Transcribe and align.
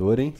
hein? 0.00 0.32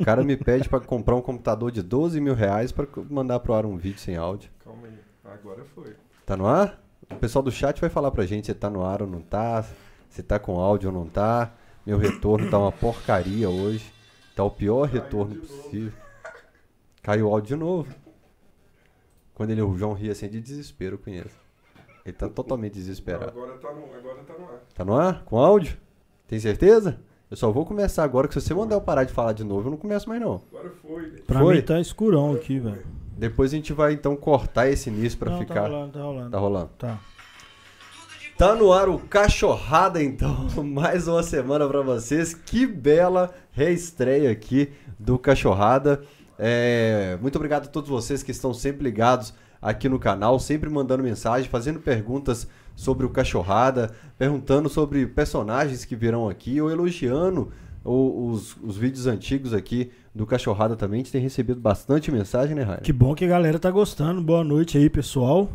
O 0.00 0.04
cara 0.04 0.24
me 0.24 0.36
pede 0.36 0.68
pra 0.68 0.80
comprar 0.80 1.14
um 1.14 1.22
computador 1.22 1.70
de 1.70 1.80
12 1.80 2.20
mil 2.20 2.34
reais 2.34 2.72
pra 2.72 2.88
mandar 3.08 3.38
pro 3.38 3.54
ar 3.54 3.64
um 3.64 3.76
vídeo 3.76 4.00
sem 4.00 4.16
áudio. 4.16 4.50
Calma 4.64 4.88
aí, 4.88 4.98
agora 5.24 5.64
foi. 5.64 5.94
Tá 6.24 6.36
no 6.36 6.44
ar? 6.44 6.82
O 7.08 7.14
pessoal 7.14 7.40
do 7.40 7.52
chat 7.52 7.80
vai 7.80 7.88
falar 7.88 8.10
pra 8.10 8.26
gente 8.26 8.46
se 8.46 8.54
tá 8.54 8.68
no 8.68 8.84
ar 8.84 9.02
ou 9.02 9.08
não 9.08 9.20
tá, 9.20 9.64
se 10.08 10.24
tá 10.24 10.40
com 10.40 10.58
áudio 10.58 10.88
ou 10.88 10.92
não 10.92 11.06
tá. 11.06 11.54
Meu 11.86 11.98
retorno 11.98 12.50
tá 12.50 12.58
uma 12.58 12.72
porcaria 12.72 13.48
hoje. 13.48 13.92
Tá 14.34 14.42
o 14.42 14.50
pior 14.50 14.88
retorno 14.88 15.36
possível. 15.36 15.92
Caiu 17.00 17.28
o 17.28 17.32
áudio 17.32 17.56
de 17.56 17.62
novo. 17.62 17.94
Quando 19.34 19.52
ele, 19.52 19.62
o 19.62 19.78
João 19.78 19.92
ri 19.92 20.10
assim 20.10 20.28
de 20.28 20.40
desespero, 20.40 20.96
eu 20.96 20.98
conheço. 20.98 21.38
Ele 22.04 22.16
tá 22.16 22.28
totalmente 22.28 22.72
desesperado. 22.72 23.30
Agora 23.30 23.56
tá 23.58 23.72
no, 23.72 23.84
agora 23.84 24.24
tá 24.24 24.34
no 24.36 24.44
ar. 24.46 24.60
Tá 24.74 24.84
no 24.84 24.96
ar? 24.96 25.24
Com 25.24 25.38
áudio? 25.38 25.78
Tem 26.26 26.40
certeza? 26.40 26.98
Eu 27.28 27.36
só 27.36 27.50
vou 27.50 27.66
começar 27.66 28.04
agora, 28.04 28.28
que 28.28 28.34
se 28.34 28.40
você 28.40 28.54
mandar 28.54 28.76
eu 28.76 28.80
parar 28.80 29.02
de 29.04 29.12
falar 29.12 29.32
de 29.32 29.42
novo, 29.42 29.66
eu 29.66 29.70
não 29.72 29.78
começo 29.78 30.08
mais 30.08 30.20
não. 30.20 30.42
Agora 30.52 30.72
foi. 30.80 31.02
Pra 31.26 31.40
Foi? 31.40 31.56
mim 31.56 31.62
tá 31.62 31.80
escurão 31.80 32.32
aqui, 32.32 32.60
velho. 32.60 32.86
Depois 33.18 33.52
a 33.52 33.56
gente 33.56 33.72
vai 33.72 33.94
então 33.94 34.14
cortar 34.14 34.68
esse 34.68 34.90
início 34.90 35.18
pra 35.18 35.30
Não, 35.32 35.38
ficar. 35.38 35.62
Tá 35.62 35.68
rolando, 35.68 35.92
tá 35.92 36.02
rolando. 36.02 36.30
Tá 36.30 36.38
rolando. 36.38 36.70
Tá. 36.78 37.00
Tá 38.38 38.54
no 38.54 38.72
ar 38.72 38.88
o 38.88 38.98
Cachorrada, 38.98 40.00
então. 40.02 40.46
Mais 40.62 41.08
uma 41.08 41.22
semana 41.22 41.66
pra 41.66 41.80
vocês. 41.80 42.32
Que 42.34 42.66
bela 42.66 43.34
reestreia 43.50 44.30
aqui 44.30 44.70
do 44.98 45.18
Cachorrada. 45.18 46.02
É, 46.38 47.18
Muito 47.20 47.36
obrigado 47.36 47.64
a 47.64 47.68
todos 47.68 47.88
vocês 47.88 48.22
que 48.22 48.30
estão 48.30 48.52
sempre 48.54 48.84
ligados 48.84 49.32
aqui 49.60 49.88
no 49.88 49.98
canal, 49.98 50.38
sempre 50.38 50.68
mandando 50.68 51.02
mensagem, 51.02 51.48
fazendo 51.48 51.80
perguntas 51.80 52.46
sobre 52.76 53.04
o 53.04 53.08
Cachorrada, 53.10 53.90
perguntando 54.16 54.68
sobre 54.68 55.06
personagens 55.06 55.84
que 55.84 55.96
virão 55.96 56.28
aqui 56.28 56.60
ou 56.60 56.70
elogiando 56.70 57.50
o- 57.84 58.28
os, 58.30 58.56
os 58.62 58.76
vídeos 58.76 59.06
antigos 59.06 59.52
aqui 59.54 59.90
do 60.14 60.26
Cachorrada 60.26 60.76
também. 60.76 61.00
A 61.00 61.02
gente 61.02 61.12
tem 61.12 61.20
recebido 61.20 61.58
bastante 61.60 62.12
mensagem, 62.12 62.54
né, 62.54 62.62
Raio? 62.62 62.82
Que 62.82 62.92
bom 62.92 63.14
que 63.14 63.24
a 63.24 63.28
galera 63.28 63.58
tá 63.58 63.70
gostando. 63.70 64.20
Boa 64.22 64.44
noite 64.44 64.76
aí, 64.78 64.88
pessoal. 64.90 65.48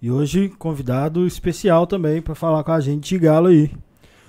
E 0.00 0.10
hoje, 0.10 0.48
convidado 0.58 1.26
especial 1.26 1.86
também 1.86 2.22
pra 2.22 2.34
falar 2.34 2.64
com 2.64 2.72
a 2.72 2.80
gente 2.80 3.08
de 3.10 3.18
galo 3.18 3.48
aí. 3.48 3.70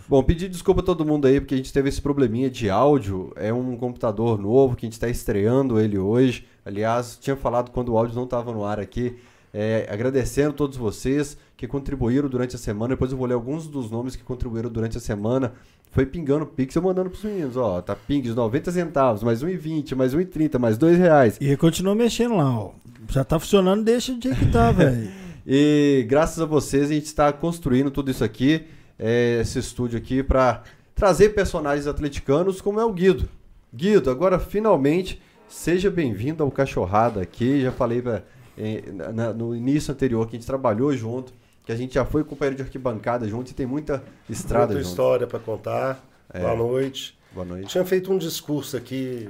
Bom, 0.09 0.21
pedir 0.21 0.49
desculpa 0.49 0.81
a 0.81 0.83
todo 0.83 1.05
mundo 1.05 1.25
aí, 1.25 1.39
porque 1.39 1.53
a 1.53 1.57
gente 1.57 1.71
teve 1.71 1.87
esse 1.87 2.01
probleminha 2.01 2.49
de 2.49 2.69
áudio. 2.69 3.31
É 3.37 3.53
um 3.53 3.77
computador 3.77 4.37
novo 4.37 4.75
que 4.75 4.85
a 4.85 4.87
gente 4.87 4.93
está 4.93 5.07
estreando 5.07 5.79
ele 5.79 5.97
hoje. 5.97 6.45
Aliás, 6.65 7.17
tinha 7.21 7.37
falado 7.37 7.71
quando 7.71 7.93
o 7.93 7.97
áudio 7.97 8.15
não 8.15 8.25
estava 8.25 8.51
no 8.51 8.65
ar 8.65 8.77
aqui. 8.79 9.15
É, 9.53 9.87
agradecendo 9.89 10.53
todos 10.53 10.77
vocês 10.77 11.37
que 11.57 11.67
contribuíram 11.67 12.29
durante 12.29 12.55
a 12.55 12.59
semana. 12.59 12.95
Depois 12.95 13.11
eu 13.11 13.17
vou 13.17 13.27
ler 13.27 13.33
alguns 13.33 13.67
dos 13.67 13.91
nomes 13.91 14.15
que 14.15 14.23
contribuíram 14.23 14.69
durante 14.69 14.97
a 14.97 15.01
semana. 15.01 15.53
Foi 15.91 16.05
pingando 16.05 16.45
o 16.45 16.47
Pix, 16.47 16.73
eu 16.73 16.81
mandando 16.81 17.09
pros 17.09 17.23
meninos. 17.23 17.57
Ó, 17.57 17.81
tá 17.81 17.95
ping 17.95 18.21
de 18.21 18.33
90 18.33 18.71
centavos, 18.71 19.23
mais 19.23 19.43
1,20, 19.43 19.93
mais 19.93 20.15
1,30, 20.15 20.57
mais 20.57 20.77
2 20.77 20.97
reais. 20.97 21.37
E 21.41 21.55
continua 21.57 21.93
mexendo 21.93 22.37
lá, 22.37 22.49
ó. 22.49 22.71
Já 23.09 23.25
tá 23.25 23.37
funcionando, 23.37 23.83
deixa 23.83 24.13
jeito 24.13 24.39
que 24.39 24.51
tá, 24.51 24.71
velho. 24.73 25.11
E 25.45 26.05
graças 26.07 26.39
a 26.39 26.45
vocês 26.45 26.89
a 26.89 26.93
gente 26.93 27.05
está 27.05 27.33
construindo 27.33 27.91
tudo 27.91 28.09
isso 28.09 28.23
aqui, 28.23 28.63
é, 28.97 29.39
esse 29.41 29.59
estúdio 29.59 29.97
aqui, 29.97 30.23
para 30.23 30.63
trazer 30.95 31.29
personagens 31.29 31.87
atleticanos 31.87 32.61
como 32.61 32.79
é 32.79 32.85
o 32.85 32.93
Guido. 32.93 33.27
Guido, 33.73 34.09
agora 34.09 34.39
finalmente 34.39 35.21
seja 35.47 35.91
bem-vindo 35.91 36.41
ao 36.41 36.51
Cachorrada 36.51 37.21
aqui. 37.21 37.61
Já 37.61 37.71
falei 37.71 38.01
pra, 38.01 38.23
eh, 38.57 38.83
na- 38.91 39.11
na- 39.11 39.33
no 39.33 39.55
início 39.55 39.91
anterior 39.93 40.27
que 40.27 40.35
a 40.35 40.39
gente 40.39 40.47
trabalhou 40.47 40.95
junto, 40.95 41.33
que 41.65 41.71
a 41.71 41.75
gente 41.75 41.93
já 41.93 42.03
foi 42.05 42.23
companheiro 42.23 42.55
de 42.57 42.63
arquibancada 42.63 43.27
junto 43.27 43.51
e 43.51 43.53
tem 43.53 43.65
muita 43.65 44.03
estrada 44.29 44.67
Muita 44.73 44.81
junto. 44.83 44.89
história 44.89 45.27
para 45.27 45.39
contar. 45.39 46.03
É. 46.33 46.39
Boa 46.39 46.55
noite. 46.55 47.17
Boa 47.33 47.45
noite. 47.45 47.67
Tinha 47.67 47.85
feito 47.85 48.11
um 48.11 48.17
discurso 48.17 48.75
aqui 48.77 49.29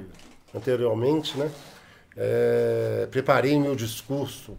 anteriormente, 0.54 1.36
né? 1.38 1.50
É, 2.16 3.06
preparei 3.10 3.58
meu 3.58 3.74
discurso 3.74 4.56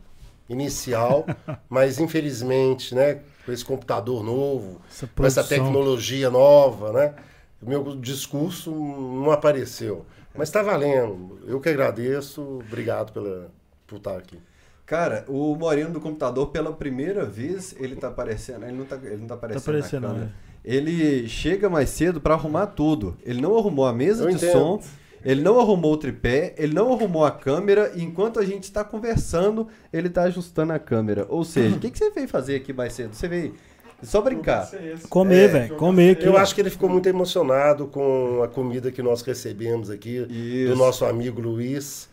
inicial, 0.49 1.25
mas 1.69 1.99
infelizmente, 1.99 2.93
né? 2.95 3.21
Com 3.45 3.51
esse 3.51 3.65
computador 3.65 4.23
novo, 4.23 4.79
Essa 4.89 5.07
com 5.07 5.25
essa 5.25 5.43
tecnologia 5.43 6.29
nova, 6.29 6.93
né? 6.93 7.13
O 7.61 7.69
meu 7.69 7.95
discurso 7.95 8.71
não 8.71 9.31
apareceu. 9.31 10.05
Mas 10.35 10.49
está 10.49 10.61
valendo. 10.63 11.39
Eu 11.45 11.59
que 11.59 11.69
agradeço. 11.69 12.41
Obrigado 12.65 13.11
pela, 13.13 13.51
por 13.85 13.97
estar 13.97 14.17
aqui. 14.17 14.37
Cara, 14.85 15.23
o 15.27 15.55
Moreno 15.55 15.91
do 15.91 16.01
computador, 16.01 16.47
pela 16.47 16.71
primeira 16.73 17.25
vez, 17.25 17.73
ele 17.79 17.95
tá 17.95 18.09
aparecendo. 18.09 18.63
Ele 18.65 18.73
não 18.77 18.85
tá, 18.85 18.97
ele 19.03 19.17
não 19.17 19.27
tá 19.27 19.35
aparecendo. 19.35 19.65
na 19.65 19.79
aparecendo, 19.79 20.01
câmera. 20.07 20.25
né? 20.25 20.31
Ele 20.65 21.27
chega 21.27 21.69
mais 21.69 21.89
cedo 21.89 22.19
pra 22.21 22.33
arrumar 22.35 22.67
tudo. 22.67 23.17
Ele 23.25 23.41
não 23.41 23.57
arrumou 23.57 23.85
a 23.85 23.93
mesa 23.93 24.23
Eu 24.25 24.29
de 24.29 24.35
entendo. 24.35 24.51
som, 24.51 24.81
ele 25.23 25.41
não 25.41 25.59
arrumou 25.59 25.93
o 25.93 25.97
tripé, 25.97 26.53
ele 26.57 26.73
não 26.73 26.91
arrumou 26.93 27.25
a 27.25 27.31
câmera, 27.31 27.91
e 27.95 28.03
enquanto 28.03 28.39
a 28.39 28.45
gente 28.45 28.71
tá 28.71 28.83
conversando, 28.83 29.67
ele 29.91 30.09
tá 30.09 30.23
ajustando 30.23 30.73
a 30.73 30.79
câmera. 30.79 31.25
Ou 31.29 31.43
seja, 31.45 31.75
o 31.75 31.79
que, 31.79 31.89
que 31.89 31.97
você 31.97 32.09
veio 32.11 32.27
fazer 32.27 32.55
aqui 32.57 32.73
mais 32.73 32.91
cedo? 32.93 33.13
Você 33.13 33.27
veio 33.27 33.53
só 34.01 34.21
brincar. 34.21 34.69
Comer, 35.09 35.35
É, 35.35 35.47
velho. 35.47 35.75
Comer 35.75 36.11
aqui. 36.11 36.25
Eu 36.25 36.33
ó. 36.33 36.37
acho 36.37 36.53
que 36.53 36.59
ele 36.61 36.69
ficou 36.69 36.89
muito 36.89 37.07
emocionado 37.07 37.87
com 37.87 38.41
a 38.43 38.47
comida 38.49 38.91
que 38.91 39.01
nós 39.01 39.21
recebemos 39.21 39.89
aqui 39.89 40.25
Isso. 40.29 40.71
do 40.73 40.75
nosso 40.77 41.05
amigo 41.05 41.39
Luiz, 41.41 42.09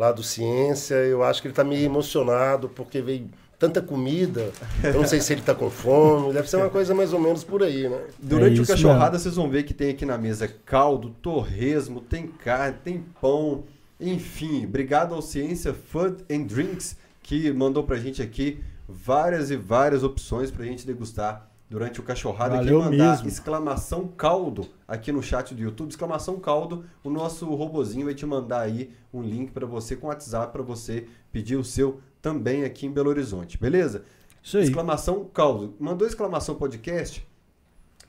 lá 0.00 0.10
do 0.12 0.22
Ciência. 0.22 0.94
Eu 0.94 1.22
acho 1.22 1.42
que 1.42 1.48
ele 1.48 1.52
está 1.52 1.62
meio 1.62 1.84
emocionado 1.84 2.70
porque 2.70 3.02
veio 3.02 3.28
tanta 3.58 3.82
comida. 3.82 4.50
Eu 4.82 4.94
não 4.94 5.06
sei 5.06 5.20
se 5.20 5.34
ele 5.34 5.42
está 5.42 5.54
com 5.54 5.68
fome. 5.68 6.32
Deve 6.32 6.48
ser 6.48 6.56
uma 6.56 6.70
coisa 6.70 6.94
mais 6.94 7.12
ou 7.12 7.20
menos 7.20 7.44
por 7.44 7.62
aí, 7.62 7.86
né? 7.86 8.00
Durante 8.18 8.58
É 8.58 8.62
o 8.62 8.66
cachorrada, 8.66 9.18
vocês 9.18 9.36
vão 9.36 9.50
ver 9.50 9.64
que 9.64 9.74
tem 9.74 9.90
aqui 9.90 10.06
na 10.06 10.16
mesa 10.16 10.48
caldo, 10.64 11.10
torresmo, 11.20 12.00
tem 12.00 12.26
carne, 12.28 12.78
tem 12.82 13.04
pão, 13.20 13.64
enfim. 14.00 14.64
Obrigado 14.64 15.14
ao 15.14 15.20
Ciência 15.20 15.74
Food 15.74 16.24
and 16.30 16.44
Drinks 16.44 16.96
que 17.22 17.52
mandou 17.52 17.84
pra 17.84 17.98
gente 17.98 18.22
aqui 18.22 18.58
várias 18.88 19.50
e 19.50 19.56
várias 19.56 20.02
opções 20.02 20.50
pra 20.50 20.64
gente 20.64 20.86
degustar 20.86 21.49
durante 21.70 22.00
o 22.00 22.02
cachorrada. 22.02 22.56
Valeu 22.56 22.80
Quem 22.80 22.90
mandar 22.90 23.10
mesmo. 23.12 23.28
exclamação 23.28 24.08
caldo 24.08 24.66
aqui 24.88 25.12
no 25.12 25.22
chat 25.22 25.54
do 25.54 25.62
YouTube, 25.62 25.90
exclamação 25.90 26.40
caldo, 26.40 26.84
o 27.04 27.08
nosso 27.08 27.46
robozinho 27.54 28.06
vai 28.06 28.14
te 28.14 28.26
mandar 28.26 28.62
aí 28.62 28.90
um 29.14 29.22
link 29.22 29.52
pra 29.52 29.64
você 29.64 29.94
com 29.94 30.08
WhatsApp 30.08 30.52
pra 30.52 30.62
você 30.62 31.06
pedir 31.30 31.54
o 31.54 31.64
seu 31.64 32.00
também 32.20 32.64
aqui 32.64 32.86
em 32.86 32.90
Belo 32.90 33.08
Horizonte, 33.08 33.56
beleza? 33.56 34.04
Isso 34.42 34.58
aí. 34.58 34.64
Exclamação 34.64 35.24
caldo. 35.32 35.74
Mandou 35.78 36.06
exclamação 36.06 36.56
podcast? 36.56 37.24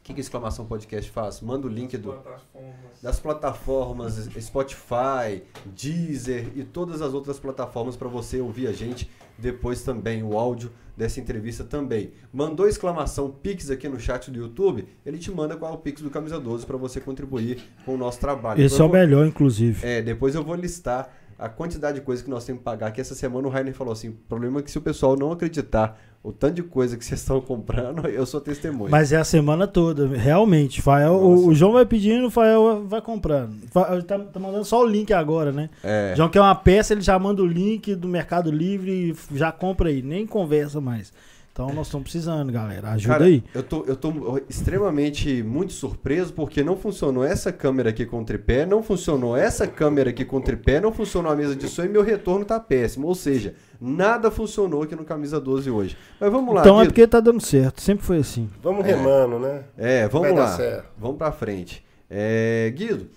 O 0.02 0.04
que, 0.04 0.16
que 0.16 0.22
exclamação 0.22 0.66
podcast 0.66 1.12
faz? 1.12 1.42
Manda 1.42 1.68
o 1.68 1.70
link 1.70 1.96
do, 1.96 2.12
Plataformas. 2.14 3.02
das 3.04 3.20
plataformas 3.20 4.30
Spotify, 4.40 5.44
Deezer 5.66 6.48
e 6.56 6.64
todas 6.64 7.02
as 7.04 7.14
outras 7.14 7.40
plataformas 7.40 7.96
para 7.96 8.08
você 8.08 8.42
ouvir 8.42 8.66
a 8.68 8.72
gente 8.74 9.10
depois 9.38 9.84
também, 9.84 10.22
o 10.24 10.38
áudio 10.38 10.72
dessa 10.98 11.20
entrevista 11.20 11.64
também. 11.64 12.12
Mandou 12.34 12.68
exclamação 12.68 13.30
Pix 13.32 13.70
aqui 13.72 13.88
no 13.88 14.00
chat 14.00 14.30
do 14.30 14.38
YouTube, 14.40 14.88
ele 15.06 15.18
te 15.18 15.32
manda 15.32 15.56
qual 15.56 15.72
é 15.72 15.76
o 15.76 15.78
Pix 15.78 16.02
do 16.02 16.10
Camisa 16.10 16.40
12 16.40 16.66
para 16.66 16.78
você 16.78 17.00
contribuir 17.00 17.60
com 17.86 17.94
o 17.96 17.98
nosso 17.98 18.20
trabalho. 18.20 18.62
Esse 18.62 18.74
é 18.74 18.78
Então, 18.78 18.86
o 18.86 18.90
eu 18.90 18.92
vou- 18.92 19.00
melhor, 19.00 19.26
inclusive. 19.26 19.86
é, 19.88 20.02
depois 20.02 20.36
eu 20.36 20.44
vou 20.44 20.56
listar 20.56 21.12
a 21.42 21.50
quantidade 21.50 22.00
de 22.00 22.06
coisa 22.06 22.24
que 22.24 22.30
nós 22.30 22.46
temos 22.46 22.60
que 22.60 22.64
pagar. 22.66 22.92
Que 22.92 23.02
essa 23.02 23.16
semana 23.16 23.48
o 23.48 23.52
Rainer 23.52 23.74
falou 23.74 23.92
assim: 23.92 24.10
o 24.10 24.14
problema 24.30 24.60
é 24.60 24.64
que 24.64 24.72
se 24.72 24.78
o 24.78 24.82
pessoal 24.82 25.16
não 25.18 25.32
acreditar 25.32 26.00
o 26.24 26.32
tanto 26.32 26.54
de 26.54 26.64
coisa 26.64 26.96
que 26.96 27.04
vocês 27.06 27.20
estão 27.20 27.42
comprando, 27.42 28.08
eu 28.08 28.26
sou 28.26 28.40
testemunha. 28.40 28.92
Mas 28.92 29.12
é 29.12 29.18
a 29.18 29.24
semana 29.24 29.66
toda, 29.68 30.08
realmente. 30.16 30.82
Fael, 30.82 31.14
o, 31.14 31.48
o 31.48 31.56
João 31.56 31.74
vai 31.74 31.86
pedindo, 31.86 32.28
o 32.28 32.32
Fael 32.32 32.86
vai 32.88 33.02
comprando. 33.02 33.56
Fa- 33.72 34.02
Tá, 34.04 34.20
tá 34.20 34.40
mandando 34.40 34.64
só 34.66 34.84
o 34.84 34.86
link 34.86 35.12
agora, 35.14 35.52
né? 35.52 35.70
É. 35.84 36.14
João 36.16 36.30
quer 36.30 36.42
uma 36.42 36.54
peça, 36.56 36.94
ele 36.94 37.02
já 37.02 37.18
manda 37.18 37.42
o 37.42 37.46
link 37.48 37.96
do 37.96 38.08
Mercado 38.08 38.52
Livre 38.52 38.92
e 39.32 39.38
já 39.38 39.52
compra 39.52 39.90
aí, 39.90 40.02
nem 40.02 40.26
conversa 40.28 40.80
mais. 40.80 41.12
Então 41.54 41.68
nós 41.74 41.88
estamos 41.88 42.04
precisando, 42.04 42.50
galera. 42.52 42.92
Ajuda 42.92 43.14
Cara, 43.14 43.26
aí. 43.26 43.44
Eu 43.54 43.62
tô, 43.62 43.84
eu 43.86 43.96
tô 43.96 44.42
extremamente 44.50 45.44
muito 45.44 45.74
surpreso 45.74 46.32
porque 46.32 46.64
não 46.64 46.78
funcionou 46.78 47.26
essa 47.26 47.52
câmera 47.52 47.90
aqui 47.90 48.06
com 48.06 48.24
tripé, 48.24 48.66
não 48.66 48.82
funcionou 48.82 49.36
essa 49.36 49.68
câmera 49.68 50.12
aqui 50.12 50.24
com 50.24 50.40
tripé, 50.40 50.80
não 50.80 50.94
funcionou 50.94 51.30
a 51.30 51.36
mesa 51.36 51.54
de 51.54 51.68
som 51.68 51.84
e 51.84 51.90
meu 51.90 52.04
retorno 52.04 52.46
tá 52.46 52.58
péssimo. 52.58 53.06
Ou 53.08 53.14
seja, 53.16 53.54
nada 53.82 54.32
funcionou 54.32 54.84
aqui 54.84 54.96
no 54.96 55.04
Camisa 55.04 55.42
12 55.42 55.70
hoje. 55.70 55.98
Mas 56.20 56.32
vamos 56.32 56.56
lá, 56.56 56.62
Então 56.62 56.78
é 56.78 56.84
Guido. 56.84 56.94
porque 56.94 57.06
tá 57.06 57.20
dando 57.20 57.42
certo, 57.42 57.82
sempre 57.82 58.06
foi 58.06 58.20
assim. 58.20 58.50
Vamos 58.64 58.86
É. 58.86 58.96
remando, 58.96 59.38
né? 59.38 59.64
É, 59.78 60.08
vamos 60.08 60.30
Vai 60.30 60.38
dar 60.38 60.44
lá. 60.44 60.56
certo. 60.56 60.86
Vamos 60.98 61.18
pra 61.18 61.34
frente. 61.34 61.86
É, 62.10 62.72
Guido, 62.74 63.10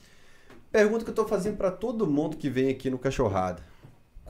pergunta 0.72 1.04
que 1.04 1.10
eu 1.10 1.14
tô 1.14 1.24
fazendo 1.24 1.56
pra 1.56 1.70
todo 1.70 2.04
mundo 2.04 2.36
que 2.36 2.50
vem 2.50 2.68
aqui 2.68 2.90
no 2.90 2.98
Cachorrada. 2.98 3.62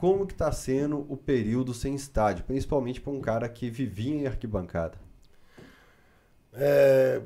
Como 0.05 0.27
que 0.27 0.35
tá 0.35 0.51
sendo 0.51 0.99
o 1.11 1.17
período 1.17 1.73
sem 1.73 1.95
estádio, 1.95 2.45
principalmente 2.45 3.01
pra 3.01 3.11
um 3.11 3.19
cara 3.19 3.49
que 3.49 3.71
vivia 3.71 4.13
em 4.15 4.27
arquibancada? 4.27 4.97
É, 6.53 7.21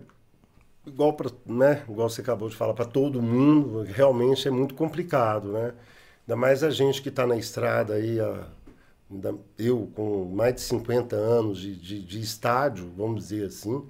igual, 0.87 1.13
pra, 1.13 1.29
né, 1.45 1.83
igual 1.89 2.09
você 2.09 2.21
acabou 2.21 2.49
de 2.49 2.55
falar, 2.55 2.73
para 2.73 2.85
todo 2.85 3.21
mundo, 3.21 3.83
realmente 3.83 4.47
é 4.47 4.51
muito 4.51 4.75
complicado, 4.75 5.51
né? 5.53 5.73
Ainda 6.27 6.35
mais 6.37 6.63
a 6.63 6.69
gente 6.71 7.01
que 7.01 7.09
está 7.09 7.27
na 7.27 7.37
estrada 7.37 7.95
aí, 7.95 8.19
a- 8.19 8.47
eu 9.57 9.89
com 9.95 10.25
mais 10.25 10.55
de 10.55 10.61
50 10.61 11.15
anos 11.15 11.59
de, 11.59 11.75
de, 11.75 12.01
de 12.01 12.19
estádio, 12.21 12.91
vamos 12.95 13.23
dizer 13.27 13.47
assim, 13.47 13.83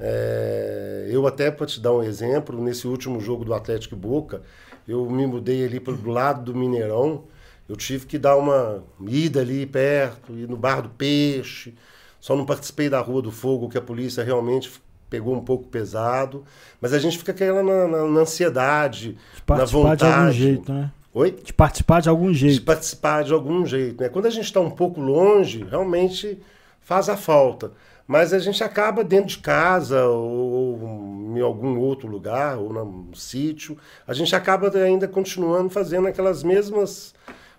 É, 0.00 1.08
eu 1.10 1.26
até, 1.26 1.50
para 1.50 1.66
te 1.66 1.80
dar 1.80 1.92
um 1.94 2.02
exemplo, 2.02 2.62
nesse 2.62 2.86
último 2.88 3.20
jogo 3.20 3.44
do 3.44 3.54
Atlético 3.54 3.96
Boca, 3.96 4.42
eu 4.88 5.08
me 5.10 5.26
mudei 5.26 5.64
ali 5.64 5.80
para 5.80 5.94
o 5.94 6.08
lado 6.10 6.42
do 6.44 6.54
Mineirão, 6.58 7.24
eu 7.70 7.76
tive 7.76 8.04
que 8.04 8.18
dar 8.18 8.36
uma 8.36 8.82
ida 9.06 9.40
ali 9.40 9.64
perto, 9.64 10.32
ir 10.32 10.48
no 10.48 10.56
Bar 10.56 10.82
do 10.82 10.88
Peixe, 10.88 11.72
só 12.18 12.34
não 12.34 12.44
participei 12.44 12.90
da 12.90 13.00
Rua 13.00 13.22
do 13.22 13.30
Fogo, 13.30 13.68
que 13.68 13.78
a 13.78 13.80
polícia 13.80 14.24
realmente 14.24 14.72
pegou 15.08 15.36
um 15.36 15.44
pouco 15.44 15.68
pesado, 15.68 16.44
mas 16.80 16.92
a 16.92 16.98
gente 16.98 17.16
fica 17.16 17.30
aquela 17.30 17.62
na, 17.62 17.86
na, 17.86 18.04
na 18.08 18.20
ansiedade, 18.20 19.12
De 19.12 19.14
na 19.14 19.42
participar 19.46 19.78
vontade. 19.82 19.98
de 19.98 20.04
algum 20.06 20.32
jeito, 20.32 20.72
né? 20.72 20.90
Oi? 21.14 21.30
De 21.30 21.52
participar 21.52 22.00
de 22.00 22.08
algum 22.08 22.32
de 22.32 22.38
jeito. 22.38 22.64
participar 22.64 23.22
de 23.22 23.32
algum 23.32 23.64
jeito. 23.64 24.02
Né? 24.02 24.08
Quando 24.08 24.26
a 24.26 24.30
gente 24.30 24.44
está 24.44 24.60
um 24.60 24.70
pouco 24.70 25.00
longe, 25.00 25.64
realmente 25.68 26.38
faz 26.80 27.08
a 27.08 27.16
falta. 27.16 27.70
Mas 28.06 28.32
a 28.32 28.40
gente 28.40 28.64
acaba 28.64 29.04
dentro 29.04 29.28
de 29.28 29.38
casa 29.38 30.04
ou, 30.06 30.52
ou 30.52 31.36
em 31.36 31.40
algum 31.40 31.78
outro 31.78 32.08
lugar, 32.08 32.58
ou 32.58 32.72
num 32.72 33.14
sítio, 33.14 33.78
a 34.06 34.12
gente 34.12 34.34
acaba 34.34 34.68
ainda 34.76 35.06
continuando 35.06 35.70
fazendo 35.70 36.08
aquelas 36.08 36.42
mesmas, 36.42 37.14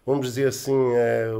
vamos 0.05 0.25
dizer 0.27 0.47
assim, 0.47 0.75
é, 0.95 1.31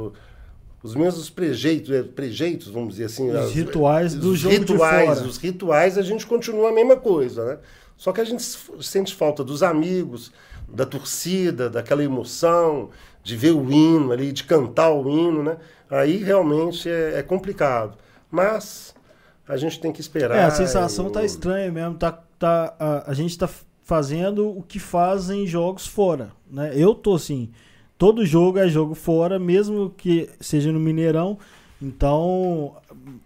os 0.82 0.94
mesmos 0.94 1.30
prejeitos, 1.30 1.90
é, 1.90 2.02
prejeitos, 2.02 2.68
vamos 2.68 2.90
dizer 2.90 3.04
assim. 3.04 3.30
Os 3.30 3.36
as- 3.36 3.52
rituais 3.52 4.14
do 4.14 4.30
os 4.30 4.38
jogo 4.38 4.54
de 4.54 4.60
rituais, 4.72 5.18
fora. 5.18 5.28
Os 5.28 5.36
rituais 5.38 5.98
a 5.98 6.02
gente 6.02 6.26
continua 6.26 6.70
a 6.70 6.72
mesma 6.72 6.96
coisa, 6.96 7.44
né? 7.44 7.58
Só 7.96 8.10
que 8.12 8.20
a 8.20 8.24
gente 8.24 8.42
sente 8.80 9.14
falta 9.14 9.44
dos 9.44 9.62
amigos, 9.62 10.32
da 10.68 10.84
torcida, 10.84 11.70
daquela 11.70 12.02
emoção, 12.02 12.90
de 13.22 13.36
ver 13.36 13.52
o 13.52 13.70
hino 13.70 14.10
ali, 14.10 14.32
de 14.32 14.42
cantar 14.42 14.90
o 14.90 15.08
hino, 15.08 15.42
né? 15.42 15.56
Aí 15.88 16.16
realmente 16.16 16.88
é, 16.88 17.18
é 17.18 17.22
complicado. 17.22 17.96
Mas 18.30 18.92
a 19.46 19.56
gente 19.56 19.78
tem 19.78 19.92
que 19.92 20.00
esperar. 20.00 20.36
É, 20.38 20.44
a 20.44 20.50
sensação 20.50 21.08
e- 21.08 21.12
tá 21.12 21.22
estranha 21.22 21.70
mesmo. 21.70 21.94
Tá, 21.96 22.10
tá, 22.38 22.74
a, 22.80 23.10
a 23.10 23.14
gente 23.14 23.38
tá 23.38 23.48
fazendo 23.82 24.48
o 24.48 24.62
que 24.62 24.78
fazem 24.80 25.46
jogos 25.46 25.86
fora. 25.86 26.32
Né? 26.50 26.72
Eu 26.74 26.94
tô 26.94 27.14
assim. 27.14 27.50
Todo 28.02 28.26
jogo 28.26 28.58
é 28.58 28.68
jogo 28.68 28.96
fora, 28.96 29.38
mesmo 29.38 29.88
que 29.96 30.28
seja 30.40 30.72
no 30.72 30.80
Mineirão. 30.80 31.38
Então, 31.80 32.72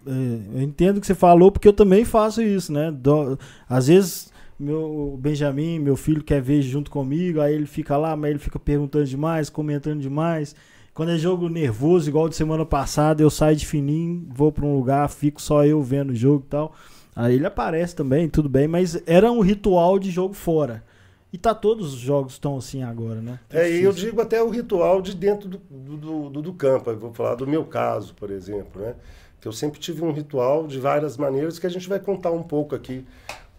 é, 0.05 0.11
eu 0.53 0.61
entendo 0.61 0.97
o 0.97 1.01
que 1.01 1.07
você 1.07 1.15
falou, 1.15 1.51
porque 1.51 1.67
eu 1.67 1.73
também 1.73 2.05
faço 2.05 2.43
isso, 2.43 2.71
né? 2.71 2.91
Dó- 2.91 3.39
às 3.67 3.87
vezes, 3.87 4.31
meu 4.59 5.17
Benjamin, 5.19 5.79
meu 5.79 5.95
filho, 5.95 6.23
quer 6.23 6.43
ver 6.43 6.61
junto 6.61 6.91
comigo, 6.91 7.41
aí 7.41 7.55
ele 7.55 7.65
fica 7.65 7.97
lá, 7.97 8.15
mas 8.15 8.29
ele 8.29 8.37
fica 8.37 8.59
perguntando 8.59 9.05
demais, 9.05 9.49
comentando 9.49 9.99
demais. 9.99 10.55
Quando 10.93 11.09
é 11.11 11.17
jogo 11.17 11.49
nervoso, 11.49 12.07
igual 12.07 12.29
de 12.29 12.35
semana 12.35 12.63
passada, 12.63 13.23
eu 13.23 13.31
saio 13.31 13.55
de 13.57 13.65
fininho, 13.65 14.27
vou 14.29 14.51
pra 14.51 14.63
um 14.63 14.75
lugar, 14.75 15.09
fico 15.09 15.41
só 15.41 15.65
eu 15.65 15.81
vendo 15.81 16.11
o 16.11 16.15
jogo 16.15 16.43
e 16.45 16.49
tal. 16.51 16.75
Aí 17.15 17.33
ele 17.33 17.47
aparece 17.47 17.95
também, 17.95 18.29
tudo 18.29 18.47
bem, 18.47 18.67
mas 18.67 19.01
era 19.07 19.31
um 19.31 19.39
ritual 19.39 19.97
de 19.97 20.11
jogo 20.11 20.35
fora. 20.35 20.83
E 21.31 21.37
tá 21.37 21.53
todos 21.53 21.93
os 21.93 21.99
jogos 21.99 22.33
estão 22.33 22.57
assim 22.57 22.83
agora, 22.83 23.21
né? 23.21 23.39
Tá 23.49 23.59
É, 23.59 23.69
e 23.69 23.83
eu 23.83 23.91
digo 23.91 24.21
até 24.21 24.41
o 24.41 24.49
ritual 24.49 25.01
de 25.01 25.13
dentro 25.13 25.49
do, 25.49 25.57
do, 25.57 26.29
do, 26.29 26.41
do 26.41 26.53
campo. 26.53 26.89
Eu 26.89 26.97
vou 26.97 27.13
falar 27.13 27.35
do 27.35 27.45
meu 27.45 27.65
caso, 27.65 28.13
por 28.13 28.31
exemplo, 28.31 28.81
né? 28.81 28.95
Que 29.41 29.47
eu 29.47 29.51
sempre 29.51 29.79
tive 29.79 30.03
um 30.03 30.11
ritual 30.11 30.67
de 30.67 30.79
várias 30.79 31.17
maneiras 31.17 31.59
que 31.59 31.67
a 31.67 31.69
gente 31.69 31.87
vai 31.87 31.99
contar 31.99 32.31
um 32.31 32.43
pouco 32.43 32.73
aqui 32.75 33.05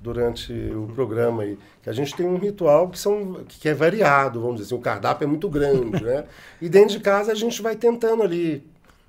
durante 0.00 0.53
o 0.53 0.91
programa 0.94 1.43
aí. 1.43 1.59
Que 1.82 1.91
a 1.91 1.93
gente 1.93 2.15
tem 2.17 2.26
um 2.26 2.38
ritual 2.38 2.88
que, 2.88 2.99
são, 2.99 3.44
que 3.47 3.69
é 3.69 3.75
variado, 3.75 4.41
vamos 4.41 4.56
dizer 4.56 4.69
assim, 4.69 4.75
o 4.75 4.82
cardápio 4.82 5.25
é 5.25 5.29
muito 5.29 5.49
grande, 5.49 6.03
né? 6.03 6.25
E 6.61 6.69
dentro 6.69 6.91
de 6.97 7.00
casa 7.00 7.32
a 7.32 7.35
gente 7.35 7.61
vai 7.61 7.76
tentando 7.76 8.23
ali 8.23 8.67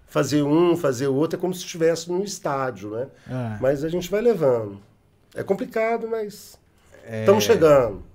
fazer 0.07 0.43
um, 0.43 0.75
fazer 0.75 1.07
o 1.07 1.15
outro, 1.15 1.37
é 1.37 1.39
como 1.39 1.53
se 1.53 1.61
estivesse 1.61 2.11
num 2.11 2.23
estádio, 2.23 2.89
né? 2.89 3.07
É. 3.29 3.57
Mas 3.61 3.83
a 3.83 3.89
gente 3.89 4.09
vai 4.09 4.21
levando. 4.21 4.79
É 5.33 5.43
complicado, 5.43 6.07
mas 6.09 6.57
É, 7.05 7.21
estamos 7.21 7.43
chegando. 7.43 8.08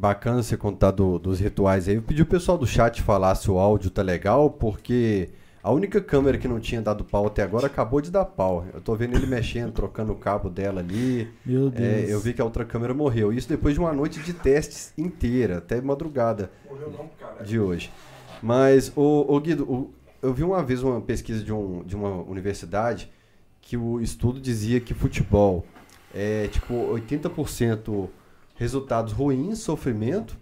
Bacana 0.00 0.42
você 0.42 0.56
contar 0.56 0.92
do- 0.92 1.18
dos 1.18 1.38
rituais 1.40 1.86
aí. 1.86 1.96
Eu 1.96 2.02
pedi 2.02 2.22
o 2.22 2.26
pessoal 2.26 2.56
do 2.56 2.66
chat 2.66 3.02
falar 3.02 3.34
se 3.34 3.50
o 3.50 3.58
áudio 3.58 3.90
tá 3.90 4.00
legal, 4.00 4.48
porque 4.48 5.28
a 5.62 5.70
única 5.70 6.00
câmera 6.00 6.38
que 6.38 6.48
não 6.48 6.58
tinha 6.58 6.80
dado 6.80 7.04
pau 7.04 7.26
até 7.26 7.42
agora 7.42 7.66
acabou 7.66 8.00
de 8.00 8.10
dar 8.10 8.24
pau. 8.24 8.64
Eu 8.72 8.80
tô 8.80 8.94
vendo 8.94 9.14
ele 9.14 9.26
mexendo, 9.26 9.72
trocando 9.72 10.12
o 10.12 10.16
cabo 10.16 10.48
dela 10.48 10.80
ali. 10.80 11.28
Meu 11.44 11.68
Deus. 11.68 12.08
É, 12.08 12.14
eu 12.14 12.18
vi 12.18 12.32
que 12.32 12.40
a 12.40 12.44
outra 12.46 12.64
câmera 12.64 12.94
morreu. 12.94 13.30
Isso 13.30 13.46
depois 13.46 13.74
de 13.74 13.80
uma 13.80 13.92
noite 13.92 14.20
de 14.20 14.32
testes 14.32 14.94
inteira, 14.96 15.58
até 15.58 15.82
madrugada 15.82 16.50
Morreu 16.66 16.90
não, 16.90 17.10
cara. 17.20 17.44
de 17.44 17.60
hoje. 17.60 17.92
Mas, 18.42 18.90
ô, 18.96 19.26
ô 19.28 19.38
Guido, 19.38 19.64
o- 19.70 19.90
eu 20.22 20.32
vi 20.32 20.42
uma 20.42 20.62
vez 20.62 20.82
uma 20.82 20.98
pesquisa 21.02 21.44
de, 21.44 21.52
um, 21.52 21.82
de 21.84 21.94
uma 21.94 22.22
universidade 22.22 23.10
que 23.60 23.76
o 23.76 24.00
estudo 24.00 24.40
dizia 24.40 24.80
que 24.80 24.94
futebol 24.94 25.66
é 26.14 26.48
tipo 26.48 26.72
80% 26.74 28.08
resultados 28.60 29.14
ruins, 29.14 29.60
sofrimento, 29.60 30.38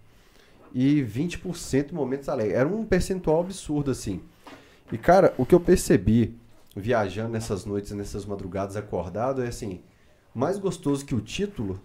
e 0.74 1.00
20% 1.04 1.92
momentos 1.92 2.28
alegres. 2.28 2.58
Era 2.58 2.68
um 2.68 2.84
percentual 2.84 3.42
absurdo 3.42 3.92
assim. 3.92 4.20
E 4.90 4.98
cara, 4.98 5.32
o 5.38 5.46
que 5.46 5.54
eu 5.54 5.60
percebi 5.60 6.36
viajando 6.74 7.30
nessas 7.30 7.64
noites, 7.64 7.92
nessas 7.92 8.26
madrugadas 8.26 8.74
acordado, 8.74 9.40
é 9.40 9.46
assim, 9.46 9.82
mais 10.34 10.58
gostoso 10.58 11.06
que 11.06 11.14
o 11.14 11.20
título, 11.20 11.80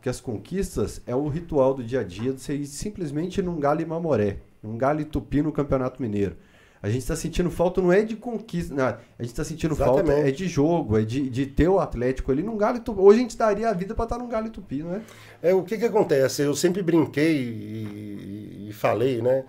que 0.00 0.08
as 0.08 0.20
conquistas, 0.20 1.02
é 1.08 1.14
o 1.16 1.26
ritual 1.26 1.74
do 1.74 1.82
dia 1.82 2.00
a 2.00 2.04
dia 2.04 2.32
de 2.32 2.40
você 2.40 2.54
ir 2.54 2.66
simplesmente 2.66 3.42
num 3.42 3.58
galo 3.58 3.80
e 3.80 3.84
mamoré, 3.84 4.38
num 4.62 4.78
galo 4.78 5.00
e 5.00 5.04
tupi 5.04 5.42
no 5.42 5.50
Campeonato 5.50 6.00
Mineiro. 6.00 6.36
A 6.84 6.90
gente 6.90 6.98
está 6.98 7.16
sentindo 7.16 7.50
falta, 7.50 7.80
não 7.80 7.90
é 7.90 8.02
de 8.02 8.14
conquista, 8.14 8.74
não, 8.74 8.84
a 8.84 9.22
gente 9.22 9.30
está 9.30 9.42
sentindo 9.42 9.74
falta 9.74 10.02
Exatamente. 10.02 10.28
é 10.28 10.30
de 10.30 10.46
jogo, 10.46 10.98
é 10.98 11.02
de, 11.02 11.30
de 11.30 11.46
ter 11.46 11.66
o 11.66 11.80
Atlético 11.80 12.30
ali 12.30 12.42
num 12.42 12.58
galo 12.58 12.76
e 12.76 12.80
tupi. 12.80 13.00
Hoje 13.00 13.20
a 13.20 13.22
gente 13.22 13.38
daria 13.38 13.70
a 13.70 13.72
vida 13.72 13.94
para 13.94 14.04
estar 14.04 14.18
num 14.18 14.28
galo 14.28 14.48
e 14.48 14.50
tupi, 14.50 14.82
não 14.82 14.96
é? 14.96 15.00
É, 15.40 15.54
o 15.54 15.62
que 15.62 15.78
que 15.78 15.86
acontece? 15.86 16.42
Eu 16.42 16.54
sempre 16.54 16.82
brinquei 16.82 17.38
e, 17.38 18.66
e 18.68 18.72
falei, 18.74 19.22
né? 19.22 19.46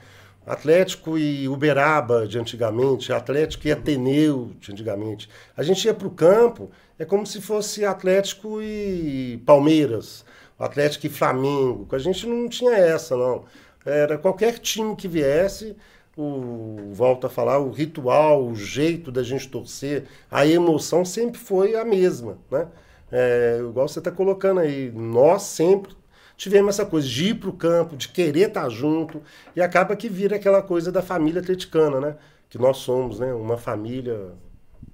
Atlético 0.47 1.17
e 1.17 1.45
Uberaba 1.49 2.25
de 2.25 2.39
antigamente, 2.39 3.11
Atlético 3.11 3.67
e 3.67 3.71
Ateneu 3.73 4.51
de 4.57 4.71
antigamente. 4.71 5.29
A 5.57 5.61
gente 5.61 5.83
ia 5.83 5.93
para 5.93 6.07
o 6.07 6.11
campo, 6.11 6.71
é 6.97 7.03
como 7.03 7.27
se 7.27 7.41
fosse 7.41 7.83
Atlético 7.83 8.61
e 8.61 9.43
Palmeiras, 9.45 10.23
Atlético 10.57 11.07
e 11.07 11.09
Flamengo. 11.09 11.85
A 11.91 11.99
gente 11.99 12.25
não 12.25 12.47
tinha 12.47 12.77
essa, 12.77 13.17
não. 13.17 13.43
Era 13.85 14.17
qualquer 14.17 14.57
time 14.57 14.95
que 14.95 15.09
viesse, 15.09 15.75
o, 16.17 16.91
volto 16.93 17.27
a 17.27 17.29
falar, 17.29 17.59
o 17.59 17.71
ritual, 17.71 18.45
o 18.45 18.55
jeito 18.55 19.11
da 19.11 19.21
gente 19.21 19.49
torcer, 19.49 20.05
a 20.31 20.45
emoção 20.45 21.03
sempre 21.03 21.39
foi 21.39 21.75
a 21.75 21.83
mesma, 21.83 22.37
né? 22.49 22.67
É, 23.11 23.57
igual 23.59 23.87
você 23.87 23.99
está 23.99 24.11
colocando 24.11 24.59
aí, 24.59 24.91
nós 24.91 25.43
sempre 25.43 25.93
tivemos 26.35 26.75
essa 26.75 26.85
coisa 26.85 27.07
de 27.07 27.29
ir 27.29 27.35
para 27.35 27.49
o 27.49 27.53
campo, 27.53 27.95
de 27.95 28.09
querer 28.09 28.47
estar 28.47 28.67
junto, 28.69 29.21
e 29.55 29.61
acaba 29.61 29.95
que 29.95 30.09
vira 30.09 30.35
aquela 30.35 30.61
coisa 30.61 30.91
da 30.91 31.01
família 31.01 31.41
atleticana, 31.41 31.99
né? 31.99 32.15
Que 32.49 32.57
nós 32.57 32.77
somos, 32.77 33.19
né? 33.19 33.33
Uma 33.33 33.57
família 33.57 34.33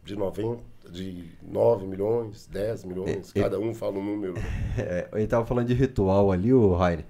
de 0.04 0.16
90, 0.16 0.62
de 0.90 1.25
9 1.42 1.86
milhões, 1.86 2.48
10 2.48 2.86
milhões, 2.86 3.32
É, 3.36 3.42
cada 3.42 3.60
um 3.60 3.74
fala 3.74 3.98
um 3.98 4.04
número. 4.04 4.34
É, 4.78 5.08
ele 5.13 5.28
tava 5.28 5.46
falando 5.46 5.68
de 5.68 5.74
ritual 5.74 6.32
ali, 6.32 6.54
o 6.54 6.74
Rainer. 6.74 7.06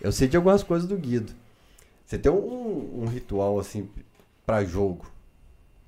Eu 0.00 0.12
sei 0.12 0.28
de 0.28 0.36
algumas 0.36 0.62
coisas 0.62 0.88
do 0.88 0.96
Guido. 0.96 1.32
Você 2.06 2.16
tem 2.18 2.30
um, 2.30 3.02
um 3.02 3.06
ritual 3.06 3.58
assim 3.58 3.88
para 4.46 4.64
jogo? 4.64 5.06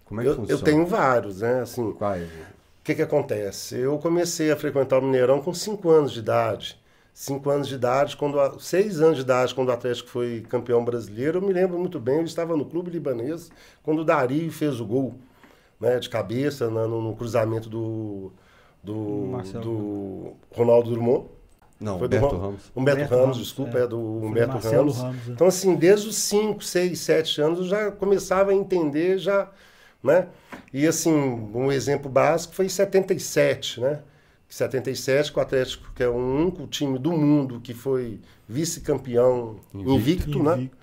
Como 0.05 0.21
é 0.21 0.25
que 0.25 0.31
Eu, 0.31 0.35
funciona? 0.35 0.61
eu 0.61 0.65
tenho 0.65 0.85
vários, 0.85 1.41
né? 1.41 1.61
Assim, 1.61 1.93
Quais? 1.93 2.29
O 2.29 2.83
que, 2.83 2.95
que 2.97 3.03
acontece? 3.03 3.79
Eu 3.79 3.99
comecei 3.99 4.51
a 4.51 4.57
frequentar 4.57 4.99
o 4.99 5.03
Mineirão 5.03 5.41
com 5.41 5.55
5 5.55 5.89
anos 5.91 6.13
de 6.13 6.19
idade. 6.19 6.81
5 7.13 7.51
anos 7.51 7.69
de 7.69 7.75
idade, 7.75 8.17
quando 8.17 8.61
6 8.61 9.01
anos 9.01 9.17
de 9.17 9.23
idade, 9.23 9.55
quando 9.55 9.69
o 9.69 9.73
Atlético 9.73 10.09
foi 10.09 10.41
campeão 10.49 10.85
brasileiro, 10.85 11.39
eu 11.39 11.43
me 11.43 11.53
lembro 11.53 11.77
muito 11.79 11.99
bem, 11.99 12.19
eu 12.19 12.25
estava 12.25 12.57
no 12.57 12.65
clube 12.65 12.91
libanês 12.93 13.51
quando 13.83 14.01
o 14.01 14.05
Dari 14.05 14.49
fez 14.51 14.81
o 14.81 14.87
gol, 14.87 15.17
né, 15.81 15.99
de 15.99 16.09
cabeça 16.09 16.71
no, 16.71 17.03
no 17.03 17.17
cruzamento 17.17 17.69
do, 17.69 18.33
do, 18.83 19.33
do 19.61 20.33
Ronaldo 20.53 20.93
Drummond. 20.93 21.27
Não, 21.81 21.99
Foi 21.99 22.09
do 22.09 22.17
Humberto 22.17 22.35
Ron- 22.37 22.43
Ramos. 22.43 22.63
Humberto, 22.75 22.81
Humberto 22.81 23.11
Ramos, 23.15 23.25
Ramos, 23.27 23.39
desculpa, 23.39 23.79
é. 23.79 23.83
é, 23.83 23.87
do 23.87 23.99
Humberto 24.01 24.59
Ramos. 24.59 24.97
Ramos, 24.99 25.29
é. 25.29 25.31
Então, 25.33 25.47
assim, 25.47 25.77
desde 25.77 26.09
os 26.09 26.17
5, 26.17 26.65
6, 26.65 26.99
7 26.99 27.41
anos 27.41 27.59
eu 27.61 27.65
já 27.67 27.91
começava 27.93 28.51
a 28.51 28.55
entender, 28.55 29.19
já, 29.19 29.49
né? 30.03 30.27
E, 30.73 30.87
assim, 30.87 31.13
um 31.13 31.71
exemplo 31.71 32.11
básico 32.11 32.55
foi 32.55 32.67
em 32.67 32.69
77, 32.69 33.81
né? 33.81 34.01
Em 34.51 34.53
77, 34.53 35.33
que 35.33 35.39
o 35.39 35.43
Atlético, 35.43 35.93
que 35.95 36.03
é 36.03 36.09
o 36.09 36.15
único 36.17 36.67
time 36.67 36.99
do 36.99 37.13
mundo 37.13 37.61
que 37.61 37.75
foi 37.75 38.19
vice-campeão 38.49 39.57
invicto, 39.75 40.43
né? 40.43 40.55
Invicto. 40.57 40.77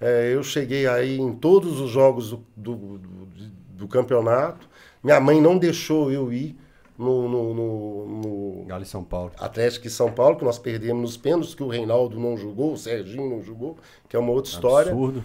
É, 0.00 0.30
eu 0.34 0.42
cheguei 0.42 0.86
aí 0.86 1.18
em 1.18 1.32
todos 1.32 1.80
os 1.80 1.90
jogos 1.90 2.30
do, 2.30 2.44
do, 2.56 2.74
do- 2.98 3.28
do 3.70 3.88
campeonato. 3.88 4.68
Minha 5.02 5.20
mãe 5.20 5.40
não 5.40 5.56
deixou 5.56 6.10
eu 6.12 6.32
ir 6.32 6.56
no, 6.96 7.28
no- 7.28 7.54
no- 7.54 8.06
no 8.06 8.64
Galo 8.66 8.84
São 8.84 9.02
Paulo. 9.04 9.32
Atlético 9.38 9.86
e 9.86 9.90
São 9.90 10.12
Paulo, 10.12 10.36
que 10.36 10.44
nós 10.44 10.58
perdemos 10.58 11.02
nos 11.02 11.16
pênaltis, 11.16 11.54
que 11.54 11.62
o 11.62 11.68
Reinaldo 11.68 12.18
não 12.18 12.36
jogou, 12.36 12.72
o 12.72 12.78
Serginho 12.78 13.28
não 13.30 13.42
jogou, 13.42 13.76
que 14.08 14.16
é 14.16 14.18
uma 14.18 14.30
outra 14.32 14.50
história. 14.52 14.92
Absurdo. 14.92 15.22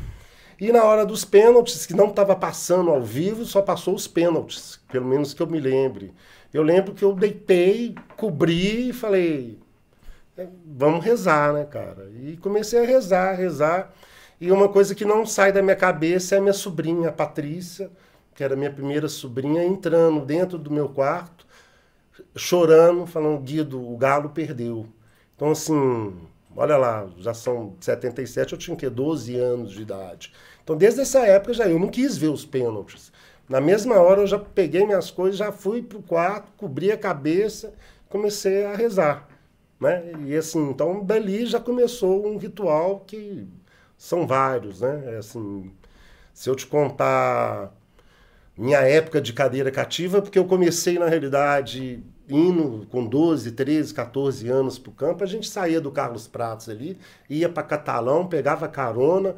E 0.60 0.72
na 0.72 0.84
hora 0.84 1.06
dos 1.06 1.24
pênaltis, 1.24 1.86
que 1.86 1.94
não 1.94 2.08
estava 2.10 2.36
passando 2.36 2.90
ao 2.90 3.02
vivo, 3.02 3.46
só 3.46 3.62
passou 3.62 3.96
os 3.96 4.08
pênaltis, 4.08 4.80
pelo 4.92 5.06
menos 5.06 5.34
que 5.34 5.42
eu 5.42 5.48
me 5.48 5.60
lembre. 5.60 6.14
eu 6.54 6.64
lembro 6.64 6.94
que 6.94 7.04
eu 7.06 7.14
deitei, 7.14 7.96
cobri 8.18 8.90
e 8.90 8.94
falei, 8.94 9.60
é, 10.38 10.48
vamos 10.66 11.06
rezar, 11.06 11.54
né, 11.54 11.64
cara? 11.64 12.10
E 12.24 12.36
comecei 12.38 12.80
a 12.82 12.86
rezar, 12.86 13.36
rezar. 13.36 13.94
E 14.42 14.52
uma 14.52 14.68
coisa 14.68 14.96
que 14.96 15.06
não 15.06 15.26
sai 15.26 15.52
da 15.52 15.62
minha 15.62 15.76
cabeça 15.76 16.36
é 16.36 16.38
a 16.40 16.42
minha 16.42 16.54
sobrinha, 16.54 17.10
a 17.10 17.12
Patrícia, 17.12 17.90
que 18.34 18.44
era 18.44 18.56
minha 18.56 18.72
primeira 18.72 19.08
sobrinha, 19.08 19.64
entrando 19.64 20.26
dentro 20.26 20.58
do 20.58 20.72
meu 20.72 20.90
quarto, 20.90 21.46
chorando, 22.36 23.06
falando, 23.06 23.42
Guido, 23.42 23.82
o 23.82 23.98
Galo 23.98 24.30
perdeu. 24.30 24.88
Então, 25.36 25.52
assim, 25.52 26.14
olha 26.56 26.78
lá, 26.78 27.08
já 27.18 27.34
são 27.34 27.76
77, 27.80 28.54
eu 28.54 28.60
tinha 28.60 28.78
que 28.78 28.90
12 28.90 29.36
anos 29.38 29.72
de 29.72 29.82
idade. 29.82 30.34
Então, 30.64 30.78
desde 30.78 31.02
essa 31.02 31.20
época 31.20 31.54
já 31.54 31.68
eu 31.68 31.80
não 31.80 31.88
quis 31.88 32.18
ver 32.18 32.28
os 32.30 32.46
pênaltis. 32.46 33.12
Na 33.48 33.60
mesma 33.60 33.96
hora 34.00 34.22
eu 34.22 34.28
já 34.28 34.38
peguei 34.38 34.86
minhas 34.86 35.10
coisas, 35.10 35.38
já 35.40 35.52
fui 35.52 35.82
pro 35.82 36.02
quarto, 36.02 36.52
cobri 36.58 36.92
a 36.92 36.98
cabeça, 36.98 37.74
comecei 38.08 38.66
a 38.66 38.76
rezar. 38.76 39.28
Né? 39.80 40.12
E 40.26 40.36
assim, 40.36 40.70
então 40.70 41.04
dali 41.04 41.46
já 41.46 41.60
começou 41.60 42.28
um 42.28 42.38
ritual 42.38 43.00
que 43.02 43.48
são 43.98 44.28
vários, 44.28 44.82
né? 44.82 45.16
É 45.16 45.18
assim, 45.18 45.72
se 46.34 46.50
eu 46.50 46.56
te 46.56 46.68
contar 46.68 47.74
minha 48.60 48.80
época 48.80 49.22
de 49.22 49.32
cadeira 49.32 49.72
cativa, 49.72 50.22
porque 50.22 50.38
eu 50.38 50.44
comecei 50.44 51.00
na 51.00 51.08
realidade 51.08 52.04
indo 52.28 52.86
com 52.92 53.06
12, 53.06 53.54
13, 53.54 53.94
14 53.94 54.50
anos 54.50 54.78
para 54.78 54.90
o 54.90 54.94
campo, 54.94 55.24
a 55.24 55.28
gente 55.28 55.50
saía 55.50 55.80
do 55.80 55.90
Carlos 55.90 56.28
Pratos 56.28 56.68
ali, 56.68 56.98
ia 57.30 57.48
para 57.48 57.64
Catalão, 57.64 58.28
pegava 58.28 58.68
carona, 58.68 59.36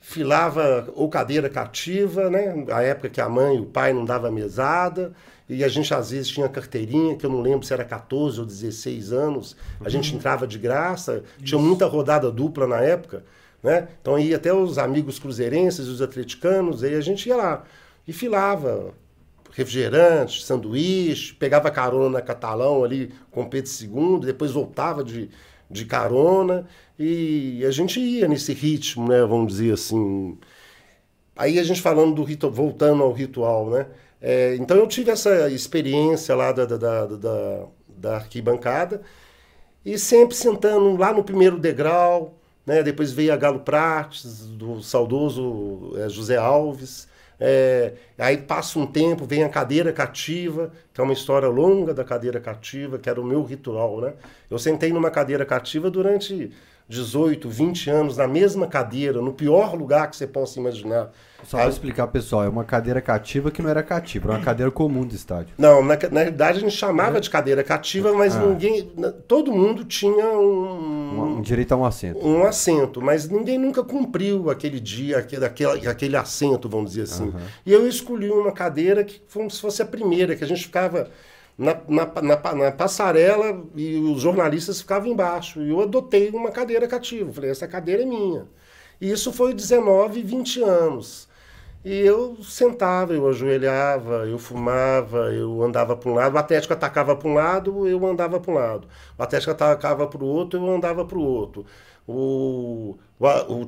filava 0.00 0.88
ou 0.94 1.08
cadeira 1.08 1.48
cativa, 1.48 2.28
né? 2.28 2.66
A 2.72 2.82
época 2.82 3.08
que 3.08 3.20
a 3.20 3.28
mãe 3.28 3.56
e 3.56 3.60
o 3.60 3.66
pai 3.66 3.92
não 3.92 4.04
dava 4.04 4.30
mesada, 4.30 5.12
e 5.48 5.62
a 5.62 5.68
gente 5.68 5.94
às 5.94 6.10
vezes 6.10 6.28
tinha 6.28 6.48
carteirinha, 6.48 7.16
que 7.16 7.24
eu 7.24 7.30
não 7.30 7.40
lembro 7.40 7.64
se 7.64 7.72
era 7.72 7.84
14 7.84 8.40
ou 8.40 8.46
16 8.46 9.12
anos, 9.12 9.56
a 9.82 9.88
gente 9.88 10.10
uhum. 10.10 10.18
entrava 10.18 10.46
de 10.46 10.58
graça, 10.58 11.22
Isso. 11.36 11.44
tinha 11.44 11.60
muita 11.60 11.86
rodada 11.86 12.30
dupla 12.30 12.66
na 12.66 12.80
época, 12.80 13.24
né? 13.62 13.88
Então 14.02 14.18
ia 14.18 14.36
até 14.36 14.52
os 14.52 14.76
amigos 14.76 15.20
cruzeirenses, 15.20 15.86
os 15.86 16.02
atleticanos, 16.02 16.82
aí 16.82 16.94
a 16.96 17.00
gente 17.00 17.28
ia 17.28 17.36
lá 17.36 17.64
e 18.06 18.12
filava 18.12 18.94
refrigerante, 19.52 20.44
sanduíche, 20.44 21.34
pegava 21.34 21.70
carona 21.70 22.18
na 22.18 22.22
Catalão 22.22 22.84
ali 22.84 23.12
com 23.30 23.48
Pedro 23.48 23.70
II, 23.80 24.20
depois 24.20 24.52
voltava 24.52 25.02
de, 25.02 25.28
de 25.70 25.84
carona 25.84 26.66
e 26.98 27.64
a 27.64 27.70
gente 27.70 28.00
ia 28.00 28.28
nesse 28.28 28.52
ritmo, 28.52 29.08
né? 29.08 29.20
Vamos 29.22 29.48
dizer 29.48 29.72
assim. 29.72 30.38
Aí 31.36 31.58
a 31.58 31.64
gente 31.64 31.80
falando 31.80 32.14
do 32.14 32.22
ritual, 32.24 32.52
voltando 32.52 33.02
ao 33.02 33.12
ritual, 33.12 33.70
né? 33.70 33.86
É, 34.20 34.54
então 34.56 34.76
eu 34.76 34.86
tive 34.86 35.10
essa 35.10 35.50
experiência 35.50 36.34
lá 36.34 36.52
da, 36.52 36.66
da, 36.66 36.76
da, 36.76 37.06
da, 37.06 37.66
da 37.88 38.16
arquibancada 38.16 39.00
e 39.84 39.98
sempre 39.98 40.36
sentando 40.36 40.96
lá 40.96 41.12
no 41.12 41.24
primeiro 41.24 41.58
degrau, 41.58 42.38
né? 42.66 42.82
depois 42.82 43.12
veio 43.12 43.32
a 43.32 43.36
Galo 43.36 43.60
Prates, 43.60 44.46
do 44.46 44.82
saudoso 44.82 45.94
é, 45.96 46.08
José 46.08 46.36
Alves, 46.36 47.08
é, 47.40 47.94
aí 48.18 48.36
passa 48.36 48.78
um 48.78 48.86
tempo, 48.86 49.24
vem 49.24 49.42
a 49.42 49.48
cadeira 49.48 49.92
cativa, 49.92 50.70
que 50.92 51.00
é 51.00 51.04
uma 51.04 51.14
história 51.14 51.48
longa 51.48 51.94
da 51.94 52.04
cadeira 52.04 52.38
cativa, 52.38 52.98
que 52.98 53.08
era 53.08 53.20
o 53.20 53.24
meu 53.24 53.42
ritual, 53.42 54.00
né? 54.00 54.12
Eu 54.50 54.58
sentei 54.58 54.92
numa 54.92 55.10
cadeira 55.10 55.44
cativa 55.46 55.90
durante 55.90 56.52
18, 56.90 57.48
20 57.48 57.88
anos 57.88 58.16
na 58.16 58.26
mesma 58.26 58.66
cadeira, 58.66 59.22
no 59.22 59.32
pior 59.32 59.76
lugar 59.76 60.10
que 60.10 60.16
você 60.16 60.26
possa 60.26 60.58
imaginar. 60.58 61.12
Só 61.44 61.58
para 61.58 61.68
explicar, 61.68 62.08
pessoal, 62.08 62.42
é 62.42 62.48
uma 62.48 62.64
cadeira 62.64 63.00
cativa 63.00 63.48
que 63.48 63.62
não 63.62 63.70
era 63.70 63.80
cativa, 63.80 64.26
era 64.28 64.38
uma 64.38 64.44
cadeira 64.44 64.72
comum 64.72 65.06
do 65.06 65.14
estádio. 65.14 65.54
Não, 65.56 65.84
na, 65.84 65.96
na 66.10 66.20
realidade 66.20 66.58
a 66.58 66.60
gente 66.60 66.74
chamava 66.74 67.18
é. 67.18 67.20
de 67.20 67.30
cadeira 67.30 67.62
cativa, 67.62 68.12
mas 68.12 68.34
ah. 68.34 68.40
ninguém. 68.40 68.92
Todo 69.28 69.52
mundo 69.52 69.84
tinha 69.84 70.26
um, 70.32 71.20
um, 71.20 71.36
um, 71.36 71.40
direito 71.40 71.72
a 71.72 71.76
um 71.76 71.84
assento. 71.84 72.26
Um 72.26 72.42
assento, 72.44 73.00
mas 73.00 73.28
ninguém 73.28 73.56
nunca 73.56 73.84
cumpriu 73.84 74.50
aquele 74.50 74.80
dia, 74.80 75.18
aquele, 75.18 75.44
aquele, 75.44 75.86
aquele 75.86 76.16
assento, 76.16 76.68
vamos 76.68 76.90
dizer 76.90 77.02
assim. 77.02 77.28
Uhum. 77.28 77.40
E 77.64 77.72
eu 77.72 77.86
escolhi 77.86 78.28
uma 78.28 78.50
cadeira 78.50 79.04
que 79.04 79.22
como 79.32 79.48
se 79.48 79.60
fosse 79.60 79.80
a 79.80 79.86
primeira, 79.86 80.34
que 80.34 80.42
a 80.42 80.46
gente 80.46 80.64
ficava 80.64 81.08
na, 81.60 81.78
na, 81.86 82.22
na, 82.22 82.54
na, 82.54 82.72
passarela 82.72 83.62
e 83.76 83.98
os 83.98 84.22
jornalistas 84.22 84.80
ficavam 84.80 85.10
embaixo. 85.10 85.60
E 85.60 85.68
eu 85.68 85.82
adotei 85.82 86.30
uma 86.30 86.50
cadeira 86.50 86.88
cativa. 86.88 87.30
Falei, 87.30 87.50
essa 87.50 87.68
cadeira 87.68 88.02
é 88.02 88.06
minha. 88.06 88.46
E 88.98 89.10
isso 89.10 89.30
foi 89.30 89.52
19, 89.52 90.22
20 90.22 90.62
anos. 90.62 91.28
E 91.84 91.94
eu 91.98 92.38
sentava, 92.42 93.12
eu 93.12 93.28
ajoelhava, 93.28 94.26
eu 94.26 94.38
fumava, 94.38 95.32
eu 95.32 95.62
andava 95.62 95.96
para 95.96 96.10
um 96.10 96.14
lado, 96.14 96.34
o 96.34 96.38
Atlético 96.38 96.74
atacava 96.74 97.16
para 97.16 97.28
um 97.28 97.34
lado, 97.34 97.86
eu 97.86 98.06
andava 98.06 98.40
para 98.40 98.50
um 98.50 98.54
lado. 98.54 98.88
O 99.18 99.22
Atlético 99.22 99.52
atacava 99.52 100.06
para 100.06 100.22
o 100.22 100.26
outro, 100.26 100.58
eu 100.58 100.74
andava 100.74 101.04
para 101.04 101.18
o 101.18 101.22
outro. 101.22 101.66
O, 102.06 102.96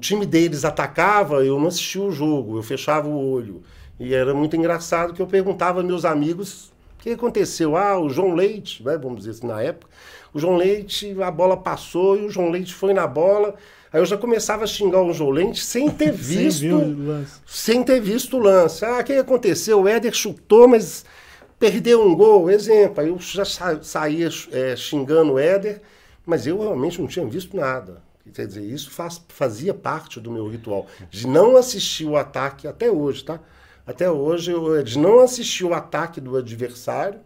time 0.00 0.26
deles 0.26 0.64
atacava, 0.64 1.44
eu 1.44 1.58
não 1.58 1.68
assistia 1.68 2.02
o 2.02 2.10
jogo, 2.10 2.58
eu 2.58 2.62
fechava 2.62 3.08
o 3.08 3.32
olho. 3.32 3.62
E 4.00 4.14
era 4.14 4.34
muito 4.34 4.56
engraçado 4.56 5.14
que 5.14 5.22
eu 5.22 5.26
perguntava 5.26 5.80
aos 5.80 5.86
meus 5.86 6.04
amigos 6.04 6.71
que 7.02 7.10
aconteceu? 7.10 7.76
Ah, 7.76 7.98
o 7.98 8.08
João 8.08 8.34
Leite, 8.34 8.82
né, 8.82 8.96
vamos 8.96 9.18
dizer 9.18 9.32
assim, 9.32 9.46
na 9.46 9.60
época, 9.60 9.90
o 10.32 10.38
João 10.38 10.56
Leite, 10.56 11.14
a 11.20 11.30
bola 11.30 11.56
passou 11.56 12.16
e 12.16 12.24
o 12.24 12.30
João 12.30 12.50
Leite 12.50 12.72
foi 12.72 12.94
na 12.94 13.06
bola. 13.06 13.54
Aí 13.92 14.00
eu 14.00 14.06
já 14.06 14.16
começava 14.16 14.64
a 14.64 14.66
xingar 14.66 15.02
o 15.02 15.12
João 15.12 15.30
Leite 15.30 15.62
sem 15.62 15.90
ter 15.90 16.12
visto. 16.14 16.60
sem, 16.60 17.26
sem 17.46 17.84
ter 17.84 18.00
visto 18.00 18.38
o 18.38 18.40
lance. 18.40 18.84
Ah, 18.84 19.00
o 19.00 19.04
que 19.04 19.14
aconteceu? 19.14 19.82
O 19.82 19.88
Éder 19.88 20.14
chutou, 20.14 20.68
mas 20.68 21.04
perdeu 21.58 22.00
um 22.06 22.14
gol. 22.14 22.48
Exemplo. 22.48 23.02
Aí 23.02 23.08
eu 23.08 23.18
já 23.18 23.44
sa 23.44 23.82
saía 23.82 24.28
é, 24.52 24.76
xingando 24.76 25.32
o 25.32 25.38
Éder, 25.38 25.82
mas 26.24 26.46
eu 26.46 26.60
realmente 26.60 27.00
não 27.00 27.08
tinha 27.08 27.26
visto 27.26 27.56
nada. 27.56 28.00
Quer 28.32 28.46
dizer, 28.46 28.62
isso 28.62 28.90
faz, 28.90 29.20
fazia 29.28 29.74
parte 29.74 30.20
do 30.20 30.30
meu 30.30 30.48
ritual. 30.48 30.86
De 31.10 31.26
não 31.26 31.56
assistir 31.56 32.06
o 32.06 32.16
ataque 32.16 32.66
até 32.66 32.90
hoje, 32.90 33.24
tá? 33.24 33.40
Até 33.86 34.10
hoje, 34.10 34.52
eu, 34.52 34.82
de 34.82 34.98
não 34.98 35.20
assistir 35.20 35.64
o 35.64 35.74
ataque 35.74 36.20
do 36.20 36.36
adversário, 36.36 37.20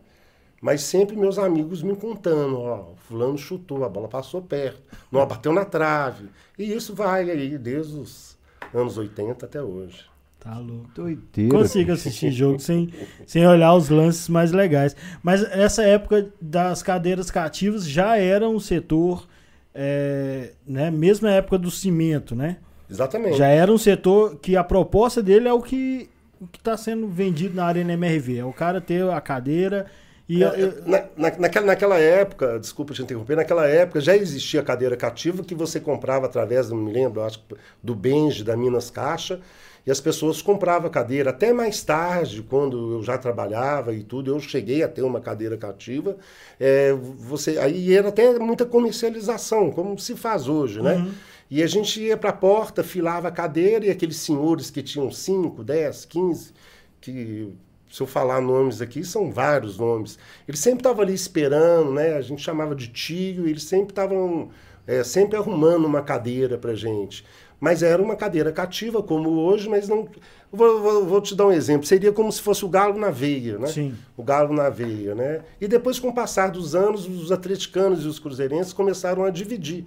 mas 0.61 0.83
sempre 0.83 1.17
meus 1.17 1.39
amigos 1.39 1.83
me 1.83 1.95
contando, 1.95 2.59
ó, 2.59 2.95
fulano 3.09 3.37
chutou, 3.37 3.85
a 3.85 3.89
bola 3.89 4.09
passou 4.09 4.41
perto, 4.41 4.83
não 5.13 5.25
bateu 5.27 5.53
na 5.53 5.65
trave. 5.65 6.29
E 6.59 6.73
isso 6.73 6.95
vai 6.95 7.31
aí 7.31 7.59
desde 7.59 7.97
os 7.97 8.37
anos 8.75 8.97
80 8.97 9.45
até 9.45 9.63
hoje. 9.63 10.05
Tá 10.41 10.59
louco. 10.59 10.89
Doideira. 10.95 11.51
Consigo 11.51 11.93
assistir 11.93 12.31
jogo 12.31 12.61
sem, 12.61 12.93
sem 13.27 13.47
olhar 13.47 13.75
os 13.75 13.89
lances 13.89 14.29
mais 14.29 14.53
legais. 14.53 14.95
Mas 15.23 15.43
essa 15.43 15.83
época 15.83 16.31
das 16.41 16.83
cadeiras 16.83 17.31
cativas 17.31 17.87
já 17.87 18.17
era 18.17 18.49
um 18.49 18.61
setor, 18.61 19.27
é, 19.75 20.53
né, 20.67 20.91
mesmo 20.91 21.27
na 21.27 21.35
época 21.35 21.59
do 21.59 21.71
cimento, 21.71 22.35
né? 22.35 22.59
Exatamente. 22.89 23.37
Já 23.37 23.49
era 23.49 23.73
um 23.73 23.79
setor 23.79 24.37
que 24.37 24.57
a 24.57 24.63
proposta 24.63 25.21
dele 25.21 25.49
é 25.49 25.53
o 25.53 25.61
que 25.61 26.09
o 26.47 26.49
que 26.49 26.59
está 26.59 26.77
sendo 26.77 27.09
vendido 27.09 27.55
na 27.55 27.67
Arena 27.67 27.93
MRV. 27.93 28.39
É 28.39 28.45
o 28.45 28.53
cara 28.53 28.81
ter 28.81 29.09
a 29.09 29.21
cadeira 29.21 29.87
e. 30.29 30.43
É, 30.43 30.55
eu... 30.57 30.83
na, 30.87 31.05
na, 31.17 31.39
naquela, 31.39 31.67
naquela 31.67 31.99
época, 31.99 32.59
desculpa 32.59 32.93
te 32.93 33.03
interromper, 33.03 33.37
naquela 33.37 33.67
época 33.67 34.01
já 34.01 34.17
existia 34.17 34.61
a 34.61 34.65
cadeira 34.65 34.97
cativa 34.97 35.43
que 35.43 35.55
você 35.55 35.79
comprava 35.79 36.27
através, 36.27 36.69
não 36.71 36.77
me 36.77 36.93
lembro, 36.93 37.23
acho 37.23 37.43
do 37.83 37.95
Benji, 37.95 38.43
da 38.43 38.57
Minas 38.57 38.91
Caixa. 38.91 39.41
E 39.87 39.91
as 39.91 40.01
pessoas 40.01 40.43
compravam 40.43 40.89
a 40.89 40.91
cadeira. 40.91 41.31
Até 41.31 41.53
mais 41.53 41.81
tarde, 41.81 42.43
quando 42.43 42.95
eu 42.95 43.05
já 43.05 43.17
trabalhava 43.17 43.95
e 43.95 44.03
tudo, 44.03 44.33
eu 44.33 44.41
cheguei 44.41 44.83
a 44.83 44.89
ter 44.89 45.03
uma 45.03 45.21
cadeira 45.21 45.57
cativa. 45.57 46.17
É, 46.59 46.93
você, 46.93 47.57
aí 47.57 47.95
era 47.95 48.09
até 48.09 48.37
muita 48.37 48.67
comercialização, 48.67 49.71
como 49.71 49.97
se 49.97 50.17
faz 50.17 50.49
hoje, 50.49 50.83
né? 50.83 50.97
Uhum. 50.97 51.13
E 51.51 51.63
a 51.63 51.67
gente 51.67 52.01
ia 52.01 52.17
para 52.17 52.31
a 52.31 52.33
porta, 52.33 52.83
filava 52.83 53.29
a 53.29 53.31
cadeira 53.31 53.87
e 53.87 53.91
aqueles 53.91 54.17
senhores 54.17 54.71
que 54.71 54.83
tinham 54.83 55.11
5, 55.11 55.63
10, 55.63 56.05
15, 56.05 56.53
que 57.01 57.53
se 57.91 58.03
eu 58.03 58.07
falar 58.07 58.41
nomes 58.41 58.83
aqui, 58.83 59.05
são 59.05 59.31
vários 59.31 59.79
nomes. 59.79 60.19
Eles 60.47 60.61
sempre 60.61 60.81
estavam 60.81 61.03
ali 61.03 61.15
esperando, 61.15 61.93
né? 61.93 62.15
A 62.15 62.21
gente 62.21 62.43
chamava 62.43 62.75
de 62.75 62.89
tio, 62.89 63.47
e 63.47 63.51
eles 63.51 63.63
sempre 63.63 63.91
estavam 63.91 64.51
é, 64.87 65.03
sempre 65.05 65.37
arrumando 65.37 65.85
uma 65.85 66.03
cadeira 66.03 66.59
para 66.59 66.75
gente. 66.75 67.25
Mas 67.59 67.83
era 67.83 68.03
uma 68.03 68.17
cadeira 68.17 68.53
cativa, 68.53 69.03
como 69.03 69.31
hoje, 69.31 69.69
mas 69.69 69.89
não. 69.89 70.09
Vou, 70.53 70.81
vou, 70.81 71.07
vou, 71.07 71.21
te 71.21 71.35
dar 71.35 71.47
um 71.47 71.53
exemplo. 71.53 71.87
Seria 71.87 72.13
como 72.13 72.31
se 72.31 72.43
fosse 72.43 72.65
o 72.65 72.69
galo 72.69 72.99
na 72.99 73.11
veia, 73.11 73.57
né? 73.57 73.69
Sim. 73.69 73.95
O 74.17 74.23
galo 74.23 74.53
na 74.53 74.69
veia, 74.69 75.15
né? 75.15 75.41
E 75.61 75.67
depois, 75.67 75.99
com 75.99 76.09
o 76.09 76.15
passar 76.15 76.51
dos 76.51 76.75
anos, 76.75 77.07
os 77.09 77.33
atleticanos 77.33 78.05
e 78.05 78.09
os 78.09 78.19
cruzeirenses 78.19 78.73
começaram 78.73 79.25
a 79.25 79.31
dividir 79.31 79.87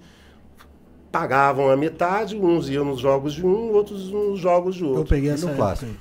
pagavam 1.10 1.70
a 1.70 1.76
metade, 1.76 2.36
uns 2.36 2.68
iam 2.68 2.84
nos 2.84 3.00
jogos 3.00 3.34
de 3.34 3.44
um, 3.44 3.72
outros 3.72 4.10
nos 4.10 4.38
jogos 4.38 4.76
de 4.76 4.84
outro. 4.84 5.00
Eu 5.02 5.06
peguei 5.06 5.30
essa 5.30 5.46
no 5.46 5.56
clássico. 5.56 5.92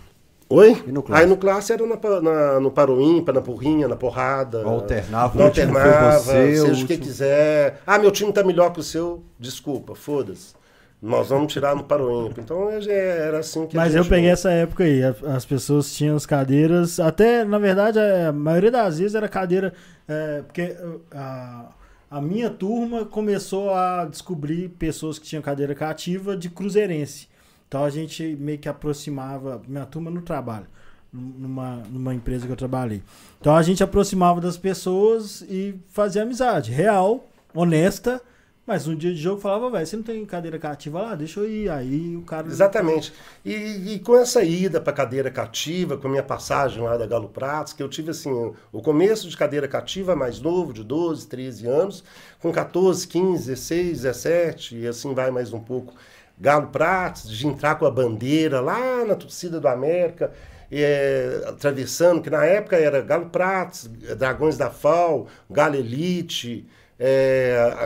Oi? 0.51 0.83
E 0.87 0.91
no 0.91 1.03
clássico? 1.03 1.13
Aí 1.13 1.29
no 1.29 1.37
clássico 1.37 1.83
era 1.83 1.85
na, 1.85 2.21
na, 2.21 2.59
no 2.59 2.71
paroímpa, 2.71 3.31
na 3.31 3.41
porrinha, 3.41 3.87
na 3.87 3.95
porrada. 3.95 4.63
Alternava, 4.63 5.43
alternava, 5.43 6.19
você, 6.19 6.57
seja 6.57 6.83
o 6.83 6.87
que 6.87 6.97
quiser. 6.97 7.81
Ah, 7.85 7.99
meu 7.99 8.09
time 8.09 8.33
tá 8.33 8.43
melhor 8.43 8.71
que 8.73 8.79
o 8.79 8.83
seu, 8.83 9.23
desculpa, 9.39 9.93
foda-se. 9.93 10.59
Nós 11.01 11.29
vamos 11.29 11.53
tirar 11.53 11.75
no 11.75 11.83
Paroímpo. 11.83 12.41
Então 12.41 12.69
eu 12.69 12.81
já 12.81 12.91
era 12.91 13.39
assim 13.39 13.65
que 13.65 13.75
Mas 13.75 13.95
eu 13.95 14.03
peguei 14.03 14.29
essa 14.29 14.51
época 14.51 14.83
aí. 14.83 15.01
As 15.33 15.45
pessoas 15.45 15.95
tinham 15.95 16.17
as 16.17 16.25
cadeiras. 16.25 16.99
Até, 16.99 17.45
na 17.45 17.57
verdade, 17.57 17.97
a 17.97 18.33
maioria 18.33 18.69
das 18.69 18.99
vezes 18.99 19.15
era 19.15 19.29
cadeira. 19.29 19.73
é, 20.09 20.41
porque 20.41 20.75
uh, 20.83 21.01
a, 21.13 21.69
a 22.09 22.19
minha 22.19 22.49
turma 22.49 23.05
começou 23.05 23.73
a 23.73 24.05
descobrir 24.05 24.69
pessoas 24.69 25.19
que 25.19 25.25
tinham 25.27 25.41
cadeira 25.41 25.75
cativa 25.75 26.35
de 26.35 26.49
cruzeirense. 26.49 27.27
Então 27.67 27.83
a 27.83 27.89
gente 27.89 28.35
meio 28.39 28.57
que 28.57 28.67
aproximava. 28.67 29.61
Minha 29.67 29.85
turma 29.85 30.09
no 30.09 30.21
trabalho. 30.21 30.65
Numa, 31.11 31.77
numa 31.89 32.13
empresa 32.13 32.45
que 32.45 32.51
eu 32.51 32.57
trabalhei. 32.57 33.03
Então 33.39 33.55
a 33.55 33.61
gente 33.61 33.83
aproximava 33.83 34.41
das 34.41 34.57
pessoas 34.57 35.41
e 35.41 35.75
fazia 35.87 36.23
amizade. 36.23 36.71
Real, 36.71 37.27
honesta. 37.53 38.21
Mas 38.69 38.87
um 38.87 38.95
dia 38.95 39.11
de 39.11 39.19
jogo 39.19 39.41
falava, 39.41 39.67
velho, 39.71 39.87
você 39.87 39.95
não 39.95 40.03
tem 40.03 40.23
cadeira 40.23 40.59
cativa 40.59 41.01
lá? 41.01 41.15
Deixa 41.15 41.39
eu 41.39 41.49
ir. 41.49 41.71
Aí 41.71 42.15
o 42.15 42.21
cara. 42.21 42.45
Exatamente. 42.45 43.11
E, 43.43 43.95
e 43.95 43.99
com 43.99 44.15
essa 44.15 44.43
ida 44.43 44.79
para 44.79 44.93
cadeira 44.93 45.31
cativa, 45.31 45.97
com 45.97 46.05
a 46.05 46.11
minha 46.11 46.21
passagem 46.21 46.83
lá 46.83 46.95
da 46.95 47.07
Galo 47.07 47.29
Pratos, 47.29 47.73
que 47.73 47.81
eu 47.81 47.89
tive 47.89 48.11
assim, 48.11 48.53
o 48.71 48.79
começo 48.79 49.27
de 49.27 49.35
cadeira 49.35 49.67
cativa 49.67 50.15
mais 50.15 50.39
novo, 50.39 50.71
de 50.71 50.83
12, 50.83 51.25
13 51.25 51.65
anos, 51.65 52.03
com 52.39 52.51
14, 52.51 53.07
15, 53.07 53.47
16, 53.47 54.01
17, 54.03 54.77
e 54.77 54.87
assim 54.87 55.15
vai 55.15 55.31
mais 55.31 55.51
um 55.51 55.59
pouco. 55.59 55.95
Galo 56.39 56.67
Pratos, 56.67 57.27
de 57.27 57.47
entrar 57.47 57.73
com 57.73 57.87
a 57.87 57.91
bandeira 57.91 58.61
lá 58.61 59.03
na 59.03 59.15
torcida 59.15 59.59
do 59.59 59.67
América, 59.67 60.31
é, 60.71 61.41
atravessando, 61.47 62.21
que 62.21 62.29
na 62.29 62.45
época 62.45 62.77
era 62.77 63.01
Galo 63.01 63.31
Pratos, 63.31 63.87
Dragões 64.15 64.59
da 64.59 64.69
FAO, 64.69 65.25
Galo 65.49 65.75
Elite, 65.75 66.67
é, 66.99 67.57
a, 67.77 67.85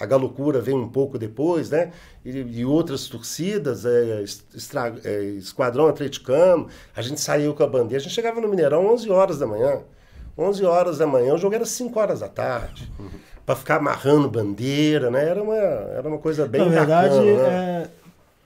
a, 0.00 0.04
a 0.04 0.06
Galocura 0.06 0.60
vem 0.60 0.74
um 0.74 0.88
pouco 0.88 1.18
depois, 1.18 1.70
né? 1.70 1.90
E, 2.24 2.30
e 2.30 2.64
outras 2.64 3.08
torcidas, 3.08 3.84
é, 3.86 4.22
Estra- 4.22 4.94
é, 5.04 5.22
Esquadrão 5.38 5.86
Atleticano. 5.88 6.68
A 6.94 7.00
gente 7.02 7.20
saiu 7.20 7.54
com 7.54 7.62
a 7.62 7.66
bandeira. 7.66 7.96
A 7.96 8.00
gente 8.00 8.14
chegava 8.14 8.40
no 8.40 8.48
Mineirão 8.48 8.86
11 8.92 9.10
horas 9.10 9.38
da 9.38 9.46
manhã. 9.46 9.80
11 10.36 10.64
horas 10.64 10.98
da 10.98 11.06
manhã. 11.06 11.34
O 11.34 11.38
jogo 11.38 11.54
era 11.54 11.64
5 11.64 11.98
horas 11.98 12.20
da 12.20 12.28
tarde. 12.28 12.90
Para 13.44 13.56
ficar 13.56 13.76
amarrando 13.76 14.30
bandeira, 14.30 15.10
né? 15.10 15.28
Era 15.28 15.42
uma, 15.42 15.56
era 15.56 16.08
uma 16.08 16.18
coisa 16.18 16.46
bem 16.46 16.60
Na 16.62 16.68
verdade, 16.68 17.08
bacana, 17.16 17.42
né? 17.42 17.82
é, 17.82 17.88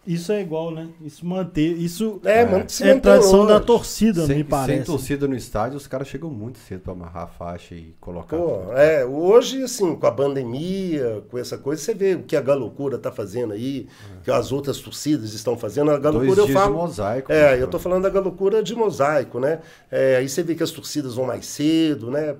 isso 0.06 0.32
é 0.32 0.40
igual, 0.40 0.70
né? 0.70 0.88
Isso 1.00 1.26
manter. 1.26 1.76
Isso 1.76 2.20
É, 2.24 2.40
é, 2.40 2.44
mano, 2.44 2.64
se 2.68 2.84
mantém 2.84 3.00
tradição 3.00 3.46
da 3.46 3.56
hoje. 3.56 3.66
torcida, 3.66 4.26
Sem, 4.26 4.36
me 4.36 4.44
parece. 4.44 4.78
sem 4.78 4.84
torcida 4.84 5.26
no 5.26 5.34
estádio, 5.34 5.76
os 5.76 5.86
caras 5.86 6.06
chegam 6.08 6.30
muito 6.30 6.58
cedo 6.58 6.80
pra 6.80 6.92
amarrar 6.92 7.24
a 7.24 7.26
faixa 7.26 7.74
e 7.74 7.94
colocar. 8.00 8.36
Pô, 8.36 8.72
é, 8.74 9.04
hoje, 9.04 9.62
assim, 9.62 9.96
com 9.96 10.06
a 10.06 10.12
pandemia, 10.12 11.24
com 11.30 11.36
essa 11.38 11.58
coisa, 11.58 11.82
você 11.82 11.94
vê 11.94 12.14
o 12.14 12.22
que 12.22 12.36
a 12.36 12.40
Galocura 12.40 12.98
tá 12.98 13.10
fazendo 13.10 13.52
aí, 13.52 13.88
que 14.22 14.30
as 14.30 14.52
outras 14.52 14.78
torcidas 14.78 15.32
estão 15.34 15.56
fazendo. 15.56 15.90
A 15.90 15.98
Galocura 15.98 16.42
eu 16.42 16.48
falo. 16.48 16.72
de 16.74 16.78
mosaico. 16.80 17.32
É, 17.32 17.56
né, 17.56 17.62
eu 17.62 17.68
tô 17.68 17.78
falando 17.78 18.02
da 18.04 18.10
Galocura 18.10 18.62
de 18.62 18.74
mosaico, 18.74 19.40
né? 19.40 19.60
É, 19.90 20.16
aí 20.16 20.28
você 20.28 20.42
vê 20.42 20.54
que 20.54 20.62
as 20.62 20.70
torcidas 20.70 21.14
vão 21.14 21.26
mais 21.26 21.46
cedo, 21.46 22.10
né? 22.10 22.36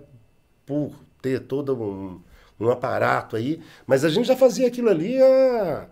Por 0.64 0.92
ter 1.20 1.40
todo 1.40 1.74
um, 1.74 2.20
um 2.60 2.70
aparato 2.70 3.36
aí. 3.36 3.60
Mas 3.86 4.04
a 4.04 4.08
gente 4.08 4.26
já 4.26 4.36
fazia 4.36 4.66
aquilo 4.68 4.88
ali 4.88 5.20
há, 5.20 5.86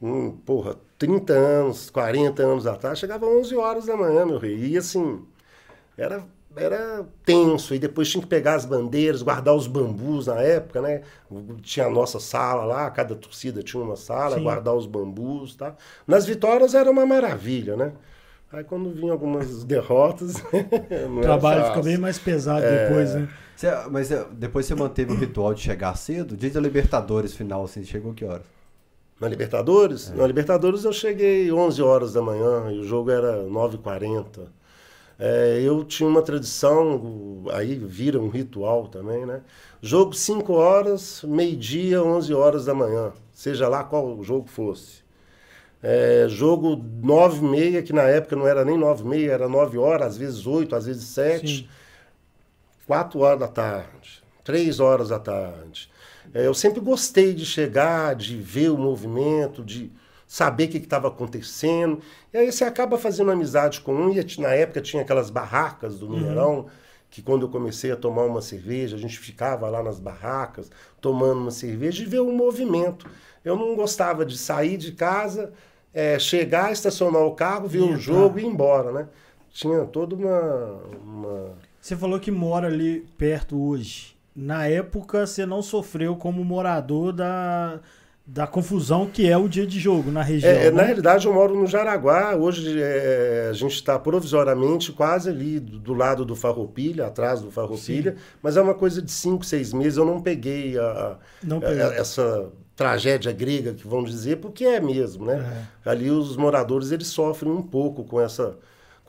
hum, 0.00 0.30
porra, 0.44 0.76
30 1.00 1.32
anos, 1.32 1.88
40 1.88 2.42
anos 2.42 2.66
atrás. 2.66 2.98
Chegava 2.98 3.24
11 3.24 3.56
horas 3.56 3.86
da 3.86 3.96
manhã, 3.96 4.26
meu 4.26 4.36
rei. 4.38 4.54
E 4.66 4.76
assim, 4.76 5.24
era, 5.96 6.22
era 6.54 7.06
tenso. 7.24 7.74
E 7.74 7.78
depois 7.78 8.10
tinha 8.10 8.20
que 8.20 8.28
pegar 8.28 8.54
as 8.54 8.66
bandeiras, 8.66 9.22
guardar 9.22 9.54
os 9.54 9.66
bambus 9.66 10.26
na 10.26 10.40
época, 10.42 10.82
né? 10.82 11.00
Tinha 11.62 11.86
a 11.86 11.90
nossa 11.90 12.20
sala 12.20 12.64
lá, 12.64 12.90
cada 12.90 13.14
torcida 13.14 13.62
tinha 13.62 13.82
uma 13.82 13.96
sala, 13.96 14.36
Sim. 14.36 14.42
guardar 14.42 14.74
os 14.74 14.84
bambus, 14.86 15.54
tá? 15.56 15.74
Nas 16.06 16.26
vitórias 16.26 16.74
era 16.74 16.90
uma 16.90 17.06
maravilha, 17.06 17.76
né? 17.76 17.92
Aí 18.52 18.62
quando 18.62 18.90
vinha 18.90 19.12
algumas 19.12 19.64
derrotas, 19.64 20.34
O 21.16 21.20
trabalho 21.22 21.64
fica 21.66 21.82
bem 21.82 21.96
mais 21.96 22.18
pesado 22.18 22.62
É. 22.66 22.88
depois, 22.88 23.14
né? 23.14 23.26
Você- 23.56 23.70
mas 23.90 24.10
é, 24.12 24.26
depois 24.32 24.66
você 24.66 24.74
manteve 24.74 25.12
o 25.12 25.16
ritual 25.16 25.54
de 25.54 25.62
chegar 25.62 25.94
cedo? 25.96 26.36
Dia 26.36 26.50
da 26.50 26.60
Libertadores 26.60 27.34
final, 27.34 27.64
assim, 27.64 27.84
chegou 27.84 28.12
que 28.12 28.24
horas? 28.24 28.59
Na 29.20 29.28
Libertadores? 29.28 30.10
Na 30.12 30.26
Libertadores 30.26 30.84
eu 30.84 30.92
cheguei 30.94 31.52
11 31.52 31.82
horas 31.82 32.12
da 32.14 32.22
manhã 32.22 32.72
e 32.72 32.78
o 32.78 32.84
jogo 32.84 33.10
era 33.10 33.44
9h40. 33.44 34.48
É, 35.18 35.60
eu 35.62 35.84
tinha 35.84 36.08
uma 36.08 36.22
tradição, 36.22 37.44
aí 37.52 37.74
vira 37.74 38.18
um 38.18 38.30
ritual 38.30 38.88
também, 38.88 39.26
né? 39.26 39.42
Jogo 39.82 40.14
5 40.14 40.50
horas, 40.54 41.22
meio-dia, 41.22 42.02
11 42.02 42.32
horas 42.32 42.64
da 42.64 42.72
manhã, 42.72 43.12
seja 43.30 43.68
lá 43.68 43.84
qual 43.84 44.16
o 44.16 44.24
jogo 44.24 44.48
fosse. 44.48 45.02
É, 45.82 46.24
jogo 46.26 46.82
9 47.02 47.44
e 47.44 47.48
meia, 47.50 47.82
que 47.82 47.92
na 47.92 48.04
época 48.04 48.34
não 48.34 48.46
era 48.46 48.64
nem 48.64 48.78
9 48.78 49.04
e 49.04 49.06
meia, 49.06 49.32
era 49.32 49.48
9 49.48 49.76
horas, 49.76 50.08
às 50.08 50.16
vezes 50.16 50.46
8, 50.46 50.74
às 50.74 50.86
vezes 50.86 51.04
7. 51.04 51.56
Sim. 51.58 51.68
4 52.86 53.20
horas 53.20 53.38
da 53.40 53.48
tarde, 53.48 54.22
3 54.50 54.80
horas 54.80 55.10
da 55.10 55.18
tarde. 55.18 55.88
É, 56.34 56.46
eu 56.46 56.54
sempre 56.54 56.80
gostei 56.80 57.32
de 57.32 57.46
chegar, 57.46 58.14
de 58.16 58.36
ver 58.36 58.70
o 58.70 58.76
movimento, 58.76 59.62
de 59.64 59.90
saber 60.26 60.64
o 60.64 60.68
que 60.68 60.78
estava 60.78 61.08
acontecendo. 61.08 62.00
E 62.32 62.38
aí 62.38 62.50
você 62.50 62.64
acaba 62.64 62.98
fazendo 62.98 63.30
amizade 63.30 63.80
com 63.80 63.94
um. 63.94 64.12
E 64.12 64.40
na 64.40 64.52
época 64.54 64.80
tinha 64.80 65.02
aquelas 65.02 65.30
barracas 65.30 65.98
do 66.00 66.08
Mineirão, 66.08 66.66
que 67.08 67.22
quando 67.22 67.42
eu 67.42 67.48
comecei 67.48 67.90
a 67.92 67.96
tomar 67.96 68.24
uma 68.24 68.42
cerveja, 68.42 68.96
a 68.96 68.98
gente 68.98 69.18
ficava 69.18 69.68
lá 69.68 69.82
nas 69.82 69.98
barracas, 70.00 70.70
tomando 71.00 71.40
uma 71.40 71.50
cerveja 71.50 72.02
e 72.02 72.06
ver 72.06 72.20
o 72.20 72.32
movimento. 72.32 73.06
Eu 73.44 73.56
não 73.56 73.74
gostava 73.76 74.24
de 74.24 74.36
sair 74.36 74.76
de 74.76 74.92
casa, 74.92 75.52
é, 75.94 76.18
chegar, 76.18 76.72
estacionar 76.72 77.22
o 77.22 77.34
carro, 77.34 77.66
ver 77.68 77.78
E 77.78 77.82
o 77.94 77.96
jogo 77.96 78.38
e 78.38 78.42
ir 78.42 78.46
embora, 78.46 78.92
né? 78.92 79.08
Tinha 79.52 79.84
toda 79.84 80.14
uma- 80.14 80.80
uma 81.04 81.52
Você 81.80 81.96
falou 81.96 82.20
que 82.20 82.30
mora 82.30 82.68
ali 82.68 83.00
perto 83.18 83.60
hoje. 83.60 84.09
Na 84.34 84.66
época, 84.66 85.26
você 85.26 85.44
não 85.44 85.60
sofreu 85.62 86.14
como 86.16 86.44
morador 86.44 87.12
da, 87.12 87.80
da 88.26 88.46
confusão 88.46 89.06
que 89.06 89.28
é 89.28 89.36
o 89.36 89.48
dia 89.48 89.66
de 89.66 89.78
jogo 89.80 90.10
na 90.10 90.22
região. 90.22 90.50
É, 90.50 90.70
na 90.70 90.78
né? 90.82 90.84
realidade, 90.86 91.26
eu 91.26 91.34
moro 91.34 91.56
no 91.56 91.66
Jaraguá. 91.66 92.36
Hoje 92.36 92.80
é, 92.80 93.48
a 93.50 93.52
gente 93.52 93.74
está 93.74 93.98
provisoriamente 93.98 94.92
quase 94.92 95.28
ali 95.28 95.58
do, 95.58 95.78
do 95.78 95.94
lado 95.94 96.24
do 96.24 96.36
Farroupilha, 96.36 97.06
atrás 97.06 97.40
do 97.40 97.50
Farroupilha. 97.50 98.16
Mas 98.42 98.56
é 98.56 98.62
uma 98.62 98.74
coisa 98.74 99.02
de 99.02 99.10
cinco, 99.10 99.44
seis 99.44 99.72
meses. 99.72 99.96
Eu 99.98 100.04
não 100.04 100.20
peguei 100.20 100.78
a- 100.78 101.16
Não 101.42 101.58
a- 101.58 101.94
essa 101.94 102.48
tragédia 102.76 103.32
grega 103.32 103.74
que 103.74 103.86
vão 103.86 104.02
dizer, 104.02 104.36
porque 104.36 104.64
é 104.64 104.80
mesmo, 104.80 105.26
né? 105.26 105.66
Ali 105.84 106.10
os 106.10 106.36
moradores 106.36 106.90
eles 106.92 107.08
sofrem 107.08 107.52
um 107.52 107.60
pouco 107.62 108.04
com 108.04 108.18
essa 108.20 108.56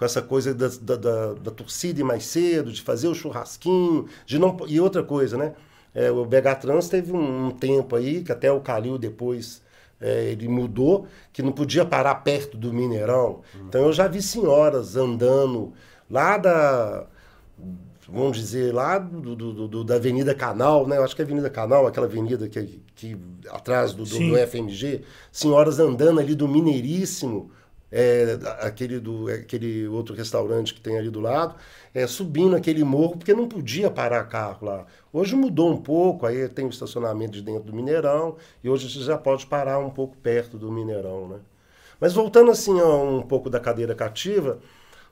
com 0.01 0.05
essa 0.05 0.19
coisa 0.19 0.51
da, 0.51 0.67
da, 0.81 0.95
da- 0.95 1.33
da 1.35 1.51
torcida 1.51 1.99
ir 1.99 2.03
mais 2.03 2.25
cedo, 2.25 2.71
de 2.71 2.81
fazer 2.81 3.07
o 3.07 3.13
churrasquinho, 3.13 4.07
de 4.25 4.39
não 4.39 4.57
e 4.67 4.79
outra 4.79 5.03
coisa, 5.03 5.37
né? 5.37 5.53
É, 5.93 6.09
o 6.09 6.25
BH 6.25 6.55
Trans 6.61 6.89
teve 6.89 7.11
um, 7.11 7.47
um 7.49 7.51
tempo 7.51 7.95
aí 7.95 8.23
que 8.23 8.31
até 8.31 8.51
o 8.51 8.61
Calil 8.61 8.97
depois 8.97 9.61
é, 9.99 10.31
ele 10.31 10.47
mudou, 10.47 11.05
que 11.31 11.43
não 11.43 11.51
podia 11.51 11.85
parar 11.85 12.15
perto 12.15 12.57
do 12.57 12.73
Mineirão. 12.73 13.41
Então 13.67 13.81
eu 13.85 13.93
já 13.93 14.07
vi 14.07 14.23
senhoras 14.23 14.95
andando 14.95 15.71
lá 16.09 16.35
da 16.39 17.05
vamos 18.09 18.37
dizer, 18.37 18.73
lá 18.73 18.97
do, 18.97 19.35
do- 19.35 19.67
do- 19.67 19.83
da 19.83 19.95
Avenida 19.95 20.33
Canal, 20.35 20.87
né? 20.87 20.97
Eu 20.97 21.03
acho 21.03 21.15
que 21.15 21.21
é 21.21 21.25
Avenida 21.25 21.49
Canal, 21.49 21.85
aquela 21.87 22.07
avenida 22.07 22.49
que, 22.49 22.81
que 22.95 23.15
atrás 23.49 23.93
do, 23.93 24.03
do, 24.03 24.09
do 24.31 24.37
FMG, 24.47 25.01
senhoras 25.31 25.79
andando 25.79 26.19
ali 26.19 26.35
do 26.35 26.47
Mineiríssimo, 26.47 27.51
é, 27.91 28.39
aquele, 28.61 28.99
do, 28.99 29.27
aquele 29.27 29.87
outro 29.87 30.15
restaurante 30.15 30.73
que 30.73 30.79
tem 30.79 30.97
ali 30.97 31.09
do 31.09 31.19
lado, 31.19 31.55
é, 31.93 32.07
subindo 32.07 32.55
aquele 32.55 32.83
morro, 32.83 33.17
porque 33.17 33.33
não 33.33 33.47
podia 33.47 33.91
parar 33.91 34.23
carro 34.25 34.65
lá. 34.65 34.85
Hoje 35.11 35.35
mudou 35.35 35.71
um 35.71 35.77
pouco, 35.77 36.25
aí 36.25 36.47
tem 36.47 36.65
o 36.65 36.69
estacionamento 36.69 37.33
de 37.33 37.41
dentro 37.41 37.63
do 37.63 37.73
Mineirão, 37.73 38.37
e 38.63 38.69
hoje 38.69 38.89
você 38.89 39.03
já 39.03 39.17
pode 39.17 39.45
parar 39.45 39.79
um 39.79 39.89
pouco 39.89 40.15
perto 40.17 40.57
do 40.57 40.71
Mineirão, 40.71 41.27
né? 41.27 41.39
Mas 41.99 42.13
voltando 42.13 42.49
assim 42.49 42.79
a 42.79 42.85
um 42.87 43.21
pouco 43.21 43.49
da 43.49 43.59
cadeira 43.59 43.93
cativa, 43.93 44.59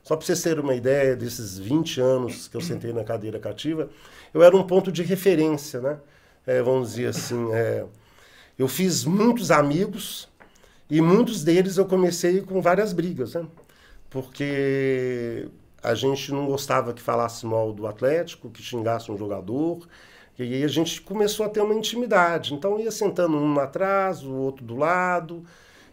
só 0.02 0.16
para 0.16 0.24
vocês 0.24 0.42
terem 0.42 0.62
uma 0.62 0.74
ideia 0.74 1.14
desses 1.14 1.58
20 1.58 2.00
anos 2.00 2.48
que 2.48 2.56
eu 2.56 2.60
sentei 2.60 2.92
na 2.92 3.04
cadeira 3.04 3.38
cativa, 3.38 3.90
eu 4.32 4.42
era 4.42 4.56
um 4.56 4.62
ponto 4.62 4.90
de 4.90 5.02
referência, 5.02 5.80
né? 5.80 5.98
É, 6.46 6.62
vamos 6.62 6.92
dizer 6.92 7.08
assim, 7.08 7.52
é, 7.52 7.84
eu 8.58 8.66
fiz 8.66 9.04
muitos 9.04 9.50
amigos 9.50 10.29
e 10.90 11.00
muitos 11.00 11.44
deles 11.44 11.76
eu 11.76 11.86
comecei 11.86 12.40
com 12.40 12.60
várias 12.60 12.92
brigas, 12.92 13.34
né? 13.34 13.46
Porque 14.10 15.48
a 15.82 15.94
gente 15.94 16.32
não 16.32 16.46
gostava 16.46 16.92
que 16.92 17.00
falasse 17.00 17.46
mal 17.46 17.72
do 17.72 17.86
Atlético, 17.86 18.50
que 18.50 18.62
xingasse 18.62 19.10
um 19.10 19.16
jogador, 19.16 19.86
e 20.38 20.42
aí 20.42 20.64
a 20.64 20.68
gente 20.68 21.00
começou 21.00 21.46
a 21.46 21.48
ter 21.48 21.60
uma 21.60 21.74
intimidade. 21.74 22.54
Então 22.54 22.80
ia 22.80 22.90
sentando 22.90 23.36
um 23.36 23.58
atrás, 23.60 24.22
o 24.22 24.32
outro 24.32 24.64
do 24.64 24.76
lado. 24.76 25.44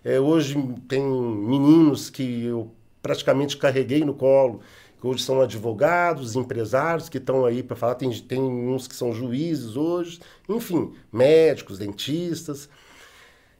É, 0.04 0.20
hoje 0.20 0.56
tem 0.88 1.04
meninos 1.04 2.10
que 2.10 2.46
eu 2.46 2.72
praticamente 3.02 3.58
carreguei 3.58 4.04
no 4.04 4.14
colo, 4.14 4.62
que 5.00 5.06
hoje 5.06 5.22
são 5.24 5.42
advogados, 5.42 6.36
empresários 6.36 7.10
que 7.10 7.18
estão 7.18 7.46
aí 7.46 7.62
para 7.62 7.76
falar. 7.76 7.96
Tem, 7.96 8.10
tem 8.22 8.42
uns 8.42 8.88
que 8.88 8.96
são 8.96 9.14
juízes 9.14 9.76
hoje, 9.76 10.20
enfim, 10.50 10.94
médicos, 11.12 11.78
dentistas. 11.78 12.70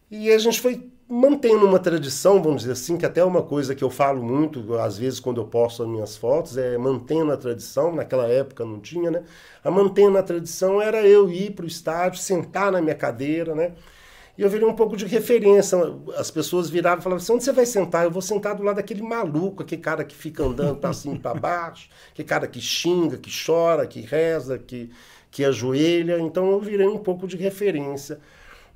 E 0.10 0.32
a 0.32 0.38
gente 0.38 0.62
foi 0.62 0.90
mantendo 1.10 1.66
uma 1.66 1.80
tradição, 1.80 2.42
vamos 2.42 2.62
dizer 2.62 2.74
assim, 2.74 2.98
que 2.98 3.06
até 3.06 3.22
é 3.22 3.24
uma 3.24 3.42
coisa 3.42 3.74
que 3.74 3.84
eu 3.84 3.90
falo 3.90 4.22
muito, 4.22 4.76
às 4.76 4.98
vezes 4.98 5.20
quando 5.20 5.40
eu 5.40 5.46
posto 5.46 5.84
as 5.84 5.90
minhas 5.90 6.18
fotos, 6.18 6.58
é 6.58 6.78
mantendo 6.78 7.32
a 7.32 7.38
tradição, 7.38 7.94
naquela 7.96 8.28
época 8.28 8.66
não 8.66 8.80
tinha, 8.80 9.10
né? 9.10 9.24
A 9.64 9.72
mantendo 9.72 10.18
a 10.18 10.24
tradição 10.24 10.82
era 10.82 11.06
eu 11.08 11.30
ir 11.32 11.52
para 11.52 11.64
o 11.66 11.68
estádio, 11.68 12.20
sentar 12.20 12.72
na 12.72 12.82
minha 12.82 12.96
cadeira, 12.96 13.56
né? 13.56 13.74
E 14.38 14.42
eu 14.44 14.50
virei 14.50 14.68
um 14.68 14.76
pouco 14.76 14.96
de 14.96 15.06
referência. 15.06 15.78
As 16.16 16.30
pessoas 16.30 16.70
viravam 16.70 17.00
e 17.00 17.04
falavam 17.04 17.24
assim: 17.24 17.34
onde 17.34 17.44
você 17.44 17.52
vai 17.52 17.66
sentar? 17.66 18.06
Eu 18.06 18.12
vou 18.12 18.22
sentar 18.22 18.56
do 18.56 18.64
lado 18.64 18.76
daquele 18.76 19.02
maluco, 19.02 19.64
aquele 19.64 19.82
cara 19.82 20.04
que 20.04 20.16
fica 20.16 20.44
andando 20.44 20.78
para 20.78 20.94
cima 20.94 21.16
e 21.16 21.20
para 21.20 21.34
baixo, 21.34 21.90
aquele 22.14 22.28
cara 22.28 22.48
que 22.48 22.62
xinga, 22.62 23.18
que 23.18 23.32
chora, 23.46 23.88
que 23.88 24.02
reza, 24.02 24.60
que, 24.60 24.92
que 25.32 25.44
ajoelha. 25.44 26.20
Então 26.20 26.52
eu 26.52 26.60
virei 26.60 26.88
um 26.88 27.00
pouco 27.00 27.28
de 27.28 27.36
referência. 27.38 28.20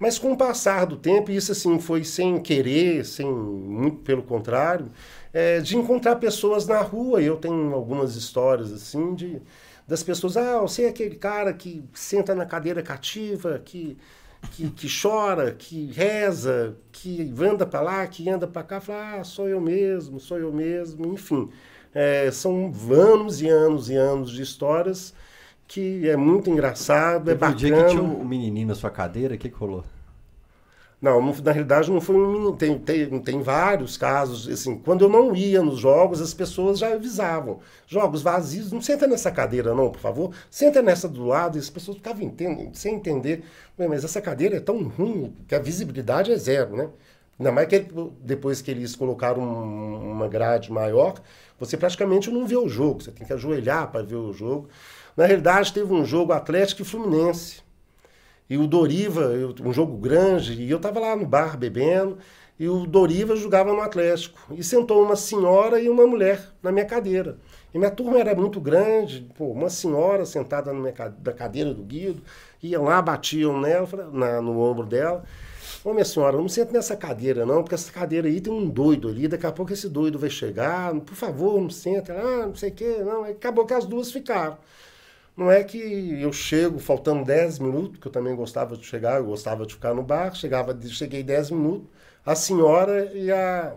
Mas 0.02 0.18
com 0.18 0.32
o 0.32 0.38
passar 0.38 0.88
do 0.88 0.98
tempo, 0.98 1.30
isso 1.30 1.52
assim 1.52 1.80
foi 1.80 2.04
sem 2.04 2.42
querer, 2.42 3.06
sem 3.06 3.32
muito 3.32 3.98
pelo 3.98 4.24
contrário, 4.24 4.88
é, 5.32 5.60
de 5.60 5.78
encontrar 5.78 6.16
pessoas 6.16 6.66
na 6.66 6.80
rua. 6.82 7.22
Eu 7.22 7.38
tenho 7.38 7.72
algumas 7.72 8.16
histórias 8.16 8.74
assim 8.74 9.14
de 9.14 9.40
das 9.88 10.02
pessoas, 10.02 10.38
ah, 10.38 10.60
você 10.62 10.86
é 10.86 10.90
aquele 10.90 11.16
cara 11.18 11.54
que 11.54 11.84
senta 11.94 12.34
na 12.34 12.46
cadeira 12.48 12.82
cativa, 12.82 13.60
que 13.64 13.96
que, 14.54 14.72
que 14.72 14.88
chora, 14.90 15.52
que 15.52 15.92
reza, 15.92 16.76
que 16.92 17.32
anda 17.40 17.64
para 17.64 17.82
lá, 17.82 18.08
que 18.08 18.28
anda 18.28 18.48
para 18.48 18.64
cá, 18.64 18.82
fala, 18.82 19.20
ah, 19.20 19.24
sou 19.24 19.48
eu 19.48 19.62
mesmo, 19.62 20.20
sou 20.20 20.40
eu 20.40 20.52
mesmo, 20.52 21.14
enfim. 21.14 21.48
É, 21.94 22.32
são 22.32 22.74
anos 22.90 23.40
e 23.42 23.48
anos 23.48 23.88
e 23.90 23.96
anos 23.96 24.32
de 24.32 24.42
histórias 24.42 25.14
que 25.72 26.10
é 26.10 26.18
muito 26.18 26.50
engraçado, 26.50 27.32
é 27.32 27.34
bacana. 27.34 27.56
dia 27.56 27.74
que 27.74 27.92
tinha 27.92 28.04
um 28.04 28.26
menininho 28.26 28.68
na 28.68 28.76
sua 28.76 28.90
cadeira, 28.90 29.36
o 29.36 29.38
que, 29.38 29.48
que 29.48 29.56
rolou? 29.56 29.86
Não, 31.02 31.34
na 31.42 31.52
realidade 31.54 31.90
não 31.90 32.02
foi 32.02 32.18
um 32.18 32.30
menino. 32.30 32.58
Tem, 32.58 32.78
tem, 32.78 33.20
tem 33.22 33.42
vários 33.42 33.96
casos. 33.96 34.50
Assim, 34.50 34.78
quando 34.78 35.06
eu 35.06 35.10
não 35.10 35.34
ia 35.34 35.64
nos 35.64 35.80
jogos, 35.80 36.20
as 36.20 36.34
pessoas 36.34 36.78
já 36.78 36.94
avisavam. 36.94 37.60
Jogos 37.88 38.22
vazios, 38.22 38.72
não 38.72 38.82
senta 38.82 39.08
nessa 39.08 39.32
cadeira, 39.32 39.74
não, 39.74 39.90
por 39.90 40.02
favor. 40.02 40.32
Senta 40.50 40.82
nessa 40.82 41.08
do 41.08 41.26
lado. 41.26 41.58
E 41.58 41.60
as 41.60 41.70
pessoas 41.70 41.98
ficavam 41.98 42.22
entendendo, 42.22 42.76
sem 42.76 42.96
entender. 42.96 43.42
Mas 43.78 44.04
essa 44.04 44.22
cadeira 44.22 44.58
é 44.58 44.60
tão 44.60 44.84
ruim 44.90 45.34
que 45.48 45.56
a 45.56 45.60
visibilidade 45.60 46.34
é 46.34 46.36
zero, 46.36 46.76
né? 46.76 46.90
Ainda 47.40 47.52
mais 47.52 47.68
que 47.70 47.88
depois 48.20 48.62
que 48.62 48.70
eles 48.70 48.94
colocaram 48.96 49.42
uma 49.42 50.28
grade 50.28 50.72
maior, 50.72 51.16
você 51.58 51.78
praticamente 51.78 52.30
não 52.30 52.46
vê 52.46 52.58
o 52.58 52.68
jogo. 52.68 53.02
Você 53.02 53.12
tem 53.12 53.26
que 53.26 53.34
ajoelhar 53.34 53.90
para 53.90 54.04
ver 54.04 54.18
o 54.18 54.34
jogo. 54.34 54.68
Na 55.16 55.26
realidade, 55.26 55.74
teve 55.74 55.94
um 55.94 56.06
jogo 56.06 56.34
Atlético 56.34 56.82
e 56.82 56.86
Fluminense 56.86 57.62
e 58.52 58.58
o 58.58 58.68
Doriva, 58.68 59.32
um 59.64 59.72
jogo 59.72 59.96
grande, 59.96 60.62
e 60.62 60.70
eu 60.70 60.76
estava 60.76 61.00
lá 61.00 61.16
no 61.16 61.26
bar 61.26 61.58
bebendo, 61.58 62.18
e 62.60 62.68
o 62.68 62.86
Doriva 62.86 63.34
jogava 63.34 63.72
no 63.72 63.80
Atlético. 63.80 64.54
E 64.54 64.62
sentou 64.62 65.02
uma 65.02 65.16
senhora 65.16 65.80
e 65.80 65.88
uma 65.88 66.06
mulher 66.06 66.50
na 66.62 66.70
minha 66.70 66.84
cadeira. 66.84 67.38
E 67.74 67.78
minha 67.78 67.90
turma 67.90 68.20
era 68.20 68.36
muito 68.36 68.60
grande, 68.60 69.26
pô, 69.38 69.46
uma 69.46 69.70
senhora 69.70 70.26
sentada 70.26 70.74
na, 70.74 70.92
cadeira 70.92 71.74
do 71.74 71.82
Guido, 71.82 72.22
iam 72.62 72.84
lá, 72.84 73.02
batiam 73.02 73.58
nela, 73.58 73.88
na, 74.12 74.42
no 74.42 74.60
ombro 74.60 74.86
dela. 74.86 75.24
Ô, 75.82 75.94
minha 75.94 76.04
senhora, 76.04 76.36
não 76.36 76.50
senta 76.50 76.74
nessa 76.74 76.98
cadeira, 76.98 77.46
não, 77.46 77.64
porque 77.64 77.76
essa 77.76 77.90
cadeira 77.90 78.28
aí 78.28 78.42
tem 78.42 78.52
um 78.52 78.68
doido 78.68 79.08
ali, 79.08 79.30
daqui 79.30 79.46
a 79.46 79.52
pouco 79.54 79.72
esse 79.72 79.88
doido 79.88 80.20
vai 80.20 80.30
chegar, 80.30 80.94
por 81.00 81.16
favor, 81.16 81.62
não 81.62 81.70
senta. 81.70 82.12
Ah, 82.14 82.48
não 82.48 82.56
sei 82.56 82.70
o 82.70 82.74
quê, 82.74 82.98
não. 83.00 83.24
Acabou 83.24 83.66
que 83.66 83.74
as 83.74 83.86
duas 83.86 84.12
ficaram. 84.12 84.58
Não 85.36 85.50
é 85.52 85.64
que 85.64 85.78
eu 86.22 86.32
chego 86.34 86.80
faltando 86.80 87.24
10 87.26 87.60
minutos, 87.60 88.00
que 88.00 88.08
eu 88.08 88.12
também 88.12 88.36
gostava 88.36 88.76
de 88.78 88.86
chegar, 88.86 89.18
eu 89.18 89.26
gostava 89.26 89.66
de 89.66 89.74
ficar 89.74 89.94
no 89.94 90.04
bar, 90.04 90.34
chegava, 90.36 90.78
cheguei 90.90 91.24
10 91.24 91.52
minutos, 91.52 91.88
a 92.26 92.36
senhora 92.36 93.06
e 93.14 93.32
a, 93.32 93.74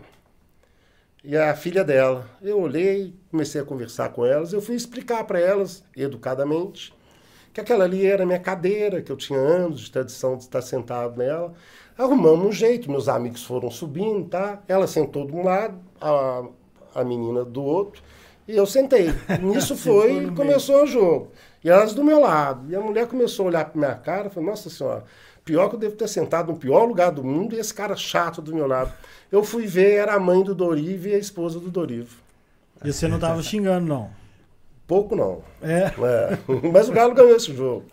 e 1.23 1.35
a 1.35 1.55
filha 1.55 1.83
dela. 1.83 2.29
Eu 2.41 2.59
olhei, 2.59 3.13
comecei 3.31 3.61
a 3.61 3.65
conversar 3.65 4.09
com 4.09 4.25
elas, 4.25 4.53
eu 4.53 4.61
fui 4.61 4.75
explicar 4.75 5.23
para 5.25 5.39
elas, 5.39 5.83
educadamente, 5.95 6.93
que 7.53 7.61
aquela 7.61 7.85
ali 7.85 8.05
era 8.05 8.25
minha 8.25 8.39
cadeira, 8.39 9.01
que 9.01 9.11
eu 9.11 9.17
tinha 9.17 9.39
anos 9.39 9.81
de 9.81 9.91
tradição 9.91 10.37
de 10.37 10.43
estar 10.43 10.61
sentado 10.61 11.17
nela. 11.17 11.53
Arrumamos 11.97 12.47
um 12.47 12.51
jeito, 12.51 12.91
meus 12.91 13.07
amigos 13.07 13.43
foram 13.43 13.71
subindo, 13.71 14.27
tá? 14.29 14.61
Ela 14.67 14.87
sentou 14.87 15.25
de 15.25 15.33
um 15.33 15.43
lado, 15.43 15.79
a, 16.01 16.45
a 16.95 17.03
menina 17.03 17.45
do 17.45 17.63
outro. 17.63 18.03
E 18.47 18.55
eu 18.55 18.65
sentei. 18.65 19.13
Nisso 19.41 19.75
foi 19.75 20.25
e 20.25 20.31
começou 20.31 20.83
o 20.83 20.87
jogo. 20.87 21.31
E 21.63 21.69
elas 21.69 21.93
do 21.93 22.03
meu 22.03 22.19
lado. 22.19 22.69
E 22.69 22.75
a 22.75 22.79
mulher 22.79 23.07
começou 23.07 23.45
a 23.45 23.49
olhar 23.49 23.65
para 23.65 23.79
minha 23.79 23.95
cara 23.95 24.27
e 24.27 24.29
falou: 24.29 24.49
Nossa 24.49 24.69
Senhora, 24.69 25.03
pior 25.43 25.69
que 25.69 25.75
eu 25.75 25.79
devo 25.79 25.95
ter 25.95 26.07
sentado 26.07 26.51
no 26.51 26.57
pior 26.57 26.85
lugar 26.85 27.11
do 27.11 27.23
mundo 27.23 27.55
e 27.55 27.59
esse 27.59 27.73
cara 27.73 27.95
chato 27.95 28.41
do 28.41 28.53
meu 28.53 28.67
lado. 28.67 28.93
Eu 29.31 29.43
fui 29.43 29.65
ver, 29.65 29.95
era 29.95 30.13
a 30.13 30.19
mãe 30.19 30.43
do 30.43 30.53
Dorivo 30.53 31.07
e 31.07 31.15
a 31.15 31.17
esposa 31.17 31.59
do 31.59 31.69
Dorivo. 31.69 32.17
E 32.83 32.93
você 32.93 33.07
não 33.07 33.15
estava 33.15 33.41
xingando, 33.41 33.87
não? 33.87 34.09
Pouco 34.87 35.15
não. 35.15 35.41
É. 35.61 35.85
é. 35.85 36.37
Mas 36.71 36.87
o 36.87 36.91
Galo 36.91 37.15
ganhou 37.15 37.35
esse 37.35 37.53
jogo. 37.55 37.85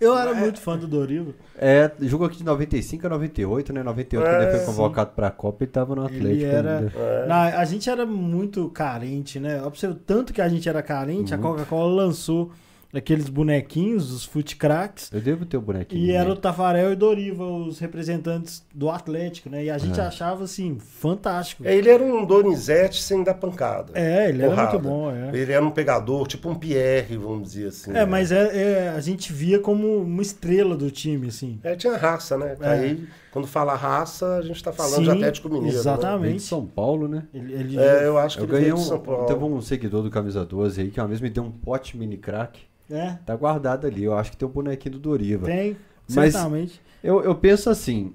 Eu 0.00 0.16
era 0.16 0.30
é. 0.30 0.34
muito 0.34 0.60
fã 0.60 0.76
do 0.76 0.86
Dorivo. 0.86 1.34
É, 1.58 1.90
jogo 2.02 2.24
aqui 2.24 2.38
de 2.38 2.44
95 2.44 3.06
a 3.06 3.10
98, 3.10 3.72
né? 3.72 3.82
98 3.82 4.26
é, 4.26 4.30
quando 4.30 4.42
ele 4.42 4.56
foi 4.58 4.66
convocado 4.66 5.10
para 5.14 5.28
a 5.28 5.30
Copa 5.30 5.64
e 5.64 5.66
tava 5.66 5.94
no 5.94 6.04
Atlético. 6.04 6.28
Ele 6.28 6.44
era... 6.44 6.92
É. 6.94 7.26
Não, 7.26 7.36
a 7.36 7.64
gente 7.64 7.88
era 7.88 8.04
muito 8.04 8.68
carente, 8.70 9.40
né? 9.40 9.62
Observe 9.62 9.96
tanto 10.06 10.32
que 10.32 10.40
a 10.40 10.48
gente 10.48 10.68
era 10.68 10.82
carente, 10.82 11.32
uhum. 11.32 11.38
a 11.38 11.42
Coca-Cola 11.42 12.04
lançou 12.04 12.52
aqueles 12.94 13.28
bonequinhos, 13.28 14.10
os 14.12 14.24
foot 14.24 14.56
cracks. 14.56 15.10
Eu 15.12 15.20
devo 15.20 15.44
ter 15.44 15.56
o 15.56 15.60
bonequinho. 15.60 16.04
E 16.04 16.12
era 16.12 16.30
o 16.30 16.36
Tafarel 16.36 16.92
e 16.92 16.96
Doriva, 16.96 17.44
os 17.44 17.78
representantes 17.78 18.64
do 18.74 18.90
Atlético, 18.90 19.50
né? 19.50 19.64
E 19.64 19.70
a 19.70 19.78
gente 19.78 19.98
é. 20.00 20.02
achava 20.02 20.44
assim, 20.44 20.78
fantástico. 20.78 21.66
É, 21.66 21.74
ele 21.74 21.90
era 21.90 22.02
um 22.02 22.24
Donizete 22.24 23.02
sem 23.02 23.22
dar 23.22 23.34
pancada. 23.34 23.92
É, 23.94 24.28
ele 24.28 24.42
porrada. 24.42 24.62
era 24.62 24.70
muito 24.72 24.82
bom. 24.82 25.10
É. 25.10 25.36
Ele 25.36 25.52
era 25.52 25.64
um 25.64 25.70
pegador, 25.70 26.26
tipo 26.26 26.48
um 26.48 26.54
Pierre, 26.54 27.16
vamos 27.16 27.52
dizer 27.52 27.68
assim. 27.68 27.90
É, 27.90 27.94
né? 27.94 28.04
mas 28.04 28.32
é, 28.32 28.86
é, 28.86 28.88
a 28.90 29.00
gente 29.00 29.32
via 29.32 29.58
como 29.58 29.98
uma 29.98 30.22
estrela 30.22 30.76
do 30.76 30.90
time, 30.90 31.28
assim. 31.28 31.58
É, 31.62 31.74
tinha 31.74 31.96
raça, 31.96 32.36
né? 32.36 32.56
É. 32.60 32.96
Quando 33.36 33.46
fala 33.46 33.74
raça, 33.74 34.36
a 34.36 34.40
gente 34.40 34.64
tá 34.64 34.72
falando 34.72 34.96
Sim, 34.96 35.02
de 35.02 35.10
Atlético 35.10 35.50
Mineiro. 35.50 35.74
Né? 35.74 35.78
Exatamente. 35.78 36.30
Né? 36.30 36.36
de 36.36 36.42
São 36.42 36.64
Paulo, 36.64 37.06
né? 37.06 37.24
Ele, 37.34 37.52
ele... 37.52 37.78
É, 37.78 38.06
eu 38.06 38.16
acho 38.16 38.38
que 38.38 38.44
eu 38.44 38.48
ele 38.48 38.52
ganhei 38.56 38.72
um, 38.72 38.76
de 38.76 38.84
São 38.84 38.98
Paulo. 38.98 39.26
Teve 39.26 39.44
um 39.44 39.60
seguidor 39.60 40.02
do 40.02 40.10
Camisa 40.10 40.42
12 40.42 40.80
aí 40.80 40.90
que 40.90 40.98
uma 40.98 41.06
vez 41.06 41.20
me 41.20 41.28
deu 41.28 41.44
um 41.44 41.50
pote 41.50 41.98
mini 41.98 42.16
crack. 42.16 42.58
É. 42.90 43.18
Tá 43.26 43.36
guardado 43.36 43.86
ali. 43.86 44.04
Eu 44.04 44.14
acho 44.14 44.30
que 44.30 44.38
tem 44.38 44.48
o 44.48 44.50
um 44.50 44.54
bonequinho 44.54 44.94
do 44.94 44.98
Doriva. 44.98 45.44
Tem, 45.44 45.76
Mas 46.08 46.32
certamente. 46.32 46.80
Eu, 47.04 47.22
eu 47.22 47.34
penso 47.34 47.68
assim. 47.68 48.14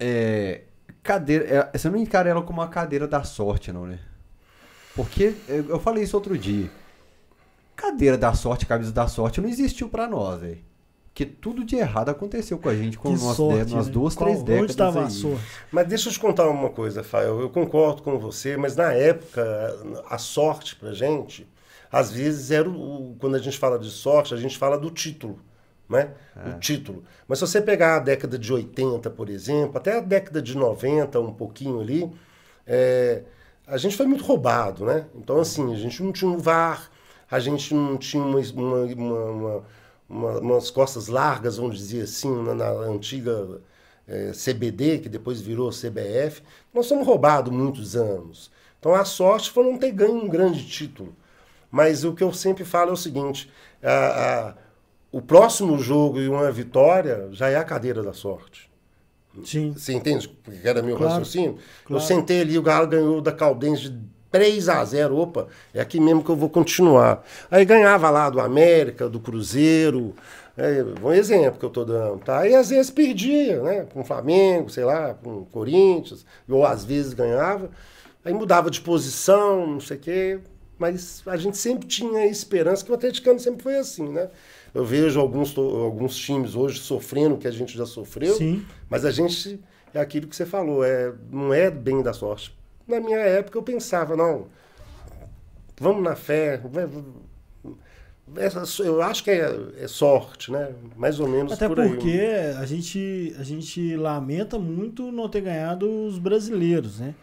É, 0.00 0.62
cadeira. 1.02 1.44
É, 1.44 1.78
você 1.78 1.90
não 1.90 1.98
encara 1.98 2.30
ela 2.30 2.40
como 2.40 2.62
uma 2.62 2.68
cadeira 2.68 3.06
da 3.06 3.22
sorte, 3.22 3.70
não, 3.70 3.84
né? 3.86 3.98
Porque 4.96 5.34
eu 5.46 5.78
falei 5.78 6.04
isso 6.04 6.16
outro 6.16 6.38
dia. 6.38 6.70
Cadeira 7.76 8.16
da 8.16 8.32
sorte, 8.32 8.64
camisa 8.64 8.92
da 8.92 9.08
sorte 9.08 9.42
não 9.42 9.48
existiu 9.50 9.90
para 9.90 10.08
nós, 10.08 10.40
velho. 10.40 10.64
Porque 11.14 11.26
tudo 11.26 11.64
de 11.64 11.76
errado 11.76 12.08
aconteceu 12.08 12.58
com 12.58 12.68
a 12.68 12.74
gente 12.74 12.98
com 12.98 13.16
sorte, 13.16 13.72
umas 13.72 13.86
né? 13.86 13.92
duas, 13.92 14.16
Qual, 14.16 14.28
três 14.28 14.42
décadas. 14.42 14.70
Estava 14.70 15.04
a 15.04 15.10
sorte? 15.10 15.44
Mas 15.70 15.86
deixa 15.86 16.08
eu 16.08 16.12
te 16.12 16.18
contar 16.18 16.48
uma 16.48 16.70
coisa, 16.70 17.04
Fael. 17.04 17.40
Eu 17.40 17.50
concordo 17.50 18.02
com 18.02 18.18
você, 18.18 18.56
mas 18.56 18.74
na 18.74 18.92
época, 18.92 20.02
a 20.10 20.18
sorte 20.18 20.74
pra 20.74 20.92
gente 20.92 21.46
às 21.94 22.10
vezes 22.10 22.50
era 22.50 22.68
o, 22.68 23.14
quando 23.20 23.36
a 23.36 23.38
gente 23.38 23.56
fala 23.56 23.78
de 23.78 23.88
sorte, 23.88 24.34
a 24.34 24.36
gente 24.36 24.58
fala 24.58 24.76
do 24.76 24.90
título, 24.90 25.38
né? 25.88 26.10
É. 26.34 26.48
O 26.48 26.58
título. 26.58 27.04
Mas 27.28 27.38
se 27.38 27.46
você 27.46 27.62
pegar 27.62 27.94
a 27.94 27.98
década 28.00 28.36
de 28.36 28.52
80, 28.52 29.08
por 29.10 29.28
exemplo, 29.28 29.78
até 29.78 29.98
a 29.98 30.00
década 30.00 30.42
de 30.42 30.56
90, 30.56 31.20
um 31.20 31.32
pouquinho 31.32 31.80
ali, 31.80 32.12
é, 32.66 33.22
a 33.64 33.76
gente 33.76 33.96
foi 33.96 34.06
muito 34.06 34.24
roubado, 34.24 34.84
né? 34.84 35.06
Então, 35.14 35.38
assim, 35.38 35.72
a 35.72 35.76
gente 35.76 36.02
não 36.02 36.10
tinha 36.10 36.28
um 36.28 36.36
VAR, 36.36 36.90
a 37.30 37.38
gente 37.38 37.72
não 37.72 37.96
tinha 37.96 38.24
uma, 38.24 38.40
uma, 38.40 39.30
uma, 39.30 39.64
uma 40.08 40.38
umas 40.38 40.70
costas 40.70 41.08
largas, 41.08 41.56
vamos 41.56 41.78
dizer 41.78 42.02
assim, 42.02 42.42
na, 42.42 42.54
na 42.54 42.70
antiga 42.70 43.60
é, 44.06 44.32
CBD, 44.32 44.98
que 44.98 45.08
depois 45.08 45.40
virou 45.40 45.70
CBF. 45.70 46.42
Nós 46.72 46.86
somos 46.86 47.06
roubados 47.06 47.52
muitos 47.52 47.96
anos. 47.96 48.50
Então, 48.78 48.94
a 48.94 49.04
sorte 49.04 49.50
foi 49.50 49.64
não 49.64 49.78
ter 49.78 49.92
ganho 49.92 50.16
um 50.16 50.28
grande 50.28 50.66
título. 50.66 51.14
Mas 51.70 52.04
o 52.04 52.12
que 52.12 52.22
eu 52.22 52.32
sempre 52.32 52.64
falo 52.64 52.90
é 52.90 52.92
o 52.92 52.96
seguinte: 52.96 53.50
a, 53.82 54.50
a, 54.50 54.54
o 55.10 55.22
próximo 55.22 55.78
jogo 55.78 56.20
e 56.20 56.28
uma 56.28 56.50
vitória 56.52 57.28
já 57.32 57.48
é 57.48 57.56
a 57.56 57.64
cadeira 57.64 58.02
da 58.02 58.12
sorte. 58.12 58.70
Sim. 59.44 59.72
Você 59.72 59.92
entende? 59.92 60.28
Porque 60.28 60.66
era 60.66 60.82
meu 60.82 60.96
claro, 60.96 61.14
raciocínio. 61.14 61.58
Claro. 61.84 62.00
Eu 62.02 62.06
sentei 62.06 62.40
ali, 62.40 62.56
o 62.56 62.62
Galo 62.62 62.86
ganhou 62.86 63.20
da 63.20 63.32
Caldense 63.32 63.88
de 63.88 64.13
3 64.34 64.68
a 64.68 64.84
0 64.84 65.16
Opa, 65.16 65.46
é 65.72 65.80
aqui 65.80 66.00
mesmo 66.00 66.24
que 66.24 66.28
eu 66.28 66.34
vou 66.34 66.50
continuar. 66.50 67.24
Aí 67.48 67.64
ganhava 67.64 68.10
lá 68.10 68.28
do 68.28 68.40
América, 68.40 69.08
do 69.08 69.20
Cruzeiro. 69.20 70.12
É, 70.58 70.84
um 71.00 71.12
exemplo 71.12 71.60
que 71.60 71.64
eu 71.64 71.68
estou 71.68 71.84
dando, 71.84 72.18
tá? 72.18 72.44
E 72.44 72.52
às 72.52 72.70
vezes 72.70 72.90
perdia, 72.90 73.62
né? 73.62 73.86
Com 73.94 74.00
o 74.00 74.04
Flamengo, 74.04 74.68
sei 74.70 74.84
lá, 74.84 75.14
com 75.14 75.38
o 75.38 75.46
Corinthians, 75.46 76.26
ou 76.48 76.66
às 76.66 76.84
vezes 76.84 77.14
ganhava. 77.14 77.70
Aí 78.24 78.34
mudava 78.34 78.72
de 78.72 78.80
posição, 78.80 79.68
não 79.68 79.80
sei 79.80 79.98
o 79.98 80.00
quê 80.00 80.40
mas 80.76 81.22
a 81.26 81.36
gente 81.36 81.56
sempre 81.56 81.86
tinha 81.86 82.26
esperança, 82.26 82.84
que 82.84 82.90
o 82.90 82.94
atleticano 82.96 83.38
sempre 83.38 83.62
foi 83.62 83.76
assim, 83.76 84.08
né? 84.08 84.28
Eu 84.74 84.84
vejo 84.84 85.20
alguns, 85.20 85.56
alguns 85.56 86.16
times 86.16 86.56
hoje 86.56 86.80
sofrendo 86.80 87.36
o 87.36 87.38
que 87.38 87.46
a 87.46 87.52
gente 87.52 87.78
já 87.78 87.86
sofreu, 87.86 88.34
Sim. 88.34 88.66
mas 88.90 89.04
a 89.04 89.12
gente 89.12 89.60
é 89.94 90.00
aquilo 90.00 90.26
que 90.26 90.34
você 90.34 90.44
falou, 90.44 90.84
é, 90.84 91.12
não 91.30 91.54
é 91.54 91.70
bem 91.70 92.02
da 92.02 92.12
sorte. 92.12 92.52
Na 92.86 93.00
minha 93.00 93.18
época 93.18 93.56
eu 93.58 93.62
pensava, 93.62 94.16
não, 94.16 94.46
vamos 95.80 96.02
na 96.02 96.14
fé. 96.16 96.60
essa- 98.36 98.82
eu 98.82 99.02
acho 99.02 99.22
que 99.24 99.30
é, 99.30 99.56
é 99.80 99.88
sorte, 99.88 100.50
né? 100.50 100.72
Mais 100.96 101.20
ou 101.20 101.28
menos 101.28 101.52
Até 101.52 101.68
por 101.68 101.80
aí. 101.80 101.88
porque 101.88 102.20
a 102.58 102.64
gente, 102.64 103.34
a 103.38 103.42
gente 103.42 103.96
lamenta 103.96 104.58
muito 104.58 105.10
não 105.12 105.28
ter 105.28 105.40
ganhado 105.42 105.88
os 106.06 106.18
brasileiros, 106.18 107.00
né? 107.00 107.14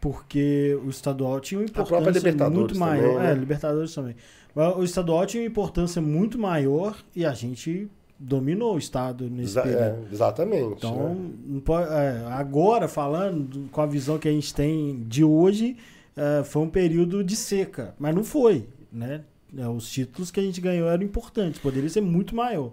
Porque 0.00 0.78
o 0.84 0.88
estadual 0.90 1.40
tinha 1.40 1.58
uma 1.60 1.64
importância 1.66 2.32
muito 2.50 2.78
maior. 2.78 3.14
também, 3.14 3.18
né? 3.26 3.32
É, 3.32 3.34
Libertadores 3.34 3.94
também. 3.94 4.14
Mas 4.54 4.76
o 4.76 4.82
estadual 4.84 5.26
tinha 5.26 5.42
uma 5.42 5.48
importância 5.48 6.00
muito 6.00 6.38
maior 6.38 6.96
e 7.14 7.24
a 7.26 7.32
gente 7.32 7.88
dominou 8.18 8.74
o 8.74 8.78
estado 8.78 9.24
nesse 9.30 9.52
Exa- 9.52 9.62
período. 9.62 9.82
é, 9.82 9.96
exatamente. 10.12 10.74
Então, 10.78 11.14
né? 11.14 11.60
pode- 11.64 11.88
é, 11.92 12.24
agora 12.30 12.88
falando 12.88 13.42
do- 13.44 13.68
com 13.70 13.80
a 13.80 13.86
visão 13.86 14.18
que 14.18 14.28
a 14.28 14.32
gente 14.32 14.52
tem 14.54 15.04
de 15.06 15.22
hoje, 15.22 15.76
é, 16.16 16.42
foi 16.44 16.62
um 16.62 16.68
período 16.68 17.22
de 17.22 17.36
seca, 17.36 17.94
mas 17.98 18.14
não 18.14 18.24
foi, 18.24 18.66
né? 18.92 19.22
É, 19.56 19.66
os 19.68 19.88
títulos 19.90 20.30
que 20.30 20.40
a 20.40 20.42
gente 20.42 20.60
ganhou 20.60 20.88
eram 20.88 21.02
importantes, 21.04 21.60
poderia 21.60 21.88
ser 21.88 22.00
muito 22.02 22.34
maior. 22.34 22.72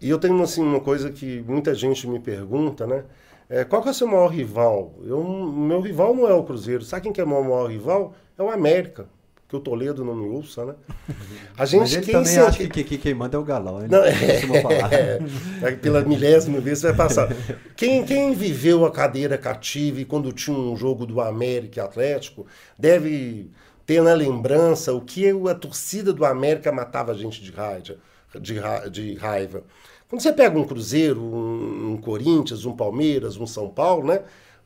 E 0.00 0.08
eu 0.08 0.18
tenho 0.18 0.40
assim, 0.42 0.62
uma 0.62 0.80
coisa 0.80 1.10
que 1.10 1.42
muita 1.46 1.74
gente 1.74 2.06
me 2.08 2.18
pergunta, 2.20 2.86
né? 2.86 3.04
É, 3.48 3.64
qual 3.64 3.80
que 3.82 3.88
é 3.88 3.90
o 3.90 3.94
seu 3.94 4.06
maior 4.06 4.28
rival? 4.28 4.94
Eu, 5.04 5.22
meu 5.24 5.80
rival 5.80 6.14
não 6.14 6.28
é 6.28 6.34
o 6.34 6.42
Cruzeiro. 6.42 6.82
Sabe 6.84 7.02
quem 7.02 7.12
que 7.12 7.20
é 7.20 7.24
o 7.24 7.28
meu 7.28 7.42
maior 7.42 7.70
rival? 7.70 8.14
É 8.38 8.42
o 8.42 8.50
América. 8.50 9.06
Que 9.48 9.54
o 9.54 9.60
Toledo 9.60 10.04
não 10.04 10.14
me 10.14 10.28
ouça, 10.28 10.64
né? 10.64 10.74
A 11.56 11.64
gente 11.64 11.80
Mas 11.80 11.92
ele 11.94 12.04
quem 12.04 12.14
também 12.14 12.36
acha 12.38 12.66
que, 12.68 12.84
que 12.84 12.98
quem 12.98 13.14
manda 13.14 13.36
é 13.36 13.40
o 13.40 13.44
galão. 13.44 13.78
Ele 13.80 13.88
Não, 13.88 14.02
costuma 14.02 14.56
falar. 14.60 14.92
é, 14.92 15.18
é, 15.62 15.70
pela 15.72 16.02
milésima 16.02 16.60
vez 16.60 16.80
você 16.80 16.88
vai 16.88 16.96
passar. 16.96 17.28
Quem, 17.76 18.04
quem 18.04 18.34
viveu 18.34 18.84
a 18.84 18.90
cadeira 18.90 19.38
cativa 19.38 20.00
e 20.00 20.04
quando 20.04 20.32
tinha 20.32 20.56
um 20.56 20.76
jogo 20.76 21.06
do 21.06 21.20
América 21.20 21.84
Atlético, 21.84 22.46
deve 22.78 23.50
ter 23.86 24.02
na 24.02 24.14
lembrança 24.14 24.92
o 24.92 25.00
que 25.00 25.28
a 25.48 25.54
torcida 25.54 26.12
do 26.12 26.24
América 26.24 26.72
matava 26.72 27.12
a 27.12 27.14
gente 27.14 27.40
de 27.42 27.52
raiva. 27.52 27.96
De, 28.40 28.58
ra- 28.58 28.88
de 28.88 29.14
raiva. 29.14 29.62
Quando 30.08 30.20
você 30.22 30.32
pega 30.32 30.58
um 30.58 30.64
Cruzeiro, 30.64 31.20
um, 31.20 31.92
um 31.92 31.96
Corinthians, 31.96 32.64
um 32.64 32.76
Palmeiras, 32.76 33.36
um 33.36 33.46
São 33.46 33.68
Paulo, 33.68 34.06
né? 34.06 34.22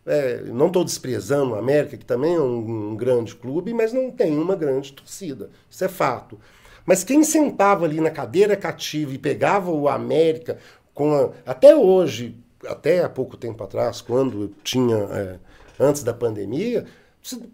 É, 0.07 0.43
não 0.47 0.69
estou 0.69 0.85
desprezando 0.85 1.53
o 1.53 1.59
América, 1.59 1.97
que 1.97 2.05
também 2.05 2.35
é 2.35 2.41
um, 2.41 2.91
um 2.93 2.97
grande 2.97 3.35
clube, 3.35 3.75
mas 3.75 3.93
não 3.93 4.11
tem 4.11 4.37
uma 4.39 4.57
grande 4.57 4.93
torcida. 4.93 5.51
Isso 5.71 5.85
é 5.85 5.89
fato. 5.89 6.39
Mas 6.87 7.05
quem 7.05 7.23
sentava 7.23 7.85
ali 7.85 8.01
na 8.01 8.11
cadeira 8.11 8.57
cativa 8.57 9.13
e 9.13 9.19
pegava 9.19 9.71
o 9.71 9.89
América 9.89 10.59
com 10.95 11.15
a- 11.15 11.31
até 11.47 11.77
hoje, 11.77 12.37
até 12.67 13.05
há 13.05 13.09
pouco 13.09 13.37
tempo 13.37 13.63
atrás, 13.63 14.01
quando 14.01 14.55
tinha 14.65 14.97
é, 14.97 15.39
antes 15.79 16.03
da 16.03 16.15
pandemia, 16.15 16.87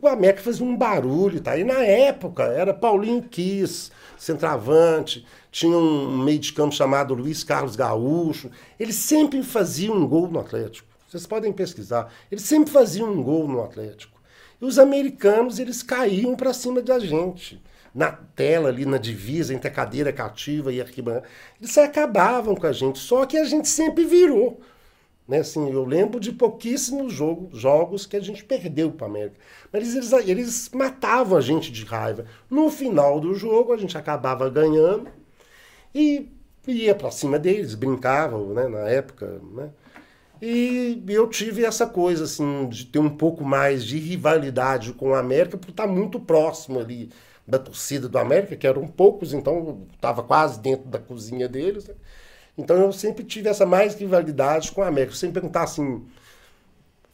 o 0.00 0.06
América 0.06 0.42
fazia 0.42 0.64
um 0.64 0.76
barulho, 0.76 1.40
tá? 1.40 1.56
E 1.56 1.64
na 1.64 1.82
época 1.84 2.44
era 2.44 2.72
Paulinho 2.72 3.22
Kiss, 3.22 3.90
centroavante, 4.16 5.26
tinha 5.50 5.76
um 5.76 6.18
meio 6.22 6.38
de 6.38 6.52
campo 6.52 6.74
chamado 6.74 7.14
Luiz 7.14 7.42
Carlos 7.42 7.74
Gaúcho. 7.74 8.50
Ele 8.78 8.92
sempre 8.92 9.42
fazia 9.42 9.92
um 9.92 10.06
gol 10.06 10.28
no 10.28 10.38
Atlético. 10.38 10.86
Vocês 11.08 11.26
podem 11.26 11.52
pesquisar. 11.52 12.12
Ele 12.30 12.40
sempre 12.40 12.72
fazia 12.72 13.04
um 13.04 13.22
gol 13.22 13.46
no 13.46 13.62
Atlético. 13.62 14.20
E 14.60 14.64
os 14.64 14.78
americanos, 14.78 15.58
eles 15.58 15.82
caíam 15.82 16.34
para 16.34 16.52
cima 16.52 16.82
da 16.82 16.98
gente. 16.98 17.62
Na 17.94 18.12
tela 18.12 18.68
ali, 18.68 18.84
na 18.84 18.98
divisa, 18.98 19.54
entre 19.54 19.68
a 19.68 19.72
cadeira 19.72 20.12
cativa 20.12 20.72
e 20.72 20.80
a 20.80 20.84
arquibancada. 20.84 21.26
Eles 21.60 21.76
acabavam 21.78 22.54
com 22.54 22.66
a 22.66 22.72
gente. 22.72 22.98
Só 22.98 23.24
que 23.24 23.36
a 23.36 23.44
gente 23.44 23.68
sempre 23.68 24.04
virou. 24.04 24.60
Né? 25.26 25.38
Assim, 25.38 25.70
eu 25.70 25.84
lembro 25.84 26.20
de 26.20 26.32
pouquíssimos 26.32 27.12
jogo, 27.12 27.50
jogos 27.56 28.06
que 28.06 28.16
a 28.16 28.20
gente 28.20 28.44
perdeu 28.44 28.92
para 28.92 29.06
a 29.06 29.10
América. 29.10 29.36
Mas 29.72 29.94
eles, 29.94 30.12
eles 30.12 30.70
matavam 30.70 31.36
a 31.36 31.40
gente 31.40 31.72
de 31.72 31.84
raiva. 31.84 32.26
No 32.48 32.70
final 32.70 33.18
do 33.20 33.34
jogo, 33.34 33.72
a 33.72 33.76
gente 33.76 33.96
acabava 33.96 34.48
ganhando 34.48 35.08
e 35.94 36.28
ia 36.66 36.94
para 36.94 37.10
cima 37.10 37.38
deles, 37.38 37.74
brincavam 37.74 38.52
né, 38.52 38.68
na 38.68 38.88
época. 38.88 39.40
Né? 39.54 39.70
E 40.40 41.02
eu 41.08 41.28
tive 41.28 41.64
essa 41.64 41.86
coisa 41.86 42.24
assim, 42.24 42.68
de 42.68 42.86
ter 42.86 42.98
um 42.98 43.08
pouco 43.08 43.44
mais 43.44 43.84
de 43.84 43.98
rivalidade 43.98 44.92
com 44.92 45.14
a 45.14 45.20
América, 45.20 45.56
por 45.56 45.70
estar 45.70 45.86
muito 45.86 46.20
próximo 46.20 46.78
ali 46.78 47.10
da 47.46 47.58
torcida 47.58 48.08
do 48.08 48.18
América, 48.18 48.56
que 48.56 48.66
eram 48.66 48.86
poucos, 48.86 49.32
então 49.32 49.86
estava 49.94 50.22
quase 50.22 50.60
dentro 50.60 50.88
da 50.88 50.98
cozinha 50.98 51.48
deles. 51.48 51.86
Né? 51.86 51.94
Então 52.58 52.76
eu 52.76 52.92
sempre 52.92 53.24
tive 53.24 53.48
essa 53.48 53.64
mais 53.64 53.94
rivalidade 53.94 54.72
com 54.72 54.82
a 54.82 54.88
América. 54.88 55.12
Eu 55.12 55.16
sempre 55.16 55.40
perguntava 55.40 55.64
assim, 55.64 56.04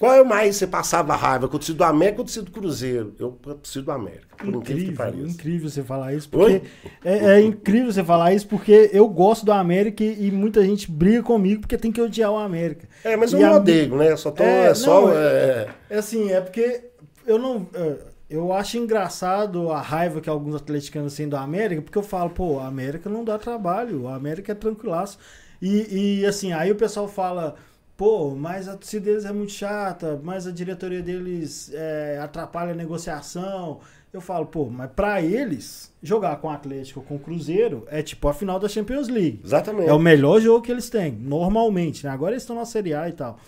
qual 0.02 0.14
é 0.14 0.22
o 0.22 0.26
mais 0.26 0.56
você 0.56 0.66
passava 0.66 1.14
raiva? 1.14 1.48
Com 1.48 1.56
o 1.56 1.60
do 1.60 1.84
América 1.84 2.22
ou 2.22 2.24
do 2.44 2.50
Cruzeiro? 2.50 3.14
Eu 3.18 3.32
torcida 3.32 3.84
do 3.84 3.92
América, 3.92 4.36
por 4.36 4.54
incrível 4.54 4.84
que 4.84 4.90
Incrível, 4.90 5.26
incrível 5.28 5.70
você 5.70 5.82
falar 5.82 6.14
isso, 6.14 6.28
Oi? 6.32 6.60
porque 6.60 6.62
é, 7.04 7.36
é 7.36 7.40
incrível 7.40 7.92
você 7.92 8.02
falar 8.04 8.32
isso, 8.34 8.46
porque 8.48 8.90
eu 8.92 9.08
gosto 9.08 9.44
do 9.46 9.52
América 9.52 10.02
e, 10.02 10.26
e 10.26 10.30
muita 10.30 10.64
gente 10.64 10.90
briga 10.90 11.22
comigo 11.22 11.60
porque 11.62 11.78
tem 11.78 11.92
que 11.92 12.00
odiar 12.00 12.32
o 12.32 12.38
América. 12.38 12.88
É, 13.04 13.16
mas 13.16 13.32
eu 13.32 13.40
E 13.40 13.42
não 13.42 13.52
a- 13.52 13.56
odeio, 13.56 13.96
né? 13.96 14.16
Só 14.16 14.30
tô, 14.30 14.42
É, 14.42 14.70
é, 14.70 14.74
só... 14.74 15.00
não, 15.02 15.12
é, 15.12 15.68
É 15.88 15.98
assim, 15.98 16.30
é 16.30 16.40
porque 16.40 16.90
eu 17.26 17.38
não. 17.38 17.68
é, 17.74 17.96
Eu 18.30 18.52
acho 18.52 18.78
engraçado 18.78 19.70
a 19.70 19.80
raiva 19.80 20.20
que 20.20 20.28
alguns 20.30 20.54
atleticanos 20.54 21.14
têm 21.14 21.28
do 21.28 21.36
América, 21.36 21.82
porque 21.82 21.98
eu 21.98 22.02
falo, 22.02 22.30
pô, 22.30 22.58
a 22.60 22.66
América 22.66 23.10
não 23.10 23.24
dá 23.24 23.38
trabalho, 23.38 24.02
o 24.02 24.08
América 24.08 24.52
é 24.52 24.54
tranquilaço. 24.54 25.18
E, 25.60 26.20
e 26.22 26.26
assim, 26.26 26.52
aí 26.52 26.70
o 26.72 26.74
pessoal 26.76 27.06
fala, 27.08 27.56
pô, 28.02 28.34
mas 28.34 28.66
a 28.66 28.76
torcida 28.76 29.04
deles 29.04 29.24
é 29.24 29.32
muito 29.32 29.52
chata, 29.52 30.20
mas 30.24 30.44
a 30.44 30.50
diretoria 30.50 31.00
deles 31.00 31.70
é, 31.72 32.18
atrapalha 32.20 32.72
a 32.72 32.74
negociação. 32.74 33.78
Eu 34.12 34.20
falo, 34.20 34.44
pô, 34.46 34.64
mas 34.68 34.90
pra 34.90 35.22
eles, 35.22 35.88
jogar 36.02 36.34
com 36.38 36.48
o 36.48 36.50
Atlético 36.50 36.98
ou 36.98 37.06
com 37.06 37.14
o 37.14 37.18
Cruzeiro 37.20 37.86
é 37.86 38.02
tipo 38.02 38.26
a 38.26 38.34
final 38.34 38.58
da 38.58 38.68
Champions 38.68 39.06
League. 39.06 39.40
exatamente. 39.44 39.88
É 39.88 39.92
o 39.92 40.00
melhor 40.00 40.40
jogo 40.40 40.62
que 40.62 40.72
eles 40.72 40.90
têm, 40.90 41.12
normalmente. 41.12 42.04
Né? 42.04 42.10
Agora 42.10 42.32
eles 42.32 42.42
estão 42.42 42.56
na 42.56 42.64
Série 42.64 42.92
A 42.92 43.08
e 43.08 43.12
tal. 43.12 43.38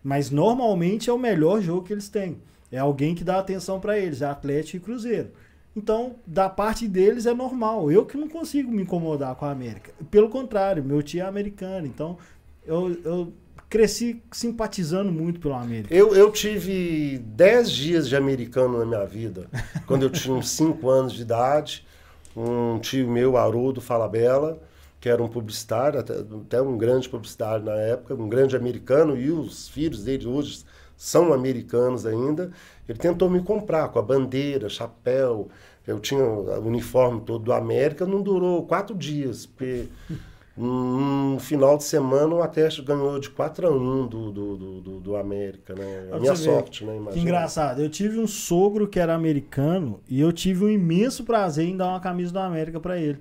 Mas 0.00 0.30
normalmente 0.30 1.10
é 1.10 1.12
o 1.12 1.18
melhor 1.18 1.60
jogo 1.60 1.82
que 1.84 1.92
eles 1.92 2.08
têm. 2.08 2.36
É 2.70 2.78
alguém 2.78 3.16
que 3.16 3.24
dá 3.24 3.40
atenção 3.40 3.80
pra 3.80 3.98
eles, 3.98 4.22
é 4.22 4.26
Atlético 4.26 4.76
e 4.76 4.80
Cruzeiro. 4.80 5.32
Então, 5.74 6.14
da 6.24 6.48
parte 6.48 6.86
deles 6.86 7.26
é 7.26 7.34
normal. 7.34 7.90
Eu 7.90 8.06
que 8.06 8.16
não 8.16 8.28
consigo 8.28 8.70
me 8.70 8.82
incomodar 8.82 9.34
com 9.34 9.44
a 9.44 9.50
América. 9.50 9.92
Pelo 10.08 10.28
contrário, 10.28 10.84
meu 10.84 11.02
tio 11.02 11.20
é 11.20 11.26
americano. 11.26 11.88
Então, 11.88 12.16
eu, 12.64 12.96
eu 13.04 13.32
cresci 13.74 14.22
simpatizando 14.30 15.10
muito 15.10 15.40
pelo 15.40 15.54
América. 15.54 15.92
Eu, 15.92 16.14
eu 16.14 16.30
tive 16.30 17.18
10 17.18 17.70
dias 17.72 18.08
de 18.08 18.14
americano 18.14 18.78
na 18.78 18.84
minha 18.84 19.04
vida. 19.04 19.48
Quando 19.84 20.04
eu 20.04 20.10
tinha 20.10 20.32
uns 20.32 20.50
5 20.50 20.88
anos 20.88 21.12
de 21.12 21.22
idade, 21.22 21.84
um 22.36 22.78
tio 22.78 23.10
meu, 23.10 23.36
Haroldo 23.36 23.80
Falabella, 23.80 24.60
que 25.00 25.08
era 25.08 25.20
um 25.20 25.26
publicitário, 25.26 25.98
até, 25.98 26.14
até 26.14 26.62
um 26.62 26.78
grande 26.78 27.08
publicitário 27.08 27.64
na 27.64 27.74
época, 27.74 28.14
um 28.14 28.28
grande 28.28 28.54
americano, 28.54 29.16
e 29.16 29.28
os 29.28 29.68
filhos 29.68 30.04
dele 30.04 30.24
hoje 30.24 30.64
são 30.96 31.32
americanos 31.32 32.06
ainda. 32.06 32.52
Ele 32.88 32.96
tentou 32.96 33.28
me 33.28 33.42
comprar 33.42 33.88
com 33.88 33.98
a 33.98 34.02
bandeira, 34.02 34.68
chapéu. 34.68 35.48
Eu 35.84 35.98
tinha 35.98 36.22
o 36.22 36.64
uniforme 36.64 37.22
todo 37.22 37.42
do 37.42 37.52
América, 37.52 38.06
não 38.06 38.22
durou 38.22 38.64
quatro 38.66 38.94
dias, 38.94 39.46
porque 39.46 39.88
no 40.56 41.36
final 41.40 41.76
de 41.76 41.84
semana 41.84 42.34
o 42.34 42.42
Atlético 42.42 42.86
ganhou 42.86 43.18
de 43.18 43.28
4 43.30 43.66
a 43.66 43.70
1 43.70 44.06
do, 44.06 44.30
do, 44.32 44.56
do, 44.56 45.00
do, 45.00 45.16
América, 45.16 45.74
né? 45.74 46.08
A 46.12 46.18
minha 46.18 46.36
sorte, 46.36 46.84
né? 46.84 46.92
Que 46.92 46.98
Imagina. 46.98 47.22
engraçado. 47.22 47.82
Eu 47.82 47.88
tive 47.88 48.18
um 48.20 48.26
sogro 48.26 48.86
que 48.86 49.00
era 49.00 49.14
americano 49.14 50.00
e 50.08 50.20
eu 50.20 50.32
tive 50.32 50.64
um 50.64 50.70
imenso 50.70 51.24
prazer 51.24 51.66
em 51.68 51.76
dar 51.76 51.88
uma 51.88 52.00
camisa 52.00 52.32
do 52.32 52.38
América 52.38 52.78
pra 52.78 52.96
ele. 52.98 53.18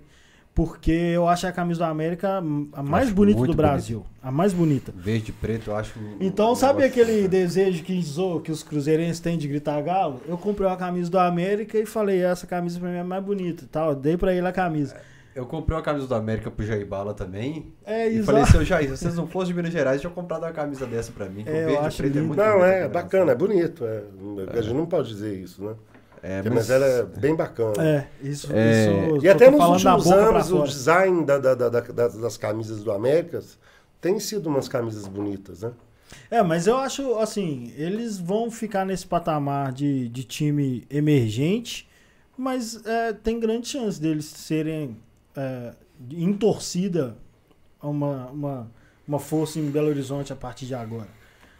Porque 0.56 0.92
eu 0.92 1.28
acho 1.28 1.48
a 1.48 1.52
camisa 1.52 1.80
do 1.80 1.86
América 1.86 2.38
a 2.74 2.84
mais 2.84 3.06
Acho 3.08 3.16
bonita 3.16 3.44
do 3.44 3.56
Brasil. 3.56 4.06
A 4.22 4.32
mais 4.32 4.54
bonita. 4.54 4.94
Verde 4.96 5.32
e 5.32 5.34
preto, 5.34 5.72
eu 5.72 5.76
acho. 5.76 5.98
um 5.98 6.18
Então, 6.20 6.54
sabe 6.56 6.84
aquele 6.84 7.28
desejo 7.28 7.84
que, 7.84 8.00
zo- 8.04 8.40
que 8.40 8.52
os 8.52 8.62
cruzeirenses 8.62 9.20
têm 9.20 9.36
de 9.36 9.48
gritar 9.48 9.82
galo? 9.82 10.22
Eu 10.28 10.38
comprei 10.38 10.68
uma 10.68 10.78
camisa 10.78 11.10
do 11.10 11.18
América 11.18 11.80
e 11.80 11.88
falei, 11.88 12.22
essa 12.22 12.46
camisa 12.46 12.80
pra 12.80 12.90
mim 12.90 12.98
é 12.98 13.04
mais 13.04 13.24
bonita. 13.24 13.64
e 13.64 13.68
Tal. 13.68 13.90
Eu 13.90 13.96
dei 13.96 14.16
pra 14.16 14.32
ele 14.32 14.46
a 14.46 14.52
camisa. 14.52 14.96
Eu 15.36 15.46
comprei 15.48 15.76
uma 15.76 15.84
camisa 15.84 16.06
do 16.06 16.14
América 16.14 16.52
pro 16.52 16.64
Jair 16.66 16.86
Bala 16.86 17.14
também. 17.14 17.74
É 17.86 18.08
E 18.08 18.18
isso. 18.18 18.26
falei, 18.26 18.46
seu 18.46 18.64
Jair, 18.64 18.90
se 18.90 18.98
vocês 18.98 19.16
não 19.16 19.26
fossem 19.28 19.48
de 19.50 19.54
Minas 19.56 19.72
Gerais, 19.74 19.96
eu 19.96 20.02
tinha 20.02 20.14
comprado 20.14 20.44
uma 20.44 20.52
camisa 20.52 20.86
dessa 20.86 21.12
pra 21.12 21.28
mim. 21.28 21.44
É, 21.48 21.66
eu 21.74 21.80
acho 21.82 21.98
preto 21.98 22.18
é 22.18 22.22
muito 22.22 22.38
Não, 22.38 22.64
é 22.64 22.88
bacana, 22.88 23.32
é 23.32 23.36
bonito. 23.36 23.84
É. 23.84 24.04
A 24.58 24.62
gente 24.62 24.76
não 24.76 24.86
pode 24.86 25.10
dizer 25.10 25.36
isso, 25.36 25.64
né? 25.64 25.74
É, 26.22 26.42
Mas, 26.50 26.70
ela 26.70 26.86
é 26.86 27.04
bem 27.04 27.36
bacana. 27.36 27.74
É, 27.80 28.08
isso. 28.22 28.48
É, 28.54 29.08
isso 29.16 29.26
E 29.26 29.28
até 29.30 29.50
nos 29.52 29.60
últimos 29.62 30.10
anos, 30.12 30.52
o 30.52 30.64
design 30.64 31.26
da- 31.26 31.38
da- 31.38 31.56
da- 31.56 31.70
da- 31.70 31.82
das, 31.82 32.16
das 32.18 32.38
camisas 32.38 32.82
do 32.84 32.92
América 32.94 33.42
tem 34.00 34.20
sido 34.20 34.48
umas 34.48 34.68
camisas 34.70 35.06
bonitas, 35.08 35.64
né? 35.64 35.72
É, 36.30 36.42
mas 36.44 36.68
eu 36.68 36.78
acho 36.78 37.18
assim, 37.18 37.74
eles 37.76 38.18
vão 38.20 38.50
ficar 38.52 38.86
nesse 38.86 39.06
patamar 39.06 39.72
de, 39.74 40.08
de 40.10 40.24
time 40.24 40.86
emergente, 40.90 41.90
mas 42.38 42.80
é, 42.86 43.12
tem 43.14 43.40
grande 43.40 43.68
chance 43.68 44.00
deles 44.00 44.26
serem 44.26 44.96
é, 45.36 45.74
em 46.12 46.34
torcida 46.34 47.16
uma, 47.82 48.28
uma, 48.28 48.72
uma 49.08 49.20
força 49.20 49.60
em 49.60 49.70
Belo 49.70 49.88
Horizonte 49.90 50.32
a 50.32 50.36
partir 50.36 50.66
de 50.66 50.76
agora. 50.76 51.10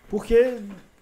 Porque, 0.10 0.58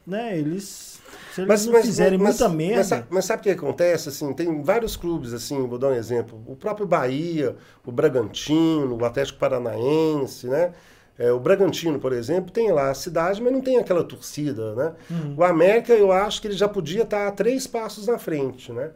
né, 0.06 0.38
eles. 0.38 1.00
Se 1.34 1.42
eles 1.42 1.66
não 1.66 1.82
fizerem 1.82 2.18
muita 2.18 2.50
merda. 2.50 2.78
Mas, 2.78 2.88
sabe- 2.88 3.06
mas 3.10 3.30
o 3.30 3.38
que 3.38 3.50
acontece? 3.50 4.10
Assim, 4.10 4.34
tem 4.34 4.62
vários 4.64 4.96
clubes, 4.96 5.34
assim, 5.34 5.66
vou 5.68 5.78
dar 5.78 5.90
um 5.90 5.94
exemplo. 5.96 6.42
O 6.48 6.56
próprio 6.56 6.86
Bahia, 6.88 7.56
o 7.86 7.92
Bragantino, 7.92 8.98
o 8.98 9.06
Atlético 9.06 9.40
Paranaense, 9.40 10.48
né? 10.48 10.74
É, 11.20 11.32
o 11.32 11.40
Bragantino, 11.40 12.00
por 12.00 12.14
exemplo, 12.14 12.52
tem 12.52 12.72
lá 12.72 12.90
a 12.90 12.94
cidade, 12.96 13.42
mas 13.42 13.52
não 13.54 13.62
tem 13.62 13.78
aquela 13.78 14.04
torcida, 14.04 14.74
né? 14.76 14.94
O 15.38 15.44
América, 15.44 15.94
eu 15.94 16.12
acho 16.12 16.42
que 16.42 16.48
ele 16.48 16.56
já 16.56 16.68
podia 16.68 17.04
estar 17.04 17.30
três 17.34 17.68
passos 17.68 18.08
na 18.08 18.18
frente, 18.18 18.72
né? 18.72 18.92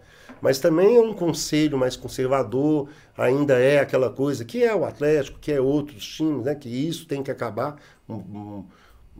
Mas 0.46 0.60
também 0.60 0.96
é 0.96 1.02
um 1.02 1.12
conselho 1.12 1.76
mais 1.76 1.96
conservador, 1.96 2.88
ainda 3.18 3.58
é 3.58 3.80
aquela 3.80 4.12
coisa 4.12 4.46
que 4.46 4.64
é 4.64 4.76
o 4.76 4.86
Atlético, 4.86 5.40
que 5.40 5.52
é 5.52 5.60
outros 5.60 6.06
times, 6.06 6.46
né? 6.46 6.54
Que 6.54 6.70
isso 6.70 7.08
tem 7.08 7.24
que 7.24 7.32
acabar 7.32 7.78
um- 8.08 8.14
um- 8.16 8.66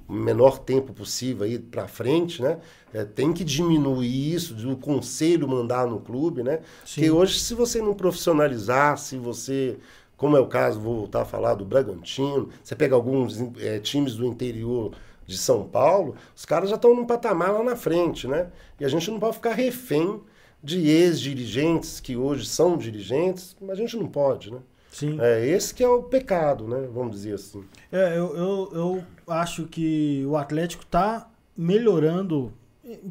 o 0.08 0.14
menor 0.14 0.60
tempo 0.60 0.94
possível 0.94 1.46
aí 1.46 1.58
para 1.58 1.88
frente, 1.88 2.42
né? 2.44 2.60
É, 2.94 3.04
tem 3.04 3.34
que 3.34 3.44
diminuir 3.44 4.34
isso, 4.36 4.54
do 4.54 4.78
conselho 4.78 5.48
mandar 5.48 5.88
no 5.88 6.00
clube, 6.00 6.44
né? 6.44 6.60
Porque 6.94 7.10
hoje, 7.10 7.40
se 7.40 7.56
você 7.56 7.82
não 7.82 7.96
profissionalizar, 7.96 8.96
se 9.00 9.18
você, 9.18 9.80
como 10.16 10.38
é 10.38 10.40
o 10.40 10.48
caso, 10.48 10.80
vou 10.80 10.96
voltar 10.98 11.24
a 11.24 11.26
falar 11.26 11.56
do 11.56 11.66
Bragantino, 11.66 12.50
você 12.64 12.76
pega 12.76 12.94
alguns 12.96 13.42
é, 13.60 13.80
times 13.80 14.16
do 14.16 14.26
interior 14.28 14.94
de 15.26 15.38
São 15.40 15.64
Paulo, 15.68 16.16
os 16.36 16.46
caras 16.46 16.70
já 16.70 16.76
estão 16.76 16.96
num 16.96 17.06
patamar 17.06 17.52
lá 17.52 17.64
na 17.64 17.76
frente, 17.76 18.28
né? 18.28 18.52
E 18.80 18.86
a 18.86 18.90
gente 18.90 19.10
não 19.10 19.20
pode 19.20 19.36
ficar 19.38 19.54
refém 19.54 20.22
de 20.66 20.90
ex-dirigentes 20.90 22.00
que 22.00 22.18
hoje 22.18 22.48
são 22.48 22.76
dirigentes, 22.76 23.56
mas 23.62 23.72
a 23.72 23.76
gente 23.76 23.96
não 23.96 24.08
pode, 24.08 24.52
né? 24.52 24.58
Sim. 24.92 25.20
É 25.22 25.46
esse 25.46 25.76
que 25.76 25.84
é 25.84 25.88
o 25.88 26.02
pecado, 26.02 26.68
né? 26.68 26.88
Vamos 26.92 27.12
dizer 27.12 27.36
assim. 27.36 27.64
É, 27.92 28.18
eu, 28.18 28.36
eu, 28.36 28.72
eu 28.74 29.04
acho 29.28 29.66
que 29.66 30.26
o 30.28 30.36
Atlético 30.36 30.84
está 30.84 31.30
melhorando. 31.56 32.52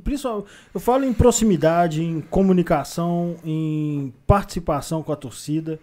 Principalmente, 0.02 0.48
eu 0.74 0.80
falo 0.80 1.04
em 1.04 1.12
proximidade, 1.12 2.02
em 2.02 2.20
comunicação, 2.20 3.36
em 3.44 4.12
participação 4.26 5.02
com 5.02 5.12
a 5.12 5.16
torcida, 5.16 5.78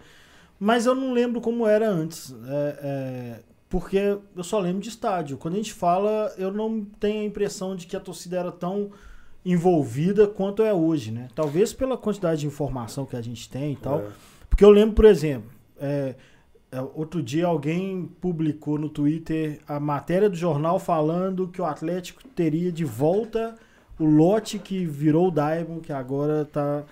mas 0.60 0.84
eu 0.84 0.94
não 0.94 1.12
lembro 1.12 1.40
como 1.40 1.66
era 1.66 1.88
antes. 1.88 2.34
é, 2.46 2.78
é, 2.82 3.40
porque 3.72 4.18
eu 4.36 4.44
só 4.44 4.58
lembro 4.58 4.82
de 4.82 4.90
estádio. 4.90 5.38
Quando 5.38 5.54
a 5.54 5.56
gente 5.56 5.72
fala, 5.72 6.30
eu 6.36 6.52
não 6.52 6.84
tenho 7.00 7.22
a 7.22 7.24
impressão 7.24 7.74
de 7.74 7.86
que 7.86 7.96
a 7.96 8.00
torcida 8.00 8.36
era 8.38 8.52
tão 8.52 8.90
envolvida 9.44 10.26
quanto 10.26 10.62
é 10.62 10.72
hoje, 10.72 11.10
né? 11.10 11.28
Talvez 11.34 11.72
pela 11.72 11.96
quantidade 11.96 12.42
de 12.42 12.46
informação 12.46 13.04
que 13.04 13.16
a 13.16 13.22
gente 13.22 13.48
tem 13.48 13.72
e 13.72 13.76
tal. 13.76 14.00
É. 14.00 14.06
Porque 14.48 14.64
eu 14.64 14.70
lembro, 14.70 14.94
por 14.94 15.04
exemplo, 15.04 15.50
é, 15.80 16.14
é, 16.70 16.80
outro 16.94 17.22
dia 17.22 17.46
alguém 17.46 18.08
publicou 18.20 18.78
no 18.78 18.88
Twitter 18.88 19.60
a 19.66 19.80
matéria 19.80 20.30
do 20.30 20.36
jornal 20.36 20.78
falando 20.78 21.48
que 21.48 21.60
o 21.60 21.64
Atlético 21.64 22.22
teria 22.28 22.70
de 22.70 22.84
volta 22.84 23.56
o 23.98 24.04
lote 24.04 24.58
que 24.58 24.84
virou 24.84 25.28
o 25.28 25.30
Diamond, 25.30 25.80
que 25.80 25.92
agora 25.92 26.42
está 26.42 26.84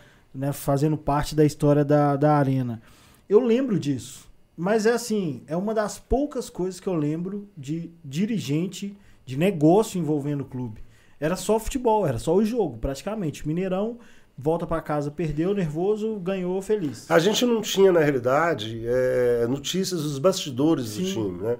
fazendo 0.52 0.96
parte 0.96 1.34
da 1.34 1.44
história 1.44 1.84
da, 1.84 2.14
da 2.14 2.36
Arena. 2.36 2.80
Eu 3.28 3.40
lembro 3.40 3.78
disso. 3.78 4.28
Mas 4.56 4.84
é 4.84 4.92
assim, 4.92 5.42
é 5.46 5.56
uma 5.56 5.72
das 5.72 5.98
poucas 5.98 6.50
coisas 6.50 6.78
que 6.78 6.86
eu 6.86 6.94
lembro 6.94 7.48
de 7.56 7.90
dirigente, 8.04 8.94
de 9.24 9.38
negócio 9.38 9.98
envolvendo 9.98 10.42
o 10.42 10.44
clube. 10.44 10.82
Era 11.20 11.36
só 11.36 11.58
futebol, 11.60 12.06
era 12.06 12.18
só 12.18 12.34
o 12.34 12.44
jogo, 12.44 12.78
praticamente. 12.78 13.46
Mineirão 13.46 13.98
volta 14.36 14.66
para 14.66 14.80
casa, 14.80 15.10
perdeu, 15.10 15.52
nervoso, 15.52 16.16
ganhou, 16.18 16.60
feliz. 16.62 17.10
A 17.10 17.18
gente 17.18 17.44
não 17.44 17.60
tinha, 17.60 17.92
na 17.92 18.00
realidade, 18.00 18.82
é, 18.86 19.46
notícias 19.46 20.02
dos 20.02 20.18
bastidores 20.18 20.94
do 20.94 21.04
Sim. 21.04 21.12
time, 21.12 21.42
né? 21.42 21.58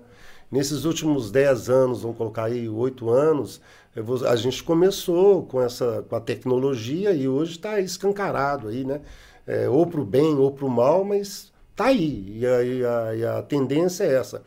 Nesses 0.51 0.85
últimos 0.85 1.31
10 1.31 1.69
anos, 1.69 2.01
vamos 2.03 2.17
colocar 2.17 2.45
aí 2.45 2.69
8 2.69 3.11
anos, 3.11 3.61
vou- 3.95 4.27
a 4.27 4.35
gente 4.35 4.65
começou 4.65 5.45
com 5.45 5.61
essa 5.63 6.05
com 6.09 6.17
a 6.17 6.21
tecnologia 6.21 7.13
e 7.13 7.29
hoje 7.29 7.53
está 7.53 7.79
escancarado 7.79 8.69
aí, 8.69 8.83
né? 8.85 9.01
É, 9.47 9.69
ou 9.69 9.87
para 9.87 10.01
o 10.01 10.05
bem 10.05 10.35
ou 10.37 10.51
para 10.51 10.65
o 10.67 10.71
mal, 10.71 11.05
mas 11.05 11.53
tá 11.77 11.87
aí. 11.87 12.39
E 12.39 12.47
a, 12.47 12.63
e 12.65 12.85
a- 12.85 13.15
e 13.17 13.25
a 13.27 13.43
tendência 13.43 14.05
é 14.05 14.15
essa. 14.15 14.43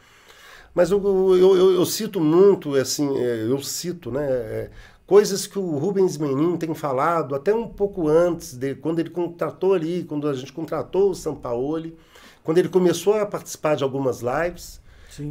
Mas 0.73 0.89
eu, 0.91 0.99
eu, 1.37 1.55
eu- 1.55 1.71
eu 1.73 1.85
cito 1.85 2.19
muito, 2.19 2.75
assim, 2.75 3.15
é, 3.19 3.43
eu 3.47 3.61
cito, 3.61 4.09
né? 4.11 4.25
é, 4.27 4.69
coisas 5.05 5.45
que 5.45 5.59
o 5.59 5.77
Rubens 5.77 6.17
Menin 6.17 6.57
tem 6.57 6.73
falado 6.73 7.35
até 7.35 7.53
um 7.53 7.67
pouco 7.67 8.07
antes, 8.07 8.55
de 8.55 8.75
quando 8.75 8.99
ele 8.99 9.09
contratou 9.09 9.73
ali, 9.73 10.03
quando 10.03 10.27
a 10.27 10.33
gente 10.33 10.53
contratou 10.53 11.11
o 11.11 11.15
Sampaoli, 11.15 11.95
quando 12.43 12.57
ele 12.57 12.69
começou 12.69 13.13
a 13.15 13.25
participar 13.25 13.75
de 13.75 13.83
algumas 13.83 14.21
lives. 14.21 14.81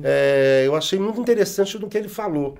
É, 0.04 0.62
eu 0.66 0.76
achei 0.76 0.98
muito 0.98 1.20
interessante 1.20 1.76
do 1.78 1.88
que 1.88 1.98
ele 1.98 2.08
falou. 2.08 2.56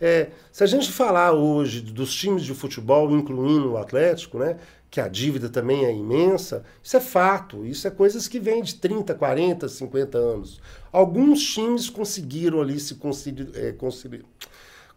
É, 0.00 0.30
se 0.52 0.62
a 0.62 0.66
gente 0.66 0.92
falar 0.92 1.32
hoje 1.32 1.80
dos 1.80 2.14
times 2.14 2.44
de 2.44 2.54
futebol, 2.54 3.10
incluindo 3.10 3.72
o 3.72 3.76
Atlético, 3.76 4.38
né, 4.38 4.58
que 4.90 5.00
a 5.00 5.08
dívida 5.08 5.48
também 5.48 5.84
é 5.84 5.92
imensa, 5.92 6.64
isso 6.82 6.96
é 6.96 7.00
fato, 7.00 7.64
isso 7.64 7.86
é 7.86 7.90
coisas 7.90 8.28
que 8.28 8.38
vêm 8.38 8.62
de 8.62 8.76
30, 8.76 9.14
40, 9.14 9.68
50 9.68 10.16
anos. 10.16 10.60
Alguns 10.92 11.42
times 11.42 11.90
conseguiram 11.90 12.60
ali 12.60 12.78
se 12.78 12.94
concili- 12.94 13.50
é, 13.54 13.72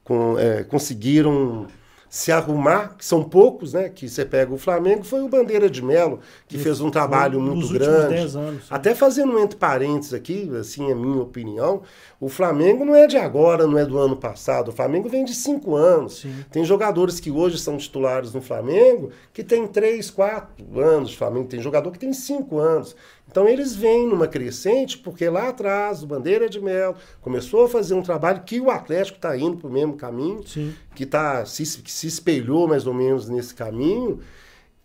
com- 0.03 0.37
é, 0.39 0.63
conseguiram 0.63 1.67
se 2.09 2.29
arrumar, 2.29 2.95
que 2.97 3.05
são 3.05 3.23
poucos, 3.23 3.71
né? 3.71 3.87
Que 3.87 4.09
você 4.09 4.25
pega 4.25 4.53
o 4.53 4.57
Flamengo, 4.57 5.01
foi 5.01 5.21
o 5.21 5.29
Bandeira 5.29 5.69
de 5.69 5.81
Melo, 5.81 6.19
que 6.45 6.57
fez 6.57 6.81
um 6.81 6.89
trabalho 6.91 7.39
muito 7.39 7.69
grande. 7.71 8.09
10 8.15 8.35
anos, 8.35 8.63
sim. 8.63 8.67
Até 8.69 8.93
fazendo 8.93 9.31
um 9.31 9.39
entre 9.39 9.55
parênteses 9.57 10.13
aqui, 10.13 10.51
assim 10.59 10.91
é 10.91 10.93
minha 10.93 11.21
opinião, 11.21 11.83
o 12.19 12.27
Flamengo 12.27 12.83
não 12.83 12.93
é 12.93 13.07
de 13.07 13.15
agora, 13.15 13.65
não 13.65 13.77
é 13.77 13.85
do 13.85 13.97
ano 13.97 14.17
passado. 14.17 14.67
O 14.67 14.71
Flamengo 14.73 15.07
vem 15.07 15.23
de 15.23 15.33
cinco 15.33 15.73
anos. 15.73 16.19
Sim. 16.19 16.35
Tem 16.51 16.65
jogadores 16.65 17.17
que 17.21 17.31
hoje 17.31 17.57
são 17.57 17.77
titulares 17.77 18.33
no 18.33 18.41
Flamengo 18.41 19.09
que 19.31 19.41
tem 19.41 19.65
três, 19.65 20.09
quatro 20.11 20.81
anos 20.81 21.11
de 21.11 21.17
Flamengo. 21.17 21.47
Tem 21.47 21.61
jogador 21.61 21.91
que 21.91 21.99
tem 21.99 22.11
cinco 22.11 22.59
anos. 22.59 22.93
Então 23.31 23.47
eles 23.47 23.73
vêm 23.73 24.05
numa 24.05 24.27
crescente 24.27 24.97
porque 24.97 25.29
lá 25.29 25.47
atrás 25.47 26.03
o 26.03 26.07
Bandeira 26.07 26.49
de 26.49 26.59
Melo 26.59 26.95
começou 27.21 27.63
a 27.63 27.69
fazer 27.69 27.93
um 27.93 28.01
trabalho 28.01 28.43
que 28.43 28.59
o 28.59 28.69
Atlético 28.69 29.17
está 29.17 29.37
indo 29.37 29.55
para 29.55 29.69
o 29.69 29.71
mesmo 29.71 29.95
caminho 29.95 30.45
Sim. 30.45 30.75
que, 30.93 31.05
tá, 31.05 31.45
se, 31.45 31.81
que 31.81 31.91
se 31.91 32.07
espelhou 32.07 32.67
mais 32.67 32.85
ou 32.85 32.93
menos 32.93 33.29
nesse 33.29 33.55
caminho, 33.55 34.19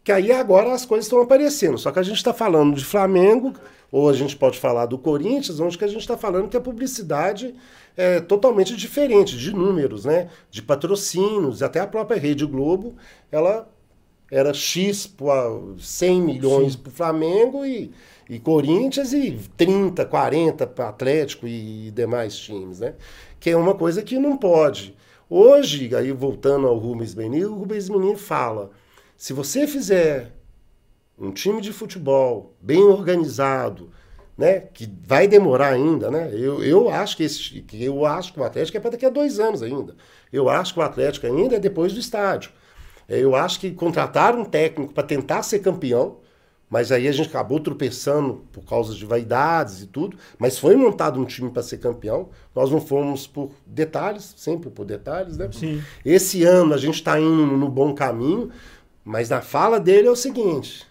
que 0.04 0.12
aí 0.12 0.30
agora 0.30 0.72
as 0.72 0.86
coisas 0.86 1.06
estão 1.06 1.20
aparecendo. 1.20 1.76
Só 1.76 1.90
que 1.90 1.98
a 1.98 2.02
gente 2.04 2.18
está 2.18 2.32
falando 2.32 2.76
de 2.76 2.84
Flamengo, 2.84 3.52
ou 3.90 4.08
a 4.08 4.12
gente 4.12 4.36
pode 4.36 4.60
falar 4.60 4.86
do 4.86 4.96
Corinthians, 4.96 5.58
onde 5.58 5.76
que 5.76 5.84
a 5.84 5.88
gente 5.88 6.00
está 6.00 6.16
falando 6.16 6.48
que 6.48 6.56
a 6.56 6.60
publicidade 6.60 7.52
é 7.96 8.20
totalmente 8.20 8.76
diferente 8.76 9.36
de 9.36 9.52
números, 9.52 10.04
né? 10.04 10.28
de 10.50 10.62
patrocínios, 10.62 11.64
até 11.64 11.80
a 11.80 11.86
própria 11.86 12.20
Rede 12.20 12.46
Globo, 12.46 12.94
ela 13.32 13.68
era 14.30 14.52
X, 14.52 15.06
por 15.06 15.76
100 15.78 16.22
milhões 16.22 16.76
para 16.76 16.90
o 16.90 16.92
Flamengo 16.92 17.64
e, 17.64 17.92
e 18.28 18.38
Corinthians 18.38 19.12
e 19.12 19.38
30, 19.56 20.04
40 20.04 20.66
para 20.66 20.88
Atlético 20.88 21.46
e 21.46 21.90
demais 21.92 22.36
times, 22.36 22.80
né? 22.80 22.94
Que 23.38 23.50
é 23.50 23.56
uma 23.56 23.74
coisa 23.74 24.02
que 24.02 24.18
não 24.18 24.36
pode. 24.36 24.96
Hoje, 25.28 25.94
aí 25.94 26.12
voltando 26.12 26.66
ao 26.66 26.76
Rubens 26.78 27.14
Menin, 27.14 27.44
o 27.44 27.54
Rubens 27.54 27.88
Menin 27.88 28.16
fala, 28.16 28.70
se 29.16 29.32
você 29.32 29.66
fizer 29.66 30.32
um 31.18 31.30
time 31.30 31.60
de 31.60 31.72
futebol 31.72 32.54
bem 32.60 32.82
organizado, 32.82 33.90
né, 34.36 34.60
que 34.60 34.88
vai 35.04 35.26
demorar 35.26 35.68
ainda, 35.68 36.10
né? 36.10 36.30
Eu, 36.32 36.62
eu 36.62 36.90
acho 36.90 37.16
que 37.16 37.22
esse, 37.22 37.62
que 37.62 37.82
eu 37.82 38.04
acho 38.04 38.32
que 38.34 38.40
o 38.40 38.44
Atlético 38.44 38.76
é 38.76 38.80
para 38.80 38.90
daqui 38.90 39.06
a 39.06 39.10
dois 39.10 39.40
anos 39.40 39.62
ainda. 39.62 39.94
Eu 40.32 40.48
acho 40.48 40.74
que 40.74 40.80
o 40.80 40.82
Atlético 40.82 41.26
ainda 41.26 41.56
é 41.56 41.58
depois 41.58 41.92
do 41.94 42.00
estádio. 42.00 42.50
É, 43.08 43.18
Eu 43.18 43.34
acho 43.34 43.60
que 43.60 43.70
contrataram 43.72 44.40
um 44.40 44.44
técnico 44.44 44.92
para 44.92 45.04
tentar 45.04 45.42
ser 45.42 45.60
campeão, 45.60 46.18
mas 46.68 46.90
aí 46.90 47.06
a 47.06 47.12
gente 47.12 47.28
acabou 47.28 47.60
tropeçando 47.60 48.44
por 48.52 48.64
causa 48.64 48.92
de 48.94 49.04
vaidades 49.06 49.82
e 49.82 49.86
tudo. 49.86 50.16
Mas 50.38 50.58
foi 50.58 50.74
montado 50.74 51.20
um 51.20 51.24
time 51.24 51.50
para 51.50 51.62
ser 51.62 51.78
campeão. 51.78 52.28
Nós 52.54 52.70
não 52.70 52.80
fomos 52.80 53.26
por 53.26 53.50
detalhes, 53.64 54.34
sempre 54.36 54.68
por 54.68 54.84
detalhes, 54.84 55.36
né? 55.36 55.48
Sim. 55.52 55.80
Esse 56.04 56.42
ano 56.42 56.74
a 56.74 56.76
gente 56.76 56.96
está 56.96 57.20
indo 57.20 57.56
no 57.56 57.68
bom 57.68 57.94
caminho, 57.94 58.50
mas 59.04 59.28
na 59.30 59.40
fala 59.40 59.78
dele 59.78 60.08
é 60.08 60.10
o 60.10 60.16
seguinte: 60.16 60.86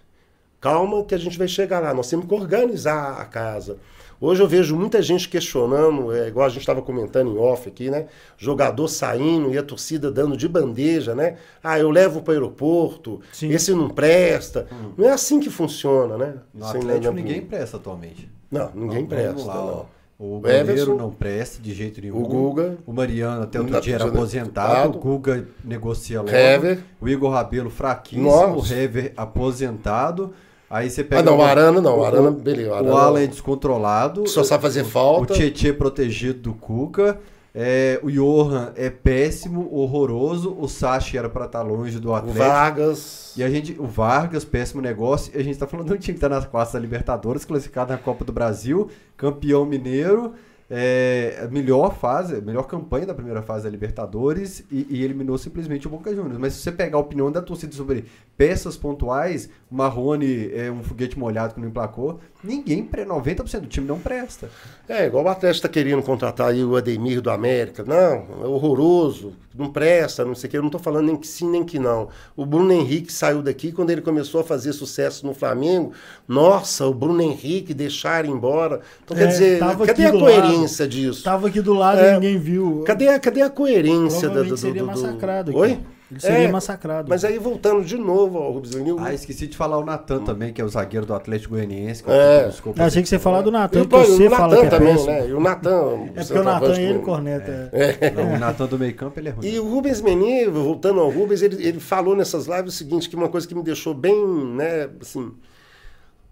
calma 0.61 1.03
que 1.03 1.13
a 1.13 1.17
gente 1.17 1.37
vai 1.37 1.47
chegar 1.47 1.79
lá. 1.79 1.93
Nós 1.93 2.09
temos 2.09 2.25
que 2.25 2.33
organizar 2.33 3.19
a 3.19 3.25
casa. 3.25 3.77
Hoje 4.19 4.41
eu 4.41 4.47
vejo 4.47 4.75
muita 4.75 5.01
gente 5.01 5.27
questionando, 5.27 6.11
é, 6.13 6.27
igual 6.27 6.45
a 6.45 6.49
gente 6.49 6.61
estava 6.61 6.81
comentando 6.81 7.31
em 7.31 7.37
off 7.37 7.67
aqui, 7.67 7.89
né? 7.89 8.05
Jogador 8.37 8.87
saindo 8.87 9.53
e 9.53 9.57
a 9.57 9.63
torcida 9.63 10.09
dando 10.11 10.37
de 10.37 10.47
bandeja, 10.47 11.13
né? 11.13 11.35
Ah, 11.63 11.77
eu 11.77 11.89
levo 11.91 12.21
para 12.21 12.31
o 12.31 12.33
aeroporto, 12.33 13.19
Sim. 13.31 13.49
esse 13.49 13.73
não 13.73 13.89
presta. 13.89 14.67
Não 14.97 15.05
é 15.05 15.11
assim 15.11 15.39
que 15.39 15.49
funciona, 15.49 16.17
né? 16.17 16.35
No 16.53 16.65
Sem 16.67 16.79
Atlético 16.81 17.13
ninguém 17.13 17.41
presta 17.41 17.77
atualmente. 17.77 18.29
Não, 18.49 18.71
ninguém 18.73 19.01
Não, 19.01 19.07
presta. 19.07 19.45
lá, 19.47 19.55
não. 19.55 19.95
O 20.17 20.39
goleiro 20.39 20.71
Everson, 20.71 20.95
não 20.95 21.11
presta 21.11 21.61
de 21.61 21.73
jeito 21.73 21.99
nenhum. 21.99 22.15
o 22.17 22.25
Guga, 22.25 22.77
O 22.87 22.93
Mariano 22.93 23.43
até 23.43 23.59
outro 23.59 23.73
Não, 23.73 23.81
dia 23.81 23.95
era 23.95 24.05
aposentado. 24.05 24.97
O 24.97 25.01
Guga 25.01 25.45
negocia 25.61 26.21
logo. 26.21 26.33
Hever. 26.33 26.79
O 27.01 27.09
Igor 27.09 27.31
Rabelo 27.31 27.69
fraquíssimo. 27.69 28.29
Nossa. 28.29 28.73
O 28.73 28.77
Hever 28.77 29.11
aposentado. 29.17 30.33
Aí 30.69 30.89
você 30.89 31.03
pega 31.03 31.21
Ah, 31.21 31.23
não, 31.23 31.35
o 31.37 31.39
o- 31.39 31.43
Arana 31.43 31.79
não. 31.81 31.95
O 31.97 31.99
o- 32.01 32.05
Arana, 32.05 32.31
beleza. 32.31 32.71
O 32.71 32.73
Arana, 32.75 32.99
Alan 32.99 33.21
é 33.21 33.27
descontrolado. 33.27 34.27
Só 34.27 34.43
sabe 34.43 34.61
fazer 34.63 34.81
O 34.81 34.85
falta. 34.85 35.33
Tietê 35.33 35.71
protegido 35.73 36.39
do 36.39 36.53
Cuca. 36.53 37.19
É, 37.57 37.99
o 38.03 38.11
Johan 38.11 38.73
é 38.75 38.89
péssimo, 38.89 39.69
horroroso. 39.73 40.53
O 40.59 40.67
Sachi 40.67 41.17
era 41.17 41.29
pra 41.29 41.45
estar 41.45 41.61
longe 41.61 41.99
do 41.99 42.09
O 42.09 42.15
Atlético. 42.15 42.43
Vargas. 42.43 43.33
E 43.37 43.43
a 43.43 43.49
gente, 43.49 43.75
o 43.79 43.85
Vargas, 43.85 44.43
péssimo 44.43 44.81
negócio. 44.81 45.31
E 45.33 45.39
a 45.39 45.43
gente 45.43 45.57
tá 45.57 45.65
falando 45.65 45.87
de 45.87 45.93
um 45.93 45.97
time 45.97 46.15
que 46.15 46.19
tá 46.19 46.27
nas 46.27 46.45
quartas 46.45 46.73
da 46.73 46.79
Libertadores, 46.79 47.45
classificado 47.45 47.93
na 47.93 47.97
Copa 47.97 48.25
do 48.25 48.33
Brasil, 48.33 48.89
campeão 49.15 49.65
mineiro, 49.65 50.33
é, 50.69 51.47
melhor 51.51 51.95
fase, 51.95 52.41
melhor 52.41 52.63
campanha 52.63 53.05
da 53.05 53.13
primeira 53.13 53.41
fase 53.41 53.63
da 53.63 53.69
Libertadores 53.69 54.65
e, 54.71 54.87
e 54.89 55.03
eliminou 55.03 55.37
simplesmente 55.37 55.87
o 55.87 55.89
Boca 55.89 56.13
Juniors. 56.13 56.37
Mas 56.37 56.53
se 56.53 56.59
você 56.61 56.71
pegar 56.73 56.97
a 56.97 57.01
opinião 57.01 57.31
da 57.31 57.41
torcida 57.41 57.73
sobre 57.73 58.03
peças 58.37 58.75
pontuais, 58.75 59.49
Marrone 59.71 60.51
é 60.53 60.69
um 60.71 60.83
foguete 60.83 61.17
molhado 61.17 61.53
que 61.53 61.59
não 61.61 61.67
emplacou, 61.67 62.19
ninguém, 62.43 62.83
pre- 62.83 63.05
90% 63.05 63.61
do 63.61 63.67
time 63.67 63.87
não 63.87 63.99
presta. 63.99 64.49
É, 64.87 65.05
igual 65.07 65.23
o 65.25 65.27
Atlético 65.29 65.63
tá 65.67 65.69
querendo 65.73 66.01
contratar 66.03 66.49
aí 66.49 66.63
o 66.63 66.75
Ademir 66.75 67.21
do 67.21 67.29
América. 67.29 67.83
Não, 67.85 68.43
é 68.43 68.47
horroroso, 68.47 69.33
não 69.57 69.71
presta, 69.71 70.23
não 70.25 70.35
sei 70.35 70.47
o 70.47 70.51
que. 70.51 70.57
Eu 70.57 70.61
não 70.63 70.69
tô 70.69 70.77
falando 70.79 71.05
nem 71.07 71.15
que 71.15 71.27
sim, 71.27 71.49
nem 71.49 71.63
que 71.63 71.79
não. 71.79 72.09
O 72.35 72.45
Bruno 72.45 72.71
Henrique 72.71 73.11
saiu 73.11 73.41
daqui 73.41 73.71
quando 73.71 73.89
ele 73.89 74.01
começou 74.01 74.41
a 74.41 74.43
fazer 74.43 74.73
sucesso 74.73 75.25
no 75.25 75.33
Flamengo. 75.33 75.91
Nossa, 76.27 76.85
o 76.85 76.93
Bruno 76.93 77.21
Henrique 77.21 77.73
deixaram 77.73 78.29
embora. 78.29 78.81
Então, 79.03 79.15
quer 79.15 79.23
É, 79.23 79.27
dizer, 79.27 79.59
tava 79.59 79.85
cadê 79.85 80.05
a 80.05 80.11
coerência 80.11 80.87
disso? 80.87 81.23
Tava 81.23 81.47
aqui 81.47 81.61
do 81.61 81.73
lado 81.73 81.99
É. 81.99 82.11
e 82.11 82.13
ninguém 82.15 82.37
viu. 82.37 82.83
Cadê, 82.85 83.07
a- 83.07 83.19
cadê 83.19 83.41
a 83.41 83.49
coerência 83.49 84.27
da- 84.29 84.35
Provavelmente 84.35 84.49
do, 84.49 84.55
do, 84.55 84.57
seria 84.57 84.81
do- 84.81 84.87
massacrado 84.87 85.51
aqui. 85.51 85.59
Oi? 85.59 85.79
Ele 86.11 86.19
seria 86.19 86.47
É, 86.47 86.51
massacrado. 86.51 87.09
Mas 87.09 87.25
aí 87.25 87.39
voltando 87.39 87.83
de 87.83 87.97
novo 87.97 88.37
ao 88.37 88.51
Rubens 88.51 88.75
Vinil. 88.75 88.97
Ah, 88.99 89.13
esqueci 89.13 89.47
de 89.47 89.57
falar 89.57 89.79
o 89.79 89.83
Natan 89.83 90.23
também, 90.23 90.53
que 90.53 90.61
é 90.61 90.63
o 90.63 90.69
zagueiro 90.69 91.05
do 91.05 91.13
Atlético 91.15 91.55
Goianiense. 91.55 92.03
que 92.03 92.11
É. 92.11 92.45
buscou 92.45 92.73
Eu 92.77 92.83
achei 92.83 93.01
que 93.01 93.09
você 93.09 93.15
ia 93.15 93.19
falar 93.19 93.41
do 93.41 93.51
Natan, 93.51 93.81
o, 93.81 93.87
que 93.87 93.95
você 93.97 94.27
o 94.27 94.29
fala 94.29 94.55
que 94.57 94.63
Natan 94.63 94.67
é 94.67 94.69
também, 94.79 94.93
péssimo. 94.93 95.11
né? 95.11 95.27
E 95.27 95.33
o 95.33 95.39
Natan. 95.39 95.93
É 96.15 96.23
porque 96.23 96.39
o 96.39 96.43
Natan 96.43 96.79
e 96.79 96.83
ele 96.85 96.99
corneta. 96.99 97.71
Não, 98.15 98.35
o 98.35 98.39
Natan 98.39 98.65
do 98.67 98.77
meio 98.79 98.93
campo 98.95 99.19
ele 99.19 99.29
é 99.29 99.31
ruim. 99.31 99.47
E 99.47 99.59
o 99.59 99.67
Rubens 99.67 100.01
Meni, 100.01 100.45
voltando 100.45 100.99
ao 100.99 101.09
Rubens, 101.09 101.41
ele, 101.41 101.65
ele 101.65 101.79
falou 101.79 102.15
nessas 102.15 102.45
lives 102.45 102.73
o 102.75 102.77
seguinte, 102.77 103.09
que 103.09 103.15
uma 103.15 103.29
coisa 103.29 103.47
que 103.47 103.55
me 103.55 103.63
deixou 103.63 103.93
bem, 103.93 104.15
né, 104.55 104.89
assim... 105.01 105.31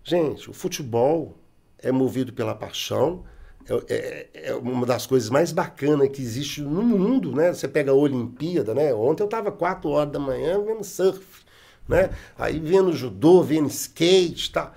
Gente, 0.03 0.49
o 0.49 0.53
futebol 0.53 1.34
é 1.82 1.91
movido 1.91 2.34
pela 2.34 2.53
paixão, 2.53 3.24
é, 3.70 4.28
é- 4.34 4.47
é 4.49 4.55
uma 4.55 4.86
das 4.86 5.05
coisas 5.05 5.30
mais 5.30 5.51
bacanas 5.51 6.09
que 6.09 6.22
existe 6.22 6.61
no 6.61 6.84
mundo, 6.84 7.32
né? 7.36 7.53
Você 7.53 7.68
pega 7.68 7.91
a 7.91 7.95
Olimpíada, 7.95 8.74
né? 8.74 8.93
Ontem 8.93 9.24
eu 9.24 9.26
estava 9.26 9.51
4 9.51 9.89
horas 9.89 10.11
da 10.14 10.20
manhã 10.20 10.61
vendo 10.64 10.84
surf, 10.84 11.43
né? 11.88 12.09
Aí 12.38 12.59
vendo 12.59 12.93
judô, 12.93 13.41
vendo 13.43 13.68
skate, 13.70 14.51
tá? 14.51 14.74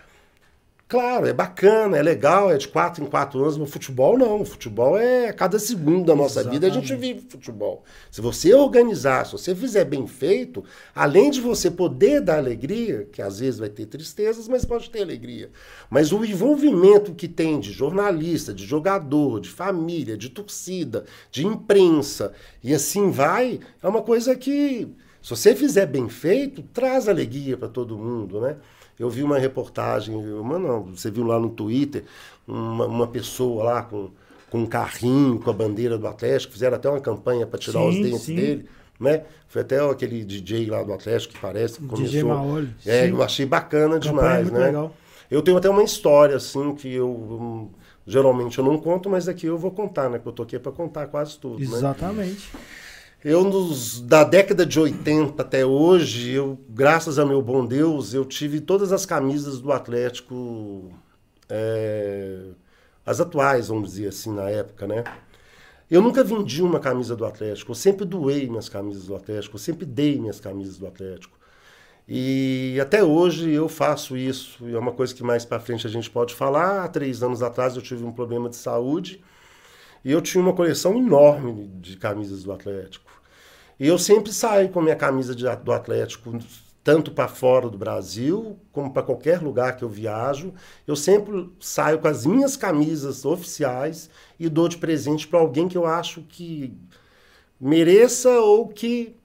Claro, 0.89 1.27
é 1.27 1.33
bacana, 1.33 1.97
é 1.97 2.03
legal, 2.03 2.49
é 2.49 2.57
de 2.57 2.69
quatro 2.69 3.03
em 3.03 3.09
quatro 3.09 3.41
anos, 3.43 3.59
mas 3.59 3.69
futebol 3.69 4.17
não. 4.17 4.45
Futebol 4.45 4.97
é 4.97 5.31
a 5.31 5.33
cada 5.33 5.59
segundo 5.59 6.07
da 6.07 6.15
nossa 6.15 6.45
vida 6.45 6.69
a 6.69 6.71
gente 6.71 6.95
vive 6.95 7.27
futebol. 7.29 7.83
Se 8.09 8.21
você 8.21 8.55
organizar, 8.55 9.27
se 9.27 9.33
você 9.33 9.53
fizer 9.53 9.85
bem 9.85 10.07
feito, 10.07 10.63
além 10.95 11.33
de 11.33 11.41
você 11.41 11.73
poder 11.73 12.21
dar 12.21 12.39
alegria, 12.39 13.05
que 13.11 13.21
às 13.21 13.41
vezes 13.41 13.59
vai 13.59 13.69
ter 13.69 13.87
tristezas, 13.87 14.47
mas 14.47 14.65
pode 14.65 14.89
ter 14.89 15.03
alegria. 15.03 15.51
Mas 15.91 16.13
o 16.13 16.25
envolvimento 16.25 17.17
que 17.17 17.27
tem 17.27 17.59
de 17.59 17.73
jornalista, 17.73 18.55
de 18.55 18.65
jogador, 18.65 19.41
de 19.41 19.49
família, 19.49 20.17
de 20.17 20.31
torcida, 20.31 21.05
de 21.33 21.45
imprensa, 21.45 22.33
e 22.63 22.73
assim 22.73 23.11
vai, 23.11 23.59
é 23.83 23.89
uma 23.89 24.03
coisa 24.03 24.37
que, 24.37 24.87
se 25.21 25.31
você 25.31 25.53
fizer 25.57 25.87
bem 25.87 26.09
feito, 26.09 26.63
traz 26.63 27.09
alegria 27.09 27.57
para 27.57 27.69
todo 27.69 27.99
mundo, 27.99 28.41
né? 28.41 28.57
Eu 28.99 29.11
vi 29.11 29.23
uma 29.23 29.39
reportagem, 29.39 30.15
uma 30.15 30.59
não, 30.59 30.85
você 30.85 31.11
viu 31.11 31.25
lá 31.25 31.39
no 31.39 31.51
Twitter, 31.51 32.05
uma, 32.47 32.87
uma 32.87 33.07
pessoa 33.07 33.63
lá 33.65 33.83
com, 33.83 34.11
com 34.51 34.61
um 34.61 34.67
carrinho, 34.67 35.39
com 35.39 35.51
a 35.51 35.53
bandeira 35.53 35.99
do 35.99 36.07
Atlético, 36.07 36.53
fizeram 36.55 36.77
até 36.77 36.89
uma 36.89 37.01
campanha 37.01 37.47
para 37.47 37.59
tirar 37.59 37.81
Sim, 37.81 37.89
os 37.89 37.95
dentes 37.97 38.23
sim. 38.23 38.35
dele, 38.35 38.69
né? 38.99 39.25
Foi 39.49 39.63
até 39.63 39.79
aquele 39.79 40.25
DJ 40.25 40.67
lá 40.67 40.83
do 40.83 40.93
Atlético 40.93 41.35
que 41.35 41.41
parece 41.41 41.79
que 41.79 41.87
começou. 41.87 42.07
DJ 42.07 42.23
Maoli. 42.25 42.71
É, 42.85 43.05
Sim. 43.05 43.11
eu 43.11 43.23
achei 43.23 43.47
bacana 43.47 43.99
demais, 43.99 44.51
né? 44.51 44.67
legal. 44.67 44.95
Eu 45.31 45.43
tenho 45.43 45.57
até 45.57 45.69
uma 45.69 45.83
história, 45.83 46.37
assim, 46.37 46.75
que 46.75 46.93
eu 46.93 47.09
hum, 47.09 47.69
geralmente 48.07 48.59
eu 48.59 48.65
não 48.65 48.79
conto, 48.79 49.11
mas 49.11 49.29
aqui 49.29 49.47
eu 49.47 49.59
vou 49.59 49.71
contar, 49.71 50.09
né? 50.09 50.19
Que 50.19 50.27
eu 50.27 50.33
tô 50.33 50.43
aqui 50.43 50.59
para 50.59 50.73
contar 50.73 51.07
quase 51.09 51.37
tudo, 51.39 51.59
né? 51.59 51.67
Eu, 53.29 53.43
nos, 53.43 54.01
da 54.01 54.23
década 54.23 54.65
de 54.65 54.79
80 54.79 55.43
até 55.43 55.67
hoje, 55.67 56.31
eu, 56.31 56.57
graças 56.69 57.19
a 57.19 57.27
meu 57.27 57.43
bom 57.43 57.67
Deus, 57.67 58.15
eu 58.15 58.25
tive 58.25 58.61
todas 58.61 58.93
as 58.93 59.05
camisas 59.05 59.59
do 59.59 59.73
Atlético, 59.73 60.93
é, 61.49 62.51
as 63.05 63.21
atuais, 63.21 63.67
vamos 63.67 63.95
dizer 63.95 64.11
assim, 64.11 64.33
na 64.33 64.49
época, 64.49 64.87
né? 64.87 65.03
Eu 65.91 66.01
nunca 66.01 66.23
vendi 66.23 66.63
uma 66.63 66.79
camisa 66.79 67.17
do 67.17 67.25
Atlético, 67.25 67.73
eu 67.73 67.75
sempre 67.75 68.05
doei 68.05 68.49
minhas 68.49 68.69
camisas 68.69 69.07
do 69.07 69.17
Atlético, 69.17 69.57
eu 69.57 69.61
sempre 69.61 69.85
dei 69.85 70.21
minhas 70.21 70.39
camisas 70.39 70.79
do 70.79 70.87
Atlético. 70.87 71.37
E 72.07 72.79
até 72.81 73.03
hoje 73.03 73.51
eu 73.51 73.69
faço 73.69 74.17
isso, 74.17 74.65
é 74.69 74.79
uma 74.79 74.93
coisa 74.93 75.13
que 75.13 75.25
mais 75.25 75.45
para 75.45 75.59
frente 75.59 75.85
a 75.85 75.91
gente 75.91 76.09
pode 76.09 76.33
falar. 76.33 76.85
Há 76.85 76.89
três 76.89 77.25
anos 77.25 77.43
atrás 77.43 77.75
eu 77.75 77.83
tive 77.83 78.05
um 78.05 78.13
problema 78.13 78.49
de 78.49 78.55
saúde, 78.55 79.21
e 80.05 80.13
eu 80.13 80.23
tinha 80.23 80.41
uma 80.41 80.53
coleção 80.53 80.97
enorme 80.97 81.67
de 81.81 81.97
camisas 81.97 82.45
do 82.45 82.53
Atlético. 82.53 83.16
E 83.79 83.87
eu 83.87 83.99
sempre 83.99 84.33
saio 84.33 84.69
com 84.71 84.81
minha 84.81 84.97
camisa 84.97 85.35
de- 85.35 85.45
do 85.57 85.73
Atlético, 85.73 86.39
tanto 86.83 87.11
para 87.11 87.29
fora 87.29 87.69
do 87.69 87.77
Brasil, 87.77 88.57
como 88.73 88.93
para 88.93 89.03
qualquer 89.03 89.43
lugar 89.43 89.77
que 89.77 89.85
eu 89.85 89.89
viajo. 89.89 90.55
Eu 90.87 90.97
sempre 90.97 91.51
saio 91.61 91.99
com 91.99 92.09
as 92.09 92.25
minhas 92.25 92.57
camisas 92.57 93.25
oficiais 93.25 94.09
e 94.39 94.49
dou 94.49 94.69
de 94.69 94.79
presente 94.79 95.27
para 95.29 95.41
alguém 95.41 95.69
que 95.69 95.77
eu 95.77 95.85
acho 95.87 96.23
que 96.23 96.73
mereça 97.61 98.31
ou 98.41 98.69
que 98.69 99.17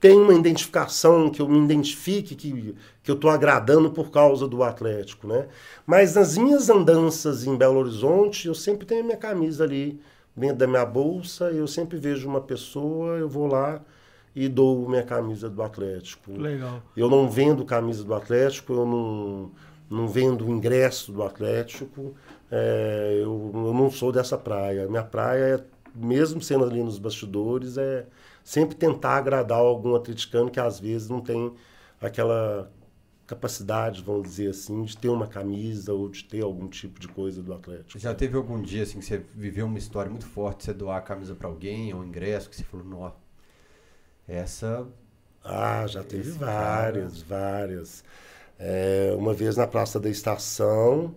tem 0.00 0.18
uma 0.18 0.34
identificação, 0.34 1.30
que 1.30 1.40
eu 1.40 1.48
me 1.48 1.58
identifique, 1.64 2.34
que, 2.34 2.74
que 3.02 3.10
eu 3.10 3.14
estou 3.14 3.30
agradando 3.30 3.90
por 3.92 4.10
causa 4.10 4.48
do 4.48 4.62
Atlético, 4.64 5.28
né? 5.28 5.46
Mas 5.86 6.14
nas 6.16 6.36
minhas 6.36 6.68
andanças 6.68 7.44
em 7.46 7.56
Belo 7.56 7.78
Horizonte, 7.78 8.48
eu 8.48 8.54
sempre 8.54 8.84
tenho 8.84 9.02
a 9.02 9.04
minha 9.04 9.16
camisa 9.16 9.62
ali 9.64 10.00
dentro 10.36 10.56
da 10.56 10.66
minha 10.66 10.84
bolsa, 10.84 11.50
eu 11.50 11.66
sempre 11.66 11.98
vejo 11.98 12.28
uma 12.28 12.40
pessoa, 12.40 13.18
eu 13.18 13.28
vou 13.28 13.46
lá 13.46 13.80
e 14.34 14.48
dou 14.48 14.88
minha 14.88 15.02
camisa 15.02 15.48
do 15.48 15.62
Atlético. 15.62 16.32
Legal. 16.32 16.82
Eu 16.96 17.08
não 17.08 17.28
vendo 17.28 17.64
camisa 17.64 18.02
do 18.02 18.14
Atlético, 18.14 18.72
eu 18.72 18.86
não, 18.86 19.50
não 19.90 20.08
vendo 20.08 20.50
ingresso 20.50 21.12
do 21.12 21.22
Atlético, 21.22 22.14
é, 22.50 23.18
eu, 23.22 23.50
eu 23.54 23.74
não 23.74 23.90
sou 23.90 24.10
dessa 24.10 24.38
praia. 24.38 24.88
Minha 24.88 25.04
praia, 25.04 25.56
é, 25.56 25.64
mesmo 25.94 26.40
sendo 26.40 26.64
ali 26.64 26.82
nos 26.82 26.98
bastidores, 26.98 27.76
é 27.76 28.06
sempre 28.42 28.74
tentar 28.74 29.16
agradar 29.16 29.58
algum 29.58 29.94
atleticano 29.94 30.50
que 30.50 30.60
às 30.60 30.80
vezes 30.80 31.08
não 31.08 31.20
tem 31.20 31.52
aquela 32.00 32.70
capacidade, 33.34 34.02
vamos 34.02 34.28
dizer 34.28 34.50
assim, 34.50 34.84
de 34.84 34.96
ter 34.96 35.08
uma 35.08 35.26
camisa 35.26 35.92
ou 35.92 36.08
de 36.08 36.22
ter 36.24 36.42
algum 36.42 36.68
tipo 36.68 37.00
de 37.00 37.08
coisa 37.08 37.42
do 37.42 37.54
Atlético. 37.54 37.98
Já 37.98 38.14
teve 38.14 38.36
algum 38.36 38.60
dia 38.60 38.82
assim 38.82 38.98
que 38.98 39.04
você 39.04 39.24
viveu 39.34 39.66
uma 39.66 39.78
história 39.78 40.10
muito 40.10 40.26
forte, 40.26 40.64
você 40.64 40.74
doar 40.74 40.98
a 40.98 41.00
camisa 41.00 41.34
pra 41.34 41.48
alguém, 41.48 41.94
ou 41.94 42.00
um 42.00 42.04
ingresso, 42.04 42.50
que 42.50 42.56
você 42.56 42.64
falou, 42.64 42.86
nó, 42.86 43.10
essa 44.28 44.86
Ah, 45.42 45.86
já 45.86 46.04
teve 46.04 46.28
Esse 46.28 46.38
várias, 46.38 47.22
várias. 47.22 48.04
É, 48.58 49.14
uma 49.16 49.34
vez 49.34 49.56
na 49.56 49.66
Praça 49.66 49.98
da 49.98 50.08
Estação, 50.10 51.14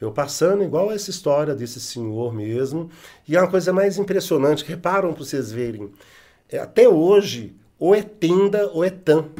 eu 0.00 0.12
passando 0.12 0.62
igual 0.64 0.92
essa 0.92 1.08
história 1.08 1.54
desse 1.54 1.80
senhor 1.80 2.34
mesmo. 2.34 2.90
E 3.26 3.36
é 3.36 3.40
uma 3.40 3.50
coisa 3.50 3.72
mais 3.72 3.96
impressionante, 3.96 4.64
que 4.64 4.70
reparam 4.70 5.12
para 5.12 5.24
vocês 5.24 5.52
verem. 5.52 5.90
É, 6.48 6.58
até 6.58 6.88
hoje, 6.88 7.56
ou 7.78 7.94
é 7.94 8.02
tenda 8.02 8.68
ou 8.72 8.84
é 8.84 8.90
tan. 8.90 9.30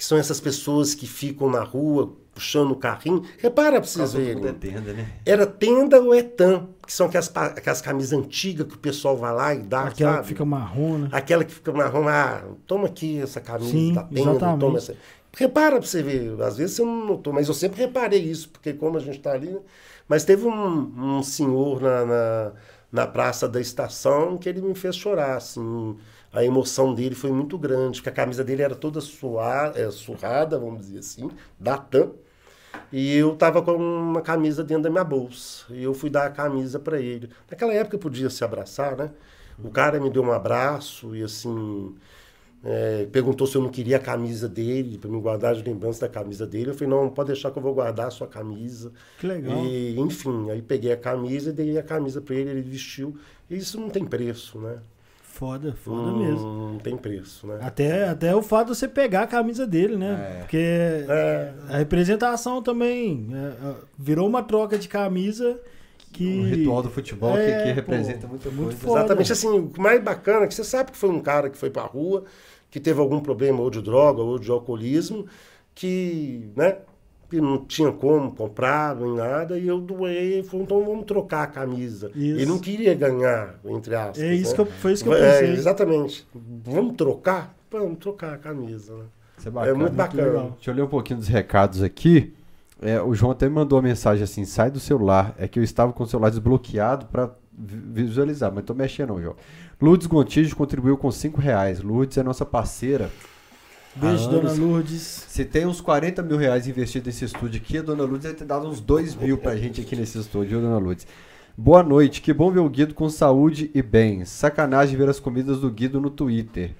Que 0.00 0.06
são 0.06 0.16
essas 0.16 0.40
pessoas 0.40 0.94
que 0.94 1.06
ficam 1.06 1.50
na 1.50 1.62
rua 1.62 2.10
puxando 2.32 2.70
o 2.70 2.76
carrinho. 2.76 3.22
Repara 3.36 3.78
para 3.78 3.86
vocês 3.86 4.14
verem. 4.14 4.46
é 4.46 4.52
tenda, 4.54 4.94
né? 4.94 5.12
Era 5.26 5.44
tenda 5.44 6.00
ou 6.00 6.14
etan, 6.14 6.68
que 6.86 6.90
são 6.90 7.06
aquelas, 7.08 7.30
aquelas 7.36 7.82
camisas 7.82 8.18
antigas 8.18 8.66
que 8.66 8.76
o 8.76 8.78
pessoal 8.78 9.14
vai 9.14 9.34
lá 9.34 9.54
e 9.54 9.58
dá, 9.58 9.82
Aquela 9.82 10.12
sabe? 10.12 10.22
que 10.22 10.28
fica 10.28 10.42
marrom, 10.46 10.96
né? 11.00 11.08
Aquela 11.12 11.44
que 11.44 11.52
fica 11.52 11.70
marrom, 11.70 12.08
ah, 12.08 12.42
toma 12.66 12.86
aqui 12.86 13.20
essa 13.20 13.42
camisa 13.42 13.70
Sim, 13.70 13.92
da 13.92 14.04
tenda, 14.04 14.20
exatamente. 14.30 14.60
toma 14.60 14.78
essa. 14.78 14.96
Repara 15.36 15.76
pra 15.76 15.86
você 15.86 16.02
ver, 16.02 16.40
às 16.40 16.56
vezes 16.56 16.76
você 16.76 16.82
não 16.82 17.04
notou, 17.04 17.30
mas 17.34 17.46
eu 17.48 17.52
sempre 17.52 17.78
reparei 17.82 18.22
isso, 18.22 18.48
porque 18.48 18.72
como 18.72 18.96
a 18.96 19.00
gente 19.00 19.18
tá 19.18 19.32
ali. 19.32 19.50
né? 19.50 19.60
Mas 20.08 20.24
teve 20.24 20.46
um, 20.46 21.18
um 21.18 21.22
senhor 21.22 21.78
na, 21.82 22.06
na, 22.06 22.52
na 22.90 23.06
praça 23.06 23.46
da 23.46 23.60
estação 23.60 24.38
que 24.38 24.48
ele 24.48 24.62
me 24.62 24.74
fez 24.74 24.96
chorar, 24.96 25.36
assim. 25.36 25.94
A 26.32 26.44
emoção 26.44 26.94
dele 26.94 27.14
foi 27.14 27.32
muito 27.32 27.58
grande, 27.58 27.98
porque 27.98 28.08
a 28.08 28.12
camisa 28.12 28.44
dele 28.44 28.62
era 28.62 28.74
toda 28.74 29.00
suar, 29.00 29.76
é, 29.76 29.90
surrada, 29.90 30.58
vamos 30.58 30.86
dizer 30.86 31.00
assim, 31.00 31.30
da 31.58 31.76
TAM. 31.76 32.12
E 32.92 33.16
eu 33.16 33.36
tava 33.36 33.62
com 33.62 33.74
uma 33.74 34.20
camisa 34.20 34.62
dentro 34.62 34.84
da 34.84 34.90
minha 34.90 35.04
bolsa. 35.04 35.64
E 35.70 35.82
eu 35.82 35.94
fui 35.94 36.10
dar 36.10 36.26
a 36.26 36.30
camisa 36.30 36.78
para 36.78 37.00
ele. 37.00 37.30
Naquela 37.50 37.72
época 37.72 37.98
podia 37.98 38.30
se 38.30 38.44
abraçar, 38.44 38.96
né? 38.96 39.10
O 39.62 39.70
cara 39.70 40.00
me 40.00 40.08
deu 40.10 40.22
um 40.22 40.32
abraço 40.32 41.14
e 41.14 41.22
assim. 41.22 41.94
É, 42.62 43.08
perguntou 43.10 43.46
se 43.46 43.56
eu 43.56 43.62
não 43.62 43.70
queria 43.70 43.96
a 43.96 44.00
camisa 44.00 44.46
dele, 44.46 44.98
para 44.98 45.08
me 45.08 45.18
guardar 45.18 45.54
de 45.54 45.62
lembrança 45.62 46.02
da 46.02 46.08
camisa 46.08 46.46
dele. 46.46 46.70
Eu 46.70 46.74
falei, 46.74 46.90
não, 46.90 47.08
pode 47.08 47.28
deixar 47.28 47.50
que 47.50 47.58
eu 47.58 47.62
vou 47.62 47.74
guardar 47.74 48.08
a 48.08 48.10
sua 48.10 48.26
camisa. 48.26 48.92
Que 49.18 49.26
legal. 49.26 49.64
E, 49.64 49.98
enfim, 49.98 50.50
aí 50.50 50.60
peguei 50.60 50.92
a 50.92 50.96
camisa 50.96 51.50
e 51.50 51.52
dei 51.54 51.78
a 51.78 51.82
camisa 51.82 52.20
para 52.20 52.34
ele, 52.34 52.50
ele 52.50 52.60
vestiu. 52.60 53.16
E 53.48 53.56
isso 53.56 53.80
não 53.80 53.88
tem 53.88 54.04
preço, 54.04 54.58
né? 54.58 54.78
Foda, 55.32 55.72
foda 55.84 56.10
Não- 56.10 56.18
mesmo. 56.18 56.72
Não 56.72 56.78
tem 56.78 56.96
preço, 56.96 57.46
né? 57.46 57.58
Até, 57.62 58.08
até 58.08 58.34
o 58.34 58.42
fato 58.42 58.72
de 58.72 58.76
você 58.76 58.86
pegar 58.88 59.22
a 59.22 59.26
camisa 59.26 59.66
dele, 59.66 59.96
né? 59.96 60.34
É. 60.36 60.38
Porque 60.40 60.56
É. 60.58 61.52
a 61.68 61.76
representação 61.78 62.60
também 62.62 63.28
é, 63.32 63.36
é, 63.70 63.74
virou 63.98 64.28
uma 64.28 64.42
troca 64.42 64.76
de 64.76 64.88
camisa 64.88 65.58
que. 66.12 66.40
O 66.40 66.44
ritual 66.44 66.82
do 66.82 66.90
futebol 66.90 67.32
que- 67.34 67.38
É, 67.40 67.58
que, 67.62 67.68
pô, 67.68 67.74
representa 67.92 68.26
muita 68.26 68.50
muito 68.50 68.64
coisa. 68.72 68.78
foda. 68.78 68.98
Exatamente 69.00 69.32
assim, 69.32 69.48
o 69.48 69.72
mais 69.80 70.02
bacana 70.02 70.44
é 70.44 70.48
que 70.48 70.54
você 70.54 70.64
sabe 70.64 70.90
que 70.92 70.98
foi 70.98 71.08
um 71.10 71.20
cara 71.20 71.48
que 71.48 71.56
foi 71.56 71.70
pra 71.70 71.82
rua, 71.82 72.24
que 72.70 72.78
teve 72.80 73.00
algum 73.00 73.20
problema 73.20 73.60
ou 73.60 73.70
de 73.70 73.80
droga 73.80 74.20
ou 74.20 74.38
de 74.38 74.50
alcoolismo, 74.50 75.26
que, 75.74 76.50
né, 76.56 76.76
que 77.30 77.40
não 77.40 77.64
tinha 77.64 77.92
como 77.92 78.32
comprar 78.32 78.96
nem 78.96 79.14
nada, 79.14 79.58
e 79.58 79.66
eu 79.68 79.80
doei, 79.80 80.42
falei, 80.42 80.64
então 80.64 80.84
vamos 80.84 81.04
trocar 81.04 81.44
a 81.44 81.46
camisa. 81.46 82.10
Isso. 82.14 82.38
Ele 82.40 82.46
não 82.46 82.58
queria 82.58 82.92
ganhar, 82.94 83.54
entre 83.64 83.94
aspas. 83.94 84.18
É 84.20 84.34
isso 84.34 84.50
né? 84.50 84.54
que 84.56 84.60
eu- 84.62 84.66
foi 84.66 84.92
isso 84.92 85.04
que 85.04 85.08
eu 85.10 85.14
É, 85.14 85.40
pensei. 85.40 85.52
exatamente. 85.54 86.26
Vamos 86.34 86.96
trocar? 86.96 87.54
Vamos 87.70 87.98
trocar 87.98 88.34
a 88.34 88.38
camisa, 88.38 88.94
né? 88.96 89.04
Isso 89.38 89.48
é 89.48 89.50
É 89.50 89.52
bacana. 89.52 89.78
muito 89.78 89.94
bacana. 89.94 90.22
legal. 90.24 90.50
Deixa 90.56 90.70
eu 90.70 90.74
ler 90.74 90.82
um 90.82 90.88
pouquinho 90.88 91.18
dos 91.20 91.28
recados 91.28 91.82
aqui. 91.82 92.34
É, 92.82 93.00
o 93.00 93.14
João 93.14 93.30
até 93.32 93.48
me 93.48 93.54
mandou 93.54 93.78
uma 93.78 93.82
mensagem 93.88 94.24
assim: 94.24 94.44
sai 94.44 94.70
do 94.70 94.80
celular. 94.80 95.34
É 95.38 95.46
que 95.46 95.58
eu 95.58 95.62
estava 95.62 95.92
com 95.92 96.02
o 96.02 96.06
celular 96.06 96.30
desbloqueado 96.30 97.06
para 97.06 97.30
visualizar, 97.52 98.50
mas 98.54 98.64
tô 98.64 98.74
mexendo, 98.74 99.10
não, 99.10 99.22
João. 99.22 99.36
Lourdes 99.80 100.06
Gontijo 100.06 100.54
contribuiu 100.56 100.96
com 100.96 101.10
5 101.10 101.40
reais. 101.40 101.80
Lourdes 101.82 102.18
é 102.18 102.22
nossa 102.22 102.44
parceira. 102.44 103.10
Beijo, 103.96 104.28
dona. 104.28 104.52
Lourdes. 104.52 105.26
Se 105.28 105.44
tem 105.44 105.66
uns 105.66 105.80
40 105.80 106.22
mil 106.22 106.36
reais 106.36 106.68
investido 106.68 107.06
nesse 107.06 107.24
estúdio 107.24 107.60
aqui, 107.60 107.78
a 107.78 107.82
dona 107.82 108.04
Lourdes 108.04 108.26
vai 108.26 108.34
ter 108.34 108.44
dado 108.44 108.68
uns 108.68 108.80
2 108.80 109.16
mil 109.16 109.36
pra 109.36 109.56
gente 109.56 109.80
aqui 109.80 109.96
nesse 109.96 110.18
estúdio, 110.18 110.50
viu, 110.50 110.60
dona 110.60 110.78
Lourdes? 110.78 111.06
Boa 111.56 111.82
noite, 111.82 112.22
que 112.22 112.32
bom 112.32 112.50
ver 112.50 112.60
o 112.60 112.68
Guido 112.68 112.94
com 112.94 113.08
saúde 113.10 113.70
e 113.74 113.82
bem. 113.82 114.24
Sacanagem 114.24 114.96
ver 114.96 115.08
as 115.08 115.18
comidas 115.18 115.60
do 115.60 115.70
Guido 115.70 116.00
no 116.00 116.08
Twitter. 116.08 116.74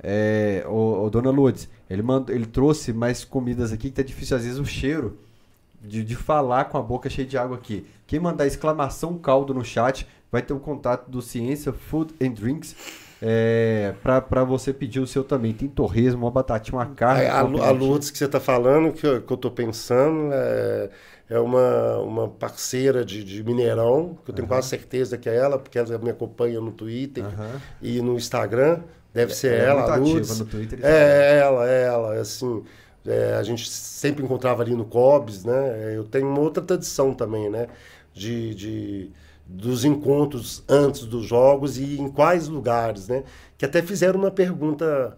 É, 0.00 0.64
ô, 0.68 1.04
ô, 1.04 1.10
dona 1.10 1.30
Lourdes, 1.30 1.68
ele, 1.90 2.02
mandou, 2.02 2.34
ele 2.34 2.46
trouxe 2.46 2.92
mais 2.92 3.24
comidas 3.24 3.72
aqui 3.72 3.90
que 3.90 3.96
tá 3.96 4.02
difícil 4.02 4.36
às 4.36 4.44
vezes 4.44 4.58
o 4.58 4.64
cheiro 4.64 5.18
de, 5.82 6.04
de 6.04 6.14
falar 6.14 6.66
com 6.66 6.78
a 6.78 6.82
boca 6.82 7.10
cheia 7.10 7.26
de 7.26 7.36
água 7.36 7.56
aqui. 7.56 7.84
Quem 8.06 8.20
mandar 8.20 8.46
exclamação 8.46 9.18
caldo 9.18 9.52
no 9.52 9.64
chat 9.64 10.06
vai 10.30 10.40
ter 10.40 10.52
o 10.52 10.60
contato 10.60 11.10
do 11.10 11.20
Ciência 11.20 11.72
Food 11.72 12.14
and 12.22 12.30
Drinks 12.30 12.74
é, 13.24 13.94
pra 14.02 14.42
você 14.44 14.72
pedir 14.72 14.98
o 15.00 15.06
seu 15.06 15.22
também. 15.22 15.52
Tem 15.52 15.68
torresmo, 15.68 16.22
uma 16.26 16.30
batatinha, 16.30 16.76
uma 16.78 16.86
carne. 16.86 17.22
É, 17.22 17.30
A, 17.30 17.40
a 17.40 17.70
Lourdes 17.70 18.10
que 18.10 18.18
você 18.18 18.24
está 18.24 18.40
falando, 18.40 18.92
que 18.92 19.06
eu, 19.06 19.22
que 19.22 19.32
eu 19.32 19.36
tô 19.36 19.50
pensando, 19.50 20.30
é, 20.32 20.90
é 21.30 21.38
uma, 21.38 21.98
uma 21.98 22.28
parceira 22.28 23.04
de, 23.04 23.22
de 23.22 23.42
Mineirão, 23.44 24.18
que 24.24 24.30
eu 24.30 24.34
tenho 24.34 24.48
quase 24.48 24.68
certeza 24.68 25.16
que 25.16 25.28
é 25.28 25.36
ela, 25.36 25.58
porque 25.58 25.78
ela 25.78 25.96
me 25.98 26.10
acompanha 26.10 26.60
no 26.60 26.72
Twitter 26.72 27.24
Aham. 27.24 27.60
e 27.80 28.00
no 28.00 28.16
Instagram. 28.16 28.80
Deve 29.14 29.34
ser 29.34 29.52
é 29.52 29.64
ela, 29.66 29.82
a 29.92 29.96
Lourdes. 29.96 30.38
no 30.40 30.46
Twitter 30.46 30.80
e 30.80 30.82
É, 30.84 31.38
ela, 31.38 31.68
é 31.68 31.82
ela, 31.84 32.14
assim. 32.14 32.64
é, 33.06 33.34
a 33.34 33.42
gente 33.42 33.68
sempre 33.68 34.24
encontrava 34.24 34.62
ali 34.62 34.74
no 34.74 34.84
Cobs, 34.86 35.44
né? 35.44 35.94
Eu 35.94 36.04
tenho 36.04 36.26
uma 36.28 36.40
outra 36.40 36.62
tradição 36.62 37.12
também, 37.14 37.50
né? 37.50 37.68
De, 38.14 38.54
de- 38.54 39.10
dos 39.46 39.84
encontros 39.84 40.64
antes 40.68 41.04
dos 41.04 41.24
jogos 41.24 41.78
e 41.78 42.00
em 42.00 42.08
quais 42.08 42.48
lugares, 42.48 43.08
né? 43.08 43.24
Que 43.58 43.64
até 43.64 43.82
fizeram 43.82 44.18
uma 44.18 44.30
pergunta, 44.30 45.16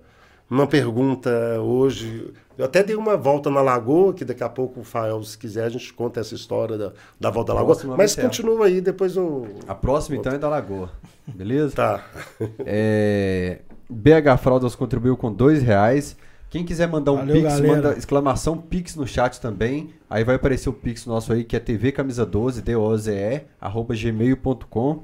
uma 0.50 0.66
pergunta 0.66 1.30
hoje. 1.60 2.32
Eu 2.56 2.64
até 2.64 2.82
dei 2.82 2.96
uma 2.96 3.16
volta 3.16 3.50
na 3.50 3.60
Lagoa, 3.60 4.14
que 4.14 4.24
daqui 4.24 4.42
a 4.42 4.48
pouco 4.48 4.80
o 4.80 4.84
Fael, 4.84 5.22
se 5.22 5.36
quiser, 5.36 5.64
a 5.64 5.68
gente 5.68 5.92
conta 5.92 6.20
essa 6.20 6.34
história 6.34 6.76
da, 6.78 6.92
da 7.18 7.30
volta 7.30 7.52
à 7.52 7.54
Lagoa. 7.56 7.76
Mas 7.96 8.14
continua 8.14 8.66
aí, 8.66 8.80
depois 8.80 9.16
eu. 9.16 9.46
A 9.66 9.74
próxima, 9.74 10.16
então, 10.16 10.32
é 10.32 10.38
da 10.38 10.48
Lagoa. 10.48 10.90
Beleza? 11.26 11.74
Tá. 11.74 12.04
É, 12.66 13.60
BH 13.88 14.38
Fraldas 14.40 14.74
contribuiu 14.74 15.16
com 15.16 15.32
dois 15.32 15.62
reais. 15.62 16.16
Quem 16.54 16.64
quiser 16.64 16.86
mandar 16.86 17.10
um 17.10 17.16
Valeu, 17.16 17.34
Pix, 17.34 17.48
galera. 17.48 17.66
manda 17.66 17.98
exclamação 17.98 18.56
Pix 18.56 18.94
no 18.94 19.08
chat 19.08 19.40
também. 19.40 19.92
Aí 20.08 20.22
vai 20.22 20.36
aparecer 20.36 20.68
o 20.68 20.72
Pix 20.72 21.04
nosso 21.04 21.32
aí, 21.32 21.42
que 21.42 21.56
é 21.56 21.58
tvcamisa12, 21.58 22.60
D-O-Z-E, 22.60 23.46
arroba 23.60 23.92
gmail.com. 23.92 25.02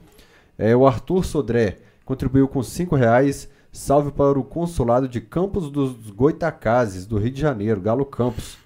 É, 0.57 0.77
o 0.77 0.87
Arthur 0.87 1.25
Sodré 1.25 1.79
contribuiu 2.05 2.47
com 2.47 2.63
cinco 2.63 2.95
reais. 2.95 3.51
Salve 3.73 4.13
para 4.13 4.39
o 4.39 4.45
consulado 4.45 5.09
de 5.09 5.21
Campos 5.21 5.73
dos 5.73 6.11
Goitacazes, 6.11 7.05
do 7.05 7.19
Rio 7.19 7.33
de 7.33 7.41
Janeiro, 7.41 7.81
Galo 7.81 8.05
Campos. 8.07 8.57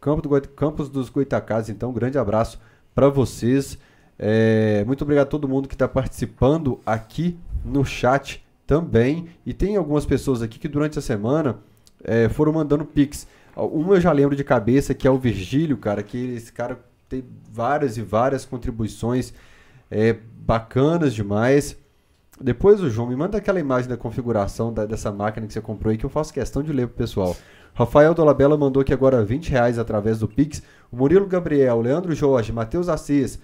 Campo 0.00 0.20
do 0.20 0.48
Campos 0.48 0.88
dos 0.88 1.08
Goitacazes, 1.10 1.70
então, 1.70 1.90
um 1.90 1.94
grande 1.94 2.18
abraço 2.18 2.60
para 2.92 3.08
vocês. 3.08 3.78
É, 4.18 4.82
muito 4.84 5.02
obrigado 5.02 5.28
a 5.28 5.30
todo 5.30 5.46
mundo 5.46 5.68
que 5.68 5.76
está 5.76 5.86
participando 5.86 6.80
aqui 6.84 7.38
no 7.64 7.84
chat 7.84 8.44
também. 8.66 9.28
E 9.46 9.54
tem 9.54 9.76
algumas 9.76 10.04
pessoas 10.04 10.42
aqui 10.42 10.58
que 10.58 10.66
durante 10.66 10.98
a 10.98 11.02
semana 11.02 11.60
é, 12.04 12.28
foram 12.28 12.52
mandando 12.52 12.84
pix. 12.84 13.26
Uma 13.56 13.96
eu 13.96 14.00
já 14.00 14.12
lembro 14.12 14.34
de 14.34 14.42
cabeça, 14.44 14.94
que 14.94 15.06
é 15.06 15.10
o 15.10 15.18
Virgílio, 15.18 15.76
cara, 15.76 16.02
que 16.02 16.16
esse 16.34 16.52
cara 16.52 16.78
tem 17.08 17.22
várias 17.52 17.96
e 17.98 18.02
várias 18.02 18.44
contribuições 18.44 19.32
é, 19.90 20.16
bacanas 20.38 21.14
demais. 21.14 21.76
Depois 22.40 22.80
o 22.80 22.88
João 22.88 23.08
me 23.08 23.14
manda 23.14 23.36
aquela 23.38 23.60
imagem 23.60 23.88
da 23.88 23.96
configuração 23.96 24.72
da- 24.72 24.86
dessa 24.86 25.12
máquina 25.12 25.46
que 25.46 25.52
você 25.52 25.60
comprou 25.60 25.90
aí 25.90 25.98
que 25.98 26.04
eu 26.06 26.10
faço 26.10 26.32
questão 26.32 26.62
de 26.62 26.72
ler 26.72 26.88
pro 26.88 26.96
pessoal. 26.96 27.36
Rafael 27.74 28.14
Dolabella 28.14 28.56
mandou 28.56 28.80
aqui 28.80 28.92
agora 28.92 29.22
20 29.24 29.50
reais 29.50 29.78
através 29.78 30.18
do 30.18 30.26
Pix. 30.28 30.62
O 30.90 30.96
Murilo 30.96 31.26
Gabriel, 31.26 31.80
Leandro 31.80 32.14
Jorge, 32.14 32.52
Matheus 32.52 32.88
Assis, 32.88 33.38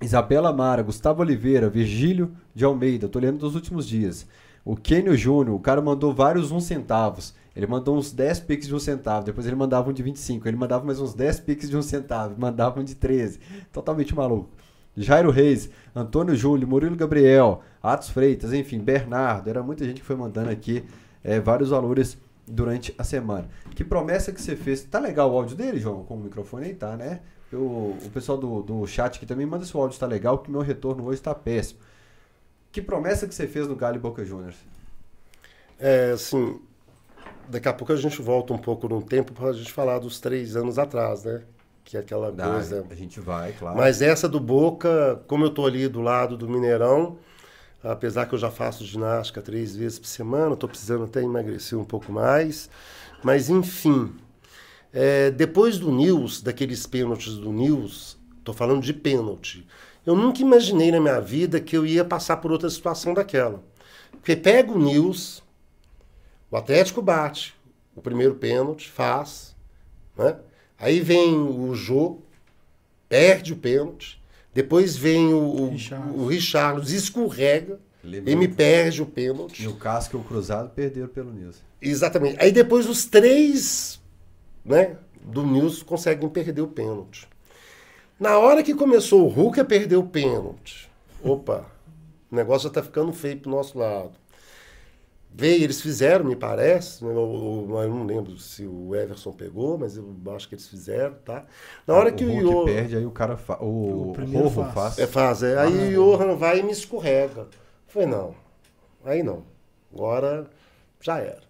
Isabela 0.00 0.52
Mara, 0.52 0.82
Gustavo 0.82 1.22
Oliveira, 1.22 1.68
Virgílio 1.68 2.30
de 2.54 2.64
Almeida, 2.64 3.08
tô 3.08 3.18
lendo 3.18 3.38
dos 3.38 3.54
últimos 3.54 3.86
dias. 3.86 4.26
O 4.68 4.76
Kenio 4.76 5.16
Júnior, 5.16 5.56
o 5.56 5.58
cara 5.58 5.80
mandou 5.80 6.12
vários 6.12 6.52
um 6.52 6.60
centavos. 6.60 7.34
Ele 7.56 7.66
mandou 7.66 7.96
uns 7.96 8.12
10 8.12 8.40
pix 8.40 8.66
de 8.66 8.74
um 8.74 8.78
centavo, 8.78 9.24
depois 9.24 9.46
ele 9.46 9.56
mandava 9.56 9.88
um 9.88 9.94
de 9.94 10.02
25, 10.02 10.46
ele 10.46 10.58
mandava 10.58 10.84
mais 10.84 11.00
uns 11.00 11.14
10 11.14 11.40
pix 11.40 11.70
de 11.70 11.74
um 11.78 11.80
centavo, 11.80 12.34
mandava 12.38 12.78
um 12.78 12.84
de 12.84 12.94
13. 12.94 13.40
Totalmente 13.72 14.14
maluco. 14.14 14.50
Jairo 14.94 15.30
Reis, 15.30 15.70
Antônio 15.96 16.36
Júlio, 16.36 16.68
Murilo 16.68 16.96
Gabriel, 16.96 17.62
Atos 17.82 18.10
Freitas, 18.10 18.52
enfim, 18.52 18.78
Bernardo, 18.78 19.48
era 19.48 19.62
muita 19.62 19.86
gente 19.86 20.02
que 20.02 20.06
foi 20.06 20.16
mandando 20.16 20.50
aqui 20.50 20.84
é, 21.24 21.40
vários 21.40 21.70
valores 21.70 22.18
durante 22.46 22.94
a 22.98 23.04
semana. 23.04 23.48
Que 23.74 23.82
promessa 23.82 24.32
que 24.32 24.42
você 24.42 24.54
fez? 24.54 24.84
Tá 24.84 24.98
legal 24.98 25.32
o 25.32 25.38
áudio 25.38 25.56
dele, 25.56 25.80
João? 25.80 26.04
Com 26.04 26.16
o 26.16 26.20
microfone 26.20 26.66
aí 26.66 26.74
tá, 26.74 26.94
né? 26.94 27.20
O, 27.50 27.96
o 28.04 28.10
pessoal 28.12 28.36
do, 28.36 28.60
do 28.62 28.86
chat 28.86 29.16
aqui 29.16 29.24
também 29.24 29.46
manda 29.46 29.64
se 29.64 29.74
o 29.74 29.80
áudio 29.80 29.98
tá 29.98 30.06
legal, 30.06 30.36
que 30.36 30.50
meu 30.50 30.60
retorno 30.60 31.06
hoje 31.06 31.22
tá 31.22 31.34
péssimo. 31.34 31.80
Que 32.70 32.82
promessa 32.82 33.26
que 33.26 33.34
você 33.34 33.46
fez 33.46 33.66
no 33.66 33.74
Galo 33.76 33.96
e 33.96 33.98
Boca 33.98 34.24
Juniors? 34.24 34.56
É, 35.78 36.10
assim, 36.12 36.60
daqui 37.48 37.68
a 37.68 37.72
pouco 37.72 37.92
a 37.92 37.96
gente 37.96 38.20
volta 38.20 38.52
um 38.52 38.58
pouco 38.58 38.88
no 38.88 39.02
tempo 39.02 39.32
para 39.32 39.48
a 39.48 39.52
gente 39.52 39.72
falar 39.72 39.98
dos 39.98 40.20
três 40.20 40.56
anos 40.56 40.78
atrás, 40.78 41.24
né? 41.24 41.42
Que 41.84 41.96
é 41.96 42.00
aquela 42.00 42.30
Dá, 42.30 42.50
coisa. 42.50 42.86
a 42.90 42.94
gente 42.94 43.18
vai, 43.20 43.52
claro. 43.52 43.76
Mas 43.76 44.02
essa 44.02 44.28
do 44.28 44.38
Boca, 44.38 45.22
como 45.26 45.44
eu 45.44 45.50
tô 45.50 45.64
ali 45.66 45.88
do 45.88 46.02
lado 46.02 46.36
do 46.36 46.48
Mineirão, 46.48 47.16
apesar 47.82 48.26
que 48.26 48.34
eu 48.34 48.38
já 48.38 48.50
faço 48.50 48.84
ginástica 48.84 49.40
três 49.40 49.74
vezes 49.74 49.98
por 49.98 50.06
semana, 50.06 50.54
estou 50.54 50.68
precisando 50.68 51.04
até 51.04 51.22
emagrecer 51.22 51.78
um 51.78 51.84
pouco 51.84 52.12
mais. 52.12 52.68
Mas, 53.22 53.48
enfim, 53.48 54.12
é, 54.92 55.30
depois 55.30 55.78
do 55.78 55.90
News, 55.90 56.42
daqueles 56.42 56.86
pênaltis 56.86 57.34
do 57.34 57.52
News, 57.52 58.18
tô 58.44 58.52
falando 58.52 58.82
de 58.82 58.92
pênalti, 58.92 59.66
eu 60.08 60.16
nunca 60.16 60.40
imaginei 60.40 60.90
na 60.90 60.98
minha 60.98 61.20
vida 61.20 61.60
que 61.60 61.76
eu 61.76 61.84
ia 61.84 62.02
passar 62.02 62.38
por 62.38 62.50
outra 62.50 62.70
situação 62.70 63.12
daquela. 63.12 63.62
Porque 64.10 64.34
pega 64.34 64.72
o 64.72 64.78
News, 64.78 65.42
o 66.50 66.56
Atlético 66.56 67.02
bate, 67.02 67.54
o 67.94 68.00
primeiro 68.00 68.34
pênalti, 68.36 68.88
faz, 68.88 69.54
né? 70.16 70.38
Aí 70.78 71.00
vem 71.00 71.36
o 71.36 71.74
Jô, 71.74 72.20
perde 73.06 73.52
o 73.52 73.56
pênalti. 73.56 74.18
Depois 74.54 74.96
vem 74.96 75.34
o, 75.34 75.38
o, 75.40 75.70
Richarlison. 75.72 76.18
o 76.18 76.26
Richarlison, 76.26 76.96
escorrega, 76.96 77.78
ele 78.02 78.34
me 78.34 78.48
perde 78.48 79.02
o 79.02 79.06
pênalti. 79.06 79.62
E 79.62 79.68
o 79.68 79.74
Casco 79.74 80.16
e 80.16 80.20
o 80.20 80.24
Cruzado 80.24 80.70
perderam 80.70 81.08
pelo 81.08 81.30
News. 81.30 81.56
Exatamente. 81.82 82.38
Aí 82.40 82.50
depois 82.50 82.88
os 82.88 83.04
três 83.04 84.00
né, 84.64 84.96
do 85.22 85.46
News 85.46 85.82
conseguem 85.82 86.30
perder 86.30 86.62
o 86.62 86.68
pênalti. 86.68 87.28
Na 88.18 88.38
hora 88.38 88.62
que 88.62 88.74
começou 88.74 89.24
o 89.24 89.28
Hulk 89.28 89.60
a 89.60 89.64
perder 89.64 89.96
o 89.96 90.04
pênalti, 90.06 90.88
opa, 91.22 91.64
o 92.30 92.34
negócio 92.36 92.68
já 92.68 92.74
tá 92.74 92.82
ficando 92.82 93.12
feio 93.12 93.38
pro 93.38 93.50
nosso 93.50 93.78
lado. 93.78 94.12
Veio, 95.30 95.62
eles 95.62 95.80
fizeram, 95.80 96.24
me 96.24 96.34
parece, 96.34 97.04
né, 97.04 97.12
ou- 97.12 97.68
ou- 97.70 97.82
eu 97.82 97.88
não 97.90 98.04
lembro 98.04 98.36
se 98.38 98.66
o 98.66 98.96
Everson 98.96 99.30
pegou, 99.32 99.78
mas 99.78 99.96
eu 99.96 100.16
acho 100.34 100.48
que 100.48 100.54
eles 100.54 100.66
fizeram, 100.66 101.14
tá? 101.24 101.44
Na 101.86 101.94
hora 101.94 102.10
que 102.10 102.24
o, 102.24 102.32
Hulk 102.32 102.64
perde, 102.64 102.96
aí 102.96 103.06
o 103.06 103.10
cara 103.10 103.36
fa... 103.36 103.62
o, 103.62 104.10
O 104.10 104.12
primeiro 104.14 104.50
faz. 104.50 104.72
faz. 104.74 104.98
é, 104.98 105.06
faz, 105.06 105.42
é. 105.42 105.56
Aí 105.58 105.96
o 105.96 106.16
Johan 106.16 106.34
vai 106.34 106.58
e 106.60 106.62
me 106.62 106.72
escorrega. 106.72 107.42
Eu 107.42 107.48
falei, 107.86 108.08
não, 108.08 108.34
aí 109.04 109.22
não. 109.22 109.44
Agora 109.92 110.50
já 111.00 111.18
era. 111.18 111.42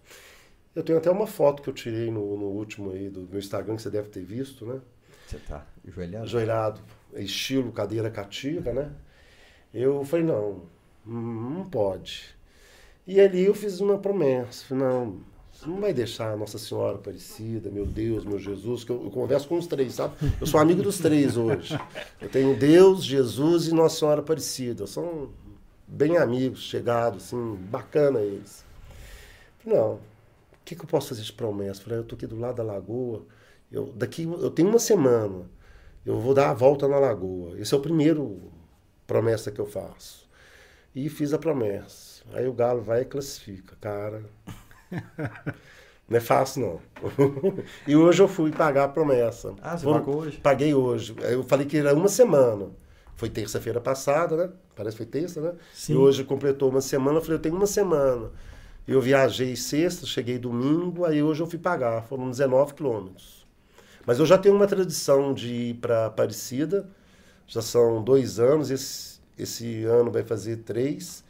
Eu 0.75 0.83
tenho 0.83 0.97
até 0.99 1.09
uma 1.09 1.25
foto 1.25 1.63
que 1.63 1.69
eu 1.69 1.73
tirei 1.73 2.11
no, 2.11 2.37
no 2.37 2.45
último 2.47 2.91
aí 2.91 3.09
do 3.09 3.21
meu 3.21 3.39
Instagram, 3.39 3.75
que 3.77 3.81
você 3.81 3.89
deve 3.89 4.09
ter 4.09 4.23
visto, 4.23 4.65
né? 4.65 4.79
Você 5.29 5.37
tá 5.37 5.63
ajoelhado? 5.87 6.23
Ajoelhado, 6.23 6.81
estilo 7.13 7.71
cadeira 7.71 8.09
cativa, 8.09 8.73
né? 8.73 8.91
Eu 9.71 10.03
falei, 10.03 10.25
não, 10.25 10.63
não 11.05 11.69
pode. 11.69 12.35
E 13.05 13.21
ali 13.21 13.45
eu 13.45 13.53
fiz 13.53 13.79
uma 13.79 13.99
promessa, 13.99 14.65
falei, 14.65 14.83
não, 14.83 15.19
você 15.53 15.67
não 15.67 15.79
vai 15.79 15.93
deixar 15.93 16.35
Nossa 16.35 16.57
Senhora 16.57 16.95
Aparecida, 16.95 17.69
meu 17.69 17.85
Deus, 17.85 18.25
meu 18.25 18.39
Jesus, 18.39 18.83
que 18.83 18.91
eu, 18.91 19.03
eu 19.03 19.11
converso 19.11 19.47
com 19.47 19.59
os 19.59 19.67
três, 19.67 19.93
sabe? 19.93 20.15
Eu 20.41 20.47
sou 20.47 20.59
amigo 20.59 20.81
dos 20.81 20.97
três 20.97 21.37
hoje. 21.37 21.79
Eu 22.19 22.27
tenho 22.27 22.57
Deus, 22.57 23.03
Jesus 23.03 23.67
e 23.67 23.71
Nossa 23.71 23.99
Senhora 23.99 24.21
Aparecida. 24.21 24.87
São 24.87 25.29
bem 25.87 26.17
amigos, 26.17 26.63
chegados, 26.63 27.25
assim, 27.25 27.55
bacana 27.69 28.19
eles. 28.19 28.65
Não, 29.63 29.93
o 29.93 29.99
que, 30.65 30.75
que 30.75 30.81
eu 30.81 30.87
posso 30.87 31.09
fazer 31.09 31.21
de 31.21 31.33
promessa? 31.33 31.83
Falei, 31.83 31.99
eu 31.99 32.03
tô 32.03 32.15
aqui 32.15 32.25
do 32.25 32.39
lado 32.39 32.55
da 32.55 32.63
lagoa, 32.63 33.21
eu, 33.71 33.91
daqui, 33.95 34.23
eu 34.23 34.49
tenho 34.49 34.69
uma 34.69 34.79
semana, 34.79 35.49
eu 36.05 36.19
vou 36.19 36.33
dar 36.33 36.49
a 36.49 36.53
volta 36.53 36.87
na 36.87 36.97
lagoa. 36.99 37.59
Esse 37.59 37.73
é 37.73 37.77
o 37.77 37.81
primeiro 37.81 38.39
promessa 39.05 39.51
que 39.51 39.59
eu 39.59 39.65
faço. 39.65 40.27
E 40.95 41.07
fiz 41.09 41.33
a 41.33 41.37
promessa. 41.37 42.23
Aí 42.33 42.47
o 42.47 42.53
Galo 42.53 42.81
vai 42.81 43.01
e 43.01 43.05
classifica. 43.05 43.75
Cara, 43.79 44.23
não 46.09 46.17
é 46.17 46.19
fácil, 46.19 46.61
não. 46.61 46.79
e 47.87 47.95
hoje 47.95 48.21
eu 48.21 48.27
fui 48.27 48.51
pagar 48.51 48.85
a 48.85 48.89
promessa. 48.89 49.53
Ah, 49.61 49.77
você 49.77 49.85
Vou- 49.85 49.93
pagou 49.93 50.15
hoje? 50.21 50.37
Paguei 50.39 50.73
hoje. 50.73 51.15
Eu 51.21 51.43
falei 51.43 51.65
que 51.65 51.77
era 51.77 51.93
uma 51.93 52.07
semana. 52.07 52.67
Foi 53.15 53.29
terça-feira 53.29 53.81
passada, 53.81 54.35
né? 54.35 54.49
Parece 54.75 54.95
que 54.95 55.03
foi 55.03 55.11
terça, 55.11 55.41
né? 55.41 55.53
Sim. 55.73 55.93
E 55.93 55.95
hoje 55.97 56.23
completou 56.23 56.69
uma 56.69 56.81
semana. 56.81 57.17
Eu 57.17 57.21
falei, 57.21 57.37
eu 57.37 57.41
tenho 57.41 57.55
uma 57.55 57.67
semana. 57.67 58.31
Eu 58.87 59.01
viajei 59.01 59.55
sexta, 59.55 60.05
cheguei 60.05 60.39
domingo, 60.39 61.05
aí 61.05 61.21
hoje 61.21 61.43
eu 61.43 61.47
fui 61.47 61.59
pagar. 61.59 62.03
Foram 62.03 62.29
19 62.29 62.73
quilômetros. 62.73 63.38
Mas 64.05 64.19
eu 64.19 64.25
já 64.25 64.37
tenho 64.37 64.55
uma 64.55 64.67
tradição 64.67 65.33
de 65.33 65.53
ir 65.53 65.73
para 65.75 66.07
Aparecida. 66.07 66.89
Já 67.47 67.61
são 67.61 68.03
dois 68.03 68.39
anos. 68.39 68.71
Esse, 68.71 69.19
esse 69.37 69.83
ano 69.85 70.11
vai 70.11 70.23
fazer 70.23 70.57
três. 70.57 71.23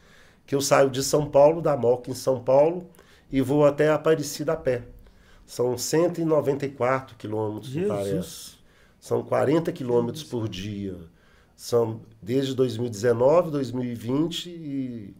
Que 0.46 0.56
eu 0.56 0.62
saio 0.62 0.90
de 0.90 1.04
São 1.04 1.30
Paulo, 1.30 1.62
da 1.62 1.78
Moca 1.78 2.10
em 2.10 2.16
São 2.16 2.44
Paulo, 2.44 2.90
e 3.32 3.40
vou 3.42 3.66
até 3.66 3.90
Aparecida 3.90 4.54
a 4.54 4.58
pé. 4.58 4.84
São 5.46 5.78
194 5.78 7.16
quilômetros, 7.18 7.74
me 7.74 7.86
parece. 7.88 8.60
São 9.00 9.24
40 9.24 9.72
quilômetros 9.72 10.24
por 10.24 10.48
dia. 10.48 10.96
São 11.56 12.02
desde 12.22 12.56
2019, 12.56 13.52
2020 13.52 14.50
e, 14.50 15.16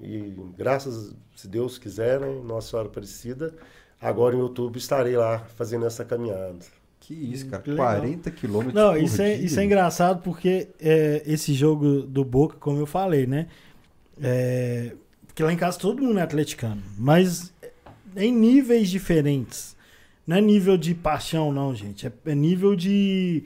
e 0.00 0.34
graças, 0.56 1.14
se 1.36 1.48
Deus 1.48 1.78
quiser, 1.78 2.20
né, 2.20 2.40
Nossa 2.44 2.70
Senhora 2.70 2.88
Aparecida, 2.88 3.54
agora 4.00 4.36
em 4.36 4.40
outubro 4.40 4.78
estarei 4.78 5.16
lá 5.16 5.38
fazendo 5.56 5.86
essa 5.86 6.04
caminhada. 6.04 6.58
Que 7.00 7.14
isso, 7.14 7.46
cara. 7.48 7.62
Que 7.62 7.70
legal. 7.70 7.86
40 7.96 8.30
quilômetros 8.30 8.74
Não, 8.74 8.96
isso 8.96 9.20
é, 9.20 9.34
dia. 9.36 9.44
isso 9.46 9.58
é 9.58 9.64
engraçado 9.64 10.22
porque 10.22 10.68
é, 10.80 11.22
esse 11.26 11.52
jogo 11.54 12.02
do 12.02 12.24
Boca, 12.24 12.56
como 12.60 12.78
eu 12.78 12.86
falei, 12.86 13.26
né? 13.26 13.46
É, 14.22 14.92
porque 15.26 15.42
lá 15.42 15.52
em 15.52 15.56
casa 15.56 15.78
todo 15.78 16.02
mundo 16.02 16.18
é 16.18 16.22
atleticano, 16.22 16.82
mas 16.98 17.52
em 18.16 18.32
níveis 18.32 18.90
diferentes. 18.90 19.76
Não 20.26 20.36
é 20.36 20.40
nível 20.40 20.76
de 20.76 20.94
paixão, 20.94 21.50
não, 21.52 21.74
gente. 21.74 22.06
É, 22.06 22.12
é 22.26 22.34
nível 22.34 22.76
de, 22.76 23.42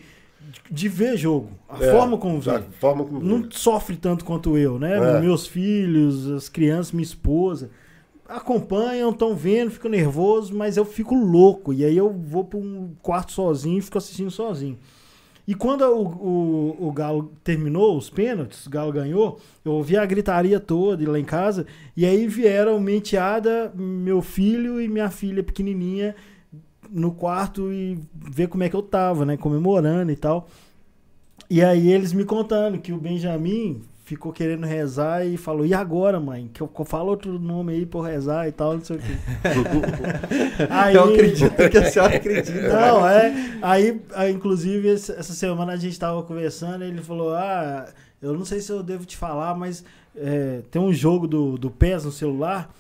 de 0.70 0.88
ver 0.88 1.16
jogo. 1.16 1.50
A 1.68 1.82
É, 1.82 1.90
forma 1.92 2.18
como 2.18 2.40
vê. 2.40 2.60
forma 2.80 3.04
como 3.04 3.20
Não 3.20 3.50
sofre 3.50 3.96
tanto 3.96 4.24
quanto 4.24 4.58
eu, 4.58 4.78
né? 4.78 4.96
É. 5.16 5.20
Meus 5.20 5.46
filhos, 5.46 6.26
as 6.30 6.48
crianças, 6.48 6.92
minha 6.92 7.04
esposa 7.04 7.70
acompanham, 8.28 9.10
estão 9.10 9.34
vendo, 9.34 9.70
fico 9.70 9.88
nervoso, 9.88 10.54
mas 10.54 10.76
eu 10.76 10.84
fico 10.84 11.14
louco. 11.14 11.72
E 11.72 11.84
aí 11.84 11.96
eu 11.96 12.10
vou 12.10 12.44
para 12.44 12.58
um 12.58 12.94
quarto 13.02 13.32
sozinho 13.32 13.78
e 13.78 13.82
fico 13.82 13.98
assistindo 13.98 14.30
sozinho. 14.30 14.78
E 15.46 15.54
quando 15.54 15.82
o, 15.82 16.06
o, 16.06 16.88
o 16.88 16.92
Galo 16.92 17.30
terminou 17.44 17.98
os 17.98 18.08
pênaltis, 18.08 18.66
o 18.66 18.70
Galo 18.70 18.90
ganhou, 18.90 19.38
eu 19.62 19.72
ouvi 19.72 19.96
a 19.96 20.06
gritaria 20.06 20.58
toda 20.58 21.10
lá 21.10 21.18
em 21.18 21.24
casa, 21.24 21.66
e 21.94 22.06
aí 22.06 22.26
vieram 22.26 22.80
minha 22.80 22.96
enteada, 22.96 23.70
meu 23.74 24.22
filho 24.22 24.80
e 24.80 24.88
minha 24.88 25.10
filha 25.10 25.42
pequenininha 25.42 26.16
no 26.90 27.12
quarto 27.12 27.70
e 27.70 27.98
ver 28.14 28.48
como 28.48 28.62
é 28.62 28.70
que 28.70 28.76
eu 28.76 28.82
tava, 28.82 29.26
né, 29.26 29.36
comemorando 29.36 30.10
e 30.10 30.16
tal. 30.16 30.48
E 31.50 31.62
aí 31.62 31.90
eles 31.90 32.14
me 32.14 32.24
contando 32.24 32.78
que 32.78 32.92
o 32.92 32.98
Benjamin 32.98 33.82
ficou 34.04 34.32
querendo 34.32 34.66
rezar 34.66 35.26
e 35.26 35.36
falou, 35.36 35.64
e 35.64 35.72
agora, 35.72 36.20
mãe? 36.20 36.50
Que 36.52 36.60
eu, 36.60 36.70
falo 36.84 37.08
outro 37.10 37.38
nome 37.38 37.72
aí 37.72 37.86
pra 37.86 38.00
eu 38.00 38.04
rezar 38.04 38.46
e 38.46 38.52
tal, 38.52 38.74
não 38.74 38.84
sei 38.84 38.96
o 38.96 38.98
quê. 38.98 39.12
Aí- 40.70 40.94
Eu 40.94 41.04
acredito 41.04 41.70
que 41.70 41.78
a 41.78 41.90
senhora 41.90 42.14
acredita. 42.16 42.68
não, 42.68 43.08
é. 43.08 43.32
Aí, 43.62 44.00
inclusive, 44.30 44.90
essa 44.90 45.22
semana 45.22 45.72
a 45.72 45.76
gente 45.76 45.98
tava 45.98 46.22
conversando 46.22 46.84
e 46.84 46.88
ele 46.88 47.02
falou: 47.02 47.34
Ah, 47.34 47.86
eu 48.20 48.34
não 48.34 48.44
sei 48.44 48.60
se 48.60 48.70
eu 48.70 48.82
devo 48.82 49.04
te 49.04 49.16
falar, 49.16 49.54
mas 49.56 49.84
é, 50.16 50.60
tem 50.70 50.80
um 50.80 50.92
jogo 50.92 51.26
do, 51.26 51.56
do 51.58 51.70
PES 51.70 52.04
no 52.04 52.12
celular 52.12 52.70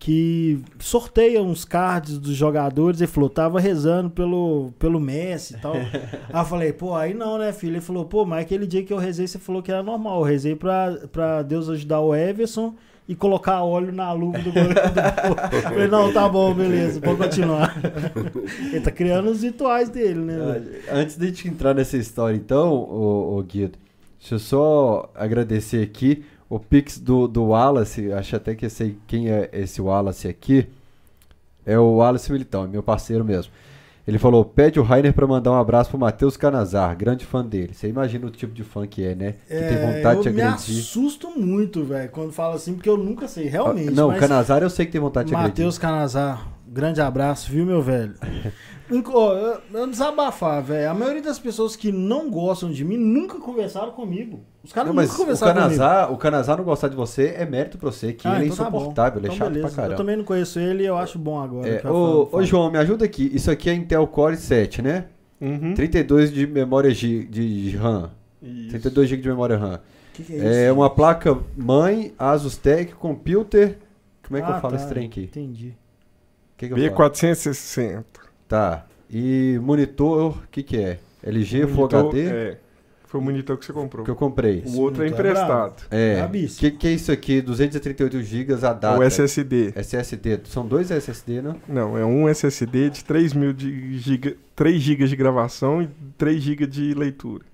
que 0.00 0.58
sorteia 0.78 1.42
uns 1.42 1.62
cards 1.62 2.18
dos 2.18 2.34
jogadores. 2.34 3.02
Ele 3.02 3.06
falou: 3.06 3.28
tava 3.28 3.60
rezando 3.60 4.08
pelo, 4.08 4.72
pelo 4.78 4.98
Messi 4.98 5.54
e 5.54 5.58
tal. 5.58 5.74
aí 6.32 6.40
eu 6.40 6.44
falei: 6.46 6.72
pô, 6.72 6.94
aí 6.96 7.12
não, 7.12 7.38
né, 7.38 7.52
filho? 7.52 7.74
Ele 7.74 7.82
falou: 7.82 8.06
pô, 8.06 8.24
mas 8.24 8.40
aquele 8.40 8.66
dia 8.66 8.82
que 8.82 8.92
eu 8.92 8.96
rezei, 8.96 9.28
você 9.28 9.38
falou 9.38 9.62
que 9.62 9.70
era 9.70 9.82
normal. 9.82 10.20
Eu 10.20 10.24
rezei 10.24 10.56
pra, 10.56 10.98
pra 11.12 11.42
Deus 11.42 11.68
ajudar 11.68 12.00
o 12.00 12.14
Everson. 12.14 12.74
E 13.06 13.14
colocar 13.16 13.64
óleo 13.64 13.92
na 13.92 14.12
luva 14.12 14.38
do 14.38 14.52
goleiro 14.52 14.72
do 14.72 15.58
Falei, 15.68 15.88
não, 15.88 16.12
tá 16.12 16.28
bom, 16.28 16.54
beleza, 16.54 17.00
pode 17.00 17.18
continuar. 17.18 17.76
Ele 18.70 18.80
tá 18.80 18.92
criando 18.92 19.28
os 19.28 19.42
rituais 19.42 19.88
dele, 19.88 20.20
né? 20.20 20.36
Ah, 20.88 20.94
Antes 20.94 21.16
de 21.16 21.24
a 21.24 21.26
gente 21.26 21.48
entrar 21.48 21.74
nessa 21.74 21.96
história, 21.96 22.36
então, 22.36 22.72
ô, 22.72 23.36
ô 23.36 23.42
Guido, 23.42 23.76
deixa 24.16 24.36
eu 24.36 24.38
só 24.38 25.10
agradecer 25.12 25.82
aqui 25.82 26.24
o 26.50 26.58
Pix 26.58 26.98
do, 26.98 27.26
do 27.28 27.44
Wallace. 27.44 28.12
Acho 28.12 28.36
até 28.36 28.54
que 28.54 28.66
eu 28.66 28.70
sei 28.70 28.98
quem 29.06 29.30
é 29.30 29.48
esse 29.52 29.80
Wallace 29.80 30.28
aqui. 30.28 30.66
É 31.64 31.78
o 31.78 31.96
Wallace 31.96 32.32
Militão, 32.32 32.64
é 32.64 32.66
meu 32.66 32.82
parceiro 32.82 33.24
mesmo. 33.24 33.52
Ele 34.08 34.18
falou: 34.18 34.44
pede 34.44 34.80
o 34.80 34.82
Rainer 34.82 35.12
pra 35.12 35.26
mandar 35.26 35.52
um 35.52 35.58
abraço 35.60 35.90
pro 35.90 35.98
Matheus 35.98 36.36
Canazar, 36.36 36.96
grande 36.96 37.24
fã 37.24 37.44
dele. 37.44 37.72
Você 37.72 37.86
imagina 37.86 38.26
o 38.26 38.30
tipo 38.30 38.52
de 38.52 38.64
fã 38.64 38.84
que 38.86 39.04
é, 39.04 39.14
né? 39.14 39.34
Que 39.46 39.54
tem 39.54 39.78
vontade 39.94 40.22
de 40.22 40.28
eu 40.28 40.34
me 40.34 40.42
agredir. 40.42 40.78
assusto 40.80 41.30
muito, 41.38 41.84
velho, 41.84 42.10
quando 42.10 42.32
fala 42.32 42.56
assim, 42.56 42.74
porque 42.74 42.88
eu 42.88 42.96
nunca 42.96 43.28
sei, 43.28 43.46
realmente. 43.46 43.90
Ah, 43.90 43.92
Não, 43.92 44.08
o 44.08 44.10
mas 44.10 44.18
Canazar 44.20 44.62
eu 44.62 44.70
sei 44.70 44.86
que 44.86 44.92
tem 44.92 45.00
vontade 45.00 45.28
de 45.28 45.34
agredir. 45.34 45.50
Matheus 45.52 45.78
Canazar, 45.78 46.48
grande 46.70 47.00
abraço, 47.00 47.50
viu, 47.50 47.66
meu 47.66 47.82
velho? 47.82 48.14
Eu- 48.90 49.86
desabafar, 49.86 50.60
velho. 50.62 50.90
A 50.90 50.94
maioria 50.94 51.22
das 51.22 51.38
pessoas 51.38 51.76
que 51.76 51.92
não 51.92 52.28
gostam 52.28 52.70
de 52.72 52.84
mim 52.84 52.96
nunca 52.96 53.38
conversaram 53.38 53.92
comigo. 53.92 54.40
Os 54.64 54.72
caras 54.72 54.88
Não, 54.88 54.94
nunca 54.94 55.06
mas 55.06 55.14
o 55.14 55.18
conversaram 55.18 55.62
comigo. 55.62 56.12
O 56.12 56.16
Canazar 56.16 56.56
não 56.56 56.64
gostar 56.64 56.88
de 56.88 56.96
você 56.96 57.34
é 57.36 57.46
mérito 57.46 57.78
pra 57.78 57.90
você, 57.90 58.12
que 58.12 58.26
Ah, 58.26 58.34
ele 58.36 58.44
é 58.44 58.46
então 58.48 58.56
tá 58.56 58.62
insuportável, 58.76 59.20
ele 59.20 59.26
é 59.26 59.28
Então, 59.28 59.36
chato 59.38 59.48
beleza. 59.52 59.68
pra 59.68 59.76
caramba. 59.76 59.94
Eu 59.94 59.96
também 59.96 60.16
não 60.16 60.24
conheço 60.24 60.58
ele 60.58 60.82
e 60.82 60.86
eu 60.86 60.96
acho 60.98 61.18
bom 61.20 61.40
agora. 61.40 61.68
É, 61.68 61.88
ô, 61.88 62.28
ô. 62.32 62.42
João, 62.42 62.68
me 62.70 62.78
ajuda 62.78 63.04
aqui. 63.04 63.30
Isso 63.32 63.48
aqui 63.48 63.70
é 63.70 63.74
Intel 63.74 64.06
Core 64.08 64.36
7, 64.36 64.82
né? 64.82 65.04
Uhum. 65.40 65.72
32 65.74 66.32
de 66.32 66.46
memória 66.48 66.90
G- 66.92 67.24
de 67.26 67.76
RAM. 67.76 68.10
Isso. 68.42 68.70
32 68.70 69.08
GB 69.08 69.22
de 69.22 69.28
memória 69.28 69.56
RAM. 69.56 69.78
Que 70.12 70.24
que 70.24 70.32
é, 70.34 70.36
É 70.38 70.64
isso? 70.66 70.74
uma 70.74 70.90
placa 70.90 71.38
mãe 71.56 72.12
Asus 72.18 72.56
Tech 72.56 72.92
Computer. 72.94 73.78
Como 74.26 74.36
é 74.36 74.42
que 74.42 74.50
Ah, 74.50 74.56
eu 74.56 74.60
falo 74.60 74.74
tá, 74.74 74.80
esse 74.80 74.88
trem 74.88 75.06
aqui? 75.06 75.22
Entendi. 75.22 75.74
O 76.66 76.68
que, 76.68 76.74
que 76.74 76.86
eu 76.86 76.94
falo? 76.94 77.10
B460. 77.10 78.04
Tá. 78.48 78.86
E 79.10 79.58
monitor, 79.62 80.32
o 80.38 80.42
que 80.50 80.62
que 80.62 80.76
é? 80.76 80.98
LG 81.22 81.66
Full 81.66 81.76
Monitor- 81.76 82.00
HD? 82.08 82.26
É. 82.28 82.58
Foi 83.06 83.20
o 83.20 83.24
monitor 83.24 83.58
que 83.58 83.66
você 83.66 83.72
comprou. 83.72 84.04
Que 84.04 84.10
eu 84.12 84.14
comprei. 84.14 84.62
O 84.66 84.78
outro 84.82 85.02
é 85.02 85.06
é 85.06 85.10
emprestado. 85.10 85.82
É. 85.90 86.14
O 86.14 86.18
Brabíssimo. 86.18 86.60
que, 86.60 86.70
que 86.76 86.86
é 86.86 86.92
isso 86.92 87.10
aqui? 87.10 87.40
238 87.42 88.22
GB 88.22 88.52
a 88.54 88.72
data. 88.72 88.96
o 88.98 89.02
SSD. 89.02 89.72
SSD. 89.74 90.40
São 90.44 90.64
dois 90.64 90.92
SSD, 90.92 91.42
não? 91.42 91.56
Não, 91.66 91.98
é 91.98 92.04
um 92.06 92.28
SSD 92.28 92.88
de 92.90 93.04
3 93.04 93.32
mil 93.32 93.52
de 93.52 93.98
giga, 93.98 94.36
3 94.54 94.80
GB 94.80 95.08
de 95.08 95.16
gravação 95.16 95.82
e 95.82 95.88
3 96.16 96.40
GB 96.40 96.66
de 96.68 96.94
leitura. 96.94 97.44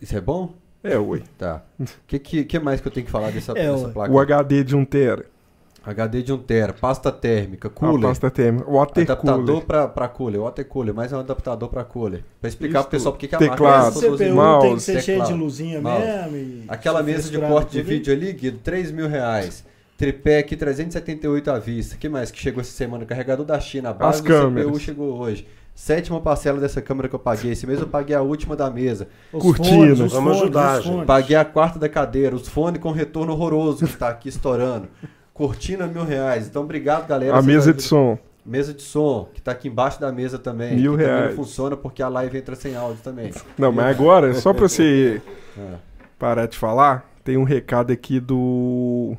Isso 0.00 0.16
é 0.16 0.20
bom? 0.20 0.54
É, 0.82 0.98
ui. 0.98 1.22
Tá. 1.36 1.62
O 1.78 1.84
que, 2.06 2.18
que, 2.18 2.44
que 2.44 2.58
mais 2.58 2.80
que 2.80 2.88
eu 2.88 2.92
tenho 2.92 3.04
que 3.04 3.12
falar 3.12 3.30
dessa, 3.30 3.52
É, 3.52 3.70
dessa 3.70 3.88
placa? 3.90 4.10
O 4.10 4.18
HD 4.18 4.64
de 4.64 4.74
1 4.74 4.84
tera. 4.86 5.26
HD 5.84 6.22
de 6.22 6.32
1 6.32 6.38
tera, 6.38 6.72
pasta 6.72 7.10
térmica, 7.10 7.68
A 7.68 7.70
cooler. 7.70 8.02
pasta 8.08 8.30
térmica. 8.30 8.68
O 8.70 8.74
water 8.74 9.02
Adaptador 9.02 9.62
pra 9.64 10.08
cooler, 10.08 10.40
water 10.40 10.64
cooler, 10.66 10.94
mais 10.94 11.12
um 11.12 11.18
adaptador 11.18 11.68
pra 11.68 11.82
cooler. 11.84 12.22
Pra 12.40 12.48
explicar 12.48 12.80
Isso 12.80 12.88
pro 12.88 12.96
pessoal 12.98 13.12
porque 13.12 13.26
que 13.28 13.34
a 13.34 13.38
Teclado, 13.38 13.82
marca 13.94 13.98
Esse 13.98 14.06
é 14.06 14.10
CPU 14.28 14.34
mouse, 14.34 14.66
tem 14.66 14.74
que 14.76 14.82
ser 14.82 15.00
cheio 15.02 15.24
de 15.24 15.32
luzinha 15.32 15.80
mouse. 15.80 16.04
mesmo. 16.06 16.36
e 16.36 16.64
Aquela 16.68 17.02
mesa 17.02 17.30
de 17.30 17.38
corte 17.38 17.72
de 17.72 17.82
vídeo 17.82 18.12
ali, 18.12 18.32
Guido, 18.32 18.58
3 18.58 18.90
mil 18.92 19.08
reais. 19.08 19.64
Tripé 19.98 20.38
aqui, 20.38 20.56
378 20.56 21.50
à 21.50 21.58
vista. 21.58 21.96
que 21.96 22.08
mais 22.08 22.30
que 22.30 22.38
chegou 22.38 22.60
essa 22.60 22.72
semana? 22.72 23.04
Carregador 23.04 23.44
da 23.44 23.58
China, 23.60 23.90
a 23.90 23.92
base 23.92 24.18
As 24.18 24.20
do 24.22 24.26
CPU 24.28 24.40
câmeras. 24.40 24.82
chegou 24.82 25.18
hoje. 25.18 25.46
Sétima 25.74 26.20
parcela 26.20 26.60
dessa 26.60 26.82
câmera 26.82 27.08
que 27.08 27.14
eu 27.14 27.18
paguei. 27.18 27.52
Esse 27.52 27.66
mês 27.66 27.80
eu 27.80 27.86
paguei 27.86 28.14
a 28.14 28.20
última 28.20 28.54
da 28.54 28.68
mesa. 28.70 29.08
Os 29.32 29.56
fones, 29.56 30.00
os 30.00 30.12
Vamos 30.12 30.32
fones, 30.38 30.42
ajudar, 30.42 30.80
gente. 30.82 31.06
Paguei 31.06 31.36
a 31.36 31.44
quarta 31.44 31.78
da 31.78 31.88
cadeira. 31.88 32.36
Os 32.36 32.46
fones 32.48 32.80
com 32.80 32.90
retorno 32.90 33.32
horroroso 33.32 33.86
que 33.86 33.96
tá 33.96 34.08
aqui 34.10 34.28
estourando. 34.28 34.88
Cortina 35.34 35.86
mil 35.86 36.04
reais. 36.04 36.46
Então, 36.46 36.62
obrigado, 36.62 37.06
galera. 37.06 37.36
A 37.36 37.42
mesa 37.42 37.70
ajudam- 37.70 37.76
de 37.76 37.82
som. 37.82 38.18
Mesa 38.44 38.74
de 38.74 38.82
som, 38.82 39.28
que 39.32 39.40
tá 39.40 39.52
aqui 39.52 39.68
embaixo 39.68 40.00
da 40.00 40.10
mesa 40.10 40.36
também. 40.38 40.74
Mil 40.74 40.92
que 40.96 40.98
também 40.98 41.16
reais. 41.18 41.36
não 41.36 41.44
funciona 41.44 41.76
porque 41.76 42.02
a 42.02 42.08
live 42.08 42.36
entra 42.38 42.56
sem 42.56 42.74
áudio 42.74 43.00
também. 43.02 43.30
Não, 43.56 43.70
mas 43.70 43.86
agora, 43.86 44.34
só 44.34 44.52
pra 44.52 44.68
você 44.68 45.22
É. 45.56 45.74
parar 46.18 46.46
de 46.46 46.58
falar, 46.58 47.08
tem 47.22 47.36
um 47.36 47.44
recado 47.44 47.92
aqui 47.92 48.18
do 48.18 49.16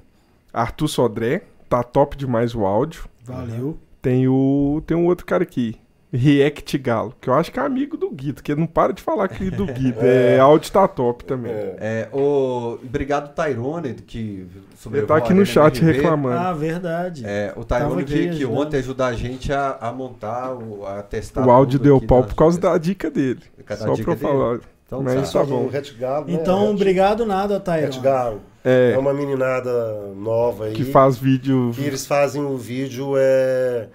Arthur 0.53 0.87
Sodré. 0.89 1.43
Tá 1.69 1.81
top 1.81 2.17
demais 2.17 2.53
o 2.53 2.65
áudio. 2.65 3.05
Valeu. 3.23 3.77
Tem 4.01 4.27
o. 4.27 4.83
Tem 4.85 4.95
um 4.97 5.05
outro 5.07 5.25
cara 5.25 5.41
aqui. 5.43 5.77
React 6.15 6.77
Galo, 6.77 7.13
que 7.19 7.27
eu 7.27 7.33
acho 7.33 7.51
que 7.51 7.59
é 7.59 7.63
amigo 7.63 7.97
do 7.97 8.11
Guido, 8.11 8.43
que 8.43 8.51
ele 8.51 8.61
não 8.61 8.67
para 8.67 8.93
de 8.93 9.01
falar 9.01 9.23
aqui 9.25 9.49
do 9.49 9.65
Guido. 9.65 9.97
É, 10.05 10.37
áudio 10.39 10.71
tá 10.71 10.87
top 10.87 11.25
também. 11.25 11.51
É. 11.51 11.75
É, 11.79 12.09
o, 12.15 12.77
obrigado, 12.83 13.33
Tyrone, 13.33 13.93
que 13.95 14.45
Ele 14.91 15.05
tá 15.07 15.17
aqui 15.17 15.33
no 15.33 15.45
chat 15.45 15.79
MRV. 15.81 15.97
reclamando. 15.97 16.37
Ah, 16.37 16.53
verdade. 16.53 17.23
É, 17.25 17.51
o 17.55 17.63
Tyrone 17.63 18.01
aqui 18.03 18.13
veio 18.13 18.25
aqui 18.27 18.37
ajudando. 18.43 18.57
ontem 18.59 18.77
ajudar 18.77 19.07
a 19.07 19.13
gente 19.13 19.51
a, 19.51 19.77
a 19.81 19.91
montar, 19.91 20.53
o, 20.53 20.85
a 20.85 21.01
testar. 21.01 21.45
o 21.45 21.49
áudio 21.49 21.79
deu 21.79 21.99
pau 21.99 22.23
por 22.23 22.35
causa 22.35 22.59
da 22.59 22.77
dica 22.77 23.09
dele. 23.09 23.41
Cada 23.65 23.81
Só 23.83 23.93
dica 23.93 24.15
pra 24.15 24.15
dele. 24.15 24.27
falar. 24.27 24.59
Então, 24.85 25.01
Mas 25.01 25.31
tá. 25.31 25.39
tá 25.39 25.45
bom. 25.45 25.69
Galo, 25.97 26.27
né? 26.27 26.33
Então, 26.33 26.69
obrigado 26.71 27.25
nada, 27.25 27.59
Tyrone. 27.59 27.99
Galo. 27.99 28.41
É 28.63 28.93
É, 28.93 28.97
uma 28.97 29.13
meninada 29.13 30.13
nova 30.15 30.65
aí. 30.65 30.73
que 30.73 30.83
faz 30.85 31.17
vídeo. 31.17 31.71
que 31.73 31.81
eles 31.83 32.05
fazem 32.05 32.43
o 32.43 32.55
vídeo 32.55 33.13
é 33.17 33.87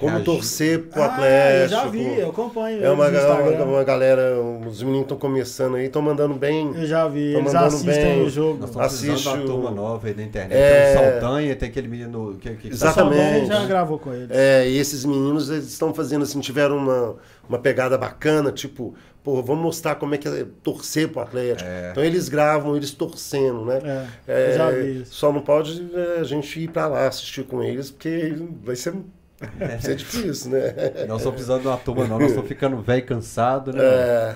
como 0.00 0.12
Reagindo. 0.12 0.32
torcer 0.32 0.82
pro 0.88 1.02
Ah, 1.02 1.06
Atlético. 1.06 1.62
eu 1.62 1.68
já 1.68 1.86
vi, 1.86 2.18
eu 2.18 2.30
acompanho. 2.30 2.82
É 2.84 2.90
uma, 2.90 3.06
uma, 3.08 3.64
uma 3.64 3.84
galera, 3.84 4.40
os 4.66 4.82
meninos 4.82 5.02
estão 5.02 5.18
começando 5.18 5.76
aí, 5.76 5.84
estão 5.86 6.00
mandando 6.02 6.34
bem. 6.34 6.72
Eu 6.74 6.86
já 6.86 7.06
vi, 7.06 7.34
eles 7.34 7.44
mandando 7.52 7.66
assistem 7.66 7.94
bem. 8.16 8.22
o 8.24 8.30
jogo. 8.30 8.58
Nós 8.60 8.70
estamos 8.70 8.88
precisando 8.88 9.12
Assiste 9.14 9.28
de 9.30 9.36
uma 9.36 9.46
turma 9.46 9.70
nova 9.70 10.06
aí 10.08 10.14
da 10.14 10.22
internet. 10.22 10.56
É. 10.58 10.94
Tem 10.94 11.06
o 11.08 11.10
Saldanha, 11.20 11.56
tem 11.56 11.68
aquele 11.68 11.88
menino 11.88 12.36
que, 12.40 12.50
que 12.54 12.68
Exatamente. 12.68 13.20
Saldanha 13.20 13.46
já 13.46 13.66
gravou 13.66 13.98
com 13.98 14.12
ele. 14.12 14.26
É, 14.30 14.66
e 14.66 14.78
esses 14.78 15.04
meninos 15.04 15.50
eles 15.50 15.66
estão 15.66 15.92
fazendo 15.92 16.22
assim, 16.22 16.40
tiveram 16.40 16.78
uma, 16.78 17.16
uma 17.48 17.58
pegada 17.58 17.98
bacana, 17.98 18.50
tipo, 18.50 18.94
pô, 19.22 19.42
vamos 19.42 19.62
mostrar 19.62 19.96
como 19.96 20.14
é 20.14 20.18
que 20.18 20.26
é 20.26 20.46
torcer 20.62 21.08
pro 21.08 21.20
Atlético. 21.20 21.68
Então 21.90 22.02
eles 22.02 22.28
gravam 22.30 22.74
eles 22.74 22.90
torcendo, 22.90 23.66
né? 23.66 24.08
É, 24.26 24.52
eu 24.52 24.56
já 24.56 24.70
vi 24.70 25.02
isso. 25.02 25.14
Só 25.14 25.30
não 25.30 25.42
pode 25.42 25.86
é, 25.94 26.20
a 26.20 26.24
gente 26.24 26.58
ir 26.58 26.68
pra 26.70 26.86
lá 26.86 27.06
assistir 27.06 27.44
com 27.44 27.62
eles, 27.62 27.90
porque 27.90 28.34
vai 28.64 28.74
ser, 28.76 28.94
vai 29.58 29.80
ser 29.80 29.96
difícil, 29.96 30.50
né? 30.52 30.74
Nós 31.08 31.18
estamos 31.18 31.30
precisando 31.34 31.62
de 31.62 31.68
uma 31.68 31.76
turma 31.76 32.06
não, 32.06 32.18
nós 32.18 32.28
estamos 32.28 32.48
ficando 32.48 32.76
velho 32.80 32.98
e 32.98 33.02
cansado, 33.02 33.72
né? 33.72 33.82
É, 33.82 34.34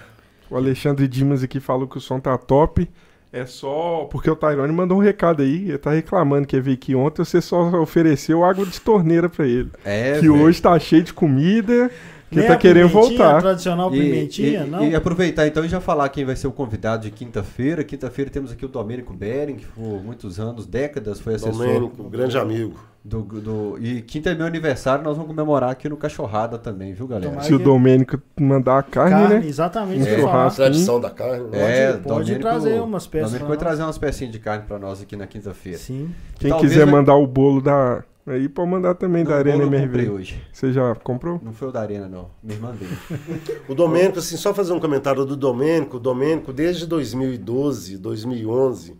O 0.50 0.57
Alexandre 0.57 1.07
Dimas 1.09 1.42
aqui 1.42 1.61
falou 1.61 1.86
que 1.86 1.98
o 1.98 2.00
som 2.00 2.18
tá 2.20 2.36
top. 2.38 2.88
É 3.32 3.44
só. 3.46 4.07
Porque 4.11 4.30
o 4.30 4.36
Tyrone 4.36 4.72
mandou 4.72 4.98
um 4.98 5.00
recado 5.00 5.42
aí. 5.42 5.68
Ele 5.68 5.78
tá 5.78 5.90
reclamando 5.90 6.46
que 6.46 6.55
ia 6.55 6.62
vir 6.62 6.74
aqui 6.74 6.94
ontem. 6.94 7.24
Você 7.24 7.40
só 7.40 7.62
ofereceu 7.80 8.44
água 8.44 8.64
de 8.64 8.80
torneira 8.80 9.28
pra 9.28 9.44
ele. 9.44 9.70
É, 9.84 10.14
que 10.20 10.28
velho. 10.28 10.40
hoje 10.40 10.62
tá 10.62 10.78
cheio 10.78 11.02
de 11.02 11.12
comida. 11.12 11.90
Que 12.30 12.38
Nem 12.38 12.46
tá 12.48 12.55
a 12.55 12.57
querendo 12.57 12.88
voltar. 12.88 13.40
tradicional 13.40 13.94
E- 13.94 14.00
pimentinha, 14.00 14.64
e, 14.64 14.70
não? 14.70 14.84
e 14.88 14.94
aproveitar 14.94 15.46
então 15.46 15.64
e 15.64 15.68
já 15.68 15.80
falar 15.80 16.09
quem 16.09 16.24
vai 16.24 16.34
ser 16.34 16.46
o 16.48 16.52
convidado 16.52 17.02
de 17.05 17.11
quinta-feira. 17.11 17.82
Quinta-feira 17.84 18.30
temos 18.30 18.50
aqui 18.52 18.64
o 18.64 18.68
Domênico 18.68 19.12
Bering, 19.12 19.57
que 19.57 19.66
por 19.66 20.02
muitos 20.02 20.40
anos, 20.40 20.66
décadas, 20.66 21.20
foi 21.20 21.34
assessor 21.34 21.52
Domênico, 21.66 22.05
grande 22.05 22.36
amigo. 22.38 22.78
Do, 23.05 23.22
do- 23.22 23.78
E 23.78 24.00
quinta 24.00 24.30
é 24.30 24.34
meu 24.34 24.46
aniversário, 24.46 25.05
nós 25.05 25.14
vamos 25.16 25.30
comemorar 25.30 25.70
aqui 25.70 25.88
no 25.90 25.96
Cachorrada 25.96 26.57
também, 26.59 26.94
viu, 26.94 27.07
galera? 27.07 27.26
Tomara 27.28 27.46
Se 27.46 27.55
o 27.55 27.59
que- 27.59 27.64
Domênico 27.64 28.18
mandar 28.40 28.78
a 28.78 28.82
carne, 28.82 29.11
Carne, 29.11 29.34
né? 29.40 29.46
exatamente. 29.46 29.98
Um 29.98 30.00
isso 30.00 30.07
que 30.09 30.14
eu 30.14 30.18
ia 30.18 30.24
falar. 30.24 30.32
churrasco. 30.50 30.57
Tradição 30.62 31.00
da 31.00 31.11
carne. 31.11 31.44
né? 31.50 31.59
É, 31.61 31.92
Pode- 31.92 32.02
pode 32.02 32.18
Domênico- 32.24 32.40
trazer 32.40 32.80
umas 32.80 33.07
peças 33.07 33.26
Domênico 33.32 33.46
pra 33.46 33.48
vai 33.48 33.57
nós. 33.57 33.62
trazer 33.66 33.82
umas 33.82 33.98
pecinhas 33.98 34.32
de 34.32 34.38
carne 34.38 34.64
pra 34.66 34.78
nós 34.78 35.02
aqui 35.02 35.16
na 35.16 35.26
quinta-feira. 35.26 35.78
Sim. 35.78 36.11
Quem 36.38 36.48
Talvez 36.50 36.72
quiser 36.72 36.86
vai- 36.86 36.94
mandar 36.94 37.14
o 37.16 37.26
bolo 37.26 37.61
da. 37.61 38.02
Aí 38.26 38.48
pode 38.48 38.70
mandar 38.70 38.94
também 38.94 39.22
Não, 39.22 39.30
da 39.32 39.36
Arena 39.36 39.59
eu 39.59 39.70
comprei 39.70 39.82
MRV. 39.82 40.09
hoje. 40.11 40.42
Você 40.50 40.72
já 40.72 40.94
comprou? 40.94 41.38
Não 41.44 41.52
foi 41.52 41.68
o 41.68 41.70
da 41.70 41.82
Arena, 41.82 42.09
não. 42.09 42.30
Minha 42.42 42.57
irmã 42.57 42.70
dele. 42.72 42.96
O 43.68 43.74
Domênico, 43.74 44.18
assim, 44.18 44.38
só 44.38 44.55
fazer 44.55 44.72
um 44.72 44.80
comentário 44.80 45.26
do 45.26 45.36
Domênico. 45.36 45.98
O 45.98 46.00
Domênico, 46.00 46.50
desde 46.50 46.86
2012, 46.86 47.98
2011, 47.98 48.96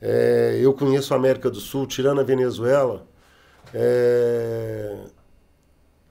é, 0.00 0.58
eu 0.60 0.72
conheço 0.72 1.14
a 1.14 1.16
América 1.16 1.50
do 1.50 1.60
Sul, 1.60 1.86
tirando 1.86 2.20
a 2.20 2.24
Venezuela, 2.24 3.06
é, 3.72 4.96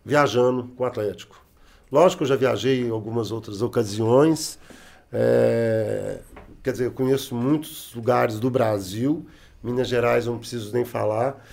viajando 0.03 0.65
com 0.75 0.83
o 0.83 0.85
Atlético. 0.85 1.43
Lógico 1.91 2.23
eu 2.23 2.27
já 2.27 2.35
viajei 2.35 2.85
em 2.85 2.89
algumas 2.89 3.31
outras 3.31 3.61
ocasiões. 3.61 4.57
é, 5.11 6.19
quer 6.63 6.71
dizer, 6.71 6.85
eu 6.85 6.91
conheço 6.91 7.35
muitos 7.35 7.93
lugares 7.93 8.39
do 8.39 8.49
Brasil. 8.49 9.25
Minas 9.61 9.87
Gerais 9.87 10.25
eu 10.25 10.33
não 10.33 10.39
preciso 10.39 10.73
nem 10.73 10.83
falar. 10.83 11.45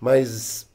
Mas 0.00 0.68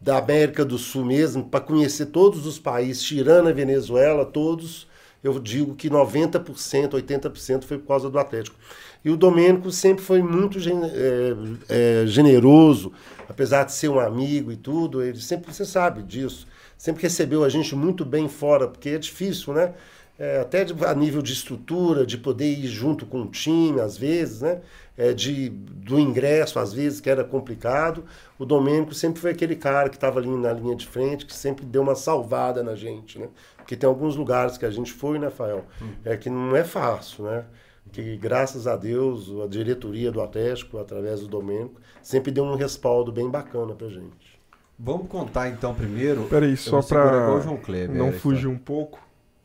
da 0.00 0.18
América 0.18 0.64
do 0.64 0.78
Sul 0.78 1.04
mesmo, 1.04 1.44
para 1.44 1.58
conhecer 1.58 2.06
todos 2.06 2.46
os 2.46 2.60
países, 2.60 3.02
tirando 3.02 3.48
a 3.48 3.52
Venezuela, 3.52 4.24
todos, 4.24 4.86
eu 5.26 5.38
digo 5.38 5.74
que 5.74 5.90
90%, 5.90 6.90
80% 6.90 7.64
foi 7.64 7.78
por 7.78 7.88
causa 7.88 8.08
do 8.08 8.18
Atlético. 8.18 8.56
E 9.04 9.10
o 9.10 9.16
Domênico 9.16 9.70
sempre 9.70 10.02
foi 10.02 10.22
muito 10.22 10.58
é, 10.58 12.02
é, 12.02 12.06
generoso, 12.06 12.92
apesar 13.28 13.64
de 13.64 13.72
ser 13.72 13.88
um 13.88 14.00
amigo 14.00 14.50
e 14.52 14.56
tudo, 14.56 15.02
ele 15.02 15.20
sempre, 15.20 15.52
você 15.52 15.64
sabe 15.64 16.02
disso, 16.02 16.46
sempre 16.76 17.02
recebeu 17.02 17.44
a 17.44 17.48
gente 17.48 17.74
muito 17.74 18.04
bem 18.04 18.28
fora, 18.28 18.68
porque 18.68 18.90
é 18.90 18.98
difícil, 18.98 19.52
né? 19.52 19.74
É, 20.18 20.40
até 20.40 20.64
a 20.86 20.94
nível 20.94 21.20
de 21.20 21.32
estrutura, 21.32 22.06
de 22.06 22.16
poder 22.16 22.50
ir 22.50 22.66
junto 22.66 23.04
com 23.04 23.22
o 23.22 23.26
time, 23.26 23.80
às 23.80 23.98
vezes, 23.98 24.40
né? 24.40 24.60
É, 24.98 25.12
de, 25.12 25.50
do 25.50 26.00
ingresso, 26.00 26.58
às 26.58 26.72
vezes, 26.72 27.00
que 27.00 27.10
era 27.10 27.22
complicado. 27.22 28.04
O 28.38 28.46
Domênico 28.46 28.94
sempre 28.94 29.20
foi 29.20 29.30
aquele 29.30 29.54
cara 29.54 29.90
que 29.90 29.96
estava 29.96 30.20
ali 30.20 30.28
na 30.28 30.52
linha 30.52 30.74
de 30.74 30.86
frente, 30.86 31.26
que 31.26 31.34
sempre 31.34 31.66
deu 31.66 31.82
uma 31.82 31.94
salvada 31.94 32.62
na 32.62 32.74
gente, 32.74 33.18
né? 33.18 33.28
Porque 33.56 33.76
tem 33.76 33.86
alguns 33.86 34.16
lugares 34.16 34.56
que 34.56 34.64
a 34.64 34.70
gente 34.70 34.92
foi, 34.92 35.18
né, 35.18 35.28
Fael? 35.28 35.64
É 36.04 36.16
que 36.16 36.30
não 36.30 36.56
é 36.56 36.64
fácil, 36.64 37.24
né? 37.24 37.44
Que 37.92 38.16
graças 38.16 38.66
a 38.66 38.76
Deus, 38.76 39.30
a 39.44 39.46
diretoria 39.46 40.10
do 40.10 40.20
Atlético, 40.20 40.78
através 40.78 41.20
do 41.20 41.28
Domênico, 41.28 41.80
sempre 42.02 42.32
deu 42.32 42.44
um 42.44 42.54
respaldo 42.54 43.12
bem 43.12 43.28
bacana 43.28 43.74
pra 43.74 43.88
gente. 43.88 44.38
Vamos 44.78 45.08
contar 45.08 45.48
então 45.48 45.74
primeiro. 45.74 46.24
Peraí, 46.24 46.50
Eu 46.50 46.56
só 46.56 46.82
Kleber, 47.56 47.96
não 47.96 48.08
a 48.08 48.12
fugir 48.12 48.46
um 48.46 48.58
pouco. 48.58 49.00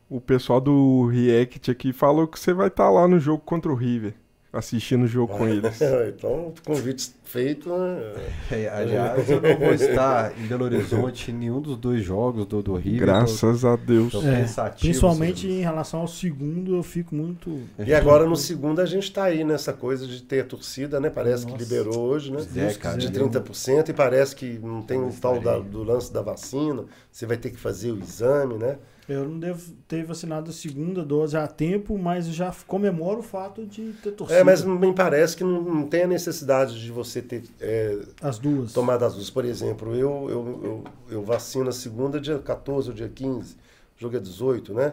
O 0.08 0.20
pessoal 0.20 0.60
do 0.60 1.06
React 1.06 1.70
aqui 1.70 1.92
falou 1.92 2.28
que 2.28 2.38
você 2.38 2.52
vai 2.52 2.68
estar 2.68 2.90
lá 2.90 3.08
no 3.08 3.18
jogo 3.18 3.42
contra 3.44 3.72
o 3.72 3.74
River. 3.74 4.14
Assistindo 4.52 5.04
o 5.04 5.06
jogo 5.06 5.34
com 5.38 5.48
eles. 5.48 5.80
então, 6.08 6.52
convite 6.66 7.10
feito, 7.24 7.70
né? 7.70 8.12
É, 8.50 8.68
aliás, 8.68 9.30
eu 9.30 9.40
não 9.40 9.56
vou 9.56 9.72
estar 9.72 10.38
em 10.38 10.46
Belo 10.46 10.66
Horizonte 10.66 11.30
em 11.30 11.34
nenhum 11.34 11.58
dos 11.58 11.78
dois 11.78 12.04
jogos 12.04 12.44
do, 12.44 12.62
do 12.62 12.74
River. 12.74 13.00
Graças 13.00 13.64
a 13.64 13.76
Deus. 13.76 14.12
Tô 14.12 14.20
É, 14.20 14.44
principalmente 14.78 15.40
Silvio. 15.40 15.56
em 15.58 15.62
relação 15.62 16.00
ao 16.00 16.06
segundo, 16.08 16.76
eu 16.76 16.82
fico 16.82 17.14
muito. 17.14 17.60
E 17.78 17.94
agora 17.94 18.26
no 18.26 18.36
segundo 18.36 18.80
a 18.80 18.84
gente 18.84 19.04
está 19.04 19.24
aí 19.24 19.42
nessa 19.42 19.72
coisa 19.72 20.06
de 20.06 20.22
ter 20.22 20.44
torcida, 20.46 21.00
né? 21.00 21.08
Parece 21.08 21.46
que 21.46 21.52
Nossa. 21.52 21.64
liberou 21.64 21.98
hoje, 22.00 22.30
né? 22.30 22.44
É, 22.56 22.74
cara, 22.74 22.98
de 22.98 23.06
eu- 23.06 23.30
30% 23.30 23.88
e 23.88 23.92
parece 23.94 24.36
que 24.36 24.58
não 24.62 24.82
tem 24.82 24.98
o 24.98 25.06
Eu 25.08 25.14
tal 25.18 25.40
da- 25.40 25.58
do 25.60 25.82
lance 25.82 26.12
da 26.12 26.20
vacina. 26.20 26.84
Você 27.10 27.24
vai 27.24 27.38
ter 27.38 27.48
que 27.48 27.56
fazer 27.58 27.90
o 27.92 27.98
exame, 27.98 28.58
né? 28.58 28.76
Eu 29.08 29.28
não 29.28 29.38
devo 29.38 29.72
ter 29.88 30.04
vacinado 30.04 30.50
a 30.50 30.52
segunda 30.54 31.04
dose 31.04 31.36
a 31.36 31.46
tempo, 31.46 31.98
mas 31.98 32.26
já 32.26 32.54
comemoro 32.66 33.18
o 33.18 33.22
fato 33.22 33.66
de 33.66 33.92
ter 34.02 34.12
torcido 34.12 34.38
É, 34.38 34.44
mas 34.44 34.62
me 34.62 34.92
parece 34.92 35.36
que 35.36 35.42
não, 35.42 35.60
não 35.60 35.86
tem 35.86 36.02
a 36.02 36.06
necessidade 36.06 36.80
de 36.80 36.90
você 36.90 37.20
ter 37.20 37.42
é, 37.60 37.98
as 38.20 38.38
duas. 38.38 38.72
tomado 38.72 39.04
as 39.04 39.14
duas. 39.14 39.28
Por 39.28 39.44
exemplo, 39.44 39.94
eu, 39.94 40.30
eu, 40.30 40.60
eu, 40.62 40.84
eu 41.10 41.22
vacino 41.22 41.68
a 41.68 41.72
segunda 41.72 42.20
dia 42.20 42.38
14 42.38 42.90
ou 42.90 42.94
dia 42.94 43.08
15, 43.08 43.54
o 43.54 43.56
jogo 44.00 44.16
é 44.16 44.20
18, 44.20 44.72
né? 44.72 44.92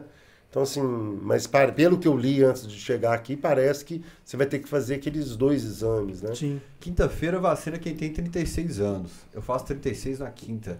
Então, 0.49 0.63
assim, 0.63 0.81
mas 0.81 1.45
para, 1.45 1.71
pelo 1.71 1.99
que 1.99 2.07
eu 2.07 2.17
li 2.17 2.43
antes 2.43 2.65
de 2.67 2.75
chegar 2.75 3.13
aqui, 3.13 3.37
parece 3.37 3.85
que 3.85 4.03
você 4.25 4.35
vai 4.35 4.47
ter 4.47 4.57
que 4.57 4.67
fazer 4.67 4.95
aqueles 4.95 5.35
dois 5.35 5.63
exames, 5.63 6.23
né? 6.23 6.33
Sim. 6.33 6.59
Quinta-feira 6.79 7.39
vacina 7.39 7.77
quem 7.77 7.95
tem 7.95 8.11
36 8.11 8.79
anos. 8.79 9.11
Eu 9.31 9.43
faço 9.43 9.65
36 9.65 10.17
na 10.19 10.31
quinta. 10.31 10.79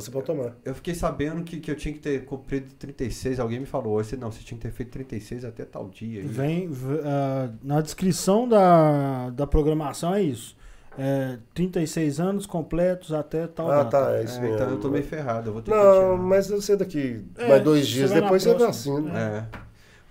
Você 0.00 0.10
pode 0.10 0.26
tomar. 0.26 0.54
Eu 0.64 0.74
fiquei 0.74 0.94
sabendo 0.94 1.42
que, 1.42 1.60
que 1.60 1.70
eu 1.70 1.76
tinha 1.76 1.92
que 1.94 2.00
ter 2.00 2.24
cumprido 2.24 2.72
36. 2.78 3.38
Alguém 3.40 3.60
me 3.60 3.66
falou 3.66 3.94
hoje, 3.94 4.16
não, 4.16 4.30
você 4.30 4.42
tinha 4.42 4.58
que 4.58 4.66
ter 4.66 4.72
feito 4.72 4.90
36 4.90 5.44
até 5.44 5.64
tal 5.64 5.88
dia. 5.88 6.22
Vem 6.24 6.68
v- 6.68 7.00
ah, 7.04 7.50
na 7.62 7.80
descrição 7.80 8.48
da, 8.48 9.30
da 9.30 9.46
programação 9.46 10.14
é 10.14 10.22
isso. 10.22 10.56
É, 11.00 11.38
36 11.54 12.18
anos 12.18 12.44
completos 12.44 13.12
até 13.12 13.46
tal 13.46 13.70
Ah, 13.70 13.84
data. 13.84 13.90
tá, 14.06 14.12
é 14.16 14.20
É, 14.20 14.24
isso 14.24 14.40
mesmo. 14.40 14.56
então 14.56 14.70
eu 14.70 14.80
tô 14.80 14.88
meio 14.90 15.04
ferrado, 15.04 15.48
eu 15.48 15.52
vou 15.52 15.62
ter 15.62 15.70
que 15.70 15.76
Não, 15.76 16.16
mas 16.16 16.50
eu 16.50 16.60
sei 16.60 16.76
daqui 16.76 17.24
É, 17.36 17.48
mais 17.48 17.62
dois 17.62 17.86
você 17.86 17.92
dias 17.92 18.10
depois 18.10 18.42
você 18.42 18.54
próxima. 18.54 18.96
vacina. 18.96 19.18
É. 19.18 19.46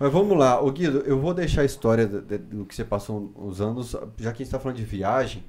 Mas 0.00 0.12
vamos 0.12 0.38
lá, 0.38 0.60
ô 0.62 0.70
Guido, 0.70 1.00
eu 1.00 1.18
vou 1.18 1.34
deixar 1.34 1.62
a 1.62 1.64
história 1.64 2.06
do, 2.06 2.22
do 2.22 2.64
que 2.64 2.74
você 2.74 2.84
passou 2.84 3.32
uns 3.36 3.60
anos, 3.60 3.94
já 4.16 4.32
que 4.32 4.42
a 4.42 4.44
gente 4.44 4.50
tá 4.50 4.58
falando 4.58 4.76
de 4.78 4.84
viagem. 4.84 5.44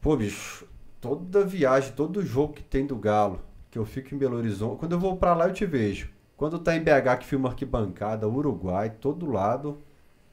Pô, 0.00 0.16
bicho, 0.16 0.66
toda 1.04 1.44
viagem, 1.44 1.92
todo 1.92 2.24
jogo 2.24 2.54
que 2.54 2.62
tem 2.62 2.86
do 2.86 2.96
Galo, 2.96 3.40
que 3.70 3.78
eu 3.78 3.84
fico 3.84 4.14
em 4.14 4.18
Belo 4.18 4.36
Horizonte, 4.38 4.78
quando 4.78 4.92
eu 4.92 4.98
vou 4.98 5.16
pra 5.16 5.34
lá 5.34 5.46
eu 5.46 5.52
te 5.52 5.66
vejo. 5.66 6.08
Quando 6.34 6.58
tá 6.58 6.74
em 6.74 6.80
BH 6.80 7.18
que 7.20 7.26
filma 7.26 7.50
arquibancada, 7.50 8.26
Uruguai, 8.26 8.90
todo 9.00 9.30
lado, 9.30 9.78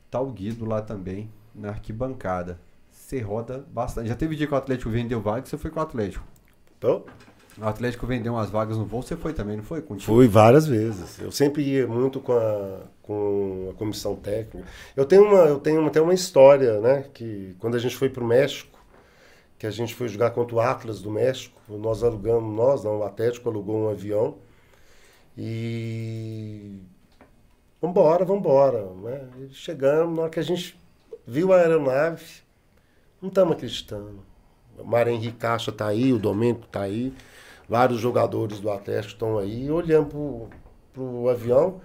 tá 0.10 0.20
o 0.22 0.32
Guido 0.32 0.64
lá 0.66 0.82
também, 0.82 1.30
na 1.54 1.70
arquibancada. 1.70 2.58
você 2.90 3.20
roda 3.20 3.66
bastante. 3.72 4.08
Já 4.08 4.16
teve 4.16 4.36
dia 4.36 4.48
que 4.48 4.54
o 4.54 4.58
Atlético 4.58 4.90
vendeu 4.90 5.20
vagas, 5.22 5.50
você 5.50 5.58
foi 5.58 5.70
com 5.70 5.80
o 5.80 5.84
Atlético. 5.84 6.26
Então, 6.78 7.04
O 7.60 7.66
Atlético 7.66 8.08
vendeu 8.08 8.34
umas 8.34 8.50
vagas 8.50 8.78
no 8.78 8.86
voo, 8.86 9.02
você 9.02 9.18
foi 9.18 9.34
também, 9.34 9.58
não 9.58 9.64
foi? 9.64 9.82
Contigo? 9.82 10.14
fui 10.14 10.28
várias 10.28 10.66
vezes. 10.66 11.20
Eu 11.20 11.32
sempre 11.34 11.62
ia 11.64 11.86
muito 11.86 12.22
com 12.22 12.32
a, 12.32 12.80
com 13.04 13.68
a 13.72 13.74
comissão 13.78 14.16
técnica. 14.16 14.66
Eu 14.96 15.06
tenho, 15.06 15.24
uma, 15.26 15.40
eu 15.40 15.60
tenho 15.60 15.86
até 15.86 16.00
uma 16.02 16.14
história, 16.14 16.80
né? 16.80 17.06
Que 17.14 17.54
quando 17.60 17.76
a 17.76 17.80
gente 17.80 17.96
foi 17.98 18.08
para 18.10 18.24
o 18.24 18.28
México, 18.28 18.80
que 19.62 19.68
a 19.68 19.72
gente 19.72 19.94
foi 19.94 20.08
jogar 20.08 20.32
contra 20.32 20.56
o 20.56 20.60
Atlas 20.60 21.02
do 21.02 21.12
México, 21.12 21.62
nós 21.70 22.02
alugamos, 22.02 22.52
nós 22.52 22.84
não, 22.84 22.98
o 22.98 23.04
Atlético 23.04 23.48
alugou 23.48 23.78
um 23.78 23.90
avião 23.90 24.40
e 25.38 26.80
vambora, 27.80 28.26
vambora, 28.26 28.92
né? 28.96 29.30
Chegamos, 29.52 30.16
na 30.16 30.24
hora 30.24 30.32
que 30.32 30.40
a 30.40 30.44
gente 30.44 30.76
viu 31.28 31.54
a 31.54 31.58
aeronave, 31.58 32.42
não 33.22 33.30
estamos 33.30 33.54
acreditando. 33.54 34.24
O 34.80 34.84
Mário 34.84 35.14
Henrique 35.14 35.38
Caixa 35.38 35.72
tá 35.72 35.86
aí, 35.86 36.12
o 36.12 36.18
Domênico 36.18 36.66
tá 36.66 36.82
aí, 36.82 37.14
vários 37.70 38.00
jogadores 38.00 38.60
do 38.60 38.72
Atlético 38.72 39.14
estão 39.14 39.38
aí, 39.38 39.70
olhando 39.70 40.08
pro, 40.08 40.50
pro 40.92 41.30
avião, 41.30 41.80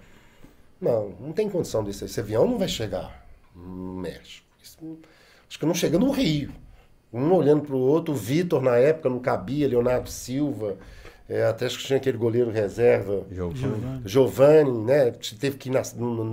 não, 0.81 1.11
não 1.21 1.33
tem 1.35 1.51
condição 1.51 1.85
desse, 1.85 2.07
esse 2.07 2.21
avião 2.21 2.49
não 2.49 2.57
vai 2.57 2.69
chegar 2.69 3.29
no 3.55 3.97
México. 3.97 4.47
Isso 4.63 4.79
acho 5.47 5.59
que 5.59 5.67
não 5.67 5.75
chega 5.75 5.99
no 5.99 6.11
Rio. 6.11 6.65
Um 7.13 7.33
olhando 7.33 7.63
para 7.63 7.75
o 7.75 7.81
outro, 7.81 8.13
o 8.13 8.17
Vitor 8.17 8.61
na 8.61 8.77
época 8.77 9.09
não 9.09 9.19
cabia, 9.19 9.69
Leonardo 9.69 10.11
Silva, 10.11 10.77
é, 11.29 11.45
até 11.45 11.67
acho 11.67 11.79
que 11.79 11.85
tinha 11.85 11.97
aquele 11.97 12.17
goleiro 12.17 12.51
reserva. 12.51 13.25
Giovanni. 13.31 14.03
Giovanni, 14.05 14.85
né? 14.85 15.11
Teve 15.41 15.57
que 15.57 15.69
ir 15.69 15.73
na, 15.73 15.83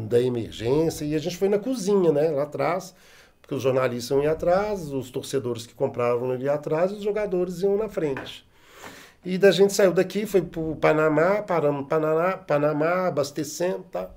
da 0.07 0.21
emergência 0.21 1.03
e 1.03 1.15
a 1.15 1.19
gente 1.19 1.35
foi 1.35 1.49
na 1.49 1.57
cozinha, 1.57 2.11
né? 2.11 2.29
Lá 2.29 2.43
atrás, 2.43 2.93
porque 3.41 3.55
os 3.55 3.63
jornalistas 3.63 4.23
iam 4.23 4.31
atrás, 4.31 4.91
os 4.91 5.09
torcedores 5.09 5.65
que 5.65 5.73
compravam 5.73 6.29
iam 6.33 6.41
ir 6.41 6.49
atrás 6.49 6.91
e 6.91 6.95
os 6.95 7.03
jogadores 7.03 7.61
iam 7.61 7.75
na 7.75 7.89
frente. 7.89 8.45
E 9.25 9.37
da 9.37 9.51
gente 9.51 9.73
saiu 9.73 9.93
daqui, 9.93 10.25
foi 10.25 10.41
pro 10.41 10.75
Panamá, 10.75 11.41
paramos 11.41 11.81
no 11.81 11.87
Panamá, 11.87 12.37
Panamá, 12.37 13.07
abastecendo, 13.07 13.85
tá? 13.91 14.09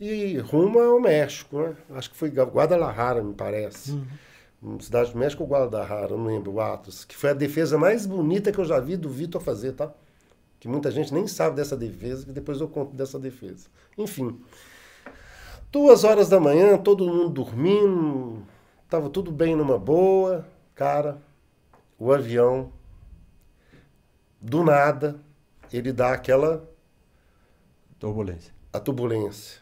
E 0.00 0.38
rumo 0.38 0.78
ao 0.78 1.00
México, 1.00 1.58
né? 1.58 1.74
Acho 1.94 2.10
que 2.10 2.16
foi 2.16 2.30
Guadalajara, 2.30 3.22
me 3.22 3.34
parece. 3.34 3.98
Cidade 4.80 5.12
do 5.12 5.18
México 5.18 5.42
ou 5.42 5.48
Guadalajara, 5.48 6.12
eu 6.12 6.18
não 6.18 6.26
lembro, 6.26 6.52
o 6.52 6.60
Atos. 6.60 7.04
Que 7.04 7.16
foi 7.16 7.30
a 7.30 7.34
defesa 7.34 7.78
mais 7.78 8.06
bonita 8.06 8.50
que 8.50 8.58
eu 8.58 8.64
já 8.64 8.80
vi 8.80 8.96
do 8.96 9.08
Vitor 9.08 9.40
fazer, 9.40 9.72
tá? 9.72 9.92
Que 10.58 10.66
muita 10.66 10.90
gente 10.90 11.12
nem 11.12 11.26
sabe 11.26 11.56
dessa 11.56 11.76
defesa, 11.76 12.24
que 12.24 12.32
depois 12.32 12.60
eu 12.60 12.68
conto 12.68 12.94
dessa 12.94 13.18
defesa. 13.18 13.68
Enfim. 13.96 14.40
Duas 15.70 16.04
horas 16.04 16.28
da 16.28 16.40
manhã, 16.40 16.78
todo 16.78 17.06
mundo 17.06 17.28
dormindo, 17.28 18.42
tava 18.88 19.10
tudo 19.10 19.30
bem 19.30 19.54
numa 19.54 19.78
boa. 19.78 20.46
Cara, 20.74 21.18
o 21.98 22.12
avião, 22.12 22.72
do 24.40 24.64
nada, 24.64 25.20
ele 25.72 25.92
dá 25.92 26.12
aquela 26.12 26.68
Turbulência. 27.98 28.52
a 28.72 28.78
turbulência. 28.78 29.60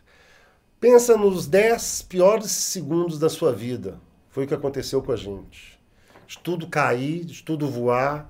Pensa 0.81 1.17
nos 1.17 1.47
10 1.47 2.03
piores 2.03 2.51
segundos 2.51 3.19
da 3.19 3.29
sua 3.29 3.53
vida. 3.53 3.99
Foi 4.35 4.43
o 4.43 4.49
que 4.49 4.55
aconteceu 4.55 5.01
com 5.01 5.12
a 5.12 5.16
gente. 5.16 5.78
De 6.26 6.37
tudo 6.41 6.66
cair, 6.66 7.24
de 7.24 7.41
tudo 7.41 7.70
voar, 7.70 8.28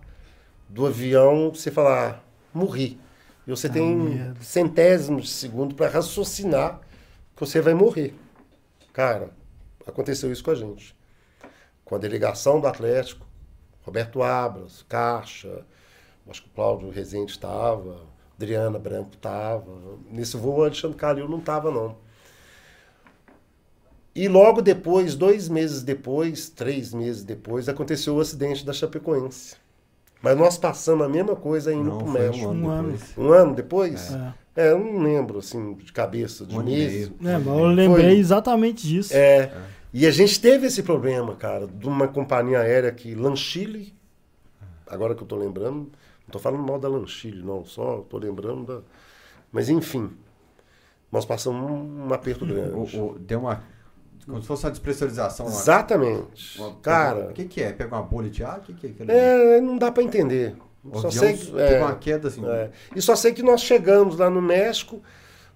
do 0.68 0.86
avião, 0.86 1.48
você 1.48 1.70
falar, 1.70 2.22
morri. 2.52 3.00
E 3.46 3.50
você 3.50 3.70
tem 3.70 3.96
merda. 3.96 4.38
centésimos 4.42 5.24
de 5.24 5.30
segundo 5.30 5.74
para 5.74 5.88
raciocinar 5.88 6.78
que 7.34 7.40
você 7.40 7.58
vai 7.62 7.72
morrer. 7.72 8.14
Cara, 8.92 9.30
aconteceu 9.86 10.30
isso 10.30 10.44
com 10.44 10.50
a 10.50 10.54
gente. 10.54 10.94
Com 11.86 11.94
a 11.94 11.98
delegação 11.98 12.60
do 12.60 12.66
Atlético, 12.66 13.26
Roberto 13.80 14.22
Abras, 14.22 14.84
Caixa, 14.86 15.64
acho 16.28 16.42
que 16.42 16.48
o 16.50 16.52
Cláudio 16.52 16.90
Rezende 16.90 17.32
estava, 17.32 18.02
Adriana 18.36 18.78
Branco 18.78 19.14
estava. 19.14 19.64
Nesse 20.10 20.36
voo, 20.36 20.58
o 20.58 20.64
Alexandre 20.64 20.98
Calil 20.98 21.30
não 21.30 21.38
estava, 21.38 21.70
não. 21.70 21.96
E 24.14 24.28
logo 24.28 24.62
depois, 24.62 25.14
dois 25.14 25.48
meses 25.48 25.82
depois, 25.82 26.48
três 26.48 26.94
meses 26.94 27.24
depois, 27.24 27.68
aconteceu 27.68 28.14
o 28.14 28.20
acidente 28.20 28.64
da 28.64 28.72
Chapecoense. 28.72 29.56
Mas 30.22 30.38
nós 30.38 30.56
passamos 30.56 31.04
a 31.04 31.08
mesma 31.08 31.34
coisa 31.36 31.72
indo 31.74 31.90
Não, 31.90 31.98
para 31.98 32.06
o 32.06 32.12
foi 32.12 32.20
México. 32.20 32.46
um 32.46 32.50
ano 32.50 32.66
Um 32.66 32.70
ano. 32.70 32.92
depois. 32.92 33.18
Um 33.18 33.32
ano 33.32 33.54
depois? 33.54 34.12
É. 34.14 34.34
É, 34.56 34.70
eu 34.70 34.78
não 34.78 35.00
lembro, 35.02 35.40
assim, 35.40 35.74
de 35.74 35.92
cabeça, 35.92 36.46
de 36.46 36.56
Um 36.56 36.62
meses. 36.62 37.10
meio. 37.20 37.34
É, 37.34 37.38
mas 37.38 37.46
eu 37.58 37.66
lembrei 37.66 38.04
Foi. 38.10 38.18
exatamente 38.18 38.86
disso. 38.86 39.12
É, 39.12 39.52
e 39.92 40.06
a 40.06 40.10
gente 40.12 40.40
teve 40.40 40.68
esse 40.68 40.82
problema, 40.84 41.34
cara, 41.34 41.66
de 41.66 41.88
uma 41.88 42.06
companhia 42.06 42.60
aérea 42.60 42.92
que 42.92 43.16
Lanchile, 43.16 43.92
agora 44.86 45.14
que 45.16 45.22
eu 45.22 45.26
tô 45.26 45.34
lembrando, 45.36 45.90
não 46.26 46.30
tô 46.30 46.38
falando 46.38 46.62
mal 46.62 46.78
da 46.78 46.88
Lanchile, 46.88 47.42
não, 47.42 47.64
só 47.64 47.98
tô 48.08 48.16
lembrando 48.16 48.64
da... 48.64 48.80
Mas 49.50 49.68
enfim, 49.68 50.10
nós 51.10 51.24
passamos 51.24 51.68
um, 51.68 52.06
um 52.08 52.14
aperto 52.14 52.46
grande. 52.46 52.96
O- 52.96 53.06
o- 53.10 53.18
deu 53.18 53.40
uma. 53.40 53.62
Como 54.26 54.40
se 54.40 54.48
fosse 54.48 54.64
uma 54.64 54.70
despressurização 54.70 55.46
lá. 55.46 55.52
Exatamente. 55.52 56.58
Uma- 56.60 56.74
Cara, 56.76 57.26
O 57.30 57.32
que, 57.32 57.44
que 57.44 57.62
é? 57.62 57.72
Pega 57.72 57.94
uma 57.94 58.02
bolha 58.02 58.30
de 58.30 58.42
ar? 58.42 58.58
O 58.58 58.62
que, 58.62 58.72
que 58.72 58.94
é 59.08 59.56
é, 59.56 59.60
não 59.60 59.76
dá 59.76 59.92
pra 59.92 60.02
entender. 60.02 60.56
O 60.84 60.98
Só 60.98 61.10
sei 61.10 61.34
que, 61.34 61.58
é, 61.58 61.78
uma 61.80 61.94
queda 61.94 62.28
assim. 62.28 62.44
É. 62.46 62.70
E 62.94 63.00
só 63.00 63.16
sei 63.16 63.32
que 63.32 63.42
nós 63.42 63.62
chegamos 63.62 64.18
lá 64.18 64.28
no 64.28 64.42
México, 64.42 65.02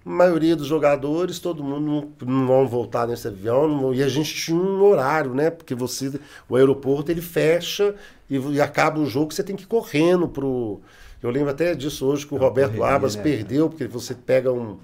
a 0.03 0.09
maioria 0.09 0.55
dos 0.55 0.65
jogadores, 0.67 1.39
todo 1.39 1.63
mundo 1.63 2.11
não, 2.25 2.27
não 2.27 2.47
vão 2.47 2.67
voltar 2.67 3.07
nesse 3.07 3.27
avião, 3.27 3.67
não 3.67 3.93
e 3.93 4.01
a 4.01 4.07
gente 4.07 4.33
tinha 4.33 4.57
um 4.57 4.81
horário, 4.83 5.33
né? 5.33 5.49
Porque 5.51 5.75
você, 5.75 6.19
o 6.47 6.55
aeroporto 6.55 7.11
ele 7.11 7.21
fecha 7.21 7.93
e, 8.29 8.37
e 8.37 8.61
acaba 8.61 8.99
o 8.99 9.05
jogo, 9.05 9.33
você 9.33 9.43
tem 9.43 9.55
que 9.55 9.63
ir 9.63 9.67
correndo 9.67 10.27
pro. 10.27 10.79
Eu 11.21 11.29
lembro 11.29 11.49
até 11.51 11.75
disso 11.75 12.05
hoje 12.07 12.25
que 12.25 12.33
o 12.33 12.37
Roberto 12.37 12.75
correria, 12.77 12.95
Abas 12.95 13.15
né? 13.15 13.21
perdeu, 13.21 13.69
porque 13.69 13.87
você 13.87 14.15
pega 14.15 14.51
um, 14.53 14.79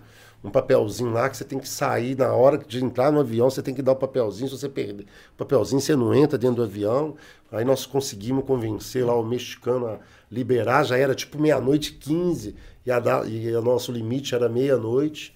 um 0.45 0.51
papelzinho 0.51 1.11
lá 1.11 1.27
que 1.27 1.35
você 1.35 1.43
tem 1.43 1.57
que 1.57 1.67
sair 1.67 2.15
na 2.15 2.31
hora 2.31 2.59
de 2.59 2.83
entrar 2.83 3.11
no 3.11 3.19
avião, 3.19 3.49
você 3.49 3.63
tem 3.63 3.73
que 3.73 3.81
dar 3.81 3.93
o 3.93 3.95
papelzinho, 3.95 4.47
se 4.47 4.55
você 4.57 4.69
perder 4.69 5.03
o 5.33 5.37
papelzinho, 5.37 5.81
você 5.81 5.95
não 5.95 6.13
entra 6.13 6.37
dentro 6.37 6.57
do 6.57 6.63
avião. 6.63 7.15
Aí 7.51 7.65
nós 7.65 7.85
conseguimos 7.85 8.45
convencer 8.45 9.03
lá 9.03 9.15
o 9.15 9.23
mexicano 9.23 9.87
a 9.87 9.99
liberar, 10.31 10.83
já 10.83 10.97
era 10.97 11.15
tipo 11.15 11.39
meia-noite 11.39 11.91
e 11.91 11.93
15, 11.95 12.55
e, 12.85 12.91
a 12.91 13.01
e 13.25 13.55
o 13.55 13.61
nosso 13.61 13.91
limite 13.91 14.35
era 14.35 14.47
meia-noite, 14.47 15.34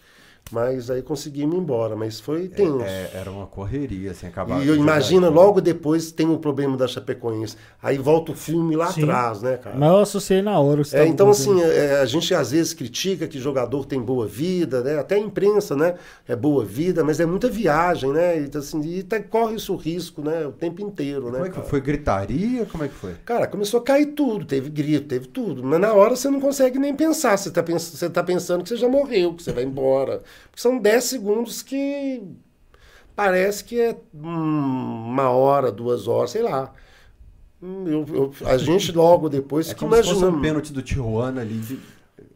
mas 0.51 0.89
aí 0.89 1.01
conseguimos 1.01 1.55
ir 1.55 1.59
embora, 1.59 1.95
mas 1.95 2.19
foi 2.19 2.47
tenso. 2.47 2.81
É, 2.83 3.11
era 3.13 3.29
uma 3.29 3.45
correria, 3.45 4.11
assim, 4.11 4.27
acabar. 4.27 4.63
E 4.63 4.67
eu 4.67 4.75
imagina, 4.75 5.29
logo 5.29 5.61
depois 5.61 6.11
tem 6.11 6.27
o 6.27 6.37
problema 6.39 6.75
da 6.75 6.87
Chapecoense. 6.87 7.55
Aí 7.81 7.97
volta 7.97 8.31
o 8.31 8.35
filme 8.35 8.75
lá 8.75 8.91
Sim. 8.91 9.03
atrás, 9.03 9.41
né, 9.41 9.57
cara? 9.57 9.77
Mas 9.77 9.89
eu 9.89 9.97
associei 9.99 10.41
na 10.41 10.59
hora. 10.59 10.81
É, 10.93 11.05
então, 11.05 11.29
assim, 11.29 11.61
é, 11.61 11.99
a 11.99 12.05
gente 12.05 12.33
às 12.33 12.51
vezes 12.51 12.73
critica 12.73 13.27
que 13.27 13.39
jogador 13.39 13.85
tem 13.85 14.01
boa 14.01 14.25
vida, 14.25 14.81
né? 14.81 14.97
Até 14.97 15.15
a 15.15 15.19
imprensa, 15.19 15.75
né? 15.75 15.95
É 16.27 16.35
boa 16.35 16.65
vida, 16.65 17.03
mas 17.03 17.19
é 17.19 17.25
muita 17.25 17.47
viagem, 17.49 18.11
né? 18.11 18.39
E, 18.41 18.57
assim, 18.57 18.81
e 18.81 19.03
tá- 19.03 19.21
corre 19.21 19.55
isso 19.55 19.75
risco, 19.75 20.21
né? 20.21 20.47
O 20.47 20.51
tempo 20.51 20.81
inteiro, 20.81 21.25
né? 21.25 21.33
Como 21.33 21.45
é 21.45 21.49
que 21.49 21.55
cara? 21.55 21.67
foi? 21.67 21.81
Gritaria? 21.81 22.65
Como 22.65 22.83
é 22.83 22.87
que 22.87 22.95
foi? 22.95 23.13
Cara, 23.25 23.45
começou 23.45 23.79
a 23.79 23.83
cair 23.83 24.07
tudo, 24.07 24.45
teve 24.45 24.69
grito, 24.69 25.07
teve 25.07 25.27
tudo. 25.27 25.63
Mas 25.63 25.79
na 25.79 25.93
hora 25.93 26.15
você 26.15 26.29
não 26.29 26.39
consegue 26.39 26.79
nem 26.79 26.95
pensar. 26.95 27.37
Você 27.37 27.51
tá, 27.51 27.61
pens 27.61 27.83
você 27.83 28.09
tá 28.09 28.23
pensando 28.23 28.63
que 28.63 28.69
você 28.69 28.77
já 28.77 28.87
morreu, 28.87 29.33
que 29.33 29.43
você 29.43 29.51
vai 29.51 29.63
embora. 29.63 30.21
Porque 30.49 30.61
são 30.61 30.77
10 30.79 31.03
segundos 31.03 31.61
que 31.61 32.21
parece 33.15 33.63
que 33.63 33.79
é 33.79 33.97
uma 34.13 35.29
hora, 35.29 35.71
duas 35.71 36.07
horas, 36.07 36.31
sei 36.31 36.41
lá. 36.41 36.73
Eu- 37.61 38.05
eu- 38.13 38.33
a 38.47 38.57
gente 38.57 38.91
logo 38.93 39.27
depois 39.27 39.67
É 39.67 39.69
fica 39.71 39.81
como 39.81 39.93
se 39.95 40.01
fosse 40.03 40.13
um 40.13 40.17
imaginando. 40.19 40.41
pênalti 40.41 40.71
do 40.73 40.81
Tijuana 40.81 41.41
ali, 41.41 41.57
de- 41.57 41.79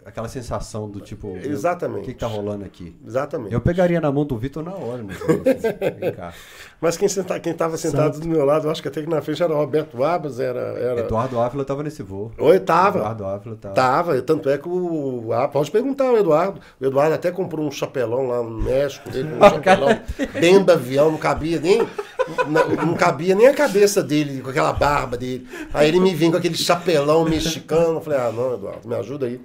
aquela 0.05 0.27
sensação 0.27 0.89
do 0.89 0.99
tipo. 0.99 1.37
Exatamente. 1.37 2.01
O 2.01 2.05
que, 2.05 2.13
que 2.13 2.19
tá 2.19 2.27
rolando 2.27 2.65
aqui? 2.65 2.95
Exatamente. 3.05 3.53
Eu 3.53 3.61
pegaria 3.61 3.99
na 3.99 4.11
mão 4.11 4.25
do 4.25 4.37
Vitor 4.37 4.63
na 4.63 4.73
hora, 4.73 5.03
cá. 6.15 6.33
Mas 6.79 6.97
quem 6.97 7.07
senta, 7.07 7.39
quem 7.39 7.53
estava 7.53 7.77
sentado 7.77 8.19
do 8.19 8.27
meu 8.27 8.43
lado, 8.43 8.67
eu 8.67 8.71
acho 8.71 8.81
que 8.81 8.87
até 8.87 9.01
que 9.01 9.09
na 9.09 9.21
frente 9.21 9.41
era 9.41 9.53
o 9.53 9.55
Roberto 9.55 10.03
Abas, 10.03 10.39
era. 10.39 10.59
era... 10.59 10.99
Eduardo 11.01 11.39
Ávila 11.39 11.63
tava 11.63 11.83
nesse 11.83 12.03
voo. 12.03 12.31
Oi, 12.37 12.59
tava. 12.59 12.99
Eduardo 12.99 13.25
Ávila 13.25 13.55
tava. 13.55 13.75
Tava, 13.75 14.21
tanto 14.21 14.49
é 14.49 14.57
que 14.57 14.67
o. 14.67 15.31
Ah, 15.31 15.47
pode 15.47 15.71
perguntar 15.71 16.11
o 16.11 16.17
Eduardo. 16.17 16.59
O 16.79 16.85
Eduardo 16.85 17.15
até 17.15 17.31
comprou 17.31 17.65
um 17.65 17.71
chapelão 17.71 18.27
lá 18.27 18.43
no 18.43 18.61
México, 18.61 19.09
dele, 19.09 19.29
um 19.33 19.39
chapelão 19.49 19.99
dentro 20.39 20.65
do 20.65 20.71
avião, 20.71 21.11
não 21.11 21.17
cabia 21.17 21.59
nem. 21.59 21.87
Não, 22.47 22.85
não 22.85 22.93
cabia 22.93 23.35
nem 23.35 23.47
a 23.47 23.53
cabeça 23.53 24.01
dele, 24.01 24.41
com 24.41 24.49
aquela 24.49 24.71
barba 24.71 25.17
dele. 25.17 25.47
Aí 25.73 25.89
ele 25.89 25.99
me 25.99 26.15
vem 26.15 26.31
com 26.31 26.37
aquele 26.37 26.55
chapelão 26.55 27.25
mexicano. 27.25 27.95
Eu 27.95 28.01
falei, 28.01 28.19
ah, 28.19 28.31
não, 28.31 28.53
Eduardo, 28.53 28.87
me 28.87 28.95
ajuda 28.95 29.25
aí. 29.25 29.41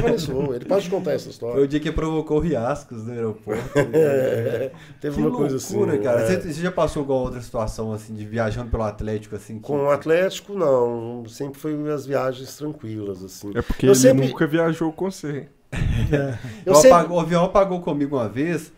Ele 0.00 0.02
tava 0.02 0.12
nesse 0.12 0.30
voo, 0.30 0.54
ele 0.54 0.64
pode 0.64 0.90
contar 0.90 1.12
essa 1.12 1.24
Foi 1.24 1.30
o 1.30 1.32
história. 1.32 1.68
dia 1.68 1.80
que 1.80 1.92
provocou 1.92 2.38
riascos 2.38 3.04
no 3.06 3.12
aeroporto. 3.12 3.62
É, 3.92 4.70
teve 5.00 5.14
Que 5.16 5.20
uma 5.20 5.28
loucura, 5.28 5.48
coisa 5.50 5.56
assim. 5.56 6.02
cara. 6.02 6.20
é. 6.20 6.26
Você, 6.40 6.52
você 6.52 6.60
já 6.62 6.72
passou 6.72 7.00
alguma 7.00 7.20
outra 7.20 7.40
situação, 7.40 7.92
assim, 7.92 8.14
de 8.14 8.24
viajando 8.24 8.70
pelo 8.70 8.82
Atlético, 8.82 9.36
assim? 9.36 9.56
que- 9.58 9.62
Com 9.66 9.84
o 9.84 9.90
Atlético, 9.90 10.54
não. 10.54 11.24
Sempre 11.28 11.58
foi 11.60 11.90
as 11.92 12.06
viagens 12.06 12.56
tranquilas, 12.56 13.22
assim. 13.24 13.50
É 13.54 13.62
porque 13.62 13.86
Eu 13.86 13.90
ele 13.90 13.98
sempre- 13.98 14.26
nunca 14.28 14.46
viajou 14.46 14.92
com 14.92 15.10
você. 15.10 15.48
É. 16.12 16.36
Eu 16.66 16.74
sempre- 16.74 16.90
apago- 16.92 17.14
o 17.14 17.20
avião 17.20 17.44
apagou 17.44 17.80
comigo 17.80 18.16
uma 18.16 18.28
vez. 18.28 18.72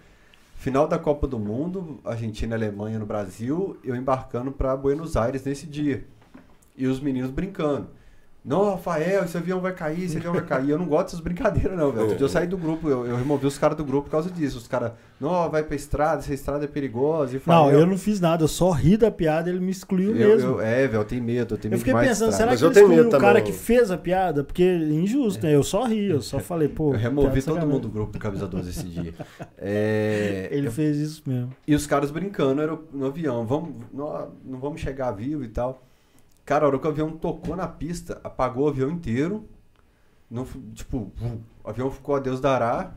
Final 0.56 0.86
da 0.86 0.98
Copa 0.98 1.26
do 1.26 1.38
Mundo, 1.40 1.98
Argentina 2.04 2.54
e 2.54 2.56
Alemanha 2.56 2.98
no 2.98 3.06
Brasil, 3.06 3.76
eu 3.82 3.96
embarcando 3.96 4.52
para 4.52 4.76
Buenos 4.76 5.16
Aires 5.16 5.42
nesse 5.44 5.66
dia. 5.66 6.04
E 6.76 6.86
os 6.86 7.00
meninos 7.00 7.30
brincando. 7.30 7.88
Não, 8.44 8.70
Rafael, 8.72 9.22
esse 9.24 9.36
avião 9.36 9.60
vai 9.60 9.72
cair, 9.72 10.02
esse 10.02 10.16
avião 10.16 10.32
vai 10.32 10.44
cair. 10.44 10.70
Eu 10.70 10.78
não 10.78 10.86
gosto 10.86 11.04
dessas 11.06 11.20
brincadeiras, 11.20 11.78
não, 11.78 11.90
velho. 11.92 12.02
Outro 12.02 12.16
dia 12.16 12.24
eu 12.24 12.28
saí 12.28 12.46
do 12.48 12.58
grupo, 12.58 12.88
eu, 12.88 13.06
eu 13.06 13.16
removi 13.16 13.46
os 13.46 13.56
caras 13.56 13.76
do 13.76 13.84
grupo 13.84 14.06
por 14.06 14.10
causa 14.10 14.28
disso. 14.28 14.58
Os 14.58 14.66
caras, 14.66 14.90
não, 15.20 15.48
vai 15.48 15.62
pra 15.62 15.76
estrada, 15.76 16.18
essa 16.18 16.34
estrada 16.34 16.64
é 16.64 16.66
perigosa. 16.66 17.36
E 17.36 17.40
Não, 17.46 17.70
eu 17.70 17.86
não 17.86 17.96
fiz 17.96 18.18
nada, 18.20 18.42
eu 18.42 18.48
só 18.48 18.72
ri 18.72 18.96
da 18.96 19.12
piada, 19.12 19.48
ele 19.48 19.60
me 19.60 19.70
excluiu 19.70 20.10
eu- 20.16 20.28
mesmo. 20.28 20.50
eu- 20.54 20.60
É, 20.60 20.88
velho, 20.88 21.00
eu 21.00 21.04
tenho 21.04 21.22
medo, 21.22 21.54
eu 21.54 21.58
tenho 21.58 21.70
Eu 21.70 21.78
medo 21.78 21.78
fiquei 21.78 21.92
de 21.92 21.94
mais 21.94 22.08
pensando, 22.08 22.30
estrada. 22.30 22.36
será 22.36 22.50
Mas 22.50 22.58
que 22.58 22.64
eu 22.64 22.68
ele 22.68 22.74
tenho 22.74 22.84
excluiu 22.86 23.04
medo 23.04 23.16
o 23.16 23.20
cara 23.20 23.38
também. 23.38 23.52
que 23.52 23.58
fez 23.58 23.90
a 23.92 23.96
piada? 23.96 24.42
Porque 24.42 24.62
é 24.64 24.76
injusto, 24.76 25.46
né? 25.46 25.54
Eu 25.54 25.62
só 25.62 25.84
ri, 25.84 26.10
eu 26.10 26.20
só 26.20 26.38
falei, 26.40 26.66
pô. 26.68 26.92
Eu 26.94 26.98
removi 26.98 27.28
todo 27.34 27.42
sacanagem. 27.42 27.68
mundo 27.68 27.82
do 27.82 27.90
grupo 27.90 28.10
do 28.12 28.18
Camisa 28.18 28.48
12 28.48 28.70
esse 28.70 28.84
dia. 28.88 29.14
É, 29.56 30.48
Ele 30.50 30.68
fez 30.68 30.96
isso 30.96 31.22
mesmo. 31.26 31.50
E 31.66 31.74
os 31.76 31.86
caras 31.86 32.10
brincando 32.10 32.60
era 32.60 32.76
no 32.92 33.06
avião. 33.06 33.46
Vamos, 33.46 33.70
não, 33.94 34.32
não 34.44 34.58
vamos 34.58 34.80
chegar 34.80 35.12
vivo 35.12 35.44
e 35.44 35.48
tal. 35.48 35.80
Cara, 36.52 36.66
a 36.66 36.68
hora 36.68 36.78
que 36.78 36.86
o 36.86 36.90
avião 36.90 37.10
tocou 37.12 37.56
na 37.56 37.66
pista, 37.66 38.20
apagou 38.22 38.66
o 38.66 38.68
avião 38.68 38.90
inteiro. 38.90 39.48
Não, 40.30 40.44
tipo, 40.74 41.10
o 41.64 41.68
avião 41.70 41.90
ficou 41.90 42.14
a 42.14 42.18
Deus 42.18 42.42
dará. 42.42 42.92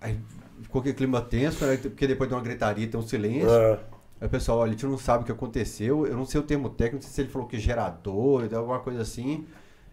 Aí 0.00 0.20
ficou 0.60 0.80
aquele 0.80 0.94
clima 0.94 1.20
tenso, 1.20 1.66
né? 1.66 1.76
Porque 1.76 2.06
depois 2.06 2.28
de 2.30 2.34
uma 2.36 2.40
gritaria 2.40 2.86
tem 2.86 3.00
um 3.00 3.02
silêncio. 3.02 3.50
É. 3.50 3.72
Aí 4.20 4.28
o 4.28 4.30
pessoal, 4.30 4.58
olha, 4.58 4.68
a 4.68 4.72
gente 4.72 4.86
não 4.86 4.96
sabe 4.98 5.24
o 5.24 5.26
que 5.26 5.32
aconteceu. 5.32 6.06
Eu 6.06 6.16
não 6.16 6.24
sei 6.24 6.40
o 6.40 6.44
termo 6.44 6.68
técnico, 6.70 6.96
não 6.96 7.02
sei 7.02 7.10
se 7.10 7.20
ele 7.22 7.28
falou 7.28 7.48
que 7.48 7.58
gerador, 7.58 8.48
alguma 8.54 8.78
coisa 8.78 9.02
assim. 9.02 9.44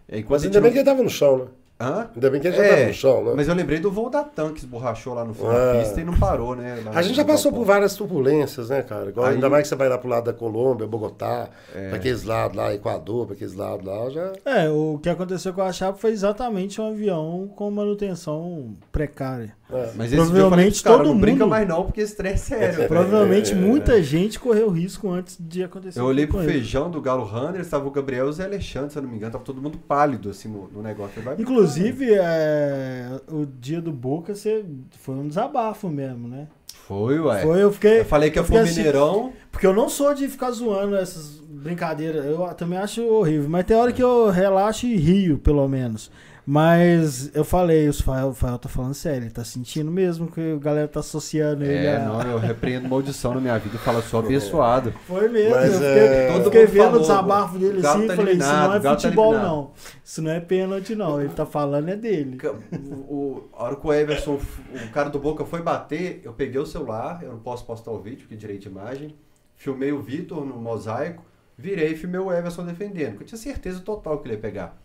Enquanto 0.07 0.41
Mas 0.41 0.43
ainda 0.43 0.61
bem 0.61 0.69
não- 0.69 0.73
que 0.73 0.77
ele 0.77 0.86
tava 0.86 1.01
no 1.01 1.09
chão, 1.09 1.38
né? 1.39 1.45
Hã? 1.82 2.09
Ainda 2.13 2.30
bem 2.30 2.41
que 2.41 2.47
ele 2.47 2.57
já 2.57 2.63
É, 2.65 2.69
tava 2.75 2.86
no 2.88 2.93
chão, 2.93 3.23
né? 3.23 3.34
Mas 3.38 3.47
eu 3.47 3.55
lembrei 3.55 3.80
do 3.80 3.89
voo 3.89 4.09
da 4.09 4.21
tanque 4.21 4.55
que 4.55 4.59
esborrachou 4.59 5.13
lá 5.13 5.23
no 5.23 5.34
fundo 5.34 5.51
É. 5.51 5.73
da 5.73 5.80
pista 5.80 6.01
e 6.01 6.03
não 6.03 6.13
parou, 6.19 6.53
né? 6.53 6.84
A 6.93 7.01
gente 7.01 7.15
já 7.15 7.23
passou 7.23 7.53
por 7.53 7.63
várias 7.63 7.95
turbulências, 7.95 8.69
né, 8.69 8.82
cara? 8.82 9.09
Igual, 9.09 9.27
Aí- 9.27 9.36
Ainda 9.36 9.49
mais 9.49 9.63
que 9.63 9.69
você 9.69 9.75
vai 9.75 9.88
lá 9.88 9.97
pro 9.97 10.09
lado 10.09 10.25
da 10.25 10.34
Colômbia, 10.34 10.86
Bogotá, 10.86 11.47
É. 11.73 11.88
pra 11.88 11.95
aqueles 11.97 12.23
lados 12.23 12.57
lá, 12.57 12.73
Equador, 12.73 13.27
pra 13.27 13.36
aqueles 13.36 13.53
lados 13.55 13.86
lá, 13.86 14.09
já. 14.09 14.34
É, 14.43 14.69
o 14.69 14.99
que 15.01 15.07
aconteceu 15.07 15.53
com 15.53 15.61
a 15.61 15.71
Chapa 15.71 15.97
foi 15.97 16.11
exatamente 16.11 16.82
um 16.82 16.88
avião 16.89 17.49
com 17.55 17.71
manutenção 17.71 18.75
precária. 18.91 19.53
É. 19.72 19.91
Mas 19.95 20.11
falei 20.11 20.15
Provavelmente 20.17 20.84
caras, 20.84 20.97
todo 20.99 21.07
não 21.13 21.20
brinca 21.20 21.43
mundo- 21.43 21.49
mais 21.51 21.67
não, 21.67 21.84
porque 21.86 22.01
esse 22.01 22.15
trem 22.15 22.34
é 22.34 22.38
sério. 22.38 22.88
Provavelmente 22.88 23.51
É. 23.51 23.55
muita 23.55 24.01
gente 24.01 24.39
correu 24.39 24.70
risco 24.70 25.09
antes 25.11 25.38
de 25.39 25.63
acontecer. 25.63 25.99
Eu 25.99 26.05
olhei 26.05 26.26
pro 26.28 26.39
ele. 26.41 26.51
feijão 26.51 26.89
do 26.89 26.99
Galo 27.01 27.24
Runner, 27.24 27.61
estava 27.61 27.88
o 27.88 27.91
Gabriel 27.91 28.26
e 28.28 28.30
o 28.30 28.34
Zé 28.34 28.45
Alexandre, 28.45 28.91
se 28.91 28.97
eu 28.97 29.03
não 29.03 29.09
me 29.09 29.15
engano, 29.17 29.32
tava 29.32 29.43
todo 29.43 29.61
mundo 29.61 29.78
pálido 29.78 30.30
assim 30.30 30.47
no, 30.47 30.67
no 30.70 30.82
negócio. 30.82 31.13
Falei, 31.22 31.36
vai 31.36 31.41
Inclusive, 31.41 32.13
é, 32.13 33.20
o 33.32 33.45
dia 33.45 33.82
do 33.82 33.91
Boca 33.91 34.34
você, 34.36 34.63
foi 35.01 35.15
um 35.15 35.28
desabafo 35.28 35.89
mesmo, 35.89 36.28
né? 36.28 36.47
Foi, 36.88 37.20
ué. 37.20 37.41
Foi, 37.43 37.61
eu 37.61 37.72
fiquei. 37.72 37.99
Eu 37.99 38.05
falei 38.05 38.32
que 38.32 38.38
ia 38.38 38.41
eu 38.41 38.43
fiquei 38.45 38.59
pro 38.61 38.67
assim, 38.67 38.78
Mineirão. 38.80 39.32
Porque 39.51 39.67
eu 39.67 39.74
não 39.74 39.88
sou 39.88 40.13
de 40.15 40.28
ficar 40.28 40.49
zoando 40.49 40.95
essas 40.95 41.39
brincadeiras. 41.47 42.26
Eu 42.26 42.39
também 42.55 42.80
acho 42.80 43.03
horrível. 43.05 43.47
Mas 43.47 43.65
tem 43.65 43.78
hora 43.78 43.91
que 43.91 44.01
eu 44.01 44.30
relaxo 44.32 44.88
e 44.88 44.95
rio, 44.95 45.38
pelo 45.38 45.67
menos. 45.67 46.09
Mas 46.51 47.29
eu 47.35 47.45
falei, 47.45 47.87
o 47.87 47.93
Fael, 47.93 48.29
o 48.29 48.33
Fael 48.33 48.57
tá 48.57 48.67
falando 48.67 48.95
sério, 48.95 49.25
ele 49.25 49.29
tá 49.29 49.43
sentindo 49.43 49.91
mesmo 49.91 50.25
que 50.31 50.53
a 50.53 50.57
galera 50.57 50.87
tá 50.87 50.99
associando 50.99 51.63
ele 51.63 51.85
É, 51.85 51.97
a... 51.97 51.99
não, 52.05 52.21
eu 52.23 52.39
repreendo 52.39 52.89
maldição 52.89 53.35
na 53.35 53.39
minha 53.39 53.55
vida 53.59 53.75
e 53.75 53.77
falo, 53.77 54.01
sou 54.01 54.21
abençoado. 54.25 54.91
Foi 55.05 55.29
mesmo, 55.29 55.51
Mas, 55.51 55.65
eu 55.67 55.73
fiquei, 55.73 55.87
é, 55.87 56.27
eu 56.29 56.33
todo 56.33 56.43
fiquei 56.45 56.61
mundo 56.61 56.71
vendo 56.71 56.83
falou, 56.85 56.97
o 56.97 57.01
desabafo 57.01 57.59
dele 57.59 57.85
assim 57.85 58.07
tá 58.07 58.13
e 58.13 58.17
falei, 58.17 58.33
isso 58.33 58.47
não 58.51 58.73
é 58.73 58.79
tá 58.79 58.89
futebol 58.97 59.33
eliminado. 59.33 59.53
não. 59.53 59.71
Isso 60.03 60.21
não 60.23 60.31
é 60.31 60.39
pênalti 60.39 60.95
não, 60.95 61.21
ele 61.21 61.29
tá 61.29 61.45
falando 61.45 61.89
é 61.89 61.95
dele. 61.95 62.37
O, 62.81 62.95
o- 62.95 63.49
a 63.53 63.63
hora 63.65 63.75
que 63.75 63.85
o 63.85 63.93
Everson, 63.93 64.39
o 64.73 64.91
cara 64.91 65.11
do 65.11 65.19
Boca 65.19 65.45
foi 65.45 65.61
bater, 65.61 66.19
eu 66.23 66.33
peguei 66.33 66.59
o 66.59 66.65
celular, 66.65 67.19
eu 67.21 67.29
não 67.29 67.39
posso 67.39 67.63
postar 67.63 67.91
o 67.91 67.99
vídeo, 68.01 68.21
porque 68.21 68.33
é 68.33 68.37
direito 68.37 68.63
de 68.63 68.69
imagem. 68.69 69.15
Filmei 69.55 69.91
o 69.91 70.01
Vitor 70.01 70.43
no 70.43 70.55
mosaico, 70.55 71.23
virei 71.55 71.91
e 71.91 71.95
filmei 71.95 72.19
o 72.19 72.33
Everson 72.33 72.65
defendendo, 72.65 73.09
porque 73.11 73.25
eu 73.25 73.27
tinha 73.27 73.37
certeza 73.37 73.81
total 73.81 74.17
que 74.17 74.27
ele 74.27 74.33
ia 74.33 74.41
pegar. 74.41 74.75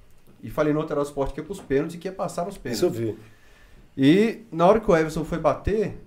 E 0.44 0.50
falei 0.50 0.72
no 0.72 0.78
outro 0.80 1.00
esporte 1.02 1.34
que 1.34 1.40
ia 1.40 1.44
pros 1.44 1.60
pênaltis 1.60 1.96
e 1.96 1.98
que 1.98 2.06
ia 2.06 2.12
passar 2.12 2.44
nos 2.44 2.56
pênaltis. 2.58 2.78
Isso 2.78 2.86
eu 2.86 2.90
vi. 2.90 3.18
E 3.96 4.42
na 4.52 4.66
hora 4.66 4.78
que 4.80 4.90
o 4.90 4.96
Everson 4.96 5.24
foi 5.24 5.38
bater, 5.38 5.98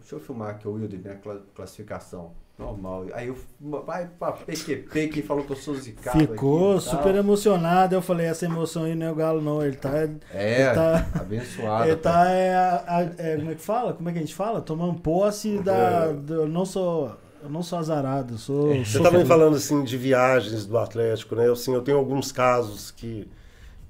deixa 0.00 0.14
eu 0.14 0.20
filmar 0.20 0.50
aqui 0.50 0.66
o 0.66 0.72
Wilder, 0.72 1.18
cla- 1.22 1.40
classificação. 1.54 2.30
Normal. 2.58 3.04
Aí 3.12 3.28
eu 3.28 3.36
vai 3.84 4.08
pra 4.18 4.32
PQP, 4.32 5.08
que 5.08 5.20
falou 5.20 5.44
que 5.44 5.52
eu 5.52 5.56
sou 5.56 5.74
zicado. 5.74 6.18
Ficou 6.18 6.80
super 6.80 7.14
emocionado, 7.14 7.94
eu 7.94 8.00
falei, 8.00 8.24
essa 8.28 8.46
emoção 8.46 8.84
aí 8.84 8.94
não 8.94 9.08
é 9.08 9.12
o 9.12 9.14
Galo 9.14 9.42
não, 9.42 9.62
ele 9.62 9.76
tá... 9.76 9.90
É, 10.32 10.62
ele 10.64 10.74
tá- 10.74 11.06
abençoado. 11.20 11.84
Ele 11.84 11.96
pai. 11.96 12.12
tá, 12.14 12.30
é, 12.30 12.54
a- 12.54 13.10
é, 13.18 13.36
como 13.36 13.50
é 13.50 13.54
que 13.56 13.60
fala? 13.60 13.92
Como 13.92 14.08
é 14.08 14.12
que 14.12 14.18
a 14.18 14.22
gente 14.22 14.34
fala? 14.34 14.62
Tomando 14.62 14.98
posse 15.00 15.58
da... 15.58 16.12
do- 16.12 16.32
eu 16.32 16.48
não 16.48 16.64
sou... 16.64 17.14
Eu 17.42 17.50
não 17.50 17.62
sou 17.62 17.78
azarado, 17.78 18.34
eu 18.34 18.38
sou... 18.38 18.68
Você 18.68 18.84
sou 18.86 19.00
estava 19.02 19.10
me 19.10 19.24
feliz. 19.24 19.28
falando 19.28 19.56
assim 19.56 19.84
de 19.84 19.96
viagens 19.98 20.64
do 20.64 20.78
Atlético, 20.78 21.34
né? 21.36 21.46
Eu, 21.46 21.52
assim, 21.52 21.74
eu 21.74 21.82
tenho 21.82 21.98
alguns 21.98 22.32
casos 22.32 22.90
que, 22.90 23.28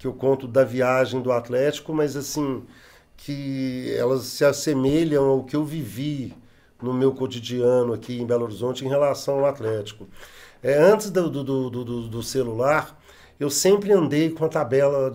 que 0.06 0.08
eu 0.08 0.14
conto 0.14 0.46
da 0.46 0.64
viagem 0.64 1.20
do 1.20 1.32
Atlético, 1.32 1.92
mas 1.92 2.16
assim, 2.16 2.62
que 3.16 3.92
elas 3.96 4.22
se 4.24 4.44
assemelham 4.44 5.24
ao 5.24 5.44
que 5.44 5.56
eu 5.56 5.64
vivi 5.64 6.32
no 6.80 6.92
meu 6.94 7.12
cotidiano 7.12 7.92
aqui 7.92 8.20
em 8.20 8.26
Belo 8.26 8.44
Horizonte 8.44 8.84
em 8.84 8.88
relação 8.88 9.40
ao 9.40 9.46
Atlético. 9.46 10.06
É, 10.62 10.74
antes 10.78 11.10
do, 11.10 11.28
do, 11.30 11.44
do, 11.70 12.08
do- 12.08 12.22
celular, 12.22 12.98
eu 13.40 13.50
sempre 13.50 13.92
andei 13.92 14.30
com 14.30 14.44
a 14.44 14.48
tabela 14.48 15.12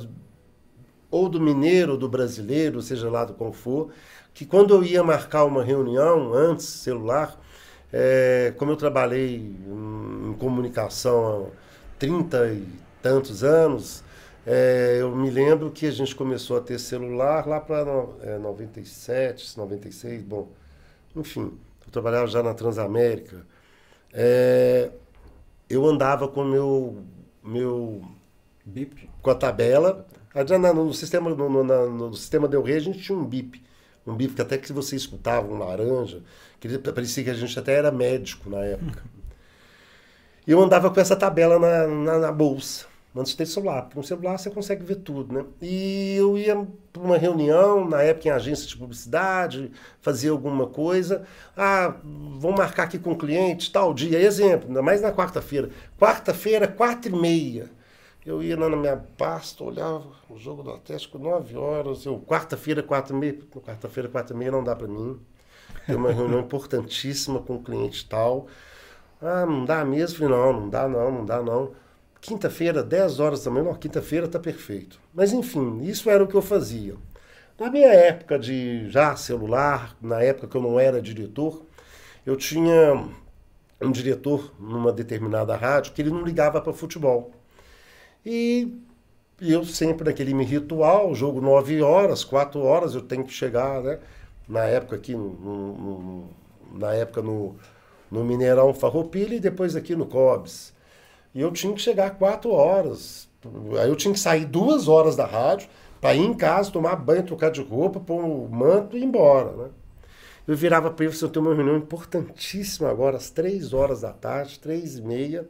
ou 1.10 1.28
do 1.30 1.40
mineiro 1.40 1.94
ou 1.94 1.98
do 1.98 2.08
brasileiro, 2.08 2.82
seja 2.82 3.10
lá 3.10 3.26
do 3.26 3.34
qual 3.34 3.52
for, 3.52 3.90
que 4.34 4.46
quando 4.46 4.74
eu 4.74 4.84
ia 4.84 5.04
marcar 5.04 5.44
uma 5.46 5.64
reunião 5.64 6.34
antes 6.34 6.66
celular, 6.66 7.40
é, 7.92 8.54
como 8.58 8.72
eu 8.72 8.78
trabalhei 8.78 9.36
em, 9.38 10.30
em 10.30 10.34
comunicação 10.34 11.48
há 11.48 12.00
30 12.00 12.48
e 12.54 12.66
tantos 13.02 13.44
anos, 13.44 14.04
é, 14.46 14.98
eu 15.02 15.16
me 15.16 15.30
lembro 15.30 15.72
que 15.72 15.86
a 15.88 15.92
gente 15.92 16.16
começou 16.16 16.58
a 16.58 16.62
ter 16.62 16.80
celular 16.80 17.48
lá 17.48 17.60
para 17.60 17.82
é, 18.22 18.38
97, 18.38 19.58
96, 19.58 20.24
bom, 20.24 20.50
enfim, 21.16 21.58
eu 21.86 21.92
trabalhava 21.92 22.28
já 22.28 22.44
na 22.44 22.54
Transamérica. 22.54 23.46
É, 24.14 24.92
eu 25.70 25.86
andava 25.88 26.28
com 26.28 26.44
meu 26.44 27.04
meu 27.44 28.04
Bip. 28.66 29.10
com 29.22 29.30
a 29.32 29.36
tabela. 29.36 30.06
Na- 30.60 30.74
No 30.74 30.94
sistema, 30.94 31.30
no, 31.30 31.50
no, 31.64 31.90
no 31.92 32.14
sistema 32.16 32.48
Del 32.48 32.62
Rey 32.64 32.78
a 32.78 32.80
gente 32.80 33.00
tinha 33.02 33.18
um 33.18 33.26
bip. 33.26 33.62
Um 34.08 34.16
bip 34.16 34.34
que 34.36 34.42
até 34.42 34.58
que 34.58 34.72
você 34.74 34.96
escutava 34.96 35.48
um 35.48 35.58
laranja, 35.60 36.24
que 36.60 36.78
parecia 36.80 37.24
que 37.24 37.30
a 37.30 37.34
gente 37.34 37.58
até 37.60 37.74
era 37.76 37.92
médico 37.92 38.50
na 38.50 38.60
época. 38.64 39.04
Eu 40.46 40.62
andava 40.62 40.90
com 40.92 41.00
essa 41.00 41.16
tabela 41.16 41.60
na, 41.60 41.88
na, 41.88 42.20
na 42.20 42.32
bolsa, 42.32 42.86
antes 43.16 43.32
de 43.32 43.38
ter 43.38 43.46
celular. 43.46 43.84
Porque 43.84 44.00
no 44.00 44.04
celular 44.04 44.38
você 44.38 44.50
consegue 44.50 44.84
ver 44.84 44.98
tudo, 44.98 45.34
né? 45.34 45.46
E 45.62 46.16
eu 46.18 46.38
ia 46.38 46.68
para 46.92 47.02
uma 47.02 47.18
reunião, 47.18 47.88
na 47.88 48.02
época 48.02 48.28
em 48.28 48.32
agência 48.32 48.68
de 48.68 48.78
publicidade, 48.78 49.72
fazia 50.02 50.32
alguma 50.32 50.68
coisa. 50.68 51.26
Ah, 51.56 51.96
vamos 52.04 52.58
marcar 52.58 52.84
aqui 52.84 53.00
com 53.00 53.12
o 53.12 53.18
cliente, 53.18 53.72
tal 53.72 53.94
dia. 53.94 54.20
Exemplo, 54.20 54.68
ainda 54.68 54.82
mais 54.82 55.02
na 55.02 55.12
quarta-feira. 55.12 55.70
Quarta-feira, 56.00 56.68
quatro 56.68 57.16
e 57.16 57.20
meia. 57.20 57.70
Eu 58.26 58.44
ia 58.44 58.58
lá 58.58 58.70
na 58.70 58.78
minha 58.78 58.98
pasta, 59.18 59.64
olhava 59.64 60.06
o 60.30 60.38
jogo 60.38 60.62
do 60.62 60.72
Atlético, 60.72 61.18
9 61.18 61.58
horas. 61.58 62.06
Eu, 62.06 62.20
quarta-feira, 62.20 62.84
quatro 62.84 63.16
e 63.16 63.20
meia. 63.20 63.40
Quarta-feira, 63.66 64.08
quatro 64.10 64.36
e 64.36 64.38
meia 64.38 64.52
não 64.52 64.64
dá 64.64 64.76
para 64.76 64.88
mim. 64.88 65.20
Tem 65.88 65.96
uma 65.96 66.12
reunião 66.12 66.42
importantíssima 66.42 67.40
com 67.40 67.56
o 67.56 67.64
cliente 67.64 68.08
tal. 68.08 68.48
Ah, 69.22 69.46
não 69.46 69.66
dá 69.66 69.84
mesmo? 69.84 70.28
Não, 70.30 70.54
não 70.54 70.70
dá 70.70 70.88
não, 70.88 71.12
não 71.12 71.26
dá 71.26 71.42
não. 71.42 71.72
Quinta-feira, 72.22 72.84
10 72.84 73.20
horas 73.20 73.44
também, 73.44 73.64
não, 73.64 73.74
quinta-feira 73.74 74.28
tá 74.28 74.40
perfeito. 74.40 75.00
Mas 75.14 75.34
enfim, 75.34 75.82
isso 75.84 76.10
era 76.10 76.24
o 76.24 76.28
que 76.28 76.36
eu 76.36 76.42
fazia. 76.42 76.96
Na 77.60 77.70
minha 77.72 77.90
época 77.94 78.40
de 78.40 78.90
já 78.90 79.16
celular, 79.16 79.96
na 80.02 80.22
época 80.22 80.48
que 80.48 80.56
eu 80.58 80.62
não 80.62 80.80
era 80.80 81.02
diretor, 81.02 81.64
eu 82.26 82.38
tinha 82.38 83.06
um 83.82 83.92
diretor 83.92 84.54
numa 84.60 84.92
determinada 84.94 85.56
rádio 85.56 85.94
que 85.94 86.02
ele 86.02 86.12
não 86.12 86.24
ligava 86.24 86.62
para 86.62 86.74
futebol. 86.74 87.32
E 88.26 88.74
eu 89.42 89.64
sempre 89.66 90.06
naquele 90.06 90.34
ritual, 90.44 91.14
jogo 91.16 91.42
9 91.42 91.82
horas, 91.82 92.24
4 92.24 92.62
horas, 92.62 92.96
eu 92.96 93.02
tenho 93.02 93.24
que 93.26 93.34
chegar, 93.34 93.82
né? 93.82 94.00
Na 94.48 94.66
época 94.66 94.96
aqui, 94.96 95.16
no- 95.16 95.34
no- 95.34 96.30
na 96.74 96.94
época 96.94 97.22
no, 97.22 97.56
no 98.12 98.24
Mineirão 98.24 98.74
Farroupilha 98.74 99.36
e 99.36 99.40
depois 99.40 99.76
aqui 99.76 99.96
no 99.96 100.06
Cobs. 100.06 100.74
E 101.34 101.42
eu 101.42 101.52
tinha 101.52 101.74
que 101.74 101.82
chegar 101.82 102.12
4 102.12 102.52
horas. 102.52 103.30
Aí 103.80 103.90
eu 103.90 103.96
tinha 103.96 104.14
que 104.14 104.20
sair 104.20 104.46
duas 104.46 104.88
horas 104.88 105.16
da 105.16 105.26
rádio 105.26 105.70
para 106.00 106.16
ir 106.16 106.22
em 106.22 106.34
casa, 106.34 106.72
tomar 106.72 106.96
banho, 106.96 107.24
trocar 107.24 107.52
de 107.52 107.62
roupa, 107.62 108.00
pôr 108.00 108.24
o 108.24 108.50
manto 108.50 108.98
e 108.98 109.02
ir 109.02 109.04
embora, 109.04 109.52
né? 109.52 109.70
Eu 110.48 110.56
virava 110.56 110.90
para 110.90 111.06
ele 111.06 111.14
e 111.14 111.16
falei, 111.16 111.30
eu 111.30 111.34
tenho 111.34 111.46
uma 111.46 111.56
reunião 111.56 111.78
importantíssima 111.78 112.90
agora, 112.90 113.18
às 113.18 113.30
três 113.30 113.74
horas 113.74 114.02
da 114.02 114.12
tarde, 114.12 114.60
três 114.60 114.98
e 114.98 115.02
meia. 115.02 115.48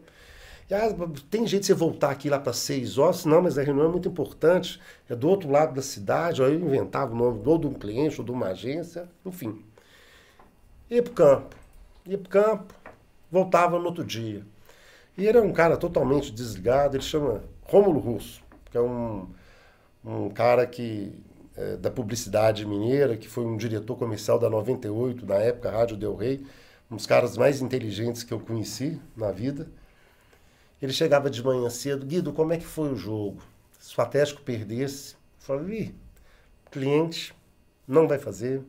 E, 0.69 0.73
ah, 0.73 0.93
tem 1.29 1.47
jeito 1.47 1.63
de 1.63 1.67
você 1.67 1.73
voltar 1.73 2.11
aqui 2.11 2.29
lá 2.29 2.39
para 2.39 2.53
seis 2.53 2.97
horas? 2.97 3.25
Não, 3.25 3.41
mas 3.41 3.57
a 3.57 3.63
reunião 3.63 3.87
é 3.87 3.89
muito 3.89 4.07
importante, 4.07 4.79
é 5.09 5.15
do 5.15 5.27
outro 5.27 5.49
lado 5.49 5.73
da 5.73 5.81
cidade. 5.81 6.43
Aí 6.43 6.53
eu 6.53 6.59
inventava 6.59 7.13
o 7.13 7.15
nome 7.15 7.41
ou 7.45 7.57
de 7.57 7.67
um 7.67 7.73
cliente 7.73 8.19
ou 8.19 8.25
de 8.25 8.31
uma 8.31 8.47
agência, 8.47 9.09
enfim. 9.25 9.63
Ia 10.89 11.01
pro 11.01 11.13
campo. 11.13 11.55
Ia 12.05 12.17
pro 12.17 12.29
campo, 12.29 12.73
voltava 13.31 13.79
no 13.79 13.85
outro 13.85 14.03
dia. 14.03 14.45
E 15.17 15.25
ele 15.27 15.37
é 15.37 15.41
um 15.41 15.51
cara 15.51 15.77
totalmente 15.77 16.31
desligado, 16.31 16.95
ele 16.95 17.03
chama 17.03 17.43
Rômulo 17.63 17.99
Russo, 17.99 18.41
que 18.69 18.77
é 18.77 18.81
um, 18.81 19.27
um 20.03 20.29
cara 20.29 20.65
que 20.65 21.13
é, 21.55 21.75
da 21.77 21.91
publicidade 21.91 22.65
mineira, 22.65 23.17
que 23.17 23.27
foi 23.27 23.45
um 23.45 23.57
diretor 23.57 23.95
comercial 23.97 24.39
da 24.39 24.49
98, 24.49 25.25
na 25.25 25.35
época, 25.35 25.69
Rádio 25.69 25.97
Del 25.97 26.15
Rey, 26.15 26.45
um 26.89 26.95
dos 26.95 27.05
caras 27.05 27.37
mais 27.37 27.61
inteligentes 27.61 28.23
que 28.23 28.33
eu 28.33 28.39
conheci 28.39 28.99
na 29.15 29.31
vida. 29.31 29.67
Ele 30.81 30.93
chegava 30.93 31.29
de 31.29 31.43
manhã 31.43 31.69
cedo, 31.69 32.05
Guido, 32.05 32.33
como 32.33 32.53
é 32.53 32.57
que 32.57 32.65
foi 32.65 32.91
o 32.91 32.95
jogo? 32.95 33.41
Se 33.79 33.97
o 33.97 34.01
Atlético 34.01 34.41
perdesse, 34.41 35.13
eu 35.13 35.19
falei, 35.39 35.95
cliente 36.71 37.33
não 37.87 38.07
vai 38.07 38.17
fazer, 38.17 38.63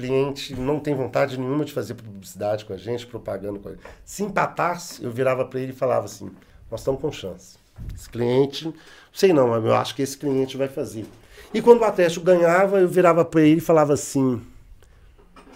cliente 0.00 0.54
não 0.54 0.78
tem 0.78 0.94
vontade 0.94 1.38
nenhuma 1.38 1.64
de 1.64 1.72
fazer 1.72 1.94
publicidade 1.94 2.64
com 2.64 2.72
a 2.72 2.76
gente, 2.76 3.06
propaganda 3.06 3.58
com 3.58 3.68
a 3.68 3.72
gente. 3.72 3.82
Se 4.04 4.22
empatasse, 4.22 5.02
eu 5.02 5.10
virava 5.10 5.44
para 5.44 5.60
ele 5.60 5.72
e 5.72 5.74
falava 5.74 6.04
assim, 6.04 6.30
nós 6.70 6.80
estamos 6.80 7.00
com 7.00 7.10
chance. 7.10 7.58
Esse 7.94 8.08
cliente, 8.08 8.72
sei 9.12 9.32
não, 9.32 9.54
eu 9.54 9.74
acho 9.74 9.94
que 9.94 10.02
esse 10.02 10.16
cliente 10.16 10.56
vai 10.56 10.68
fazer. 10.68 11.06
E 11.52 11.62
quando 11.62 11.80
o 11.80 11.84
Atlético 11.84 12.24
ganhava, 12.24 12.78
eu 12.78 12.88
virava 12.88 13.24
para 13.24 13.42
ele 13.42 13.58
e 13.58 13.60
falava 13.60 13.94
assim, 13.94 14.40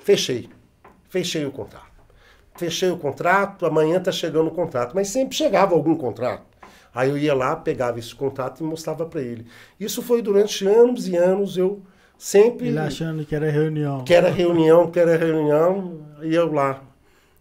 fechei, 0.03 0.49
fechei 1.09 1.45
o 1.45 1.51
contrato 1.51 1.93
fechei 2.55 2.91
o 2.91 2.97
contrato, 2.97 3.67
amanhã 3.67 3.99
está 3.99 4.13
chegando 4.13 4.49
o 4.49 4.51
contrato. 4.51 4.95
Mas 4.95 5.09
sempre 5.09 5.37
chegava 5.37 5.75
algum 5.75 5.95
contrato. 5.95 6.45
Aí 6.95 7.09
eu 7.09 7.17
ia 7.17 7.35
lá, 7.35 7.57
pegava 7.57 7.99
esse 7.99 8.15
contrato 8.15 8.63
e 8.63 8.67
mostrava 8.67 9.07
para 9.07 9.23
ele. 9.23 9.47
Isso 9.81 10.03
foi 10.03 10.21
durante 10.21 10.67
anos 10.67 11.09
e 11.09 11.17
anos, 11.17 11.57
eu 11.57 11.81
sempre... 12.25 12.69
Ele 12.69 12.79
achando 12.79 13.25
que 13.25 13.35
era 13.35 13.51
reunião. 13.51 14.05
Que 14.05 14.15
era 14.15 14.31
reunião, 14.31 14.91
que 14.91 14.99
era 14.99 15.17
reunião, 15.17 16.01
e 16.23 16.35
eu 16.35 16.53
lá, 16.53 16.83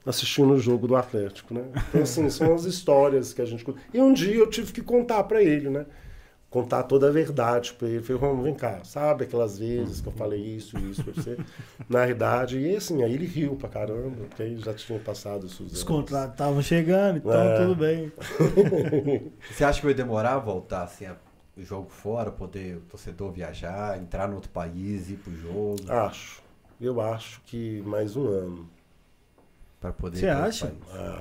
assistindo 0.05 0.53
o 0.53 0.59
jogo 0.59 0.87
do 0.87 0.95
Atlético, 0.95 1.53
né? 1.53 1.63
Então, 1.89 2.01
assim, 2.01 2.29
são 2.29 2.53
as 2.53 2.65
histórias 2.65 3.33
que 3.33 3.41
a 3.41 3.45
gente... 3.45 3.65
E 3.93 4.01
um 4.01 4.13
dia 4.13 4.35
eu 4.35 4.49
tive 4.49 4.71
que 4.71 4.81
contar 4.81 5.23
para 5.23 5.41
ele, 5.41 5.69
né? 5.69 5.85
contar 6.51 6.83
toda 6.83 7.07
a 7.07 7.11
verdade 7.11 7.73
para 7.73 7.87
ele. 7.87 8.03
Falei, 8.03 8.21
Romulo, 8.21 8.43
vem 8.43 8.53
cá, 8.53 8.81
sabe 8.83 9.23
aquelas 9.23 9.57
vezes 9.57 10.01
que 10.01 10.07
eu 10.07 10.11
falei 10.11 10.39
isso, 10.39 10.77
isso 10.77 11.03
pra 11.03 11.13
você? 11.13 11.37
Na 11.89 11.99
realidade, 11.99 12.59
e 12.59 12.75
assim, 12.75 13.01
aí 13.01 13.13
ele 13.13 13.25
riu 13.25 13.55
pra 13.55 13.69
caramba, 13.69 14.25
porque 14.27 14.43
aí 14.43 14.57
já 14.57 14.73
tinha 14.73 14.99
passado 14.99 15.45
os 15.45 15.59
Os 15.59 15.81
contratos 15.81 16.33
estavam 16.33 16.61
chegando, 16.61 17.17
então 17.17 17.31
é. 17.31 17.57
tudo 17.57 17.75
bem. 17.75 18.11
você 19.49 19.63
acha 19.63 19.79
que 19.79 19.85
vai 19.85 19.95
demorar 19.95 20.33
a 20.33 20.39
voltar 20.39 20.83
assim, 20.83 21.05
a 21.05 21.15
jogo 21.57 21.89
fora, 21.89 22.31
poder 22.31 22.77
o 22.77 22.81
torcedor 22.81 23.31
viajar, 23.31 23.99
entrar 23.99 24.27
no 24.27 24.35
outro 24.35 24.49
país, 24.49 25.09
ir 25.09 25.17
pro 25.17 25.35
jogo? 25.35 25.75
Acho. 25.87 26.41
Eu 26.79 26.99
acho 26.99 27.41
que 27.45 27.81
mais 27.85 28.15
um 28.15 28.27
ano. 28.27 28.69
Para 29.79 29.91
poder. 29.91 30.19
Você 30.19 30.27
acha? 30.27 30.73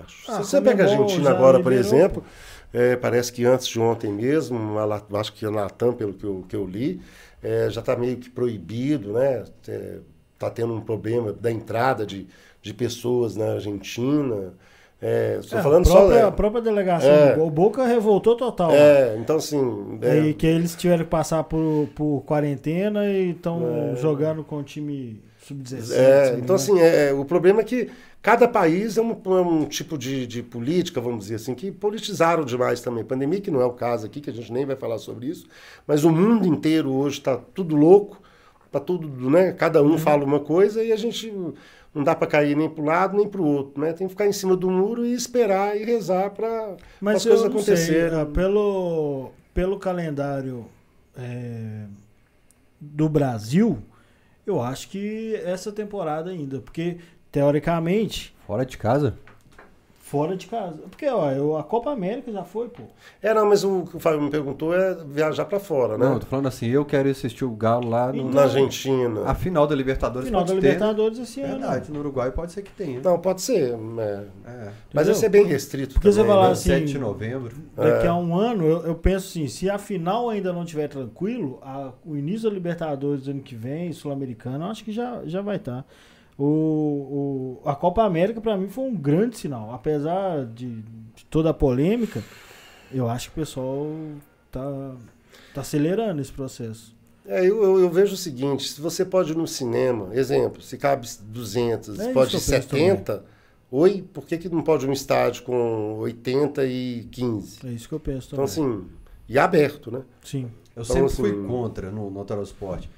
Acho. 0.04 0.30
Ah, 0.30 0.42
Se 0.42 0.50
você 0.50 0.60
pega 0.60 0.84
a 0.84 0.90
Argentina 0.90 1.30
agora, 1.30 1.62
por 1.62 1.72
exemplo. 1.72 2.24
É, 2.72 2.94
parece 2.94 3.32
que 3.32 3.44
antes 3.44 3.66
de 3.66 3.80
ontem 3.80 4.12
mesmo, 4.12 4.76
acho 5.18 5.32
que 5.32 5.44
a 5.44 5.50
Latam, 5.50 5.92
pelo 5.92 6.14
que 6.14 6.24
eu, 6.24 6.44
que 6.48 6.54
eu 6.54 6.64
li, 6.64 7.02
é, 7.42 7.68
já 7.68 7.80
está 7.80 7.96
meio 7.96 8.16
que 8.16 8.30
proibido, 8.30 9.14
né? 9.14 9.42
Está 9.42 10.46
é, 10.46 10.50
tendo 10.50 10.74
um 10.74 10.80
problema 10.80 11.32
da 11.32 11.50
entrada 11.50 12.06
de, 12.06 12.28
de 12.62 12.72
pessoas 12.72 13.34
na 13.34 13.54
Argentina. 13.54 14.52
É, 15.02 15.38
estou 15.40 15.58
é, 15.58 15.62
falando 15.62 15.88
a 15.88 15.90
própria, 15.90 16.20
só. 16.20 16.26
A 16.26 16.32
própria 16.32 16.62
delegação, 16.62 17.10
é, 17.10 17.36
o 17.38 17.50
Boca 17.50 17.86
revoltou 17.86 18.36
total. 18.36 18.70
É, 18.72 19.16
então 19.18 19.36
assim. 19.36 19.98
É, 20.02 20.18
e 20.18 20.34
que 20.34 20.46
eles 20.46 20.74
tiveram 20.74 21.04
que 21.04 21.10
passar 21.10 21.44
por, 21.44 21.88
por 21.94 22.22
quarentena 22.26 23.06
e 23.06 23.30
estão 23.30 23.92
é. 23.92 23.96
jogando 23.96 24.44
com 24.44 24.58
o 24.58 24.62
time 24.62 25.22
sub-17. 25.38 25.92
É, 25.94 26.36
então 26.38 26.54
assim, 26.56 26.78
é, 26.78 27.12
o 27.12 27.24
problema 27.24 27.60
é 27.60 27.64
que 27.64 27.90
Cada 28.22 28.46
país 28.46 28.98
é 28.98 29.02
um, 29.02 29.12
é 29.12 29.40
um 29.40 29.64
tipo 29.64 29.96
de, 29.96 30.26
de, 30.26 30.42
política, 30.42 31.00
vamos 31.00 31.20
dizer 31.20 31.36
assim, 31.36 31.54
que 31.54 31.72
politizaram 31.72 32.44
demais 32.44 32.82
também. 32.82 33.02
Pandemia, 33.02 33.40
que 33.40 33.50
não 33.50 33.62
é 33.62 33.64
o 33.64 33.72
caso 33.72 34.04
aqui, 34.04 34.20
que 34.20 34.28
a 34.28 34.32
gente 34.32 34.52
nem 34.52 34.66
vai 34.66 34.76
falar 34.76 34.98
sobre 34.98 35.26
isso, 35.26 35.46
mas 35.86 36.04
o 36.04 36.10
mundo 36.10 36.46
inteiro 36.46 36.92
hoje 36.92 37.16
está 37.18 37.38
tudo 37.38 37.74
louco, 37.74 38.20
está 38.66 38.78
tudo, 38.78 39.30
né? 39.30 39.52
Cada 39.52 39.82
um 39.82 39.92
uhum. 39.92 39.98
fala 39.98 40.22
uma 40.22 40.38
coisa 40.38 40.84
e 40.84 40.92
a 40.92 40.96
gente 40.96 41.32
não 41.94 42.04
dá 42.04 42.14
para 42.14 42.26
cair 42.26 42.56
nem 42.56 42.68
para 42.68 42.82
um 42.82 42.86
lado 42.86 43.16
nem 43.16 43.28
para 43.28 43.40
o 43.40 43.46
outro, 43.46 43.80
né? 43.80 43.92
Tem 43.92 44.06
que 44.06 44.12
ficar 44.12 44.26
em 44.26 44.32
cima 44.32 44.56
do 44.56 44.70
muro 44.70 45.04
e 45.04 45.12
esperar 45.12 45.76
e 45.76 45.84
rezar 45.84 46.30
para 46.30 46.76
as 47.06 47.24
coisas 47.24 47.44
acontecerem. 47.44 48.10
Sei, 48.10 48.24
pelo, 48.26 49.32
pelo 49.52 49.78
calendário 49.78 50.66
é, 51.16 51.86
do 52.80 53.08
Brasil, 53.08 53.78
eu 54.46 54.60
acho 54.62 54.88
que 54.88 55.34
essa 55.44 55.72
temporada 55.72 56.30
ainda, 56.30 56.60
porque 56.60 56.98
teoricamente. 57.30 58.34
Fora 58.46 58.64
de 58.64 58.78
casa? 58.78 59.14
Fora 60.10 60.36
de 60.36 60.48
casa. 60.48 60.78
Porque, 60.90 61.06
ó, 61.06 61.30
eu, 61.30 61.56
a 61.56 61.62
Copa 61.62 61.88
América 61.88 62.32
já 62.32 62.42
foi, 62.42 62.68
pô. 62.68 62.82
É, 63.22 63.32
não, 63.32 63.46
mas 63.46 63.62
o 63.62 63.84
que 63.84 63.96
o 63.96 64.00
Fábio 64.00 64.20
me 64.20 64.28
perguntou 64.28 64.74
é 64.74 64.92
viajar 65.06 65.44
pra 65.44 65.60
fora, 65.60 65.96
né? 65.96 66.04
Não, 66.04 66.14
eu 66.14 66.18
tô 66.18 66.26
falando 66.26 66.48
assim, 66.48 66.66
eu 66.66 66.84
quero 66.84 67.08
assistir 67.08 67.44
o 67.44 67.50
Galo 67.52 67.88
lá 67.88 68.08
no, 68.08 68.16
então, 68.16 68.30
na 68.30 68.42
Argentina. 68.42 69.22
A 69.24 69.36
final 69.36 69.68
da 69.68 69.74
Libertadores 69.76 70.26
final 70.26 70.40
pode 70.40 70.56
da 70.56 70.60
ter. 70.60 70.66
Libertadores 70.66 71.16
esse 71.20 71.40
ano. 71.42 71.60
Verdade, 71.60 71.92
no 71.92 72.00
Uruguai 72.00 72.32
pode 72.32 72.50
ser 72.50 72.62
que 72.62 72.72
tenha. 72.72 73.00
Não, 73.00 73.20
pode 73.20 73.40
ser. 73.40 73.72
É. 73.72 74.24
É. 74.46 74.72
Mas 74.92 75.06
vai 75.06 75.14
ser 75.14 75.28
bem 75.28 75.44
restrito 75.44 75.94
Porque 75.94 76.10
também, 76.10 76.24
você 76.24 76.28
falar 76.28 76.46
né? 76.46 76.52
assim, 76.54 76.70
7 76.70 76.86
de 76.86 76.98
novembro. 76.98 77.56
Daqui 77.76 78.08
a 78.08 78.10
é. 78.10 78.12
um 78.12 78.34
ano, 78.34 78.64
eu, 78.64 78.86
eu, 78.86 78.96
penso 78.96 79.28
assim, 79.28 79.46
se 79.46 79.70
a 79.70 79.78
final 79.78 80.28
ainda 80.28 80.52
não 80.52 80.64
estiver 80.64 80.88
tranquilo, 80.88 81.60
a, 81.62 81.92
o 82.04 82.16
início 82.16 82.48
da 82.48 82.54
Libertadores 82.54 83.26
do 83.26 83.30
ano 83.30 83.42
que 83.42 83.54
vem, 83.54 83.92
Sul-Americano, 83.92 84.64
acho 84.64 84.82
que 84.82 84.90
já, 84.90 85.20
já 85.24 85.40
vai 85.40 85.54
estar. 85.54 85.82
Tá. 85.82 85.84
O, 86.42 87.60
o, 87.62 87.68
a 87.68 87.74
Copa 87.74 88.02
América, 88.02 88.40
para 88.40 88.56
mim, 88.56 88.66
foi 88.70 88.84
um 88.84 88.96
grande 88.96 89.36
sinal. 89.36 89.74
Apesar 89.74 90.46
de, 90.46 90.80
de, 91.14 91.24
toda 91.28 91.50
a 91.50 91.54
polêmica, 91.54 92.24
eu 92.90 93.10
acho 93.10 93.30
que 93.30 93.38
o 93.38 93.42
pessoal 93.42 93.86
tá, 94.50 94.94
tá 95.52 95.60
acelerando 95.60 96.22
esse 96.22 96.32
processo. 96.32 96.96
É, 97.26 97.40
eu, 97.40 97.62
eu, 97.62 97.80
eu, 97.80 97.90
vejo 97.90 98.14
o 98.14 98.16
seguinte: 98.16 98.70
se 98.70 98.80
você 98.80 99.04
pode 99.04 99.32
ir 99.32 99.36
no 99.36 99.46
cinema, 99.46 100.14
exemplo, 100.14 100.62
se 100.62 100.78
cabe 100.78 101.06
200, 101.20 102.00
é 102.00 102.12
pode 102.14 102.34
ir 102.34 102.40
70, 102.40 103.22
oi, 103.70 104.02
por 104.10 104.24
que, 104.24 104.38
que 104.38 104.48
não 104.48 104.62
pode 104.62 104.86
ir 104.86 104.88
um 104.88 104.94
estádio 104.94 105.42
com 105.42 105.98
80 105.98 106.64
e 106.64 107.06
15? 107.10 107.66
É 107.66 107.70
isso 107.70 107.86
que 107.86 107.94
eu 107.94 108.00
penso 108.00 108.28
então, 108.32 108.46
também. 108.46 108.64
Então, 108.64 108.78
assim, 108.78 108.88
e 109.28 109.38
aberto, 109.38 109.90
né? 109.90 110.00
Sim. 110.24 110.50
Eu 110.74 110.84
então, 110.84 110.84
sempre 110.84 111.04
assim, 111.04 111.16
fui 111.16 111.46
contra 111.46 111.90
no, 111.90 112.10
no 112.10 112.18
Autosport 112.20 112.88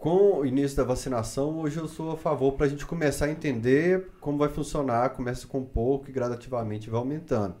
com 0.00 0.40
o 0.40 0.46
início 0.46 0.76
da 0.76 0.84
vacinação, 0.84 1.58
hoje 1.58 1.78
eu 1.78 1.88
sou 1.88 2.12
a 2.12 2.16
favor 2.16 2.52
para 2.52 2.66
a 2.66 2.68
gente 2.68 2.84
começar 2.86 3.26
a 3.26 3.30
entender 3.30 4.08
como 4.20 4.38
vai 4.38 4.48
funcionar, 4.48 5.10
começa 5.10 5.46
com 5.46 5.64
pouco 5.64 6.08
e 6.08 6.12
gradativamente 6.12 6.90
vai 6.90 7.00
aumentando. 7.00 7.54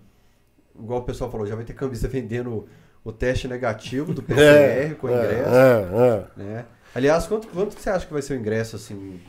Igual 0.78 1.00
o 1.00 1.04
pessoal 1.04 1.30
falou, 1.30 1.46
já 1.46 1.56
vai 1.56 1.64
ter 1.64 1.72
cambista 1.72 2.06
vendendo 2.08 2.68
o 3.02 3.12
teste 3.12 3.48
negativo 3.48 4.12
do 4.12 4.22
PCR 4.24 4.92
é, 4.92 4.94
com 4.94 5.08
é, 5.08 5.12
ingresso. 5.12 5.54
É, 5.54 6.36
é. 6.38 6.42
Né? 6.42 6.64
Aliás, 6.94 7.26
quanto, 7.26 7.48
quanto 7.48 7.78
você 7.78 7.90
acha 7.90 8.06
que 8.06 8.12
vai 8.12 8.22
ser 8.22 8.34
o 8.34 8.40
ingresso 8.40 8.76
assim? 8.76 9.20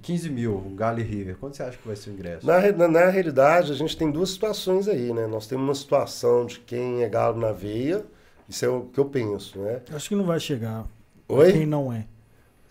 15 0.00 0.30
mil, 0.30 0.56
um 0.56 0.74
Galo 0.74 1.00
e 1.00 1.02
River. 1.02 1.36
Quanto 1.36 1.56
você 1.56 1.62
acha 1.62 1.78
que 1.78 1.86
vai 1.86 1.96
ser 1.96 2.10
o 2.10 2.12
ingresso? 2.14 2.46
Na, 2.46 2.60
na, 2.72 2.88
na, 2.88 3.08
realidade, 3.08 3.70
a 3.70 3.74
gente 3.74 3.96
tem 3.96 4.10
duas 4.10 4.30
situações 4.30 4.88
aí, 4.88 5.12
né? 5.12 5.26
Nós 5.26 5.46
temos 5.46 5.64
uma 5.64 5.74
situação 5.74 6.44
de 6.44 6.58
quem 6.60 7.02
é 7.02 7.08
galo 7.08 7.38
na 7.38 7.52
veia, 7.52 8.04
isso 8.48 8.64
é 8.64 8.68
o 8.68 8.82
que 8.82 8.98
eu 8.98 9.04
penso, 9.04 9.58
né? 9.60 9.80
Acho 9.92 10.08
que 10.08 10.16
não 10.16 10.24
vai 10.24 10.40
chegar. 10.40 10.86
Oi? 11.34 11.52
Quem 11.52 11.66
não 11.66 11.92
é. 11.92 12.06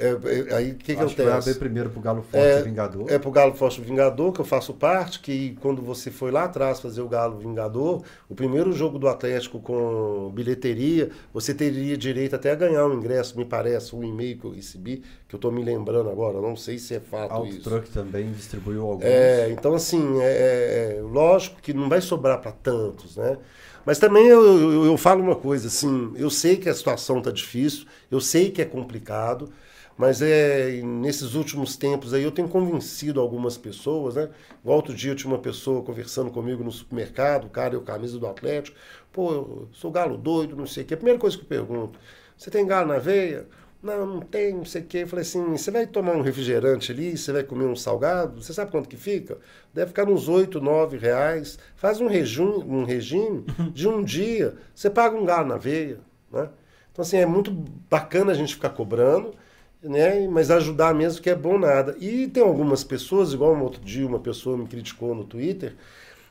É, 0.02 0.10
é, 0.10 0.56
aí 0.56 0.72
o 0.72 0.76
que, 0.76 0.86
que 0.86 0.92
acontece? 0.94 1.16
Que 1.16 1.22
vai 1.22 1.38
abrir 1.38 1.56
primeiro 1.56 1.90
para 1.92 2.00
o 2.00 2.02
Galo 2.02 2.22
Forte 2.24 2.44
é, 2.44 2.62
Vingador. 2.64 3.06
É 3.08 3.20
para 3.20 3.30
o 3.30 3.32
Galo 3.32 3.54
Forte 3.54 3.80
Vingador, 3.82 4.32
que 4.32 4.42
eu 4.42 4.46
faço 4.46 4.74
parte, 4.74 5.20
que 5.20 5.56
quando 5.62 5.80
você 5.84 6.10
foi 6.10 6.32
lá 6.32 6.46
atrás 6.46 6.80
fazer 6.80 7.02
o 7.02 7.08
Galo 7.08 7.38
Vingador, 7.38 8.02
o 8.28 8.34
primeiro 8.34 8.74
jogo 8.74 8.98
do 8.98 9.08
Atlético 9.08 9.60
com 9.60 10.32
bilheteria, 10.34 11.12
você 11.32 11.54
teria 11.54 11.96
direito 11.96 12.36
até 12.36 12.52
a 12.52 12.56
ganhar 12.56 12.88
um 12.88 12.96
ingresso, 12.96 13.38
me 13.38 13.46
parece, 13.46 13.96
um 13.96 14.04
e-mail 14.04 14.40
que 14.40 14.46
eu 14.46 14.52
recebi, 14.52 15.04
que 15.28 15.36
eu 15.36 15.38
estou 15.38 15.52
me 15.52 15.64
lembrando 15.64 16.10
agora, 16.10 16.42
não 16.42 16.56
sei 16.56 16.80
se 16.80 16.96
é 16.96 17.00
fato 17.00 17.32
Auto 17.32 17.50
isso. 17.50 17.62
Truck 17.62 17.88
também 17.92 18.32
distribuiu 18.32 18.82
alguns. 18.82 19.06
É, 19.06 19.52
então 19.52 19.76
assim, 19.76 20.20
é, 20.20 20.26
é, 20.26 20.98
é 20.98 21.02
lógico 21.02 21.62
que 21.62 21.74
não 21.74 21.88
vai 21.88 22.02
sobrar 22.02 22.42
para 22.42 22.52
tantos, 22.52 23.18
né? 23.18 23.38
Mas 23.86 23.98
também 23.98 24.28
eu, 24.28 24.44
eu, 24.44 24.86
eu, 24.86 24.98
falo 24.98 25.24
uma 25.24 25.36
coisa, 25.36 25.68
assim, 25.68 26.14
eu 26.16 26.30
sei 26.30 26.58
que 26.58 26.70
a 26.70 26.74
situação 26.74 27.18
está 27.18 27.32
difícil, 27.32 27.86
eu 28.10 28.22
sei 28.22 28.52
que 28.52 28.62
é 28.62 28.66
complicado, 28.66 29.52
mas 29.98 30.22
é 30.22 30.82
nesses 30.84 31.36
últimos 31.36 31.76
tempos 31.76 32.14
aí 32.14 32.24
eu 32.24 32.32
tenho 32.32 32.48
convencido 32.48 33.20
algumas 33.20 33.58
pessoas, 33.58 34.16
né? 34.16 34.30
Igual 34.64 34.78
outro 34.78 34.94
dia 34.94 35.12
eu 35.12 35.16
tinha 35.16 35.32
uma 35.32 35.40
pessoa 35.40 35.84
conversando 35.84 36.32
comigo 36.32 36.64
no 36.64 36.72
supermercado, 36.72 37.46
o 37.46 37.50
cara 37.50 37.76
eu 37.76 37.82
camisa 37.82 38.18
do 38.18 38.28
Atlético. 38.28 38.78
Pô, 39.12 39.32
eu 39.32 39.70
sou 39.74 39.92
galo 39.92 40.18
doido, 40.18 40.56
não 40.56 40.66
sei 40.66 40.84
o 40.84 40.86
quê. 40.86 40.94
A 40.94 40.98
primeira 40.98 41.20
coisa 41.20 41.38
que 41.38 41.44
eu 41.44 41.48
pergunto, 41.48 42.00
você 42.38 42.50
tem 42.50 42.66
galo 42.66 42.88
na 42.88 42.98
veia? 42.98 43.48
Não, 43.82 44.06
não 44.06 44.20
tem, 44.22 44.54
não 44.54 44.66
sei 44.66 44.82
o 44.82 44.86
quê. 44.86 45.00
Eu 45.00 45.08
falei 45.08 45.24
assim, 45.24 45.44
você 45.44 45.72
vai 45.72 45.88
tomar 45.88 46.14
um 46.16 46.22
refrigerante 46.22 46.92
ali, 46.92 47.18
você 47.18 47.32
vai 47.32 47.44
comer 47.44 47.66
um 47.66 47.76
salgado, 47.76 48.42
você 48.42 48.54
sabe 48.54 48.70
quanto 48.72 48.88
que 48.88 48.98
fica? 48.98 49.40
Deve 49.74 49.88
ficar 49.88 50.08
uns 50.08 50.30
8, 50.30 50.62
9 50.62 50.98
reais. 50.98 51.58
Faz 51.76 52.00
um 52.00 52.08
regime, 52.08 52.64
um 52.64 52.84
regime 52.84 53.44
de 53.74 53.88
um 53.88 54.04
dia, 54.04 54.56
você 54.76 54.90
paga 54.90 55.16
um 55.18 55.26
galo 55.26 55.48
na 55.48 55.58
veia, 55.58 56.00
né? 56.32 56.50
Então, 56.92 57.04
assim, 57.04 57.18
é 57.18 57.26
muito 57.26 57.52
bacana 57.90 58.32
a 58.32 58.36
gente 58.36 58.54
ficar 58.54 58.70
cobrando, 58.70 59.34
né? 59.82 60.28
Mas 60.28 60.52
ajudar 60.52 60.94
mesmo 60.94 61.22
que 61.22 61.30
é 61.30 61.36
bom 61.36 61.58
nada. 61.58 61.96
E 62.00 62.28
tem 62.28 62.44
algumas 62.44 62.84
pessoas, 62.84 63.34
igual 63.34 63.56
um 63.56 63.64
outro 63.64 63.82
dia 63.82 64.06
uma 64.06 64.20
pessoa 64.20 64.58
me 64.58 64.68
criticou 64.68 65.16
no 65.16 65.24
Twitter, 65.24 65.76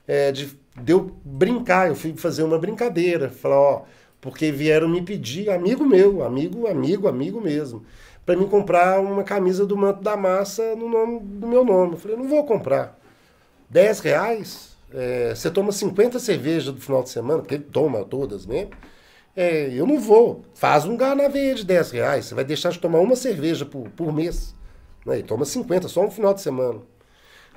é, 0.06 0.30
de, 0.32 0.56
de 0.80 0.92
eu 0.92 1.16
brincar, 1.24 1.88
eu 1.88 1.96
fui 1.96 2.14
fazer 2.16 2.42
uma 2.42 2.58
brincadeira, 2.58 3.30
falar, 3.30 3.60
ó, 3.60 3.84
porque 4.20 4.52
vieram 4.52 4.88
me 4.88 5.02
pedir, 5.02 5.50
amigo 5.50 5.84
meu, 5.84 6.22
amigo, 6.22 6.66
amigo, 6.66 7.08
amigo 7.08 7.40
mesmo, 7.40 7.84
para 8.24 8.36
mim 8.36 8.46
comprar 8.46 9.00
uma 9.00 9.24
camisa 9.24 9.64
do 9.64 9.76
Manto 9.76 10.02
da 10.02 10.16
Massa 10.16 10.74
no 10.76 10.88
nome 10.88 11.20
do 11.20 11.46
meu 11.46 11.64
nome. 11.64 11.92
Eu 11.92 11.98
falei, 11.98 12.16
não 12.16 12.28
vou 12.28 12.44
comprar. 12.44 12.98
10 13.70 14.00
reais? 14.00 14.76
É, 14.92 15.34
você 15.34 15.50
toma 15.50 15.72
50 15.72 16.18
cervejas 16.18 16.74
do 16.74 16.80
final 16.80 17.02
de 17.02 17.10
semana, 17.10 17.40
porque 17.40 17.54
ele 17.54 17.64
toma 17.64 18.04
todas 18.04 18.44
mesmo. 18.44 18.70
É, 19.34 19.68
eu 19.72 19.86
não 19.86 19.98
vou. 19.98 20.44
Faz 20.54 20.84
um 20.84 20.96
gar 20.96 21.14
na 21.16 21.28
veia 21.28 21.54
de 21.54 21.64
10 21.64 21.92
reais. 21.92 22.26
Você 22.26 22.34
vai 22.34 22.44
deixar 22.44 22.70
de 22.70 22.78
tomar 22.78 22.98
uma 23.00 23.16
cerveja 23.16 23.64
por, 23.64 23.88
por 23.90 24.12
mês. 24.12 24.54
Né? 25.06 25.20
E 25.20 25.22
toma 25.22 25.44
50, 25.44 25.88
só 25.88 26.04
um 26.04 26.10
final 26.10 26.34
de 26.34 26.40
semana. 26.40 26.80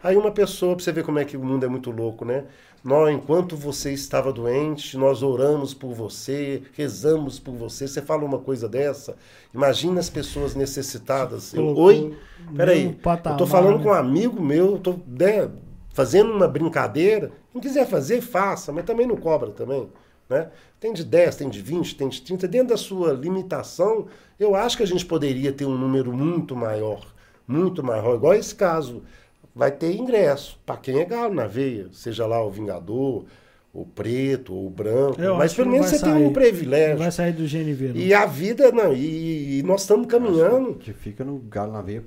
Aí 0.04 0.18
uma 0.18 0.32
pessoa, 0.32 0.76
para 0.76 0.84
você 0.84 0.92
ver 0.92 1.06
como 1.06 1.18
é 1.18 1.24
que 1.24 1.38
o 1.38 1.44
mundo 1.44 1.66
é 1.66 1.70
muito 1.70 1.90
louco, 1.90 2.26
né? 2.26 2.44
Nós, 2.84 3.16
enquanto 3.16 3.56
você 3.56 3.94
estava 3.94 4.34
doente, 4.34 4.98
nós 4.98 5.24
oramos 5.24 5.74
por 5.74 5.94
você, 5.94 6.62
rezamos 6.74 7.40
por 7.40 7.56
você. 7.56 7.88
Você 7.88 8.02
fala 8.02 8.26
uma 8.26 8.40
coisa 8.40 8.68
dessa, 8.68 9.16
imagina 9.54 10.02
as 10.02 10.10
pessoas 10.10 10.56
necessitadas. 10.56 11.54
Eu, 11.54 11.74
Oi? 11.78 12.18
Peraí, 12.54 13.00
eu 13.26 13.38
tô 13.38 13.48
falando 13.48 13.78
né? 13.78 13.84
com 13.84 13.90
um 13.90 13.94
amigo 13.94 14.44
meu, 14.44 14.78
tô 14.78 15.00
né, 15.08 15.50
fazendo 15.94 16.34
uma 16.34 16.50
brincadeira. 16.50 17.32
Quem 17.54 17.62
quiser 17.62 17.88
fazer, 17.88 18.20
faça, 18.20 18.74
mas 18.74 18.84
também 18.84 19.08
não 19.08 19.16
cobra 19.16 19.52
também. 19.52 19.88
Né? 20.30 20.50
Tem 20.82 20.92
de 20.92 21.06
10, 21.06 21.38
tem 21.38 21.50
de 21.50 21.62
20, 21.62 21.96
tem 21.96 22.10
de 22.10 22.22
30. 22.22 22.46
Dentro 22.50 22.68
da 22.70 22.78
sua 22.78 23.14
limitação, 23.14 24.08
eu 24.38 24.54
acho 24.54 24.76
que 24.76 24.84
a 24.84 24.88
gente 24.88 25.06
poderia 25.06 25.54
ter 25.54 25.66
um 25.66 25.78
número 25.78 26.12
muito 26.12 26.58
maior. 26.58 27.06
Muito 27.48 27.82
maior. 27.82 28.16
Igual 28.16 28.34
esse 28.34 28.54
caso 28.54 29.04
vai 29.56 29.72
ter 29.72 29.96
ingresso 29.96 30.60
para 30.66 30.78
quem 30.78 31.00
é 31.00 31.06
galo 31.06 31.34
na 31.34 31.48
veia, 31.48 31.88
seja 31.92 32.26
lá 32.26 32.44
o 32.44 32.50
Vingador, 32.50 33.26
o 33.74 33.86
preto, 33.86 34.54
ou 34.54 34.68
o 34.68 34.70
branco. 34.70 35.20
Eu 35.20 35.36
mas 35.36 35.54
pelo 35.54 35.72
menos 35.72 35.88
você 35.88 35.98
sair. 35.98 36.14
tem 36.14 36.26
um 36.26 36.34
privilégio. 36.34 36.96
Não 36.96 37.04
vai 37.04 37.12
sair 37.12 37.34
do 37.34 37.44
GNV. 37.44 37.90
Não. 37.90 37.96
E 37.96 38.14
a 38.14 38.26
vida, 38.26 38.72
não, 38.72 38.94
e, 38.94 39.60
e 39.60 39.64
nós 39.64 39.82
estamos 39.82 40.08
caminhando. 40.08 40.76
Que 40.76 40.94
fica 40.94 41.24
no 41.24 41.40
galo 41.40 41.74
na 41.74 41.82
veia 41.82 42.04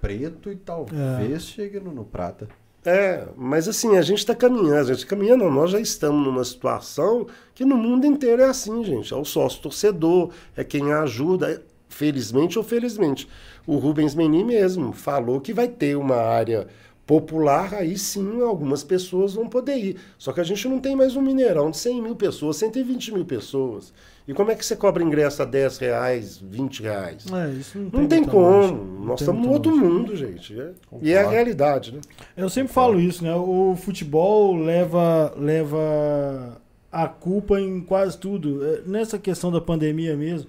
preto 0.00 0.50
e 0.50 0.56
talvez 0.56 1.32
é. 1.32 1.38
chegue 1.38 1.78
no, 1.78 1.92
no, 1.92 2.04
prata. 2.04 2.48
É, 2.84 3.28
mas 3.36 3.68
assim, 3.68 3.98
a 3.98 4.02
gente 4.02 4.18
está 4.18 4.34
caminhando, 4.34 4.90
a 4.90 4.94
gente 4.94 5.04
tá 5.04 5.10
caminhando, 5.10 5.48
nós 5.50 5.70
já 5.70 5.78
estamos 5.78 6.24
numa 6.24 6.42
situação 6.42 7.26
que 7.54 7.64
no 7.64 7.76
mundo 7.76 8.06
inteiro 8.06 8.40
é 8.40 8.46
assim, 8.46 8.82
gente. 8.82 9.12
É 9.12 9.16
o 9.16 9.24
sócio 9.24 9.60
torcedor, 9.60 10.30
é 10.56 10.64
quem 10.64 10.90
ajuda, 10.90 11.62
felizmente 11.88 12.58
ou 12.58 12.64
felizmente 12.64 13.28
o 13.66 13.76
Rubens 13.76 14.14
Menin 14.14 14.44
mesmo 14.44 14.92
falou 14.92 15.40
que 15.40 15.52
vai 15.52 15.68
ter 15.68 15.96
uma 15.96 16.16
área 16.16 16.66
popular, 17.10 17.74
aí 17.74 17.98
sim 17.98 18.40
algumas 18.40 18.84
pessoas 18.84 19.34
vão 19.34 19.48
poder 19.48 19.76
ir. 19.76 19.96
Só 20.16 20.32
que 20.32 20.40
a 20.40 20.44
gente 20.44 20.68
não 20.68 20.78
tem 20.78 20.94
mais 20.94 21.16
um 21.16 21.20
Mineirão 21.20 21.68
de 21.72 21.76
100 21.76 22.02
mil 22.02 22.14
pessoas, 22.14 22.56
120 22.58 23.14
mil 23.14 23.24
pessoas. 23.24 23.92
E 24.28 24.32
como 24.32 24.52
é 24.52 24.54
que 24.54 24.64
você 24.64 24.76
cobra 24.76 25.02
ingresso 25.02 25.42
a 25.42 25.44
10 25.44 25.78
reais, 25.78 26.38
20 26.38 26.82
reais? 26.84 27.26
É, 27.32 27.50
isso 27.50 27.76
não, 27.76 28.02
não 28.02 28.06
tem, 28.06 28.22
como. 28.22 28.46
Longe. 28.46 28.74
Nós 28.74 29.06
não 29.06 29.14
estamos 29.16 29.44
no 29.44 29.52
outro 29.52 29.76
mundo, 29.76 30.14
gente. 30.14 30.56
É. 30.56 30.70
E 31.02 31.12
é 31.12 31.20
a 31.20 31.28
realidade, 31.28 31.90
né? 31.90 32.00
Eu 32.36 32.48
sempre 32.48 32.72
falo 32.72 33.00
isso, 33.00 33.24
né? 33.24 33.34
O 33.34 33.74
futebol 33.74 34.54
leva, 34.54 35.34
leva 35.36 36.60
a 36.92 37.08
culpa 37.08 37.60
em 37.60 37.80
quase 37.80 38.16
tudo. 38.16 38.64
É, 38.64 38.82
nessa 38.86 39.18
questão 39.18 39.50
da 39.50 39.60
pandemia 39.60 40.16
mesmo 40.16 40.48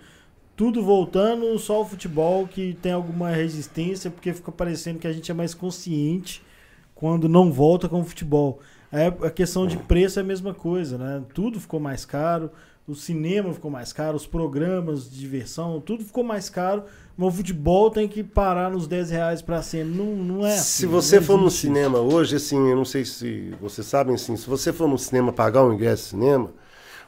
tudo 0.62 0.84
voltando, 0.84 1.58
só 1.58 1.82
o 1.82 1.86
futebol 1.86 2.48
que 2.48 2.78
tem 2.84 2.92
alguma 2.92 3.32
resistência, 3.32 4.12
porque 4.12 4.32
fica 4.32 4.52
parecendo 4.52 5.00
que 5.00 5.08
a 5.08 5.12
gente 5.12 5.32
é 5.32 5.34
mais 5.34 5.56
consciente 5.56 6.44
quando 6.94 7.28
não 7.28 7.52
volta 7.52 7.90
com 7.90 8.02
o 8.02 8.04
futebol. 8.04 8.60
A 8.92 9.32
questão 9.32 9.66
de 9.66 9.76
preço 9.76 10.20
é 10.20 10.22
a 10.22 10.24
mesma 10.24 10.54
coisa, 10.54 11.00
né? 11.00 11.24
Tudo 11.34 11.60
ficou 11.60 11.80
mais 11.80 12.06
caro, 12.06 12.52
o 12.88 12.94
cinema 12.94 13.52
ficou 13.52 13.72
mais 13.72 13.92
caro, 13.92 14.16
os 14.16 14.28
programas 14.28 15.10
de 15.10 15.18
diversão, 15.18 15.82
tudo 15.82 16.06
ficou 16.06 16.24
mais 16.24 16.48
caro, 16.48 16.84
mas 17.18 17.30
o 17.30 17.38
futebol 17.38 17.90
tem 17.90 18.08
que 18.08 18.24
parar 18.24 18.70
nos 18.70 18.86
10 18.86 19.10
reais 19.10 19.42
para 19.42 19.64
ser. 19.64 19.84
Não, 19.84 20.16
não 20.16 20.46
é 20.46 20.54
assim, 20.54 20.82
Se 20.82 20.86
você 20.86 21.20
for 21.20 21.42
no 21.42 21.50
cinema 21.50 21.98
hoje, 21.98 22.36
assim, 22.36 22.70
eu 22.70 22.76
não 22.76 22.86
sei 22.86 23.04
se 23.04 23.52
vocês 23.60 23.88
sabem, 23.88 24.14
assim, 24.14 24.38
se 24.38 24.48
você 24.48 24.72
for 24.72 24.88
no 24.88 25.00
cinema 25.00 25.34
pagar 25.34 25.64
um 25.66 25.74
ingresso 25.74 26.04
de 26.04 26.10
cinema, 26.10 26.52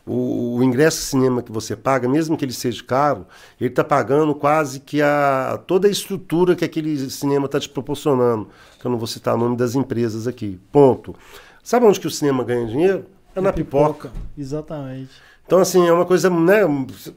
o, 0.05 0.57
o, 0.57 0.63
ingresso 0.63 0.97
de 0.97 1.03
cinema 1.05 1.41
que 1.41 1.51
você 1.51 1.75
paga, 1.75 2.07
mesmo 2.09 2.35
que 2.35 2.43
ele 2.43 2.53
seja 2.53 2.83
caro, 2.83 3.25
ele 3.59 3.69
está 3.69 3.83
pagando 3.83 4.35
quase 4.35 4.79
que 4.79 5.01
a, 5.01 5.61
toda 5.65 5.87
a 5.87 5.91
estrutura 5.91 6.55
que 6.55 6.65
aquele 6.65 7.09
cinema 7.09 7.45
está 7.45 7.59
te 7.59 7.69
proporcionando. 7.69 8.49
Que 8.79 8.85
eu 8.85 8.91
não 8.91 8.97
vou 8.97 9.07
citar 9.07 9.35
o 9.35 9.37
nome 9.37 9.55
das 9.55 9.75
empresas 9.75 10.27
aqui. 10.27 10.59
Ponto. 10.71 11.15
Sabe 11.63 11.85
onde 11.85 11.99
que 11.99 12.07
o 12.07 12.11
cinema 12.11 12.43
ganha 12.43 12.67
dinheiro? 12.67 13.05
É 13.33 13.39
na 13.39 13.53
pipoca. 13.53 14.09
pipoca. 14.09 14.11
Exatamente. 14.37 15.11
Então, 15.45 15.59
assim, 15.59 15.87
é 15.87 15.93
uma 15.93 16.05
coisa, 16.05 16.29
né? 16.29 16.61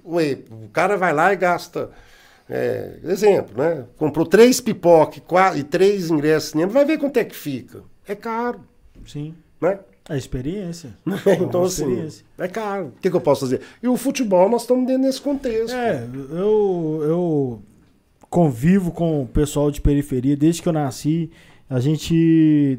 Ué, 0.05 0.39
o 0.51 0.69
cara 0.69 0.97
vai 0.97 1.13
lá 1.13 1.33
e 1.33 1.37
gasta. 1.37 1.91
É, 2.49 3.01
exemplo, 3.03 3.61
né? 3.61 3.85
Comprou 3.97 4.25
três 4.25 4.61
pipoca 4.61 5.19
e, 5.19 5.59
e 5.59 5.65
três 5.65 6.11
ingressos 6.11 6.45
de 6.45 6.53
cinema, 6.53 6.73
vai 6.73 6.85
ver 6.85 6.99
quanto 6.99 7.17
é 7.17 7.25
que 7.25 7.35
fica. 7.35 7.83
É 8.07 8.15
caro. 8.15 8.61
Sim. 9.05 9.35
Né? 9.61 9.81
A 10.09 10.17
experiência. 10.17 10.91
então, 11.41 11.63
é 11.63 11.67
assim, 11.67 11.83
experiência. 11.83 12.25
é 12.39 12.49
caro. 12.49 12.87
O 12.87 13.01
que, 13.01 13.11
que, 13.11 13.17
eu 13.17 13.21
posso 13.21 13.43
fazer? 13.43 13.61
E 13.83 13.89
o 13.89 13.97
futebol, 13.97 14.49
nós 14.49 14.63
estamos 14.63 14.87
dentro 14.87 15.03
desse 15.03 15.21
contexto. 15.21 15.75
É, 15.75 16.07
eu, 16.31 17.01
eu 17.03 17.63
convivo 18.31 18.93
com 18.93 19.23
o 19.23 19.27
pessoal 19.27 19.71
de 19.71 19.81
periferia 19.81 20.37
desde 20.37 20.63
que 20.63 20.69
eu 20.69 20.73
nasci. 20.73 21.31
A 21.69 21.81
gente 21.81 22.79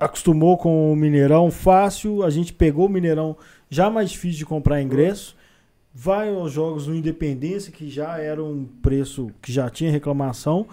acostumou 0.00 0.56
com 0.56 0.92
o 0.92 0.96
Mineirão 0.96 1.50
fácil, 1.50 2.22
a 2.22 2.30
gente 2.30 2.52
pegou 2.52 2.86
o 2.86 2.88
Mineirão 2.88 3.36
já 3.68 3.90
mais 3.90 4.10
difícil 4.10 4.38
de 4.38 4.46
comprar 4.46 4.82
ingresso. 4.82 5.36
Vai 5.92 6.34
aos 6.34 6.52
jogos 6.52 6.86
no 6.86 6.94
Independência, 6.94 7.70
que 7.70 7.88
já 7.88 8.18
era 8.18 8.42
um 8.42 8.64
preço 8.82 9.30
que 9.40 9.52
já 9.52 9.70
tinha 9.70 9.90
reclamação. 9.90 10.66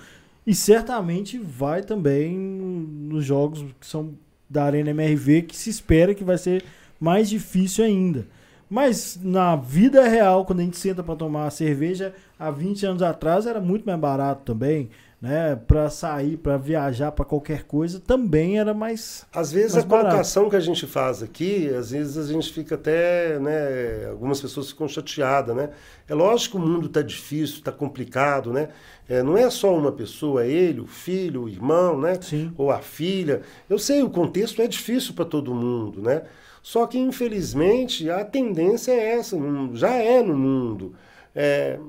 E 0.48 0.56
certamente 0.56 1.38
vai 1.38 1.84
também 1.84 2.36
nos 2.36 3.24
jogos 3.24 3.64
que 3.80 3.86
são 3.86 4.16
da 4.52 4.66
Arena 4.66 4.92
MRV 4.92 5.44
que 5.44 5.56
se 5.56 5.70
espera 5.70 6.14
que 6.14 6.24
vai 6.24 6.38
ser 6.38 6.64
mais 7.00 7.30
difícil 7.30 7.86
ainda. 7.86 8.28
Mas 8.70 9.20
na 9.22 9.56
vida 9.56 10.08
real, 10.08 10.46
quando 10.46 10.60
a 10.60 10.64
gente 10.64 10.78
senta 10.78 11.02
para 11.04 11.16
tomar 11.16 11.50
cerveja, 11.50 12.14
há 12.38 12.52
20 12.52 12.86
anos 12.86 13.02
atrás 13.02 13.46
era 13.46 13.60
muito 13.60 13.86
mais 13.86 14.00
barato 14.00 14.44
também, 14.46 14.90
né? 15.22 15.56
Para 15.56 15.88
sair, 15.90 16.36
para 16.36 16.58
viajar, 16.58 17.12
para 17.12 17.24
qualquer 17.24 17.64
coisa, 17.64 18.00
também 18.00 18.58
era 18.58 18.74
mais 18.74 19.24
Às 19.32 19.52
vezes 19.52 19.74
mais 19.74 19.86
a 19.86 19.88
barato. 19.88 20.08
colocação 20.08 20.50
que 20.50 20.56
a 20.56 20.60
gente 20.60 20.88
faz 20.88 21.22
aqui, 21.22 21.70
às 21.70 21.92
vezes 21.92 22.18
a 22.18 22.34
gente 22.34 22.52
fica 22.52 22.74
até, 22.74 23.38
né, 23.40 24.08
algumas 24.10 24.42
pessoas 24.42 24.70
ficam 24.70 24.88
chateadas, 24.88 25.56
né? 25.56 25.70
É 26.08 26.16
lógico 26.16 26.58
que 26.58 26.64
o 26.64 26.68
mundo 26.68 26.88
está 26.88 27.04
difícil, 27.04 27.58
está 27.58 27.72
complicado, 27.72 28.52
né? 28.52 28.70
É, 29.08 29.22
não 29.22 29.38
é 29.38 29.48
só 29.52 29.78
uma 29.78 29.92
pessoa, 29.92 30.44
é 30.44 30.50
ele, 30.50 30.82
o 30.82 30.88
filho, 30.88 31.44
o 31.44 31.50
irmão, 31.50 32.00
né? 32.00 32.16
Sim. 32.20 32.52
Ou 32.58 32.72
a 32.72 32.80
filha. 32.80 33.42
Eu 33.70 33.78
sei, 33.78 34.02
o 34.02 34.10
contexto 34.10 34.60
é 34.62 34.68
difícil 34.68 35.14
para 35.14 35.26
todo 35.26 35.54
mundo, 35.54 36.02
né? 36.02 36.24
Só 36.64 36.88
que, 36.88 36.98
infelizmente, 36.98 38.10
a 38.10 38.24
tendência 38.26 38.92
é 38.92 39.18
essa, 39.18 39.38
já 39.74 39.94
é 39.96 40.22
no 40.22 40.36
mundo. 40.36 40.94
É, 41.36 41.80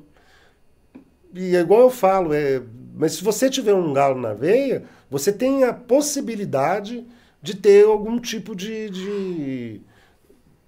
e 1.34 1.56
é 1.56 1.60
igual 1.60 1.82
eu 1.82 1.90
falo, 1.90 2.32
é, 2.34 2.62
mas 3.02 3.14
se 3.14 3.24
você 3.24 3.50
tiver 3.50 3.74
um 3.74 3.92
galo 3.92 4.20
na 4.20 4.32
veia, 4.32 4.84
você 5.10 5.32
tem 5.32 5.64
a 5.64 5.72
possibilidade 5.72 7.04
de 7.42 7.56
ter 7.56 7.84
algum 7.84 8.20
tipo 8.20 8.54
de, 8.54 8.88
de 8.90 9.80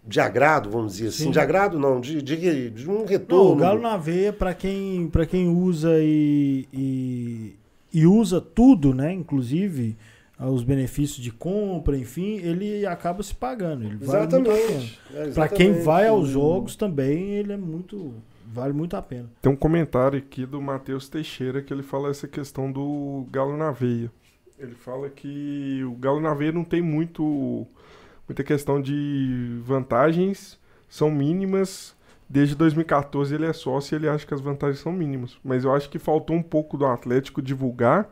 de 0.05 0.20
agrado, 0.20 0.69
vamos 0.69 0.97
dizer 0.97 1.09
assim. 1.11 1.24
Sim. 1.27 1.31
De 1.31 1.39
agrado 1.39 1.78
não, 1.78 2.01
de, 2.01 2.20
de, 2.20 2.70
de 2.70 2.90
um 2.90 3.05
retorno. 3.05 3.51
Não, 3.51 3.52
o 3.52 3.56
galo 3.56 3.81
na 3.81 3.97
veia, 3.97 4.32
para 4.32 4.52
quem, 4.52 5.09
quem 5.31 5.48
usa 5.48 5.93
e, 6.01 6.66
e, 6.73 7.55
e, 7.93 8.05
usa 8.05 8.40
tudo, 8.40 8.93
né? 8.93 9.12
Inclusive 9.12 9.97
os 10.36 10.65
benefícios 10.65 11.23
de 11.23 11.31
compra, 11.31 11.97
enfim, 11.97 12.39
ele 12.39 12.85
acaba 12.85 13.23
se 13.23 13.32
pagando. 13.32 13.85
Ele 13.85 13.98
exatamente. 14.02 14.98
Vale 15.09 15.31
é, 15.31 15.32
para 15.32 15.48
quem 15.48 15.73
vai 15.81 16.09
aos 16.09 16.28
jogos 16.28 16.74
também, 16.74 17.31
ele 17.31 17.52
é 17.52 17.56
muito. 17.56 18.12
Vale 18.55 18.73
muito 18.73 18.97
a 18.97 19.03
pena. 19.03 19.29
Tem 19.43 19.51
um 19.51 19.57
comentário 19.57 20.17
aqui 20.17 20.47
do 20.47 20.63
Matheus 20.63 21.09
Teixeira 21.09 21.61
que 21.61 21.75
ele 21.75 21.83
fala 21.83 22.09
essa 22.09 22.29
questão 22.29 22.71
do 22.71 23.27
galo 23.29 23.57
na 23.57 23.73
veia. 23.73 24.13
Ele 24.57 24.77
fala 24.77 25.11
que 25.11 25.83
o 25.83 25.97
galo 25.97 26.21
na 26.21 26.33
veia 26.33 26.53
não 26.53 26.63
tem 26.63 26.81
muito 26.81 27.67
muita 28.29 28.45
questão 28.45 28.81
de 28.81 29.61
vantagens 29.65 30.57
são 30.89 31.11
mínimas. 31.11 31.97
Desde 32.29 32.55
2014 32.55 33.35
ele 33.35 33.45
é 33.45 33.53
sócio 33.53 33.93
e 33.93 33.97
ele 33.97 34.09
acha 34.09 34.25
que 34.25 34.33
as 34.33 34.41
vantagens 34.41 34.79
são 34.79 34.93
mínimas. 34.93 35.37
Mas 35.43 35.65
eu 35.65 35.75
acho 35.75 35.91
que 35.91 35.99
faltou 35.99 36.37
um 36.37 36.43
pouco 36.43 36.79
do 36.79 36.87
Atlético 36.87 37.43
divulgar 37.43 38.09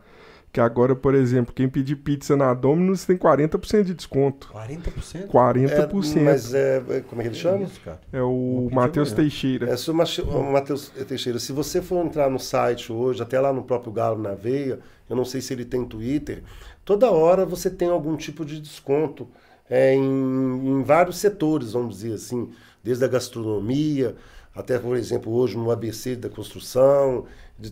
Que 0.53 0.61
agora, 0.61 0.95
por 0.95 1.15
exemplo, 1.15 1.55
quem 1.55 1.67
pedir 1.67 1.97
pizza 1.97 2.37
na 2.37 2.53
Domino's 2.53 3.07
tem 3.07 3.17
40% 3.17 3.85
de 3.85 3.95
desconto. 3.95 4.53
40%? 4.53 5.29
40%. 5.29 6.17
É, 6.19 6.21
mas 6.21 6.53
é, 6.53 6.77
é- 6.91 7.01
como 7.01 7.23
é 7.23 7.25
que 7.25 7.29
ele 7.31 7.37
chama? 7.37 7.67
Cara. 7.83 8.01
É 8.13 8.21
o 8.21 8.69
Matheus 8.71 9.13
amanhã. 9.13 9.23
Teixeira. 9.31 9.67
É, 9.71 9.77
ô, 10.23 10.43
Matheus 10.53 10.91
Teixeira, 11.09 11.39
se 11.39 11.53
você 11.53 11.81
for 11.81 12.05
entrar 12.05 12.29
no 12.29 12.39
site 12.39 12.93
hoje, 12.93 13.23
até 13.23 13.41
lá 13.41 13.51
no 13.51 13.63
próprio 13.63 13.91
Galo 13.91 14.21
na 14.21 14.35
Veia, 14.35 14.79
eu 15.09 15.17
não 15.17 15.25
sei 15.25 15.41
se 15.41 15.55
ele 15.55 15.65
tem 15.65 15.87
Twitter, 15.87 16.43
toda 16.85 17.11
hora 17.11 17.47
você 17.47 17.71
tem 17.71 17.89
algum 17.89 18.15
tipo 18.15 18.45
de 18.45 18.61
desconto 18.61 19.27
é, 19.71 19.95
em, 19.95 20.03
em 20.03 20.83
vários 20.83 21.17
setores, 21.17 21.73
vamos 21.73 21.97
dizer 21.97 22.13
assim, 22.13 22.51
desde 22.85 23.03
a 23.03 23.09
gastronomia, 23.09 24.15
até, 24.55 24.79
por 24.79 24.99
exemplo, 24.99 25.33
hoje 25.33 25.57
no 25.57 25.71
ABC 25.71 26.15
da 26.15 26.29
construção. 26.29 27.25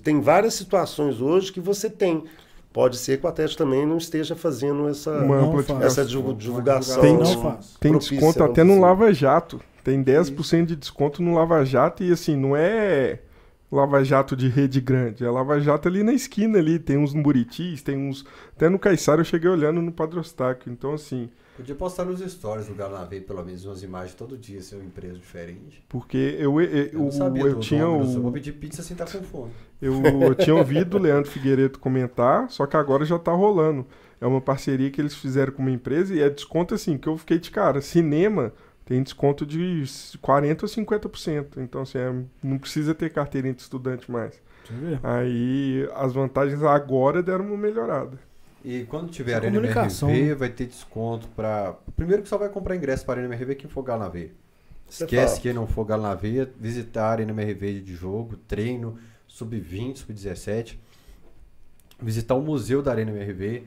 Tem 0.03 0.19
várias 0.21 0.55
situações 0.55 1.21
hoje 1.21 1.53
que 1.53 1.61
você 1.61 1.91
tem. 1.91 2.25
Pode 2.73 2.97
ser 2.99 3.19
que 3.19 3.27
o 3.27 3.29
Atlético 3.29 3.65
também 3.65 3.85
não 3.85 3.97
esteja 3.97 4.37
fazendo 4.37 4.89
essa, 4.89 5.11
ampla 5.11 5.85
essa 5.85 6.05
divulgação. 6.05 6.05
divulga- 6.05 6.39
divulgação. 6.39 7.01
Tem-. 7.01 7.19
Tem 7.81 7.99
desconto 7.99 8.45
até 8.45 8.63
no. 8.63 8.81
Lava 8.81 9.13
Jato. 9.13 9.61
Tem 9.83 10.05
10% 10.05 10.67
de 10.67 10.77
desconto 10.77 11.23
no 11.23 11.35
Lava 11.35 11.65
Jato 11.65 12.05
e 12.05 12.13
assim, 12.13 12.37
não 12.37 12.55
é 12.55 13.19
Lava 13.73 14.05
Jato 14.05 14.37
de 14.37 14.47
rede 14.49 14.81
grande, 14.81 15.25
é 15.25 15.31
Lava 15.31 15.59
Jato 15.59 15.89
ali 15.89 16.03
na 16.03 16.13
esquina 16.13 16.59
ali, 16.59 16.79
tem 16.79 16.99
uns 16.99 17.15
no 17.15 17.23
Buritis, 17.23 17.83
tem 17.83 17.97
uns... 17.97 18.25
Até 18.55 18.69
no 18.69 18.79
Caiçara 18.79 19.21
eu 19.23 19.25
cheguei 19.25 19.49
olhando 19.49 19.81
no 19.81 19.91
Padre 19.91 20.19
Eustáquio, 20.19 20.71
então 20.71 20.93
assim, 20.93 21.31
Podia 21.61 21.75
postar 21.75 22.07
nos 22.07 22.21
stories 22.21 22.67
do 22.69 22.75
Galo 22.75 22.95
na 22.95 23.05
Veia, 23.05 23.21
pelo 23.23 23.45
menos 23.45 23.67
umas 23.67 23.83
imagens 23.83 24.15
todo 24.15 24.37
dia, 24.39 24.63
ser 24.63 24.77
uma 24.77 24.85
empresa 24.85 25.19
diferente. 25.19 25.85
porque 25.89 26.37
eu, 26.39 26.59
eu, 26.61 26.89
Eu, 26.93 26.93
eu, 26.93 26.99
não 27.01 27.11
sabia 27.11 27.43
eu 27.43 27.59
tinha 27.59 27.85
Domino's, 27.85 28.15
eu 28.15 28.23
vou 28.23 28.31
o, 28.31 28.33
pedir 28.33 28.53
pizza 28.53 28.83
sem 28.83 28.95
estar 28.95 29.07
com 29.07 29.23
fome. 29.23 29.53
eu, 29.81 30.23
eu 30.23 30.35
tinha 30.37 30.55
ouvido 30.55 30.97
o 30.97 31.01
Leandro 31.01 31.31
Figueiredo 31.31 31.79
comentar, 31.79 32.51
só 32.51 32.67
que 32.67 32.77
agora 32.77 33.05
já 33.05 33.19
tá 33.19 33.33
rolando. 33.33 33.87
É 34.21 34.27
uma 34.27 34.41
parceria 34.41 34.91
que 34.91 35.01
eles 35.01 35.15
fizeram 35.15 35.53
com 35.53 35.63
uma 35.63 35.71
empresa 35.71 36.15
e 36.15 36.21
é 36.21 36.31
desconto 36.31 36.75
assim, 36.75 36.97
que 36.99 37.09
eu 37.09 37.17
fiquei 37.19 37.39
de 37.39 37.51
cara, 37.51 37.81
cinema 37.81 38.53
tem 38.85 39.03
desconto 39.03 39.47
de 39.47 39.83
40% 40.21 40.63
ou 40.63 40.69
50%. 40.69 41.59
Então, 41.59 41.83
assim, 41.83 41.99
é- 41.99 42.25
não 42.43 42.59
precisa 42.59 42.93
ter 42.95 43.11
carteirinha 43.13 43.55
de 43.55 43.63
estudante 43.63 44.11
mais. 44.11 44.41
Deixa 44.69 44.75
eu 44.85 44.91
ver. 44.91 45.01
Aí 45.03 45.89
as 45.95 46.13
vantagens 46.13 46.63
agora 46.65 47.23
deram 47.23 47.47
uma 47.47 47.57
melhorada. 47.57 48.19
E 48.65 48.85
quando 48.85 49.11
tiver 49.11 49.35
Arena 49.35 49.57
MRV, 49.57 50.35
vai 50.35 50.51
ter 50.51 50.67
desconto 50.67 51.27
para. 51.29 51.75
Primeiro 51.97 52.23
que 52.23 52.29
só 52.29 52.37
vai 52.37 52.49
comprar 52.49 52.77
ingresso 52.77 53.05
para 53.07 53.21
Arena 53.21 53.35
MRV 53.35 53.55
quem 53.55 53.71
for 53.71 53.83
Galo 53.83 54.03
na 54.03 54.09
Veia. 54.09 54.31
Você 54.89 55.05
Esquece 55.05 55.27
fala. 55.29 55.41
quem 55.41 55.53
não 55.53 55.67
for 55.67 55.85
Galo 55.85 56.03
na 56.03 56.15
Veia, 56.15 56.51
visitar 56.59 57.05
a 57.05 57.11
Arena 57.11 57.31
MRV 57.31 57.81
de 57.81 57.95
jogo, 57.95 58.37
treino, 58.37 58.99
sub-20, 59.27 59.99
sub-17. 59.99 60.77
Visitar 62.03 62.35
o 62.35 62.43
museu 62.43 62.83
da 62.83 62.91
Arena 62.91 63.11
MRV. 63.11 63.63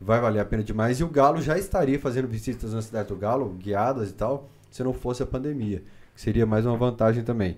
Vai 0.00 0.20
valer 0.20 0.40
a 0.40 0.44
pena 0.44 0.62
demais. 0.62 0.98
E 1.00 1.04
o 1.04 1.08
Galo 1.08 1.40
já 1.40 1.58
estaria 1.58 1.98
fazendo 1.98 2.28
visitas 2.28 2.72
na 2.72 2.80
cidade 2.80 3.08
do 3.08 3.16
Galo, 3.16 3.50
guiadas 3.50 4.10
e 4.10 4.14
tal, 4.14 4.48
se 4.70 4.82
não 4.82 4.92
fosse 4.92 5.22
a 5.22 5.26
pandemia. 5.26 5.82
Que 6.14 6.20
seria 6.20 6.46
mais 6.46 6.64
uma 6.64 6.76
vantagem 6.76 7.22
também. 7.22 7.56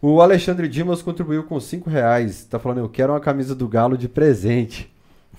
O 0.00 0.20
Alexandre 0.20 0.68
Dimas 0.68 1.02
contribuiu 1.02 1.44
com 1.44 1.58
5 1.58 1.90
reais. 1.90 2.44
Tá 2.44 2.58
falando, 2.58 2.78
eu 2.78 2.88
quero 2.88 3.12
uma 3.12 3.20
camisa 3.20 3.54
do 3.54 3.66
Galo 3.66 3.96
de 3.98 4.08
presente. 4.08 4.92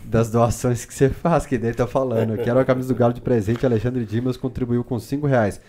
Das 0.03 0.31
doações 0.31 0.85
que 0.85 0.93
você 0.93 1.09
faz, 1.09 1.45
que 1.45 1.57
daí 1.57 1.73
tá 1.73 1.85
falando. 1.85 2.35
Quero 2.38 2.57
uma 2.57 2.65
camisa 2.65 2.88
do 2.93 2.97
Galo 2.97 3.13
de 3.13 3.21
presente. 3.21 3.65
Alexandre 3.65 4.03
Dimas 4.05 4.38
contribuiu 4.38 4.84
com 4.84 4.97
5 4.99 5.27
reais. 5.27 5.61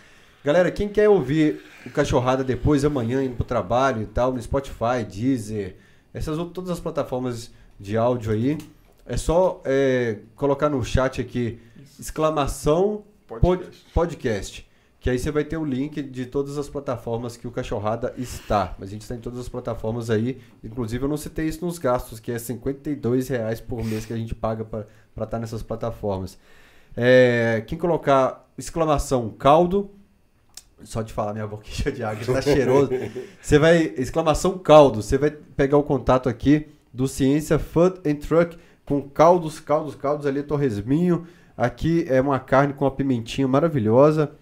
Galera, 0.43 0.71
quem 0.71 0.89
quer 0.89 1.09
ouvir 1.09 1.61
o 1.85 1.91
Cachorrada 1.91 2.43
depois, 2.43 2.83
amanhã, 2.85 3.23
indo 3.23 3.35
pro 3.37 3.45
trabalho 3.45 4.01
e 4.03 4.07
tal, 4.07 4.33
no 4.33 4.41
Spotify, 4.41 5.05
Deezer, 5.07 5.77
essas 6.15 6.39
outras, 6.39 6.55
todas 6.55 6.71
as 6.71 6.81
plataformas 6.81 7.51
de 7.79 7.97
áudio 7.99 8.33
aí, 8.33 8.57
é 9.05 9.19
só 9.19 9.61
é, 9.67 10.17
colocar 10.37 10.71
no 10.71 10.83
chat 10.83 11.21
aqui, 11.21 11.61
exclamação 11.99 13.03
pod- 13.27 13.65
Podcast. 13.93 14.67
Que 15.01 15.09
aí 15.09 15.19
você 15.19 15.31
vai 15.31 15.45
ter 15.45 15.57
o 15.57 15.65
link 15.65 16.03
de 16.03 16.27
todas 16.27 16.59
as 16.59 16.69
plataformas 16.69 17.35
que 17.35 17.49
o 17.49 17.51
Cachorrada 17.51 18.13
está. 18.19 18.75
Mas 18.79 18.91
a 18.91 18.93
gente 18.93 19.03
está 19.03 19.15
em 19.15 19.21
todas 19.21 19.39
as 19.39 19.49
plataformas 19.49 20.11
aí. 20.11 20.39
Inclusive 20.63 21.03
eu 21.03 21.09
não 21.09 21.17
citei 21.17 21.49
isso 21.49 21.65
nos 21.65 21.79
gastos, 21.79 22.21
que 22.21 22.31
é 22.31 22.39
52 22.39 23.29
reais 23.29 23.63
por 23.63 23.83
mês 23.83 24.05
que 24.05 24.13
a 24.13 24.17
gente 24.17 24.35
paga 24.35 24.63
para 24.63 25.25
estar 25.25 25.39
nessas 25.39 25.63
plataformas. 25.63 26.39
É, 26.95 27.65
quem 27.67 27.79
colocar 27.79 28.47
exclamação 28.59 29.31
caldo, 29.31 29.91
só 30.83 31.01
de 31.01 31.15
falar 31.15 31.33
minha 31.33 31.47
boquinha 31.47 31.91
de 31.91 32.05
água, 32.05 32.35
tá 32.35 32.43
cheiroso. 32.43 32.91
Você 33.41 33.59
vai, 33.59 33.95
exclamação 33.97 34.59
caldo, 34.59 35.03
você 35.03 35.17
vai 35.17 35.31
pegar 35.31 35.79
o 35.79 35.83
contato 35.83 36.29
aqui 36.29 36.69
do 36.93 37.09
Ciência 37.09 37.59
Food 37.59 38.01
and 38.07 38.17
Truck 38.17 38.59
com 38.85 39.01
caldos, 39.01 39.61
caldos, 39.61 39.95
caldos 39.95 40.27
ali, 40.27 40.43
torresminho. 40.43 41.27
Aqui 41.57 42.05
é 42.09 42.21
uma 42.21 42.39
carne 42.39 42.75
com 42.75 42.85
uma 42.85 42.91
pimentinha 42.91 43.49
maravilhosa. 43.49 44.33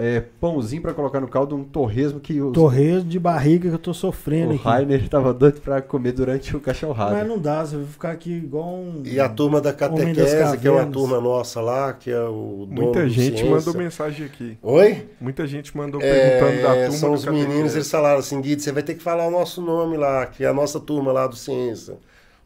É, 0.00 0.20
pãozinho 0.40 0.80
para 0.80 0.94
colocar 0.94 1.18
no 1.18 1.26
caldo, 1.26 1.56
um 1.56 1.64
torresmo 1.64 2.20
que 2.20 2.40
o, 2.40 2.52
Torresmo 2.52 3.08
de 3.10 3.18
barriga 3.18 3.68
que 3.68 3.74
eu 3.74 3.78
tô 3.80 3.92
sofrendo 3.92 4.52
o 4.52 4.54
aqui. 4.54 4.62
Rainer 4.62 5.08
tava 5.08 5.34
doido 5.34 5.60
para 5.60 5.82
comer 5.82 6.12
durante 6.12 6.54
o 6.56 6.60
cachorrado. 6.60 7.16
Mas 7.16 7.26
não 7.26 7.36
dá, 7.36 7.66
você 7.66 7.74
vai 7.76 7.84
ficar 7.86 8.10
aqui 8.12 8.30
igual 8.30 8.68
um. 8.76 9.02
E 9.04 9.18
a 9.18 9.28
turma 9.28 9.60
da 9.60 9.72
catequese, 9.72 10.56
que 10.58 10.68
é 10.68 10.70
uma 10.70 10.86
turma 10.86 11.20
nossa 11.20 11.60
lá, 11.60 11.92
que 11.92 12.12
é 12.12 12.20
o 12.22 12.64
dono 12.70 12.82
Muita 12.82 13.08
gente 13.08 13.38
Ciência. 13.38 13.50
mandou 13.50 13.74
mensagem 13.74 14.24
aqui. 14.24 14.56
Oi? 14.62 15.08
Muita 15.20 15.48
gente 15.48 15.76
mandou 15.76 16.00
perguntando 16.00 16.62
da 16.62 16.76
É, 16.76 16.82
turma 16.84 16.96
são 16.96 17.12
os 17.12 17.24
meninos, 17.24 17.48
catequese. 17.48 17.76
eles 17.78 17.90
falaram 17.90 18.20
assim, 18.20 18.40
Guido, 18.40 18.62
você 18.62 18.70
vai 18.70 18.84
ter 18.84 18.94
que 18.94 19.02
falar 19.02 19.26
o 19.26 19.32
nosso 19.32 19.60
nome 19.60 19.96
lá, 19.96 20.26
que 20.26 20.44
é 20.44 20.46
a 20.46 20.54
nossa 20.54 20.78
turma 20.78 21.10
lá 21.10 21.26
do 21.26 21.34
Ciência, 21.34 21.96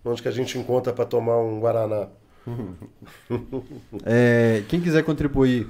onde 0.03 0.23
que 0.23 0.29
a 0.29 0.33
gente 0.33 0.57
encontra 0.57 0.91
para 0.91 1.05
tomar 1.05 1.37
um 1.37 1.61
Guaraná. 1.61 2.07
É, 4.05 4.63
quem 4.69 4.81
quiser 4.81 5.03
contribuir 5.05 5.69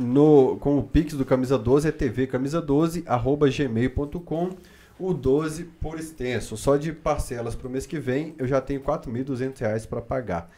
no, 0.00 0.56
com 0.56 0.78
o 0.78 0.82
Pix 0.82 1.14
do 1.14 1.24
Camisa 1.24 1.58
12 1.58 1.88
é 1.88 1.92
tvcamisa12 1.92 3.04
arroba 3.06 3.48
gmail.com 3.50 4.50
o 4.98 5.14
12 5.14 5.64
por 5.64 5.98
extenso. 5.98 6.56
Só 6.56 6.76
de 6.76 6.92
parcelas 6.92 7.54
para 7.54 7.68
o 7.68 7.70
mês 7.70 7.86
que 7.86 7.98
vem 7.98 8.34
eu 8.38 8.46
já 8.46 8.60
tenho 8.60 8.80
4.200 8.80 9.58
reais 9.58 9.86
para 9.86 10.00
pagar. 10.00 10.50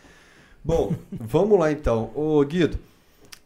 Bom, 0.64 0.94
vamos 1.10 1.59
lá 1.59 1.73
então. 1.73 2.10
Ô 2.14 2.43
Guido, 2.44 2.78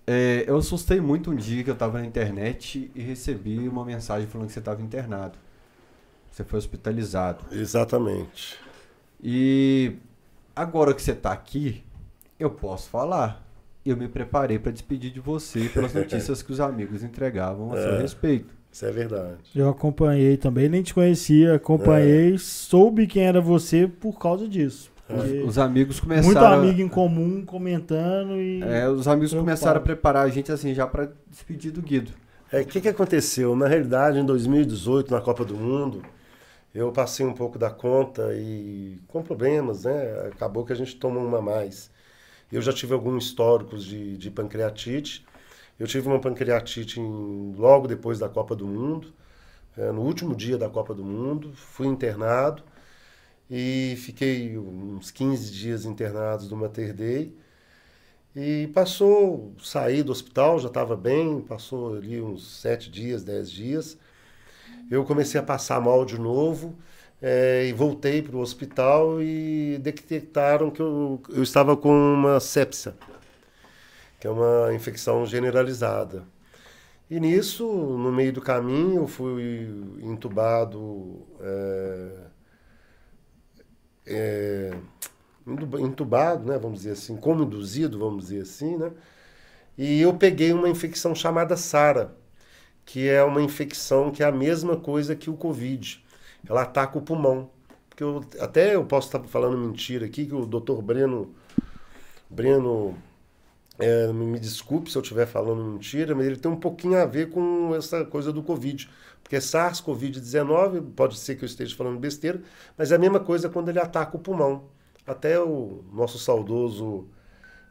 é, 0.07 0.45
eu 0.47 0.59
assustei 0.59 1.01
muito 1.01 1.31
um 1.31 1.35
dia 1.35 1.65
que 1.65 1.71
eu 1.71 1.75
estava 1.75 1.99
na 1.99 2.07
internet 2.07 2.91
e 2.95 3.01
recebi 3.01 3.69
uma 3.69 3.85
mensagem 3.85 4.29
falando 4.29 4.49
que 4.49 4.53
você 4.53 4.59
estava 4.59 4.83
internado. 4.83 5.39
Você 6.31 6.45
foi 6.45 6.59
hospitalizado. 6.59 7.45
Exatamente. 7.51 8.59
E 9.23 9.97
agora 10.55 10.93
que 10.93 11.01
você 11.01 11.13
está 11.13 11.33
aqui, 11.33 11.83
eu 12.39 12.51
posso 12.51 12.91
falar. 12.91 13.46
Eu 13.87 13.97
me 13.97 14.09
preparei 14.09 14.59
para 14.59 14.73
despedir 14.73 15.13
de 15.13 15.21
você 15.21 15.69
pelas 15.69 15.93
notícias 15.95 16.43
que 16.43 16.53
os 16.53 16.61
amigos 16.61 17.03
entregavam 17.03 17.73
a 17.73 17.77
seu 17.77 17.95
É. 17.95 17.99
respeito. 18.03 18.55
Isso 18.71 18.85
é 18.85 18.91
verdade. 18.91 19.39
Eu 19.55 19.69
acompanhei 19.71 20.37
também, 20.37 20.69
nem 20.69 20.83
te 20.83 20.93
conhecia, 20.93 21.55
acompanhei, 21.55 22.37
soube 22.37 23.07
quem 23.07 23.23
era 23.23 23.41
você 23.41 23.87
por 23.89 24.19
causa 24.19 24.47
disso. 24.47 24.91
Porque 25.07 25.39
Os 25.47 25.57
amigos 25.57 26.01
muito 26.01 26.23
começaram. 26.25 26.59
amigo 26.61 26.81
em 26.83 26.89
comum 26.89 27.43
comentando 27.45 28.33
e. 28.41 28.61
É, 28.63 28.89
os 28.89 29.07
amigos 29.07 29.33
começaram 29.33 29.79
a 29.79 29.83
preparar 29.83 30.27
a 30.27 30.29
gente 30.29 30.51
assim 30.51 30.75
já 30.75 30.87
para 30.87 31.11
despedir 31.31 31.71
do 31.71 31.81
Guido. 31.81 32.11
É, 32.53 32.61
o 32.61 32.67
que, 32.67 32.81
que 32.81 32.89
aconteceu? 32.89 33.55
Na 33.57 33.67
realidade, 33.69 34.19
em 34.19 34.25
2018, 34.27 35.11
na 35.13 35.21
Copa 35.21 35.45
do 35.45 35.55
Mundo, 35.55 36.03
eu 36.75 36.91
passei 36.93 37.25
um 37.25 37.33
pouco 37.33 37.59
da 37.59 37.71
conta 37.71 38.35
e 38.35 38.99
com 39.07 39.23
problemas, 39.23 39.85
né? 39.85 40.29
Acabou 40.33 40.65
que 40.65 40.73
a 40.73 40.77
gente 40.77 40.97
tomou 40.97 41.25
uma 41.25 41.39
a 41.39 41.43
mais. 41.43 41.89
Eu 42.51 42.63
já 42.63 42.73
tive 42.73 42.95
alguns 42.95 43.27
históricos 43.27 43.85
de, 43.85 44.17
de 44.17 44.31
pancreatite. 44.31 45.27
Eu 45.79 45.87
tive 45.87 46.09
uma 46.09 46.21
pancreatite 46.21 47.01
em- 47.01 47.55
logo 47.57 47.89
depois 47.89 48.19
da 48.19 48.29
Copa 48.29 48.57
do 48.57 48.67
Mundo, 48.67 49.13
é, 49.77 49.93
no 49.93 50.03
último 50.03 50.35
dia 50.37 50.59
da 50.59 50.69
Copa 50.71 50.95
do 50.95 51.05
Mundo. 51.05 51.53
Fui 51.55 51.87
internado 51.87 52.63
e 53.51 53.97
fiquei 53.99 54.59
uns 54.59 55.11
15 55.11 55.53
dias 55.53 55.85
internados 55.87 56.51
no 56.51 56.57
Mater 56.57 56.95
Dei. 56.95 57.37
E 58.35 58.69
passou, 58.75 59.55
saí 59.63 60.03
do 60.03 60.13
hospital, 60.13 60.59
já 60.59 60.69
estava 60.69 60.95
bem, 60.95 61.41
passou 61.41 61.97
ali 61.97 62.21
uns 62.21 62.61
sete 62.61 62.91
dias, 62.91 63.25
dez 63.25 63.51
dias. 63.51 63.97
Eu 64.91 65.05
comecei 65.05 65.41
a 65.41 65.45
passar 65.45 65.81
mal 65.81 66.05
de 66.05 66.19
novo 66.19 66.77
eh, 67.23 67.67
e 67.69 67.73
voltei 67.73 68.23
para 68.23 68.37
o 68.37 68.41
hospital 68.41 69.23
e 69.23 69.79
detectaram 69.81 70.71
que 70.71 70.81
eu, 70.81 71.21
eu 71.31 71.43
estava 71.43 71.77
com 71.77 71.91
uma 71.91 72.41
sepsia, 72.41 72.95
que 74.21 74.27
é 74.27 74.31
uma 74.31 74.73
infecção 74.75 75.27
generalizada. 75.27 76.25
E 77.11 77.21
nisso, 77.21 77.67
no 77.67 78.13
meio 78.13 78.33
do 78.33 78.41
caminho, 78.43 79.03
eu 79.03 79.09
fui 79.09 79.69
entubado. 80.03 81.27
eh, 81.41 82.29
entuba- 85.47 85.81
entubado, 85.81 86.45
né, 86.47 86.59
vamos 86.59 86.79
dizer 86.81 86.93
assim, 86.93 87.17
como 87.17 87.45
induzido, 87.45 87.99
vamos 87.99 88.27
dizer 88.29 88.43
assim, 88.43 88.77
né? 88.77 88.93
E 89.79 90.01
eu 90.03 90.15
peguei 90.17 90.53
uma 90.53 90.69
infecção 90.69 91.15
chamada 91.15 91.57
SARA, 91.57 92.15
que 92.87 93.09
é 93.09 93.23
uma 93.25 93.43
infecção 93.43 94.11
que 94.13 94.23
é 94.23 94.27
a 94.27 94.33
mesma 94.33 94.77
coisa 94.79 95.17
que 95.17 95.31
o 95.31 95.35
COVID. 95.37 96.05
Ela 96.49 96.63
ataca 96.63 96.99
o 96.99 97.03
pulmão, 97.03 97.51
porque 97.89 98.05
eu, 98.05 98.25
até 98.41 98.75
eu 98.75 98.85
posso 98.85 99.09
estar 99.09 99.21
falando 99.25 99.57
mentira 99.57 100.07
aqui, 100.07 100.27
que 100.27 100.35
o 100.35 100.47
doutor 100.47 100.83
Breno, 100.83 101.35
Breno 102.29 102.97
é, 103.79 104.13
me 104.13 104.39
desculpe 104.39 104.91
se 104.91 104.97
eu 104.97 105.03
estiver 105.03 105.27
falando 105.27 105.63
mentira, 105.65 106.15
mas 106.15 106.27
ele 106.27 106.37
tem 106.37 106.51
um 106.51 106.61
pouquinho 106.61 106.99
a 106.99 107.05
ver 107.05 107.31
com 107.31 107.75
essa 107.75 108.05
coisa 108.05 108.33
do 108.33 108.43
Covid. 108.43 108.89
Porque 109.23 109.37
SARS-CoV-19, 109.39 110.93
pode 110.95 111.19
ser 111.19 111.37
que 111.37 111.45
eu 111.45 111.47
esteja 111.47 111.75
falando 111.75 111.99
besteira, 111.99 112.41
mas 112.79 112.93
é 112.93 112.95
a 112.97 112.99
mesma 112.99 113.19
coisa 113.19 113.49
quando 113.49 113.69
ele 113.69 113.81
ataca 113.81 114.17
o 114.17 114.21
pulmão. 114.21 114.65
Até 115.07 115.41
o 115.41 115.85
nosso 115.93 116.19
saudoso 116.19 117.09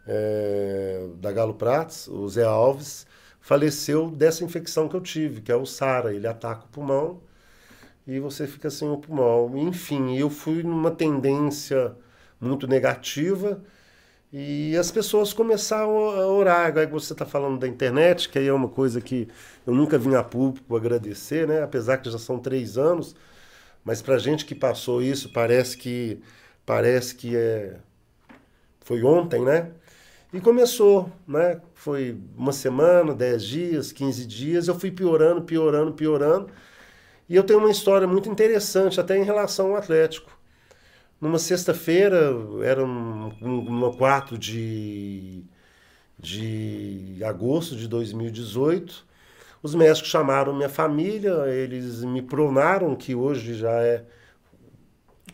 é, 0.07 1.07
da 1.17 1.31
Galo 1.31 1.53
Prates, 1.53 2.07
o 2.07 2.27
Zé 2.27 2.43
Alves, 2.43 3.07
faleceu 3.39 4.09
dessa 4.09 4.43
infecção 4.43 4.87
que 4.89 4.95
eu 4.95 5.01
tive, 5.01 5.41
que 5.41 5.51
é 5.51 5.55
o 5.55 5.65
SARA. 5.65 6.13
Ele 6.13 6.27
ataca 6.27 6.65
o 6.65 6.69
pulmão 6.69 7.21
e 8.07 8.19
você 8.19 8.47
fica 8.47 8.69
sem 8.69 8.89
o 8.89 8.97
pulmão. 8.97 9.57
Enfim, 9.57 10.17
eu 10.17 10.29
fui 10.29 10.63
numa 10.63 10.91
tendência 10.91 11.95
muito 12.39 12.67
negativa 12.67 13.63
e 14.31 14.75
as 14.77 14.91
pessoas 14.91 15.33
começaram 15.33 16.09
a 16.09 16.27
orar. 16.27 16.67
Agora 16.67 16.87
que 16.87 16.93
você 16.93 17.13
está 17.13 17.25
falando 17.25 17.59
da 17.59 17.67
internet, 17.67 18.29
que 18.29 18.39
aí 18.39 18.47
é 18.47 18.53
uma 18.53 18.69
coisa 18.69 19.01
que 19.01 19.27
eu 19.65 19.73
nunca 19.73 19.97
vim 19.97 20.15
a 20.15 20.23
público 20.23 20.75
agradecer, 20.75 21.47
né? 21.47 21.63
apesar 21.63 21.97
que 21.97 22.09
já 22.11 22.19
são 22.19 22.39
três 22.39 22.77
anos, 22.77 23.15
mas 23.83 24.01
para 24.01 24.17
gente 24.17 24.45
que 24.45 24.55
passou 24.55 25.01
isso, 25.01 25.31
parece 25.31 25.77
que 25.77 26.19
parece 26.65 27.15
que 27.15 27.35
é 27.35 27.77
foi 28.81 29.03
ontem, 29.03 29.41
né? 29.43 29.71
E 30.33 30.39
começou, 30.39 31.11
né? 31.27 31.59
Foi 31.73 32.17
uma 32.37 32.51
semana, 32.51 33.13
dez 33.15 33.43
dias, 33.43 33.91
quinze 33.91 34.25
dias, 34.25 34.67
eu 34.67 34.77
fui 34.79 34.91
piorando, 34.91 35.41
piorando, 35.41 35.93
piorando. 35.93 36.49
E 37.27 37.35
eu 37.35 37.43
tenho 37.43 37.59
uma 37.59 37.71
história 37.71 38.07
muito 38.07 38.29
interessante 38.29 38.99
até 38.99 39.17
em 39.17 39.23
relação 39.23 39.71
ao 39.71 39.77
Atlético. 39.77 40.31
Numa 41.19 41.39
sexta-feira, 41.39 42.31
era 42.63 42.83
um, 42.83 43.29
uma 43.41 43.91
4 43.95 44.37
de, 44.37 45.43
de 46.19 47.19
agosto 47.23 47.75
de 47.75 47.87
2018, 47.87 49.05
os 49.63 49.73
médicos 49.73 50.11
chamaram 50.11 50.53
minha 50.53 50.69
família, 50.69 51.47
eles 51.47 52.03
me 52.03 52.21
pronaram, 52.21 52.95
que 52.95 53.15
hoje 53.15 53.55
já 53.55 53.71
é 53.81 54.05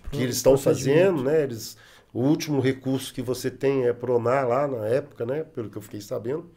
que 0.09 0.21
eles 0.21 0.37
estão 0.37 0.57
fazendo, 0.57 1.23
né? 1.23 1.43
Eles, 1.43 1.75
o 2.13 2.21
último 2.21 2.61
recurso 2.61 3.13
que 3.13 3.21
você 3.21 3.51
tem 3.51 3.87
é 3.87 3.93
pronar 3.93 4.47
lá 4.47 4.67
na 4.67 4.87
época, 4.87 5.25
né? 5.25 5.43
Pelo 5.43 5.69
que 5.69 5.77
eu 5.77 5.81
fiquei 5.81 5.99
sabendo. 5.99 6.49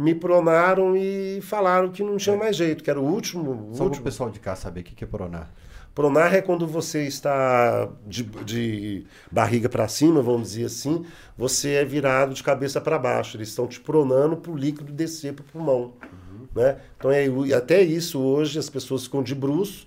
Me 0.00 0.14
pronaram 0.14 0.96
e 0.96 1.40
falaram 1.42 1.90
que 1.90 2.02
não 2.02 2.16
tinha 2.16 2.36
mais 2.36 2.56
jeito, 2.56 2.82
que 2.82 2.88
era 2.88 2.98
o 2.98 3.04
último. 3.04 3.70
Só 3.74 3.84
último. 3.84 4.00
o 4.00 4.04
pessoal 4.04 4.30
de 4.30 4.40
cá 4.40 4.56
saber 4.56 4.80
o 4.80 4.84
que 4.84 5.04
é 5.04 5.06
pronar. 5.06 5.50
Pronar 5.94 6.34
é 6.34 6.40
quando 6.40 6.66
você 6.66 7.06
está 7.06 7.88
de, 8.06 8.22
de 8.22 9.04
barriga 9.30 9.68
para 9.68 9.88
cima, 9.88 10.22
vamos 10.22 10.52
dizer 10.52 10.66
assim, 10.66 11.04
você 11.36 11.74
é 11.74 11.84
virado 11.84 12.32
de 12.32 12.42
cabeça 12.42 12.80
para 12.80 12.98
baixo. 12.98 13.36
Eles 13.36 13.48
estão 13.48 13.66
te 13.66 13.80
pronando 13.80 14.36
para 14.36 14.52
o 14.52 14.56
líquido 14.56 14.92
descer 14.92 15.34
para 15.34 15.42
o 15.42 15.44
pulmão. 15.44 15.92
Uhum. 16.02 16.46
Né? 16.54 16.78
Então, 16.96 17.10
é, 17.10 17.26
até 17.54 17.82
isso 17.82 18.20
hoje 18.20 18.58
as 18.58 18.70
pessoas 18.70 19.04
ficam 19.04 19.22
de 19.22 19.34
bruço 19.34 19.86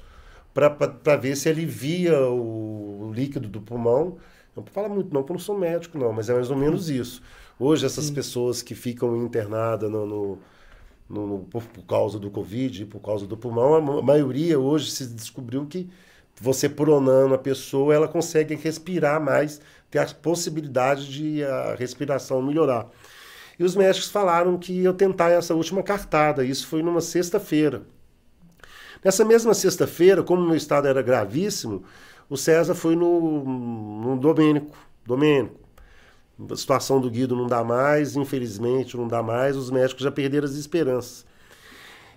para 0.54 1.16
ver 1.16 1.36
se 1.36 1.50
alivia 1.50 2.20
o, 2.28 3.08
o, 3.08 3.14
líquido 3.14 3.48
do 3.48 3.62
pulmão. 3.62 4.18
Não 4.56 4.64
fala 4.66 4.88
muito, 4.88 5.12
não, 5.14 5.22
porque 5.22 5.32
eu 5.32 5.38
não 5.38 5.42
sou 5.42 5.58
médico, 5.58 5.98
não, 5.98 6.14
mas 6.14 6.30
é 6.30 6.34
mais 6.34 6.52
ou 6.52 6.58
menos 6.58 6.90
isso. 6.90 7.24
Hoje, 7.60 7.86
essas 7.86 8.06
Sim. 8.06 8.14
pessoas 8.14 8.62
que 8.62 8.76
ficam 8.76 9.16
internadas 9.18 9.90
no, 9.90 10.06
no 10.06 10.40
no, 11.10 11.40
por, 11.50 11.64
por, 11.64 11.84
causa 11.84 12.18
do 12.18 12.32
Covid, 12.32 12.86
por 12.86 13.00
causa 13.00 13.28
do 13.28 13.38
pulmão, 13.38 14.00
a 14.00 14.02
maioria 14.02 14.60
hoje 14.60 14.90
se 14.90 15.06
descobriu 15.06 15.66
que 15.66 15.90
você 16.40 16.68
pronando 16.68 17.36
a 17.36 17.38
pessoa, 17.38 17.94
ela 17.94 18.08
consegue 18.08 18.56
respirar 18.56 19.22
mais, 19.22 19.62
ter 19.92 20.00
a 20.00 20.06
possibilidade 20.06 21.12
de 21.12 21.44
a 21.44 21.76
respiração 21.76 22.42
melhorar. 22.42 22.90
E 23.60 23.64
os 23.64 23.76
médicos 23.76 24.10
falaram 24.10 24.58
que 24.58 24.84
eu 24.84 24.94
tentar 24.94 25.30
essa 25.30 25.54
última 25.54 25.84
cartada, 25.84 26.44
isso 26.44 26.66
foi 26.66 26.82
numa 26.82 27.02
sexta-feira. 27.02 27.84
Nessa 29.04 29.24
mesma 29.24 29.54
sexta-feira, 29.54 30.24
como 30.24 30.42
meu 30.46 30.56
estado 30.56 30.88
era 30.88 31.02
gravíssimo, 31.02 31.84
o 32.30 32.38
César 32.38 32.74
foi 32.74 32.96
no, 32.96 33.44
no 33.44 34.18
Domênico. 34.18 34.76
Domênico, 35.06 35.60
a 36.50 36.56
situação 36.56 37.00
do 37.00 37.10
Guido 37.10 37.36
não 37.36 37.48
dá 37.48 37.64
mais, 37.64 38.16
infelizmente 38.16 38.98
não 38.98 39.08
dá 39.08 39.22
mais, 39.22 39.56
os 39.56 39.70
médicos 39.70 40.04
já 40.04 40.12
perderam 40.12 40.46
as 40.46 40.56
esperanças. 40.56 41.26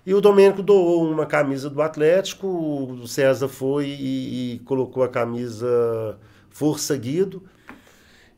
E 0.05 0.13
o 0.13 0.21
Domênico 0.21 0.63
doou 0.63 1.09
uma 1.09 1.25
camisa 1.25 1.69
do 1.69 1.81
Atlético, 1.81 2.47
o 2.47 3.07
César 3.07 3.49
foi 3.49 3.87
e, 3.87 4.55
e 4.55 4.59
colocou 4.59 5.03
a 5.03 5.09
camisa 5.09 6.17
Força 6.49 6.95
Guido. 6.95 7.43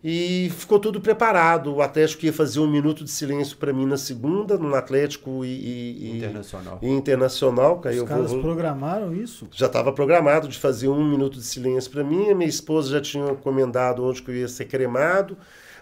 E 0.03 0.49
ficou 0.55 0.79
tudo 0.79 1.01
preparado. 1.01 1.75
O 1.75 1.81
Atlético 1.81 2.25
ia 2.25 2.31
fazer 2.31 2.59
um 2.59 2.71
minuto 2.71 3.03
de 3.03 3.11
silêncio 3.11 3.57
para 3.57 3.73
mim 3.73 3.85
na 3.85 3.97
segunda, 3.97 4.57
no 4.57 4.73
Atlético 4.73 5.43
e, 5.43 5.49
e 5.49 6.17
Internacional. 6.17 6.79
E 6.81 6.89
Internacional. 6.89 7.81
Os 7.85 8.03
caras 8.03 8.31
vou... 8.31 8.41
programaram 8.41 9.13
isso? 9.13 9.47
Já 9.51 9.65
estava 9.67 9.91
programado 9.91 10.47
de 10.47 10.57
fazer 10.57 10.87
um 10.87 11.05
minuto 11.07 11.37
de 11.37 11.43
silêncio 11.43 11.91
para 11.91 12.03
mim. 12.03 12.29
A 12.29 12.35
minha 12.35 12.49
esposa 12.49 12.89
já 12.91 13.01
tinha 13.01 13.29
encomendado 13.29 14.03
onde 14.03 14.23
que 14.23 14.31
eu 14.31 14.35
ia 14.35 14.47
ser 14.47 14.65
cremado. 14.65 15.37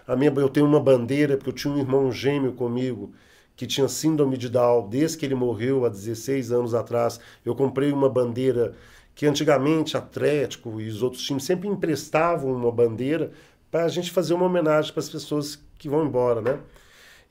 A 0.08 0.16
minha, 0.16 0.32
eu 0.38 0.48
tenho 0.48 0.64
uma 0.64 0.80
bandeira, 0.80 1.36
porque 1.36 1.50
eu 1.50 1.54
tinha 1.54 1.74
um 1.74 1.78
irmão 1.78 2.10
gêmeo 2.10 2.54
comigo 2.54 3.12
que 3.54 3.66
tinha 3.66 3.86
síndrome 3.88 4.38
de 4.38 4.48
Down, 4.48 4.88
desde 4.88 5.18
que 5.18 5.26
ele 5.26 5.34
morreu 5.34 5.84
há 5.84 5.90
16 5.90 6.50
anos 6.50 6.74
atrás. 6.74 7.20
Eu 7.44 7.54
comprei 7.54 7.92
uma 7.92 8.08
bandeira 8.08 8.74
que 9.14 9.26
antigamente 9.26 9.98
Atlético 9.98 10.80
e 10.80 10.88
os 10.88 11.02
outros 11.02 11.22
times 11.22 11.44
sempre 11.44 11.68
emprestavam 11.68 12.50
uma 12.52 12.72
bandeira 12.72 13.32
para 13.70 13.84
a 13.84 13.88
gente 13.88 14.10
fazer 14.10 14.32
uma 14.32 14.46
homenagem 14.46 14.92
para 14.92 15.00
as 15.00 15.10
pessoas 15.10 15.62
que 15.76 15.90
vão 15.90 16.06
embora, 16.06 16.40
né? 16.40 16.58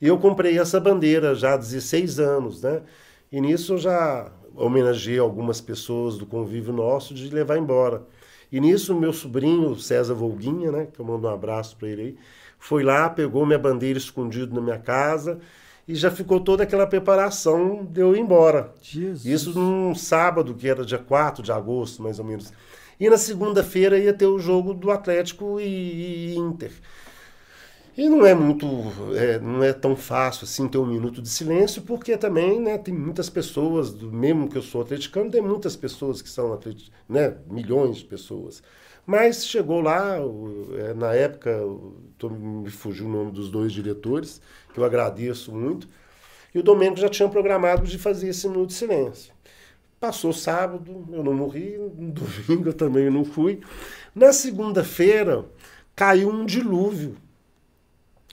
E 0.00 0.06
eu 0.06 0.16
comprei 0.16 0.56
essa 0.56 0.78
bandeira 0.78 1.34
já 1.34 1.54
há 1.54 1.56
16 1.56 2.20
anos, 2.20 2.62
né? 2.62 2.82
E 3.32 3.40
nisso 3.40 3.72
eu 3.72 3.78
já 3.78 4.30
homenageei 4.54 5.18
algumas 5.18 5.60
pessoas 5.60 6.16
do 6.16 6.26
convívio 6.26 6.72
nosso 6.72 7.12
de 7.12 7.28
levar 7.28 7.58
embora. 7.58 8.02
E 8.52 8.60
nisso 8.60 8.94
meu 8.94 9.12
sobrinho, 9.12 9.74
César 9.76 10.14
Volguinha, 10.14 10.72
né, 10.72 10.88
que 10.92 11.00
eu 11.00 11.04
mando 11.04 11.26
um 11.26 11.30
abraço 11.30 11.76
para 11.76 11.88
ele 11.88 12.02
aí, 12.02 12.16
foi 12.58 12.82
lá, 12.82 13.08
pegou 13.08 13.46
minha 13.46 13.58
bandeira 13.58 13.98
escondido 13.98 14.54
na 14.54 14.60
minha 14.60 14.78
casa 14.78 15.38
e 15.86 15.94
já 15.94 16.10
ficou 16.10 16.38
toda 16.40 16.64
aquela 16.64 16.86
preparação 16.86 17.84
de 17.84 18.00
eu 18.00 18.14
ir 18.14 18.20
embora. 18.20 18.74
Jesus. 18.82 19.24
Isso 19.24 19.58
num 19.58 19.94
sábado, 19.94 20.54
que 20.54 20.68
era 20.68 20.84
dia 20.84 20.98
4 20.98 21.42
de 21.42 21.50
agosto, 21.50 22.02
mais 22.02 22.18
ou 22.18 22.24
menos. 22.24 22.52
E 23.00 23.08
na 23.08 23.16
segunda-feira 23.16 23.98
ia 23.98 24.12
ter 24.12 24.26
o 24.26 24.38
jogo 24.38 24.74
do 24.74 24.90
Atlético 24.90 25.58
e, 25.60 26.34
e 26.34 26.36
Inter. 26.36 26.72
E 27.96 28.08
não 28.08 28.24
é 28.24 28.34
muito, 28.34 28.66
é, 29.16 29.40
não 29.40 29.64
é 29.64 29.72
tão 29.72 29.96
fácil 29.96 30.44
assim 30.44 30.68
ter 30.68 30.78
um 30.78 30.86
minuto 30.86 31.20
de 31.20 31.28
silêncio, 31.28 31.82
porque 31.82 32.16
também 32.16 32.60
né, 32.60 32.78
tem 32.78 32.94
muitas 32.94 33.28
pessoas, 33.28 33.92
mesmo 33.92 34.48
que 34.48 34.56
eu 34.56 34.62
sou 34.62 34.82
atleticano, 34.82 35.30
tem 35.30 35.42
muitas 35.42 35.74
pessoas 35.74 36.22
que 36.22 36.28
são 36.28 36.52
atleticanos, 36.52 36.92
né, 37.08 37.34
milhões 37.50 37.96
de 37.96 38.04
pessoas. 38.04 38.62
Mas 39.08 39.46
chegou 39.46 39.80
lá, 39.80 40.18
é, 40.76 40.92
na 40.92 41.14
época, 41.14 41.58
tô, 42.18 42.28
me 42.28 42.68
fugiu 42.68 43.06
o 43.06 43.08
nome 43.08 43.30
dos 43.30 43.50
dois 43.50 43.72
diretores, 43.72 44.38
que 44.74 44.78
eu 44.78 44.84
agradeço 44.84 45.50
muito, 45.50 45.88
e 46.54 46.58
o 46.58 46.62
Domênico 46.62 47.00
já 47.00 47.08
tinha 47.08 47.26
programado 47.26 47.86
de 47.86 47.98
fazer 47.98 48.28
esse 48.28 48.46
minuto 48.46 48.68
de 48.68 48.74
silêncio. 48.74 49.32
Passou 49.98 50.30
sábado, 50.30 51.06
eu 51.10 51.24
não 51.24 51.32
morri, 51.32 51.78
no 51.78 52.12
domingo 52.12 52.68
eu 52.68 52.74
também 52.74 53.08
não 53.08 53.24
fui. 53.24 53.62
Na 54.14 54.30
segunda-feira, 54.30 55.42
caiu 55.96 56.28
um 56.28 56.44
dilúvio. 56.44 57.16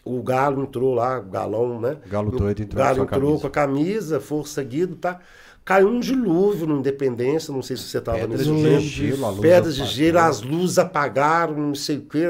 O 0.04 0.22
Galo 0.22 0.64
entrou 0.64 0.94
lá, 0.94 1.20
o 1.20 1.24
Galão, 1.24 1.80
né? 1.80 1.98
O 2.06 2.10
Galo 2.10 2.32
doido 2.32 2.62
entrou, 2.62 2.84
o 2.84 2.86
Galo 2.86 3.04
entrou 3.04 3.32
com, 3.32 3.38
a 3.38 3.40
com 3.40 3.48
a 3.48 3.50
camisa, 3.50 4.20
força 4.20 4.62
Guido, 4.62 4.98
tá? 4.98 5.22
Caiu 5.66 5.90
um 5.90 6.00
dilúvio 6.00 6.68
no 6.68 6.78
Independência, 6.78 7.52
não 7.52 7.64
sei 7.64 7.76
se 7.76 7.84
você 7.84 7.98
estava 7.98 8.28
nesse 8.28 8.44
de 8.44 8.80
gelo, 8.88 9.42
Pedras 9.42 9.76
de 9.76 9.84
gelo, 9.86 10.20
as 10.20 10.44
luzes 10.44 10.78
apagaram, 10.78 11.58
não 11.58 11.74
sei 11.74 11.98
o 11.98 12.02
quê. 12.02 12.24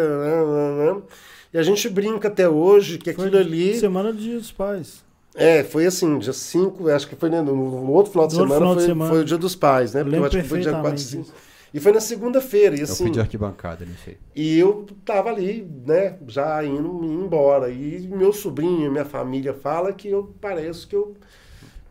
E 1.53 1.57
a 1.57 1.61
gente 1.61 1.89
brinca 1.89 2.29
até 2.29 2.47
hoje 2.47 2.97
que 2.97 3.11
foi 3.11 3.25
aquilo 3.25 3.41
ali. 3.41 3.77
Semana 3.77 4.13
do 4.13 4.19
Dia 4.19 4.37
dos 4.37 4.53
Pais. 4.53 5.03
É, 5.35 5.65
foi 5.65 5.85
assim, 5.85 6.17
dia 6.17 6.31
5, 6.31 6.89
acho 6.89 7.09
que 7.09 7.15
foi 7.17 7.29
né, 7.29 7.41
no, 7.41 7.91
outro 7.91 8.13
final 8.13 8.25
de, 8.25 8.35
semana, 8.35 8.55
final 8.55 8.73
foi, 8.73 8.81
de 8.81 8.87
semana, 8.87 9.11
foi, 9.11 9.21
o 9.21 9.25
Dia 9.25 9.37
dos 9.37 9.53
Pais, 9.53 9.93
né? 9.93 10.01
Porque 10.01 10.15
eu 10.17 10.25
acho 10.25 10.37
que 10.37 10.43
foi 10.43 10.59
dia 10.61 10.71
4 10.71 10.97
5. 10.97 11.31
E 11.73 11.79
foi 11.81 11.91
na 11.91 11.99
segunda-feira, 11.99 12.79
e 12.79 12.83
assim... 12.83 13.03
Eu 13.03 13.07
fui 13.07 13.11
de 13.11 13.19
arquibancada, 13.19 13.85
não 13.85 13.97
sei. 14.05 14.17
E 14.33 14.57
eu 14.57 14.85
tava 15.03 15.29
ali, 15.29 15.69
né, 15.85 16.15
já 16.25 16.63
indo, 16.63 17.03
embora. 17.03 17.69
E 17.69 18.07
meu 18.07 18.31
sobrinho, 18.31 18.89
minha 18.89 19.03
família 19.03 19.53
fala 19.53 19.91
que 19.91 20.07
eu 20.07 20.33
pareço 20.39 20.87
que 20.87 20.95
eu 20.95 21.17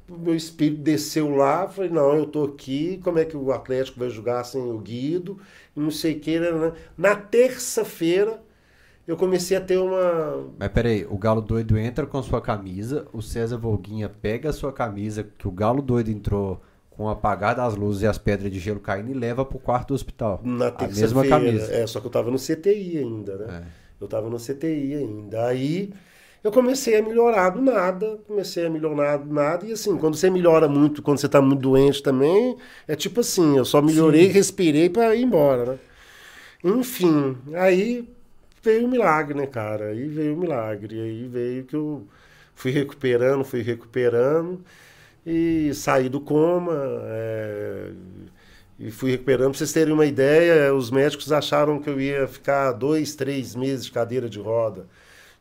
meu 0.09 0.35
espírito 0.35 0.83
desceu 0.83 1.35
lá, 1.35 1.67
falei, 1.67 1.91
não, 1.91 2.15
eu 2.15 2.27
tô 2.27 2.45
aqui, 2.45 3.01
como 3.03 3.19
é 3.19 3.25
que 3.25 3.37
o 3.37 3.53
Atlético 3.53 3.99
vai 3.99 4.11
jogar 4.11 4.45
sem 4.45 4.61
o 4.61 4.79
Guido, 4.79 5.39
não 5.75 5.91
sei 5.91 6.15
o 6.15 6.21
que. 6.21 6.39
Né? 6.39 6.73
Na 6.97 7.17
terça-feira, 7.17 8.43
eu 9.07 9.17
comecei 9.17 9.57
a 9.57 9.61
ter 9.61 9.79
uma. 9.79 10.47
Mas 10.59 10.69
peraí, 10.69 11.07
o 11.09 11.17
Galo 11.17 11.41
Doido 11.41 11.79
entra 11.79 12.07
com 12.07 12.23
sua 12.23 12.41
camisa, 12.41 13.07
o 13.13 13.23
César 13.23 13.57
Volguinha 13.57 14.09
pega 14.09 14.51
a 14.51 14.53
sua 14.53 14.73
camisa, 14.73 15.27
que 15.39 15.49
o 15.49 15.51
Galo 15.51 15.81
Doido 15.81 16.11
entrou 16.11 16.61
com 16.91 17.09
apagar 17.09 17.57
das 17.57 17.75
luzes 17.75 18.03
e 18.03 18.07
as 18.07 18.19
pedras 18.19 18.53
de 18.53 18.59
gelo 18.59 18.81
caindo 18.81 19.11
e 19.11 19.15
leva 19.15 19.45
pro 19.45 19.59
quarto 19.59 19.89
do 19.89 19.95
hospital. 19.95 20.41
Na 20.45 20.69
a 20.69 20.87
mesma 20.87 21.27
camisa. 21.27 21.73
É, 21.73 21.87
só 21.87 22.01
que 22.01 22.07
eu 22.07 22.11
tava 22.11 22.31
no 22.31 22.39
CTI 22.39 22.99
ainda, 22.99 23.37
né? 23.37 23.63
É. 23.63 23.85
Eu 24.01 24.07
tava 24.07 24.29
no 24.29 24.37
CTI 24.37 24.95
ainda. 24.95 25.47
Aí 25.47 25.93
eu 26.45 26.53
comecei 26.53 26.99
a 26.99 27.03
melhorar 27.03 27.51
do 27.51 27.63
nada, 27.63 28.19
comecei 28.27 28.67
a 28.67 28.71
melhorar 28.71 29.17
do 29.17 29.33
nada. 29.33 29.67
E 29.67 29.73
assim, 29.73 29.97
quando 29.97 30.17
você 30.17 30.29
melhora 30.31 30.69
muito, 30.69 31.03
quando 31.03 31.19
você 31.19 31.29
tá 31.29 31.41
muito 31.41 31.63
doente 31.63 32.03
também, 32.03 32.57
é 32.87 32.95
tipo 32.95 33.21
assim, 33.21 33.57
eu 33.57 33.65
só 33.65 33.81
melhorei, 33.81 34.27
respirei 34.29 34.91
para 34.91 35.15
ir 35.17 35.23
embora, 35.25 35.65
né? 35.73 35.79
Enfim, 36.65 37.37
aí 37.55 38.09
veio 38.63 38.87
o 38.87 38.89
milagre, 38.91 39.37
né, 39.37 39.47
cara? 39.47 39.87
Aí 39.89 40.07
veio 40.09 40.35
o 40.35 40.37
milagre. 40.39 41.01
Aí 41.01 41.27
veio 41.29 41.65
que 41.65 41.77
eu 41.77 42.07
fui 42.55 42.71
recuperando, 42.71 43.45
fui 43.45 43.63
recuperando 43.63 44.63
e 45.27 45.73
saí 45.75 46.09
do 46.09 46.21
coma. 46.21 46.75
É, 47.07 47.91
e 48.79 48.91
fui 48.91 49.13
recuperando. 49.13 49.51
Pra 49.51 49.59
vocês 49.59 49.73
terem 49.73 49.95
uma 49.95 50.07
ideia, 50.07 50.75
os 50.75 50.91
médicos 50.91 51.33
acharam 51.33 51.81
que 51.81 51.89
eu 51.89 52.01
ia 52.01 52.27
ficar 52.27 52.73
dois, 52.73 53.15
três 53.15 53.55
meses 53.55 53.87
de 53.87 53.93
cadeira 53.93 54.29
de 54.29 54.41
roda. 54.41 54.87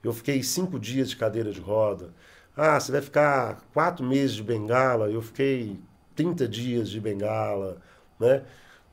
Eu 0.04 0.14
fiquei 0.14 0.44
cinco 0.44 0.80
dias 0.80 1.10
de 1.10 1.16
cadeira 1.18 1.52
de 1.52 1.60
roda. 1.62 2.14
Ah, 2.56 2.80
você 2.80 2.92
vai 2.92 3.02
ficar 3.02 3.62
quatro 3.74 4.06
meses 4.06 4.36
de 4.36 4.44
bengala. 4.44 5.10
Eu 5.10 5.22
fiquei 5.22 5.80
30 6.16 6.48
dias 6.48 6.90
de 6.90 7.00
bengala, 7.00 7.78
né? 8.20 8.44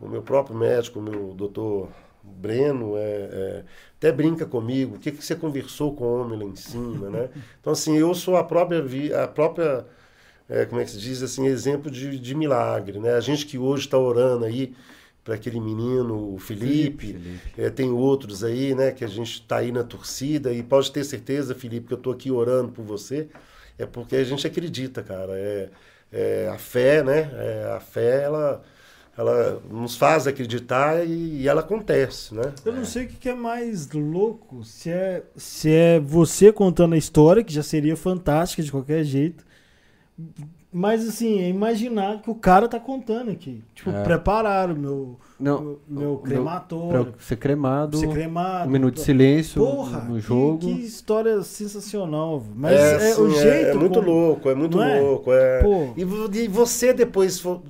O 0.01 0.09
meu 0.09 0.23
próprio 0.23 0.57
médico, 0.57 0.99
o 0.99 1.03
meu 1.03 1.35
doutor 1.35 1.89
Breno, 2.23 2.97
é, 2.97 3.01
é, 3.03 3.65
até 3.99 4.12
brinca 4.12 4.47
comigo. 4.47 4.97
O 4.97 4.99
que, 4.99 5.11
que 5.12 5.23
você 5.24 5.35
conversou 5.37 5.95
com 5.95 6.05
o 6.05 6.20
homem 6.23 6.39
lá 6.39 6.45
em 6.45 6.57
cima, 6.57 7.11
né? 7.11 7.28
Então, 7.61 7.73
assim, 7.73 7.97
eu 7.99 8.15
sou 8.15 8.37
a 8.37 8.45
própria, 8.45 8.81
vi- 8.82 9.12
a 9.12 9.28
própria 9.28 9.85
é, 10.49 10.65
como 10.66 10.81
é 10.81 10.85
que 10.85 10.91
se 10.91 10.99
diz, 10.99 11.23
assim, 11.23 11.47
exemplo 11.47 11.91
de, 11.91 12.19
de 12.19 12.35
milagre, 12.35 12.99
né? 12.99 13.15
A 13.15 13.20
gente 13.20 13.47
que 13.47 13.59
hoje 13.59 13.85
está 13.87 13.99
orando 13.99 14.45
aí 14.45 14.74
para 15.24 15.34
aquele 15.34 15.60
menino, 15.60 16.34
o 16.34 16.38
Felipe, 16.38 17.40
é, 17.56 17.68
tem 17.70 17.90
outros 17.90 18.42
aí, 18.42 18.74
né, 18.74 18.90
que 18.90 19.05
a 19.05 19.09
gente 19.09 19.34
está 19.34 19.59
aí 19.59 19.70
na 19.70 19.84
torcida 19.84 20.52
e 20.52 20.62
pode 20.62 20.90
ter 20.90 21.05
certeza, 21.05 21.55
Felipe, 21.55 21.88
que 21.88 21.92
eu 21.92 21.98
estou 21.98 22.12
aqui 22.12 22.30
orando 22.30 22.72
por 22.72 22.84
você, 22.84 23.28
é 23.78 23.86
porque 23.86 24.16
a 24.16 24.24
gente 24.24 24.47
acredita, 24.47 25.02
cara, 25.02 25.32
é, 25.32 25.68
é 26.12 26.48
a 26.48 26.59
fé, 26.59 27.02
né, 27.02 27.30
é, 27.34 27.72
a 27.76 27.80
fé, 27.80 28.22
ela, 28.22 28.62
ela 29.16 29.62
nos 29.70 29.94
faz 29.97 30.26
acreditar 30.26 31.06
e, 31.06 31.42
e 31.42 31.48
ela 31.48 31.60
acontece, 31.60 32.34
né? 32.34 32.55
Eu 32.64 32.72
não 32.72 32.84
sei 32.84 33.05
o 33.05 33.09
que 33.09 33.16
que 33.16 33.28
é 33.28 33.34
mais 33.34 33.90
louco, 33.90 34.64
se 34.64 34.90
é, 34.90 35.22
se 35.36 35.70
é 35.70 36.01
você 36.01 36.51
contando 36.51 36.94
a 36.94 36.98
história, 36.98 37.44
que 37.44 37.52
já 37.52 37.62
seria 37.62 37.97
fantástica 37.97 38.62
de 38.62 38.70
qualquer 38.70 39.05
jeito, 39.05 39.44
mas 40.72 41.06
assim, 41.09 41.40
é 41.40 41.48
imaginar 41.48 42.22
que 42.22 42.30
o 42.30 42.34
cara 42.34 42.68
tá 42.68 42.78
contando 42.78 43.30
aqui. 43.30 43.62
Tipo, 43.74 43.90
É. 43.90 44.02
prepararam 44.02 44.74
meu, 44.76 45.18
Não, 45.38 45.60
meu, 45.62 45.80
meu 45.88 46.16
Pra 46.18 46.30
crematório, 46.30 47.14
ser 47.18 47.36
cremado, 47.36 47.97
ser 47.98 48.09
cremado. 48.09 48.68
um 48.68 48.72
minuto 48.72 48.94
de 48.97 49.01
silêncio 49.01 49.64
Porra, 49.64 50.01
no 50.02 50.14
que- 50.16 50.20
jogo. 50.20 50.59
Que, 50.59 50.70
história 50.70 51.42
sensacional. 51.42 52.40
velho. 52.40 52.52
Mas 52.56 52.72
é, 52.78 52.92
é, 52.92 53.12
assim, 53.12 53.20
o 53.22 53.30
é- 53.30 53.34
jeito. 53.40 53.68
é, 53.68 53.74
muito 53.74 53.98
como- 54.01 54.10
louco, 54.12 54.51
é 54.51 54.55
muito 54.55 54.80
é? 54.82 55.01
louco. 55.01 55.32
É. 55.32 55.62
Pô. 55.62 55.88
E, 55.97 56.02
e 56.38 56.48
você 56.48 56.92
depois 56.92 57.40
for 57.40 57.62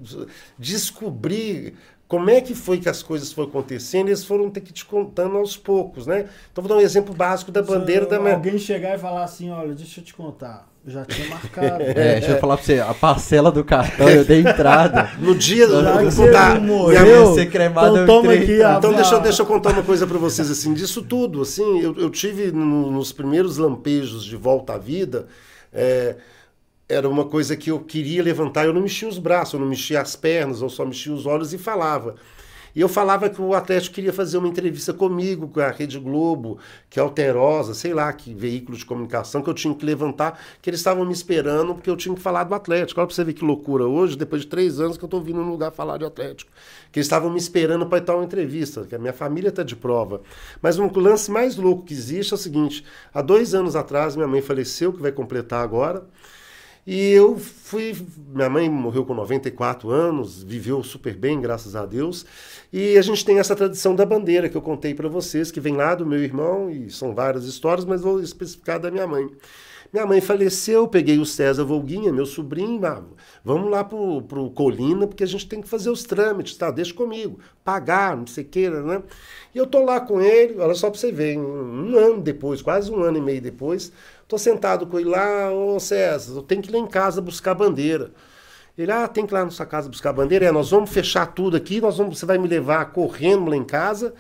descobrir 0.58 1.74
como 2.06 2.28
é 2.28 2.40
que 2.40 2.54
foi 2.54 2.78
que 2.78 2.88
as 2.88 3.02
coisas 3.04 3.32
foram 3.32 3.48
acontecendo, 3.48 4.08
eles 4.08 4.24
foram 4.24 4.50
ter 4.50 4.60
que 4.62 4.72
te 4.72 4.84
contando 4.84 5.36
aos 5.36 5.56
poucos, 5.56 6.06
né? 6.08 6.28
Então 6.50 6.62
vou 6.62 6.68
dar 6.68 6.76
um 6.76 6.84
exemplo 6.84 7.14
básico 7.14 7.52
da 7.52 7.62
bandeira 7.62 8.04
Se 8.04 8.10
da 8.10 8.18
minha... 8.20 8.34
Alguém 8.34 8.58
chegar 8.58 8.96
e 8.96 8.98
falar 8.98 9.22
assim: 9.24 9.48
olha, 9.50 9.74
deixa 9.74 10.00
eu 10.00 10.04
te 10.04 10.12
contar. 10.12 10.68
Já 10.86 11.04
tinha 11.04 11.28
marcado. 11.28 11.82
É, 11.82 11.92
deixa 12.20 12.30
eu 12.32 12.38
falar 12.40 12.56
pra 12.56 12.64
você, 12.64 12.80
a 12.80 12.94
parcela 12.94 13.52
do 13.52 13.62
cartão 13.62 14.08
eu 14.08 14.24
dei 14.24 14.40
entrada. 14.40 15.10
No 15.20 15.34
dia, 15.34 15.66
não 15.66 15.82
minha- 15.82 16.60
morreu, 16.60 17.28
Ia 17.28 17.34
ser 17.34 17.50
cremado, 17.50 17.88
então 17.88 17.96
eu 18.00 18.06
toma 18.06 18.34
entrei, 18.34 18.54
aqui 18.54 18.58
tá? 18.62 18.74
a- 18.74 18.78
Então 18.78 18.92
deixa, 18.94 19.18
deixa 19.20 19.42
eu 19.42 19.46
contar 19.46 19.70
uma 19.70 19.82
coisa 19.82 20.06
pra 20.06 20.16
vocês 20.18 20.50
assim, 20.50 20.72
disso 20.72 21.02
tudo, 21.02 21.42
assim, 21.42 21.80
eu, 21.80 21.94
eu 21.98 22.08
tive 22.10 22.50
no- 22.50 22.90
nos 22.90 23.12
primeiros 23.12 23.58
lampejos 23.58 24.24
de 24.24 24.36
volta 24.36 24.74
à 24.74 24.78
vida, 24.78 25.26
é, 25.72 26.16
era 26.88 27.08
uma 27.08 27.24
coisa 27.26 27.54
que 27.56 27.70
eu 27.70 27.78
queria 27.80 28.22
levantar, 28.22 28.64
eu 28.64 28.72
não 28.72 28.80
mexia 28.80 29.06
os 29.08 29.18
braços, 29.18 29.54
eu 29.54 29.60
não 29.60 29.66
mexia 29.68 30.00
as 30.00 30.16
pernas, 30.16 30.60
eu 30.62 30.68
só 30.68 30.84
mexia 30.84 31.12
os 31.12 31.26
olhos 31.26 31.52
e 31.52 31.58
falava. 31.58 32.16
E 32.74 32.80
eu 32.80 32.88
falava 32.88 33.28
que 33.28 33.40
o 33.40 33.54
Atlético 33.54 33.94
queria 33.94 34.12
fazer 34.12 34.38
uma 34.38 34.48
entrevista 34.48 34.92
comigo, 34.92 35.48
com 35.48 35.60
a 35.60 35.70
Rede 35.70 35.98
Globo, 35.98 36.58
que 36.88 36.98
é 36.98 37.02
Alterosa, 37.02 37.74
sei 37.74 37.92
lá, 37.92 38.12
que 38.12 38.32
veículo 38.32 38.76
de 38.76 38.84
comunicação, 38.84 39.42
que 39.42 39.50
eu 39.50 39.54
tinha 39.54 39.74
que 39.74 39.84
levantar, 39.84 40.40
que 40.62 40.70
eles 40.70 40.80
estavam 40.80 41.04
me 41.04 41.12
esperando, 41.12 41.74
porque 41.74 41.90
eu 41.90 41.96
tinha 41.96 42.14
que 42.14 42.20
falar 42.20 42.44
do 42.44 42.54
Atlético. 42.54 43.00
Olha 43.00 43.06
pra 43.06 43.14
você 43.14 43.24
ver 43.24 43.32
que 43.32 43.44
loucura 43.44 43.84
hoje, 43.86 44.16
depois 44.16 44.42
de 44.42 44.48
três 44.48 44.80
anos 44.80 44.96
que 44.96 45.04
eu 45.04 45.08
tô 45.08 45.20
vindo 45.20 45.40
num 45.40 45.50
lugar 45.50 45.72
falar 45.72 45.98
de 45.98 46.04
Atlético. 46.04 46.50
Que 46.92 46.98
eles 46.98 47.06
estavam 47.06 47.30
me 47.30 47.38
esperando 47.38 47.86
para 47.86 48.00
tal 48.00 48.22
entrevista, 48.22 48.84
que 48.84 48.94
a 48.94 48.98
minha 48.98 49.12
família 49.12 49.48
está 49.48 49.62
de 49.62 49.76
prova. 49.76 50.20
Mas 50.60 50.78
um 50.78 50.90
lance 51.00 51.30
mais 51.30 51.56
louco 51.56 51.84
que 51.84 51.94
existe 51.94 52.32
é 52.32 52.34
o 52.34 52.38
seguinte: 52.38 52.84
há 53.12 53.22
dois 53.22 53.54
anos 53.54 53.76
atrás, 53.76 54.16
minha 54.16 54.28
mãe 54.28 54.42
faleceu, 54.42 54.92
que 54.92 55.00
vai 55.00 55.12
completar 55.12 55.62
agora. 55.62 56.04
E 56.92 57.12
eu 57.12 57.38
fui. 57.38 57.96
Minha 58.34 58.50
mãe 58.50 58.68
morreu 58.68 59.04
com 59.04 59.14
94 59.14 59.90
anos, 59.90 60.42
viveu 60.42 60.82
super 60.82 61.14
bem, 61.14 61.40
graças 61.40 61.76
a 61.76 61.86
Deus. 61.86 62.26
E 62.72 62.98
a 62.98 63.02
gente 63.02 63.24
tem 63.24 63.38
essa 63.38 63.54
tradição 63.54 63.94
da 63.94 64.04
bandeira 64.04 64.48
que 64.48 64.56
eu 64.56 64.60
contei 64.60 64.92
para 64.92 65.08
vocês, 65.08 65.52
que 65.52 65.60
vem 65.60 65.76
lá 65.76 65.94
do 65.94 66.04
meu 66.04 66.18
irmão, 66.18 66.68
e 66.68 66.90
são 66.90 67.14
várias 67.14 67.44
histórias, 67.44 67.84
mas 67.84 68.02
vou 68.02 68.20
especificar 68.20 68.80
da 68.80 68.90
minha 68.90 69.06
mãe. 69.06 69.30
Minha 69.92 70.04
mãe 70.06 70.20
faleceu, 70.20 70.86
peguei 70.88 71.18
o 71.18 71.26
César 71.26 71.64
Volguinha, 71.64 72.12
meu 72.12 72.26
sobrinho, 72.26 72.84
ah, 72.86 73.02
vamos 73.44 73.70
lá 73.70 73.82
pro, 73.84 74.22
pro 74.22 74.50
Colina, 74.50 75.06
porque 75.06 75.24
a 75.24 75.26
gente 75.26 75.48
tem 75.48 75.60
que 75.60 75.68
fazer 75.68 75.90
os 75.90 76.04
trâmites, 76.04 76.56
tá? 76.56 76.70
Deixa 76.70 76.94
comigo, 76.94 77.40
pagar, 77.64 78.16
não 78.16 78.26
sei 78.26 78.44
o 78.44 78.46
que, 78.46 78.70
né? 78.70 79.02
E 79.52 79.58
eu 79.58 79.66
tô 79.66 79.84
lá 79.84 80.00
com 80.00 80.20
ele, 80.20 80.60
olha 80.60 80.74
só 80.74 80.90
pra 80.90 80.98
você 80.98 81.10
ver, 81.10 81.36
um 81.36 81.96
ano 81.96 82.20
depois, 82.20 82.62
quase 82.62 82.90
um 82.90 83.02
ano 83.02 83.18
e 83.18 83.20
meio 83.20 83.40
depois, 83.40 83.92
tô 84.30 84.38
sentado 84.38 84.86
com 84.86 84.98
ele 84.98 85.08
lá, 85.08 85.52
ô 85.52 85.80
César, 85.80 86.36
eu 86.36 86.42
tenho 86.42 86.62
que 86.62 86.70
ir 86.70 86.72
lá 86.72 86.78
em 86.78 86.86
casa 86.86 87.20
buscar 87.20 87.52
bandeira. 87.52 88.12
Ele, 88.78 88.90
ah, 88.92 89.08
tem 89.08 89.26
que 89.26 89.32
ir 89.32 89.34
lá 89.34 89.44
na 89.44 89.50
sua 89.50 89.66
casa 89.66 89.88
buscar 89.88 90.12
bandeira. 90.12 90.46
É, 90.46 90.52
nós 90.52 90.70
vamos 90.70 90.90
fechar 90.90 91.26
tudo 91.26 91.56
aqui, 91.56 91.80
nós 91.80 91.98
vamos, 91.98 92.18
você 92.18 92.24
vai 92.24 92.38
me 92.38 92.46
levar 92.46 92.92
correndo 92.92 93.50
lá 93.50 93.56
em 93.56 93.64
casa. 93.64 94.14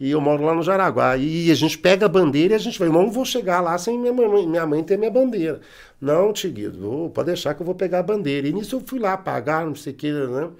E 0.00 0.12
eu 0.12 0.20
moro 0.20 0.44
lá 0.44 0.54
no 0.54 0.62
Jaraguá. 0.62 1.16
E 1.16 1.50
a 1.50 1.54
gente 1.54 1.76
pega 1.76 2.06
a 2.06 2.08
bandeira 2.08 2.54
e 2.54 2.56
a 2.56 2.58
gente 2.58 2.78
vai. 2.78 2.86
Eu 2.86 2.92
não 2.92 3.10
vou 3.10 3.24
chegar 3.24 3.60
lá 3.60 3.76
sem 3.76 3.98
minha 3.98 4.12
mãe, 4.12 4.46
minha 4.46 4.64
mãe 4.64 4.84
ter 4.84 4.96
minha 4.96 5.10
bandeira. 5.10 5.60
Não, 6.00 6.32
Tiguido, 6.32 7.10
pode 7.12 7.26
deixar 7.26 7.54
que 7.54 7.62
eu 7.62 7.66
vou 7.66 7.74
pegar 7.74 7.98
a 7.98 8.02
bandeira. 8.02 8.46
E 8.46 8.52
nisso 8.52 8.76
eu 8.76 8.82
fui 8.86 9.00
lá 9.00 9.16
pagar, 9.16 9.66
não 9.66 9.74
sei 9.74 9.92
o 9.92 9.96
que, 9.96 10.12
né? 10.12 10.50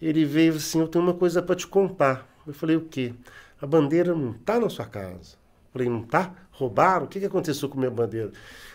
Ele 0.00 0.26
veio 0.26 0.54
assim, 0.54 0.80
eu 0.80 0.88
tenho 0.88 1.02
uma 1.02 1.14
coisa 1.14 1.40
para 1.40 1.56
te 1.56 1.66
contar. 1.66 2.28
Eu 2.46 2.52
falei, 2.52 2.76
o 2.76 2.82
quê? 2.82 3.14
A 3.60 3.66
bandeira 3.66 4.14
não 4.14 4.34
tá 4.34 4.60
na 4.60 4.68
sua 4.68 4.84
casa. 4.84 5.32
Eu 5.32 5.72
falei, 5.72 5.88
não 5.88 6.02
tá? 6.02 6.34
Roubaram? 6.60 7.04
O 7.06 7.08
que, 7.08 7.18
que 7.20 7.26
aconteceu 7.26 7.68
com 7.68 7.78
minha 7.78 7.90
bandeira? 7.90 8.30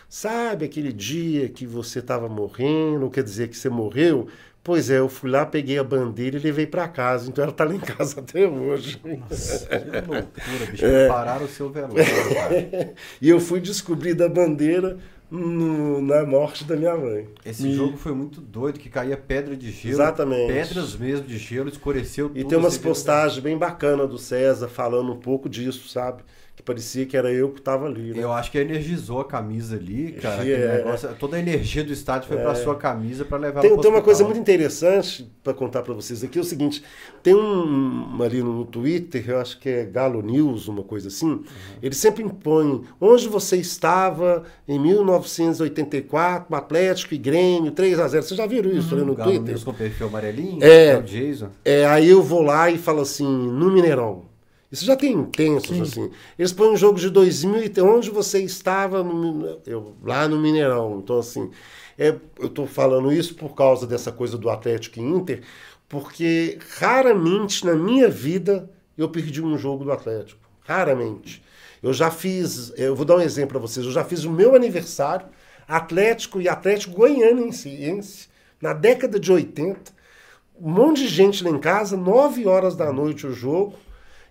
Sabe 0.08 0.64
aquele 0.66 0.92
dia 0.92 1.48
que 1.48 1.66
você 1.66 1.98
estava 2.00 2.28
morrendo, 2.28 3.10
quer 3.10 3.24
dizer 3.24 3.48
que 3.48 3.56
você 3.56 3.68
morreu? 3.68 4.28
Pois 4.62 4.90
é, 4.90 4.98
eu 4.98 5.08
fui 5.08 5.30
lá, 5.30 5.46
peguei 5.46 5.78
a 5.78 5.84
bandeira 5.84 6.36
e 6.36 6.40
levei 6.40 6.66
para 6.66 6.88
casa. 6.88 7.28
Então 7.28 7.44
ela 7.44 7.52
tá 7.52 7.64
lá 7.64 7.74
em 7.74 7.78
casa 7.80 8.18
até 8.20 8.46
hoje. 8.48 9.00
Nossa, 9.04 9.66
que 9.66 9.74
loucura, 9.76 10.66
bicho. 10.70 10.82
Prepararam 10.84 11.44
o 11.44 11.48
seu 11.48 11.70
velório, 11.70 12.04
cara. 12.34 12.92
e 13.22 13.28
eu 13.28 13.38
fui 13.38 13.60
descobrir 13.60 14.14
da 14.14 14.28
bandeira 14.28 14.98
no- 15.30 16.00
na 16.02 16.24
morte 16.24 16.64
da 16.64 16.76
minha 16.76 16.96
mãe. 16.96 17.28
Esse 17.44 17.72
jogo 17.74 17.96
foi 17.96 18.12
muito 18.12 18.40
doido, 18.40 18.78
que 18.80 18.88
caía 18.88 19.16
pedra 19.16 19.56
de 19.56 19.70
gelo. 19.70 19.94
Exatamente. 19.94 20.52
Pedras 20.52 20.96
mesmo 20.96 21.26
de 21.26 21.38
gelo, 21.38 21.68
escureceu 21.68 22.28
tudo. 22.28 22.38
E 22.38 22.44
tem 22.44 22.58
umas 22.58 22.76
postagens 22.78 23.40
bem 23.40 23.56
bacanas 23.56 24.08
do 24.08 24.18
César 24.18 24.66
falando 24.68 25.12
um 25.12 25.16
pouco 25.18 25.48
disso, 25.48 25.88
sabe? 25.88 26.22
Que 26.56 26.62
parecia 26.62 27.04
que 27.04 27.14
era 27.14 27.30
eu 27.30 27.50
que 27.50 27.58
estava 27.58 27.84
ali. 27.84 28.14
Né? 28.14 28.22
Eu 28.24 28.32
acho 28.32 28.50
que 28.50 28.56
energizou 28.56 29.20
a 29.20 29.24
camisa 29.26 29.76
ali, 29.76 30.12
cara. 30.12 30.42
É. 30.48 30.78
negócio- 30.78 31.10
toda 31.18 31.36
a 31.36 31.38
energia 31.38 31.84
do 31.84 31.92
estádio 31.92 32.28
foi 32.28 32.38
pra 32.38 32.54
sua 32.54 32.74
camisa 32.74 33.26
pra 33.26 33.36
levar 33.36 33.60
Tem, 33.60 33.76
tem 33.76 33.90
uma 33.90 34.00
coisa 34.00 34.24
muito 34.24 34.40
interessante 34.40 35.30
para 35.44 35.52
contar 35.52 35.82
para 35.82 35.92
vocês 35.92 36.24
aqui, 36.24 36.38
é 36.38 36.40
o 36.40 36.44
seguinte, 36.44 36.82
tem 37.22 37.34
um 37.34 38.16
ali 38.22 38.42
no 38.42 38.64
Twitter, 38.64 39.22
eu 39.28 39.38
acho 39.38 39.60
que 39.60 39.68
é 39.68 39.84
Galo 39.84 40.22
News, 40.22 40.66
uma 40.66 40.82
coisa 40.82 41.08
assim, 41.08 41.26
Uhum. 41.28 41.44
ele 41.82 41.94
sempre 41.94 42.24
impõe 42.24 42.82
onde 42.98 43.28
você 43.28 43.56
estava 43.58 44.42
em 44.66 44.78
1984, 45.60 46.54
Atlético 46.56 47.14
e 47.14 47.18
Grêmio, 47.18 47.70
3 47.72 47.98
a 47.98 48.08
0 48.08 48.22
Vocês 48.22 48.36
já 48.38 48.46
viram 48.46 48.70
isso 48.70 48.94
ali 48.94 49.04
no 49.04 49.14
Galo 49.14 49.30
Twitter? 49.30 49.50
News 49.50 49.64
com 49.64 49.72
perfil 49.74 50.06
amarelinho, 50.08 50.62
É. 50.62 50.86
é 50.92 50.98
o 50.98 51.02
Jason. 51.02 51.48
É, 51.64 51.86
aí 51.86 52.08
eu 52.08 52.22
vou 52.22 52.42
lá 52.42 52.70
e 52.70 52.78
falo 52.78 53.00
assim, 53.02 53.26
no 53.26 53.70
Mineirão. 53.70 54.22
Isso 54.70 54.84
já 54.84 54.96
tem 54.96 55.12
intensos, 55.12 55.80
assim. 55.80 56.10
Eles 56.38 56.52
põem 56.52 56.70
um 56.70 56.76
jogo 56.76 56.98
de 56.98 57.08
2000 57.08 57.64
e 57.64 57.80
onde 57.80 58.10
você 58.10 58.42
estava 58.42 59.02
no, 59.02 59.60
eu, 59.64 59.94
lá 60.02 60.26
no 60.26 60.38
Mineirão. 60.38 61.00
Então, 61.02 61.18
assim, 61.18 61.50
é, 61.96 62.14
eu 62.38 62.46
estou 62.46 62.66
falando 62.66 63.12
isso 63.12 63.34
por 63.34 63.54
causa 63.54 63.86
dessa 63.86 64.10
coisa 64.10 64.36
do 64.36 64.50
Atlético 64.50 64.98
e 64.98 65.02
Inter, 65.02 65.42
porque 65.88 66.58
raramente 66.78 67.64
na 67.64 67.74
minha 67.74 68.08
vida 68.08 68.68
eu 68.98 69.08
perdi 69.08 69.40
um 69.40 69.56
jogo 69.56 69.84
do 69.84 69.92
Atlético. 69.92 70.40
Raramente. 70.60 71.42
Eu 71.82 71.92
já 71.92 72.10
fiz, 72.10 72.72
eu 72.76 72.96
vou 72.96 73.04
dar 73.04 73.16
um 73.16 73.20
exemplo 73.20 73.50
para 73.50 73.60
vocês, 73.60 73.86
eu 73.86 73.92
já 73.92 74.02
fiz 74.02 74.24
o 74.24 74.30
meu 74.30 74.56
aniversário, 74.56 75.26
Atlético 75.68 76.40
e 76.40 76.48
Atlético 76.48 76.96
Goianiense, 76.96 78.28
na 78.60 78.72
década 78.72 79.20
de 79.20 79.30
80, 79.30 79.92
um 80.60 80.70
monte 80.70 81.02
de 81.02 81.08
gente 81.08 81.44
lá 81.44 81.50
em 81.50 81.58
casa, 81.58 81.96
9 81.96 82.46
horas 82.46 82.74
da 82.74 82.92
noite 82.92 83.26
o 83.26 83.32
jogo. 83.32 83.74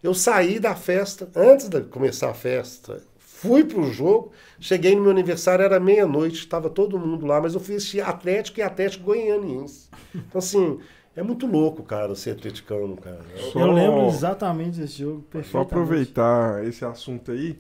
Eu 0.06 0.14
saí 0.14 0.60
da 0.60 0.76
festa, 0.76 1.28
antes 1.36 1.68
de 1.68 1.82
começar 1.82 2.30
a 2.30 2.34
festa, 2.34 3.02
fui 3.18 3.64
pro 3.64 3.92
jogo, 3.92 4.32
cheguei 4.60 4.96
no 4.96 5.02
meu 5.02 5.12
aniversário, 5.12 5.66
era 5.66 5.80
meia-noite, 5.80 6.36
estava 6.40 6.70
todo 6.70 7.00
mundo 7.00 7.26
lá, 7.26 7.42
mas 7.42 7.54
eu 7.56 7.60
fui 7.60 7.76
assistir 7.76 8.02
Atlético 8.02 8.60
e 8.60 8.64
Atlético 8.64 9.06
Goianiense. 9.06 9.90
Então, 10.14 10.38
assim, 10.40 10.80
é 11.16 11.24
muito 11.24 11.48
louco, 11.48 11.82
cara, 11.82 12.14
ser 12.16 12.32
atleticano, 12.32 12.96
cara. 12.98 13.20
Só- 13.52 13.60
Eu 13.60 13.72
lembro 13.72 14.06
exatamente 14.08 14.80
desse 14.80 15.00
jogo, 15.00 15.22
Só 15.22 15.28
perfeitamente. 15.32 15.68
aproveitar 15.74 16.64
esse 16.68 16.86
assunto 16.86 17.32
aí, 17.32 17.58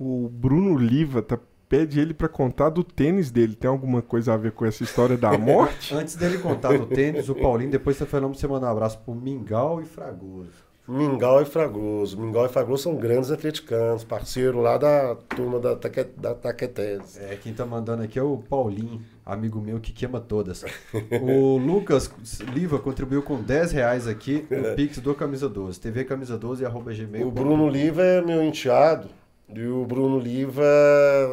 o 0.00 0.28
Bruno 0.28 0.76
Liva 0.76 1.22
tá, 1.22 1.38
pede 1.68 2.00
ele 2.00 2.12
pra 2.12 2.28
contar 2.28 2.70
do 2.70 2.82
tênis 2.82 3.30
dele. 3.30 3.54
Tem 3.54 3.70
alguma 3.70 4.02
coisa 4.02 4.34
a 4.34 4.36
ver 4.36 4.52
com 4.52 4.64
essa 4.66 4.82
história 4.82 5.16
da 5.16 5.38
morte? 5.38 5.94
Antes 5.94 6.16
dele 6.16 6.38
contar 6.38 6.76
do 6.76 6.86
tênis, 6.86 7.28
o 7.28 7.34
Paulinho, 7.34 7.70
depois 7.70 7.96
você 7.96 8.04
falando 8.04 8.32
pra 8.32 8.40
você 8.40 8.46
mandar 8.48 8.66
um 8.66 8.72
abraço 8.72 8.98
pro 8.98 9.14
Mingau 9.14 9.80
e 9.80 9.84
Fragoso. 9.84 10.61
Mingau 10.86 11.40
e 11.40 11.44
Fragoso. 11.44 12.20
Mingau 12.20 12.44
e 12.44 12.48
Fragoso 12.48 12.82
são 12.82 12.96
grandes 12.96 13.30
atleticanos, 13.30 14.02
parceiro 14.02 14.60
lá 14.60 14.76
da 14.76 15.14
turma 15.14 15.60
da, 15.60 15.76
Taque, 15.76 16.04
da 16.16 16.34
Taquetés. 16.34 17.18
É, 17.18 17.36
quem 17.36 17.54
tá 17.54 17.64
mandando 17.64 18.02
aqui 18.02 18.18
é 18.18 18.22
o 18.22 18.36
Paulinho, 18.36 19.00
amigo 19.24 19.60
meu 19.60 19.78
que 19.78 19.92
queima 19.92 20.20
todas. 20.20 20.64
O 21.22 21.56
Lucas 21.56 22.10
Liva 22.52 22.78
contribuiu 22.78 23.22
com 23.22 23.40
10 23.40 23.72
reais 23.72 24.08
aqui 24.08 24.44
no 24.50 24.74
Pix 24.74 24.98
do 24.98 25.14
Camisa 25.14 25.48
12. 25.48 25.78
TV 25.80 26.04
Camisa 26.04 26.36
12 26.36 26.64
arroba 26.64 26.92
gmail. 26.92 27.28
O 27.28 27.30
Bruno 27.30 27.68
Liva 27.68 28.02
é 28.02 28.20
meu 28.20 28.42
enteado. 28.42 29.08
E 29.54 29.64
o 29.66 29.84
Bruno 29.84 30.18
Liva 30.18 30.64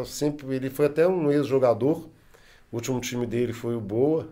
sempre. 0.05 0.55
Ele 0.55 0.69
foi 0.69 0.85
até 0.85 1.07
um 1.07 1.31
ex-jogador. 1.31 2.07
O 2.71 2.75
último 2.75 2.99
time 2.99 3.25
dele 3.25 3.53
foi 3.53 3.75
o 3.75 3.81
Boa. 3.81 4.27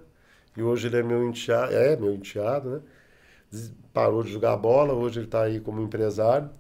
E 0.56 0.62
hoje 0.62 0.88
ele 0.88 0.98
é 0.98 1.04
meu 1.04 1.28
enteado. 1.28 1.74
É, 1.74 1.96
meu 1.96 2.14
enteado, 2.14 2.70
né? 2.70 2.80
Parou 3.98 4.22
de 4.22 4.32
jogar 4.32 4.56
bola, 4.58 4.94
hoje 4.94 5.18
ele 5.18 5.26
está 5.26 5.42
aí 5.42 5.60
como 5.60 5.82
empresário. 5.82 6.52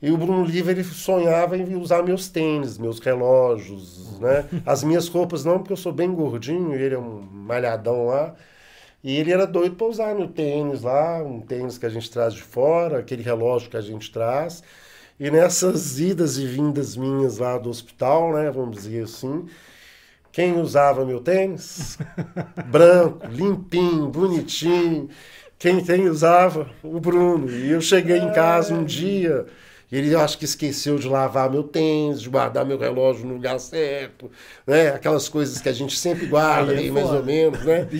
E 0.00 0.10
o 0.10 0.16
Bruno 0.16 0.42
Liva, 0.42 0.70
ele 0.70 0.82
sonhava 0.82 1.54
em 1.54 1.76
usar 1.76 2.02
meus 2.02 2.30
tênis, 2.30 2.78
meus 2.78 2.98
relógios, 2.98 4.18
né? 4.18 4.48
As 4.64 4.82
minhas 4.82 5.06
roupas 5.06 5.44
não, 5.44 5.58
porque 5.58 5.74
eu 5.74 5.76
sou 5.76 5.92
bem 5.92 6.10
gordinho, 6.14 6.72
ele 6.74 6.94
é 6.94 6.98
um 6.98 7.20
malhadão 7.20 8.06
lá. 8.06 8.34
E 9.04 9.18
ele 9.18 9.32
era 9.32 9.46
doido 9.46 9.76
para 9.76 9.86
usar 9.86 10.14
meu 10.14 10.28
tênis 10.28 10.80
lá, 10.80 11.22
um 11.22 11.42
tênis 11.42 11.76
que 11.76 11.84
a 11.84 11.90
gente 11.90 12.10
traz 12.10 12.32
de 12.32 12.40
fora, 12.42 13.00
aquele 13.00 13.22
relógio 13.22 13.68
que 13.68 13.76
a 13.76 13.82
gente 13.82 14.10
traz. 14.10 14.62
E 15.20 15.30
nessas 15.30 16.00
idas 16.00 16.38
e 16.38 16.46
vindas 16.46 16.96
minhas 16.96 17.36
lá 17.36 17.58
do 17.58 17.68
hospital, 17.68 18.32
né, 18.32 18.50
vamos 18.50 18.76
dizer 18.76 19.04
assim, 19.04 19.46
quem 20.32 20.58
usava 20.58 21.04
meu 21.04 21.20
tênis? 21.20 21.98
Branco, 22.72 23.26
limpinho, 23.26 24.08
bonitinho. 24.08 25.10
Quem 25.58 25.82
tem 25.82 26.08
usava? 26.08 26.68
O 26.82 27.00
Bruno. 27.00 27.50
E 27.50 27.70
eu 27.70 27.80
cheguei 27.80 28.18
em 28.18 28.32
casa 28.32 28.74
um 28.74 28.84
dia, 28.84 29.46
ele 29.90 30.12
eu 30.12 30.20
acho 30.20 30.38
que 30.38 30.44
esqueceu 30.44 30.98
de 30.98 31.08
lavar 31.08 31.50
meu 31.50 31.62
tênis, 31.62 32.20
de 32.20 32.28
guardar 32.28 32.64
meu 32.64 32.78
relógio 32.78 33.26
no 33.26 33.34
lugar 33.34 33.58
certo, 33.60 34.30
né? 34.66 34.88
Aquelas 34.88 35.28
coisas 35.28 35.60
que 35.60 35.68
a 35.68 35.72
gente 35.72 35.96
sempre 35.98 36.26
guarda, 36.26 36.72
Aí 36.72 36.78
é 36.78 36.80
aí, 36.80 36.90
mais 36.90 37.10
ou 37.10 37.24
menos, 37.24 37.64
né? 37.64 37.86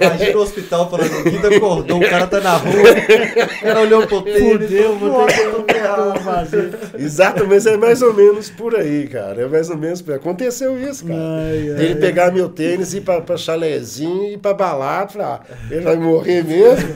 Imagina 0.00 0.38
o 0.38 0.42
hospital 0.42 0.90
falando, 0.90 1.24
Guida 1.24 1.56
acordou, 1.56 1.98
o 1.98 2.08
cara 2.08 2.26
tá 2.26 2.40
na 2.40 2.56
rua, 2.56 2.72
o 2.72 3.60
cara 3.60 3.80
olhou 3.80 4.06
pro 4.06 4.22
tênis. 4.22 4.68
Fudeu, 4.68 4.98
vou 4.98 5.26
ter 5.26 5.64
que 5.64 6.20
fazer. 6.22 6.78
Exato, 6.98 7.46
mas 7.46 7.66
é 7.66 7.76
mais 7.76 8.02
ou 8.02 8.12
menos 8.12 8.50
por 8.50 8.76
aí, 8.76 9.08
cara. 9.08 9.42
É 9.42 9.46
mais 9.46 9.70
ou 9.70 9.76
menos 9.76 10.02
por 10.02 10.12
aí. 10.12 10.18
Aconteceu 10.18 10.78
isso, 10.78 11.06
cara. 11.06 11.18
Ai, 11.18 11.72
ai. 11.76 11.84
Ele 11.84 11.96
pegar 11.96 12.32
meu 12.32 12.48
tênis 12.48 12.92
e 12.92 12.98
ir 12.98 13.00
pra, 13.00 13.20
pra 13.20 13.36
chalezinho 13.36 14.24
e 14.24 14.34
ir 14.34 14.38
pra 14.38 14.54
balada. 14.54 15.08
Falar, 15.08 15.46
ah, 15.48 15.54
ele 15.70 15.80
vai 15.80 15.96
morrer 15.96 16.44
mesmo? 16.44 16.88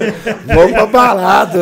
Vamos 0.46 0.72
pra 0.72 0.86
balada. 0.86 1.58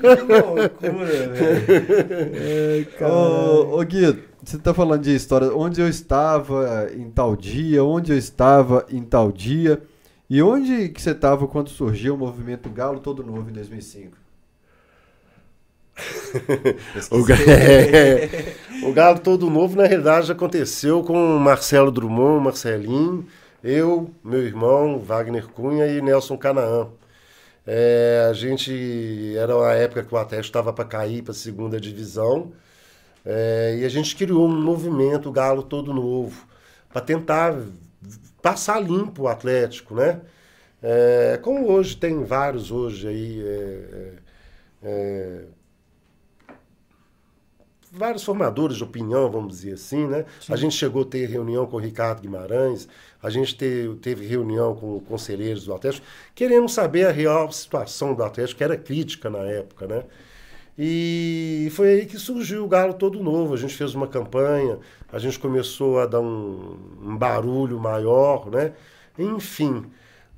Que 0.00 0.88
loucura, 0.88 1.21
velho. 1.28 2.86
Cara. 2.98 3.12
Ô, 3.12 3.78
ô 3.80 3.84
Guido, 3.84 4.22
você 4.42 4.58
tá 4.58 4.72
falando 4.74 5.02
de 5.02 5.14
história, 5.14 5.54
onde 5.54 5.80
eu 5.80 5.88
estava 5.88 6.90
em 6.94 7.10
tal 7.10 7.36
dia, 7.36 7.82
onde 7.84 8.12
eu 8.12 8.18
estava 8.18 8.86
em 8.90 9.02
tal 9.02 9.30
dia, 9.32 9.82
e 10.28 10.42
onde 10.42 10.88
que 10.88 11.00
você 11.02 11.10
estava 11.12 11.46
quando 11.46 11.68
surgiu 11.70 12.14
o 12.14 12.18
movimento 12.18 12.68
Galo 12.70 13.00
Todo 13.00 13.22
Novo 13.22 13.50
em 13.50 13.52
2005? 13.52 14.16
O, 17.10 17.22
ga- 17.24 17.34
é, 17.50 18.54
o 18.88 18.92
Galo 18.92 19.18
Todo 19.18 19.50
Novo, 19.50 19.76
na 19.76 19.86
realidade, 19.86 20.32
aconteceu 20.32 21.02
com 21.04 21.36
o 21.36 21.40
Marcelo 21.40 21.90
Drummond, 21.90 22.42
Marcelinho, 22.44 23.26
eu, 23.62 24.10
meu 24.24 24.42
irmão, 24.42 24.98
Wagner 24.98 25.46
Cunha 25.48 25.86
e 25.86 26.00
Nelson 26.00 26.36
Canaã. 26.36 26.88
É, 27.66 28.26
a 28.28 28.32
gente 28.32 29.36
era 29.36 29.56
uma 29.56 29.72
época 29.72 30.02
que 30.02 30.14
o 30.14 30.18
Atlético 30.18 30.46
estava 30.46 30.72
para 30.72 30.84
cair 30.84 31.22
para 31.22 31.32
a 31.32 31.34
segunda 31.34 31.80
divisão 31.80 32.52
é, 33.24 33.76
e 33.80 33.84
a 33.84 33.88
gente 33.88 34.16
criou 34.16 34.48
um 34.48 34.60
movimento 34.60 35.28
o 35.28 35.32
Galo 35.32 35.62
Todo 35.62 35.92
Novo 35.92 36.46
para 36.92 37.00
tentar 37.00 37.56
passar 38.42 38.80
limpo 38.82 39.22
o 39.22 39.28
Atlético, 39.28 39.94
né? 39.94 40.20
É, 40.82 41.38
como 41.40 41.70
hoje 41.70 41.96
tem 41.96 42.24
vários 42.24 42.72
hoje 42.72 43.06
aí 43.06 43.40
é, 43.40 43.84
é, 43.92 44.12
é, 44.82 45.44
vários 47.92 48.24
formadores 48.24 48.76
de 48.78 48.84
opinião, 48.84 49.30
vamos 49.30 49.52
dizer 49.58 49.74
assim, 49.74 50.06
né? 50.06 50.24
A 50.48 50.56
gente 50.56 50.74
chegou 50.74 51.02
a 51.02 51.04
ter 51.04 51.26
reunião 51.28 51.66
com 51.66 51.76
o 51.76 51.80
Ricardo 51.80 52.22
Guimarães, 52.22 52.88
a 53.22 53.28
gente 53.30 53.54
te- 53.56 53.94
teve 54.00 54.26
reunião 54.26 54.74
com 54.74 54.98
conselheiros 55.00 55.64
do 55.66 55.74
Atlético, 55.74 56.06
querendo 56.34 56.68
saber 56.68 57.06
a 57.06 57.10
real 57.12 57.50
situação 57.52 58.14
do 58.14 58.22
Atlético, 58.24 58.58
que 58.58 58.64
era 58.64 58.76
crítica 58.76 59.28
na 59.30 59.40
época, 59.40 59.86
né? 59.86 60.04
E 60.78 61.68
foi 61.72 61.88
aí 61.88 62.06
que 62.06 62.18
surgiu 62.18 62.64
o 62.64 62.68
Galo 62.68 62.94
Todo 62.94 63.22
Novo. 63.22 63.52
A 63.54 63.56
gente 63.56 63.74
fez 63.74 63.94
uma 63.94 64.06
campanha, 64.08 64.78
a 65.12 65.18
gente 65.18 65.38
começou 65.38 65.98
a 66.00 66.06
dar 66.06 66.20
um, 66.20 66.78
um 67.02 67.16
barulho 67.16 67.78
maior, 67.78 68.50
né? 68.50 68.72
Enfim. 69.18 69.84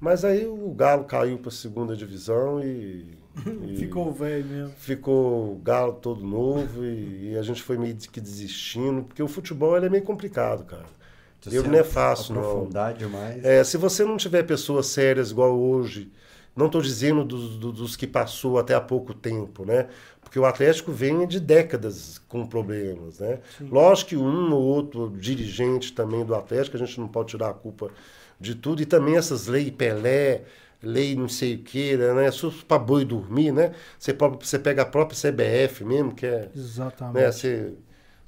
Mas 0.01 0.25
aí 0.25 0.45
o 0.47 0.71
Galo 0.75 1.05
caiu 1.05 1.39
para 1.39 1.49
a 1.49 1.53
segunda 1.53 1.97
divisão 1.97 2.61
e 2.63 3.17
Ficou 3.77 4.13
velho 4.13 4.45
mesmo. 4.45 4.73
ficou 4.77 5.53
o 5.55 5.57
Galo 5.57 5.95
todo 5.95 6.25
novo 6.25 6.85
e, 6.85 7.33
e 7.33 7.39
a 7.39 7.43
gente 7.43 7.63
foi 7.63 7.77
meio 7.77 7.97
que 7.97 8.21
desistindo, 8.21 9.03
porque 9.03 9.23
o 9.23 9.29
futebol 9.29 9.77
ele 9.77 9.87
é 9.87 9.91
meio 9.91 10.05
complicado, 10.05 10.65
cara. 10.65 10.85
Se 11.41 11.55
Eu 11.55 11.65
não 11.65 11.79
é 11.79 11.85
fácil, 11.85 12.35
não. 12.37 12.93
demais. 12.97 13.45
É, 13.45 13.63
se 13.65 13.77
você 13.77 14.05
não 14.05 14.17
tiver 14.17 14.45
pessoas 14.45 14.87
sérias 14.87 15.31
igual 15.31 15.59
hoje, 15.59 16.11
não 16.57 16.67
estou 16.67 16.81
dizendo 16.81 17.25
dos, 17.25 17.57
do- 17.59 17.73
dos 17.73 17.97
que 17.97 18.07
passou 18.07 18.59
até 18.59 18.75
há 18.75 18.81
pouco 18.81 19.13
tempo, 19.13 19.65
né? 19.67 19.89
Porque 20.23 20.39
o 20.39 20.47
Atlético 20.47 20.91
vem 20.91 21.27
de 21.27 21.39
décadas 21.39 22.19
com 22.29 22.47
problemas, 22.47 23.19
né? 23.19 23.41
Lógico 23.61 24.11
que 24.11 24.17
um 24.17 24.53
ou 24.55 24.63
outro 24.63 25.13
dirigente 25.19 25.93
também 25.93 26.25
do 26.25 26.35
Atlético, 26.35 26.77
a 26.77 26.81
gente 26.81 26.99
não 26.99 27.09
pode 27.09 27.29
tirar 27.31 27.51
a 27.51 27.55
culpa 27.55 27.91
de 28.41 28.55
tudo, 28.55 28.81
e 28.83 28.87
também 28.87 29.17
essas 29.17 29.47
leis 29.47 29.71
Pelé, 29.71 30.43
lei 30.85 31.15
não 31.17 31.29
sei 31.29 31.57
o 31.57 31.59
que, 31.59 31.97
né? 31.97 32.31
Só 32.31 32.53
para 32.67 32.79
boi 32.79 33.05
dormir, 33.05 33.53
né? 33.53 33.73
Você, 33.99 34.13
você 34.13 34.59
pega 34.59 34.83
a 34.83 34.87
própria 34.87 35.19
CBF 35.19 35.85
mesmo, 35.85 36.15
que 36.15 36.27
é 36.27 36.51
Exatamente. 36.55 37.15
né? 37.15 37.33
Você, 37.33 37.73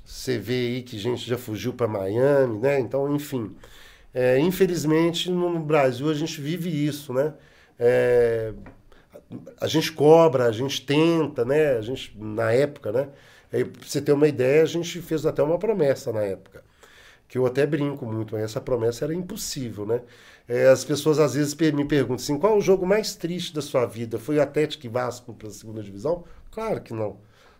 você 0.05 0.39
vê 0.39 0.55
aí 0.55 0.83
que 0.83 0.99
gente 0.99 1.28
já 1.28 1.37
fugiu 1.39 1.73
para 1.73 1.89
Miami, 1.89 2.59
né? 2.59 2.81
Então, 2.81 3.15
enfim. 3.15 3.55
É, 4.15 4.39
infelizmente, 4.39 5.31
no 5.31 5.59
Brasil 5.61 6.09
a 6.09 6.15
gente 6.15 6.41
vive 6.41 6.70
isso, 6.70 7.12
né? 7.12 7.35
É, 7.78 8.53
a 9.61 9.66
gente 9.66 9.93
cobra, 9.93 10.47
a 10.47 10.53
gente 10.53 10.85
tenta, 10.85 11.45
né? 11.45 11.77
A 11.77 11.81
gente, 11.83 12.16
na 12.19 12.53
época, 12.53 12.93
né? 12.93 13.09
Aí, 13.53 13.65
pra 13.65 13.87
você 13.87 14.01
ter 14.01 14.12
uma 14.12 14.28
ideia, 14.28 14.62
a 14.62 14.66
gente 14.66 15.01
fez 15.03 15.24
até 15.27 15.43
uma 15.43 15.59
promessa 15.59 16.12
na 16.12 16.23
época. 16.23 16.62
Que 17.28 17.39
eu 17.39 17.47
até 17.47 17.66
brinco 17.66 18.07
muito, 18.07 18.35
mas 18.35 18.45
essa 18.45 18.61
promessa 18.61 19.05
era 19.05 19.15
impossível, 19.15 19.85
né? 19.87 20.03
É, 20.48 20.68
as 20.68 20.85
pessoas 20.85 21.18
às 21.18 21.35
vezes 21.35 21.55
me 21.55 21.85
perguntam 21.85 22.16
assim, 22.16 22.39
qual 22.39 22.56
o 22.56 22.60
jogo 22.60 22.86
mais 22.86 23.14
triste 23.16 23.55
da 23.55 23.62
sua 23.62 23.85
vida? 23.85 24.18
Foi 24.18 24.36
o 24.36 24.43
Atlético 24.43 24.86
e 24.86 24.89
Vasco 24.89 25.35
para 25.35 25.48
a 25.48 25.51
segunda 25.51 25.82
divisão? 25.82 26.24
Claro 26.51 26.81
que 26.81 26.94
não. 26.94 27.18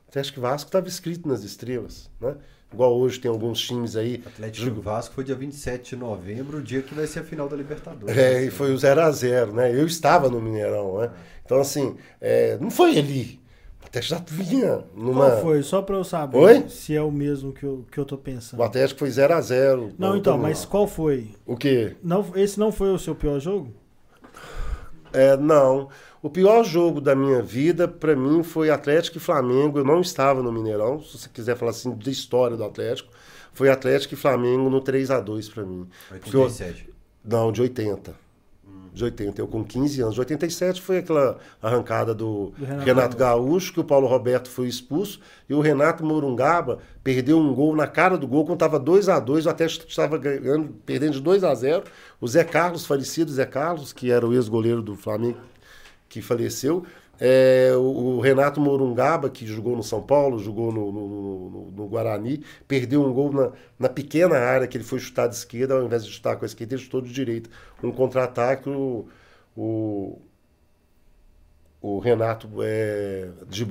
Atlético 0.09 0.39
e 0.39 0.43
Vasco 0.43 0.69
estava 0.69 0.89
escrito 0.89 1.29
nas 1.29 1.43
estrelas, 1.43 2.09
né? 2.21 2.37
Igual 2.73 2.97
hoje 2.97 3.21
tem 3.21 3.31
alguns 3.31 3.61
times 3.61 3.97
aí. 3.97 4.23
Atlético 4.27 4.67
e 4.67 4.81
Vasco 4.81 5.15
foi 5.15 5.25
dia 5.25 5.35
27 5.35 5.91
de 5.91 5.97
novembro, 5.97 6.59
o 6.59 6.63
dia 6.63 6.83
que 6.83 6.95
vai 6.95 7.07
ser 7.07 7.21
a 7.21 7.25
final 7.25 7.49
da 7.49 7.57
Libertadores. 7.57 8.17
É, 8.17 8.45
e 8.45 8.51
foi 8.51 8.73
o 8.73 8.79
0 8.79 9.01
a 9.01 9.11
0 9.11 9.53
né? 9.53 9.73
Eu 9.73 9.87
estava 9.87 10.29
no 10.29 10.41
Mineirão, 10.41 11.01
né? 11.01 11.11
Então, 11.45 11.61
assim, 11.61 11.97
é, 12.21 12.59
não 12.61 12.71
foi 12.71 12.99
ali. 12.99 13.41
O 13.87 13.89
Atlético 13.89 14.15
já 14.15 14.25
vinha 14.45 14.85
numa. 14.97 15.31
Qual 15.31 15.43
foi? 15.43 15.63
Só 15.63 15.81
pra 15.81 15.97
eu 15.97 16.03
saber 16.05 16.37
Oi? 16.37 16.69
se 16.69 16.95
é 16.97 17.01
o 17.01 17.11
mesmo 17.11 17.53
que 17.53 17.65
eu, 17.65 17.85
que 17.91 17.99
eu 17.99 18.05
tô 18.05 18.19
pensando. 18.19 18.59
O 18.59 18.63
Atlético 18.65 18.99
foi 18.99 19.11
0 19.11 19.33
a 19.35 19.41
0 19.41 19.93
Não, 19.97 20.17
então, 20.17 20.37
mas 20.37 20.65
qual 20.65 20.89
foi? 20.89 21.31
O 21.47 21.57
quê? 21.57 21.95
Não, 22.03 22.25
esse 22.35 22.59
não 22.59 22.73
foi 22.73 22.93
o 22.93 22.99
seu 22.99 23.15
pior 23.15 23.39
jogo? 23.39 23.73
É, 25.13 25.37
não. 25.37 25.89
O 26.21 26.29
pior 26.29 26.65
jogo 26.65 27.01
da 27.01 27.15
minha 27.15 27.41
vida, 27.41 27.87
pra 27.87 28.17
mim, 28.17 28.43
foi 28.43 28.71
Atlético 28.71 29.19
e 29.19 29.21
Flamengo. 29.21 29.79
Eu 29.79 29.85
não 29.85 30.01
estava 30.01 30.43
no 30.43 30.51
Mineirão, 30.53 31.01
se 31.01 31.17
você 31.19 31.29
quiser 31.29 31.57
falar 31.57 31.71
assim 31.71 31.93
da 31.93 32.11
história 32.11 32.57
do 32.57 32.65
Atlético. 32.65 33.11
Foi 33.53 33.71
Atlético 33.71 34.15
e 34.15 34.17
Flamengo 34.17 34.69
no 34.69 34.81
3 34.81 35.11
a 35.13 35.21
2 35.21 35.49
pra 35.49 35.63
mim. 35.65 35.87
Porque 36.09 36.35
eu- 36.37 36.41
87. 36.43 36.91
Não, 37.25 37.53
de 37.53 37.63
80. 37.63 38.15
De 38.97 39.05
80. 39.05 39.43
Eu 39.43 39.47
com 39.47 39.63
15 39.63 40.01
anos. 40.01 40.15
De 40.15 40.21
87 40.21 40.81
foi 40.81 40.99
aquela 40.99 41.37
arrancada 41.63 42.15
do, 42.15 42.55
Do 42.57 42.65
Renato 42.65 42.85
Renato, 42.87 43.17
Gaúcho, 43.17 43.73
que 43.75 43.81
o 43.81 43.85
Paulo 43.85 44.07
Roberto 44.07 44.49
foi 44.49 44.67
expulso, 44.67 45.21
e 45.49 45.53
o 45.53 45.61
Renato 45.61 46.03
Morungaba 46.03 46.79
perdeu 47.05 47.39
um 47.39 47.55
gol 47.55 47.77
na 47.77 47.87
cara 47.87 48.17
do 48.17 48.27
gol, 48.27 48.47
quando 48.47 48.57
estava 48.57 48.79
2 48.79 49.11
a 49.11 49.21
2 49.21 49.45
o 49.45 49.51
Atlético 49.51 49.87
estava 49.87 50.17
ganhando, 50.17 50.75
perdendo 50.87 51.13
de 51.13 51.21
2 51.21 51.45
a 51.45 51.55
0 51.55 51.85
O 52.19 52.27
Zé 52.27 52.43
Carlos, 52.43 52.87
falecido 52.87 53.31
Zé 53.31 53.45
Carlos, 53.45 53.93
que 53.93 54.11
era 54.11 54.27
o 54.27 54.33
ex-goleiro 54.33 54.81
do 54.81 54.97
Flamengo, 54.97 55.39
que 56.09 56.23
faleceu. 56.23 56.87
É, 57.19 57.73
o, 57.77 58.21
Renato 58.21 58.61
Morungaba, 58.61 59.31
que 59.31 59.47
jogou 59.47 59.75
no 59.77 59.83
São 59.83 60.03
Paulo, 60.03 60.39
jogou 60.39 60.71
no, 60.73 60.93
no- 60.93 61.51
no- 61.51 61.71
no 61.73 61.89
Guarani, 61.89 62.45
perdeu 62.69 63.03
um 63.05 63.13
gol 63.13 63.33
na, 63.33 63.53
na 63.79 63.89
pequena 63.89 64.37
área 64.39 64.67
que 64.69 64.77
ele 64.77 64.85
foi 64.85 64.99
chutar 64.99 65.27
de 65.29 65.35
esquerda, 65.37 65.75
ao 65.75 65.85
invés 65.85 66.05
de 66.05 66.13
chutar 66.13 66.37
com 66.37 66.45
a 66.45 66.47
esquerda, 66.47 66.75
ele 66.75 66.83
chutou 66.83 67.01
de 67.01 67.13
direita. 67.13 67.49
Um 67.83 67.91
contra-ataque, 67.93 68.69
o, 69.57 70.19
o 71.89 71.99
Renato 72.01 72.49
é, 72.63 73.29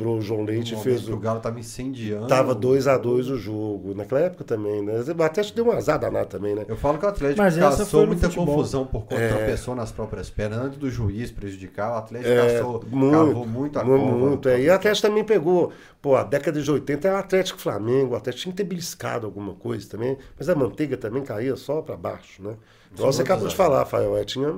o 0.07 0.21
João 0.21 0.43
Leite 0.43 0.73
e 0.73 0.77
fez 0.77 1.07
o. 1.09 1.13
o 1.15 1.17
Galo 1.19 1.39
tava 1.41 1.59
incendiando. 1.59 2.27
Tava 2.27 2.55
2 2.55 2.87
a 2.87 2.97
2 2.97 3.29
o 3.29 3.37
jogo. 3.37 3.93
Naquela 3.93 4.21
época 4.21 4.43
também, 4.45 4.81
né? 4.81 4.93
O 5.17 5.23
Atlético 5.23 5.55
deu 5.55 5.67
um 5.67 5.71
azar 5.71 5.99
danado 5.99 6.27
também, 6.27 6.55
né? 6.55 6.63
Eu 6.67 6.77
falo 6.77 6.97
que 6.97 7.05
o 7.05 7.09
Atlético 7.09 7.41
Mas 7.41 7.57
essa 7.57 7.77
caçou 7.79 8.07
muita 8.07 8.27
futebol. 8.29 8.45
confusão 8.55 8.85
por 8.85 9.01
conta 9.01 9.15
É. 9.21 9.27
tropeçou 9.29 9.75
nas 9.75 9.91
próprias 9.91 10.29
pernas. 10.29 10.59
Antes 10.59 10.77
do 10.77 10.89
juiz 10.89 11.29
prejudicar, 11.31 11.91
o 11.93 11.97
Atlético 11.97 12.29
É, 12.31 12.53
caçou, 12.57 12.79
cavou 12.79 13.45
muito 13.45 13.77
a 13.79 13.83
mu- 13.83 13.97
cova. 13.99 14.11
muito, 14.17 14.47
é. 14.49 14.61
E 14.61 14.69
o 14.69 14.73
Atlético 14.73 15.07
também 15.07 15.23
pegou, 15.23 15.73
pô, 16.01 16.15
a 16.15 16.23
década 16.23 16.61
de 16.61 16.71
80 16.71 17.07
era 17.07 17.19
Atlético 17.19 17.59
Flamengo, 17.59 18.13
o 18.13 18.15
Atlético 18.15 18.43
tinha 18.43 18.51
que 18.53 18.57
ter 18.57 18.63
beliscado 18.63 19.25
alguma 19.25 19.53
coisa 19.55 19.89
também, 19.89 20.17
mas 20.37 20.47
a 20.47 20.55
manteiga 20.55 20.95
também 20.95 21.21
caía 21.23 21.55
só 21.55 21.81
para 21.81 21.97
baixo, 21.97 22.41
né? 22.41 22.53
Igual 22.93 23.11
você 23.11 23.23
acabou 23.23 23.47
de 23.47 23.55
falar, 23.55 23.79
Rafael, 23.79 24.15
é, 24.15 24.23
tinha, 24.23 24.55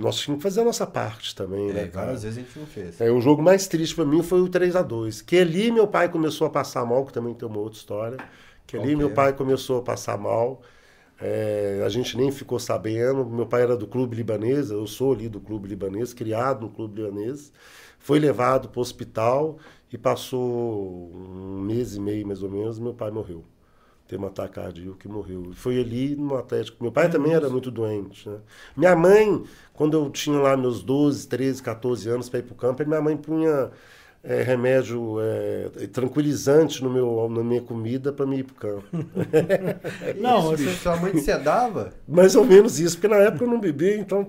nós 0.00 0.16
tínhamos 0.16 0.42
que 0.42 0.48
fazer 0.48 0.60
a 0.62 0.64
nossa 0.64 0.86
parte 0.86 1.34
também, 1.34 1.70
É, 1.70 1.72
né, 1.72 1.86
cara? 1.88 2.06
várias 2.06 2.22
vezes 2.24 2.38
a 2.38 2.40
gente 2.42 2.58
não 2.58 2.66
fez. 2.66 3.00
É, 3.00 3.10
o 3.10 3.20
jogo 3.20 3.42
mais 3.42 3.66
triste 3.68 3.94
para 3.94 4.04
mim 4.04 4.22
foi 4.22 4.40
o 4.40 4.48
3 4.48 4.74
a 4.76 4.82
2 4.82 5.22
Que 5.22 5.38
ali 5.38 5.70
meu 5.70 5.86
pai 5.88 6.08
começou 6.10 6.46
a 6.46 6.50
passar 6.50 6.84
mal, 6.84 7.04
que 7.06 7.12
também 7.12 7.34
tem 7.34 7.48
uma 7.48 7.58
outra 7.58 7.78
história. 7.78 8.16
Que 8.66 8.76
ali 8.76 8.90
que 8.90 8.96
meu 8.96 9.10
pai 9.10 9.32
começou 9.32 9.78
a 9.78 9.82
passar 9.82 10.18
mal. 10.18 10.60
é, 11.20 11.82
a 11.84 11.88
gente 11.88 12.16
nem 12.16 12.30
ficou 12.32 12.58
sabendo. 12.58 13.24
Meu 13.26 13.46
pai 13.46 13.62
era 13.62 13.76
do 13.76 13.86
clube 13.86 14.16
libanês, 14.16 14.70
eu 14.70 14.86
sou 14.86 15.12
ali 15.12 15.28
do 15.28 15.40
clube 15.40 15.68
libanês, 15.68 16.12
criado 16.14 16.62
no 16.62 16.70
clube 16.70 17.02
libanês. 17.02 17.52
Foi 17.98 18.18
levado 18.18 18.68
para 18.70 18.78
o 18.78 18.82
hospital 18.82 19.58
e 19.92 19.98
passou 19.98 21.10
um 21.14 21.60
mês 21.62 21.94
e 21.96 22.00
meio 22.00 22.26
mais 22.26 22.42
ou 22.42 22.50
menos. 22.50 22.78
Meu 22.78 22.94
pai 22.94 23.10
morreu. 23.10 23.44
Teve 24.10 24.24
um 24.24 24.26
ataque 24.26 24.54
cardíaco 24.54 24.96
que 24.96 25.06
morreu. 25.06 25.52
Foi 25.54 25.78
ali 25.78 26.16
no 26.16 26.36
Atlético. 26.36 26.82
Meu 26.82 26.90
pai 26.90 27.08
também 27.08 27.32
era 27.32 27.48
muito 27.48 27.70
doente. 27.70 28.28
Né? 28.28 28.38
Minha 28.76 28.96
mãe, 28.96 29.44
quando 29.72 29.96
eu 29.96 30.10
tinha 30.10 30.36
lá 30.36 30.56
meus 30.56 30.82
12, 30.82 31.28
13, 31.28 31.62
14 31.62 32.08
anos 32.08 32.28
para 32.28 32.40
ir 32.40 32.42
para 32.42 32.52
o 32.52 32.56
campo, 32.56 32.84
minha 32.84 33.00
mãe 33.00 33.16
punha 33.16 33.70
é, 34.24 34.42
remédio 34.42 35.18
é, 35.20 35.86
tranquilizante 35.92 36.82
no 36.82 36.90
meu, 36.90 37.28
na 37.30 37.44
minha 37.44 37.62
comida 37.62 38.12
para 38.12 38.26
me 38.26 38.38
ir 38.38 38.42
para 38.42 38.52
o 38.52 38.56
campo. 38.56 39.06
Não, 40.20 40.54
Isso, 40.54 40.64
você- 40.64 40.74
sua 40.74 40.96
mãe 40.96 41.16
sedava? 41.18 41.92
Mais 42.08 42.34
ou 42.34 42.44
menos 42.44 42.80
isso, 42.80 42.96
porque 42.96 43.14
na 43.14 43.22
época 43.22 43.44
eu 43.44 43.48
não 43.48 43.60
bebia, 43.60 43.96
então 43.96 44.26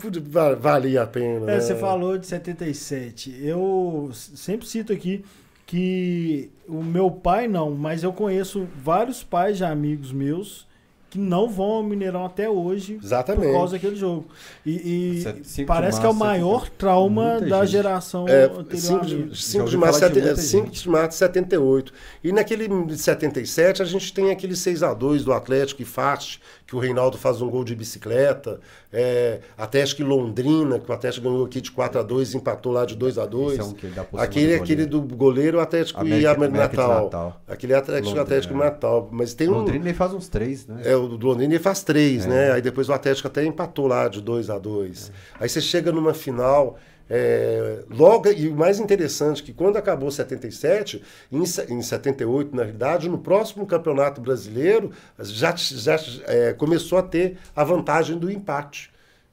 valia 0.59 1.01
a 1.01 1.07
pena. 1.07 1.51
É, 1.51 1.55
né? 1.55 1.59
você 1.59 1.73
falou 1.73 2.19
de 2.19 2.27
77. 2.27 3.35
Eu 3.43 4.11
sempre 4.13 4.67
cito 4.67 4.93
aqui 4.93 5.25
que 5.72 6.49
o 6.68 6.84
meu 6.84 7.10
pai 7.10 7.48
não, 7.48 7.72
mas 7.72 8.03
eu 8.03 8.11
conheço 8.11 8.68
vários 8.84 9.23
pais 9.23 9.56
de 9.56 9.64
amigos 9.64 10.11
meus 10.11 10.69
que 11.10 11.18
não 11.19 11.49
vão 11.49 11.65
ao 11.72 11.84
Mineirão 11.84 12.26
até 12.26 12.49
hoje 12.49 12.98
Exatamente. 13.02 13.45
por 13.48 13.53
causa 13.53 13.73
daquele 13.73 13.95
jogo. 13.98 14.26
E, 14.65 15.23
e 15.26 15.41
de 15.56 15.65
parece 15.65 15.99
que 15.99 16.06
é 16.06 16.10
o 16.10 16.14
maior 16.14 16.69
trauma 16.69 17.39
da 17.39 17.61
gente. 17.65 17.72
geração 17.72 18.27
É, 18.30 18.45
anterior. 18.45 18.77
5 18.77 18.95
a 18.99 19.03
mim. 19.03 19.27
de, 19.27 19.43
5 19.43 19.60
ouvi 19.64 19.72
de 19.72 19.77
março, 19.77 19.99
de 19.99 20.06
sete- 20.06 20.19
muita 20.22 20.35
5 20.38 20.65
gente. 20.68 20.84
de 20.84 20.89
março 20.89 21.10
de 21.10 21.15
78. 21.15 21.93
E 22.23 22.31
naquele 22.31 22.68
de 22.85 22.98
77 22.98 23.81
a 23.81 23.85
gente 23.85 24.14
tem 24.14 24.30
aquele 24.31 24.56
6 24.56 24.84
a 24.84 24.93
2 24.93 25.23
do 25.26 25.34
Atlético 25.34 25.81
e 25.81 25.85
Fast, 25.85 26.41
que 26.72 26.76
o 26.77 26.80
Reinaldo 26.80 27.18
faz 27.18 27.41
um 27.41 27.49
gol 27.49 27.65
de 27.65 27.76
bicicleta. 27.76 28.57
É, 28.93 29.41
Atlético 29.57 30.03
e 30.03 30.06
Londrina, 30.06 30.80
que 30.80 30.89
o 30.89 30.93
Atlético 30.93 31.27
ganhou 31.30 31.43
aqui 31.45 31.60
de 31.60 31.69
4 31.69 31.99
a 31.99 32.03
2 32.03 32.34
e 32.34 32.38
empatou 32.38 32.72
lá 32.72 32.85
de 32.85 32.95
2 32.95 33.18
a 33.18 33.26
2 33.26 33.52
Esse 33.52 33.60
é 33.60 33.64
um 33.65 33.73
que 33.73 33.88
Aquele, 34.18 34.56
do 34.57 34.64
aquele 34.64 34.85
do 34.85 35.02
goleiro, 35.02 35.57
o 35.57 35.61
Atlético 35.61 35.99
e 35.99 36.07
América- 36.26 36.31
América 36.31 36.56
América 36.57 36.81
Natal. 36.81 37.03
Natal. 37.03 37.41
Aquele 37.45 37.73
Atlético, 37.73 38.06
Londrina, 38.07 38.22
Atlético 38.23 38.53
e 38.53 38.56
é. 38.56 38.60
Natal. 38.64 39.10
Mas 39.11 39.34
tem 39.34 39.49
um. 39.49 39.52
Londrina 39.52 39.84
ele 39.84 39.93
faz 39.93 40.14
uns 40.14 40.30
três, 40.30 40.65
né? 40.65 40.81
É, 40.85 40.95
o 40.95 41.10
do 41.10 41.27
Londrina 41.27 41.53
ele 41.53 41.61
faz 41.61 41.84
três, 41.84 42.26
É. 42.26 42.30
né? 42.30 42.52
Aí 42.53 42.61
depois 42.61 42.88
o 42.88 42.93
Atlético 42.93 43.27
até 43.27 43.43
empatou 43.43 43.88
lá 43.88 44.07
de 44.07 44.22
2 44.22 44.49
a 44.49 44.57
2 44.57 45.11
Aí 45.41 45.49
você 45.49 45.60
chega 45.60 45.91
numa 45.91 46.14
final. 46.14 46.77
É, 47.13 47.83
logo, 47.89 48.29
e 48.29 48.47
o 48.47 48.55
mais 48.55 48.79
interessante 48.79 49.41
é 49.41 49.45
que 49.45 49.51
quando 49.51 49.75
acabou 49.75 50.09
77, 50.09 51.03
em, 51.29 51.41
em 51.41 51.81
78, 51.81 52.55
na 52.55 52.63
realidade, 52.63 53.09
no 53.09 53.17
próximo 53.17 53.67
campeonato 53.67 54.21
brasileiro, 54.21 54.91
já, 55.19 55.53
já 55.57 55.99
é, 56.23 56.53
começou 56.53 56.97
a 56.97 57.03
ter 57.03 57.38
a 57.53 57.65
vantagem 57.65 58.17
do 58.17 58.31
empate. 58.31 58.90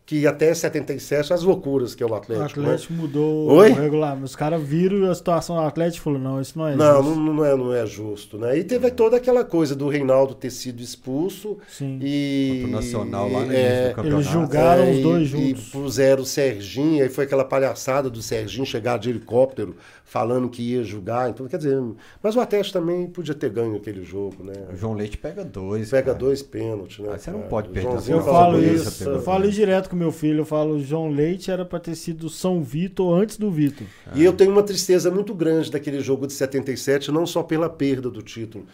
Que 0.09 0.27
até 0.27 0.55
77 0.55 1.35
as 1.35 1.43
loucuras 1.43 1.95
que 1.95 2.03
é 2.03 2.07
o 2.07 2.09
O 2.09 2.15
Atlético. 2.15 2.61
né? 2.61 2.67
Atlético 2.69 2.95
mudou 2.95 3.51
Oi? 3.53 3.71
o 3.73 3.75
regulamento. 3.75 4.25
Os 4.25 4.35
caras 4.35 4.63
viram 4.63 5.11
a 5.11 5.15
situação 5.15 5.57
do 5.57 5.61
Atlético 5.61 6.01
e 6.01 6.03
falaram, 6.05 6.25
não, 6.25 6.41
isso 6.41 6.59
não 6.59 6.67
é 6.67 6.75
Não, 6.75 7.03
justo. 7.03 7.21
não, 7.21 7.35
não, 7.35 7.45
é, 7.45 7.55
não 7.55 7.75
é 7.75 7.85
justo, 7.87 8.39
né? 8.39 8.57
E 8.59 8.65
teve 8.65 8.91
toda 8.91 9.19
aquela 9.19 9.45
coisa 9.45 9.77
do 9.77 9.87
Reinaldo 9.87 10.35
ter 10.35 10.49
sido 10.49 10.81
expulso 10.83 11.59
Sim. 11.69 11.99
e 12.01 12.61
Contra 12.63 12.69
o 12.69 12.81
Nacional 12.81 13.31
lá 13.31 13.41
no 13.45 13.53
é, 13.53 13.89
do 13.91 13.95
campeonato. 13.97 14.23
Eles 14.23 14.27
julgaram 14.33 14.85
É, 14.85 14.91
os 14.93 14.97
e- 14.97 15.03
dois 15.03 15.29
E 15.29 15.31
juntos. 15.49 15.65
puseram 15.69 16.23
o 16.23 16.27
Serginho, 16.27 17.03
aí 17.03 17.11
foi 17.11 17.25
aquela 17.25 17.45
palhaçada 17.45 18.09
do 18.09 18.23
Serginho 18.23 18.65
chegar 18.65 18.99
de 18.99 19.11
helicóptero 19.11 19.77
falando 20.09 20.49
que 20.49 20.63
ia 20.63 20.83
julgar. 20.83 21.29
Então, 21.29 21.47
quer 21.47 21.59
dizer, 21.59 21.79
mas 22.23 22.35
o 22.35 22.41
Atlético 22.41 22.79
também 22.79 23.07
podia 23.07 23.35
ter 23.35 23.51
ganho 23.51 23.77
aquele 23.77 24.03
jogo, 24.03 24.43
né? 24.43 24.55
O 24.73 24.77
João 24.77 24.95
Leite 24.95 25.19
pega 25.19 25.45
dois. 25.45 25.91
Pega 25.91 26.07
cara. 26.07 26.19
dois 26.19 26.43
pênaltis, 26.43 26.99
né? 26.99 27.11
Aí 27.13 27.19
você 27.19 27.31
não 27.31 27.41
cara? 27.41 27.51
pode 27.51 27.69
perder 27.69 27.91
Joãozinho 27.91 28.17
Eu 28.17 28.25
falo 28.25 28.59
isso, 28.59 29.05
eu 29.05 29.15
não. 29.17 29.23
falo 29.23 29.45
isso 29.45 29.53
direto 29.53 29.91
com 29.91 29.97
meu 29.97 30.11
filho. 30.11 30.41
Eu 30.41 30.45
falo, 30.47 30.81
João 30.81 31.11
Leite 31.11 31.51
era 31.51 31.63
pra 31.63 31.79
ter 31.79 31.95
sido 31.95 32.31
São 32.31 32.63
Vitor 32.63 33.13
antes 33.21 33.37
do 33.37 33.51
Vitor. 33.51 33.87
E 34.15 34.25
eu 34.25 34.33
tenho 34.33 34.51
uma 34.51 34.63
tristeza 34.63 35.11
muito 35.11 35.35
grande 35.35 35.71
daquele 35.71 36.01
jogo 36.01 36.27
de 36.27 36.33
77, 36.33 37.13
não 37.13 37.27
só 37.27 37.43
pela 37.43 37.69
perda 37.69 38.09
do 38.09 38.23
título. 38.23 38.65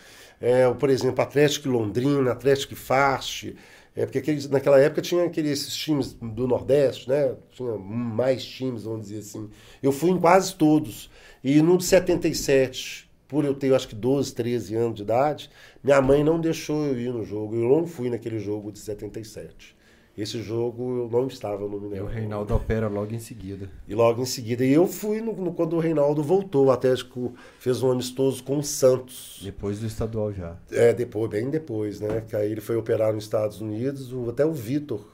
É, 0.40 0.72
por 0.72 0.88
exemplo, 0.88 1.20
Atlético 1.20 1.68
Londrina, 1.68 2.30
Atlético 2.30 2.76
Fast. 2.76 3.56
É, 3.96 4.04
porque 4.04 4.18
aqueles, 4.18 4.48
naquela 4.48 4.78
época 4.80 5.00
tinha 5.00 5.24
aqueles 5.24 5.60
esses 5.60 5.74
times 5.74 6.12
do 6.14 6.46
Nordeste, 6.48 7.08
né? 7.08 7.34
Tinha 7.50 7.76
mais 7.76 8.44
times, 8.44 8.84
vamos 8.84 9.02
dizer 9.02 9.18
assim. 9.18 9.48
Eu 9.82 9.92
fui 9.92 10.10
em 10.10 10.18
quase 10.18 10.54
todos. 10.54 11.08
E 11.44 11.60
no 11.62 11.76
de 11.78 11.84
77, 11.84 13.08
por 13.28 13.44
eu 13.44 13.54
ter, 13.54 13.72
acho 13.74 13.86
que 13.88 13.94
12, 13.94 14.34
13 14.34 14.74
anos 14.74 14.94
de 14.96 15.02
idade, 15.02 15.50
minha 15.82 16.00
mãe 16.00 16.24
não 16.24 16.40
deixou 16.40 16.86
eu 16.86 16.98
ir 16.98 17.12
no 17.12 17.22
jogo. 17.24 17.54
Eu 17.54 17.68
não 17.68 17.86
fui 17.86 18.08
naquele 18.10 18.38
jogo 18.38 18.72
de 18.72 18.78
77. 18.78 19.76
Esse 20.16 20.40
jogo 20.40 20.96
eu 21.00 21.08
não 21.10 21.26
estava 21.26 21.66
no 21.68 21.76
E 21.76 21.80
Mineirão. 21.80 22.06
o 22.06 22.08
Reinaldo 22.08 22.54
opera 22.54 22.86
logo 22.86 23.12
em 23.12 23.18
seguida. 23.18 23.68
E 23.88 23.94
logo 23.96 24.22
em 24.22 24.24
seguida, 24.24 24.64
e 24.64 24.72
eu 24.72 24.86
fui 24.86 25.20
no, 25.20 25.32
no- 25.32 25.52
quando 25.52 25.74
o 25.74 25.80
Reinaldo 25.80 26.22
voltou. 26.22 26.66
O 26.66 26.70
Atlético 26.70 27.34
fez 27.58 27.82
um 27.82 27.90
amistoso 27.90 28.42
com 28.44 28.58
o 28.58 28.62
Santos. 28.62 29.40
Depois 29.42 29.80
do 29.80 29.86
estadual 29.86 30.32
já. 30.32 30.56
É, 30.70 30.92
depois, 30.94 31.28
bem 31.28 31.50
depois, 31.50 31.98
né? 32.00 32.22
Que 32.28 32.36
aí 32.36 32.52
ele 32.52 32.60
foi 32.60 32.76
operar 32.76 33.12
nos 33.12 33.24
Estados 33.24 33.60
Unidos. 33.60 34.12
o- 34.12 34.30
até 34.30 34.46
o 34.46 34.52
Vitor, 34.52 35.04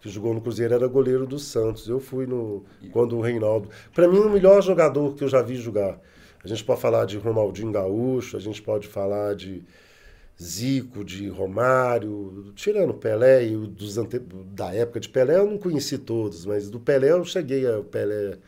que 0.00 0.08
jogou 0.08 0.32
no 0.32 0.40
Cruzeiro, 0.40 0.74
era 0.74 0.86
goleiro 0.86 1.26
do 1.26 1.38
Santos. 1.38 1.88
Eu 1.88 2.00
fui 2.00 2.26
no 2.26 2.64
quando 2.92 3.16
o 3.16 3.20
Reinaldo. 3.20 3.68
Para 3.94 4.08
mim, 4.08 4.18
o 4.18 4.30
melhor 4.30 4.62
jogador 4.62 5.14
que 5.14 5.24
eu 5.24 5.28
já 5.28 5.42
vi 5.42 5.56
jogar. 5.56 6.00
A 6.42 6.48
gente 6.48 6.64
pode 6.64 6.80
falar 6.80 7.04
de 7.04 7.18
Ronaldinho 7.18 7.72
Gaúcho, 7.72 8.36
a 8.36 8.40
gente 8.40 8.62
pode 8.62 8.86
falar 8.86 9.34
de 9.34 9.62
Zico, 10.40 11.04
de 11.04 11.28
Romário, 11.28 12.52
tirando 12.54 12.94
Pelé 12.94 13.48
e 13.48 13.56
o 13.56 13.66
dos 13.66 13.98
ante... 13.98 14.20
da 14.20 14.72
época 14.72 15.00
de 15.00 15.08
Pelé, 15.08 15.36
eu 15.36 15.50
não 15.50 15.58
conheci 15.58 15.98
todos, 15.98 16.46
mas 16.46 16.70
do 16.70 16.78
Pelé 16.78 17.10
eu 17.10 17.24
cheguei 17.24 17.66
a 17.66 17.80
Pelé. 17.80 18.38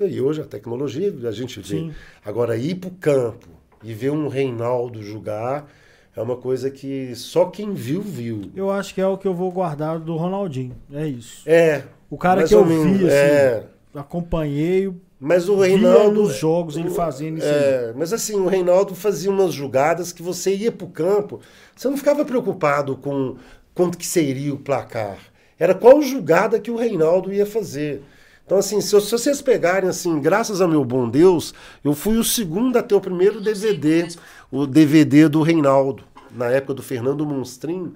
E 0.00 0.20
hoje 0.20 0.40
a 0.40 0.44
tecnologia 0.44 1.14
a 1.26 1.30
gente 1.30 1.60
vê. 1.60 1.66
Sim. 1.66 1.94
Agora, 2.24 2.56
ir 2.56 2.74
para 2.76 2.88
o 2.88 2.94
campo 2.94 3.48
e 3.82 3.92
ver 3.92 4.10
um 4.10 4.26
Reinaldo 4.26 5.02
jogar 5.02 5.70
é 6.18 6.22
uma 6.22 6.36
coisa 6.36 6.70
que 6.70 7.14
só 7.14 7.46
quem 7.46 7.72
viu, 7.72 8.00
viu. 8.02 8.50
Eu 8.56 8.70
acho 8.70 8.92
que 8.94 9.00
é 9.00 9.06
o 9.06 9.16
que 9.16 9.26
eu 9.28 9.34
vou 9.34 9.50
guardar 9.52 9.98
do 9.98 10.16
Ronaldinho. 10.16 10.74
É 10.92 11.06
isso. 11.06 11.42
É. 11.46 11.84
O 12.10 12.16
cara 12.18 12.42
que 12.44 12.54
eu 12.54 12.64
menos, 12.64 12.98
vi, 12.98 13.06
assim, 13.06 13.14
É. 13.14 13.64
acompanhei, 13.94 14.92
Mas 15.20 15.48
o 15.48 15.56
Reinaldo. 15.60 16.22
nos 16.22 16.36
jogos 16.36 16.76
ele 16.76 16.90
fazendo 16.90 17.38
isso 17.38 17.46
aí. 17.46 17.52
É, 17.54 17.92
mas 17.96 18.12
assim, 18.12 18.34
o 18.36 18.46
Reinaldo 18.46 18.94
fazia 18.94 19.30
umas 19.30 19.52
jogadas 19.52 20.12
que 20.12 20.22
você 20.22 20.54
ia 20.54 20.72
pro 20.72 20.86
campo, 20.88 21.40
você 21.76 21.88
não 21.88 21.96
ficava 21.96 22.24
preocupado 22.24 22.96
com 22.96 23.36
quanto 23.74 23.98
que 23.98 24.06
seria 24.06 24.54
o 24.54 24.58
placar. 24.58 25.18
Era 25.58 25.74
qual 25.74 26.00
jogada 26.02 26.58
que 26.60 26.70
o 26.70 26.76
Reinaldo 26.76 27.32
ia 27.32 27.44
fazer. 27.46 28.02
Então, 28.46 28.56
assim, 28.58 28.80
se, 28.80 28.98
se 29.00 29.10
vocês 29.10 29.42
pegarem, 29.42 29.90
assim, 29.90 30.20
graças 30.20 30.60
a 30.62 30.66
meu 30.66 30.82
bom 30.84 31.06
Deus, 31.08 31.52
eu 31.84 31.92
fui 31.92 32.16
o 32.16 32.24
segundo 32.24 32.78
a 32.78 32.82
ter 32.82 32.94
o 32.94 33.00
primeiro 33.00 33.42
DVD, 33.42 34.08
o 34.50 34.66
DVD 34.66 35.28
do 35.28 35.42
Reinaldo, 35.42 36.02
na 36.30 36.46
época 36.50 36.74
do 36.74 36.82
Fernando 36.82 37.24
Monstrin, 37.26 37.94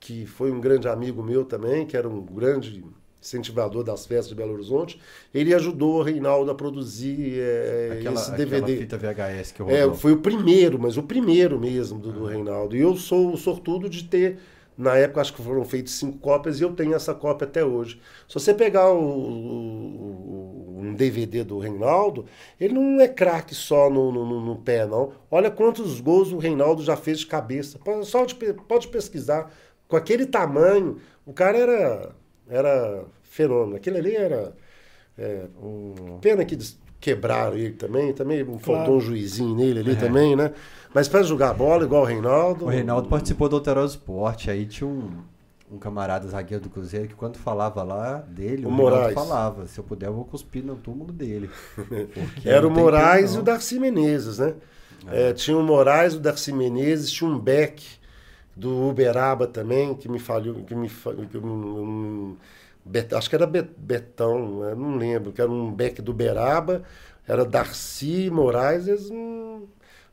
que 0.00 0.26
foi 0.26 0.50
um 0.52 0.60
grande 0.60 0.88
amigo 0.88 1.22
meu 1.22 1.44
também, 1.44 1.86
que 1.86 1.96
era 1.96 2.08
um 2.08 2.20
grande 2.20 2.84
incentivador 3.20 3.84
das 3.84 4.04
festas 4.04 4.28
de 4.28 4.34
Belo 4.34 4.52
Horizonte, 4.52 4.98
ele 5.32 5.54
ajudou 5.54 6.00
o 6.00 6.02
Reinaldo 6.02 6.50
a 6.50 6.54
produzir 6.56 7.38
é, 7.38 7.98
Aquela, 8.00 8.16
esse 8.16 8.32
DVD. 8.32 8.76
fita 8.78 8.98
VHS 8.98 9.52
que 9.52 9.62
É, 9.62 9.82
rolou. 9.82 9.94
foi 9.94 10.12
o 10.12 10.16
primeiro, 10.18 10.76
mas 10.76 10.96
o 10.96 11.04
primeiro 11.04 11.58
mesmo 11.60 12.00
do, 12.00 12.12
do 12.12 12.24
Reinaldo. 12.24 12.76
E 12.76 12.80
eu 12.80 12.96
sou 12.96 13.32
o 13.32 13.36
sortudo 13.36 13.88
de 13.88 14.02
ter, 14.04 14.38
na 14.82 14.96
época 14.96 15.20
acho 15.20 15.32
que 15.34 15.42
foram 15.42 15.64
feitas 15.64 15.92
cinco 15.92 16.18
cópias 16.18 16.60
e 16.60 16.64
eu 16.64 16.72
tenho 16.74 16.94
essa 16.94 17.14
cópia 17.14 17.46
até 17.46 17.64
hoje. 17.64 18.00
Se 18.28 18.34
você 18.34 18.52
pegar 18.52 18.90
o, 18.92 18.98
o- 19.00 20.78
um 20.80 20.94
DVD 20.94 21.44
do 21.44 21.58
Reinaldo, 21.58 22.26
ele 22.60 22.74
não 22.74 23.00
é 23.00 23.08
craque 23.08 23.54
só 23.54 23.88
no, 23.88 24.10
no- 24.12 24.40
no- 24.40 24.56
pé, 24.56 24.86
não. 24.86 25.12
Olha 25.30 25.50
quantos 25.50 26.00
gols 26.00 26.32
o 26.32 26.38
Reinaldo 26.38 26.82
já 26.82 26.96
fez 26.96 27.20
de 27.20 27.26
cabeça. 27.26 27.78
Só 28.04 28.24
de 28.24 28.34
pode 28.34 28.88
pesquisar. 28.88 29.50
Com 29.88 29.96
aquele 29.96 30.26
tamanho, 30.26 30.98
o 31.26 31.32
cara 31.32 31.58
era, 31.58 32.10
era 32.48 33.04
fenômeno. 33.22 33.76
Aquele 33.76 33.98
ali 33.98 34.16
era. 34.16 34.54
é, 35.18 35.46
Pena 36.20 36.44
que 36.44 36.56
quebraram 37.00 37.56
ele 37.56 37.72
também, 37.72 38.12
também 38.12 38.44
faltou 38.60 38.96
um 38.96 39.00
juizinho 39.00 39.56
nele 39.56 39.80
ali 39.80 39.96
também, 39.96 40.36
né? 40.36 40.52
Mas 40.94 41.08
para 41.08 41.22
jogar 41.22 41.54
bola 41.54 41.84
igual 41.84 42.02
o 42.02 42.06
Reinaldo. 42.06 42.64
O 42.66 42.68
Reinaldo 42.68 43.08
participou 43.08 43.48
do 43.48 43.56
Alterosa 43.56 43.94
Esporte, 43.94 44.50
aí 44.50 44.66
tinha 44.66 44.88
um, 44.88 45.10
um 45.70 45.78
camarada 45.78 46.28
zagueiro 46.28 46.62
do 46.64 46.70
Cruzeiro 46.70 47.08
que 47.08 47.14
quando 47.14 47.36
falava 47.38 47.82
lá 47.82 48.18
dele, 48.18 48.66
O 48.66 48.68
o, 48.68 48.72
Moraes. 48.72 49.14
falava, 49.14 49.66
se 49.66 49.78
eu 49.78 49.84
puder 49.84 50.06
eu 50.08 50.12
vou 50.14 50.24
cuspir 50.24 50.62
no 50.64 50.76
túmulo 50.76 51.12
dele. 51.12 51.48
Era 52.44 52.66
o 52.66 52.70
Moraes 52.70 53.34
e 53.34 53.38
o. 53.38 53.42
Darcy 53.42 53.78
Menezes, 53.78 54.38
né? 54.38 54.54
É, 55.10 55.32
tinha 55.32 55.56
o 55.56 55.62
Moraes, 55.62 56.14
o 56.14 56.20
Darcy 56.20 56.52
Menezes, 56.52 57.10
tinha 57.10 57.28
um 57.28 57.38
Beck 57.38 57.82
do 58.54 58.88
Uberaba 58.88 59.46
também, 59.46 59.94
que 59.94 60.08
me 60.08 60.18
falhou, 60.18 60.56
que 60.62 60.74
me 60.74 60.88
que 61.30 61.38
um- 61.38 61.82
um- 61.82 62.36
Bet- 62.84 63.14
acho 63.14 63.28
que 63.30 63.34
era 63.36 63.46
Bet- 63.46 63.70
Betão, 63.78 64.74
não 64.76 64.96
lembro, 64.96 65.32
que 65.32 65.40
era 65.40 65.50
um 65.50 65.72
Beck 65.72 66.02
do 66.02 66.10
Uberaba, 66.12 66.82
era 67.26 67.44
Darcy, 67.44 68.28
Moraes, 68.30 68.86
eles, 68.88 69.08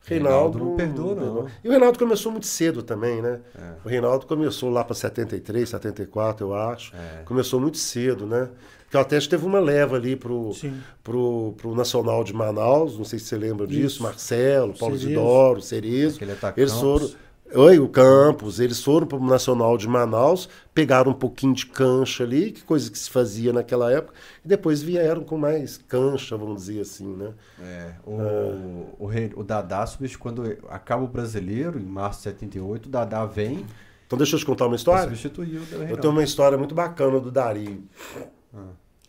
Reinaldo, 0.04 0.58
Reinaldo 0.58 0.58
não 0.58 0.76
perdoa, 0.76 1.14
não. 1.14 1.46
E 1.62 1.68
o 1.68 1.70
Reinaldo 1.70 1.98
começou 1.98 2.32
muito 2.32 2.46
cedo 2.46 2.82
também, 2.82 3.20
né? 3.20 3.40
É. 3.54 3.72
O 3.84 3.88
Reinaldo 3.88 4.26
começou 4.26 4.70
lá 4.70 4.82
para 4.82 4.94
73, 4.94 5.68
74, 5.68 6.46
eu 6.46 6.54
acho. 6.54 6.94
É. 6.96 7.22
Começou 7.24 7.60
muito 7.60 7.76
cedo, 7.78 8.26
né? 8.26 8.48
Porque 8.84 8.96
o 8.96 9.00
Atlético 9.00 9.30
teve 9.30 9.46
uma 9.46 9.60
leva 9.60 9.94
ali 9.94 10.16
pro, 10.16 10.52
Sim. 10.52 10.80
pro, 11.04 11.54
pro 11.58 11.74
Nacional 11.76 12.24
de 12.24 12.32
Manaus, 12.32 12.98
não 12.98 13.04
sei 13.04 13.20
se 13.20 13.26
você 13.26 13.36
lembra 13.36 13.64
disso, 13.64 13.86
Isso. 13.86 14.02
Marcelo, 14.02 14.74
Paulo 14.76 14.96
Cerezo. 14.96 15.10
Isidoro, 15.10 15.62
Cerezo. 15.62 16.20
Eles 16.56 16.72
foram. 16.72 17.10
Oi, 17.52 17.80
o 17.80 17.88
Campos, 17.88 18.60
eles 18.60 18.80
foram 18.82 19.08
para 19.08 19.18
o 19.18 19.26
Nacional 19.26 19.76
de 19.76 19.88
Manaus, 19.88 20.48
pegaram 20.72 21.10
um 21.10 21.14
pouquinho 21.14 21.52
de 21.52 21.66
cancha 21.66 22.22
ali, 22.22 22.52
que 22.52 22.62
coisa 22.62 22.88
que 22.88 22.96
se 22.96 23.10
fazia 23.10 23.52
naquela 23.52 23.90
época, 23.90 24.14
e 24.44 24.48
depois 24.48 24.82
vieram 24.82 25.24
com 25.24 25.36
mais 25.36 25.76
cancha, 25.76 26.36
vamos 26.36 26.66
dizer 26.66 26.80
assim, 26.82 27.08
né? 27.16 27.32
É, 27.60 27.94
o, 28.06 28.94
o, 29.00 29.06
rei- 29.06 29.32
o 29.34 29.42
Dadá 29.42 29.84
quando 30.20 30.58
acaba 30.68 31.02
o 31.02 31.08
brasileiro, 31.08 31.78
em 31.80 31.84
março 31.84 32.20
de 32.20 32.24
78, 32.24 32.86
o 32.86 32.88
Dadá 32.88 33.26
vem 33.26 33.66
Então 34.06 34.16
deixa 34.16 34.36
eu 34.36 34.38
te 34.40 34.46
contar 34.46 34.66
uma 34.66 34.76
história. 34.76 35.02
substituiu 35.02 35.60
o 35.60 35.82
Eu 35.90 35.96
tenho 35.96 36.12
uma 36.12 36.22
história 36.22 36.56
muito 36.56 36.74
bacana 36.74 37.18
do 37.18 37.32
Dario. 37.32 37.82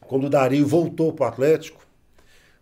Quando 0.01 0.25
o 0.25 0.29
Dario 0.29 0.65
voltou 0.65 1.13
para 1.13 1.25
o 1.25 1.27
Atlético, 1.29 1.81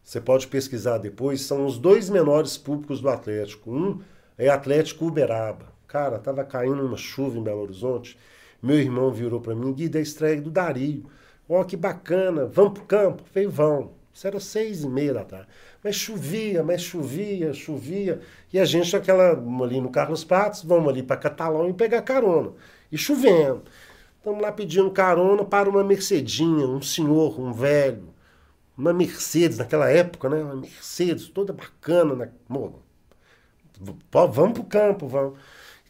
você 0.04 0.20
pode 0.20 0.46
pesquisar 0.48 0.98
depois, 0.98 1.42
são 1.42 1.66
os 1.66 1.78
dois 1.78 2.10
menores 2.10 2.58
públicos 2.58 3.00
do 3.00 3.08
Atlético. 3.08 3.72
Um 3.72 4.02
é 4.38 4.50
Atlético 4.50 5.06
Uberaba. 5.08 5.69
Cara, 5.90 6.20
tava 6.20 6.44
caindo 6.44 6.86
uma 6.86 6.98
chuva 6.98 7.36
em 7.36 7.42
Belo 7.44 7.64
Horizonte. 7.64 8.16
Meu 8.62 8.78
irmão 8.78 9.12
virou 9.12 9.42
para 9.42 9.56
mim, 9.56 9.74
Gui, 9.74 9.90
da 9.90 10.00
estreia 10.00 10.40
do 10.40 10.52
Dario. 10.52 11.04
Ó, 11.50 11.64
que 11.64 11.76
bacana, 11.76 12.46
vamos 12.46 12.74
pro 12.74 12.84
campo? 12.84 13.24
Eu 13.24 13.26
Falei, 13.34 13.48
vão. 13.48 13.92
Isso 14.14 14.28
era 14.28 14.40
seis 14.40 14.84
e 14.84 14.88
meia 14.88 15.16
da 15.16 15.24
tarde. 15.24 15.48
Mas 15.84 15.96
chovia, 15.96 16.62
mas 16.62 16.84
chovia, 16.84 17.54
chovia. 17.54 18.22
E 18.54 18.60
a 18.60 18.66
gente, 18.66 18.96
aquela, 18.96 19.32
ali 19.32 19.82
no 19.82 19.90
Carlos 19.90 20.24
Patos, 20.24 20.64
vamos 20.64 20.90
ali 20.90 21.02
para 21.02 21.18
Catalão 21.18 21.68
e 21.68 21.74
pegar 21.74 22.04
carona. 22.04 22.52
E 22.92 22.98
chovendo. 22.98 23.64
Estamos 24.18 24.42
lá 24.44 24.52
pedindo 24.52 24.92
carona 24.92 25.44
para 25.44 25.68
uma 25.68 25.84
Mercedinha, 25.84 26.68
um 26.68 26.84
senhor, 26.84 27.40
um 27.40 27.52
velho. 27.52 28.10
Uma 28.78 28.94
Mercedes, 28.94 29.58
naquela 29.58 29.90
época, 29.90 30.30
né? 30.30 30.38
Uma 30.44 30.56
Mercedes, 30.56 31.30
toda 31.30 31.52
bacana. 31.52 32.14
Né? 32.16 32.30
Pô, 34.12 34.28
vamos 34.28 34.54
pro 34.54 34.64
campo, 34.66 35.08
vamos. 35.08 35.40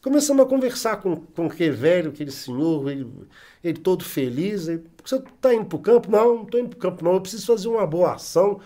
Começamos 0.01 0.45
a 0.45 0.49
conversar 0.49 0.97
com, 0.97 1.15
com 1.17 1.47
aquele 1.47 1.71
velho, 1.71 2.11
aquele 2.11 2.31
senhor, 2.31 2.89
ele, 2.89 3.05
ele 3.63 3.79
todo 3.79 4.03
feliz. 4.03 4.67
Ele, 4.67 4.85
você 5.03 5.17
está 5.17 5.53
indo 5.53 5.65
pro 5.65 5.79
campo? 5.79 6.09
Não, 6.09 6.35
não 6.35 6.43
estou 6.43 6.59
indo 6.59 6.69
pro 6.69 6.79
campo, 6.79 7.03
não. 7.03 7.13
Eu 7.13 7.21
preciso 7.21 7.45
fazer 7.45 7.67
uma 7.67 7.85
boa 7.85 8.13
ação. 8.13 8.59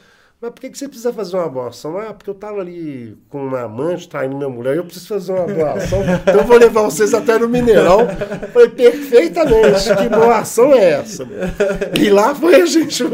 Mas 0.44 0.52
por 0.52 0.60
que, 0.60 0.70
que 0.72 0.78
você 0.78 0.90
precisa 0.90 1.14
fazer 1.14 1.38
uma 1.38 1.48
boa 1.48 1.70
ação? 1.70 1.98
Ah, 1.98 2.14
porque 2.14 2.30
eu 2.30 2.34
estava 2.34 2.60
ali 2.60 3.18
com 3.30 3.46
uma 3.46 3.62
amante, 3.62 4.10
traindo 4.10 4.36
minha 4.36 4.50
mulher, 4.50 4.76
eu 4.76 4.84
preciso 4.84 5.08
fazer 5.08 5.32
uma 5.32 5.46
boa 5.48 5.72
ação. 5.72 6.00
Então 6.04 6.36
eu 6.36 6.44
vou 6.44 6.58
levar 6.58 6.82
vocês 6.82 7.14
até 7.14 7.40
no 7.40 7.48
Mineirão. 7.48 8.00
Falei, 8.52 8.68
perfeitamente, 8.68 9.96
que 9.96 10.10
boa 10.10 10.40
ação 10.40 10.74
é 10.74 10.96
essa? 11.00 11.26
E 11.98 12.10
lá 12.10 12.36
foi 12.36 12.56
a 12.62 12.66
gente, 12.66 13.06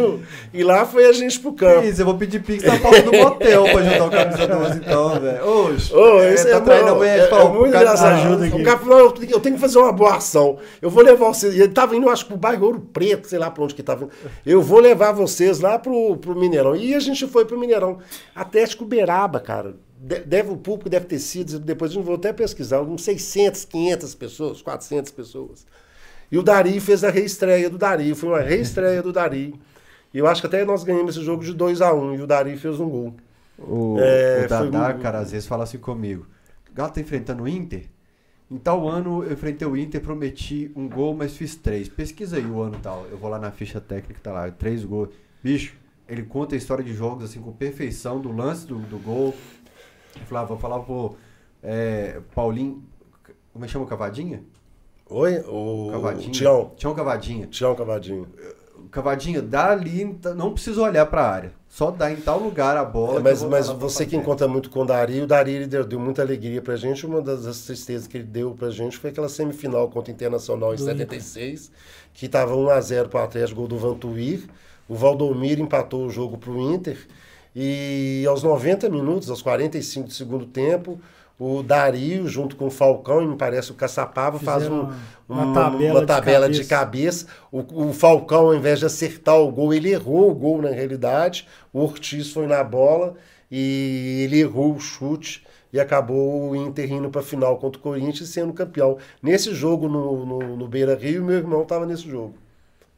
e 0.51 0.63
lá 0.63 0.87
foi 0.87 1.05
a 1.05 1.11
gente 1.11 1.39
pro 1.39 1.53
campo. 1.53 1.85
Isso, 1.85 2.01
eu 2.01 2.05
vou 2.07 2.17
pedir 2.17 2.41
pix 2.41 2.63
na 2.63 2.79
porta 2.79 3.03
do 3.03 3.11
motel 3.13 3.63
pra 3.65 3.79
ajudar 3.79 4.05
o 4.05 4.09
camisa 4.09 4.47
12, 4.47 4.77
então, 4.79 5.19
velho. 5.19 5.47
Oxe, 5.47 5.93
Ô, 5.93 6.19
é, 6.23 6.33
tá 6.35 6.61
traindo 6.61 6.89
a 6.89 6.95
mulher, 6.95 7.19
é, 7.19 7.31
é 7.31 7.43
muito 7.47 7.67
engraçado. 7.67 8.13
ajuda 8.25 8.45
aqui. 8.45 8.55
O 8.59 8.63
cara 8.63 8.77
falou, 8.79 8.99
eu 9.01 9.11
tenho- 9.39 9.53
que 9.55 9.61
fazer 9.61 9.77
uma 9.77 9.91
boa 9.91 10.15
ação. 10.15 10.57
Eu 10.81 10.89
vou 10.89 11.03
levar 11.03 11.27
vocês. 11.27 11.53
Ele 11.53 11.67
tava 11.67 11.95
indo, 11.95 12.09
acho 12.09 12.23
que 12.23 12.29
pro 12.29 12.37
bairro 12.39 12.65
Ouro 12.65 12.79
Preto, 12.91 13.27
sei 13.27 13.37
lá 13.37 13.51
pra 13.51 13.63
onde 13.63 13.75
que 13.75 13.83
tava 13.83 14.05
indo. 14.05 14.11
Eu 14.43 14.61
vou 14.63 14.79
levar 14.79 15.11
vocês 15.11 15.59
lá 15.59 15.77
pro, 15.77 16.17
pro 16.17 16.35
Mineirão. 16.35 16.75
E 16.75 16.95
a 16.95 16.99
gente 16.99 17.18
foi 17.27 17.45
pro 17.45 17.59
Mineirão. 17.59 17.99
Atlético 18.35 18.85
Beraba, 18.85 19.39
cara. 19.39 19.75
De- 19.97 20.21
Deve, 20.21 20.49
o 20.51 20.57
público 20.57 20.89
deve 20.89 21.05
ter 21.05 21.19
sido, 21.19 21.59
depois 21.59 21.93
eu 21.93 22.01
vou 22.01 22.15
até 22.15 22.31
pesquisar, 22.31 22.81
uns 22.81 23.03
600, 23.03 23.65
500 23.65 24.15
pessoas, 24.15 24.61
400 24.61 25.11
pessoas. 25.11 25.65
E 26.31 26.37
o 26.37 26.43
Dari 26.43 26.79
fez 26.79 27.03
a 27.03 27.09
reestreia 27.09 27.69
do 27.69 27.77
Dari. 27.77 28.13
Foi 28.15 28.29
uma 28.29 28.39
reestreia 28.41 29.01
do 29.01 29.11
Dari. 29.11 29.53
E 30.13 30.17
eu 30.17 30.27
acho 30.27 30.41
que 30.41 30.47
até 30.47 30.63
nós 30.63 30.83
ganhamos 30.83 31.15
esse 31.15 31.25
jogo 31.25 31.43
de 31.43 31.53
2 31.53 31.81
a 31.81 31.93
1 31.93 32.15
E 32.15 32.21
o 32.21 32.27
Dari 32.27 32.55
fez 32.57 32.79
um 32.79 32.87
gol. 32.89 33.13
O, 33.57 33.97
É, 33.99 34.45
o 34.45 34.47
Dadá, 34.47 34.93
foi- 34.93 35.01
cara, 35.01 35.19
às 35.19 35.31
vezes 35.31 35.47
fala 35.47 35.63
assim 35.63 35.77
comigo. 35.77 36.25
O 36.71 36.73
Galo 36.73 36.91
tá 36.91 37.01
enfrentando 37.01 37.43
o 37.43 37.47
Inter? 37.47 37.85
Em 38.49 38.57
tal 38.57 38.87
ano 38.87 39.23
eu 39.23 39.33
enfrentei 39.33 39.67
o 39.67 39.75
Inter, 39.77 40.01
prometi 40.01 40.71
um 40.75 40.87
gol, 40.87 41.13
mas 41.13 41.35
fiz 41.35 41.55
três. 41.55 41.87
Pesquisa 41.89 42.37
aí 42.37 42.45
o 42.45 42.61
ano 42.61 42.77
tal. 42.81 43.05
Eu 43.11 43.17
vou 43.17 43.29
lá 43.29 43.37
na 43.37 43.51
ficha 43.51 43.81
técnica, 43.81 44.19
tá 44.23 44.31
lá, 44.31 44.49
três 44.49 44.83
gols. 44.85 45.09
Bicho, 45.43 45.75
ele 46.09 46.23
conta 46.23 46.55
a 46.55 46.57
história 46.57 46.83
de 46.83 46.93
jogos 46.93 47.23
assim 47.23 47.41
com 47.41 47.51
perfeição, 47.51 48.19
do 48.19 48.31
lance 48.31 48.65
do, 48.65 48.79
do 48.79 48.97
gol. 48.97 49.33
Eu 50.15 50.25
falava, 50.25 50.47
vou 50.47 50.57
falar 50.57 50.79
pro 50.79 51.15
é, 51.61 52.19
Paulinho. 52.33 52.83
Como 53.53 53.63
é 53.63 53.67
que 53.67 53.71
chama 53.71 53.85
o 53.85 53.87
Cavadinha? 53.87 54.43
Oi? 55.09 55.43
O 55.47 55.89
Cavadinha. 55.91 56.31
Tião. 56.31 56.71
Tião 56.75 56.95
Cavadinha. 56.95 57.47
Tião 57.47 57.75
Cavadinho. 57.75 58.27
Cavadinha, 58.91 59.41
dá 59.41 59.71
ali, 59.71 60.17
não 60.35 60.53
precisa 60.53 60.81
olhar 60.81 61.05
pra 61.05 61.29
área. 61.29 61.53
Só 61.67 61.91
dá 61.91 62.11
em 62.11 62.15
tal 62.15 62.39
lugar 62.39 62.75
a 62.75 62.83
bola. 62.83 63.19
É, 63.19 63.21
mas 63.21 63.43
mas 63.43 63.69
você 63.69 64.05
que 64.05 64.15
encontra 64.15 64.47
muito 64.47 64.69
com 64.71 64.81
o 64.81 64.85
Dari, 64.85 65.21
o 65.21 65.27
Dari 65.27 65.51
ele 65.51 65.67
deu, 65.67 65.85
deu 65.85 65.99
muita 65.99 66.23
alegria 66.23 66.61
pra 66.61 66.75
gente. 66.75 67.05
Uma 67.05 67.21
das, 67.21 67.43
das 67.43 67.61
tristezas 67.61 68.07
que 68.07 68.17
ele 68.17 68.25
deu 68.25 68.51
pra 68.51 68.71
gente 68.71 68.97
foi 68.97 69.11
aquela 69.11 69.29
semifinal 69.29 69.87
contra 69.89 70.11
o 70.11 70.15
Internacional 70.15 70.73
em 70.73 70.77
Do 70.77 70.83
76, 70.83 71.71
que 72.13 72.27
tava 72.27 72.55
1x0 72.55 73.09
pro 73.09 73.19
Atlético, 73.19 73.59
gol 73.59 73.67
do 73.67 73.77
Vantuir. 73.77 74.47
O 74.89 74.95
Valdomiro 74.95 75.61
empatou 75.61 76.05
o 76.05 76.09
jogo 76.09 76.37
pro 76.37 76.59
Inter. 76.59 76.97
E 77.55 78.25
aos 78.27 78.43
90 78.43 78.89
minutos, 78.89 79.29
aos 79.29 79.41
45 79.41 80.07
do 80.07 80.13
segundo 80.13 80.45
tempo, 80.45 80.99
o 81.39 81.63
Dario, 81.63 82.27
junto 82.27 82.55
com 82.55 82.67
o 82.67 82.71
Falcão, 82.71 83.21
e 83.21 83.27
me 83.27 83.35
parece 83.37 83.71
o 83.71 83.75
Caçapava, 83.75 84.37
faz 84.39 84.63
um, 84.63 84.87
Fizeram 84.87 84.93
uma- 85.29 85.43
uma, 85.43 85.43
uma 85.45 85.53
tabela 85.53 85.93
uma 85.93 85.99
de 86.01 86.05
tabela 86.07 86.49
de 86.49 86.65
cabeça. 86.65 87.25
cabeça. 87.25 87.27
O, 87.51 87.89
o 87.89 87.93
Falcão, 87.93 88.47
ao 88.47 88.55
invés 88.55 88.79
de 88.79 88.85
acertar 88.85 89.37
o 89.39 89.51
gol, 89.51 89.73
ele 89.73 89.89
errou 89.91 90.29
o 90.29 90.35
gol 90.35 90.61
na 90.61 90.69
realidade. 90.69 91.47
O 91.71 91.79
Ortiz 91.81 92.31
foi 92.31 92.45
na 92.47 92.63
bola 92.63 93.15
e 93.49 94.23
ele 94.25 94.39
errou 94.41 94.73
o 94.73 94.79
chute 94.79 95.45
e 95.71 95.79
acabou 95.79 96.49
o 96.49 96.55
Inter 96.55 96.91
indo 96.91 97.09
para 97.09 97.21
a 97.21 97.23
final 97.23 97.57
contra 97.57 97.79
o 97.79 97.83
Corinthians 97.83 98.29
sendo 98.29 98.51
campeão. 98.53 98.97
Nesse 99.21 99.53
jogo 99.53 99.87
no, 99.87 100.25
no, 100.25 100.57
no 100.57 100.67
Beira 100.67 100.95
Rio, 100.95 101.23
meu 101.23 101.37
irmão 101.37 101.61
estava 101.63 101.85
nesse 101.85 102.07
jogo. 102.09 102.33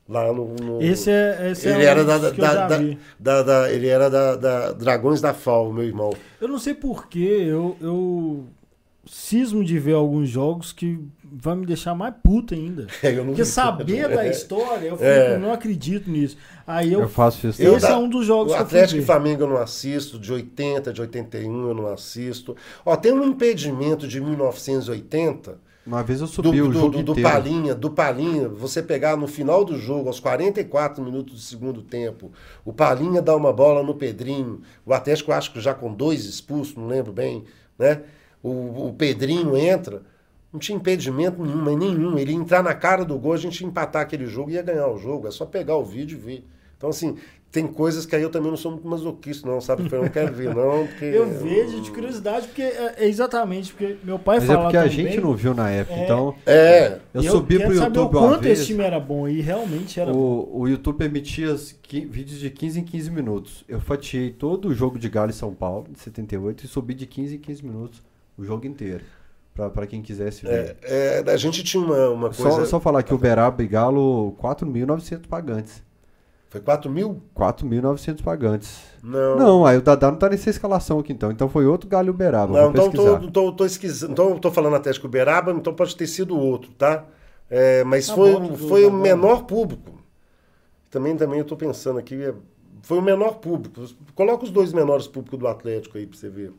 Lá 0.09 0.31
no. 0.33 0.53
no- 0.55 0.81
Esse 0.81 1.09
é, 1.09 1.51
esse 1.51 1.67
ele 1.69 1.83
é 1.83 1.85
era 1.85 2.03
da, 2.03 2.15
eu 2.15 2.33
da, 2.33 2.67
da, 2.67 2.77
da- 3.19 3.43
da- 3.43 3.71
ele 3.71 3.87
era 3.87 4.09
da, 4.09 4.35
da 4.35 4.71
Dragões 4.73 5.21
da 5.21 5.33
FAO, 5.33 5.71
meu 5.71 5.83
irmão. 5.83 6.11
Eu 6.41 6.47
não 6.47 6.59
sei 6.59 6.73
porquê, 6.73 7.19
eu, 7.47 7.77
eu 7.79 8.45
cismo 9.05 9.63
de 9.63 9.79
ver 9.79 9.93
alguns 9.93 10.27
jogos 10.29 10.73
que 10.73 10.99
vai 11.23 11.55
me 11.55 11.65
deixar 11.65 11.95
mais 11.95 12.13
puta 12.21 12.53
ainda. 12.55 12.87
Eu 13.01 13.19
não 13.23 13.27
Porque 13.27 13.45
saber 13.45 14.07
da 14.09 14.25
É. 14.25 14.29
história, 14.29 14.87
eu 14.87 14.97
fico, 14.97 15.07
É. 15.07 15.37
não 15.37 15.53
acredito 15.53 16.09
nisso. 16.11 16.35
Aí 16.67 16.91
eu, 16.91 17.01
Eu 17.01 17.09
faço 17.09 17.47
isso. 17.47 17.61
Eu 17.61 17.77
esse 17.77 17.85
é 17.85 17.95
um 17.95 18.09
dos 18.09 18.25
jogos 18.25 18.51
O 18.51 18.55
que 18.55 18.61
eu 18.61 18.65
Atlético 18.65 18.91
fui 18.95 18.99
e. 19.01 19.05
Flamengo 19.05 19.43
eu 19.43 19.47
não 19.47 19.57
assisto, 19.57 20.19
de 20.19 20.31
80, 20.33 20.91
de 20.91 20.99
81 21.01 21.67
eu 21.69 21.73
não 21.73 21.87
assisto. 21.87 22.53
Ó, 22.85 22.95
tem 22.97 23.13
um 23.13 23.23
impedimento 23.25 24.05
de 24.07 24.19
1980 24.19 25.57
Uma 25.85 26.03
vez 26.03 26.21
eu 26.21 26.27
do, 26.27 26.31
subi 26.31 26.61
o 26.61 26.67
do, 26.67 26.73
jogo 26.73 26.97
do, 26.97 27.03
do 27.03 27.11
inteiro. 27.13 27.29
Palinha, 27.29 27.75
do 27.75 27.89
Palinha, 27.89 28.47
você 28.47 28.83
pegar 28.83 29.17
no 29.17 29.27
final 29.27 29.65
do 29.65 29.77
jogo, 29.77 30.07
aos 30.07 30.19
44 30.19 31.03
minutos 31.03 31.33
do 31.33 31.39
segundo 31.39 31.81
tempo, 31.81 32.31
o 32.63 32.71
Palinha 32.71 33.21
dá 33.21 33.35
uma 33.35 33.51
bola 33.51 33.81
no 33.81 33.95
Pedrinho, 33.95 34.61
o 34.85 34.93
Atlético 34.93 35.31
acho 35.31 35.51
que 35.51 35.59
já 35.59 35.73
com 35.73 35.91
dois 35.91 36.25
expulsos, 36.25 36.75
não 36.75 36.87
lembro 36.87 37.11
bem, 37.11 37.45
né? 37.79 38.03
O, 38.43 38.89
o 38.89 38.93
Pedrinho 38.93 39.57
entra, 39.57 40.03
não 40.51 40.59
tinha 40.59 40.75
impedimento 40.75 41.41
nenhum, 41.41 41.61
mas 41.63 41.77
nenhum. 41.77 42.17
Ele 42.17 42.31
ia 42.31 42.37
entrar 42.37 42.61
na 42.61 42.73
cara 42.73 43.05
do 43.05 43.17
gol, 43.17 43.33
a 43.33 43.37
gente 43.37 43.61
ia 43.61 43.67
empatar 43.67 44.01
aquele 44.01 44.27
jogo 44.27 44.51
e 44.51 44.53
ia 44.55 44.61
ganhar 44.61 44.87
o 44.87 44.97
jogo. 44.97 45.27
É 45.27 45.31
só 45.31 45.45
pegar 45.45 45.77
o 45.77 45.85
vídeo 45.85 46.17
e 46.17 46.21
ver. 46.21 46.47
Então, 46.81 46.89
assim, 46.89 47.15
tem 47.51 47.67
coisas 47.67 48.07
que 48.07 48.15
aí 48.15 48.23
eu 48.23 48.29
também 48.31 48.49
não 48.49 48.57
sou 48.57 48.71
muito 48.71 48.87
masoquista, 48.87 49.47
não, 49.47 49.61
sabe? 49.61 49.87
Eu 49.91 50.01
não 50.01 50.09
quero 50.09 50.33
ver, 50.33 50.49
não, 50.55 50.87
porque... 50.87 51.05
Eu 51.05 51.27
vejo 51.29 51.79
de 51.81 51.91
curiosidade, 51.91 52.47
porque 52.47 52.63
é 52.63 52.95
é 52.97 53.07
exatamente 53.07 53.71
porque 53.71 53.97
meu 54.03 54.17
pai 54.17 54.37
Mas 54.39 54.45
é 54.45 54.47
fala 54.47 54.61
porque 54.63 54.77
a 54.77 54.81
também, 54.83 54.95
gente 54.95 55.21
não 55.21 55.33
viu 55.35 55.53
na 55.53 55.69
época, 55.69 55.99
É. 55.99 56.03
então 56.03 56.35
É, 56.43 56.99
eu 57.13 57.21
e 57.21 57.29
subi 57.29 57.59
pro 57.59 57.75
saber 57.75 57.97
YouTube 57.99 58.15
o 58.15 58.19
uma 58.19 58.29
quanto 58.29 58.41
vez. 58.41 58.57
esse 58.59 58.67
time 58.67 58.81
era 58.83 58.99
bom, 58.99 59.27
e 59.27 59.41
realmente 59.41 59.99
era 59.99 60.11
bom. 60.11 60.17
O, 60.17 60.61
o 60.61 60.67
YouTube 60.67 61.07
qui- 61.83 62.05
vídeos 62.05 62.39
de 62.39 62.49
15 62.49 62.79
em 62.79 62.83
15 62.83 63.11
minutos. 63.11 63.63
Eu 63.67 63.79
fatiei 63.79 64.31
todo 64.31 64.69
o 64.69 64.73
jogo 64.73 64.97
de 64.97 65.07
Galo 65.07 65.29
e 65.29 65.33
São 65.33 65.53
Paulo, 65.53 65.85
de 65.91 65.99
78, 65.99 66.65
e 66.65 66.67
subi 66.67 66.95
de 66.95 67.05
15 67.05 67.35
em 67.35 67.39
15 67.39 67.63
minutos 67.63 68.01
o 68.37 68.43
jogo 68.43 68.65
inteiro. 68.65 69.03
Pra, 69.53 69.69
pra 69.69 69.85
quem 69.85 70.01
quisesse 70.01 70.45
ver. 70.45 70.77
é, 70.81 71.23
é, 71.27 71.31
a 71.31 71.35
gente 71.37 71.61
tinha 71.63 71.83
uma, 71.83 72.09
uma 72.09 72.31
Só, 72.33 72.43
coisa... 72.49 72.65
só 72.65 72.79
falar 72.79 73.03
que 73.03 73.13
Uberaba 73.13 73.61
e 73.61 73.67
Galo, 73.67 74.33
4.900 74.41 75.27
pagantes. 75.27 75.83
Foi 76.51 76.59
4 76.59 76.91
mil? 76.91 77.21
4.900 77.33 78.21
pagantes. 78.21 78.81
Não. 79.01 79.37
Não, 79.37 79.65
aí 79.65 79.77
o 79.77 79.81
Dadá 79.81 80.11
não 80.11 80.17
tá 80.17 80.27
nessa 80.27 80.49
escalação 80.49 80.99
aqui 80.99 81.13
então. 81.13 81.31
Então 81.31 81.47
foi 81.47 81.65
outro 81.65 81.89
Galo 81.89 82.07
e 82.07 82.09
Uberaba. 82.09 82.51
Não, 82.61 82.71
então 82.71 82.91
tô, 82.91 83.31
tô, 83.31 83.51
tô 83.53 83.65
esquisando. 83.65 84.11
Então 84.11 84.31
eu 84.31 84.37
tô 84.39 84.51
falando 84.51 84.75
Atlético 84.75 85.07
Uberaba, 85.07 85.53
então 85.53 85.73
pode 85.73 85.95
ter 85.95 86.07
sido 86.07 86.37
outro, 86.37 86.69
tá? 86.73 87.05
É, 87.49 87.85
mas 87.85 88.05
Tá 88.07 88.15
foi, 88.15 88.33
bom, 88.33 88.53
foi 88.55 88.81
tá 88.81 88.87
o 88.89 88.91
bom. 88.91 88.97
menor 88.97 89.43
público. 89.45 90.03
Também, 90.89 91.15
também 91.15 91.39
eu 91.39 91.45
tô 91.45 91.55
pensando 91.55 91.97
aqui, 91.97 92.21
é, 92.21 92.33
foi 92.81 92.97
o 92.97 93.01
menor 93.01 93.35
público. 93.35 93.81
Coloca 94.13 94.43
os 94.43 94.51
dois 94.51 94.73
menores 94.73 95.07
públicos 95.07 95.39
do 95.39 95.47
Atlético 95.47 95.97
aí 95.97 96.05
pra 96.05 96.19
você 96.19 96.29
ver. 96.29 96.51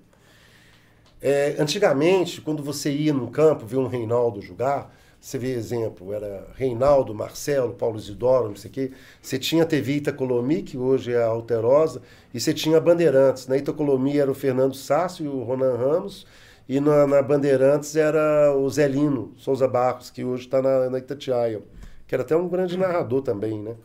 É, 1.21 1.57
antigamente, 1.59 2.41
quando 2.41 2.63
você 2.63 2.91
ia 2.91 3.13
num 3.13 3.27
campo, 3.27 3.67
ver 3.67 3.77
um 3.77 3.87
Reinaldo 3.87 4.41
jogar, 4.41 4.91
você 5.23 5.39
vê 5.39 5.53
exemplo, 5.53 6.13
era 6.13 6.49
Reinaldo, 6.57 7.15
Marcelo, 7.15 7.75
Paulo 7.75 7.97
Isidoro, 7.97 8.49
não 8.49 8.57
sei 8.57 8.69
o 8.69 8.75
quê. 8.75 8.93
Você 9.23 9.39
tinha 9.39 9.63
a 9.63 9.67
TV 9.67 9.93
Itacolomi, 9.99 10.65
que 10.65 10.77
hoje 10.77 11.13
é 11.13 11.23
a 11.23 11.27
Alterosa, 11.27 12.03
e 12.35 12.41
você 12.41 12.53
tinha 12.53 12.79
a 12.79 12.81
Bandeirantes. 12.81 13.47
Na 13.47 13.57
Itacolomi 13.57 14.19
era 14.19 14.29
o 14.29 14.35
Fernando 14.35 14.75
Sasso 14.75 15.23
e 15.23 15.29
o 15.29 15.45
Ronan 15.45 15.77
Ramos, 15.77 16.27
e 16.69 16.81
na, 16.81 17.07
na 17.07 17.23
Bandeirantes 17.23 17.95
era 17.95 18.53
o 18.57 18.69
Zelino 18.69 19.33
Souza 19.37 19.69
Barros, 19.69 20.11
que 20.11 20.25
hoje 20.25 20.47
está 20.47 20.61
na, 20.61 20.91
na 20.91 20.99
Itatiaia, 20.99 21.63
que 22.05 22.17
era 22.17 22.25
até 22.25 22.37
um 22.37 22.49
grande 22.49 22.77
narrador 22.77 23.23
também, 23.23 23.63
né? 23.63 23.77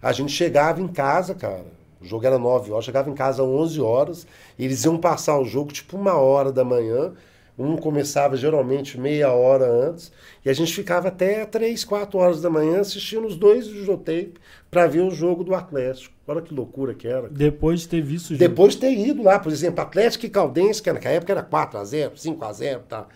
A 0.00 0.12
gente 0.12 0.30
chegava 0.30 0.80
em 0.80 0.86
casa, 0.86 1.34
cara, 1.34 1.66
o 2.00 2.04
jogo 2.04 2.24
era 2.24 2.38
9 2.38 2.70
horas, 2.70 2.84
chegava 2.84 3.10
em 3.10 3.14
casa 3.14 3.42
às 3.42 3.48
11 3.48 3.80
horas, 3.80 4.26
eles 4.56 4.84
iam 4.84 4.98
passar 4.98 5.36
o 5.36 5.44
jogo 5.44 5.72
tipo 5.72 5.96
uma 5.96 6.14
hora 6.14 6.52
da 6.52 6.64
manhã, 6.64 7.12
um 7.58 7.76
começava 7.76 8.36
geralmente 8.36 8.98
meia 9.00 9.32
hora 9.32 9.66
antes, 9.66 10.12
e 10.44 10.50
a 10.50 10.52
gente 10.52 10.74
ficava 10.74 11.08
até 11.08 11.44
3, 11.46 11.84
4 11.84 12.18
horas 12.18 12.40
da 12.42 12.50
manhã 12.50 12.80
assistindo 12.80 13.26
os 13.26 13.36
dois 13.36 13.66
videotape 13.66 14.34
para 14.70 14.86
ver 14.86 15.00
o 15.00 15.10
jogo 15.10 15.42
do 15.42 15.54
Atlético. 15.54 16.14
Olha 16.26 16.42
que 16.42 16.52
loucura 16.52 16.92
que 16.92 17.08
era. 17.08 17.28
Depois 17.28 17.80
de 17.80 17.88
ter 17.88 18.02
visto 18.02 18.26
o 18.26 18.34
jogo. 18.34 18.40
Depois 18.40 18.74
de 18.74 18.80
ter 18.80 18.92
ido 18.92 19.22
lá, 19.22 19.38
por 19.38 19.50
exemplo, 19.50 19.80
Atlético 19.80 20.26
e 20.26 20.28
Caldense, 20.28 20.82
que 20.82 20.92
naquela 20.92 21.14
época 21.14 21.32
era 21.32 21.42
4x0, 21.42 22.12
5x0, 22.14 22.80
tá? 22.88 23.06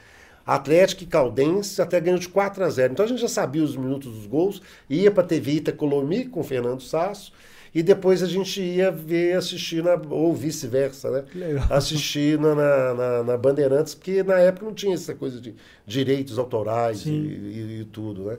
Atlético 0.47 1.03
e 1.05 1.07
Caldense 1.07 1.81
até 1.81 2.01
ganhou 2.01 2.19
de 2.19 2.29
4 2.29 2.65
a 2.65 2.71
0 2.71 2.93
Então 2.93 3.05
a 3.05 3.09
gente 3.09 3.21
já 3.21 3.29
sabia 3.29 3.63
os 3.63 3.77
minutos 3.77 4.13
dos 4.13 4.27
gols, 4.27 4.63
ia 4.89 5.11
para 5.11 5.23
TV 5.23 5.53
Itacolomi 5.53 6.25
com 6.25 6.41
o 6.41 6.45
Fernando 6.45 6.83
Sasso, 6.83 7.33
e 7.75 7.83
depois 7.83 8.23
a 8.23 8.27
gente 8.27 8.61
ia 8.61 8.91
ver, 8.91 9.37
assistir, 9.37 9.83
na, 9.83 9.95
ou 10.11 10.35
vice-versa, 10.35 11.11
né? 11.11 11.25
legal. 11.35 11.67
Assistir 11.71 12.39
na, 12.39 12.55
na, 12.55 13.23
na- 13.25 13.37
Bandeirantes, 13.37 13.95
porque 13.95 14.23
na 14.23 14.39
época 14.39 14.67
não 14.67 14.75
tinha 14.75 14.95
essa 14.95 15.15
coisa 15.15 15.41
de 15.41 15.55
direitos 15.87 16.39
autorais 16.39 17.07
e, 17.07 17.11
e- 17.11 17.81
e 17.81 17.85
tudo, 17.85 18.25
né? 18.25 18.39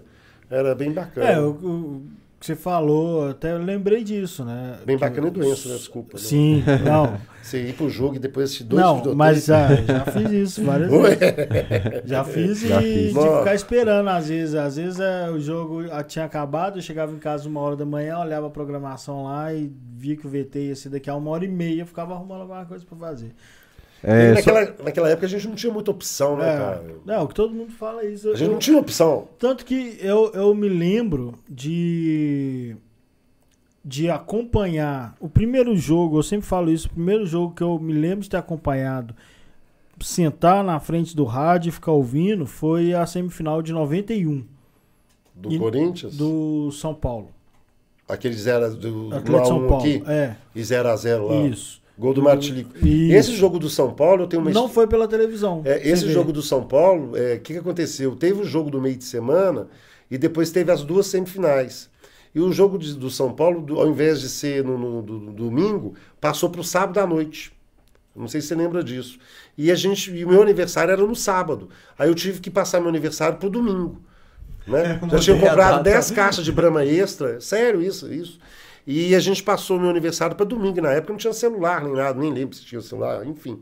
Era 0.49 0.75
bem 0.75 0.91
bacana. 0.91 1.27
É, 1.27 1.39
o, 1.39 1.51
o 1.51 2.03
que 2.41 2.47
você 2.47 2.55
falou, 2.55 3.29
até 3.29 3.53
eu 3.53 3.59
lembrei 3.59 4.03
disso, 4.03 4.43
né? 4.43 4.79
Bem 4.85 4.97
Que- 4.97 5.01
bacana 5.01 5.27
e 5.27 5.31
doença, 5.31 5.69
né? 5.69 5.75
Desculpa. 5.75 6.17
né? 6.17 6.23
Sim, 6.23 6.63
não. 6.83 7.17
Você 7.41 7.61
ir 7.69 7.73
pro 7.73 7.89
jogo 7.89 8.15
e 8.15 8.19
depois 8.19 8.45
assistir 8.45 8.63
dois 8.65 8.81
Não, 8.81 9.15
mas 9.15 9.45
já, 9.45 9.73
já 9.75 10.05
fiz 10.05 10.31
isso 10.31 10.63
várias 10.63 10.89
vezes. 10.91 11.17
Já 12.05 12.23
fiz 12.23 12.59
Já 12.61 12.81
e 12.81 12.93
fiz. 12.93 13.07
de 13.09 13.13
Nossa. 13.13 13.39
ficar 13.39 13.55
esperando, 13.55 14.07
às 14.09 14.27
vezes. 14.27 14.55
Às 14.55 14.75
vezes 14.75 14.99
é, 14.99 15.29
o 15.29 15.39
jogo 15.39 15.83
ah, 15.91 16.03
tinha 16.03 16.25
acabado, 16.25 16.77
eu 16.77 16.81
chegava 16.81 17.11
em 17.13 17.17
casa 17.19 17.47
uma 17.47 17.59
hora 17.61 17.75
da 17.75 17.85
manhã, 17.85 18.17
olhava 18.19 18.47
a 18.47 18.49
programação 18.49 19.23
lá 19.25 19.53
e 19.53 19.71
via 19.95 20.15
que 20.15 20.25
o 20.25 20.29
VT 20.29 20.59
ia 20.67 20.75
ser 20.75 20.89
daqui 20.89 21.09
a 21.09 21.15
uma 21.15 21.29
hora 21.31 21.45
e 21.45 21.47
meia, 21.47 21.81
eu 21.81 21.85
ficava 21.87 22.13
arrumando 22.13 22.41
alguma 22.41 22.65
coisa 22.65 22.85
pra 22.85 22.97
fazer. 22.97 23.33
É, 24.03 24.31
E 24.33 24.41
só- 24.41 24.51
naquela, 24.51 24.75
naquela 24.83 25.09
época 25.09 25.25
a 25.27 25.29
gente 25.29 25.47
não 25.47 25.55
tinha 25.55 25.71
muita 25.71 25.91
opção, 25.91 26.35
né, 26.37 26.53
É, 26.53 26.57
cara? 26.57 26.83
não, 27.05 27.27
que 27.27 27.35
todo 27.35 27.53
mundo 27.53 27.71
fala 27.71 28.03
isso. 28.03 28.29
A 28.29 28.33
gente 28.35 28.45
Eu- 28.47 28.51
não 28.51 28.57
tinha 28.59 28.77
opção. 28.79 29.27
Tanto 29.37 29.63
que 29.63 29.97
eu, 30.01 30.31
eu 30.33 30.53
me 30.55 30.67
lembro 30.69 31.35
de 31.49 32.75
de 33.83 34.11
acompanhar 34.11 35.15
o 35.19 35.27
primeiro 35.27 35.75
jogo, 35.75 36.17
eu 36.19 36.21
sempre 36.23 36.45
falo 36.45 36.69
isso, 36.71 36.87
o 36.87 36.91
primeiro 36.91 37.25
jogo 37.25 37.55
que 37.55 37.63
eu 37.63 37.79
me 37.79 37.93
lembro 37.93 38.19
de 38.21 38.29
ter 38.29 38.37
acompanhado, 38.37 39.15
sentar 39.99 40.63
na 40.63 40.79
frente 40.79 41.15
do 41.15 41.23
rádio 41.23 41.69
e 41.69 41.71
ficar 41.71 41.91
ouvindo, 41.91 42.45
foi 42.45 42.93
a 42.93 43.05
semifinal 43.07 43.61
de 43.63 43.73
91 43.73 44.45
Do 45.35 45.51
E- 45.51 45.57
Corinthians, 45.57 46.15
do 46.15 46.71
São 46.71 46.93
Paulo. 46.93 47.29
aqueles 48.07 48.45
era 48.45 48.69
do 48.69 49.07
1 49.09 49.13
Atlético 49.15 49.47
São 49.47 49.57
1 49.65 49.67
Paulo. 49.67 49.81
aqui 49.83 50.03
É, 50.07 50.35
e 50.55 50.63
0 50.63 50.89
a 50.89 50.95
0 50.95 51.27
lá. 51.27 51.35
isso. 51.47 51.80
Gol 51.97 52.13
do 52.13 52.21
Martilico. 52.23 52.71
Isso. 52.77 53.13
Esse 53.13 53.35
jogo 53.35 53.59
do 53.59 53.69
São 53.69 53.93
Paulo, 53.93 54.23
eu 54.23 54.27
tenho 54.27 54.41
uma 54.41 54.51
Não 54.51 54.67
foi 54.69 54.87
pela 54.87 55.07
televisão. 55.07 55.61
É, 55.65 55.87
esse 55.87 56.05
vê. 56.05 56.11
jogo 56.11 56.31
do 56.31 56.41
São 56.41 56.63
Paulo, 56.63 57.15
é, 57.15 57.35
o 57.35 57.39
que, 57.39 57.53
que 57.53 57.59
aconteceu? 57.59 58.15
Teve 58.15 58.41
o 58.41 58.45
jogo 58.45 58.69
do 58.71 58.81
meio 58.81 58.95
de 58.95 59.03
semana 59.03 59.67
e 60.09 60.17
depois 60.17 60.51
teve 60.51 60.71
as 60.71 60.83
duas 60.83 61.07
semifinais. 61.07 61.89
E 62.33 62.39
o 62.39 62.51
jogo 62.51 62.77
de- 62.79 62.93
do 62.95 63.09
São 63.09 63.33
Paulo, 63.33 63.61
do- 63.61 63.79
ao 63.79 63.87
invés 63.89 64.21
de 64.21 64.29
ser 64.29 64.63
no, 64.63 64.77
no- 64.77 65.01
do- 65.01 65.19
do 65.19 65.31
domingo, 65.31 65.93
passou 66.19 66.49
para 66.49 66.61
o 66.61 66.63
sábado 66.63 66.97
à 66.99 67.05
noite. 67.05 67.51
Não 68.15 68.27
sei 68.27 68.41
se 68.41 68.47
você 68.47 68.55
lembra 68.55 68.83
disso. 68.83 69.17
E 69.57 69.69
a 69.71 69.75
gente, 69.75 70.11
e 70.11 70.25
o 70.25 70.29
meu 70.29 70.41
aniversário 70.41 70.91
era 70.91 71.05
no 71.05 71.15
sábado. 71.15 71.69
Aí 71.99 72.09
eu 72.09 72.15
tive 72.15 72.39
que 72.39 72.49
passar 72.49 72.79
meu 72.79 72.89
aniversário 72.89 73.37
pro 73.37 73.49
domingo. 73.49 74.01
Né? 74.67 74.99
Já 75.11 75.19
tinha 75.19 75.39
comprado 75.39 75.71
data. 75.77 75.83
10 75.83 76.11
caixas 76.11 76.45
de 76.45 76.51
Brahma 76.51 76.85
Extra. 76.85 77.39
Sério 77.41 77.81
isso, 77.81 78.11
isso. 78.13 78.39
E 78.85 79.15
a 79.15 79.19
gente 79.19 79.43
passou 79.43 79.79
meu 79.79 79.89
aniversário 79.89 80.35
para 80.35 80.45
domingo. 80.45 80.81
Na 80.81 80.91
época 80.91 81.13
não 81.13 81.17
tinha 81.19 81.33
celular 81.33 81.83
nem 81.83 81.93
nada, 81.93 82.19
nem 82.19 82.33
lembro 82.33 82.55
se 82.55 82.65
tinha 82.65 82.81
celular, 82.81 83.25
enfim. 83.25 83.59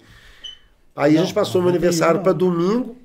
Aí 0.96 1.18
a 1.18 1.20
Não, 1.20 1.26
gente 1.26 1.34
passou 1.34 1.62
meu 1.62 1.70
aniversário 1.70 2.22
para 2.22 2.34
domingo 2.34 2.98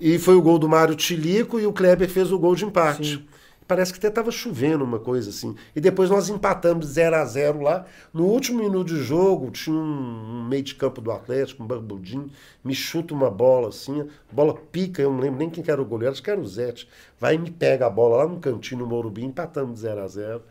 e 0.00 0.18
foi 0.18 0.34
o 0.36 0.42
gol 0.42 0.58
do 0.58 0.68
Mário 0.68 0.94
Tilico 0.94 1.58
e 1.58 1.66
o 1.66 1.72
Kleber 1.72 2.08
fez 2.08 2.32
o 2.32 2.38
gol 2.38 2.54
de 2.54 2.64
empate. 2.64 3.16
Sim. 3.18 3.28
Parece 3.66 3.92
que 3.92 3.98
até 3.98 4.08
estava 4.08 4.30
chovendo 4.30 4.82
uma 4.82 4.98
coisa 4.98 5.28
assim. 5.28 5.54
E 5.76 5.80
depois 5.80 6.08
nós 6.08 6.30
empatamos 6.30 6.86
0 6.86 7.16
a 7.16 7.24
0 7.26 7.60
lá. 7.60 7.84
No 8.14 8.24
último 8.24 8.62
minuto 8.62 8.88
de 8.88 9.02
jogo, 9.02 9.50
tinha 9.50 9.76
um, 9.76 10.46
meio 10.48 10.62
de 10.62 10.74
campo 10.74 11.02
do 11.02 11.12
Atlético, 11.12 11.62
um 11.62 11.66
barbudinho, 11.66 12.30
me 12.64 12.74
chuta 12.74 13.12
uma 13.12 13.30
bola 13.30 13.68
assim, 13.68 14.00
a 14.00 14.34
bola 14.34 14.54
pica, 14.54 15.02
eu 15.02 15.12
não 15.12 15.20
lembro 15.20 15.38
nem 15.38 15.50
quem 15.50 15.62
que 15.62 15.70
era 15.70 15.82
o 15.82 15.84
goleiro, 15.84 16.12
acho 16.12 16.22
que 16.22 16.30
era 16.30 16.40
o 16.40 16.46
Zete. 16.46 16.88
Vai 17.20 17.34
e 17.34 17.38
me 17.38 17.50
pega 17.50 17.86
a 17.86 17.90
bola 17.90 18.24
lá 18.24 18.26
no 18.26 18.40
cantinho, 18.40 18.80
no 18.80 18.86
Morumbi, 18.86 19.24
empatamos 19.24 19.80
0 19.80 20.00
a 20.00 20.08
0 20.08 20.42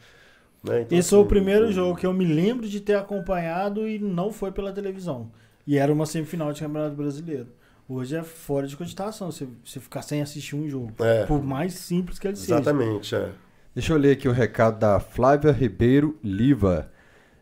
né? 0.67 0.81
Então, 0.81 0.97
Esse 0.97 1.09
foi 1.09 1.19
o 1.19 1.21
assim, 1.21 1.29
primeiro 1.29 1.71
jogo 1.71 1.97
que 1.97 2.05
eu 2.05 2.13
me 2.13 2.25
lembro 2.25 2.67
de 2.67 2.79
ter 2.79 2.95
acompanhado 2.95 3.87
e 3.87 3.97
não 3.99 4.31
foi 4.31 4.51
pela 4.51 4.71
televisão. 4.71 5.31
E 5.65 5.77
era 5.77 5.91
uma 5.91 6.05
semifinal 6.05 6.53
de 6.53 6.61
Campeonato 6.61 6.95
Brasileiro. 6.95 7.47
Hoje 7.89 8.15
é 8.15 8.23
fora 8.23 8.67
de 8.67 8.75
cogitação 8.75 9.31
você, 9.31 9.47
você 9.63 9.79
ficar 9.79 10.01
sem 10.01 10.21
assistir 10.21 10.55
um 10.55 10.67
jogo. 10.67 10.91
É. 10.99 11.25
Por 11.25 11.41
mais 11.41 11.73
simples 11.73 12.19
que 12.19 12.27
ele 12.27 12.35
seja. 12.35 12.55
Exatamente, 12.55 13.15
é. 13.15 13.31
Deixa 13.73 13.93
eu 13.93 13.97
ler 13.97 14.11
aqui 14.11 14.27
o 14.27 14.31
recado 14.31 14.79
da 14.79 14.99
Flávia 14.99 15.51
Ribeiro 15.51 16.17
Liva. 16.23 16.91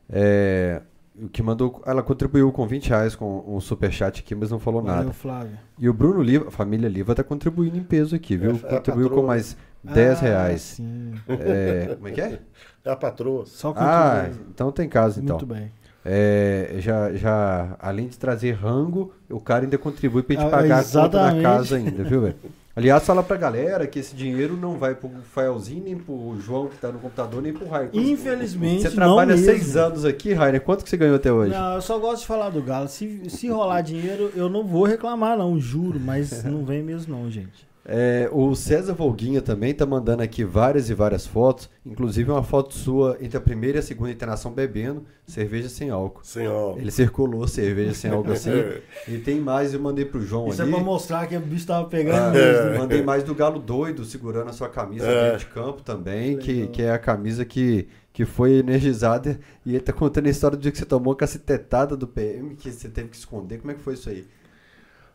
É, 0.10 0.81
o 1.19 1.30
que 1.30 1.41
mandou, 1.41 1.81
ela 1.85 2.03
contribuiu 2.03 2.52
com 2.52 2.68
20 2.68 2.89
reais 2.89 3.15
com 3.15 3.43
um 3.47 3.60
superchat 3.60 4.19
aqui, 4.19 4.35
mas 4.35 4.52
não 4.52 4.60
falou 4.60 4.81
Valeu, 4.81 4.97
nada. 4.97 5.14
Flávio. 5.14 5.57
E 5.80 5.88
o 5.88 5.93
Bruno 5.93 6.22
Liva, 6.22 6.49
a 6.49 6.52
família 6.52 6.89
Liva 6.89 7.15
tá 7.15 7.23
contribuindo 7.23 7.77
em 7.77 7.84
peso 7.84 8.15
aqui, 8.15 8.35
viu? 8.35 8.52
É, 8.52 8.53
é 8.53 8.77
contribuiu 8.77 9.10
com 9.10 9.23
mais 9.23 9.56
10 9.93 10.17
Ah, 10.17 10.21
reais. 10.21 10.61
Sim. 10.61 11.13
É, 11.27 11.93
como 11.95 12.07
é 12.07 12.11
que 12.11 12.21
é? 12.21 12.39
É 12.83 12.89
a 12.91 12.95
patroa. 12.95 13.45
Só 13.45 13.73
Ah, 13.75 14.23
contribui. 14.25 14.47
então 14.53 14.71
tem 14.71 14.87
caso 14.89 15.21
então. 15.21 15.37
Muito 15.37 15.45
bem. 15.53 15.71
É, 16.07 16.75
já, 16.77 17.11
já, 17.13 17.75
além 17.79 18.07
de 18.07 18.17
trazer 18.19 18.51
rango, 18.51 19.11
o 19.29 19.39
cara 19.39 19.63
ainda 19.63 19.77
contribui 19.77 20.21
pra 20.21 20.35
gente 20.35 20.45
Ah, 20.45 20.49
pagar 20.51 20.79
a 20.79 20.83
conta 20.83 20.93
da 21.09 21.17
exatamente. 21.19 21.43
casa 21.43 21.75
ainda, 21.77 22.03
viu, 22.03 22.21
velho? 22.21 22.35
Aliás, 22.77 23.03
fala 23.05 23.23
pra 23.23 23.37
galera 23.37 23.87
que 23.87 23.97
esse 23.99 24.13
dinheiro 24.13 24.57
não 24.57 24.77
vai 24.77 24.93
pro 24.93 25.09
Faelzinho, 25.31 25.81
nem 25.85 25.95
pro 25.97 26.35
João 26.41 26.67
que 26.67 26.75
tá 26.77 26.91
no 26.91 26.99
computador, 26.99 27.41
nem 27.41 27.53
pro 27.53 27.65
Raio. 27.69 27.89
Infelizmente, 27.93 28.81
Você 28.81 28.89
não 28.89 28.95
trabalha 28.95 29.27
mesmo. 29.29 29.45
seis 29.45 29.77
anos 29.77 30.03
aqui, 30.03 30.33
Rainer. 30.33 30.59
Quanto 30.61 30.83
que 30.83 30.89
você 30.89 30.97
ganhou 30.97 31.15
até 31.15 31.31
hoje? 31.31 31.51
Não, 31.53 31.75
eu 31.75 31.81
só 31.81 31.97
gosto 31.97 32.21
de 32.23 32.27
falar 32.27 32.49
do 32.49 32.61
Galo. 32.61 32.89
Se, 32.89 33.29
se 33.29 33.47
rolar 33.47 33.79
dinheiro, 33.81 34.29
eu 34.35 34.49
não 34.49 34.65
vou 34.65 34.83
reclamar, 34.83 35.37
não, 35.37 35.57
juro. 35.57 35.99
Mas 36.01 36.43
não 36.43 36.65
vem 36.65 36.83
mesmo, 36.83 37.15
não, 37.17 37.31
gente. 37.31 37.65
É, 37.87 38.27
o 38.31 38.55
César 38.55 38.93
Volguinha 38.93 39.43
também 39.43 39.71
tá 39.71 39.85
mandando 39.85 40.23
aqui 40.23 40.43
várias 40.43 40.89
e 40.89 40.93
várias 40.95 41.27
fotos, 41.27 41.69
inclusive 41.85 42.31
uma 42.31 42.41
foto 42.41 42.73
sua 42.73 43.15
entre 43.21 43.37
a 43.37 43.41
primeira 43.41 43.77
e 43.77 43.79
a 43.79 43.83
segunda 43.83 44.09
internação 44.09 44.51
bebendo 44.51 45.05
cerveja 45.27 45.69
sem 45.69 45.91
álcool. 45.91 46.21
Sem 46.23 46.47
álcool. 46.47 46.79
Ele 46.79 46.89
circulou 46.89 47.47
cerveja 47.47 47.93
sem 47.93 48.09
álcool 48.09 48.31
assim. 48.31 48.49
e 49.07 49.19
tem 49.19 49.39
mais, 49.39 49.71
eu 49.71 49.79
mandei 49.79 50.03
pro 50.03 50.19
João 50.19 50.47
Isso 50.47 50.63
ali. 50.63 50.71
é 50.71 50.73
pra 50.73 50.83
mostrar 50.83 51.27
que 51.27 51.37
o 51.37 51.39
bicho 51.39 51.67
tava 51.67 51.85
Ah, 51.85 51.89
pegando 51.89 52.33
mesmo. 52.33 52.69
né? 52.71 52.77
Mandei 52.79 53.03
mais 53.03 53.23
do 53.23 53.35
Galo 53.35 53.59
Doido 53.59 54.03
segurando 54.03 54.49
a 54.49 54.53
sua 54.53 54.67
camisa 54.67 55.05
É. 55.05 55.31
dentro 55.31 55.45
de 55.47 55.53
campo 55.53 55.83
também, 55.83 56.37
que, 56.39 56.65
que 56.69 56.81
é 56.81 56.89
a 56.89 56.97
camisa 56.97 57.45
que, 57.45 57.87
que 58.11 58.25
foi 58.25 58.53
energizada. 58.57 59.39
E 59.63 59.75
ele 59.75 59.79
tá 59.83 59.93
contando 59.93 60.25
a 60.25 60.31
história 60.31 60.57
do 60.57 60.61
dia 60.61 60.71
que 60.71 60.77
você 60.79 60.85
tomou 60.85 61.13
a 61.13 61.15
cacetetada 61.15 61.95
do 61.95 62.07
PM, 62.07 62.55
que 62.55 62.71
você 62.71 62.89
teve 62.89 63.09
que 63.09 63.15
esconder. 63.15 63.59
Como 63.59 63.69
é 63.69 63.75
que 63.75 63.81
foi 63.81 63.93
isso 63.93 64.09
aí? 64.09 64.25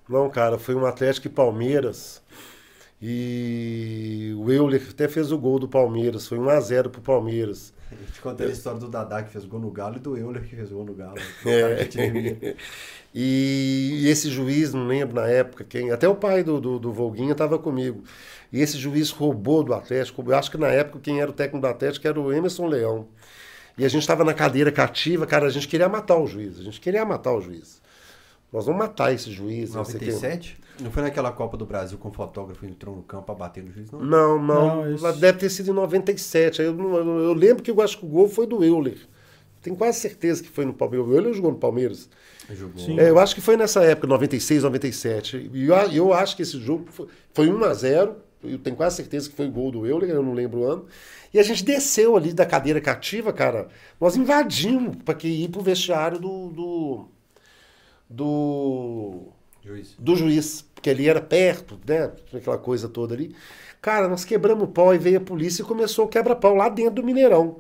Não, 0.08 0.28
cara, 0.30 0.56
foi 0.56 0.74
um 0.76 0.86
Atlético 0.86 1.26
e 1.26 1.30
Palmeiras. 1.30 2.22
E 3.02 4.34
o 4.36 4.50
Euler 4.50 4.82
até 4.90 5.08
fez 5.08 5.32
o 5.32 5.38
gol 5.38 5.58
do 5.58 5.66
Palmeiras. 5.66 6.26
Foi 6.26 6.38
1x0 6.38 6.90
pro 6.90 7.00
Palmeiras. 7.00 7.72
A 7.90 7.94
gente 7.94 8.20
contando 8.20 8.48
a 8.48 8.52
história 8.52 8.78
do 8.78 8.88
Dadá 8.88 9.22
que 9.22 9.32
fez 9.32 9.44
gol 9.44 9.58
no 9.58 9.70
Galo 9.70 9.96
e 9.96 10.00
do 10.00 10.16
Euler 10.16 10.42
que 10.42 10.54
fez 10.54 10.70
gol 10.70 10.84
no 10.84 10.94
Galo. 10.94 11.16
É. 11.46 12.56
E, 13.12 14.02
e 14.02 14.08
esse 14.08 14.30
juiz, 14.30 14.72
não 14.72 14.86
lembro 14.86 15.16
na 15.16 15.26
época 15.26 15.64
quem, 15.64 15.90
até 15.90 16.08
o 16.08 16.14
pai 16.14 16.44
do, 16.44 16.60
do, 16.60 16.78
do 16.78 16.92
Volguinha 16.92 17.32
estava 17.32 17.58
comigo. 17.58 18.04
E 18.52 18.60
esse 18.60 18.78
juiz 18.78 19.10
roubou 19.10 19.64
do 19.64 19.74
Atlético. 19.74 20.22
Eu 20.24 20.36
acho 20.36 20.50
que 20.50 20.58
na 20.58 20.68
época 20.68 21.00
quem 21.00 21.20
era 21.20 21.30
o 21.30 21.34
técnico 21.34 21.66
do 21.66 21.66
Atlético 21.66 22.06
era 22.06 22.20
o 22.20 22.32
Emerson 22.32 22.66
Leão. 22.66 23.08
E 23.76 23.84
a 23.84 23.88
gente 23.88 24.02
estava 24.02 24.22
na 24.22 24.34
cadeira 24.34 24.70
cativa, 24.70 25.26
cara, 25.26 25.46
a 25.46 25.50
gente 25.50 25.66
queria 25.66 25.88
matar 25.88 26.18
o 26.18 26.26
juiz. 26.26 26.60
A 26.60 26.62
gente 26.62 26.80
queria 26.80 27.04
matar 27.04 27.32
o 27.32 27.40
juiz. 27.40 27.80
Nós 28.52 28.66
vamos 28.66 28.80
matar 28.80 29.12
esse 29.12 29.30
juiz. 29.32 29.74
não 29.74 29.84
sei. 29.84 29.94
97? 29.94 30.60
Não 30.82 30.90
foi 30.90 31.02
naquela 31.02 31.30
Copa 31.32 31.56
do 31.56 31.66
Brasil 31.66 31.98
com 31.98 32.08
o 32.08 32.12
fotógrafo 32.12 32.64
entrou 32.66 32.96
no 32.96 33.02
campo 33.02 33.24
pra 33.26 33.34
bater 33.34 33.62
no 33.62 33.70
juiz, 33.72 33.90
não? 33.90 34.00
Não, 34.00 34.42
não. 34.42 34.76
Não, 34.84 34.94
isso- 34.94 35.12
Deve 35.20 35.38
ter 35.38 35.50
sido 35.50 35.70
em 35.70 35.74
97. 35.74 36.62
Aí 36.62 36.68
Eu, 36.68 36.78
eu- 36.78 37.18
eu 37.20 37.32
lembro 37.34 37.62
que 37.62 37.70
eu 37.70 37.80
acho 37.80 37.98
que 37.98 38.04
o 38.04 38.08
gol 38.08 38.28
foi 38.28 38.46
do 38.46 38.64
Euler. 38.64 38.98
Tenho 39.62 39.76
quase 39.76 40.00
certeza 40.00 40.42
que 40.42 40.48
foi 40.48 40.64
no 40.64 40.72
Palmeiras. 40.72 41.06
O 41.08 41.12
Euler 41.14 41.34
jogou 41.34 41.52
no 41.52 41.58
Palmeiras. 41.58 42.08
É, 42.98 43.10
eu 43.10 43.18
acho 43.18 43.34
que 43.34 43.40
foi 43.40 43.56
nessa 43.56 43.84
época, 43.84 44.06
96, 44.06 44.62
97. 44.62 45.50
E 45.52 45.66
eu, 45.66 45.74
eu 45.92 46.12
acho 46.14 46.34
que 46.34 46.42
esse 46.42 46.58
jogo 46.58 46.86
foi, 46.90 47.06
foi 47.34 47.48
1 47.50 47.64
a 47.64 47.74
0 47.74 48.16
Eu 48.42 48.58
tenho 48.58 48.74
quase 48.74 48.96
certeza 48.96 49.28
que 49.28 49.36
foi 49.36 49.48
o 49.48 49.52
gol 49.52 49.70
do 49.70 49.86
Euler, 49.86 50.08
eu 50.08 50.22
não 50.22 50.32
lembro 50.32 50.60
o 50.60 50.64
ano. 50.64 50.86
E 51.32 51.38
a 51.38 51.42
gente 51.42 51.62
desceu 51.62 52.16
ali 52.16 52.32
da 52.32 52.46
cadeira 52.46 52.80
cativa, 52.80 53.34
cara. 53.34 53.68
Nós 54.00 54.16
invadimos 54.16 54.96
para 55.04 55.12
que 55.14 55.28
ir 55.28 55.48
pro 55.50 55.60
vestiário 55.60 56.18
do, 56.18 56.48
do, 56.48 57.08
do 58.08 59.28
Juiz. 59.62 59.94
do 59.98 60.16
juiz, 60.16 60.64
porque 60.80 60.88
ali 60.88 61.06
era 61.08 61.20
perto, 61.20 61.78
né? 61.86 62.10
Aquela 62.34 62.56
coisa 62.56 62.88
toda 62.88 63.14
ali. 63.14 63.36
Cara, 63.82 64.08
nós 64.08 64.24
quebramos 64.24 64.64
o 64.64 64.68
pau 64.68 64.94
e 64.94 64.98
veio 64.98 65.18
a 65.18 65.20
polícia 65.20 65.62
e 65.62 65.64
começou 65.66 66.06
o 66.06 66.08
quebra-pau 66.08 66.54
lá 66.54 66.70
dentro 66.70 66.94
do 66.96 67.04
Mineirão. 67.04 67.58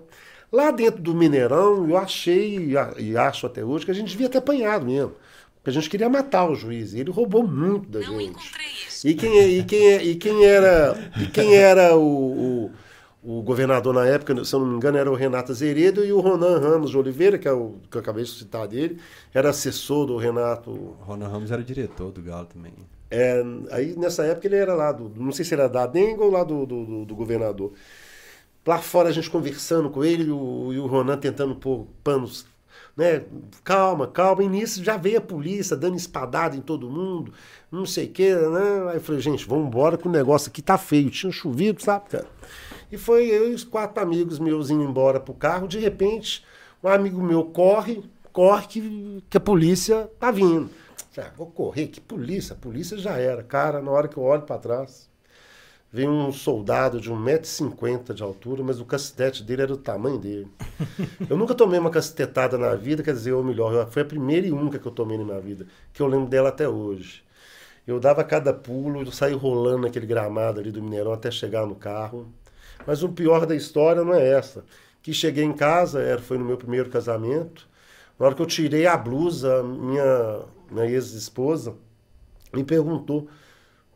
Lá 0.50 0.70
dentro 0.70 1.02
do 1.02 1.14
Mineirão, 1.14 1.88
eu 1.88 1.96
achei, 1.98 2.74
e 2.98 3.16
acho 3.16 3.46
até 3.46 3.62
hoje, 3.62 3.84
que 3.84 3.90
a 3.90 3.94
gente 3.94 4.08
devia 4.10 4.28
ter 4.28 4.38
apanhado 4.38 4.86
mesmo. 4.86 5.12
Porque 5.56 5.68
a 5.68 5.72
gente 5.72 5.90
queria 5.90 6.08
matar 6.08 6.48
o 6.50 6.54
juiz. 6.54 6.94
E 6.94 7.00
ele 7.00 7.10
roubou 7.10 7.46
muito 7.46 7.88
da 7.90 8.00
Não 8.00 8.18
gente. 8.18 8.30
encontrei 8.30 8.66
isso. 8.88 9.06
E 9.06 9.14
quem, 9.14 9.38
é- 9.38 9.48
e 9.48 9.62
quem, 9.64 9.86
é- 9.92 10.02
e 10.02 10.14
quem 10.16 10.44
era, 10.46 11.12
e 11.22 11.26
quem 11.26 11.54
era 11.54 11.94
o, 11.96 12.70
o, 13.22 13.38
o 13.38 13.42
governador 13.42 13.92
na 13.94 14.06
época, 14.06 14.42
se 14.44 14.54
eu 14.54 14.60
não 14.60 14.66
me 14.66 14.76
engano, 14.76 14.96
era 14.98 15.10
o 15.10 15.14
Renato 15.14 15.52
Azeredo 15.52 16.04
e 16.04 16.12
o 16.12 16.20
Ronan 16.20 16.58
Ramos 16.58 16.90
de 16.90 16.96
Oliveira, 16.98 17.38
que 17.38 17.46
é 17.46 17.52
o 17.52 17.76
que 17.90 17.96
eu 17.96 18.00
acabei 18.00 18.24
de 18.24 18.30
citar 18.30 18.66
dele, 18.66 18.98
era 19.32 19.50
assessor 19.50 20.06
do 20.06 20.16
Renato 20.16 20.70
O 20.70 20.96
Ronan 21.00 21.28
Ramos 21.28 21.50
era 21.50 21.62
diretor 21.62 22.10
do 22.10 22.22
Galo 22.22 22.46
também. 22.46 22.72
É, 23.10 23.42
aí 23.70 23.96
nessa 23.96 24.24
época 24.24 24.46
ele 24.46 24.56
era 24.56 24.74
lá 24.74 24.92
do. 24.92 25.10
Não 25.16 25.32
sei 25.32 25.44
se 25.44 25.54
era 25.54 25.68
da 25.68 25.86
Denga 25.86 26.22
ou 26.24 26.30
lá 26.30 26.44
do, 26.44 26.64
do, 26.66 26.84
do- 26.86 27.04
do 27.06 27.14
governador. 27.16 27.72
Lá 28.66 28.78
fora 28.78 29.08
a 29.08 29.12
gente 29.12 29.30
conversando 29.30 29.90
com 29.90 30.04
ele 30.04 30.24
e 30.24 30.30
o, 30.30 30.72
e 30.72 30.78
o 30.78 30.86
Ronan 30.86 31.16
tentando 31.18 31.54
pôr 31.56 31.86
panos. 32.04 32.46
Né? 32.96 33.24
Calma, 33.64 34.06
calma. 34.06 34.42
E 34.44 34.48
nisso 34.48 34.84
já 34.84 34.96
veio 34.96 35.18
a 35.18 35.20
polícia 35.20 35.76
dando 35.76 35.96
espadada 35.96 36.56
em 36.56 36.60
todo 36.60 36.88
mundo, 36.90 37.32
não 37.72 37.86
sei 37.86 38.06
o 38.06 38.10
quê. 38.10 38.34
Né? 38.34 38.90
Aí 38.90 38.96
eu 38.96 39.00
falei, 39.00 39.20
gente, 39.20 39.46
vamos 39.46 39.66
embora 39.68 39.96
que 39.96 40.06
o 40.06 40.10
negócio 40.10 40.50
aqui 40.50 40.60
tá 40.62 40.76
feio. 40.78 41.10
Tinha 41.10 41.32
chovido, 41.32 41.82
sabe, 41.82 42.10
cara? 42.10 42.26
E 42.92 42.98
foi 42.98 43.26
eu 43.28 43.50
e 43.50 43.54
os 43.54 43.64
quatro 43.64 44.02
amigos 44.02 44.38
meus 44.38 44.70
indo 44.70 44.82
embora 44.84 45.18
pro 45.20 45.34
carro. 45.34 45.66
De 45.66 45.78
repente, 45.78 46.44
um 46.82 46.88
amigo 46.88 47.22
meu 47.22 47.44
corre, 47.44 48.02
corre 48.32 48.66
que, 48.66 49.24
que 49.30 49.36
a 49.36 49.40
polícia 49.40 50.10
tá 50.18 50.30
vindo. 50.30 50.70
Já, 51.12 51.28
vou 51.36 51.46
correr, 51.48 51.88
que 51.88 52.00
polícia? 52.00 52.54
Polícia 52.54 52.96
já 52.96 53.16
era. 53.18 53.42
Cara, 53.42 53.82
na 53.82 53.90
hora 53.90 54.06
que 54.06 54.16
eu 54.16 54.22
olho 54.22 54.42
para 54.42 54.58
trás, 54.58 55.10
vem 55.92 56.08
um 56.08 56.32
soldado 56.32 57.00
de 57.00 57.10
1,50m 57.10 58.14
de 58.14 58.22
altura, 58.22 58.62
mas 58.62 58.80
o 58.80 58.84
cacetete 58.84 59.42
dele 59.42 59.62
era 59.62 59.72
do 59.72 59.76
tamanho 59.76 60.18
dele. 60.18 60.48
Eu 61.28 61.36
nunca 61.36 61.54
tomei 61.54 61.80
uma 61.80 61.90
cacetetada 61.90 62.56
na 62.56 62.74
vida, 62.76 63.02
quer 63.02 63.12
dizer, 63.12 63.32
ou 63.32 63.42
melhor, 63.42 63.90
foi 63.90 64.02
a 64.02 64.04
primeira 64.04 64.46
e 64.46 64.52
única 64.52 64.78
que 64.78 64.86
eu 64.86 64.92
tomei 64.92 65.18
na 65.18 65.24
minha 65.24 65.40
vida, 65.40 65.66
que 65.92 66.00
eu 66.00 66.06
lembro 66.06 66.28
dela 66.28 66.50
até 66.50 66.68
hoje. 66.68 67.24
Eu 67.86 67.98
dava 67.98 68.22
cada 68.22 68.52
pulo, 68.52 69.02
eu 69.02 69.10
saí 69.10 69.34
rolando 69.34 69.82
naquele 69.82 70.06
gramado 70.06 70.60
ali 70.60 70.70
do 70.70 70.80
Mineirão 70.80 71.12
até 71.12 71.28
chegar 71.28 71.66
no 71.66 71.74
carro. 71.74 72.28
Mas 72.86 73.02
o 73.02 73.08
pior 73.08 73.46
da 73.46 73.56
história 73.56 74.04
não 74.04 74.14
é 74.14 74.28
essa. 74.28 74.64
Que 75.02 75.12
cheguei 75.12 75.44
em 75.44 75.52
casa, 75.52 76.00
era, 76.00 76.20
foi 76.20 76.38
no 76.38 76.44
meu 76.44 76.56
primeiro 76.56 76.88
casamento. 76.88 77.68
Na 78.18 78.26
hora 78.26 78.34
que 78.34 78.42
eu 78.42 78.46
tirei 78.46 78.86
a 78.86 78.96
blusa, 78.96 79.62
minha, 79.62 80.40
minha 80.70 80.86
ex-esposa 80.86 81.74
me 82.52 82.64
perguntou: 82.64 83.22
o 83.22 83.28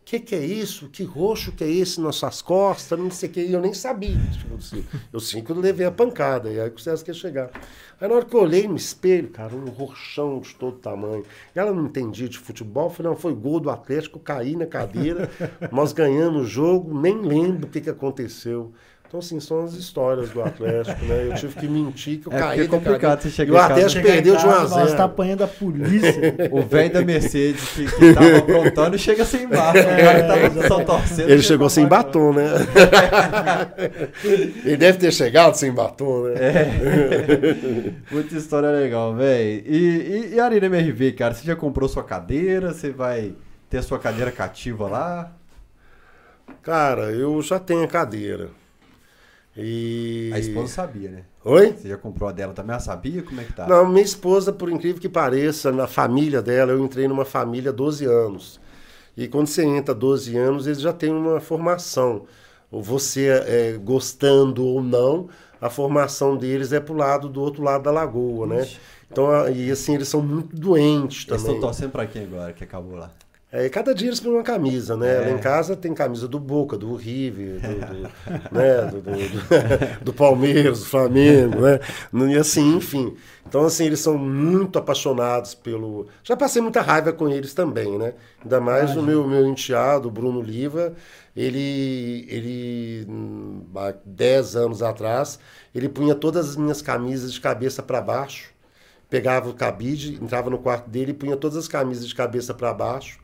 que, 0.05 0.20
que 0.20 0.34
é 0.34 0.44
isso? 0.44 0.90
Que 0.90 1.02
roxo 1.02 1.51
que 1.52 1.64
é 1.64 1.70
esse 1.70 1.98
nas 1.98 2.16
suas 2.16 2.42
costas? 2.42 2.98
Não 2.98 3.10
sei 3.10 3.26
o 3.28 3.32
que. 3.32 3.40
E 3.40 3.55
eu 3.55 3.60
nem 3.60 3.72
sabia. 3.72 4.18
Tipo, 4.32 4.56
assim, 4.56 4.84
eu 5.10 5.18
sim 5.18 5.42
que 5.42 5.51
levei 5.55 5.86
a 5.86 5.90
pancada. 5.90 6.52
E 6.52 6.60
aí 6.60 6.68
o 6.68 6.78
César 6.78 7.02
quer 7.02 7.14
chegar. 7.14 7.51
Aí 7.98 8.06
na 8.06 8.14
hora 8.14 8.24
que 8.26 8.36
eu 8.36 8.40
olhei 8.42 8.68
no 8.68 8.76
espelho, 8.76 9.30
cara, 9.30 9.55
um 9.55 9.70
roxão 9.70 10.40
de 10.40 10.55
todo 10.56 10.76
tamanho. 10.76 11.24
E 11.56 11.59
ela 11.59 11.72
não 11.72 11.86
entendia 11.86 12.28
de 12.28 12.38
futebol. 12.38 12.88
Eu 12.88 12.90
falei, 12.90 13.12
não, 13.12 13.18
foi 13.18 13.34
gol 13.34 13.59
do 13.59 13.70
Atlético, 13.70 14.18
caí 14.18 14.55
na 14.55 14.66
cadeira. 14.66 15.30
nós 15.72 15.94
ganhamos 15.94 16.42
o 16.42 16.46
jogo, 16.46 17.01
nem 17.01 17.22
lembro 17.22 17.66
o 17.66 17.70
que, 17.70 17.80
que 17.80 17.88
aconteceu. 17.88 18.74
Então, 19.14 19.20
assim, 19.20 19.38
são 19.38 19.62
as 19.62 19.74
histórias 19.74 20.30
do 20.30 20.42
Atlético, 20.42 21.04
né? 21.04 21.28
Eu 21.30 21.34
tive 21.36 21.54
que 21.54 21.68
mentir 21.68 22.18
que 22.18 22.26
eu 22.26 22.32
É, 22.32 22.36
caí. 22.40 22.60
é 22.62 22.66
complicado 22.66 23.00
cadeira. 23.00 23.20
você 23.20 23.30
chegar 23.30 23.48
E 23.48 23.52
o 23.52 23.54
em 23.54 23.60
casa- 23.60 23.72
Atlético 23.74 23.92
Chegar 23.92 24.08
em 24.08 24.12
perdeu 24.12 24.36
de 24.36 24.44
1 24.44 24.50
a 24.50 24.54
casa, 24.54 24.74
Nós 24.76 24.84
0 24.88 24.96
tá 24.96 25.04
apanhando 25.04 25.44
a 25.44 25.46
polícia. 25.46 26.34
O 26.50 26.62
velho 26.62 26.92
da 26.92 27.00
Mercedes 27.02 27.62
que, 27.68 27.84
que 27.92 28.12
tava 28.12 28.38
aprontando 28.38 28.98
chega 28.98 29.24
sem 29.24 29.46
barco. 29.46 29.78
O 29.78 30.50
tava 30.50 30.66
só 30.66 30.82
torcendo. 30.82 31.30
Ele 31.30 31.42
chegou 31.42 31.70
sem 31.70 31.86
batom, 31.86 32.32
né? 32.32 32.44
Ele 34.64 34.76
deve 34.76 34.98
ter 34.98 35.12
chegado 35.12 35.54
sem 35.54 35.70
batom, 35.70 36.24
né? 36.24 36.34
Muita 38.10 38.34
história 38.34 38.70
legal, 38.70 39.14
velho. 39.14 39.62
E, 39.64 39.76
e, 40.32 40.34
e 40.34 40.40
a 40.40 40.44
Arena 40.44 40.66
MRV, 40.66 41.12
cara, 41.12 41.34
você 41.34 41.44
já 41.46 41.54
comprou 41.54 41.88
sua 41.88 42.02
cadeira? 42.02 42.72
Você 42.72 42.90
vai 42.90 43.32
ter 43.70 43.78
a 43.78 43.82
sua 43.82 44.00
cadeira 44.00 44.32
cativa 44.32 44.88
lá? 44.88 45.30
Cara, 46.62 47.12
eu 47.12 47.40
já 47.42 47.60
tenho 47.60 47.84
a 47.84 47.86
cadeira. 47.86 48.48
E. 49.56 50.31
A 50.35 50.39
esposa 50.39 50.72
sabia, 50.72 51.10
né? 51.10 51.22
Oi? 51.44 51.72
Você 51.72 51.89
já 51.89 51.97
comprou 51.97 52.28
a 52.28 52.32
dela 52.32 52.52
também? 52.52 52.72
Ela 52.72 52.81
sabia 52.81 53.22
como 53.22 53.40
é 53.40 53.44
que 53.44 53.52
tá? 53.52 53.66
Não, 53.66 53.86
minha 53.89 54.02
esposa, 54.05 54.52
por 54.52 54.70
incrível 54.70 55.01
que 55.01 55.09
pareça, 55.09 55.70
na 55.70 55.86
família 55.86 56.43
dela, 56.43 56.72
eu 56.72 56.85
entrei 56.85 57.06
numa 57.06 57.24
família 57.24 57.70
há 57.70 57.72
12 57.72 58.05
anos. 58.05 58.60
E 59.16 59.28
quando 59.28 59.47
você 59.47 59.64
entra 59.64 59.94
12 59.94 60.36
anos, 60.36 60.66
eles 60.66 60.81
já 60.81 60.93
têm 60.93 61.12
uma 61.12 61.39
formação. 61.39 62.24
Ou 62.70 62.82
você 62.82 63.28
é, 63.28 63.78
gostando 63.78 64.64
ou 64.64 64.82
não, 64.82 65.28
a 65.60 65.70
formação 65.70 66.36
deles 66.36 66.72
é 66.72 66.81
pro 66.81 66.94
lado 66.94 67.28
do 67.28 67.40
outro 67.40 67.62
lado 67.62 67.85
da 67.85 67.93
lagoa, 67.93 68.47
né? 68.48 68.68
Então, 69.10 69.48
e 69.48 69.70
assim, 69.70 69.94
eles 69.94 70.09
são 70.09 70.20
muito 70.20 70.56
doentes 70.56 71.26
Eles 71.28 71.43
também. 71.43 71.55
estão 71.55 71.60
torcendo 71.68 71.93
pra 71.93 72.05
quem 72.06 72.24
agora 72.24 72.52
que 72.52 72.64
acabou 72.64 72.97
lá? 72.97 73.12
É, 73.56 73.68
cada 73.68 73.94
dia 73.94 74.09
eles 74.09 74.18
põem 74.18 74.32
uma 74.35 74.43
camisa, 74.43 74.97
né? 74.97 75.18
É. 75.18 75.20
Lá 75.20 75.31
em 75.31 75.39
casa 75.39 75.76
tem 75.76 75.94
camisa 75.94 76.26
do 76.26 76.40
Boca, 76.40 76.76
do 76.76 76.97
River, 76.97 77.60
do, 77.60 77.85
do, 77.85 78.10
né? 78.51 78.82
do, 78.86 79.01
do, 79.01 80.05
do- 80.05 80.12
Palmeiras, 80.12 80.81
do 80.81 80.86
Flamengo, 80.86 81.60
né? 81.60 81.78
E 82.32 82.36
assim, 82.36 82.74
enfim. 82.76 83.14
Então, 83.47 83.64
assim, 83.64 83.85
eles 83.85 84.01
são 84.01 84.18
muito 84.18 84.76
apaixonados 84.78 85.55
pelo... 85.55 86.09
Já 86.24 86.36
passei 86.36 86.60
muita 86.60 86.81
raiva 86.82 87.12
com 87.12 87.28
eles 87.28 87.55
também, 87.55 87.97
né? 87.97 88.14
Ainda 88.43 88.60
mais 88.60 88.97
o 88.97 89.02
meu, 89.02 89.24
meu 89.28 89.47
enteado, 89.47 90.09
o 90.09 90.10
Bruno 90.10 90.43
Liva, 90.43 90.94
ele, 91.36 92.26
ele, 92.28 93.06
hum, 93.09 93.62
há 93.76 93.94
10 94.05 94.56
anos 94.56 94.82
atrás, 94.82 95.39
ele 95.72 95.89
punha 95.89 96.14
todas 96.16 96.51
as 96.51 96.56
minhas 96.56 96.82
camisas 96.82 97.32
de 97.32 97.40
cabeça 97.40 97.82
para 97.82 98.01
baixo, 98.02 98.51
pegava 99.09 99.48
o 99.48 99.55
cabide, 99.55 100.14
entrava 100.22 100.51
no 100.51 100.59
quarto 100.59 100.89
dele 100.90 101.12
e 101.12 101.14
punha 101.14 101.36
todas 101.36 101.56
as 101.56 101.68
camisas 101.68 102.09
de 102.09 102.14
cabeça 102.14 102.52
para 102.55 102.72
baixo, 102.72 103.20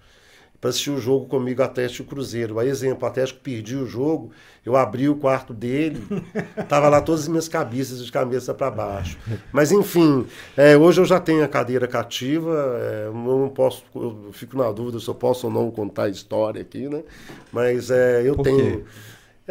para 0.60 0.70
assistir 0.70 0.90
o 0.90 0.98
jogo 1.00 1.26
comigo 1.26 1.62
Atlético 1.62 2.10
Cruzeiro. 2.10 2.58
Aí, 2.58 2.68
exemplo, 2.68 3.04
o 3.04 3.06
Atlético 3.06 3.40
perdia 3.40 3.78
o 3.78 3.86
jogo, 3.86 4.30
eu 4.64 4.76
abri 4.76 5.08
o 5.08 5.16
quarto 5.16 5.54
dele, 5.54 6.02
tava 6.68 6.88
lá 6.88 7.00
todas 7.00 7.22
as 7.22 7.28
minhas 7.28 7.48
cabeças 7.48 8.04
de 8.04 8.12
cabeça 8.12 8.52
para 8.52 8.70
baixo. 8.70 9.18
Mas 9.52 9.72
enfim, 9.72 10.26
é, 10.56 10.76
hoje 10.76 11.00
eu 11.00 11.04
já 11.04 11.18
tenho 11.18 11.42
a 11.42 11.48
cadeira 11.48 11.88
cativa, 11.88 12.78
é, 12.78 13.06
eu 13.06 13.14
não 13.14 13.48
posso, 13.48 13.84
eu 13.94 14.30
fico 14.32 14.56
na 14.58 14.70
dúvida 14.70 15.00
se 15.00 15.08
eu 15.08 15.14
posso 15.14 15.46
ou 15.46 15.52
não 15.52 15.70
contar 15.70 16.04
a 16.04 16.08
história 16.10 16.60
aqui, 16.60 16.88
né? 16.88 17.02
Mas 17.52 17.90
é, 17.90 18.22
eu 18.22 18.34
Por 18.34 18.44
tenho. 18.44 18.80
quê? 18.80 18.84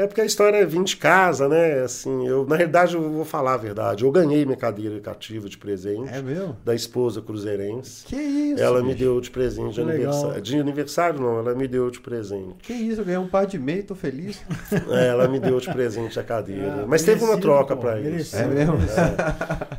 É 0.01 0.07
porque 0.07 0.21
a 0.21 0.26
história 0.26 0.55
é 0.55 0.65
vir 0.65 0.81
de 0.84 0.95
casa, 0.95 1.49
né? 1.49 1.81
Assim, 1.81 2.26
eu, 2.26 2.45
na 2.47 2.55
realidade, 2.55 2.95
eu 2.95 3.01
vou 3.09 3.26
falar 3.26 3.55
a 3.55 3.57
verdade. 3.57 4.05
Eu 4.05 4.11
ganhei 4.11 4.45
minha 4.45 4.55
cadeira 4.55 4.97
cativa 5.01 5.49
de 5.49 5.57
presente 5.57 6.09
É 6.13 6.21
mesmo? 6.21 6.55
da 6.63 6.73
esposa 6.73 7.21
cruzeirense. 7.21 8.05
Que 8.05 8.15
isso? 8.15 8.63
ela 8.63 8.80
me 8.81 8.93
bicho? 8.93 8.99
deu 8.99 9.19
de 9.19 9.30
presente 9.30 9.73
de 9.73 9.81
aniversário. 9.81 10.41
De 10.41 10.57
aniversário, 10.57 11.19
não, 11.19 11.39
ela 11.39 11.53
me 11.53 11.67
deu 11.67 11.91
de 11.91 11.99
presente. 11.99 12.55
Que 12.59 12.71
isso, 12.71 13.01
eu 13.01 13.05
ganhei 13.05 13.19
um 13.19 13.27
par 13.27 13.45
de 13.45 13.59
meio, 13.59 13.84
tô 13.84 13.93
feliz. 13.95 14.41
É, 14.89 15.07
ela 15.07 15.27
me 15.27 15.39
deu 15.39 15.59
de 15.59 15.71
presente 15.71 16.17
a 16.19 16.23
cadeira. 16.23 16.81
Ah, 16.84 16.85
Mas 16.88 17.03
teve 17.03 17.23
uma 17.23 17.38
troca 17.38 17.76
para 17.76 17.99
isso. 17.99 18.35
merecido. 18.38 18.41
É 18.43 18.47
mesmo? 18.47 18.77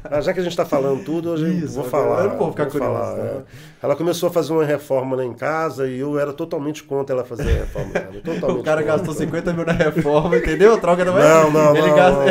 Ah, 0.04 0.20
já 0.20 0.32
que 0.34 0.40
a 0.40 0.42
gente 0.42 0.52
está 0.52 0.64
falando 0.64 1.04
tudo, 1.04 1.30
hoje 1.30 1.48
Isso, 1.64 1.74
vou 1.74 1.84
eu 1.84 1.90
falar. 1.90 2.24
não 2.28 2.36
vou 2.38 2.50
ficar 2.50 2.66
curioso, 2.66 2.92
falar, 2.92 3.14
né? 3.16 3.30
é. 3.38 3.42
Ela 3.82 3.96
começou 3.96 4.28
a 4.28 4.32
fazer 4.32 4.52
uma 4.52 4.64
reforma 4.64 5.16
lá 5.16 5.24
em 5.24 5.32
casa 5.32 5.88
e 5.88 5.98
eu 6.00 6.18
era 6.18 6.32
totalmente 6.32 6.82
contra 6.82 7.14
ela 7.14 7.24
fazer 7.24 7.48
a 7.50 7.54
reforma. 7.60 7.90
Totalmente 8.24 8.60
O 8.60 8.62
cara 8.62 8.82
contra. 8.82 8.96
gastou 8.98 9.14
50 9.14 9.52
mil 9.52 9.64
na 9.64 9.72
reforma, 9.72 10.09
entendeu? 10.36 10.74
A 10.74 10.78
troca 10.78 11.04
não 11.04 11.18
é. 11.18 11.22
Não, 11.22 11.50
não, 11.50 11.74
não, 11.74 11.94
gasta- 11.94 12.24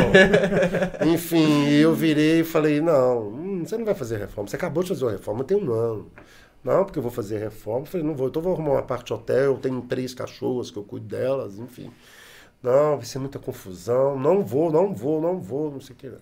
não. 1.02 1.12
Enfim, 1.12 1.68
eu 1.68 1.94
virei 1.94 2.40
e 2.40 2.44
falei, 2.44 2.80
não, 2.80 3.28
hum, 3.28 3.64
você 3.64 3.76
não 3.76 3.84
vai 3.84 3.94
fazer 3.94 4.18
reforma. 4.18 4.48
Você 4.48 4.56
acabou 4.56 4.82
de 4.82 4.88
fazer 4.90 5.04
uma 5.04 5.12
reforma, 5.12 5.44
tem 5.44 5.56
um 5.56 5.72
ano. 5.72 6.10
Não, 6.62 6.84
porque 6.84 6.98
eu 6.98 7.02
vou 7.02 7.10
fazer 7.12 7.38
reforma. 7.38 7.80
Eu 7.80 7.86
falei, 7.86 8.06
não 8.06 8.14
vou, 8.14 8.28
então 8.28 8.42
vou 8.42 8.52
arrumar 8.52 8.72
uma 8.72 8.82
parte 8.82 9.12
hotel, 9.12 9.52
eu 9.52 9.58
tenho 9.58 9.80
três 9.82 10.14
cachorras 10.14 10.70
que 10.70 10.76
eu 10.78 10.84
cuido 10.84 11.06
delas, 11.06 11.58
enfim. 11.58 11.90
Não, 12.62 12.96
vai 12.96 13.06
ser 13.06 13.18
muita 13.18 13.38
confusão. 13.38 14.18
Não 14.18 14.44
vou, 14.44 14.70
não 14.70 14.94
vou, 14.94 15.20
não 15.20 15.40
vou, 15.40 15.70
não 15.70 15.80
sei 15.80 15.94
o 15.94 15.98
que. 15.98 16.12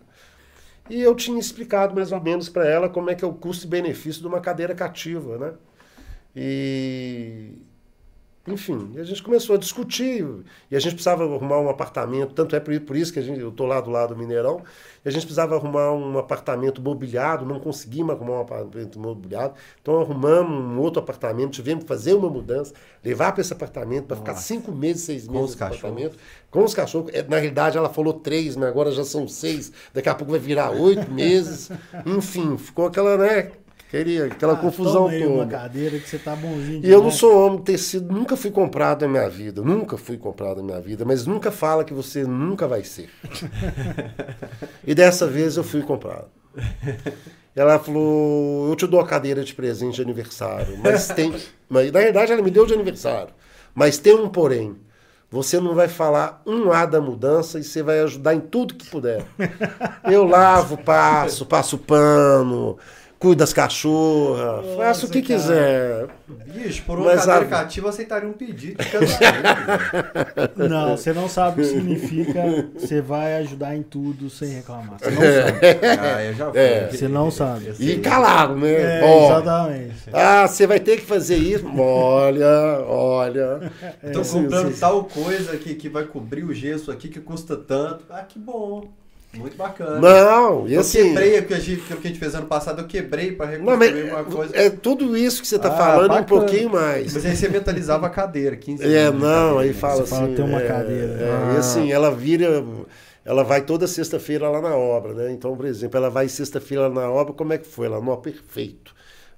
E 0.91 1.03
eu 1.03 1.15
tinha 1.15 1.39
explicado 1.39 1.95
mais 1.95 2.13
ou 2.13 2.21
menos 2.21 2.49
para 2.49 2.67
ela 2.67 2.89
como 2.89 3.11
é 3.11 3.15
que 3.15 3.25
é 3.25 3.29
o 3.29 3.33
custo 3.35 3.67
e 3.67 3.71
benefício 3.71 4.23
de 4.23 4.29
uma 4.29 4.41
cadeira 4.41 4.75
cativa, 4.75 5.37
né? 5.39 5.53
E 6.35 7.53
enfim, 8.53 8.93
a 8.97 9.03
gente 9.03 9.23
começou 9.23 9.57
a 9.57 9.59
discutir 9.59 10.27
e 10.71 10.77
a 10.77 10.79
gente 10.81 10.93
precisava 10.95 11.25
arrumar 11.25 11.61
um 11.61 11.69
apartamento, 11.69 12.33
tanto 12.35 12.57
é 12.57 12.61
por 12.61 12.97
isso 12.97 13.13
que 13.13 13.19
a 13.19 13.23
gente, 13.23 13.41
eu 13.41 13.49
estou 13.51 13.67
lá 13.67 13.81
do 13.81 13.91
lado 13.91 14.15
do 14.15 14.19
Mineirão, 14.19 14.63
e 15.05 15.09
a 15.09 15.13
gente 15.13 15.23
precisava 15.23 15.55
arrumar 15.57 15.93
um 15.93 16.19
apartamento 16.19 16.81
mobiliado, 16.83 17.45
não 17.47 17.61
conseguimos 17.61 18.15
arrumar 18.15 18.39
um 18.39 18.41
apartamento 18.41 18.99
mobiliado, 18.99 19.55
então 19.81 20.01
arrumamos 20.01 20.51
um 20.51 20.79
outro 20.81 21.03
apartamento, 21.03 21.53
tivemos 21.53 21.85
que 21.85 21.89
fazer 21.89 22.15
uma 22.15 22.29
mudança, 22.29 22.73
levar 23.05 23.33
para 23.33 23.41
esse 23.41 23.53
apartamento 23.53 24.07
para 24.07 24.17
ficar 24.17 24.35
cinco 24.37 24.73
meses, 24.73 25.03
seis 25.03 25.27
Com 25.27 25.33
meses 25.33 25.51
os 25.51 25.57
nesse 25.57 25.59
cachorros. 25.59 25.85
apartamento, 25.85 26.19
com 26.51 26.65
os 26.65 26.75
cachorros. 26.75 27.11
É, 27.15 27.23
Na 27.23 27.37
realidade 27.37 27.77
ela 27.79 27.89
falou 27.89 28.13
três, 28.15 28.57
mas 28.57 28.69
agora 28.69 28.91
já 28.91 29.05
são 29.05 29.29
seis, 29.29 29.73
daqui 29.93 30.09
a 30.09 30.15
pouco 30.15 30.31
vai 30.33 30.41
virar 30.41 30.71
oito 30.71 31.11
meses, 31.11 31.71
enfim, 32.07 32.57
ficou 32.59 32.87
aquela, 32.87 33.17
né, 33.17 33.53
queria, 33.91 34.27
aquela 34.27 34.53
Ah, 34.55 34.57
confusão 34.57 35.05
toma 35.05 35.11
aí 35.11 35.27
uma 35.27 35.39
toda. 35.45 35.57
cadeira 35.59 35.99
que 35.99 36.09
você 36.09 36.19
tá 36.19 36.37
bonzinho 36.37 36.85
E 36.85 36.91
eu 36.91 37.03
não 37.03 37.11
sou 37.11 37.47
homem 37.47 37.61
tecido, 37.63 38.13
nunca 38.13 38.37
fui 38.37 38.51
comprado 38.51 39.03
na 39.03 39.09
minha 39.09 39.29
vida, 39.29 39.63
nunca 39.63 39.97
fui 39.97 40.17
comprado 40.17 40.59
na 40.59 40.63
minha 40.63 40.81
vida, 40.81 41.05
mas 41.05 41.27
nunca 41.27 41.51
fala 41.51 41.85
que 41.85 41.95
você 41.95 42.25
nunca 42.25 42.67
vai 42.69 42.85
ser. 42.85 43.09
e 44.87 44.95
dessa 44.95 45.27
vez 45.27 45.57
eu 45.57 45.65
fui 45.65 45.83
comprado. 45.83 46.27
Ela 47.55 47.79
falou: 47.79 48.69
Eu 48.69 48.77
te 48.77 48.87
dou 48.87 49.01
a 49.01 49.07
cadeira 49.07 49.43
de 49.45 49.55
presente 49.55 49.97
de 49.97 50.03
aniversário, 50.03 50.77
mas 50.79 51.09
tem. 51.09 51.35
Mas, 51.71 51.93
na 51.93 52.01
verdade, 52.01 52.33
ela 52.33 52.41
me 52.41 52.51
deu 52.51 52.65
de 52.65 52.73
aniversário, 52.73 53.35
mas 53.75 53.99
tem 53.99 54.15
um 54.15 54.31
porém. 54.31 54.75
Você 55.31 55.61
não 55.61 55.75
vai 55.75 55.87
falar 55.87 56.41
um 56.47 56.73
A 56.73 56.87
da 56.87 56.99
mudança 56.99 57.59
e 57.59 57.63
você 57.63 57.83
vai 57.83 58.01
ajudar 58.01 58.33
em 58.35 58.41
tudo 58.41 58.73
que 58.75 58.89
puder. 58.89 59.23
Eu 60.11 60.25
lavo, 60.25 60.79
passo, 60.79 61.45
passo 61.45 61.77
pano, 61.77 62.79
cuido 63.19 63.37
das 63.37 63.53
cachorras, 63.53 64.65
faço 64.77 65.07
o 65.07 65.11
que 65.11 65.21
cara. 65.23 65.41
quiser. 65.41 66.07
Bicho, 66.47 66.83
por 66.85 66.99
uma 66.99 67.15
Mas 67.15 67.27
cadeira 67.27 67.57
a- 67.57 67.89
aceitaria 67.89 68.29
um 68.29 68.33
pedido 68.33 68.83
de 68.83 68.91
casamento. 68.91 69.19
Não, 70.69 70.97
você 70.97 71.13
não 71.13 71.29
sabe 71.29 71.61
o 71.63 71.65
que 71.65 71.71
significa. 71.71 72.69
Você 72.75 73.01
vai 73.01 73.37
ajudar 73.39 73.77
em 73.77 73.83
tudo 73.83 74.31
sem 74.31 74.51
reclamar. 74.51 74.99
Você 74.99 75.11
não 75.11 75.21
sabe. 75.21 75.67
ah, 76.01 76.25
eu 76.25 76.35
já 76.35 76.51
fui. 76.51 76.61
É. 76.61 76.89
Você 76.91 77.09
não 77.09 77.31
sabe. 77.31 77.73
E 77.79 77.99
calado, 77.99 78.57
né? 78.57 79.01
É, 79.01 79.25
exatamente. 79.25 79.95
Ah, 80.13 80.47
você 80.47 80.67
vai 80.67 80.81
ter 80.81 80.99
que 80.99 81.07
fazer 81.07 81.37
isso. 81.37 81.67
Olha, 81.79 82.81
olha. 82.87 83.73
Tô 84.13 84.23
sim, 84.25 84.43
comprando 84.45 84.73
sim. 84.73 84.81
tal 84.81 85.05
coisa 85.05 85.57
que, 85.57 85.75
que 85.75 85.89
vai 85.89 86.05
cobrir 86.05 86.45
o 86.45 86.55
gesso 86.55 86.91
aqui 86.91 87.09
que 87.09 87.21
custa 87.21 87.57
tanto. 87.57 88.05
Ah, 88.11 88.23
que 88.23 88.39
bom. 88.39 88.89
Muito 89.35 89.57
bacana. 89.57 90.01
Não, 90.01 90.67
e 90.67 90.75
eu 90.75 90.81
assim. 90.81 91.09
quebrei 91.09 91.39
o 91.39 91.47
que, 91.47 91.55
a 91.55 91.59
gente, 91.61 91.83
que 91.83 91.93
a 91.93 91.97
gente 91.97 92.19
fez 92.19 92.35
ano 92.35 92.47
passado, 92.47 92.81
eu 92.81 92.87
quebrei 92.87 93.37
Não, 93.59 93.77
mas 93.77 93.91
reconstruir 93.91 94.11
uma 94.11 94.25
coisa. 94.25 94.57
é 94.57 94.71
tudo 94.71 95.17
isso 95.17 95.43
que 95.43 95.47
você 95.49 95.57
está 95.57 95.69
Ah, 95.69 95.77
falando 95.77 96.01
e 96.03 96.05
um 96.05 96.09
bacana. 96.09 96.25
pouquinho 96.27 96.71
mais. 96.71 97.13
Mas 97.13 97.27
aí 97.27 97.37
você 97.37 97.49
mentalizava 97.49 98.07
a 98.07 98.11
cadeira, 98.11 98.57
15 98.57 98.83
É, 98.85 99.11
não, 99.11 99.59
aí 99.59 99.73
fala 99.75 99.97
Você 99.97 100.15
assim. 100.15 100.23
fala, 100.25 100.35
tem 100.35 100.45
uma 100.45 100.63
é, 100.63 100.67
cadeira. 100.67 101.13
é, 101.21 101.31
Ah. 101.31 101.55
E 101.55 101.57
assim, 101.59 101.93
ela 101.93 102.11
vira. 102.11 102.65
Ela 103.25 103.45
vai 103.45 103.61
toda 103.61 103.87
sexta-feira 103.87 104.49
lá 104.49 104.63
na 104.63 104.75
obra, 104.75 105.13
né? 105.13 105.31
Então, 105.31 105.55
por 105.55 105.67
exemplo, 105.67 105.99
ela 105.99 106.09
vai 106.09 106.27
sexta-feira 106.29 106.89
lá 106.89 106.95
na 107.03 107.11
obra, 107.11 107.35
como 107.35 107.53
é 107.53 107.59
que 107.59 107.67
foi? 107.67 107.87
Ela, 107.87 108.01
não, 108.01 108.17
perfeito. 108.17 108.95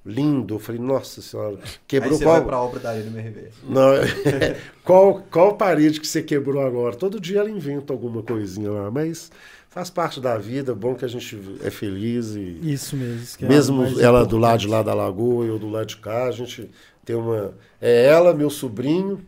Lindo. 0.06 0.54
Eu 0.54 0.58
falei, 0.60 0.80
nossa 0.80 1.20
senhora, 1.20 1.58
Aí 1.62 1.70
quebrou 1.88 2.16
você 2.16 2.24
qual. 2.24 2.36
vai 2.36 2.44
pra 2.44 2.60
obra 2.60 2.78
da 2.78 2.90
Arena 2.90 3.06
MRV. 3.08 3.48
Não, 3.64 3.90
qual, 4.84 5.22
qual 5.30 5.56
parede 5.56 6.00
que 6.00 6.06
você 6.06 6.22
quebrou 6.22 6.64
agora? 6.64 6.94
Todo 6.96 7.20
dia 7.20 7.40
ela 7.40 7.50
inventa 7.50 7.92
alguma 7.92 8.22
coisinha 8.22 8.70
lá, 8.70 8.90
mas 8.90 9.30
faz 9.70 9.88
parte 9.88 10.20
da 10.20 10.36
vida, 10.36 10.74
bom 10.74 10.94
que 10.94 11.04
a 11.04 11.08
gente 11.08 11.40
é 11.62 11.70
feliz 11.70 12.34
e 12.34 12.58
Isso 12.62 12.96
mesmo. 12.96 13.22
isso 13.22 13.38
que 13.38 13.44
é 13.44 13.48
mesmo 13.48 13.78
mais 13.78 13.98
ela 13.98 14.26
do 14.26 14.36
lado 14.36 14.60
de 14.60 14.66
lá 14.68 14.82
da 14.82 14.92
lagoa 14.92 15.46
e 15.46 15.48
eu 15.48 15.58
do 15.58 15.68
lado 15.70 15.86
de 15.86 15.96
cá, 15.96 16.24
a 16.26 16.30
gente 16.32 16.68
tem 17.04 17.16
uma. 17.16 17.54
É 17.80 18.04
ela, 18.06 18.34
meu 18.34 18.50
sobrinho, 18.50 19.24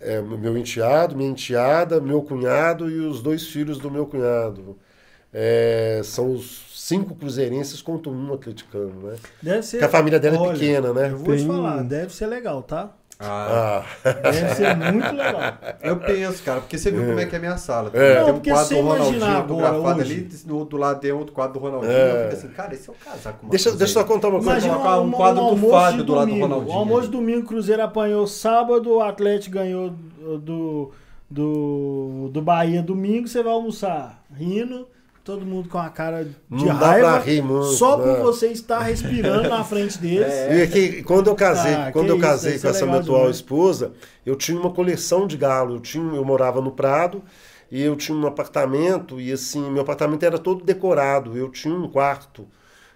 é, 0.00 0.20
meu 0.20 0.56
enteado, 0.56 1.16
minha 1.16 1.30
enteada, 1.30 2.00
meu 2.00 2.22
cunhado 2.22 2.88
e 2.90 3.00
os 3.00 3.20
dois 3.20 3.46
filhos 3.48 3.78
do 3.78 3.90
meu 3.90 4.06
cunhado. 4.06 4.76
É, 5.32 6.00
são 6.04 6.32
os 6.32 6.66
cinco 6.74 7.14
cruzeirenses 7.14 7.82
contra 7.82 8.10
um 8.10 8.32
atleticano, 8.32 9.08
né? 9.10 9.16
Deve 9.42 9.62
ser. 9.62 9.78
Porque 9.78 9.84
a 9.84 9.88
família 9.88 10.18
dela 10.20 10.36
é 10.36 10.40
olha, 10.40 10.52
pequena, 10.52 10.92
né? 10.92 11.10
Eu 11.10 11.18
vou 11.18 11.34
te 11.34 11.38
Tem- 11.38 11.46
falar, 11.46 11.82
deve 11.82 12.14
ser 12.14 12.26
legal, 12.26 12.62
tá? 12.62 12.94
Ah, 13.20 13.82
Ah, 14.04 14.12
Deve 14.12 14.54
ser 14.54 14.76
muito 14.76 15.12
legal. 15.14 15.58
eu 15.82 15.96
penso, 15.98 16.42
cara, 16.44 16.60
porque 16.60 16.78
você 16.78 16.90
viu 16.92 17.04
como 17.04 17.18
é 17.18 17.26
que 17.26 17.34
é 17.34 17.38
a 17.38 17.40
minha 17.40 17.56
sala. 17.56 17.90
É. 17.92 18.22
Tem 18.24 18.32
um 18.32 18.38
quadro 18.40 18.76
do 18.76 18.82
Ronaldinho 18.82 19.24
autografado 19.36 20.00
ali, 20.02 20.20
do 20.44 20.56
outro 20.56 20.78
lado 20.78 21.00
tem 21.00 21.10
outro 21.10 21.32
quadro 21.34 21.54
do 21.54 21.58
Ronaldinho. 21.58 21.92
É. 21.92 22.10
Eu 22.26 22.30
fico 22.30 22.36
assim, 22.46 22.48
cara, 22.54 22.74
esse 22.74 22.88
é 22.88 22.92
o 22.92 22.96
casaco. 22.96 23.46
deixa, 23.48 23.70
deixa 23.70 23.84
eu 23.98 24.02
só 24.02 24.04
contar 24.04 24.28
uma 24.28 24.36
coisa. 24.38 24.50
Imagina- 24.52 24.74
colocar 24.74 25.00
um 25.00 25.10
quadro 25.10 25.34
do 25.42 25.48
almoço 25.48 25.72
Fábio 25.72 26.04
do 26.04 26.14
lado 26.14 26.26
do 26.26 26.30
domingo. 26.30 26.46
Ronaldinho. 26.46 26.76
O 26.76 26.78
almoço 26.78 27.02
de 27.06 27.10
domingo, 27.12 27.40
o 27.40 27.44
Cruzeiro 27.48 27.82
apanhou 27.82 28.26
sábado, 28.26 28.88
o 28.94 29.00
Atlético 29.02 29.54
ganhou 29.56 29.90
do, 30.38 30.92
do, 31.28 32.28
do 32.32 32.40
Bahia 32.40 32.82
domingo, 32.82 33.26
você 33.26 33.42
vai 33.42 33.52
almoçar 33.52 34.22
rindo, 34.32 34.86
todo 35.28 35.44
mundo 35.44 35.68
com 35.68 35.76
a 35.78 35.90
cara 35.90 36.24
de 36.24 36.34
Não 36.48 36.66
dá 36.78 36.86
raiva, 36.86 37.10
pra 37.12 37.18
rir 37.18 37.42
muito, 37.42 37.66
só 37.74 37.98
por 37.98 38.06
né? 38.06 38.22
você 38.22 38.48
estar 38.48 38.78
respirando 38.80 39.46
na 39.48 39.62
frente 39.62 39.98
deles. 40.00 40.32
E 40.50 40.62
aqui, 40.62 41.02
quando 41.02 41.28
eu 41.28 41.34
casei, 41.34 41.74
Ah, 41.74 41.92
quando 41.92 42.08
eu 42.08 42.18
casei 42.18 42.54
isso 42.54 42.62
com 42.62 42.68
é 42.68 42.70
essa 42.70 42.86
minha 42.86 43.00
atual 43.00 43.18
demais. 43.20 43.36
esposa, 43.36 43.92
eu 44.24 44.34
tinha 44.36 44.58
uma 44.58 44.70
coleção 44.70 45.26
de 45.26 45.36
galo. 45.36 45.74
Eu, 45.76 45.80
tinha, 45.80 46.14
eu 46.14 46.24
morava 46.24 46.62
no 46.62 46.72
Prado 46.72 47.22
e 47.70 47.82
eu 47.82 47.94
tinha 47.94 48.16
um 48.16 48.26
apartamento 48.26 49.20
e 49.20 49.30
assim, 49.30 49.70
meu 49.70 49.82
apartamento 49.82 50.22
era 50.22 50.38
todo 50.38 50.64
decorado. 50.64 51.36
Eu 51.36 51.50
tinha 51.50 51.74
um 51.74 51.88
quarto 51.88 52.48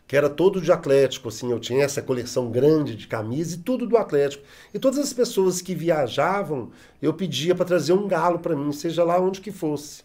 que 0.06 0.16
era 0.16 0.28
todo 0.28 0.60
de 0.60 0.70
Atlético, 0.72 1.28
assim, 1.28 1.50
eu 1.50 1.58
tinha 1.60 1.84
essa 1.84 2.02
coleção 2.02 2.50
grande 2.50 2.94
de 2.96 3.06
camisas 3.06 3.54
e 3.54 3.58
tudo 3.58 3.86
do 3.86 3.96
Atlético. 3.96 4.44
E 4.72 4.78
todas 4.78 4.98
as 4.98 5.12
pessoas 5.12 5.62
que 5.62 5.74
viajavam, 5.74 6.70
eu 7.00 7.14
pedia 7.14 7.54
para 7.54 7.64
trazer 7.64 7.92
um 7.94 8.06
galo 8.08 8.38
para 8.38 8.56
mim, 8.56 8.72
seja 8.72 9.04
lá 9.04 9.18
onde 9.20 9.40
que 9.40 9.50
fosse. 9.52 10.02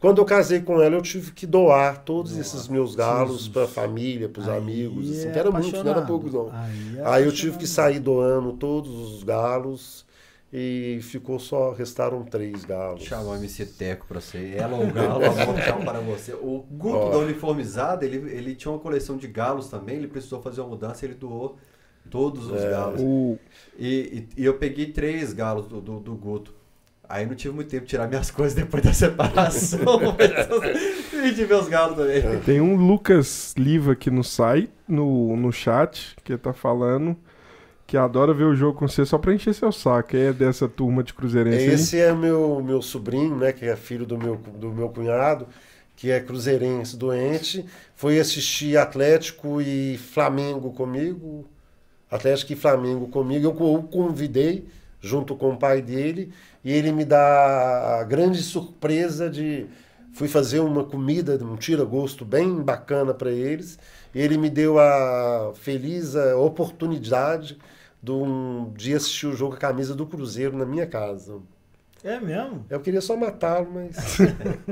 Quando 0.00 0.18
eu 0.18 0.24
casei 0.24 0.60
com 0.60 0.80
ela, 0.80 0.94
eu 0.94 1.02
tive 1.02 1.32
que 1.32 1.44
doar 1.46 2.04
todos 2.04 2.36
esses 2.36 2.68
meus 2.68 2.94
galos 2.94 3.48
para 3.48 3.64
a 3.64 3.68
família, 3.68 4.28
para 4.28 4.42
os 4.42 4.48
amigos, 4.48 5.10
assim, 5.10 5.28
é 5.28 5.32
que 5.32 5.38
era 5.38 5.50
muito, 5.50 5.72
não 5.72 5.80
era 5.80 5.90
apaixonado. 5.90 6.06
pouco 6.06 6.30
não. 6.30 6.50
Aí 6.52 6.98
é 6.98 7.02
Aí 7.04 7.24
eu 7.24 7.32
tive 7.32 7.58
que 7.58 7.66
sair 7.66 7.98
doando 7.98 8.52
todos 8.52 8.90
os 9.14 9.24
galos 9.24 10.06
e 10.52 11.00
ficou 11.02 11.38
só, 11.40 11.72
restaram 11.72 12.22
três 12.24 12.64
galos. 12.64 13.02
Chamar 13.02 13.32
o 13.32 13.34
MC 13.36 13.66
Teco 13.66 14.06
pra 14.06 14.20
você. 14.20 14.54
Ela 14.56 14.76
ou 14.76 14.84
o 14.86 14.92
Galo, 14.92 15.24
amor, 15.24 15.84
para 15.84 16.00
você. 16.00 16.32
O 16.32 16.64
Guto 16.70 16.96
Ó. 16.96 17.10
da 17.10 17.18
Uniformizada, 17.18 18.04
ele, 18.04 18.16
ele 18.32 18.54
tinha 18.54 18.70
uma 18.70 18.78
coleção 18.80 19.16
de 19.16 19.26
galos 19.26 19.68
também, 19.68 19.96
ele 19.96 20.08
precisou 20.08 20.40
fazer 20.40 20.60
uma 20.60 20.70
mudança, 20.70 21.04
ele 21.04 21.14
doou 21.14 21.56
todos 22.08 22.46
os 22.46 22.62
É. 22.62 22.70
galos. 22.70 23.00
O, 23.02 23.36
E, 23.76 24.26
e- 24.36 24.42
e 24.42 24.44
eu 24.44 24.54
peguei 24.54 24.92
três 24.92 25.32
galos 25.32 25.66
do, 25.66 25.80
do, 25.80 25.98
do 26.00 26.14
Guto. 26.14 26.54
Aí 27.08 27.24
não 27.24 27.34
tive 27.34 27.54
muito 27.54 27.70
tempo 27.70 27.84
de 27.84 27.90
tirar 27.90 28.06
minhas 28.06 28.30
coisas 28.32 28.54
depois 28.54 28.82
da 28.82 28.92
separação. 28.92 29.78
mas 30.18 31.24
eu 31.24 31.34
tive 31.34 31.46
meus 31.46 31.68
galos 31.68 31.96
também. 31.96 32.40
tem 32.40 32.60
um 32.60 32.76
Lucas 32.76 33.54
Liva 33.56 33.92
aqui 33.92 34.10
no 34.10 34.22
site, 34.22 34.70
no, 34.86 35.36
no 35.36 35.50
chat, 35.50 36.16
que 36.22 36.36
tá 36.36 36.52
falando 36.52 37.16
que 37.88 37.96
adora 37.96 38.34
ver 38.34 38.44
o 38.44 38.54
jogo 38.54 38.78
com 38.78 38.86
você 38.86 39.06
só 39.06 39.16
pra 39.16 39.32
encher 39.32 39.54
seu 39.54 39.72
saco. 39.72 40.14
É 40.14 40.30
dessa 40.30 40.68
turma 40.68 41.02
de 41.02 41.14
cruzeirense 41.14 41.56
aí? 41.56 41.68
Esse 41.70 41.98
é 41.98 42.12
meu, 42.12 42.62
meu 42.62 42.82
sobrinho, 42.82 43.34
né, 43.34 43.50
que 43.50 43.64
é 43.64 43.74
filho 43.76 44.04
do 44.04 44.18
meu, 44.18 44.36
do 44.36 44.70
meu 44.70 44.90
cunhado, 44.90 45.48
que 45.96 46.10
é 46.10 46.20
cruzeirense 46.20 46.98
doente. 46.98 47.64
Foi 47.96 48.20
assistir 48.20 48.76
Atlético 48.76 49.62
e 49.62 49.96
Flamengo 49.96 50.70
comigo. 50.70 51.46
Atlético 52.10 52.52
e 52.52 52.56
Flamengo 52.56 53.08
comigo. 53.08 53.46
Eu 53.46 53.52
o 53.52 53.82
convidei 53.82 54.66
junto 55.00 55.34
com 55.34 55.52
o 55.52 55.56
pai 55.56 55.80
dele 55.80 56.30
e 56.68 56.72
ele 56.72 56.92
me 56.92 57.02
dá 57.02 57.98
a 57.98 58.04
grande 58.04 58.42
surpresa 58.42 59.30
de 59.30 59.66
fui 60.12 60.28
fazer 60.28 60.60
uma 60.60 60.84
comida, 60.84 61.42
um 61.42 61.56
tira-gosto 61.56 62.26
bem 62.26 62.62
bacana 62.62 63.14
para 63.14 63.30
eles. 63.30 63.78
Ele 64.14 64.36
me 64.36 64.50
deu 64.50 64.78
a 64.78 65.54
feliz 65.54 66.14
oportunidade 66.36 67.56
de, 68.02 68.12
um, 68.12 68.70
de 68.76 68.92
assistir 68.94 69.28
o 69.28 69.34
jogo 69.34 69.54
a 69.54 69.58
camisa 69.58 69.94
do 69.94 70.06
Cruzeiro 70.06 70.58
na 70.58 70.66
minha 70.66 70.86
casa. 70.86 71.40
É 72.04 72.20
mesmo? 72.20 72.64
Eu 72.70 72.80
queria 72.80 73.00
só 73.00 73.16
matá-lo, 73.16 73.68
mas. 73.72 74.18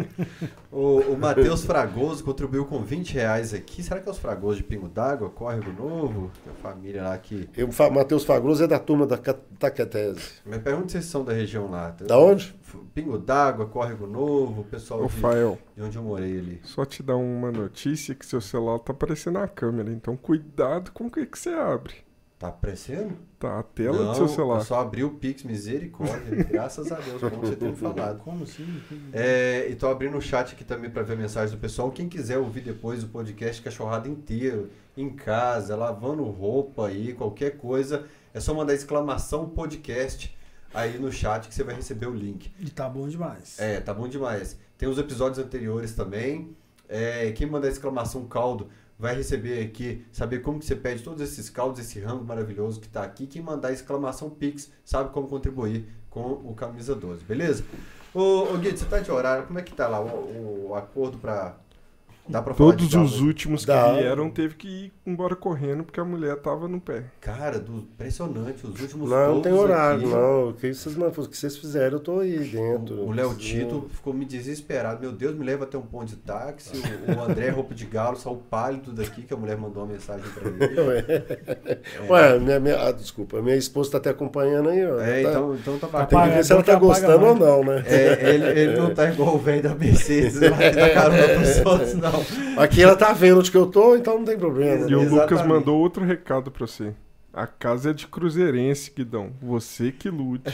o 0.71 0.97
o 1.01 1.19
Matheus 1.19 1.65
Fragoso 1.65 2.23
contribuiu 2.23 2.65
com 2.67 2.83
20 2.83 3.15
reais 3.15 3.53
aqui. 3.53 3.83
Será 3.83 4.01
que 4.01 4.09
é 4.09 4.13
os 4.13 4.19
Fragoso 4.19 4.59
de 4.59 4.63
Pingo 4.63 4.89
d'Água, 4.89 5.31
Córrego 5.31 5.73
Novo? 5.73 6.31
Tem 6.45 6.53
a 6.53 6.57
família 6.57 7.03
lá 7.03 7.19
que. 7.19 7.49
Eu, 7.57 7.69
Matheus 7.91 8.25
Fragoso 8.25 8.65
é 8.65 8.67
da 8.67 8.79
turma 8.79 9.07
da 9.07 9.17
Taquetese. 9.17 10.41
Me 10.45 10.59
pergunta 10.59 10.89
se 10.89 10.93
vocês 10.93 11.05
são 11.07 11.25
da 11.25 11.33
região 11.33 11.71
lá. 11.71 11.95
Da 12.01 12.19
onde? 12.19 12.55
Pingo 12.95 13.19
d'Água, 13.19 13.67
Córrego 13.67 14.07
Novo, 14.07 14.65
pessoal 14.65 15.05
Ô, 15.05 15.07
de, 15.07 15.13
Fael, 15.15 15.59
de 15.77 15.83
onde 15.83 15.97
eu 15.97 16.03
morei 16.03 16.39
ali. 16.39 16.61
Só 16.63 16.85
te 16.85 17.03
dar 17.03 17.17
uma 17.17 17.51
notícia 17.51 18.15
que 18.15 18.27
seu 18.27 18.41
celular 18.41 18.79
tá 18.81 18.93
aparecendo 18.93 19.39
na 19.39 19.49
câmera, 19.49 19.91
então 19.91 20.17
cuidado 20.17 20.91
com 20.93 21.07
o 21.07 21.11
que, 21.11 21.27
que 21.27 21.39
você 21.39 21.51
abre. 21.51 22.06
Tá 22.39 22.49
aparecendo? 22.49 23.17
Tá, 23.39 23.61
a 23.61 23.63
tela 23.63 23.97
Não, 23.97 24.11
do 24.11 24.17
seu 24.17 24.29
celular. 24.29 24.59
Eu 24.59 24.65
só 24.65 24.81
abri 24.81 25.03
o 25.03 25.11
Pix, 25.11 25.43
misericórdia. 25.43 26.45
graças 26.45 26.93
a 26.93 26.97
Deus, 26.97 27.19
como 27.19 27.37
você 27.47 27.57
tem 27.57 27.75
falado. 27.75 28.19
Como 28.19 28.45
assim? 28.45 28.83
É, 29.11 29.67
e 29.71 29.75
tô 29.75 29.89
abrindo 29.89 30.19
o 30.19 30.21
chat 30.21 30.53
aqui 30.53 30.63
também 30.63 30.91
para 30.91 31.03
ver 31.03 31.15
a 31.15 31.17
mensagem 31.17 31.57
do 31.57 31.61
pessoal. 31.61 31.91
Quem 31.91 32.11
quiser 32.11 32.37
ouvir 32.37 32.61
depois 32.61 33.03
o 33.03 33.09
podcast 33.09 33.63
Cachorrada 33.63 34.07
inteiro, 34.07 34.69
em 34.95 35.09
casa, 35.09 35.75
lavando 35.75 36.25
roupa 36.25 36.89
aí, 36.89 37.15
qualquer 37.15 37.57
coisa, 37.57 38.05
é 38.35 38.41
só 38.41 38.53
mandar 38.53 38.75
exclamação 38.75 39.49
podcast 39.49 40.37
aí 40.75 40.99
no 40.99 41.11
chat 41.11 41.49
que 41.49 41.55
você 41.55 41.65
vai 41.65 41.75
receber 41.75 42.07
o 42.07 42.15
link. 42.15 42.53
E 42.61 42.69
tá 42.69 42.87
bom 42.87 43.09
demais. 43.09 43.59
É, 43.59 43.81
tá 43.81 43.95
bom 43.95 44.07
demais. 44.07 44.59
Tem 44.77 44.87
os 44.87 44.99
episódios 44.99 45.39
anteriores 45.39 45.95
também. 45.95 46.55
É, 46.87 47.33
quem 47.33 47.47
mandar 47.47 47.69
exclamação 47.69 48.27
caldo 48.27 48.69
vai 48.99 49.15
receber 49.15 49.65
aqui, 49.65 50.05
saber 50.13 50.41
como 50.41 50.59
que 50.59 50.65
você 50.65 50.77
pede 50.77 51.03
todos 51.03 51.21
esses 51.21 51.51
caldos, 51.51 51.81
esse 51.81 52.01
rango 52.01 52.25
maravilhoso 52.25 52.81
que 52.81 52.87
está 52.87 53.03
aqui. 53.03 53.27
Quem 53.27 53.43
mandar 53.43 53.73
exclamação 53.73 54.31
Pix 54.31 54.71
sabe 54.85 55.11
como 55.11 55.29
contribuir 55.29 55.87
com 56.09 56.33
o 56.33 56.55
Camisa 56.55 56.95
12, 56.95 57.25
beleza? 57.25 57.65
Ô, 58.15 58.55
ô 58.55 58.57
Guido, 58.57 58.79
você 58.79 58.87
tá 58.87 58.99
de 59.01 59.11
horário, 59.11 59.47
como 59.47 59.59
é 59.59 59.63
que 59.63 59.75
tá 59.75 59.87
lá 59.87 60.01
o, 60.01 60.69
o 60.69 60.75
acordo 60.75 61.19
para 61.19 61.57
Dá 62.29 62.43
pra 62.43 62.55
falar 62.55 62.71
Todos 62.73 62.95
os 62.95 63.21
últimos 63.21 63.61
que 63.65 63.69
Dá. 63.69 63.93
vieram 63.93 64.31
teve 64.31 64.55
que 64.55 64.69
ir 64.69 64.93
embora 65.07 65.37
correndo 65.37 65.85
porque 65.85 66.01
a 66.01 66.05
mulher 66.05 66.37
tava 66.37 66.67
no 66.67 66.81
pé. 66.81 67.05
Cara, 67.21 67.59
do, 67.59 67.79
impressionante. 67.79 68.67
Os 68.67 68.81
últimos 68.81 69.11
Não, 69.11 69.37
não 69.37 69.43
tem 69.43 69.53
horário, 69.53 70.01
aqui, 70.01 70.09
não. 70.09 70.49
O 70.49 70.55
que 70.55 70.75
vocês, 70.75 70.97
o 70.97 71.29
que 71.29 71.37
vocês 71.37 71.57
fizeram, 71.57 71.99
eu 71.99 72.01
tô 72.01 72.21
aí 72.21 72.39
dentro. 72.39 73.01
O 73.01 73.13
Léo 73.13 73.35
Tito 73.35 73.89
ficou 73.93 74.13
me 74.13 74.25
desesperado. 74.25 75.01
Meu 75.01 75.13
Deus, 75.13 75.37
me 75.37 75.45
leva 75.45 75.65
até 75.65 75.79
um 75.79 75.83
ponto 75.83 76.07
de 76.07 76.17
táxi. 76.17 76.73
O, 76.77 77.13
o 77.13 77.23
André 77.31 77.51
Roupa 77.51 77.75
de 77.75 77.87
Galo 77.87 78.17
saiu 78.17 78.43
pálido 78.51 78.93
daqui, 78.93 79.23
que 79.23 79.33
a 79.33 79.37
mulher 79.37 79.57
mandou 79.57 79.85
uma 79.85 79.93
mensagem 79.93 80.27
pra 80.31 80.49
ele. 80.49 80.65
é. 81.09 82.11
Ué, 82.11 82.39
minha, 82.39 82.61
minha, 82.61 82.89
ah, 82.89 82.93
desculpa, 82.93 83.41
minha 83.41 83.57
esposa 83.57 83.93
tá 83.93 83.99
até 83.99 84.11
acompanhando 84.11 84.69
aí, 84.69 84.85
ó. 84.85 85.01
É, 85.01 85.23
tá, 85.23 85.31
então, 85.31 85.55
então 85.55 85.79
tá 85.79 85.87
batendo. 85.87 86.21
Tem 86.21 86.29
que 86.31 86.37
ver 86.37 86.45
se 86.45 86.53
ela 86.53 86.63
tá 86.63 86.75
gostando 86.75 87.27
ou 87.27 87.35
não, 87.35 87.65
né? 87.65 87.85
É, 87.87 88.35
ele, 88.35 88.61
ele 88.61 88.77
não 88.81 88.95
tá 88.95 89.11
igual 89.11 89.35
o 89.35 89.39
velho 89.39 89.63
da 89.63 89.75
Mercedes, 89.75 90.39
vai 90.51 90.73
dar 90.73 90.93
carona 90.93 91.29
pros 91.29 91.67
outros, 91.67 91.95
não. 91.95 92.16
Aqui 92.57 92.83
ela 92.83 92.97
tá 92.97 93.13
vendo 93.13 93.41
onde 93.41 93.51
que 93.51 93.57
eu 93.57 93.67
tô, 93.67 93.97
então 93.97 94.19
não 94.19 94.25
tem 94.25 94.39
problema. 94.39 94.89
E 94.89 94.95
o 94.95 95.09
Lucas 95.09 95.45
mandou 95.47 95.79
outro 95.79 96.05
recado 96.05 96.51
pra 96.51 96.67
você. 96.67 96.93
A 97.33 97.47
casa 97.47 97.91
é 97.91 97.93
de 97.93 98.07
cruzeirense, 98.07 98.91
Guidão. 98.91 99.31
Você 99.43 99.93
que 99.93 100.09
lute. 100.09 100.51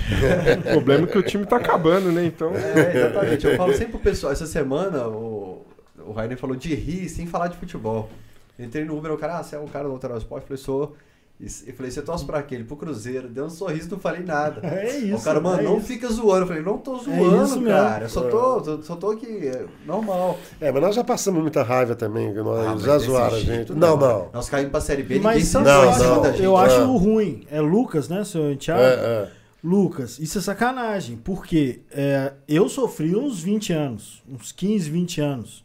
o 0.59 0.73
problema 0.73 1.05
é 1.05 1.07
que 1.07 1.17
o 1.17 1.23
time 1.23 1.47
tá 1.47 1.57
acabando, 1.57 2.11
né? 2.11 2.25
Então. 2.25 2.53
É, 2.55 2.97
exatamente. 2.97 3.47
Eu 3.47 3.57
falo 3.57 3.73
sempre 3.73 3.93
pro 3.93 4.01
pessoal, 4.01 4.33
essa 4.33 4.47
semana 4.47 5.07
o, 5.07 5.65
o 6.05 6.13
Rainer 6.13 6.37
falou 6.37 6.57
de 6.57 6.75
rir 6.75 7.09
sem 7.09 7.25
falar 7.25 7.47
de 7.47 7.57
futebol. 7.57 8.11
Entrei 8.59 8.85
no 8.85 8.99
Uber, 8.99 9.13
o 9.13 9.17
cara, 9.17 9.39
ah, 9.39 9.43
você 9.45 9.55
é 9.55 9.59
o 9.61 9.69
cara 9.69 9.87
do 9.87 9.93
Alterar 9.93 10.19
Esporte? 10.19 10.43
Eu 10.43 10.49
falei, 10.49 10.63
sou. 10.63 10.97
E 11.43 11.73
falei, 11.73 11.91
você 11.91 12.01
torce 12.01 12.25
pra 12.25 12.41
quê? 12.41 12.55
Ele 12.55 12.65
pro 12.65 12.77
Cruzeiro. 12.77 13.29
Deu 13.29 13.47
um 13.47 13.51
sorriso, 13.51 13.91
não 13.91 13.99
falei 13.99 14.23
nada. 14.23 14.61
É 14.73 14.97
isso. 14.97 15.17
O 15.17 15.23
cara, 15.23 15.41
mano, 15.41 15.61
é 15.61 15.65
não 15.65 15.79
isso. 15.79 15.87
fica 15.87 16.09
zoando. 16.09 16.43
Eu 16.43 16.47
falei, 16.47 16.63
não 16.63 16.79
tô 16.79 16.99
zoando, 16.99 17.69
é 17.69 17.73
cara. 17.73 18.05
Eu 18.05 18.09
só 18.09 18.23
tô, 18.23 18.83
só 18.83 18.97
tô 18.97 19.11
aqui, 19.11 19.49
é 19.49 19.67
normal. 19.85 20.39
É, 20.61 20.71
mas 20.71 20.83
nós 20.83 20.95
já 20.95 21.05
passamos 21.05 21.43
muita 21.43 21.63
raiva 21.63 21.95
também, 21.95 22.33
nós 22.33 22.83
ah, 22.83 22.87
já 22.87 22.99
zoaram 22.99 23.37
a 23.37 23.41
gente. 23.41 23.73
Não, 23.73 23.97
não, 23.97 23.97
não. 23.97 24.29
Nós 24.33 24.49
caímos 24.49 24.71
pra 24.71 24.81
Série 24.81 25.03
B, 25.03 25.19
mas 25.19 25.53
ninguém 25.53 25.73
não, 25.73 25.99
não, 25.99 26.23
da 26.23 26.31
gente. 26.31 26.43
Eu 26.43 26.57
acho 26.57 26.81
o 26.83 26.97
ruim. 26.97 27.47
É 27.51 27.61
Lucas, 27.61 28.09
né, 28.09 28.25
seu 28.25 28.57
Thiago? 28.57 28.81
É, 28.81 28.95
é. 28.95 29.29
Lucas, 29.63 30.19
isso 30.19 30.39
é 30.39 30.41
sacanagem. 30.41 31.17
Porque 31.17 31.81
é, 31.91 32.33
eu 32.49 32.69
sofri 32.69 33.15
uns 33.15 33.41
20 33.41 33.73
anos, 33.73 34.23
uns 34.29 34.53
15, 34.53 34.91
20 34.91 35.21
anos. 35.21 35.65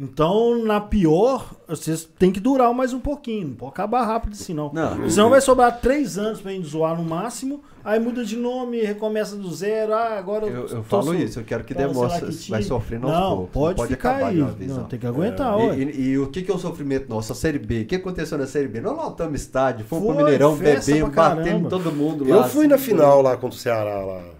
Então, 0.00 0.64
na 0.64 0.80
pior, 0.80 1.54
vocês 1.66 2.08
tem 2.18 2.30
que 2.30 2.38
durar 2.38 2.72
mais 2.72 2.92
um 2.92 3.00
pouquinho. 3.00 3.48
Não 3.48 3.54
pode 3.54 3.72
acabar 3.72 4.04
rápido 4.04 4.34
assim, 4.34 4.54
não. 4.54 4.72
não 4.72 5.10
Senão 5.10 5.28
vai 5.28 5.40
sobrar 5.40 5.80
três 5.80 6.16
anos 6.16 6.40
pra 6.40 6.52
gente 6.52 6.68
zoar 6.68 6.96
no 6.96 7.02
máximo. 7.02 7.60
Aí 7.84 7.98
muda 7.98 8.24
de 8.24 8.36
nome, 8.36 8.80
recomeça 8.80 9.34
do 9.34 9.52
zero. 9.52 9.92
Ah, 9.92 10.16
agora 10.16 10.46
eu, 10.46 10.66
eu 10.68 10.82
falo 10.84 11.12
isso, 11.14 11.40
eu 11.40 11.44
quero 11.44 11.64
que 11.64 11.74
demonstre. 11.74 12.32
Que 12.32 12.50
vai 12.50 12.62
sofrer 12.62 13.02
aos 13.02 13.10
não, 13.10 13.36
poucos. 13.36 13.50
Pode, 13.52 13.68
não 13.68 13.74
pode 13.74 13.94
ficar 13.94 14.10
acabar 14.10 14.28
aí. 14.28 14.42
Vez, 14.56 14.76
não, 14.76 14.84
tem 14.84 14.98
que 15.00 15.06
aguentar, 15.06 15.58
é. 15.58 15.78
e, 15.78 15.82
e, 15.82 16.00
e, 16.10 16.18
o 16.18 16.28
que, 16.28 16.42
que 16.42 16.50
é 16.50 16.54
o 16.54 16.58
sofrimento 16.58 17.08
nosso? 17.08 17.32
A 17.32 17.34
Série 17.34 17.58
B. 17.58 17.80
O 17.80 17.86
que 17.86 17.96
aconteceu 17.96 18.38
na 18.38 18.46
Série 18.46 18.68
B? 18.68 18.80
Nós 18.80 18.96
lotamos 18.96 19.40
estádio, 19.40 19.84
fomos 19.84 20.06
pro 20.06 20.16
Mineirão, 20.16 20.54
bebemos, 20.54 21.12
batendo 21.12 21.68
todo 21.68 21.90
mundo 21.90 22.28
lá. 22.28 22.36
Eu 22.36 22.44
fui 22.44 22.68
na 22.68 22.78
final 22.78 23.20
lá 23.20 23.36
contra 23.36 23.56
o 23.56 23.60
Ceará 23.60 24.04
lá. 24.04 24.37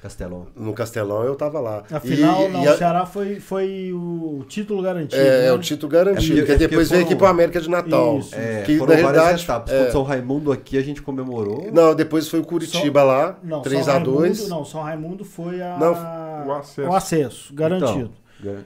Castelão. 0.00 0.46
No 0.56 0.72
Castelão 0.72 1.24
eu 1.24 1.36
tava 1.36 1.60
lá. 1.60 1.84
A 1.90 2.00
final, 2.00 2.44
e, 2.44 2.48
não, 2.48 2.64
e 2.64 2.68
a... 2.68 2.72
o 2.72 2.76
Ceará 2.78 3.04
foi, 3.04 3.38
foi 3.38 3.92
o 3.92 4.42
título 4.48 4.80
garantido. 4.82 5.20
É, 5.20 5.40
né? 5.42 5.46
é 5.48 5.52
o 5.52 5.58
título 5.58 5.92
garantido. 5.92 6.38
É 6.38 6.42
porque, 6.42 6.56
depois 6.56 6.88
veio 6.88 7.04
aqui 7.04 7.14
pro 7.14 7.26
América 7.26 7.60
de 7.60 7.68
Natal. 7.68 8.18
Isso. 8.18 8.34
É, 8.34 8.62
que 8.62 8.78
foram 8.78 8.94
na 8.94 9.00
realidade. 9.00 9.42
Etapas. 9.42 9.72
É. 9.72 9.90
São 9.90 10.02
Raimundo 10.02 10.50
aqui 10.52 10.78
a 10.78 10.82
gente 10.82 11.02
comemorou. 11.02 11.68
Não, 11.70 11.94
depois 11.94 12.28
foi 12.28 12.40
o 12.40 12.44
Curitiba 12.44 13.02
lá, 13.02 13.38
3x2. 13.44 14.48
Não, 14.48 14.64
São 14.64 14.80
Raimundo 14.80 15.22
foi 15.22 15.60
a... 15.60 15.76
não, 15.76 16.48
o 16.48 16.52
acesso. 16.52 16.88
O 16.88 16.94
acesso 16.94 17.54
garantido. 17.54 17.98
Então, 17.98 18.19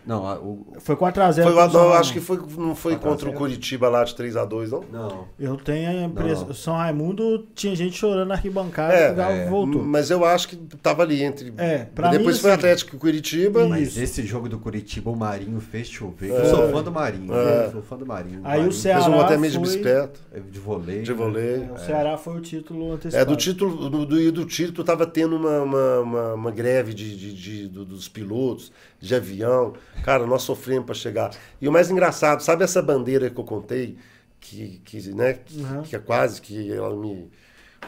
não, 0.07 0.27
a, 0.27 0.39
o... 0.39 0.67
Foi 0.79 0.97
4x0. 0.97 1.43
Foi, 1.43 1.69
não, 1.69 1.93
acho 1.93 2.13
que 2.13 2.21
foi, 2.21 2.39
não 2.57 2.75
foi 2.75 2.97
contra 2.97 3.29
o 3.29 3.33
Curitiba 3.33 3.89
lá 3.89 4.05
de 4.05 4.15
3x2, 4.15 4.71
não? 4.71 4.85
Não. 4.93 5.29
Eu 5.39 5.57
tenho 5.57 5.91
a 5.91 6.05
impressão. 6.05 6.55
São 6.55 6.77
Raimundo 6.77 7.47
tinha 7.55 7.75
gente 7.75 7.97
chorando 7.97 8.29
na 8.29 8.35
arquibancada 8.35 8.95
é, 8.95 9.13
o 9.13 9.15
Galo 9.15 9.35
é. 9.35 9.47
voltou. 9.47 9.83
Mas 9.83 10.11
eu 10.11 10.25
acho 10.25 10.49
que 10.49 10.57
tava 10.57 11.03
ali 11.03 11.23
entre. 11.23 11.53
É, 11.57 11.87
pra 11.95 12.11
Depois 12.11 12.37
mim, 12.37 12.43
foi 12.43 12.51
assim, 12.51 12.59
Atlético 12.59 12.97
e 12.97 12.99
Curitiba. 12.99 13.67
Mas 13.69 13.97
esse 13.97 14.25
jogo 14.25 14.49
do 14.49 14.59
Curitiba, 14.59 15.11
o 15.11 15.17
Marinho 15.17 15.61
fez 15.61 15.89
chover. 15.89 16.31
É. 16.31 16.41
Eu 16.41 16.45
sou 16.47 16.71
fã 16.71 16.83
do 16.83 16.93
Marinho. 16.93 17.35
É. 17.35 17.67
Eu 17.67 17.73
sou 17.73 17.83
fã 17.83 17.97
do 17.97 18.07
Marinho. 18.07 18.39
Aí 18.39 18.43
Marinho. 18.43 18.69
o 18.69 18.73
Ceará. 18.73 19.03
Fez 19.03 19.15
um 19.15 19.21
até 19.21 19.37
meio 19.37 19.53
foi... 19.53 19.63
de 19.63 19.69
bicicleta. 19.69 20.21
De 20.51 20.59
vôlei. 20.59 21.03
De 21.03 21.13
vôlei. 21.13 21.69
É, 21.69 21.73
o 21.73 21.79
Ceará 21.79 22.17
foi 22.17 22.37
o 22.37 22.41
título 22.41 22.93
antecipado. 22.93 23.23
É, 23.23 23.25
do 23.25 23.37
título. 23.37 23.91
Do, 23.91 24.07
do, 24.07 24.33
do 24.33 24.45
título 24.45 24.85
tava 24.85 25.07
tendo 25.07 25.37
uma, 25.37 25.61
uma, 25.63 25.99
uma, 26.01 26.35
uma 26.35 26.51
greve 26.51 26.95
de, 26.95 27.17
de, 27.17 27.33
de, 27.33 27.69
dos 27.69 28.09
pilotos, 28.09 28.73
de 29.07 29.15
avião. 29.15 29.75
Cara, 30.03 30.27
nós 30.27 30.43
sofremos 30.43 30.87
para 30.87 30.95
chegar. 30.95 31.31
E 31.61 31.69
o 31.69 31.73
mais 31.73 31.91
engraçado, 31.91 32.41
sabe 32.43 32.65
essa 32.65 32.83
bandeira 32.83 33.31
que 33.31 33.39
eu 33.39 33.45
contei, 33.45 33.97
que, 34.41 34.81
que, 34.85 35.15
né, 35.15 35.39
uhum. 35.55 35.83
que 35.83 35.97
é 35.97 35.99
quase 35.99 36.41
que 36.41 36.73
ela 36.73 36.97
me 36.97 37.31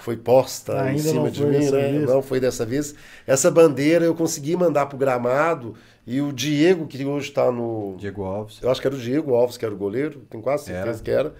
foi 0.00 0.16
posta 0.16 0.82
Ainda 0.82 1.00
em 1.00 1.02
cima 1.02 1.30
de 1.30 1.44
mim, 1.44 1.70
né? 1.70 1.92
Vez. 1.92 2.08
Não 2.08 2.22
foi 2.22 2.38
dessa 2.38 2.66
vez. 2.66 2.94
Essa 3.26 3.50
bandeira 3.50 4.04
eu 4.04 4.14
consegui 4.14 4.56
mandar 4.56 4.86
pro 4.86 4.98
gramado 4.98 5.74
e 6.06 6.20
o 6.20 6.32
Diego, 6.32 6.86
que 6.86 7.04
hoje 7.04 7.28
está 7.28 7.50
no. 7.50 7.96
Diego 7.98 8.22
Alves. 8.22 8.60
Eu 8.62 8.70
acho 8.70 8.80
que 8.80 8.86
era 8.86 8.94
o 8.94 8.98
Diego 8.98 9.34
Alves, 9.34 9.56
que 9.56 9.64
era 9.64 9.74
o 9.74 9.76
goleiro, 9.76 10.20
tenho 10.30 10.42
quase 10.42 10.66
certeza 10.66 10.98
era. 10.98 11.02
que 11.02 11.10
era. 11.10 11.34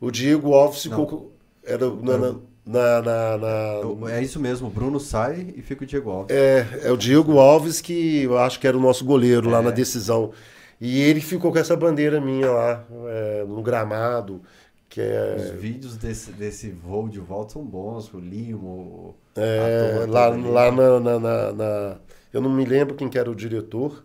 O 0.00 0.10
Diego 0.10 0.52
Alves 0.52 0.82
ficou. 0.82 1.32
Era, 1.64 1.88
na, 1.88 2.36
na, 2.66 3.02
na, 3.02 3.38
na, 3.38 4.10
É 4.10 4.22
isso 4.22 4.40
mesmo, 4.40 4.68
o 4.68 4.70
Bruno 4.70 4.98
sai 4.98 5.52
e 5.54 5.60
fica 5.60 5.84
o 5.84 5.86
Diego 5.86 6.10
Alves. 6.10 6.34
É, 6.34 6.66
é 6.84 6.90
o 6.90 6.96
Diego 6.96 7.38
Alves 7.38 7.80
que 7.80 8.22
eu 8.22 8.38
acho 8.38 8.58
que 8.58 8.66
era 8.66 8.76
o 8.76 8.80
nosso 8.80 9.04
goleiro 9.04 9.48
é. 9.48 9.52
lá 9.52 9.62
na 9.62 9.70
decisão. 9.70 10.32
E 10.80 11.00
ele 11.00 11.20
ficou 11.20 11.52
com 11.52 11.58
essa 11.58 11.76
bandeira 11.76 12.20
minha 12.20 12.50
lá, 12.50 12.84
é, 13.08 13.44
no 13.46 13.62
gramado. 13.62 14.40
Que 14.88 15.00
é... 15.00 15.36
Os 15.36 15.60
vídeos 15.60 15.96
desse, 15.96 16.30
desse 16.32 16.70
voo 16.70 17.08
de 17.08 17.20
volta 17.20 17.54
são 17.54 17.64
bons, 17.64 18.12
o 18.14 18.18
Limo. 18.18 19.14
É, 19.36 20.06
lá 20.08 20.28
lá 20.28 20.70
na, 20.70 21.00
na, 21.00 21.18
na, 21.18 21.52
na, 21.52 21.96
Eu 22.32 22.40
não 22.40 22.48
me 22.50 22.64
lembro 22.64 22.94
quem 22.94 23.08
que 23.08 23.18
era 23.18 23.30
o 23.30 23.34
diretor. 23.34 24.04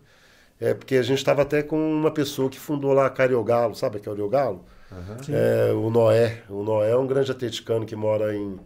É 0.59 0.73
porque 0.73 0.95
a 0.95 1.01
gente 1.01 1.19
estava 1.19 1.43
até 1.43 1.63
com 1.63 1.77
uma 1.77 2.11
pessoa 2.11 2.49
que 2.49 2.59
fundou 2.59 2.91
lá 2.91 3.05
a 3.05 3.09
Cariogalo, 3.09 3.73
sabe 3.75 3.99
que 3.99 4.09
é 4.09 4.11
o 4.11 4.15
Cariogalo? 4.15 4.65
Uhum. 4.91 5.35
É, 5.35 5.71
o 5.73 5.89
Noé. 5.89 6.43
O 6.49 6.63
Noé 6.63 6.91
é 6.91 6.97
um 6.97 7.07
grande 7.07 7.31
atleticano 7.31 7.85
que 7.85 7.95
mora 7.95 8.35
em, 8.35 8.59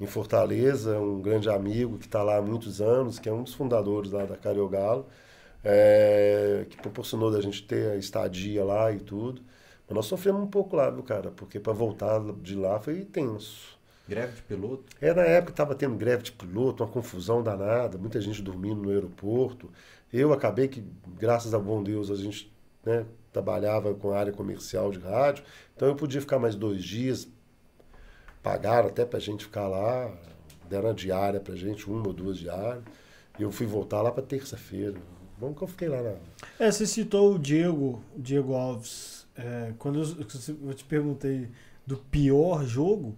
em 0.00 0.06
Fortaleza, 0.06 0.98
um 0.98 1.20
grande 1.20 1.48
amigo 1.48 1.98
que 1.98 2.06
está 2.06 2.22
lá 2.22 2.36
há 2.38 2.42
muitos 2.42 2.80
anos, 2.80 3.18
que 3.18 3.28
é 3.28 3.32
um 3.32 3.42
dos 3.42 3.54
fundadores 3.54 4.10
lá 4.10 4.24
da 4.24 4.36
Cariogalo, 4.36 5.06
é, 5.64 6.66
que 6.68 6.76
proporcionou 6.76 7.30
da 7.30 7.40
gente 7.40 7.62
ter 7.66 7.92
a 7.92 7.96
estadia 7.96 8.64
lá 8.64 8.92
e 8.92 8.98
tudo. 9.00 9.42
Mas 9.88 9.96
nós 9.96 10.06
sofremos 10.06 10.42
um 10.42 10.46
pouco 10.46 10.76
lá, 10.76 10.90
viu, 10.90 11.02
cara? 11.02 11.30
Porque 11.30 11.60
para 11.60 11.72
voltar 11.72 12.20
de 12.42 12.54
lá 12.54 12.78
foi 12.80 13.04
tenso. 13.04 13.76
Greve 14.08 14.34
de 14.36 14.42
piloto? 14.42 14.84
É, 15.00 15.12
na 15.12 15.22
época 15.22 15.52
estava 15.52 15.74
tendo 15.74 15.96
greve 15.96 16.22
de 16.22 16.32
piloto, 16.32 16.84
uma 16.84 16.90
confusão 16.90 17.42
danada, 17.42 17.98
muita 17.98 18.20
gente 18.20 18.40
dormindo 18.40 18.82
no 18.82 18.90
aeroporto. 18.90 19.70
Eu 20.12 20.32
acabei 20.32 20.68
que, 20.68 20.84
graças 21.18 21.52
a 21.52 21.58
bom 21.58 21.82
Deus, 21.82 22.10
a 22.10 22.14
gente 22.14 22.52
né, 22.84 23.04
trabalhava 23.36 23.92
com 23.92 24.12
a 24.12 24.18
área 24.18 24.32
comercial 24.32 24.90
de 24.90 24.98
rádio, 24.98 25.44
então 25.76 25.86
eu 25.86 25.94
podia 25.94 26.22
ficar 26.22 26.38
mais 26.38 26.54
dois 26.54 26.82
dias, 26.82 27.28
pagaram 28.42 28.88
até 28.88 29.04
para 29.04 29.18
a 29.18 29.20
gente 29.20 29.44
ficar 29.44 29.68
lá, 29.68 30.10
deram 30.66 30.88
a 30.88 30.92
diária 30.94 31.38
para 31.38 31.52
a 31.52 31.56
gente, 31.56 31.88
uma 31.88 32.06
ou 32.06 32.14
duas 32.14 32.38
diárias, 32.38 32.82
e 33.38 33.42
eu 33.42 33.52
fui 33.52 33.66
voltar 33.66 34.00
lá 34.00 34.10
para 34.10 34.22
terça-feira. 34.22 34.94
Bom 35.38 35.52
que 35.52 35.62
eu 35.62 35.68
fiquei 35.68 35.86
lá 35.86 36.00
na... 36.00 36.14
É, 36.58 36.70
você 36.70 36.86
citou 36.86 37.34
o 37.34 37.38
Diego, 37.38 38.02
o 38.16 38.20
Diego 38.22 38.54
Alves, 38.54 39.26
é, 39.36 39.74
quando 39.78 40.00
eu, 40.00 40.26
eu 40.66 40.72
te 40.72 40.84
perguntei 40.84 41.50
do 41.86 41.98
pior 41.98 42.64
jogo, 42.64 43.14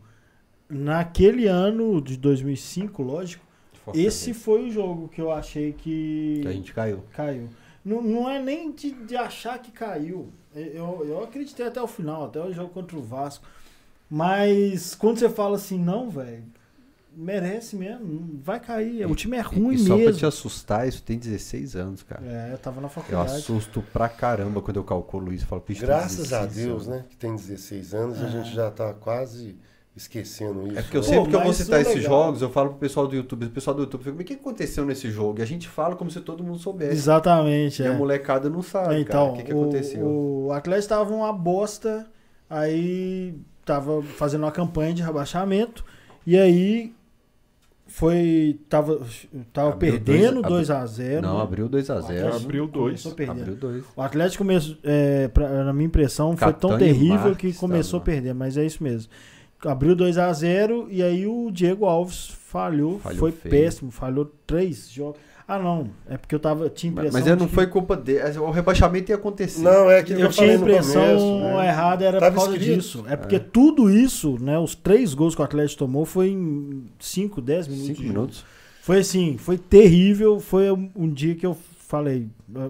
naquele 0.68 1.46
ano 1.46 2.02
de 2.02 2.16
2005, 2.16 3.02
lógico, 3.04 3.46
esse 3.94 4.34
foi 4.34 4.66
o 4.66 4.70
jogo 4.70 5.08
que 5.08 5.20
eu 5.20 5.30
achei 5.30 5.72
que. 5.72 6.40
Que 6.42 6.48
a 6.48 6.52
gente 6.52 6.74
caiu. 6.74 7.04
Caiu. 7.12 7.48
Não, 7.88 8.02
não 8.02 8.28
é 8.28 8.38
nem 8.40 8.70
de, 8.72 8.90
de 8.92 9.16
achar 9.16 9.58
que 9.58 9.70
caiu. 9.70 10.28
Eu, 10.54 11.04
eu 11.08 11.22
acreditei 11.24 11.66
até 11.66 11.80
o 11.80 11.86
final, 11.86 12.24
até 12.26 12.40
o 12.42 12.52
jogo 12.52 12.70
contra 12.70 12.96
o 12.96 13.02
Vasco. 13.02 13.44
Mas 14.10 14.94
quando 14.94 15.18
você 15.18 15.28
fala 15.28 15.56
assim, 15.56 15.78
não, 15.78 16.08
velho, 16.10 16.44
merece 17.14 17.76
mesmo, 17.76 18.40
vai 18.42 18.58
cair. 18.60 19.06
O 19.06 19.14
time 19.14 19.36
é 19.36 19.40
ruim 19.40 19.72
e, 19.72 19.74
e 19.74 19.78
só 19.78 19.96
mesmo. 19.96 20.10
pra 20.10 20.18
te 20.18 20.26
assustar, 20.26 20.88
isso 20.88 21.02
tem 21.02 21.18
16 21.18 21.76
anos, 21.76 22.02
cara. 22.02 22.22
É, 22.24 22.52
eu 22.52 22.58
tava 22.58 22.80
na 22.80 22.86
Eu 22.86 22.90
faculdade. 22.90 23.32
assusto 23.32 23.82
pra 23.92 24.08
caramba 24.08 24.62
quando 24.62 24.76
eu 24.78 24.84
calculo 24.84 25.32
isso. 25.32 25.44
Eu 25.44 25.48
falo, 25.48 25.60
"Pixe, 25.62 25.80
tem 25.80 25.88
Graças 25.88 26.32
a 26.32 26.46
16 26.46 26.54
Deus, 26.66 26.88
anos." 26.88 27.02
né? 27.02 27.04
Que 27.08 27.16
tem 27.16 27.36
16 27.36 27.94
anos 27.94 28.20
e 28.20 28.24
a 28.24 28.28
gente 28.28 28.54
já 28.54 28.70
tá 28.70 28.92
quase 28.94 29.56
esquecendo 29.98 30.66
isso. 30.68 30.78
É 30.78 30.82
porque 30.82 30.96
eu 30.96 31.00
né? 31.02 31.06
Pô, 31.06 31.12
sempre 31.12 31.30
que 31.30 31.36
eu 31.36 31.42
vou 31.42 31.52
citar 31.52 31.78
é 31.78 31.82
esses 31.82 31.94
legal. 31.96 32.10
jogos, 32.24 32.40
eu 32.42 32.48
falo 32.50 32.70
pro 32.70 32.78
pessoal 32.78 33.06
do 33.06 33.14
YouTube, 33.14 33.46
o 33.46 33.50
pessoal 33.50 33.74
do 33.76 33.82
YouTube 33.82 34.02
fica, 34.04 34.12
mas 34.16 34.24
o 34.24 34.26
que 34.26 34.34
aconteceu 34.34 34.84
nesse 34.86 35.10
jogo? 35.10 35.40
E 35.40 35.42
a 35.42 35.46
gente 35.46 35.68
fala 35.68 35.94
como 35.96 36.10
se 36.10 36.20
todo 36.20 36.42
mundo 36.42 36.58
soubesse. 36.58 36.92
Exatamente. 36.92 37.82
E 37.82 37.84
é. 37.84 37.88
a 37.88 37.92
molecada 37.94 38.48
não 38.48 38.62
sabe, 38.62 39.00
Então, 39.00 39.26
cara. 39.26 39.32
O 39.32 39.36
que, 39.36 39.42
que 39.42 39.52
o- 39.54 39.60
aconteceu? 39.62 40.06
O, 40.06 40.52
Atlético 40.52 40.88
tava 40.88 41.12
uma 41.14 41.32
bosta, 41.32 42.06
aí 42.48 43.34
tava 43.64 44.02
fazendo 44.02 44.44
uma 44.44 44.52
campanha 44.52 44.94
de 44.94 45.02
rebaixamento, 45.02 45.84
e 46.26 46.38
aí 46.38 46.94
foi. 47.86 48.60
Tava, 48.68 49.00
tava 49.52 49.72
Abriu 49.72 49.92
perdendo 49.92 50.42
dois- 50.42 50.68
2x0. 50.68 51.20
Não, 51.22 51.38
abriu 51.40 51.68
2x0. 51.68 52.34
Abriu 52.36 52.66
dois. 52.66 53.02
Começou 53.02 53.12
perdendo. 53.12 53.40
Abriu 53.40 53.56
2. 53.56 53.84
O 53.96 54.02
Atlético 54.02 54.44
começou, 54.44 54.76
é, 54.84 55.28
pra- 55.28 55.64
na 55.64 55.72
minha 55.72 55.86
impressão, 55.86 56.36
foi 56.36 56.52
tão 56.52 56.76
terrível 56.78 57.16
Marques 57.30 57.54
que 57.54 57.58
começou 57.58 57.96
a 57.98 58.00
tava. 58.00 58.10
perder, 58.12 58.34
mas 58.34 58.56
é 58.56 58.64
isso 58.66 58.82
mesmo. 58.82 59.10
Abriu 59.64 59.94
2 59.96 60.18
a 60.18 60.32
0 60.32 60.86
e 60.90 61.02
aí 61.02 61.26
o 61.26 61.50
Diego 61.50 61.84
Alves 61.84 62.28
falhou, 62.46 62.98
Falhou 63.00 63.18
foi 63.18 63.32
feio. 63.32 63.50
péssimo, 63.64 63.90
falhou 63.90 64.30
três 64.46 64.88
jogos. 64.90 65.20
Ah, 65.48 65.58
não, 65.58 65.88
é 66.08 66.16
porque 66.18 66.34
eu 66.34 66.38
tava 66.38 66.68
tinha 66.68 66.92
Mas, 66.92 67.06
impressão 67.06 67.20
mas 67.20 67.26
é, 67.26 67.34
não 67.36 67.48
que- 67.48 67.54
foi 67.54 67.66
culpa 67.66 67.96
dele. 67.96 68.38
O 68.38 68.50
rebaixamento 68.50 69.10
ia 69.10 69.16
acontecer. 69.16 69.62
Não, 69.62 69.90
é 69.90 69.98
aquilo 70.00 70.18
que 70.18 70.22
eu 70.22 70.26
eu 70.28 70.32
tinha 70.32 70.54
impressão 70.54 71.02
começo. 71.02 71.40
né? 71.56 71.66
errada 71.68 72.04
era 72.04 72.20
Tava 72.20 72.34
por 72.36 72.42
causa 72.42 72.56
escrito. 72.58 72.76
disso. 72.76 73.04
É 73.08 73.16
porque 73.16 73.38
tudo 73.40 73.90
isso, 73.90 74.36
né, 74.38 74.58
os 74.58 74.74
três 74.74 75.14
gols 75.14 75.34
que 75.34 75.40
o 75.40 75.44
Atlético 75.44 75.78
tomou 75.78 76.04
foi 76.04 76.28
em 76.28 76.84
5, 77.00 77.40
10 77.40 77.66
minutos. 77.66 77.86
5 77.86 77.98
de 78.00 78.06
jogo. 78.06 78.18
minutos. 78.18 78.44
Foi 78.82 78.98
assim, 78.98 79.36
foi 79.38 79.56
terrível. 79.58 80.38
Foi 80.38 80.70
um, 80.70 80.90
dia 81.10 81.34
que 81.34 81.46
eu 81.46 81.56
falei: 81.78 82.28
"Ah, 82.54 82.68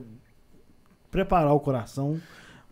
preparar 1.11 1.53
o 1.53 1.61
coração 1.61 2.21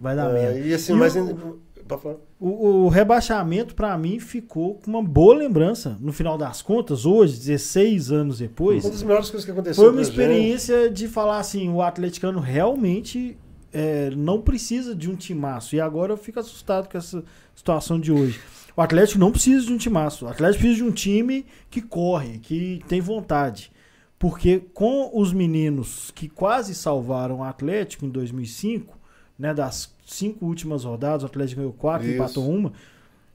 vai 0.00 0.14
dar 0.14 0.32
merda. 0.32 0.58
É, 0.58 0.66
e 0.68 0.74
assim, 0.74 0.92
E 0.92 0.96
mas. 0.96 1.16
o- 1.16 1.58
Pra 1.86 1.98
falar. 1.98 2.16
O, 2.38 2.84
o 2.84 2.88
rebaixamento, 2.88 3.74
pra 3.74 3.96
mim, 3.96 4.20
ficou 4.20 4.74
com 4.74 4.90
uma 4.90 5.02
boa 5.02 5.34
lembrança. 5.34 5.96
No 6.00 6.12
final 6.12 6.36
das 6.36 6.60
contas, 6.60 7.06
hoje, 7.06 7.38
16 7.38 8.12
anos 8.12 8.38
depois, 8.38 8.84
Uma 8.84 8.90
das 8.92 9.02
melhores 9.02 9.30
coisas 9.30 9.44
que 9.44 9.50
aconteceu. 9.50 9.82
foi 9.82 9.86
uma 9.90 9.94
pra 9.94 10.04
gente. 10.04 10.12
experiência 10.12 10.90
de 10.90 11.08
falar 11.08 11.38
assim: 11.38 11.70
o 11.70 11.80
atleticano 11.80 12.38
realmente 12.38 13.38
é, 13.72 14.10
não 14.10 14.42
precisa 14.42 14.94
de 14.94 15.10
um 15.10 15.16
timaço. 15.16 15.74
E 15.76 15.80
agora 15.80 16.12
eu 16.12 16.16
fico 16.18 16.38
assustado 16.38 16.88
com 16.90 16.98
essa 16.98 17.24
situação 17.54 17.98
de 17.98 18.12
hoje. 18.12 18.38
O 18.76 18.82
Atlético 18.82 19.18
não 19.18 19.32
precisa 19.32 19.64
de 19.64 19.72
um 19.72 19.78
timaço. 19.78 20.26
O 20.26 20.28
Atlético 20.28 20.60
precisa 20.60 20.84
de 20.84 20.90
um 20.90 20.92
time 20.92 21.46
que 21.70 21.80
corre, 21.80 22.38
que 22.38 22.82
tem 22.86 23.00
vontade. 23.00 23.72
Porque 24.18 24.58
com 24.74 25.10
os 25.18 25.32
meninos 25.32 26.10
que 26.14 26.28
quase 26.28 26.74
salvaram 26.74 27.38
o 27.38 27.44
Atlético 27.44 28.04
em 28.04 28.10
2005, 28.10 28.98
né, 29.38 29.54
das 29.54 29.94
cinco 30.06 30.46
últimas 30.46 30.84
rodadas, 30.84 31.22
o 31.22 31.26
Atlético 31.26 31.60
ganhou 31.60 31.72
quatro, 31.74 32.06
Isso. 32.06 32.14
empatou 32.16 32.48
uma. 32.48 32.72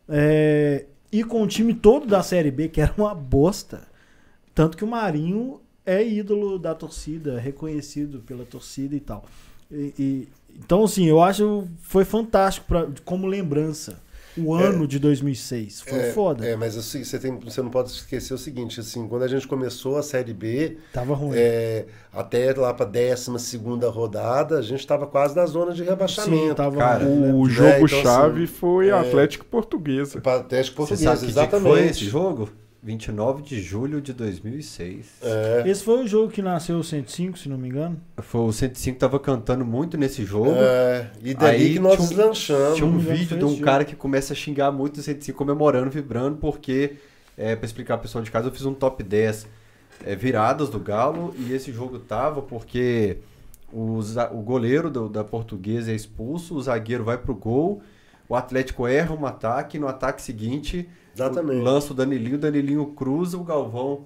é, 0.10 0.86
e 1.12 1.24
com 1.24 1.44
o 1.44 1.48
time 1.48 1.74
todo 1.74 2.08
da 2.08 2.24
Série 2.24 2.50
B, 2.50 2.70
que 2.70 2.80
era 2.82 2.94
uma 2.98 3.14
bosta. 3.14 3.82
Tanto 4.56 4.78
que 4.78 4.84
o 4.84 4.88
Marinho 4.88 5.60
é 5.86 6.06
ídolo 6.06 6.58
da 6.58 6.74
torcida, 6.74 7.38
reconhecido 7.40 8.20
pela 8.20 8.46
torcida 8.46 8.96
e 8.96 9.00
tal. 9.00 9.26
E- 9.70 9.94
e- 10.00 10.28
então, 10.58 10.84
assim, 10.84 11.06
eu 11.06 11.22
acho 11.22 11.68
foi 11.82 12.04
fantástico 12.06 12.66
pra, 12.68 12.88
como 13.06 13.28
lembrança. 13.28 14.00
O 14.38 14.54
ano 14.54 14.88
de 14.88 14.98
2006. 15.00 15.82
Foi 15.82 16.00
É, 16.00 16.12
foda. 16.14 16.46
É, 16.46 16.56
mas 16.56 16.78
assim, 16.78 17.04
você, 17.04 17.20
tem, 17.20 17.38
você 17.40 17.62
não 17.62 17.70
pode 17.70 17.90
esquecer 17.90 18.34
o 18.34 18.38
seguinte, 18.38 18.80
assim, 18.80 19.08
quando 19.08 19.24
a 19.24 19.28
gente 19.28 19.48
começou 19.48 19.98
a 19.98 20.04
Série 20.04 20.34
B, 20.34 20.78
Tava 20.94 21.14
ruim. 21.14 21.34
é, 21.36 21.86
até 22.14 22.54
lá 22.54 22.74
para 22.74 22.86
12 22.86 23.40
segunda 23.40 23.90
rodada, 23.90 24.58
a 24.58 24.62
gente 24.62 24.80
estava 24.80 25.06
quase 25.08 25.36
na 25.36 25.46
zona 25.46 25.74
de 25.74 25.84
rebaixamento. 25.84 26.48
Sim, 26.50 26.54
tava 26.54 26.78
Cara, 26.78 27.04
ruim. 27.06 27.32
O 27.34 27.46
né? 27.46 27.52
jogo-chave 27.54 28.44
Então, 28.44 28.56
foi 28.56 28.88
é- 28.90 28.92
Atlético 28.92 29.46
Portuguesa. 29.46 30.22
Para 30.22 30.40
Atlético 30.42 30.86
que 30.88 30.94
exatamente. 30.94 31.70
foi 31.70 31.86
esse 31.88 32.06
jogo? 32.06 32.50
29 32.84 33.44
de 33.44 33.62
julho 33.62 34.02
de 34.02 34.12
2006. 34.14 35.06
É, 35.22 35.64
Esse 35.68 35.84
foi 35.84 36.04
o 36.04 36.08
jogo 36.08 36.32
que 36.32 36.42
nasceu 36.42 36.78
o 36.80 36.84
105, 36.84 37.38
se 37.38 37.48
não 37.48 37.58
me 37.58 37.68
engano. 37.70 38.00
Foi 38.18 38.42
o 38.42 38.52
105 38.52 38.98
tava 38.98 39.20
cantando 39.20 39.64
muito 39.64 39.98
nesse 39.98 40.26
jogo. 40.26 40.52
é, 40.56 41.12
e 41.24 41.34
daí 41.36 41.62
Aí 41.62 41.74
que 41.74 41.80
nós 41.80 41.94
tinha 41.96 42.06
um- 42.06 42.10
deslanchamos. 42.10 42.76
Tinha 42.76 42.88
um 42.88 42.98
vídeo 42.98 43.38
de 43.38 43.46
um 43.46 43.50
jogo. 43.52 43.62
cara 43.62 43.86
que 43.86 43.96
começa 43.96 44.34
a 44.34 44.36
xingar 44.36 44.72
muito 44.72 44.98
o 44.98 45.02
105 45.04 45.38
comemorando, 45.38 45.92
vibrando, 45.92 46.38
porque, 46.38 46.94
é, 47.38 47.56
pra 47.56 47.66
explicar 47.66 47.98
pro 47.98 48.08
pessoal 48.08 48.24
de 48.24 48.32
casa, 48.32 48.48
eu 48.48 48.52
fiz 48.52 48.66
um 48.66 48.74
top 48.74 49.04
10 49.04 49.48
é, 50.04 50.16
viradas 50.16 50.68
do 50.70 50.80
Galo 50.80 51.36
e 51.38 51.54
esse 51.54 51.72
jogo 51.72 52.00
tava 52.00 52.42
porque 52.42 53.18
o, 53.72 54.00
o 54.32 54.42
goleiro 54.42 54.90
do- 54.90 55.08
da 55.08 55.24
portuguesa 55.24 55.92
é 55.92 55.96
expulso, 55.96 56.56
o 56.56 56.62
zagueiro 56.64 57.04
vai 57.04 57.18
pro 57.20 57.36
gol, 57.36 57.84
o 58.28 58.36
Atlético 58.36 58.88
erra 58.88 59.14
um 59.14 59.24
ataque, 59.28 59.78
no 59.78 59.88
ataque 59.88 60.20
seguinte 60.22 60.90
Exatamente. 61.16 61.62
lança 61.64 61.94
o 61.94 61.96
Danilinho, 61.96 62.36
o 62.36 62.40
Danilinho 62.40 62.86
cruza, 62.88 63.38
o 63.38 63.44
Galvão 63.44 64.06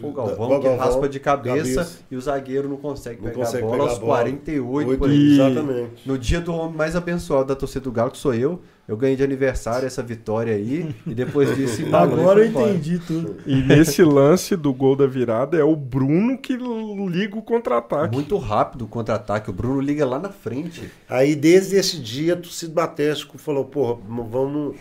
o 0.00 0.12
Galvão 0.12 0.52
O 0.52 0.60
que 0.60 0.68
Galvão, 0.68 0.76
raspa 0.86 1.08
de 1.08 1.18
cabeça, 1.18 1.74
cabeça. 1.80 1.98
e 2.08 2.16
o 2.16 2.20
zagueiro 2.20 2.68
não 2.68 2.76
consegue 2.76 3.20
Não 3.20 3.28
pegar 3.28 3.44
consegue 3.44 3.64
a 3.64 3.66
bola 3.66 3.78
pegar 3.78 3.90
aos 3.90 3.96
a 3.98 4.00
bola. 4.00 4.12
48 4.20 4.88
Oito, 4.88 4.98
por 5.00 5.10
aí. 5.10 5.16
E- 5.16 5.32
Exatamente. 5.34 6.08
No 6.08 6.16
dia 6.16 6.40
do 6.40 6.54
homem 6.54 6.76
mais 6.76 6.94
abençoado 6.94 7.46
da 7.46 7.56
torcida 7.56 7.80
do 7.80 7.90
Galo, 7.90 8.12
que 8.12 8.18
sou 8.18 8.32
eu, 8.32 8.60
eu 8.86 8.96
ganhei 8.96 9.16
de 9.16 9.24
aniversário 9.24 9.86
essa 9.86 10.00
vitória 10.00 10.54
aí, 10.54 10.94
e 11.04 11.12
depois 11.12 11.56
disso 11.56 11.82
e 11.82 11.92
Agora 11.92 12.38
eu 12.38 12.46
entendi 12.46 13.00
tudo. 13.00 13.38
E 13.44 13.56
nesse 13.62 14.04
lance 14.04 14.54
do 14.54 14.72
gol 14.72 14.94
da 14.94 15.08
virada 15.08 15.56
é 15.58 15.64
o 15.64 15.74
Bruno 15.74 16.38
que 16.38 16.56
liga 16.56 17.36
o 17.36 17.42
contra-ataque. 17.42 18.14
Muito 18.14 18.36
rápido 18.36 18.82
o 18.84 18.88
contra-ataque, 18.88 19.50
o 19.50 19.52
Bruno 19.52 19.80
liga 19.80 20.06
lá 20.06 20.20
na 20.20 20.28
frente. 20.30 20.88
Aí 21.08 21.34
desde 21.34 21.74
esse 21.74 21.98
dia, 21.98 22.34
a 22.34 22.36
torcida 22.36 22.84
Atlético 22.84 23.38
falou, 23.38 23.64
porra, 23.64 23.98
vamos, 24.30 24.76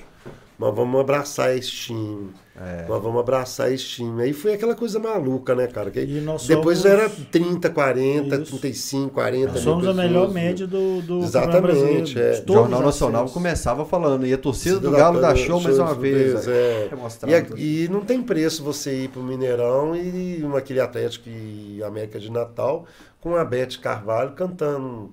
nós 0.60 0.76
vamos 0.76 0.99
abraçar 0.99 1.56
esse 1.57 1.72
time. 1.72 2.30
É. 2.61 2.86
Nós 2.90 3.02
vamos 3.02 3.22
abraçar 3.22 3.72
esse 3.72 3.86
time. 3.86 4.22
Aí 4.22 4.34
foi 4.34 4.53
aquela 4.53 4.76
coisa 4.76 4.99
maluca, 4.99 5.56
né, 5.56 5.65
cara? 5.68 5.90
Que 5.90 6.06
nós 6.19 6.45
depois 6.45 6.80
somos- 6.80 6.98
era 6.99 7.10
30, 7.10 7.69
40, 7.69 8.36
Isso. 8.36 8.57
35, 8.60 9.14
40 9.14 9.45
Nós 9.45 9.53
mil 9.53 9.64
somos 9.64 9.86
a 9.86 9.91
pessoas, 9.91 10.06
melhor 10.10 10.27
né? 10.27 10.34
média 10.34 10.68
do, 10.68 11.02
do 11.02 11.19
Exatamente, 11.19 12.19
é. 12.19 12.44
O 12.45 12.53
Jornal 12.53 12.81
Nacional 12.81 13.26
começava 13.30 13.86
falando, 13.86 14.27
e 14.27 14.34
a 14.34 14.38
torcida 14.38 14.77
do 14.77 14.91
Galo 14.91 15.22
da- 15.22 15.30
dá 15.30 15.36
show 15.38 15.61
mais 15.61 15.80
uma 15.80 15.95
vez, 15.95 16.45
é. 16.49 16.90
É. 16.91 17.30
E, 17.30 17.34
a- 17.34 17.45
e 17.57 17.88
não 17.90 18.02
tem 18.02 18.22
preço 18.22 18.61
você 18.61 19.03
ir 19.06 19.07
pro 19.07 19.23
Mineirão 19.23 19.95
e 19.95 20.44
um 20.44 20.57
aquele 20.57 20.81
Atlético 20.81 21.30
e 21.30 21.81
América 21.81 22.19
de 22.19 22.30
Natal 22.30 22.86
com 23.22 23.38
a 23.38 23.45
Beth 23.45 23.77
Carvalho 23.81 24.31
cantando 24.34 25.11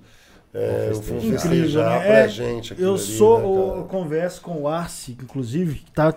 é, 0.56 0.90
festejar. 0.94 1.46
Incrível, 1.46 1.82
né? 1.84 2.00
pra 2.00 2.18
É, 2.18 2.28
gente. 2.28 2.74
Eu 2.78 2.90
ali, 2.94 2.98
sou, 2.98 3.38
né, 3.38 3.78
eu, 3.80 3.84
converso 3.84 4.40
com 4.40 4.62
o 4.62 4.68
Arce, 4.68 5.12
inclusive, 5.12 5.76
que 5.80 5.90
tá, 5.90 6.14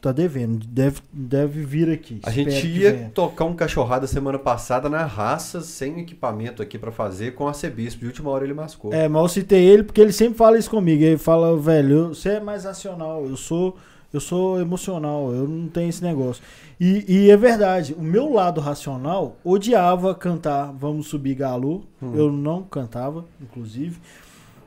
tá 0.00 0.10
devendo. 0.12 0.66
Deve, 0.66 1.00
deve 1.12 1.64
vir 1.64 1.90
aqui. 1.90 2.20
A 2.24 2.30
gente 2.30 2.66
ia 2.66 3.10
tocar 3.14 3.44
um 3.44 3.54
cachorrada 3.54 4.06
semana 4.06 4.38
passada 4.38 4.88
na 4.88 5.04
raça, 5.04 5.60
sem 5.60 6.00
equipamento 6.00 6.60
aqui 6.62 6.76
pra 6.78 6.90
fazer, 6.90 7.34
com 7.34 7.46
a 7.46 7.54
Cebispo. 7.54 8.00
De 8.00 8.06
última 8.06 8.30
hora 8.30 8.44
ele 8.44 8.54
mascou. 8.54 8.92
É, 8.92 9.08
mas 9.08 9.22
eu 9.22 9.28
citei 9.28 9.64
ele 9.64 9.84
porque 9.84 10.00
ele 10.00 10.12
sempre 10.12 10.36
fala 10.36 10.58
isso 10.58 10.68
comigo. 10.70 11.02
Ele 11.04 11.18
fala, 11.18 11.56
velho, 11.58 11.94
eu- 11.96 12.08
você 12.08 12.30
é 12.30 12.40
mais 12.40 12.64
racional. 12.64 13.24
Eu 13.26 13.36
sou. 13.36 13.76
Eu 14.12 14.20
sou 14.20 14.60
emocional, 14.60 15.32
eu 15.32 15.48
não 15.48 15.68
tenho 15.68 15.88
esse 15.88 16.02
negócio. 16.02 16.42
E, 16.78 17.04
e 17.08 17.30
é 17.30 17.36
verdade, 17.36 17.94
o 17.94 18.02
meu 18.02 18.32
lado 18.32 18.60
racional 18.60 19.36
odiava 19.42 20.14
cantar 20.14 20.72
Vamos 20.72 21.06
Subir 21.06 21.34
Galo. 21.34 21.84
Eu 22.14 22.30
não 22.30 22.62
cantava, 22.62 23.24
inclusive. 23.40 23.98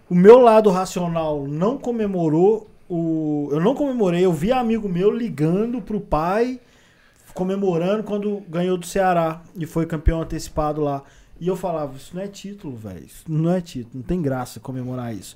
O 0.09 0.15
meu 0.15 0.39
lado 0.39 0.69
racional 0.69 1.47
não 1.47 1.77
comemorou 1.77 2.69
o. 2.89 3.49
Eu 3.51 3.59
não 3.59 3.75
comemorei, 3.75 4.25
eu 4.25 4.33
vi 4.33 4.51
amigo 4.51 4.87
meu 4.87 5.11
ligando 5.11 5.81
pro 5.81 5.99
pai, 5.99 6.59
comemorando 7.33 8.03
quando 8.03 8.41
ganhou 8.47 8.77
do 8.77 8.85
Ceará 8.85 9.41
e 9.55 9.65
foi 9.65 9.85
campeão 9.85 10.21
antecipado 10.21 10.81
lá. 10.81 11.03
E 11.39 11.47
eu 11.47 11.55
falava, 11.55 11.95
isso 11.97 12.15
não 12.15 12.21
é 12.21 12.27
título, 12.27 12.75
velho. 12.75 13.05
Isso 13.05 13.23
não 13.27 13.51
é 13.51 13.59
título, 13.59 13.95
não 13.95 14.03
tem 14.03 14.21
graça 14.21 14.59
comemorar 14.59 15.13
isso. 15.13 15.35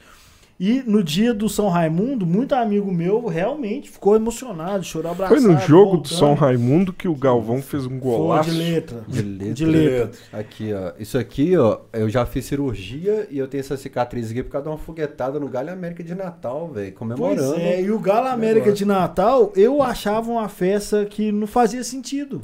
E 0.60 0.84
no 0.86 1.02
dia 1.02 1.34
do 1.34 1.48
São 1.48 1.69
Raimundo, 1.69 2.26
muito 2.26 2.53
amigo 2.53 2.91
meu 2.91 3.26
realmente 3.27 3.90
ficou 3.90 4.14
emocionado, 4.18 4.84
chorou 4.84 5.14
abraçado. 5.14 5.40
Foi 5.41 5.53
no 5.53 5.57
jogo 5.61 5.91
do 5.91 5.91
voltando. 5.94 6.18
São 6.18 6.34
Raimundo 6.34 6.91
que 6.91 7.07
o 7.07 7.15
Galvão 7.15 7.61
fez 7.61 7.86
um 7.86 7.91
Foi 7.91 7.99
golaço. 7.99 8.52
de 8.52 8.57
letra. 8.57 9.03
De 9.07 9.22
letra. 9.22 9.53
De 9.53 9.65
letra. 9.65 10.11
Aqui, 10.34 10.73
ó. 10.73 10.91
Isso 10.99 11.18
aqui, 11.18 11.56
ó, 11.56 11.80
eu 11.94 12.10
já 12.10 12.26
fiz 12.26 12.44
cirurgia 12.44 13.26
e 13.31 13.38
eu 13.38 13.48
tenho 13.48 13.61
essa 13.61 13.77
cicatriz 13.77 14.31
aqui 14.31 14.44
por 14.44 14.52
causa 14.52 14.65
de 14.65 14.72
uma 14.72 14.77
foguetada 14.77 15.40
no 15.40 15.48
Galho 15.48 15.72
América 15.72 16.03
de 16.03 16.14
Natal, 16.14 16.68
velho. 16.68 16.91
Comemorando. 16.91 17.53
Pois 17.53 17.61
é, 17.61 17.81
e 17.81 17.90
o 17.90 17.98
Galo 17.98 18.27
América 18.27 18.65
negócio. 18.65 18.76
de 18.76 18.86
Natal, 18.86 19.53
eu 19.56 19.81
achava 19.81 20.30
uma 20.30 20.49
festa 20.49 21.06
que 21.06 21.31
não 21.31 21.48
fazia 21.48 21.86
sentido. 21.86 22.41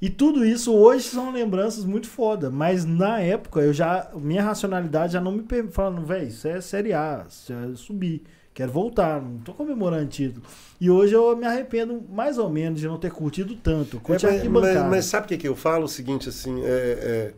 E 0.00 0.08
tudo 0.08 0.44
isso 0.44 0.72
hoje 0.72 1.04
são 1.08 1.32
lembranças 1.32 1.84
muito 1.84 2.08
foda, 2.08 2.50
mas 2.50 2.84
na 2.84 3.20
época 3.20 3.60
eu 3.60 3.72
já 3.72 4.10
minha 4.14 4.42
racionalidade 4.42 5.12
já 5.14 5.20
não 5.20 5.32
me 5.32 5.44
falando, 5.70 6.06
velho, 6.06 6.28
isso 6.28 6.46
é 6.46 6.60
série 6.60 6.92
A, 6.92 7.26
isso 7.28 7.52
é 7.52 7.74
subir, 7.74 8.22
quero 8.54 8.70
voltar, 8.70 9.20
não 9.20 9.38
tô 9.38 9.52
comemorando 9.52 10.06
título. 10.08 10.44
E 10.80 10.88
hoje 10.88 11.14
eu 11.14 11.36
me 11.36 11.44
arrependo 11.46 12.00
mais 12.10 12.38
ou 12.38 12.48
menos 12.48 12.80
de 12.80 12.86
não 12.86 12.98
ter 12.98 13.10
curtido 13.10 13.56
tanto. 13.56 13.96
É, 13.96 14.00
Curti 14.00 14.26
a 14.26 14.30
mas, 14.30 14.48
mas- 14.50 14.84
mas 14.88 15.04
sabe 15.06 15.26
o 15.26 15.28
que, 15.28 15.36
que 15.38 15.48
eu 15.48 15.56
falo? 15.56 15.84
O 15.84 15.88
seguinte, 15.88 16.28
assim, 16.28 16.62
é, 16.64 16.68
é, 16.68 17.34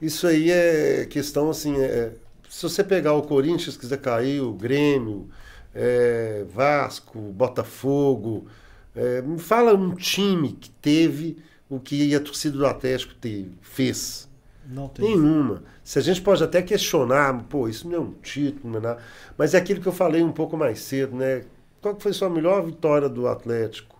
isso 0.00 0.26
aí 0.26 0.50
é 0.50 1.06
questão, 1.06 1.50
assim, 1.50 1.76
é, 1.80 2.12
se 2.48 2.62
você 2.62 2.84
pegar 2.84 3.14
o 3.14 3.22
Corinthians, 3.22 3.76
quiser 3.76 3.98
cair, 3.98 4.40
o 4.42 4.52
Grêmio, 4.52 5.28
é, 5.74 6.44
Vasco, 6.54 7.18
Botafogo, 7.20 8.46
é, 8.94 9.22
me 9.22 9.38
fala 9.38 9.74
um 9.74 9.94
time 9.94 10.52
que 10.52 10.70
teve 10.70 11.38
o 11.68 11.80
que 11.80 12.14
a 12.14 12.20
torcida 12.20 12.56
do 12.56 12.66
Atlético 12.66 13.14
teve, 13.14 13.52
fez. 13.60 14.28
Não 14.68 14.88
tem. 14.88 15.04
Nenhuma. 15.04 15.62
Se 15.84 15.98
a 15.98 16.02
gente 16.02 16.20
pode 16.20 16.42
até 16.42 16.60
questionar, 16.60 17.44
pô, 17.48 17.68
isso 17.68 17.88
não 17.88 17.94
é 17.96 18.00
um 18.00 18.12
título, 18.22 18.72
não 18.72 18.78
é 18.78 18.82
nada. 18.82 18.98
Mas 19.38 19.54
é 19.54 19.58
aquilo 19.58 19.80
que 19.80 19.86
eu 19.86 19.92
falei 19.92 20.22
um 20.22 20.32
pouco 20.32 20.56
mais 20.56 20.80
cedo, 20.80 21.14
né? 21.16 21.42
Qual 21.80 21.94
que 21.94 22.02
foi 22.02 22.10
a 22.10 22.14
sua 22.14 22.28
melhor 22.28 22.64
vitória 22.64 23.08
do 23.08 23.28
Atlético? 23.28 23.96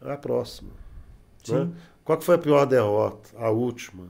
A 0.00 0.16
próxima. 0.16 0.70
Né? 0.70 1.64
Sim. 1.66 1.72
Qual 2.02 2.16
que 2.16 2.24
foi 2.24 2.36
a 2.36 2.38
pior 2.38 2.64
derrota? 2.64 3.28
A 3.36 3.50
última. 3.50 4.04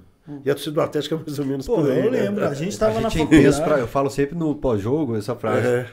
E 0.44 0.50
a 0.50 0.54
torcida 0.54 0.74
do 0.74 0.80
Atlético 0.80 1.16
é 1.16 1.18
mais 1.18 1.38
ou 1.40 1.44
menos 1.44 1.66
Pô, 1.66 1.74
por 1.76 1.90
aí. 1.90 2.06
eu 2.06 2.10
né? 2.12 2.20
lembro, 2.22 2.46
a 2.46 2.54
gente 2.54 2.76
A 2.76 2.78
tava 2.78 3.00
na 3.00 3.10
faculdade. 3.10 3.62
pra, 3.64 3.78
eu 3.78 3.88
falo 3.88 4.08
sempre 4.10 4.38
no 4.38 4.54
pós-jogo 4.54 5.16
essa 5.16 5.34
frase. 5.34 5.66
É. 5.66 5.90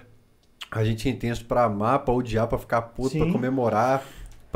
A 0.69 0.83
gente 0.83 1.03
tem 1.03 1.15
texto 1.15 1.45
pra 1.45 1.63
amar, 1.63 1.99
pra 2.05 2.13
odiar, 2.13 2.45
pra 2.47 2.57
ficar 2.59 2.81
puto, 2.83 3.09
Sim. 3.11 3.19
pra 3.23 3.31
comemorar, 3.31 4.05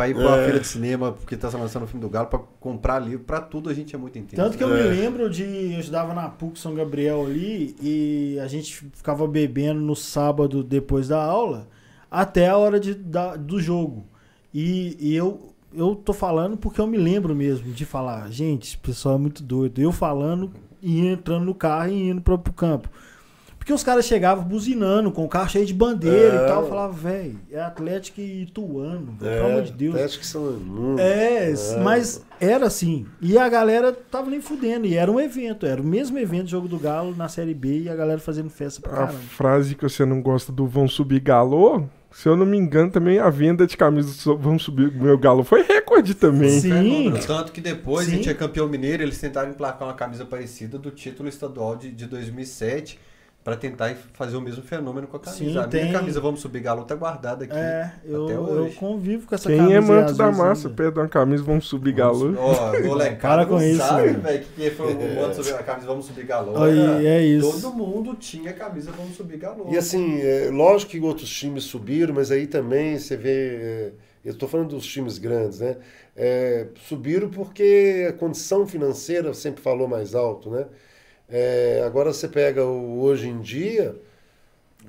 pra 0.01 0.09
ir 0.09 0.13
pra 0.15 0.23
uma 0.27 0.37
É. 0.37 0.43
feira 0.45 0.59
de 0.59 0.67
cinema 0.67 1.11
porque 1.11 1.37
tá 1.37 1.49
lançando 1.49 1.83
o 1.83 1.87
filme 1.87 2.01
do 2.01 2.09
Galo, 2.09 2.27
pra 2.27 2.39
comprar 2.59 2.99
livro, 2.99 3.23
pra 3.23 3.39
tudo 3.39 3.69
a 3.69 3.73
gente 3.73 3.95
é 3.95 3.97
muito 3.99 4.17
intenso. 4.17 4.41
Tanto 4.41 4.57
que 4.57 4.63
eu 4.63 4.75
É. 4.75 4.83
me 4.83 4.89
lembro 4.89 5.29
de. 5.29 5.43
Eu 5.43 5.79
estudava 5.79 6.13
na 6.13 6.27
PUC 6.29 6.59
São 6.59 6.73
Gabriel 6.73 7.25
ali 7.25 7.75
e 7.81 8.39
a 8.39 8.47
gente 8.47 8.75
ficava 8.93 9.27
bebendo 9.27 9.79
no 9.79 9.95
sábado 9.95 10.63
depois 10.63 11.07
da 11.07 11.23
aula 11.23 11.67
até 12.09 12.49
a 12.49 12.57
hora 12.57 12.79
de, 12.79 12.93
da- 12.95 13.35
do 13.35 13.59
jogo. 13.61 14.05
E, 14.53 14.97
e 14.99 15.15
eu, 15.15 15.53
eu 15.73 15.95
tô 15.95 16.11
falando 16.13 16.57
porque 16.57 16.81
eu 16.81 16.87
me 16.87 16.97
lembro 16.97 17.33
mesmo 17.35 17.71
de 17.71 17.85
falar, 17.85 18.29
gente, 18.31 18.67
esse 18.69 18.77
pessoal 18.77 19.15
é 19.15 19.17
muito 19.19 19.41
doido. 19.43 19.79
Eu 19.79 19.91
falando 19.91 20.51
e 20.81 21.05
entrando 21.07 21.45
no 21.45 21.53
carro 21.55 21.89
e 21.91 22.09
indo 22.09 22.21
pro, 22.21 22.37
pro 22.39 22.51
campo. 22.53 22.89
Porque 23.61 23.71
os 23.73 23.83
caras 23.83 24.05
chegavam 24.05 24.43
buzinando, 24.43 25.11
com 25.11 25.23
o 25.23 25.29
carro 25.29 25.47
cheio 25.47 25.67
de 25.67 25.73
bandeira 25.73 26.35
É. 26.41 26.43
e 26.45 26.47
tal. 26.47 26.63
Eu 26.63 26.67
falava, 26.69 26.93
velho, 26.93 27.37
é 27.51 27.61
Atlético 27.61 28.19
e 28.19 28.41
Ituano, 28.41 29.15
É, 29.21 29.35
pelo 29.35 29.49
amor 29.51 29.61
de 29.61 29.71
Deus. 29.71 29.93
Atlético 29.93 30.25
são 30.25 30.41
mundo. 30.53 30.99
É, 30.99 31.53
mas 31.83 32.25
era 32.39 32.65
assim. 32.65 33.05
E 33.21 33.37
a 33.37 33.47
galera 33.47 33.91
tava 33.93 34.31
nem 34.31 34.41
fudendo. 34.41 34.87
E 34.87 34.95
era 34.95 35.11
um 35.11 35.19
evento. 35.19 35.67
Era 35.67 35.79
o 35.79 35.85
mesmo 35.85 36.17
evento, 36.17 36.49
Jogo 36.49 36.67
do 36.67 36.79
Galo, 36.79 37.15
na 37.15 37.29
Série 37.29 37.53
B. 37.53 37.81
E 37.81 37.89
a 37.89 37.95
galera 37.95 38.19
fazendo 38.19 38.49
festa 38.49 38.81
pra 38.81 38.91
A 38.91 38.95
caramba. 39.05 39.19
frase 39.29 39.75
que 39.75 39.83
você 39.83 40.05
não 40.05 40.23
gosta 40.23 40.51
do 40.51 40.65
vão 40.65 40.87
subir 40.87 41.19
galo, 41.19 41.87
se 42.11 42.27
eu 42.27 42.35
não 42.35 42.47
me 42.47 42.57
engano, 42.57 42.89
também 42.89 43.19
a 43.19 43.29
venda 43.29 43.67
de 43.67 43.77
camisas 43.77 44.23
do 44.23 44.35
vão 44.37 44.57
subir 44.57 44.91
meu 44.91 45.19
galo 45.19 45.43
foi 45.43 45.61
recorde 45.61 46.15
também. 46.15 46.49
Sim. 46.59 46.71
Fenômeno. 46.71 47.19
Tanto 47.27 47.51
que 47.51 47.61
depois 47.61 48.07
a 48.07 48.09
Sim. 48.09 48.15
gente 48.17 48.29
é 48.29 48.33
campeão 48.33 48.67
mineiro, 48.67 49.03
eles 49.03 49.19
tentaram 49.19 49.51
emplacar 49.51 49.87
uma 49.87 49.93
camisa 49.93 50.25
parecida 50.25 50.79
do 50.79 50.89
título 50.89 51.29
estadual 51.29 51.75
de, 51.75 51.91
de 51.91 52.07
2007 52.07 52.97
pra 53.43 53.55
tentar 53.55 53.95
fazer 54.13 54.37
o 54.37 54.41
mesmo 54.41 54.61
fenômeno 54.61 55.07
com 55.07 55.17
a 55.17 55.19
camisa. 55.19 55.43
Sim, 55.43 55.57
a 55.57 55.67
tem- 55.67 55.85
minha 55.85 55.93
camisa 55.99 56.21
Vamos 56.21 56.41
Subir 56.41 56.59
Galo 56.61 56.83
tá 56.83 56.93
guardada 56.95 57.43
aqui. 57.45 57.53
É, 57.55 57.91
eu, 58.05 58.25
até 58.25 58.33
eu 58.35 58.71
convivo 58.77 59.25
com 59.27 59.33
essa 59.33 59.49
Quem 59.49 59.57
camisa. 59.57 59.75
é 59.75 59.77
aí, 59.79 59.83
manto 59.85 60.13
da 60.13 60.31
massa, 60.31 60.67
ainda. 60.67 60.77
perde 60.83 60.99
uma 60.99 61.07
camisa, 61.07 61.43
vão 61.43 61.59
subir 61.59 61.93
galo. 61.93 62.35
Ó, 62.37 62.71
molecada 62.85 63.37
Para 63.37 63.45
com 63.47 63.55
não 63.55 63.63
isso, 63.63 63.79
sabe, 63.79 64.09
velho. 64.13 64.45
que 64.55 64.69
foi 64.71 64.93
o 64.93 65.15
Vamos 65.15 65.35
Subir 65.37 65.53
a 65.55 65.63
camisa 65.63 65.87
Vamos 65.87 66.05
Subir 66.05 66.25
Galo. 66.25 66.61
Aí, 66.63 67.07
é 67.07 67.21
isso. 67.23 67.61
Todo 67.61 67.75
mundo 67.75 68.13
tinha 68.15 68.53
camisa 68.53 68.91
Vamos 68.91 69.15
Subir 69.17 69.37
Galo. 69.37 69.67
E 69.71 69.77
assim, 69.77 70.21
é, 70.21 70.49
lógico 70.51 70.91
que 70.91 70.99
outros 70.99 71.29
times 71.29 71.63
subiram, 71.63 72.13
mas 72.13 72.29
aí 72.31 72.45
também 72.45 72.97
você 72.99 73.17
vê. 73.17 73.31
é, 73.31 73.91
eu 74.23 74.33
estou 74.33 74.47
falando 74.47 74.69
dos 74.75 74.85
times 74.85 75.17
grandes, 75.17 75.61
né? 75.61 75.77
É, 76.15 76.67
subiram 76.87 77.27
porque 77.27 78.05
a 78.07 78.13
condição 78.13 78.67
financeira 78.67 79.33
sempre 79.33 79.63
falou 79.63 79.87
mais 79.87 80.13
alto, 80.13 80.51
né? 80.51 80.67
É, 81.31 81.81
agora 81.85 82.11
você 82.11 82.27
pega 82.27 82.65
o 82.65 83.01
hoje 83.01 83.27
em 83.27 83.39
dia. 83.39 83.95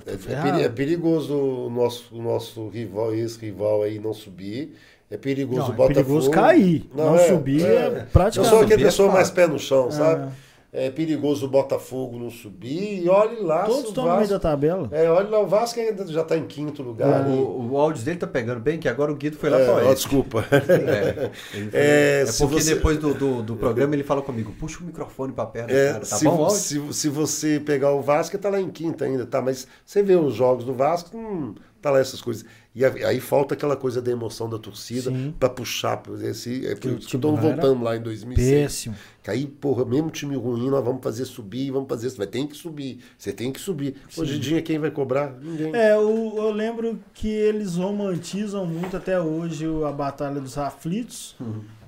É, 0.07 0.61
é 0.61 0.65
é 0.65 0.69
perigoso 0.69 1.35
o 1.35 1.71
nosso, 1.71 2.15
o 2.15 2.21
nosso 2.21 2.69
rival, 2.69 3.15
ex-rival 3.15 3.83
aí 3.83 3.99
não 3.99 4.13
subir. 4.13 4.75
É 5.11 5.17
perigoso 5.19 5.61
Não, 5.61 5.69
o 5.69 5.73
é 5.73 5.77
Botafogo. 5.77 5.95
perigoso 5.95 6.31
cair. 6.31 6.91
Não, 6.95 7.15
é, 7.15 7.29
subir 7.29 7.65
é, 7.65 7.75
é. 7.75 7.87
Eu 7.87 8.07
praticamente. 8.07 8.51
sou 8.51 8.63
aquele 8.63 8.83
é 8.83 8.87
pessoa 8.87 9.13
mais 9.13 9.31
pé 9.31 9.47
no 9.47 9.59
chão, 9.59 9.91
sabe? 9.91 10.33
É. 10.75 10.91
Perigoso 10.91 11.45
o 11.45 11.49
Botafogo 11.51 12.19
não 12.19 12.31
subir. 12.31 13.03
E 13.05 13.09
olhe 13.09 13.41
lá, 13.43 13.65
Todos 13.65 13.85
o 13.85 13.89
estão 13.89 14.05
no 14.05 14.11
meio 14.11 14.21
Vasco 14.21 14.33
da 14.35 14.41
tabela. 14.41 14.89
é, 14.91 15.11
olha 15.11 15.29
lá, 15.29 15.41
o 15.41 15.47
Vasco 15.47 15.79
ainda 15.79 16.07
já 16.07 16.23
está 16.23 16.35
em 16.37 16.47
quinto 16.47 16.83
lugar. 16.83 17.27
ali. 17.27 17.39
O, 17.39 17.73
o 17.73 17.77
áudio 17.79 18.03
dele 18.03 18.19
tá 18.19 18.27
pegando 18.27 18.59
bem, 18.59 18.79
que 18.79 18.89
agora 18.89 19.13
o 19.13 19.15
Guido 19.15 19.37
foi 19.37 19.51
lá 19.51 19.59
É, 19.61 19.65
pra 19.67 19.75
ó, 19.75 19.77
Oeste. 19.77 19.95
desculpa. 19.97 20.45
É, 20.53 21.31
ele 21.55 21.71
foi- 21.71 21.81
É, 21.81 22.23
é 22.23 22.25
porque 22.39 22.55
você- 22.63 22.75
depois 22.75 22.97
do, 22.99 23.13
do, 23.13 23.43
do 23.43 23.57
programa 23.57 23.95
ele 23.95 24.03
fala 24.03 24.23
comigo, 24.23 24.53
puxa 24.59 24.81
o 24.81 24.87
microfone 24.87 25.33
pra 25.33 25.45
perto 25.47 25.71
É, 25.71 25.89
cara, 25.93 26.01
tá 26.01 26.17
se, 26.17 26.25
bom 26.25 26.47
o 26.47 26.51
se, 26.51 26.93
se 26.95 27.09
você 27.11 27.61
pegar 27.61 27.93
o 27.93 28.01
Vasco, 28.01 28.39
tá 28.39 28.49
lá 28.49 28.61
em 28.61 28.71
quinta 28.71 29.05
ainda, 29.05 29.27
tá? 29.27 29.43
Mas 29.43 29.67
você 29.85 30.03
vê 30.03 30.17
os 30.17 30.35
jogos 30.35 30.65
do 30.65 30.73
Vasco, 30.73 31.15
não 31.17 31.55
tá 31.83 31.91
lá 31.91 31.99
essas 32.01 32.23
coisas. 32.23 32.45
E 32.75 32.87
aí, 32.87 33.21
falta 33.21 33.53
aquela 33.53 33.77
coisa 33.77 34.01
da 34.01 34.11
emoção 34.11 34.49
da 34.49 34.59
torcida 34.59 35.11
Sim. 35.11 35.35
para 35.39 35.51
puxar. 35.51 35.99
por 35.99 36.23
Esse, 36.25 36.67
é 36.67 36.75
por 36.75 36.91
o 36.93 36.95
isso 36.97 37.01
que 37.01 37.07
time 37.19 37.21
estamos 37.21 37.41
lá 37.43 37.47
era 37.51 37.57
voltando 37.61 37.85
lá 37.85 37.97
em 37.97 38.01
2006. 38.01 38.63
Péssimo. 38.63 38.95
Que 39.23 39.31
aí, 39.31 39.47
porra, 39.47 39.85
mesmo 39.85 40.11
time 40.11 40.35
ruim, 40.37 40.71
nós 40.71 40.83
vamos 40.83 41.03
fazer 41.03 41.27
subir, 41.27 41.71
vamos 41.71 41.87
fazer 41.87 42.07
isso. 42.07 42.17
Vai 42.17 42.27
ter 42.27 42.47
que 42.47 42.57
subir. 42.57 43.01
Você 43.19 43.31
tem 43.31 43.53
que 43.53 43.61
subir. 43.61 43.97
Hoje 44.17 44.37
em 44.37 44.41
dia, 44.41 44.63
quem 44.63 44.79
vai 44.79 44.91
cobrar? 44.91 45.35
Ninguém. 45.39 45.77
É, 45.77 45.93
eu, 45.93 46.33
eu 46.35 46.51
lembro 46.51 46.99
que 47.13 47.29
eles 47.29 47.77
romantizam 47.77 48.65
muito 48.65 48.97
até 48.97 49.21
hoje 49.21 49.67
o- 49.67 49.85
a 49.85 49.93
Batalha 49.93 50.41
dos 50.41 50.57
Aflitos, 50.57 51.37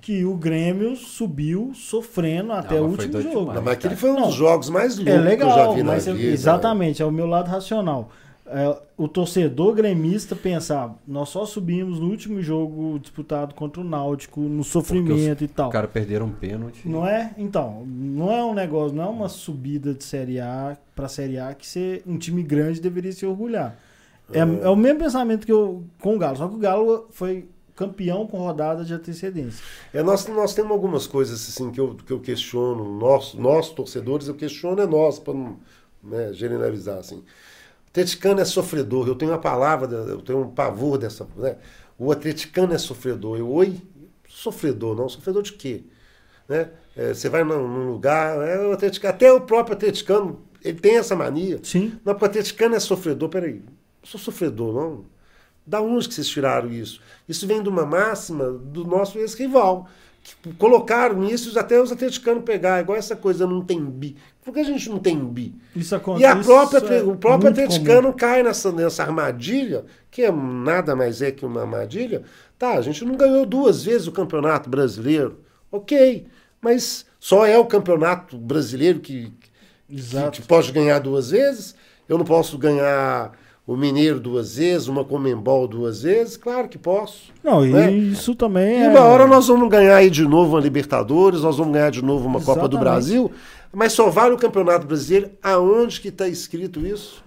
que 0.02 0.23
o 0.27 0.35
Grêmio 0.36 0.94
subiu 0.97 1.73
sofrendo 1.74 2.52
até 2.52 2.78
o 2.78 2.89
mas 2.89 2.97
foi 2.97 3.05
último 3.06 3.23
jogo. 3.23 3.39
demais. 3.40 3.55
Não, 3.56 3.62
mas 3.65 3.73
aquele 3.73 3.97
foi 3.97 4.11
um 4.11 4.15
Não. 4.20 4.27
dos 4.27 4.35
jogos 4.35 4.69
mais 4.69 4.98
loucos 4.98 5.15
É 5.15 5.36
que 5.36 5.43
eu 5.43 5.48
já 5.48 5.55
legal, 5.55 5.74
vi 5.74 5.82
na 5.82 5.93
mas 5.93 6.06
eu- 6.06 6.15
vida. 6.15 6.27
né? 6.28 6.35
exatamente, 6.35 7.01
é 7.01 7.06
o 7.06 7.11
meu 7.11 7.24
lado 7.27 7.48
racional. 7.48 8.11
É, 8.47 8.79
o 8.97 9.09
torcedor 9.09 9.75
gremista 9.75 10.37
pensar, 10.37 10.95
nós 11.09 11.31
só 11.31 11.47
subimos 11.47 11.99
no 11.99 12.11
último 12.11 12.43
jogo 12.43 12.99
disputado 12.99 13.55
contra 13.55 13.81
o 13.81 13.85
Náutico, 13.85 14.41
no 14.41 14.62
sofrimento 14.62 15.43
e 15.43 15.49
tal. 15.49 15.69
Os 15.69 15.73
caras 15.73 15.91
perderam 15.91 16.27
um 16.27 16.33
pênalti. 16.33 16.87
Não 16.87 17.07
é? 17.07 17.35
Então, 17.39 17.87
não 17.87 18.31
é 18.31 18.45
um 18.45 18.53
negócio, 18.53 18.95
não 18.95 19.05
é 19.05 19.09
uma 19.09 19.31
subida 19.31 19.95
de 19.95 20.05
Série 20.05 20.41
A 20.41 20.77
pra 20.95 21.09
Série 21.09 21.39
A 21.39 21.55
que 21.55 21.66
você, 21.66 22.03
um 22.07 22.19
time 22.19 22.43
grande 22.43 22.83
deveria 22.83 23.12
se 23.12 23.25
orgulhar. 23.25 23.79
É, 24.31 24.41
é 24.41 24.69
o 24.69 24.77
mesmo 24.77 25.01
pensamento 25.01 25.47
que 25.47 25.53
eu 25.53 25.85
com 26.01 26.15
o 26.16 26.19
Galo, 26.19 26.37
só 26.37 26.47
que 26.47 26.55
o 26.55 26.59
Galo 26.59 27.09
foi 27.11 27.49
campeão 27.75 28.27
com 28.27 28.39
rodada 28.39 28.85
de 28.85 28.95
antecedência. 28.95 29.65
É, 29.93 30.03
nós, 30.03 30.27
nós 30.29 30.55
temos 30.55 30.71
algumas 30.71 31.07
coisas 31.07 31.41
assim 31.49 31.71
que 31.71 31.81
eu, 31.81 31.95
que 31.95 32.12
eu 32.12 32.21
questiono, 32.21 32.99
nós, 32.99 33.35
nós 33.35 33.71
torcedores, 33.71 34.29
eu 34.29 34.35
questiono 34.35 34.81
é 34.81 34.87
nós, 34.87 35.19
para 35.19 35.35
não 35.35 35.57
né, 36.03 36.33
generalizar 36.33 36.99
assim. 36.99 37.23
Atleticano 37.95 38.41
é 38.41 38.45
sofredor, 38.45 39.07
eu 39.07 39.15
tenho 39.15 39.31
uma 39.31 39.39
palavra, 39.39 39.89
eu 39.89 40.21
tenho 40.21 40.41
um 40.41 40.51
pavor 40.51 40.99
dessa. 40.99 41.29
Né? 41.37 41.55
O 41.97 42.11
atleticano 42.11 42.75
é 42.75 42.79
sofredor. 42.79 43.39
Eu, 43.39 43.49
oi? 43.49 43.81
Sofredor, 44.29 44.97
não. 44.97 45.09
Sofredor 45.09 45.45
de 45.45 45.53
quê? 45.53 45.85
Né? 46.49 46.71
É, 46.97 47.15
você 47.15 47.29
vai 47.29 47.45
num, 47.45 47.93
lugar, 47.93 48.37
é, 48.45 48.66
o 48.66 48.73
atleticano, 48.73 49.15
até 49.15 49.33
o 49.33 49.41
próprio 49.43 49.77
atleticano, 49.77 50.43
ele 50.61 50.81
tem 50.81 50.97
essa 50.97 51.15
mania. 51.15 51.61
Sim. 51.62 51.93
Não, 52.05 52.15
porque 52.15 52.25
o 52.25 52.29
atleticano 52.31 52.75
é 52.75 52.81
sofredor, 52.81 53.29
peraí, 53.29 53.62
não 53.62 53.62
sou 54.03 54.19
sofredor, 54.19 54.75
não. 54.75 55.05
Da 55.65 55.81
onde 55.81 56.09
que 56.09 56.15
vocês 56.15 56.27
tiraram 56.27 56.73
isso? 56.73 57.01
Isso 57.29 57.47
vem 57.47 57.62
de 57.62 57.69
uma 57.69 57.87
máxima 57.87 58.51
do 58.51 58.85
nosso 58.85 59.21
ex-rival. 59.21 59.89
que 60.21 60.53
Colocaram 60.55 61.25
isso 61.25 61.57
até 61.57 61.81
os 61.81 61.93
atleticanos 61.93 62.43
pegar, 62.43 62.81
igual 62.81 62.99
essa 62.99 63.15
coisa 63.15 63.47
não 63.47 63.65
tem 63.65 63.81
bi. 63.85 64.16
Por 64.45 64.53
que 64.53 64.61
a 64.61 64.65
gente 64.65 64.91
não 64.91 64.99
tem 64.99 65.19
bi? 65.19 65.55
Isso 65.75 65.95
E 65.95 65.97
acontece. 65.97 66.27
a 66.27 66.37
própria, 66.37 66.95
é 66.97 67.03
o 67.03 67.16
próprio 67.16 67.51
atleticano 67.51 68.12
cai 68.12 68.43
nessa, 68.43 68.71
nessa 68.71 69.03
armadilha, 69.03 69.85
que 70.11 70.23
é 70.23 70.31
nada 70.31 70.95
mais 70.95 71.23
é 71.23 71.31
que 71.31 71.47
uma 71.47 71.62
armadilha. 71.62 72.23
Tá, 72.59 72.75
a 72.75 72.83
gente 72.83 73.05
não 73.05 73.16
ganhou 73.16 73.47
duas 73.47 73.85
vezes 73.85 74.07
o 74.07 74.12
campeonato 74.12 74.69
brasileiro. 74.69 75.41
Ok, 75.73 76.27
mas 76.61 77.07
só 77.19 77.47
é 77.47 77.59
o 77.59 77.65
campeonato 77.65 78.37
brasileiro 78.37 79.01
que, 79.01 79.33
que, 79.89 79.95
Exato. 79.97 80.41
que 80.43 80.47
pode 80.47 80.71
ganhar 80.73 80.99
duas 80.99 81.31
vezes. 81.31 81.75
Eu 82.07 82.19
não 82.19 82.25
posso 82.25 82.59
ganhar 82.59 83.33
o 83.66 83.77
Mineiro 83.77 84.21
duas 84.21 84.57
vezes, 84.57 84.89
uma 84.89 85.05
Comembol 85.05 85.66
duas 85.66 86.03
vezes. 86.03 86.37
Claro 86.37 86.69
que 86.69 86.77
posso. 86.77 87.33
Não, 87.43 87.65
e 87.66 87.73
né? 87.73 87.91
isso 87.91 88.35
também 88.35 88.81
E 88.81 88.83
é. 88.83 88.89
uma 88.89 89.01
hora 89.01 89.27
nós 89.27 89.49
vamos 89.49 89.69
ganhar 89.71 89.97
aí 89.97 90.11
de 90.11 90.23
novo 90.29 90.51
uma 90.53 90.61
Libertadores, 90.61 91.41
nós 91.41 91.57
vamos 91.57 91.73
ganhar 91.73 91.91
de 91.91 92.05
novo 92.05 92.27
uma 92.27 92.41
Copa 92.41 92.69
do 92.69 92.77
Exatamente. 92.77 92.81
Brasil, 92.83 93.33
mas 93.75 93.93
só 93.93 94.09
vale 94.11 94.35
o 94.35 94.39
Campeonato 94.39 94.87
Brasileiro. 94.87 95.31
Aonde 95.43 96.01
que 96.01 96.09
está 96.09 96.29
escrito 96.29 96.87
isso? 96.87 97.23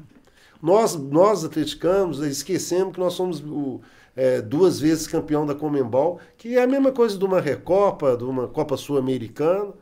Nós, 0.62 0.96
nós 0.96 1.46
atleticanos, 1.46 2.20
esquecemos 2.20 2.94
que 2.94 3.00
nós 3.00 3.14
somos 3.14 3.40
o, 3.42 3.82
é, 4.16 4.42
duas 4.42 4.80
vezes 4.80 5.08
campeão 5.08 5.46
da 5.46 5.54
Comembol, 5.54 6.20
que 6.38 6.58
é 6.58 6.64
a 6.64 6.68
mesma 6.68 6.92
coisa 6.92 7.18
de 7.18 7.24
uma 7.24 7.40
Recopa, 7.40 8.18
de 8.18 8.24
uma 8.24 8.48
Copa 8.48 8.76
Sul-Americana. 8.76 9.74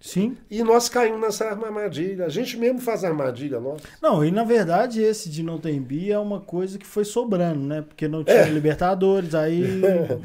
Sim. 0.00 0.36
E 0.48 0.62
nós 0.62 0.88
caímos 0.88 1.20
nessa 1.20 1.44
armadilha. 1.46 2.24
A 2.26 2.28
gente 2.28 2.56
mesmo 2.56 2.78
faz 2.80 3.02
armadilha, 3.02 3.58
nossa. 3.58 3.82
Não, 4.00 4.24
e 4.24 4.30
na 4.30 4.44
verdade 4.44 5.02
esse 5.02 5.28
de 5.28 5.42
não 5.42 5.58
tem 5.58 5.80
bi 5.80 6.12
é 6.12 6.18
uma 6.18 6.38
coisa 6.40 6.78
que 6.78 6.86
foi 6.86 7.04
sobrando, 7.04 7.58
né? 7.60 7.82
Porque 7.82 8.06
não 8.06 8.22
tinha 8.22 8.36
É. 8.36 8.48
Libertadores, 8.48 9.34
aí. 9.34 9.82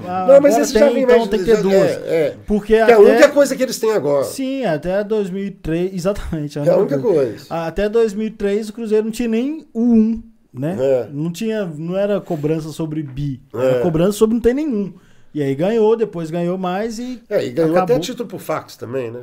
ah, 0.08 0.28
não, 0.30 0.42
mas 0.42 0.58
esse 0.60 0.74
já 0.74 0.86
tem, 0.86 0.94
vem 0.94 1.04
então 1.04 1.18
mais- 1.18 1.30
tem 1.30 1.40
que 1.40 1.46
ter 1.46 1.56
já- 1.56 1.62
duas. 1.62 1.74
É, 1.76 2.26
é. 2.28 2.36
Porque 2.46 2.74
Que 2.74 2.76
é 2.76 2.82
a 2.82 2.86
até. 2.86 2.98
única 2.98 3.30
coisa 3.30 3.56
que 3.56 3.64
eles 3.64 3.80
têm 3.80 3.92
agora. 3.92 4.24
Sim, 4.26 4.64
até 4.66 5.04
2003. 5.04 5.94
Exatamente. 5.96 6.60
É 6.60 6.70
a 6.70 6.78
única 6.78 7.00
coisa. 7.00 7.46
Até 7.50 7.90
2003 7.90 8.70
o 8.70 8.74
Cruzeiro 8.74 9.06
não 9.06 9.12
tinha 9.12 9.28
nem 9.28 9.66
o 9.74 9.82
1, 9.82 10.24
né? 10.54 10.78
É. 10.80 11.10
Não 11.12 11.32
tinha, 11.32 11.66
não 11.66 11.98
era 11.98 12.22
cobrança 12.22 12.70
sobre 12.70 13.02
bi, 13.02 13.42
É. 13.54 13.58
era 13.58 13.80
cobrança 13.82 14.12
sobre 14.14 14.36
não 14.36 14.42
ter 14.42 14.54
nenhum. 14.54 14.94
E 15.34 15.42
aí 15.42 15.56
ganhou, 15.56 15.96
depois 15.98 16.30
ganhou 16.30 16.58
mais 16.58 17.00
e 17.00 17.22
É, 17.30 17.44
e 17.46 17.50
ganhou 17.52 17.72
acabou. 17.76 17.96
até 17.96 18.00
título 18.06 18.30
por 18.30 18.40
fax 18.40 18.76
também, 18.78 19.10
né? 19.10 19.22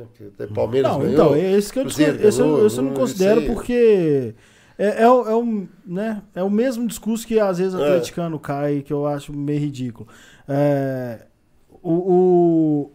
Palmeiras 0.53 0.91
Não, 0.91 0.99
ganhou. 0.99 1.13
então, 1.13 1.35
esse 1.37 1.71
que 1.71 1.79
eu, 1.79 1.83
Cruzeiro 1.83 2.27
esse 2.27 2.39
eu, 2.41 2.67
esse 2.67 2.77
eu 2.77 2.83
não 2.83 2.93
considero 2.93 3.41
porque 3.45 4.35
é, 4.77 5.03
é, 5.03 5.09
o- 5.09 5.25
é, 5.29 5.35
o, 5.35 5.67
né, 5.85 6.21
é 6.35 6.43
o 6.43 6.49
mesmo 6.49 6.85
discurso 6.85 7.25
que 7.25 7.39
às 7.39 7.59
vezes 7.59 7.73
o 7.73 7.81
É. 7.81 7.87
atleticano 7.87 8.37
cai, 8.39 8.81
que 8.81 8.91
eu 8.91 9.05
acho 9.07 9.31
meio 9.31 9.59
ridículo. 9.61 10.07
É, 10.49 11.25
o, 11.81 11.91
o- 11.93 12.91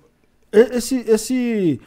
esse, 0.52 0.96
esse, 1.08 1.80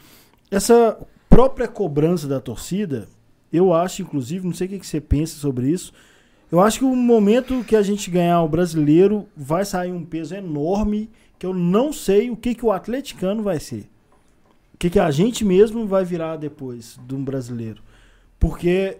essa 0.50 0.98
própria 1.28 1.68
cobrança 1.68 2.26
da 2.26 2.40
torcida, 2.40 3.06
eu 3.52 3.72
acho, 3.72 4.02
inclusive, 4.02 4.44
não 4.46 4.54
sei 4.54 4.66
o 4.66 4.70
que 4.70 4.78
que 4.80 4.86
você 4.86 5.00
pensa 5.00 5.36
sobre 5.38 5.68
isso, 5.70 5.92
eu 6.50 6.60
acho 6.60 6.80
que 6.80 6.84
o 6.84 6.96
momento 6.96 7.62
que 7.62 7.76
a 7.76 7.82
gente 7.82 8.10
ganhar 8.10 8.42
o 8.42 8.48
brasileiro 8.48 9.26
vai 9.36 9.64
sair 9.64 9.92
um 9.92 10.04
peso 10.04 10.34
enorme 10.34 11.08
que 11.40 11.46
eu 11.46 11.54
não 11.54 11.90
sei 11.90 12.30
o 12.30 12.36
que, 12.36 12.54
que 12.54 12.66
o 12.66 12.70
atleticano 12.70 13.42
vai 13.42 13.58
ser. 13.58 13.88
O 14.74 14.76
que, 14.78 14.90
que 14.90 14.98
a 14.98 15.10
gente 15.10 15.42
mesmo 15.42 15.86
vai 15.86 16.04
virar 16.04 16.36
depois 16.36 17.00
de 17.06 17.14
um 17.14 17.24
brasileiro. 17.24 17.82
Porque 18.38 18.98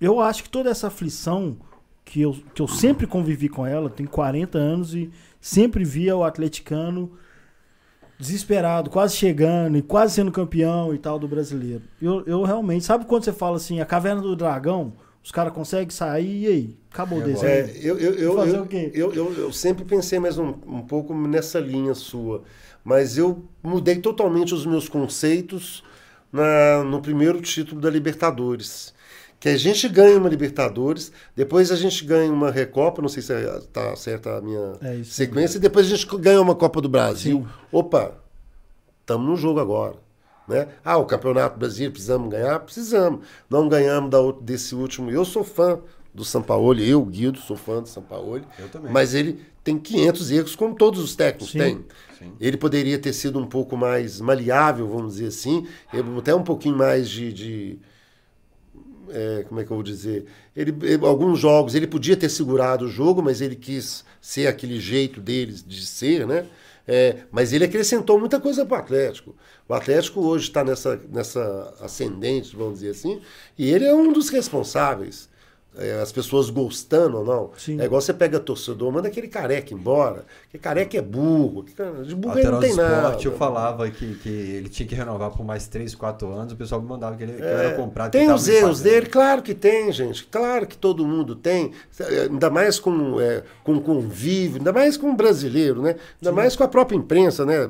eu 0.00 0.20
acho 0.20 0.42
que 0.42 0.50
toda 0.50 0.68
essa 0.68 0.88
aflição 0.88 1.56
que 2.04 2.20
eu, 2.20 2.36
que 2.52 2.60
eu 2.60 2.66
sempre 2.66 3.06
convivi 3.06 3.48
com 3.48 3.64
ela, 3.64 3.88
tenho 3.88 4.08
40 4.08 4.58
anos 4.58 4.96
e 4.96 5.12
sempre 5.40 5.84
via 5.84 6.16
o 6.16 6.24
atleticano 6.24 7.12
desesperado, 8.18 8.90
quase 8.90 9.16
chegando 9.16 9.78
e 9.78 9.82
quase 9.82 10.14
sendo 10.14 10.32
campeão 10.32 10.92
e 10.92 10.98
tal 10.98 11.20
do 11.20 11.28
brasileiro. 11.28 11.84
Eu, 12.02 12.24
eu 12.26 12.42
realmente, 12.42 12.84
sabe 12.84 13.04
quando 13.04 13.22
você 13.22 13.32
fala 13.32 13.58
assim, 13.58 13.78
a 13.78 13.86
caverna 13.86 14.22
do 14.22 14.34
dragão, 14.34 14.92
os 15.26 15.32
caras 15.32 15.52
conseguem 15.52 15.90
sair 15.90 16.42
e 16.44 16.46
aí? 16.46 16.78
Acabou 16.92 17.18
o 17.18 17.22
É, 17.22 17.24
desenho. 17.24 17.66
Eu, 17.82 17.98
eu, 17.98 18.14
eu, 18.14 18.36
Fazer 18.36 18.56
eu, 18.58 18.62
o 18.62 18.66
quê? 18.66 18.90
eu, 18.94 19.12
eu, 19.12 19.32
eu 19.34 19.52
sempre 19.52 19.84
pensei 19.84 20.18
mais 20.18 20.38
um, 20.38 20.48
um 20.66 20.82
pouco 20.82 21.14
nessa 21.14 21.58
linha 21.58 21.94
sua, 21.94 22.44
mas 22.84 23.18
eu 23.18 23.44
mudei 23.62 23.96
totalmente 23.96 24.54
os 24.54 24.64
meus 24.64 24.88
conceitos 24.88 25.82
na, 26.32 26.84
no 26.84 27.02
primeiro 27.02 27.40
título 27.40 27.80
da 27.80 27.90
Libertadores. 27.90 28.94
Que 29.38 29.50
a 29.50 29.56
gente 29.56 29.88
ganha 29.88 30.16
uma 30.18 30.28
Libertadores, 30.28 31.12
depois 31.34 31.70
a 31.70 31.76
gente 31.76 32.04
ganha 32.04 32.32
uma 32.32 32.50
Recopa, 32.50 33.02
não 33.02 33.08
sei 33.08 33.22
se 33.22 33.32
está 33.34 33.94
certa 33.96 34.38
a 34.38 34.40
minha 34.40 34.78
É 34.80 35.02
sequência, 35.04 35.58
e 35.58 35.60
depois 35.60 35.86
a 35.86 35.90
gente 35.96 36.06
ganha 36.18 36.40
uma 36.40 36.54
Copa 36.54 36.80
do 36.80 36.88
Brasil. 36.88 37.44
Sim. 37.44 37.54
Opa, 37.70 38.12
estamos 39.02 39.26
no 39.28 39.36
jogo 39.36 39.60
agora. 39.60 39.96
Né? 40.48 40.68
Ah, 40.84 40.96
o 40.96 41.04
Campeonato 41.04 41.58
Brasileiro 41.58 41.92
precisamos 41.92 42.30
ganhar? 42.30 42.60
Precisamos. 42.60 43.26
Não 43.50 43.68
ganhamos 43.68 44.10
da, 44.10 44.18
desse 44.40 44.74
último. 44.74 45.10
Eu 45.10 45.24
sou 45.24 45.42
fã 45.42 45.80
do 46.14 46.24
Sampaoli, 46.24 46.88
eu, 46.88 47.04
Guido, 47.04 47.38
sou 47.38 47.56
fã 47.56 47.82
do 47.82 47.88
Sampaoli. 47.88 48.44
Eu 48.58 48.68
também. 48.68 48.90
Mas 48.92 49.14
ele 49.14 49.40
tem 49.62 49.78
500 49.78 50.30
erros, 50.30 50.56
como 50.56 50.74
todos 50.74 51.00
os 51.00 51.16
técnicos 51.16 51.50
Sim. 51.50 51.58
têm. 51.58 51.84
Sim. 52.18 52.32
Ele 52.40 52.56
poderia 52.56 52.98
ter 52.98 53.12
sido 53.12 53.38
um 53.38 53.46
pouco 53.46 53.76
mais 53.76 54.20
maleável, 54.20 54.86
vamos 54.88 55.14
dizer 55.14 55.26
assim, 55.26 55.66
até 56.18 56.34
um 56.34 56.42
pouquinho 56.44 56.76
mais 56.76 57.08
de. 57.10 57.32
de- 57.32 57.78
é, 59.08 59.44
como 59.48 59.60
é 59.60 59.64
que 59.64 59.70
eu 59.70 59.76
vou 59.76 59.82
dizer? 59.84 60.26
Ele, 60.54 60.74
ele- 60.82 61.04
alguns 61.06 61.38
jogos 61.38 61.74
ele 61.74 61.86
podia 61.86 62.16
ter 62.16 62.28
segurado 62.28 62.86
o 62.86 62.88
jogo, 62.88 63.22
mas 63.22 63.40
ele 63.40 63.54
quis 63.54 64.04
ser 64.20 64.46
aquele 64.46 64.80
jeito 64.80 65.20
deles 65.20 65.62
de 65.64 65.86
ser, 65.86 66.26
né? 66.26 66.46
É, 66.88 67.16
mas 67.32 67.52
ele 67.52 67.64
acrescentou 67.64 68.18
muita 68.18 68.40
coisa 68.40 68.64
para 68.64 68.76
o 68.76 68.80
Atlético. 68.80 69.34
O 69.68 69.74
Atlético 69.74 70.20
hoje 70.20 70.44
está 70.44 70.62
nessa, 70.62 71.00
nessa 71.12 71.74
ascendente, 71.80 72.54
vamos 72.56 72.74
dizer 72.80 72.90
assim, 72.90 73.20
e 73.58 73.70
ele 73.70 73.84
é 73.84 73.94
um 73.94 74.12
dos 74.12 74.28
responsáveis. 74.28 75.28
É, 75.78 76.00
as 76.00 76.10
pessoas 76.10 76.48
gostando 76.48 77.18
ou 77.18 77.24
não. 77.24 77.50
Sim. 77.58 77.78
É 77.78 77.84
igual 77.84 78.00
você 78.00 78.14
pega 78.14 78.40
torcedor, 78.40 78.90
manda 78.90 79.08
aquele 79.08 79.28
careca 79.28 79.74
embora. 79.74 80.24
Que 80.50 80.56
careca 80.56 80.96
é 80.96 81.02
burro. 81.02 81.64
Que 81.64 81.74
de 82.02 82.14
burro 82.14 82.38
ele 82.38 82.48
Lateral 82.48 82.52
não 82.52 82.60
tem 82.60 82.74
nada. 82.74 82.94
esporte, 82.94 83.26
eu 83.26 83.36
falava 83.36 83.90
que, 83.90 84.14
que 84.14 84.28
ele 84.28 84.70
tinha 84.70 84.88
que 84.88 84.94
renovar 84.94 85.30
por 85.32 85.44
mais 85.44 85.68
3, 85.68 85.94
4 85.94 86.32
anos, 86.32 86.54
o 86.54 86.56
pessoal 86.56 86.80
me 86.80 86.88
mandava 86.88 87.14
que 87.14 87.24
ele 87.24 87.34
que 87.34 87.42
eu 87.42 87.46
era 87.46 87.76
comprado. 87.76 88.10
que 88.10 88.16
É, 88.16 88.20
Tem 88.20 88.32
os 88.32 88.48
erros 88.48 88.80
dele, 88.80 89.04
claro 89.04 89.42
que 89.42 89.54
tem, 89.54 89.92
gente. 89.92 90.24
Claro 90.28 90.66
que 90.66 90.78
todo 90.78 91.06
mundo 91.06 91.36
tem. 91.36 91.72
Ainda 92.30 92.48
mais 92.48 92.78
com, 92.78 93.20
é, 93.20 93.42
com 93.62 93.78
convívio, 93.78 94.56
ainda 94.56 94.72
mais 94.72 94.96
com 94.96 95.10
o 95.10 95.14
brasileiro, 95.14 95.82
né? 95.82 95.96
Ainda 96.22 96.32
mais 96.32 96.56
com 96.56 96.64
a 96.64 96.68
própria 96.68 96.96
imprensa, 96.96 97.44
né? 97.44 97.68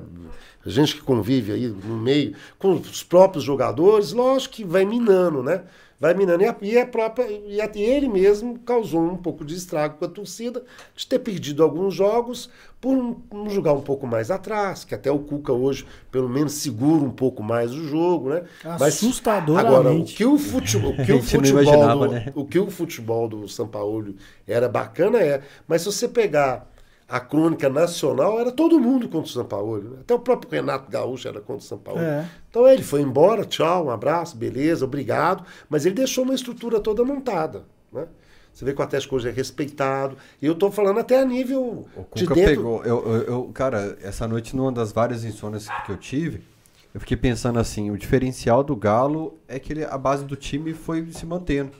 A 0.67 0.70
gente 0.70 0.97
que 0.97 1.01
convive 1.03 1.53
aí 1.53 1.69
no 1.69 1.97
meio, 1.97 2.35
com 2.59 2.73
os 2.73 3.03
próprios 3.05 3.45
jogadores, 3.45 4.12
lógico 4.12 4.55
que 4.57 4.65
vai 4.65 4.85
minando, 4.85 5.43
né? 5.43 5.62
Vai 5.99 6.12
minando. 6.12 6.43
E, 6.43 6.47
a, 6.47 6.57
e, 6.61 6.78
a 6.78 6.86
própria, 6.86 7.25
e, 7.31 7.59
a- 7.59 7.70
e 7.75 7.81
ele 7.81 8.07
mesmo 8.09 8.59
causou 8.59 9.01
um 9.03 9.17
pouco 9.17 9.45
de 9.47 9.55
estrago 9.55 9.97
com 9.99 10.05
a 10.05 10.09
torcida, 10.09 10.62
de 10.95 11.07
ter 11.07 11.19
perdido 11.20 11.62
alguns 11.62 11.95
jogos 11.95 12.51
por 12.81 12.95
não 12.95 13.17
não 13.33 13.49
jogar 13.49 13.73
um 13.73 13.81
pouco 13.81 14.07
mais 14.07 14.31
atrás, 14.31 14.85
que 14.85 14.95
até 14.95 15.11
o 15.11 15.19
Cuca 15.20 15.53
hoje, 15.55 15.86
pelo 16.11 16.28
menos, 16.28 16.53
segura 16.53 17.03
um 17.03 17.11
pouco 17.11 17.43
mais 17.43 17.73
o 17.73 17.83
jogo, 17.89 18.28
né? 18.28 18.43
Assustadoramente. 19.07 19.67
Agora, 19.78 19.95
o 19.95 20.05
que 20.05 20.25
o 20.27 20.36
futebol, 20.39 20.91
o 20.93 20.97
que 21.03 21.12
o 21.12 21.23
futebol 21.23 21.89
do, 21.89 22.07
né? 22.12 22.33
o 22.35 22.45
que 22.45 22.59
o 22.59 22.70
futebol 22.70 23.28
do 23.28 23.49
São 23.49 23.67
Paulo 23.67 24.15
era 24.47 24.69
bacana 24.69 25.19
é, 25.19 25.43
mas 25.67 25.81
se 25.83 25.86
você 25.91 26.07
pegar 26.09 26.70
a 27.09 27.20
crônica 27.20 27.68
nacional, 27.68 28.41
era 28.41 28.51
todo 28.51 28.81
mundo 28.81 29.09
contra 29.09 29.28
o 29.28 29.33
São 29.33 29.44
Paulo. 29.44 29.78
Né? 29.78 29.97
Até 30.01 30.15
o 30.15 30.18
próprio 30.18 30.51
Renato 30.51 30.91
Gaúcho 30.91 31.28
era 31.28 31.41
contra 31.41 31.62
o 31.62 31.67
São 31.67 31.78
Paulo. 31.78 32.01
É. 32.01 32.26
Então 32.51 32.67
ele 32.67 32.83
foi 32.83 33.01
embora, 33.01 33.44
tchau, 33.44 33.86
um 33.86 33.91
abraço, 33.91 34.36
beleza, 34.36 34.85
obrigado. 34.85 35.44
Mas 35.68 35.86
ele 35.86 35.94
deixou 35.94 36.25
uma 36.25 36.35
estrutura 36.35 36.81
toda 36.81 37.05
montada. 37.05 37.65
Né? 37.93 38.07
Você 38.52 38.65
vê 38.65 38.73
que 38.73 38.81
o 38.81 38.85
Atlético 38.85 39.15
hoje 39.17 39.28
é 39.28 39.33
respeitado. 39.33 40.17
E 40.41 40.47
eu 40.47 40.55
estou 40.55 40.70
falando 40.73 40.99
até 40.99 41.20
a 41.20 41.25
nível 41.25 41.86
O 41.94 42.07
de 42.15 42.25
Cuca 42.25 42.35
dentro. 42.35 42.57
pegou. 42.57 42.85
Eu, 42.85 43.07
eu, 43.07 43.23
eu- 43.23 43.51
cara, 43.55 43.97
essa 44.02 44.26
noite, 44.26 44.57
numa 44.57 44.73
das 44.73 44.93
várias 44.93 45.25
insônias 45.25 45.68
que 45.85 45.93
eu 45.93 45.97
tive, 45.99 46.41
eu 46.94 46.99
fiquei 47.01 47.17
pensando 47.18 47.59
assim: 47.59 47.91
o 47.91 47.99
diferencial 47.99 48.65
do 48.65 48.75
Galo 48.75 49.39
é 49.47 49.59
que 49.59 49.73
ele- 49.75 49.85
a 49.85 49.99
base 49.99 50.25
do 50.25 50.35
time 50.35 50.73
foi 50.73 51.07
se 51.12 51.26
mantendo. 51.26 51.70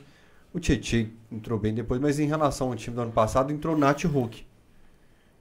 O 0.53 0.61
Tietchan 0.61 1.07
entrou 1.33 1.59
bem 1.59 1.73
depois, 1.75 2.01
mas 2.01 2.19
em 2.21 2.27
relação 2.27 2.69
ao 2.69 2.77
time 2.77 2.95
do 2.95 3.03
ano 3.03 3.13
passado, 3.13 3.51
entrou 3.53 3.77
Nath 3.77 4.05
Hulk. 4.05 4.47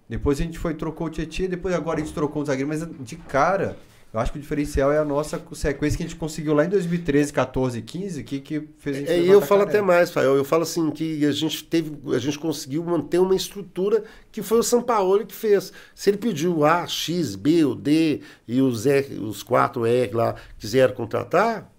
Depois 0.08 0.40
a 0.40 0.44
gente 0.44 0.60
foi 0.60 0.74
trocou 0.74 1.08
o 1.08 1.10
Tietchan, 1.10 1.48
depois 1.48 1.74
agora 1.74 2.00
a 2.00 2.04
gente 2.04 2.14
trocou 2.14 2.42
o 2.42 2.46
zagueiro, 2.46 2.70
mas 2.70 2.88
de 3.00 3.16
cara, 3.16 3.76
eu 4.16 4.20
acho 4.22 4.32
que 4.32 4.38
o 4.38 4.42
diferencial 4.42 4.94
é 4.94 4.98
a 4.98 5.04
nossa 5.04 5.44
sequência 5.54 5.98
que 5.98 6.04
a 6.04 6.08
gente 6.08 6.16
conseguiu 6.16 6.54
lá 6.54 6.64
em 6.64 6.70
2013, 6.70 7.34
14, 7.34 7.82
15, 7.82 8.24
que, 8.24 8.40
que 8.40 8.70
fez 8.78 8.96
a 8.96 9.00
gente 9.02 9.12
É, 9.12 9.20
e 9.20 9.28
eu 9.28 9.42
falo 9.42 9.64
até 9.64 9.82
mais, 9.82 10.10
Fael. 10.10 10.38
Eu 10.38 10.46
falo 10.46 10.64
assim 10.64 10.90
que 10.90 11.26
a 11.26 11.34
gente 11.34 11.64
teve, 11.66 11.92
a 12.16 12.18
gente 12.18 12.40
conseguiu 12.40 12.82
manter 12.84 13.20
uma 13.20 13.36
estrutura 13.36 14.06
que 14.32 14.42
foi 14.42 14.60
o 14.60 14.64
Sampaoli 14.64 15.26
que 15.26 15.36
fez. 15.36 15.74
Se 15.94 16.12
ele 16.12 16.18
pediu 16.18 16.64
A, 16.64 16.88
X, 16.88 17.36
B, 17.36 17.66
o 17.66 17.76
D 17.76 18.22
e 18.48 18.62
os, 18.62 18.86
R, 18.86 19.16
os 19.20 19.44
4 19.44 19.86
R 19.86 20.14
lá 20.14 20.36
quiseram 20.58 20.94
contratar, 20.94 21.70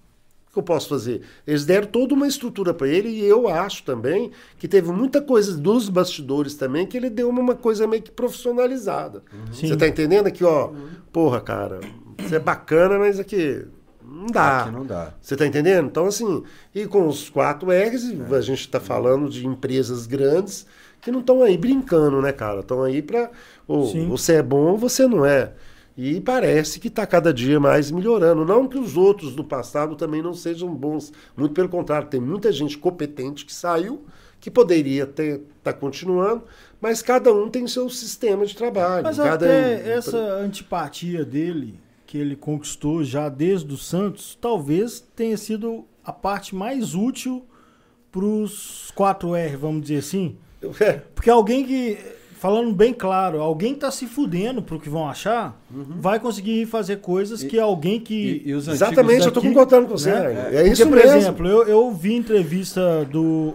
que 0.56 0.60
eu 0.60 0.62
posso 0.62 0.88
fazer? 0.88 1.20
Eles 1.46 1.66
deram 1.66 1.86
toda 1.86 2.14
uma 2.14 2.26
estrutura 2.26 2.72
para 2.72 2.88
ele 2.88 3.10
e 3.10 3.24
eu 3.24 3.46
acho 3.46 3.82
também 3.82 4.30
que 4.58 4.66
teve 4.66 4.90
muita 4.90 5.20
coisa 5.20 5.54
dos 5.56 5.90
bastidores 5.90 6.54
também 6.54 6.86
que 6.86 6.96
ele 6.96 7.10
deu 7.10 7.28
uma 7.28 7.54
coisa 7.54 7.86
meio 7.86 8.02
que 8.02 8.10
profissionalizada. 8.10 9.22
Sim. 9.52 9.68
Você 9.68 9.76
tá 9.76 9.86
entendendo 9.86 10.26
aqui, 10.26 10.42
ó? 10.42 10.72
Porra, 11.12 11.40
cara, 11.40 11.80
isso 12.18 12.34
é 12.34 12.38
bacana, 12.38 12.98
mas 12.98 13.20
aqui 13.20 13.66
não 14.02 14.26
dá. 14.26 14.62
Aqui 14.62 14.70
não 14.70 14.86
dá. 14.86 15.12
Você 15.20 15.36
tá 15.36 15.46
entendendo? 15.46 15.86
Então, 15.86 16.06
assim, 16.06 16.42
e 16.74 16.86
com 16.86 17.06
os 17.06 17.28
4 17.28 17.68
R's, 17.70 18.32
a 18.32 18.40
gente 18.40 18.60
está 18.60 18.80
falando 18.80 19.28
de 19.28 19.46
empresas 19.46 20.06
grandes 20.06 20.66
que 21.02 21.10
não 21.10 21.20
estão 21.20 21.42
aí 21.42 21.58
brincando, 21.58 22.22
né, 22.22 22.32
cara? 22.32 22.60
Estão 22.60 22.82
aí 22.82 23.02
para 23.02 23.30
ou 23.68 23.86
Sim. 23.88 24.08
você 24.08 24.34
é 24.34 24.42
bom 24.42 24.72
ou 24.72 24.78
você 24.78 25.06
não 25.06 25.24
é. 25.24 25.52
E 25.96 26.20
parece 26.20 26.78
que 26.78 26.88
está 26.88 27.06
cada 27.06 27.32
dia 27.32 27.58
mais 27.58 27.90
melhorando. 27.90 28.44
Não 28.44 28.68
que 28.68 28.78
os 28.78 28.96
outros 28.96 29.34
do 29.34 29.42
passado 29.42 29.96
também 29.96 30.20
não 30.20 30.34
sejam 30.34 30.74
bons. 30.74 31.10
Muito 31.34 31.54
pelo 31.54 31.70
contrário, 31.70 32.08
tem 32.08 32.20
muita 32.20 32.52
gente 32.52 32.76
competente 32.76 33.46
que 33.46 33.54
saiu, 33.54 34.04
que 34.38 34.50
poderia 34.50 35.04
estar 35.04 35.38
tá 35.62 35.72
continuando, 35.72 36.44
mas 36.80 37.00
cada 37.00 37.32
um 37.32 37.48
tem 37.48 37.66
seu 37.66 37.88
sistema 37.88 38.44
de 38.44 38.54
trabalho. 38.54 39.04
Mas 39.04 39.16
cada 39.16 39.46
até 39.46 39.90
essa 39.90 40.18
antipatia 40.18 41.24
dele, 41.24 41.80
que 42.06 42.18
ele 42.18 42.36
conquistou 42.36 43.02
já 43.02 43.30
desde 43.30 43.72
o 43.72 43.78
Santos, 43.78 44.36
talvez 44.38 45.00
tenha 45.00 45.36
sido 45.38 45.86
a 46.04 46.12
parte 46.12 46.54
mais 46.54 46.94
útil 46.94 47.44
para 48.12 48.24
os 48.24 48.92
4R, 48.96 49.56
vamos 49.56 49.82
dizer 49.82 49.98
assim. 49.98 50.36
É, 50.80 50.94
Porque 51.14 51.30
alguém 51.30 51.64
que, 51.64 51.96
falando 52.46 52.72
bem 52.72 52.94
claro, 52.94 53.40
alguém 53.40 53.74
que 53.74 53.80
tá 53.80 53.90
se 53.90 54.06
fudendo 54.06 54.62
pro 54.62 54.78
que 54.78 54.88
vão 54.88 55.08
achar, 55.08 55.60
vai 55.68 56.20
conseguir 56.20 56.64
fazer 56.66 56.98
coisas 56.98 57.42
que 57.42 57.58
alguém 57.58 57.98
que. 57.98 58.42
E, 58.44 58.50
e 58.50 58.54
os 58.54 58.68
exatamente, 58.68 59.22
eu 59.22 59.28
estou 59.28 59.42
daqui, 59.42 59.48
concordando 59.48 59.88
com 59.88 59.98
você. 59.98 60.12
né? 60.12 60.50
É, 60.52 60.68
isso 60.68 60.84
Porque, 60.86 61.00
por 61.00 61.04
mesmo. 61.04 61.18
exemplo, 61.18 61.48
eu, 61.48 61.66
eu 61.66 61.90
vi 61.90 62.14
entrevista 62.14 63.04
do. 63.04 63.52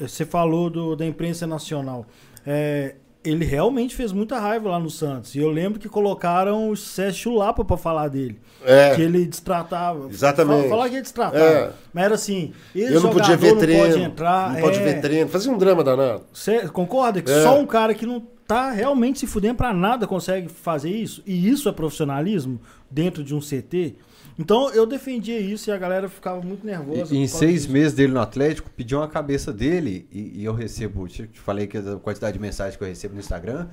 Você 0.00 0.24
falou 0.24 0.68
do, 0.68 0.96
da 0.96 1.06
imprensa 1.06 1.46
nacional. 1.46 2.06
É, 2.44 2.96
ele 3.28 3.44
realmente 3.44 3.94
fez 3.94 4.12
muita 4.12 4.38
raiva 4.38 4.70
lá 4.70 4.78
no 4.78 4.90
Santos. 4.90 5.34
E 5.34 5.38
eu 5.38 5.50
lembro 5.50 5.78
que 5.78 5.88
colocaram 5.88 6.70
o 6.70 6.76
Sérgio 6.76 7.22
Chulapa 7.32 7.64
pra 7.64 7.76
falar 7.76 8.08
dele. 8.08 8.38
É. 8.64 8.94
Que 8.94 9.02
ele 9.02 9.24
destratava. 9.26 10.08
Exatamente. 10.10 10.56
Fala- 10.62 10.68
Falar 10.68 10.88
que 10.88 10.94
ele 10.96 11.02
destratava. 11.02 11.44
É. 11.44 11.70
Mas 11.92 12.04
era 12.04 12.14
assim: 12.14 12.52
esse 12.74 12.92
Eu 12.92 13.00
não 13.00 13.10
podia 13.10 13.36
ver 13.36 13.56
treino. 13.56 13.82
não 13.84 13.90
pode 13.90 14.02
entrar. 14.02 14.52
não 14.52 14.60
pode 14.60 14.78
é, 14.78 14.82
ver 14.82 15.00
treino. 15.00 15.28
Fazia 15.28 15.52
um 15.52 15.58
drama 15.58 15.84
danado. 15.84 16.22
Cê 16.32 16.68
concorda 16.68 17.22
que 17.22 17.30
É. 17.30 17.42
só 17.42 17.58
um 17.58 17.66
cara 17.66 17.94
que 17.94 18.04
não 18.06 18.20
tá 18.46 18.70
realmente 18.70 19.18
se 19.18 19.26
fudendo 19.26 19.56
pra 19.56 19.72
nada 19.74 20.06
consegue 20.06 20.48
fazer 20.48 20.90
isso? 20.90 21.22
E 21.26 21.48
isso 21.48 21.68
é 21.68 21.72
profissionalismo 21.72 22.58
dentro 22.90 23.22
de 23.22 23.34
um 23.34 23.40
CT? 23.40 23.94
Então 24.38 24.70
eu 24.72 24.86
defendia 24.86 25.40
isso 25.40 25.68
e 25.68 25.72
a 25.72 25.76
galera 25.76 26.08
ficava 26.08 26.40
muito 26.40 26.64
nervosa. 26.64 27.12
E, 27.14 27.18
em 27.18 27.26
seis 27.26 27.62
disso. 27.62 27.72
meses 27.72 27.92
dele 27.92 28.12
no 28.12 28.20
Atlético, 28.20 28.70
pediu 28.70 28.98
uma 28.98 29.08
cabeça 29.08 29.52
dele 29.52 30.06
e, 30.12 30.40
e 30.40 30.44
eu 30.44 30.52
recebo, 30.54 31.08
te 31.08 31.26
te 31.26 31.40
falei 31.40 31.66
que 31.66 31.76
a 31.76 31.96
quantidade 31.96 32.34
de 32.34 32.38
mensagens 32.40 32.76
que 32.76 32.82
eu 32.84 32.88
recebo 32.88 33.14
no 33.14 33.20
Instagram, 33.20 33.66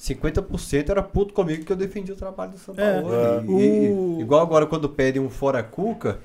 50% 0.00 0.88
era 0.90 1.02
puto 1.02 1.34
comigo 1.34 1.64
que 1.64 1.72
eu 1.72 1.76
defendi 1.76 2.12
o 2.12 2.16
trabalho 2.16 2.52
do 2.52 2.58
São 2.58 2.74
É, 2.78 3.00
Paulo. 3.02 3.14
é. 3.14 3.42
E- 3.46 3.86
e- 3.86 3.90
O- 3.90 4.18
igual 4.20 4.40
agora 4.42 4.64
quando 4.66 4.88
pedem 4.88 5.20
um 5.20 5.28
fora 5.28 5.62
cuca, 5.62 6.20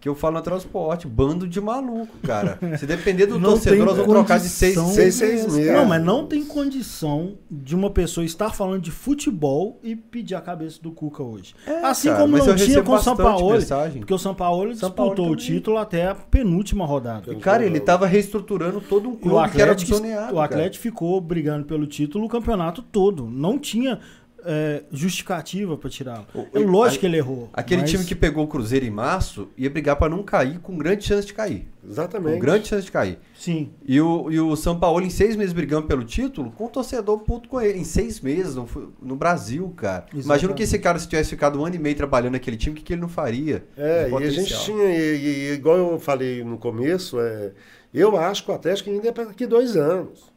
que 0.00 0.08
eu 0.08 0.14
falo 0.14 0.36
no 0.36 0.42
transporte, 0.42 1.06
bando 1.06 1.46
de 1.46 1.60
maluco, 1.60 2.16
cara. 2.22 2.58
Se 2.78 2.86
depender 2.86 3.26
do 3.26 3.38
Não 3.38 3.50
torcedor, 3.50 3.84
nós 3.84 3.96
vamos 3.96 4.12
trocar 4.12 4.40
de 4.40 4.48
seis, 4.48 4.78
seis, 4.94 5.14
seis 5.14 5.46
meses. 5.52 5.72
Não, 5.72 5.84
mas 5.84 6.02
não 6.02 6.26
tem 6.26 6.42
condição 6.42 7.34
de 7.50 7.76
uma 7.76 7.90
pessoa 7.90 8.24
estar 8.24 8.50
falando 8.50 8.80
de 8.80 8.90
futebol 8.90 9.78
e 9.82 9.94
pedir 9.94 10.34
a 10.34 10.40
cabeça 10.40 10.80
do 10.80 10.90
Cuca 10.90 11.22
hoje. 11.22 11.54
É, 11.66 11.84
assim 11.84 12.08
cara, 12.08 12.20
como 12.20 12.38
não 12.38 12.56
tinha 12.56 12.82
com 12.82 12.94
o 12.94 13.16
Paulo. 13.16 13.52
mensagem. 13.52 14.00
Porque 14.00 14.14
o 14.14 14.18
São 14.18 14.34
Paulo 14.34 14.74
São 14.74 14.88
disputou 14.88 15.14
Paulo 15.16 15.32
o 15.32 15.36
título 15.36 15.76
até 15.76 16.06
a 16.06 16.14
penúltima 16.14 16.86
rodada. 16.86 17.34
Cara, 17.36 17.64
ele 17.64 17.78
tava 17.78 18.06
reestruturando 18.06 18.80
todo 18.80 19.08
um 19.08 19.12
E 19.12 19.16
o 19.16 19.18
clube 19.18 19.50
que 19.50 19.60
era 19.60 19.72
Atlético, 19.72 20.34
o 20.34 20.40
Atlético 20.40 20.82
ficou 20.82 21.20
brigando 21.20 21.66
pelo 21.66 21.86
título 21.86 22.24
o 22.24 22.28
campeonato 22.28 22.80
todo. 22.80 23.28
Não 23.28 23.58
tinha 23.58 24.00
é, 24.44 24.82
justificativa 24.92 25.76
pra 25.76 25.90
tirá-lo. 25.90 26.26
O- 26.34 26.46
É 26.52 26.58
lógico 26.60 26.96
a- 26.96 27.00
que 27.00 27.06
ele 27.06 27.16
errou. 27.16 27.48
Aquele 27.52 27.82
mas- 27.82 27.90
time 27.90 28.04
que 28.04 28.14
pegou 28.14 28.44
o 28.44 28.48
Cruzeiro 28.48 28.84
em 28.86 28.90
março 28.90 29.48
ia 29.56 29.68
brigar 29.70 29.96
pra 29.96 30.08
não 30.08 30.22
cair, 30.22 30.58
com 30.60 30.76
grande 30.76 31.04
chance 31.04 31.26
de 31.26 31.34
cair. 31.34 31.68
Com 31.82 31.88
Exatamente. 31.88 32.38
grande 32.40 32.68
chance 32.68 32.84
de 32.84 32.92
cair. 32.92 33.18
Sim. 33.34 33.70
E 33.86 34.00
o, 34.00 34.30
e 34.30 34.38
o 34.38 34.54
São 34.56 34.78
Paulo, 34.78 35.04
em 35.04 35.10
seis 35.10 35.34
meses 35.36 35.52
brigando 35.52 35.86
pelo 35.86 36.04
título, 36.04 36.50
com 36.52 36.66
o 36.66 36.68
torcedor 36.68 37.20
puto 37.20 37.48
com 37.48 37.60
ele. 37.60 37.78
Em 37.78 37.84
seis 37.84 38.20
meses, 38.20 38.54
no, 38.54 38.68
no 39.00 39.16
Brasil, 39.16 39.72
cara. 39.76 40.04
Imagina 40.12 40.34
Exatamente. 40.34 40.56
que 40.56 40.62
esse 40.62 40.78
cara, 40.78 40.98
se 40.98 41.08
tivesse 41.08 41.30
ficado 41.30 41.58
um 41.58 41.64
ano 41.64 41.76
e 41.76 41.78
meio 41.78 41.96
trabalhando 41.96 42.32
naquele 42.32 42.56
time, 42.56 42.74
o 42.74 42.76
que, 42.76 42.84
que 42.84 42.92
ele 42.92 43.00
não 43.00 43.08
faria? 43.08 43.64
É, 43.76 44.08
e 44.10 44.14
a 44.24 44.30
gente 44.30 44.58
tinha, 44.64 44.84
e, 44.84 45.16
e- 45.16 45.50
e 45.50 45.52
igual 45.54 45.76
eu 45.78 45.98
falei 45.98 46.44
no 46.44 46.58
começo, 46.58 47.18
é, 47.18 47.52
eu 47.94 48.16
acho 48.16 48.44
que 48.44 48.50
o 48.50 48.54
Atlético 48.54 48.90
ainda 48.90 49.08
é 49.08 49.12
para 49.12 49.24
daqui 49.24 49.46
dois 49.46 49.74
anos. 49.76 50.29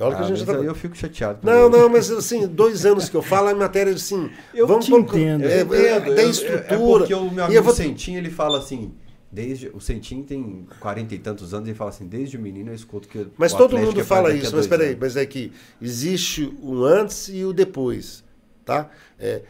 Olha 0.00 0.14
Ah, 0.14 0.16
que 0.18 0.22
a 0.24 0.26
gente 0.26 0.44
mas 0.46 0.56
tá... 0.56 0.62
eu 0.62 0.74
fico 0.74 0.96
chateado. 0.96 1.38
Não, 1.42 1.68
não, 1.68 1.88
mas 1.88 2.10
assim, 2.10 2.46
dois 2.48 2.84
anos 2.84 3.08
que 3.08 3.16
eu 3.16 3.22
falo 3.22 3.48
é 3.48 3.54
matéria 3.54 3.94
de 3.94 4.00
assim. 4.00 4.28
Eu 4.52 4.66
vamos 4.66 4.86
te 4.86 4.90
colocar- 4.90 5.16
entendo. 5.16 5.44
É, 5.44 5.62
Eu 5.62 5.74
é, 5.74 6.08
eu- 6.24 6.30
estrutura. 6.30 6.64
É 6.74 6.76
porque 6.98 7.14
o 7.14 7.24
meu 7.30 7.34
E 7.34 7.38
eu 7.38 7.44
amigo 7.44 7.62
vou- 7.62 7.74
Sentinho, 7.74 8.18
ele 8.18 8.30
fala 8.30 8.58
assim. 8.58 8.92
Desde, 9.30 9.68
o 9.74 9.80
Sentinho 9.80 10.22
tem 10.22 10.64
40 10.78 11.12
e 11.12 11.18
tantos 11.18 11.52
anos, 11.54 11.68
ele 11.68 11.76
fala 11.76 11.90
assim, 11.90 12.06
desde 12.06 12.36
o 12.36 12.40
menino 12.40 12.70
eu 12.70 12.74
escuto 12.74 13.08
que 13.08 13.26
Mas 13.36 13.52
o 13.52 13.56
todo 13.56 13.76
mundo 13.76 14.00
é 14.00 14.04
fala 14.04 14.28
a 14.28 14.32
isso, 14.32 14.54
mas 14.54 14.64
peraí, 14.68 14.90
anos. 14.90 14.98
mas 15.00 15.16
é 15.16 15.26
que 15.26 15.50
existe 15.82 16.52
o 16.62 16.84
antes 16.84 17.28
e 17.32 17.44
o 17.44 17.52
depois, 17.52 18.22
tá? 18.64 18.88
É, 19.18 19.42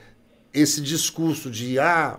esse 0.55 0.81
discurso 0.81 1.51
de, 1.51 1.79
ah, 1.79 2.19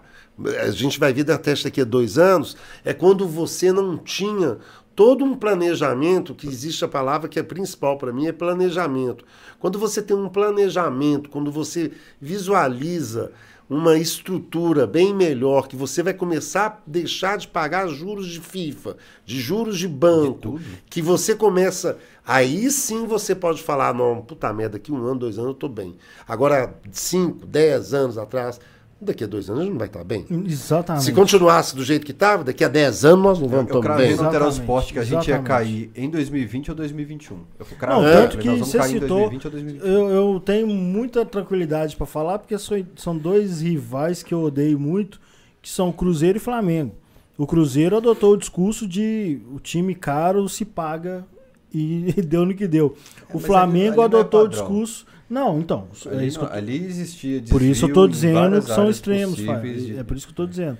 a 0.61 0.69
gente 0.69 0.99
vai 0.99 1.11
vir 1.11 1.23
da 1.23 1.39
testa 1.39 1.67
daqui 1.69 1.81
a 1.81 1.85
dois 1.85 2.19
anos, 2.19 2.55
é 2.83 2.93
quando 2.93 3.27
você 3.27 3.71
não 3.71 3.97
tinha 3.97 4.59
todo 4.95 5.25
um 5.25 5.35
planejamento, 5.35 6.33
que 6.33 6.47
existe 6.47 6.85
a 6.85 6.87
palavra 6.87 7.27
que 7.27 7.37
é 7.37 7.43
principal 7.43 7.97
para 7.97 8.13
mim, 8.13 8.27
é 8.27 8.31
planejamento. 8.31 9.25
Quando 9.59 9.77
você 9.77 10.01
tem 10.01 10.15
um 10.15 10.29
planejamento, 10.29 11.29
quando 11.29 11.51
você 11.51 11.91
visualiza 12.19 13.31
uma 13.69 13.97
estrutura 13.97 14.85
bem 14.85 15.13
melhor, 15.13 15.67
que 15.67 15.75
você 15.75 16.03
vai 16.03 16.13
começar 16.13 16.65
a 16.67 16.77
deixar 16.85 17.37
de 17.37 17.47
pagar 17.47 17.87
juros 17.87 18.27
de 18.27 18.39
FIFA, 18.39 18.95
de 19.25 19.39
juros 19.39 19.79
de 19.79 19.87
banco, 19.87 20.39
tudo. 20.39 20.63
que 20.89 21.01
você 21.01 21.35
começa. 21.35 21.97
Aí 22.25 22.69
sim 22.69 23.05
você 23.07 23.33
pode 23.33 23.63
falar, 23.63 23.93
não, 23.93 24.21
puta 24.21 24.53
merda, 24.53 24.73
daqui 24.73 24.91
um 24.91 25.03
ano, 25.03 25.21
dois 25.21 25.37
anos 25.37 25.49
eu 25.49 25.55
tô 25.55 25.67
bem. 25.67 25.95
Agora, 26.27 26.79
cinco, 26.91 27.45
dez 27.45 27.93
anos 27.93 28.17
atrás, 28.17 28.59
daqui 28.99 29.23
a 29.23 29.27
dois 29.27 29.49
anos 29.49 29.61
a 29.61 29.63
gente 29.63 29.71
não 29.73 29.77
vai 29.79 29.87
estar 29.87 30.03
bem. 30.03 30.25
Exatamente. 30.45 31.03
Se 31.05 31.11
continuasse 31.11 31.75
do 31.75 31.83
jeito 31.83 32.05
que 32.05 32.11
estava, 32.11 32.43
daqui 32.43 32.63
a 32.63 32.67
dez 32.67 33.03
anos 33.05 33.23
nós 33.23 33.39
não 33.39 33.47
vamos 33.47 33.69
Eu 33.71 33.77
estar 33.77 33.87
cravei 33.87 34.07
bem. 34.07 34.15
no 34.15 34.21
Exatamente, 34.23 34.41
Transporte 34.55 34.93
que 34.93 34.99
a 34.99 35.03
gente 35.03 35.13
ia 35.27 35.35
exatamente. 35.35 35.47
cair 35.47 35.91
em 35.95 36.09
2020 36.09 36.69
ou 36.71 36.75
2021. 36.75 37.37
Eu 37.59 37.65
fui 37.65 37.73
Não, 37.75 37.79
cravando, 37.79 38.09
tanto 38.11 38.37
falei, 38.37 38.53
que 38.53 38.59
você 38.63 38.77
cair 38.77 38.89
em 38.89 38.99
citou, 38.99 39.17
2020 39.29 39.45
ou 39.45 39.51
2021. 39.51 39.87
eu, 39.87 40.09
eu 40.33 40.39
tenho 40.39 40.67
muita 40.67 41.25
tranquilidade 41.25 41.95
pra 41.95 42.05
falar, 42.05 42.39
porque 42.39 42.57
são, 42.57 42.85
são 42.95 43.17
dois 43.17 43.61
rivais 43.61 44.23
que 44.23 44.33
eu 44.33 44.41
odeio 44.41 44.79
muito, 44.79 45.19
que 45.61 45.69
são 45.69 45.91
Cruzeiro 45.91 46.37
e 46.37 46.41
Flamengo. 46.41 46.93
O 47.37 47.45
Cruzeiro 47.45 47.97
adotou 47.97 48.33
o 48.33 48.37
discurso 48.37 48.87
de 48.87 49.39
o 49.53 49.59
time 49.59 49.93
caro 49.93 50.47
se 50.47 50.63
paga 50.63 51.25
e 51.73 52.13
deu 52.25 52.45
no 52.45 52.53
que 52.55 52.65
deu. 52.65 52.95
É, 53.29 53.35
o 53.35 53.39
Flamengo 53.39 53.99
ali- 53.99 54.03
ali 54.03 54.11
não 54.11 54.19
é 54.19 54.21
adotou 54.21 54.41
o 54.41 54.43
padrão. 54.45 54.47
discurso. 54.49 55.05
Não, 55.29 55.59
então. 55.59 55.87
é 56.05 56.09
Ali, 56.17 56.27
isso 56.27 56.39
que 56.39 56.45
não- 56.45 56.51
eu- 56.51 56.57
ali 56.57 56.85
existia 56.85 57.41
por 57.49 57.61
isso 57.61 57.85
eu 57.85 57.93
tô 57.93 58.07
desvio 58.07 58.29
em 58.29 58.33
dizendo 58.33 58.61
que 58.61 58.71
são 58.71 58.89
extremos, 58.89 59.35
de- 59.35 59.97
É 59.97 60.03
por 60.03 60.15
isso 60.15 60.27
que 60.27 60.31
eu 60.31 60.35
tô 60.35 60.45
dizendo. 60.45 60.77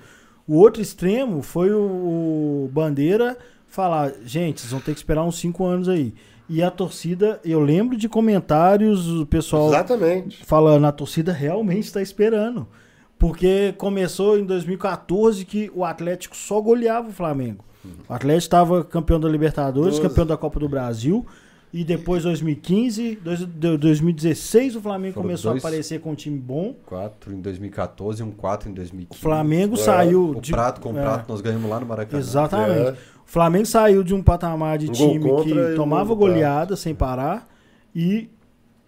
O 0.48 0.56
outro 0.58 0.82
extremo 0.82 1.42
foi 1.42 1.72
o, 1.74 1.80
o 2.66 2.70
Bandeira 2.72 3.36
falar, 3.68 4.12
gente, 4.24 4.62
vocês 4.62 4.72
vão 4.72 4.80
ter 4.80 4.92
que 4.94 5.00
esperar 5.00 5.24
uns 5.24 5.40
cinco 5.40 5.66
anos 5.66 5.90
aí. 5.90 6.14
E 6.48 6.62
a 6.62 6.70
torcida, 6.70 7.40
eu 7.44 7.60
lembro 7.60 7.98
de 7.98 8.08
comentários, 8.08 9.10
o 9.10 9.26
pessoal 9.26 9.70
Exatamente. 9.70 10.46
falando, 10.46 10.86
a 10.86 10.92
torcida 10.92 11.34
realmente 11.34 11.86
está 11.86 12.02
esperando. 12.02 12.68
Porque 13.18 13.74
começou 13.78 14.38
em 14.38 14.46
2014 14.46 15.44
que 15.46 15.72
o 15.74 15.84
Atlético 15.84 16.36
só 16.36 16.62
goleava 16.62 17.10
o 17.10 17.12
Flamengo. 17.12 17.64
O 18.08 18.14
Atlético 18.14 18.40
estava 18.46 18.84
campeão 18.84 19.20
da 19.20 19.28
Libertadores, 19.30 19.96
Doze. 19.98 20.08
campeão 20.08 20.26
da 20.26 20.38
Copa 20.38 20.60
do 20.60 20.68
Brasil. 20.70 21.26
E 21.78 21.84
depois, 21.84 22.24
2015, 22.24 23.18
dois- 23.22 23.40
de- 23.46 23.78
2016, 23.78 24.78
o 24.78 24.82
Flamengo 24.82 25.16
Foram 25.16 25.28
começou 25.28 25.52
dois. 25.52 25.64
a 25.64 25.68
aparecer 25.68 26.00
com 26.00 26.12
um 26.12 26.16
time 26.16 26.38
bom. 26.40 26.74
4 26.86 27.34
em 27.34 27.42
2014 27.42 28.22
e 28.22 28.24
um 28.26 28.32
4 28.32 28.70
em 28.70 28.72
O 28.72 28.76
2015. 28.76 29.22
Flamengo 29.22 29.74
É, 29.76 29.78
saiu 29.78 30.30
O 30.30 30.42
de. 30.42 30.52
prato 30.52 30.80
com 30.80 30.94
o 30.94 30.98
é, 30.98 31.02
prato 31.02 31.26
nós 31.30 31.42
ganhamos 31.42 31.70
lá 31.70 31.80
no 31.80 31.86
Maracanã. 31.86 32.18
Exatamente. 32.18 32.90
É. 32.90 32.92
O 32.92 32.96
Flamengo 33.26 33.66
saiu 33.66 34.04
de 34.04 34.14
um 34.14 34.24
patamar 34.24 34.78
de 34.78 34.90
Um 34.90 34.94
time 34.94 35.44
que 35.44 35.76
tomava 35.76 36.14
goleada 36.16 36.76
sem 36.78 36.96
parar. 36.96 37.46
E 37.94 38.30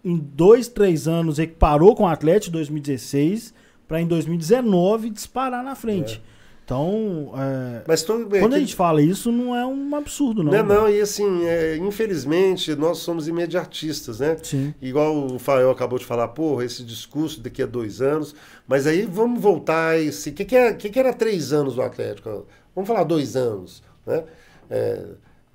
em 0.02 0.16
dois, 0.16 0.66
três 0.68 1.06
anos 1.06 1.38
ele 1.38 1.48
parou 1.48 1.94
com 1.94 2.04
o 2.04 2.06
Atlético 2.06 2.50
em 2.56 2.58
2016 2.58 3.52
para 3.86 4.00
em 4.00 4.06
2019 4.06 5.10
disparar 5.10 5.62
na 5.62 5.74
frente. 5.74 6.22
Então, 6.68 7.32
é, 7.34 7.82
Mas 7.88 8.04
bem. 8.28 8.40
quando 8.42 8.52
a 8.52 8.58
gente 8.58 8.74
fala 8.74 9.00
isso, 9.00 9.32
não 9.32 9.56
é 9.56 9.64
um 9.64 9.96
absurdo, 9.96 10.42
não. 10.42 10.52
Não, 10.52 10.66
velho. 10.66 10.80
não, 10.82 10.90
e 10.90 11.00
assim, 11.00 11.46
é, 11.46 11.76
infelizmente, 11.78 12.74
nós 12.76 12.98
somos 12.98 13.26
imediatistas, 13.26 14.20
né? 14.20 14.36
Sim. 14.42 14.74
Igual 14.82 15.16
o 15.32 15.38
Fael 15.38 15.70
acabou 15.70 15.98
de 15.98 16.04
falar, 16.04 16.28
porra, 16.28 16.66
esse 16.66 16.84
discurso 16.84 17.40
daqui 17.40 17.62
a 17.62 17.66
dois 17.66 18.02
anos. 18.02 18.34
Mas 18.66 18.86
aí 18.86 19.06
vamos 19.10 19.40
voltar 19.40 19.92
a 19.92 19.98
esse. 19.98 20.28
O 20.28 20.32
que, 20.34 20.44
que, 20.44 20.54
é- 20.54 20.74
que, 20.74 20.90
que 20.90 20.98
era 20.98 21.14
três 21.14 21.54
anos 21.54 21.76
do 21.76 21.80
Atlético? 21.80 22.46
Vamos 22.74 22.86
falar 22.86 23.04
dois 23.04 23.34
anos, 23.34 23.82
né? 24.06 24.24
É, 24.68 25.04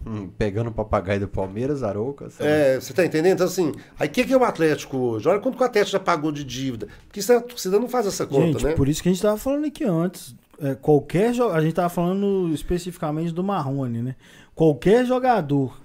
Hum, 0.06 0.30
pegando 0.38 0.69
o 0.69 0.74
papagaio 0.74 1.22
do 1.22 1.27
Palmeiras, 1.30 1.82
Arouca. 1.82 2.30
sabe? 2.30 2.50
é, 2.50 2.77
você 2.77 2.92
tá 2.92 3.06
entendendo? 3.06 3.35
Então, 3.35 3.45
assim, 3.45 3.72
aí 3.98 4.09
o 4.09 4.11
que, 4.11 4.25
que 4.25 4.33
é 4.33 4.38
o 4.38 4.43
Atlético 4.43 4.98
hoje? 4.98 5.30
Olha 5.30 5.40
quanto 5.40 5.56
que 5.56 5.64
o 5.64 5.66
Atlético 5.66 5.92
já 5.93 6.00
pagou 6.00 6.30
de 6.30 6.43
dívida. 6.43 6.90
Porque 7.08 7.22
isso 7.22 7.32
a 7.32 7.40
torcida 7.40 7.80
não 7.80 7.88
faz 7.88 8.06
essa 8.08 8.25
conta, 8.27 8.48
Gente, 8.59 8.66
né? 8.66 8.74
por 8.74 8.90
isso 8.90 9.01
que 9.01 9.08
a 9.08 9.14
gente 9.14 9.22
tava 9.22 9.38
falando 9.38 9.66
aqui 9.66 9.85
antes. 9.85 10.35
É, 10.61 10.75
qualquer 10.75 11.33
jo- 11.33 11.49
A 11.49 11.61
gente 11.61 11.73
tava 11.73 11.90
falando 11.90 12.49
especificamente 12.53 13.32
do 13.33 13.43
Marrone, 13.43 14.01
né? 14.01 14.15
Qualquer 14.56 15.06
jogador 15.06 15.77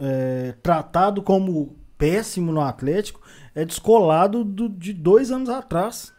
é, 0.00 0.54
tratado 0.62 1.22
como 1.22 1.74
péssimo 1.96 2.50
no 2.52 2.60
Atlético 2.60 3.20
é 3.54 3.64
descolado 3.64 4.42
do- 4.44 4.68
de 4.68 4.92
dois 4.92 5.30
anos 5.30 5.48
atrás. 5.48 6.12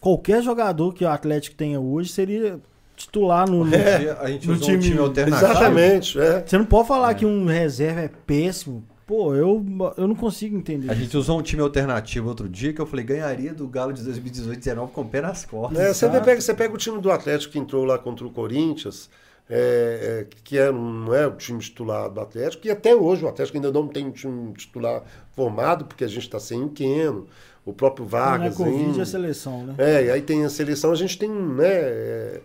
Qualquer 0.00 0.42
jogador 0.42 0.94
que 0.94 1.04
o 1.04 1.08
Atlético 1.08 1.56
tenha 1.56 1.80
hoje 1.80 2.10
seria 2.10 2.60
titular 2.94 3.48
no. 3.50 3.64
no- 3.64 3.74
A 4.20 4.28
gente 4.30 4.46
no 4.46 4.54
usou 4.54 4.68
um 4.68 4.70
time- 4.70 4.82
time 4.82 4.98
alternativo. 5.00 5.50
Exatamente, 5.50 6.18
é. 6.20 6.44
Você 6.46 6.56
não 6.56 6.64
pode 6.64 6.86
falar 6.88 7.12
que 7.14 7.26
um 7.26 7.46
reserva 7.46 8.00
é 8.02 8.08
péssimo. 8.08 8.84
Pô, 9.06 9.34
eu, 9.34 9.64
eu 9.96 10.08
não 10.08 10.16
consigo 10.16 10.56
entender. 10.56 10.90
A 10.90 10.92
isso. 10.94 11.02
gente 11.04 11.16
usou 11.16 11.38
um 11.38 11.42
time 11.42 11.62
alternativo 11.62 12.28
outro 12.28 12.48
dia 12.48 12.72
que 12.72 12.80
eu 12.80 12.86
falei, 12.86 13.04
ganharia 13.04 13.54
do 13.54 13.68
Galo 13.68 13.92
de 13.92 14.02
2018 14.02 14.58
19 14.58 14.92
com 14.92 15.02
o 15.02 15.08
pé 15.08 15.20
nas 15.20 15.44
costas. 15.44 15.78
É, 15.78 15.94
você, 15.94 16.08
pega, 16.20 16.40
você 16.40 16.54
pega 16.54 16.74
o 16.74 16.76
time 16.76 17.00
do 17.00 17.12
Atlético 17.12 17.52
que 17.52 17.58
entrou 17.58 17.84
lá 17.84 17.98
contra 17.98 18.26
o 18.26 18.30
Corinthians, 18.30 19.08
é, 19.48 20.26
é, 20.32 20.36
que 20.42 20.58
é, 20.58 20.72
não 20.72 21.14
é 21.14 21.24
o 21.24 21.36
time 21.36 21.60
titular 21.60 22.10
do 22.10 22.20
Atlético, 22.20 22.66
e 22.66 22.70
até 22.70 22.96
hoje 22.96 23.24
o 23.24 23.28
Atlético 23.28 23.56
ainda 23.58 23.70
não 23.70 23.86
tem 23.86 24.06
um 24.06 24.10
time 24.10 24.52
titular 24.54 25.04
formado, 25.36 25.84
porque 25.84 26.02
a 26.02 26.08
gente 26.08 26.22
está 26.24 26.40
sem 26.40 26.64
o 26.64 26.68
Queno, 26.70 27.28
o 27.64 27.72
próprio 27.72 28.04
Não 28.10 28.18
é 28.18 28.22
Vargas. 28.22 28.56
Covid, 28.56 28.84
ainda. 28.86 29.02
é 29.02 29.04
seleção, 29.04 29.66
né? 29.66 29.74
É, 29.78 30.04
e 30.06 30.10
aí 30.10 30.20
tem 30.22 30.44
a 30.44 30.48
seleção, 30.50 30.90
a 30.90 30.96
gente 30.96 31.16
tem 31.16 31.30
né, 31.30 31.64
é, 31.68 32.40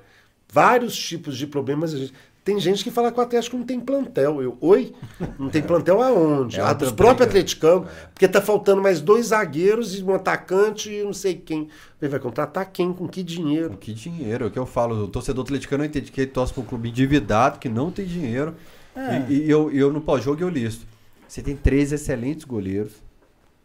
vários 0.48 0.96
tipos 0.96 1.36
de 1.38 1.48
problemas. 1.48 1.92
a 1.94 1.98
gente- 1.98 2.14
tem 2.44 2.60
gente 2.60 2.84
que 2.84 2.90
fala 2.90 3.12
que 3.12 3.20
o 3.20 3.22
Atlético 3.24 3.56
não 3.58 3.64
tem 3.66 3.80
plantel. 3.80 4.42
Eu, 4.42 4.58
oi? 4.62 4.94
Não 5.38 5.50
tem 5.50 5.62
plantel 5.62 6.02
aonde? 6.02 6.58
É 6.60 6.64
Ah, 6.64 6.74
dos 6.74 6.92
próprios 6.92 7.28
briga. 7.30 7.40
atleticanos, 7.40 7.88
porque 8.14 8.28
tá 8.28 8.42
faltando 8.42 8.82
mais 8.82 9.00
dois 9.00 9.28
zagueiros 9.28 9.98
e 10.00 10.04
um 10.04 10.14
atacante 10.16 10.92
e 10.92 11.04
não 11.04 11.14
sei 11.14 11.36
quem. 11.36 11.68
Ele 12.02 12.10
vai 12.10 12.20
contratar 12.20 12.66
quem? 12.72 12.92
Com 12.94 13.08
que 13.08 13.22
dinheiro? 13.22 13.70
Com 13.72 13.78
que 13.78 13.94
dinheiro? 13.94 14.46
É 14.46 14.48
o 14.48 14.52
que 14.52 14.58
eu 14.60 14.66
falo. 14.66 15.04
O 15.04 15.08
torcedor 15.08 15.44
atleticano 15.46 15.84
não 15.84 15.90
entende 15.90 16.12
que 16.12 16.22
ele 16.22 16.32
torce 16.32 16.52
para 16.54 16.64
um 16.64 16.66
clube 16.66 16.90
endividado, 16.90 17.60
que 17.60 17.70
não 17.70 17.92
tem 17.92 18.06
dinheiro. 18.06 18.56
É. 18.96 19.24
E, 19.30 19.46
e 19.46 19.50
eu, 19.50 19.72
eu 19.72 19.94
no 19.94 20.02
pós-jogo 20.02 20.42
eu 20.42 20.50
listo. 20.50 20.86
Você 21.28 21.42
tem 21.42 21.56
três 21.56 21.92
excelentes 21.94 22.44
goleiros. 22.44 22.94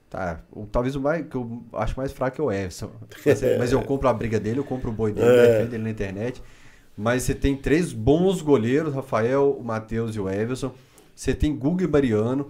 Tá, 0.08 0.38
o- 0.52 0.66
talvez 0.66 0.94
o 0.94 1.00
mais, 1.00 1.26
que 1.26 1.34
eu 1.34 1.62
acho 1.72 1.96
mais 1.96 2.12
fraco 2.12 2.40
é 2.40 2.44
o 2.44 2.52
Everson. 2.52 2.90
Mas, 3.24 3.40
mas 3.58 3.72
eu 3.72 3.82
compro 3.82 4.06
a 4.08 4.12
briga 4.12 4.38
dele, 4.38 4.60
eu 4.60 4.64
compro 4.64 4.90
o 4.90 4.92
boi 4.92 5.10
dele, 5.12 5.26
É. 5.26 5.58
defendo 5.58 5.74
ele 5.74 5.82
na 5.82 5.90
internet. 5.90 6.40
Mas 6.96 7.24
você 7.24 7.34
tem 7.34 7.54
três 7.56 7.92
bons 7.92 8.40
goleiros, 8.40 8.94
Rafael, 8.94 9.50
o 9.58 9.62
Matheus 9.62 10.16
e 10.16 10.20
o 10.20 10.28
Everson. 10.30 10.72
Você 11.14 11.34
tem 11.34 11.54
Guga 11.54 11.84
e 11.84 11.86
Mariano. 11.86 12.48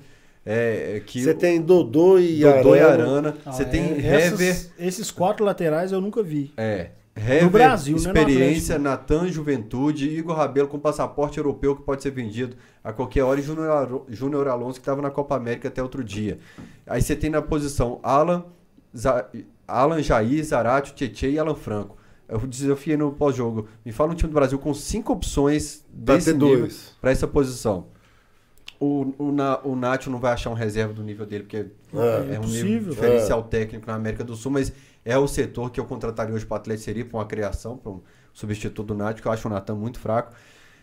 É, 0.49 1.02
que 1.05 1.25
Você 1.25 1.34
tem 1.34 1.60
Dodô 1.60 2.20
e 2.20 2.41
Dodô 2.41 2.76
e 2.76 2.81
Arana. 2.81 3.02
Arana. 3.02 3.36
Ah, 3.44 3.50
Você 3.50 3.62
é, 3.62 3.66
tem 3.66 4.07
essas- 4.07 4.41
Hever. 4.41 4.66
Esses 4.78 5.10
quatro 5.10 5.44
laterais 5.44 5.91
eu 5.91 6.00
nunca 6.00 6.23
vi. 6.23 6.52
É. 6.57 6.91
Hever, 7.16 7.49
Brasil, 7.50 7.97
né, 7.97 8.02
no 8.02 8.08
experiência, 8.08 8.78
Natan, 8.78 9.26
juventude, 9.28 10.07
Igor 10.08 10.36
Rabelo 10.36 10.68
com 10.68 10.78
passaporte 10.78 11.39
europeu 11.39 11.75
que 11.75 11.83
pode 11.83 12.02
ser 12.02 12.10
vendido 12.10 12.55
a 12.84 12.92
qualquer 12.92 13.25
hora 13.25 13.41
e 13.41 13.42
Júnior 14.15 14.47
Alonso 14.49 14.75
que 14.75 14.83
estava 14.83 15.00
na 15.02 15.10
Copa 15.10 15.34
América 15.34 15.66
até 15.68 15.83
outro 15.83 16.05
dia. 16.05 16.39
Aí 16.86 17.00
você 17.00 17.16
tem 17.16 17.31
na 17.31 17.41
posição 17.41 17.99
Alan, 18.02 18.44
Alan 19.66 20.02
Jair, 20.02 20.44
Zarate, 20.44 20.94
Tietchan 20.94 21.28
e 21.28 21.39
Alan 21.39 21.55
Franco. 21.55 21.97
Eu 22.28 22.38
desafiei 22.40 22.96
no 22.96 23.12
pós-jogo. 23.12 23.68
Me 23.84 23.92
fala 23.92 24.12
um 24.12 24.14
time 24.14 24.30
do 24.30 24.34
Brasil 24.34 24.58
com 24.58 24.74
cinco 24.74 25.12
opções 25.12 25.84
desse 25.88 26.32
nível 26.32 26.68
para 27.00 27.10
essa 27.10 27.26
posição. 27.26 27.86
O, 28.78 29.14
o, 29.18 29.32
Na- 29.32 29.60
o 29.64 29.74
Nacho 29.74 30.10
não 30.10 30.18
vai 30.18 30.32
achar 30.32 30.50
um 30.50 30.55
reserva 30.55 30.92
do 30.92 31.02
nível 31.02 31.24
dele, 31.24 31.44
porque 31.44 31.56
É. 31.56 32.34
é, 32.34 32.38
um 32.38 32.42
Impossível. 32.42 32.70
nível 32.70 32.92
diferencial 32.94 33.42
técnico 33.44 33.86
na 33.86 33.94
América 33.94 34.22
do 34.22 34.34
Sul, 34.36 34.52
mas 34.52 34.72
é 35.05 35.16
o 35.16 35.26
setor 35.26 35.70
que 35.70 35.80
eu 35.80 35.84
contrataria 35.86 36.34
hoje 36.34 36.44
para 36.44 36.55
o 36.55 36.58
Atlético 36.58 36.84
seria 36.84 37.05
para 37.05 37.16
uma 37.16 37.24
criação, 37.24 37.76
para 37.78 37.92
um 37.92 38.02
substituto 38.34 38.82
do 38.88 38.94
Nath, 38.94 39.20
que 39.20 39.26
eu 39.28 39.32
acho 39.32 39.48
o 39.48 39.50
Natan 39.50 39.76
muito 39.76 39.98
fraco. 39.98 40.34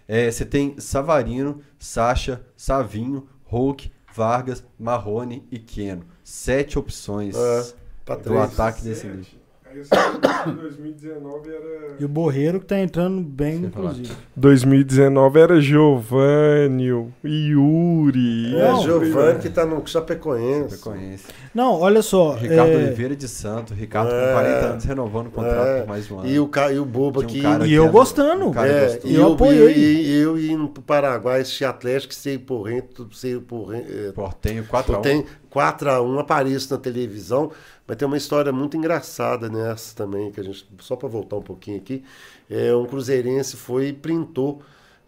É, 0.07 0.31
você 0.31 0.43
tem 0.45 0.79
Savarino, 0.79 1.59
Sacha, 1.77 2.41
Savinho, 2.57 3.27
Hulk, 3.43 3.91
Vargas, 4.15 4.63
Marrone 4.79 5.45
e 5.51 5.59
Keno. 5.59 6.03
Sete 6.23 6.79
opções 6.79 7.35
É, 7.35 7.73
pra 8.03 8.15
do 8.15 8.23
três. 8.23 8.39
ataque 8.41 8.81
desse 8.81 9.05
nível. 9.07 9.25
Aí 9.73 9.79
esse 9.79 9.95
ano 9.95 10.55
de 10.55 10.61
2019 10.61 11.49
era. 11.49 11.95
E 11.99 12.05
o 12.05 12.07
Borreiro 12.07 12.59
que 12.59 12.65
tá 12.67 12.79
entrando 12.79 13.21
bem, 13.21 13.69
falar. 13.71 13.91
inclusive. 13.91 14.15
2019 14.35 15.39
era 15.39 15.59
Giovanni, 15.61 16.85
Yuri. 17.25 18.55
É, 18.55 18.75
Giovanni 18.81 19.39
que 19.39 19.49
tá 19.49 19.65
no 19.65 19.85
Chapecoense. 19.87 20.77
Conhece. 20.79 21.25
Não, 21.53 21.79
olha 21.79 22.01
só. 22.01 22.33
Ricardo 22.35 22.71
é, 22.71 22.75
Oliveira 22.77 23.15
de 23.15 23.27
Santos, 23.27 23.75
Ricardo 23.77 24.11
É. 24.11 24.27
com 24.27 24.33
40 24.33 24.65
anos 24.67 24.83
renovando 24.85 25.27
o 25.27 25.31
contrato 25.31 25.67
É, 25.67 25.79
por 25.81 25.87
mais 25.87 26.11
um 26.11 26.19
ano. 26.19 26.29
E 26.29 26.39
o, 26.39 26.47
ca- 26.47 26.71
e 26.71 26.79
o 26.79 26.85
Boba 26.85 27.23
Tinha 27.25 27.27
um 27.27 27.31
aqui. 27.31 27.41
cara 27.41 27.65
E 27.65 27.69
que 27.69 27.73
eu 27.75 27.83
era- 27.83 27.91
gostando. 27.91 28.49
um 28.49 28.59
É, 28.63 28.99
e 29.03 29.15
Eu 29.15 29.21
eu, 29.21 29.33
apoiei. 29.33 29.61
eu, 29.63 29.69
e 29.69 30.21
eu 30.21 30.39
indo 30.39 30.67
pro 30.67 30.83
Paraguai, 30.83 31.41
esse 31.41 31.65
Atlético 31.65 32.13
ser 32.13 32.39
porrento, 32.39 33.07
ser 33.13 33.39
porrento, 33.41 34.13
Portenho 34.13 34.65
4 34.65 34.95
a 34.95 34.99
1 34.99 35.01
tem 35.01 35.25
4x1, 35.49 36.19
apareço 36.19 36.73
na 36.73 36.79
televisão, 36.79 37.51
mas 37.87 37.97
tem 37.97 38.07
uma 38.07 38.17
história 38.17 38.51
muito 38.51 38.77
engraçada 38.77 39.49
nessa 39.49 39.95
também, 39.95 40.31
que 40.31 40.39
a 40.39 40.43
gente, 40.43 40.67
só 40.79 40.95
para 40.95 41.09
voltar 41.09 41.37
um 41.37 41.41
pouquinho 41.41 41.77
aqui, 41.77 42.03
é, 42.49 42.73
um 42.75 42.85
cruzeirense 42.85 43.57
foi 43.57 43.89
e 43.89 43.93
printou. 43.93 44.61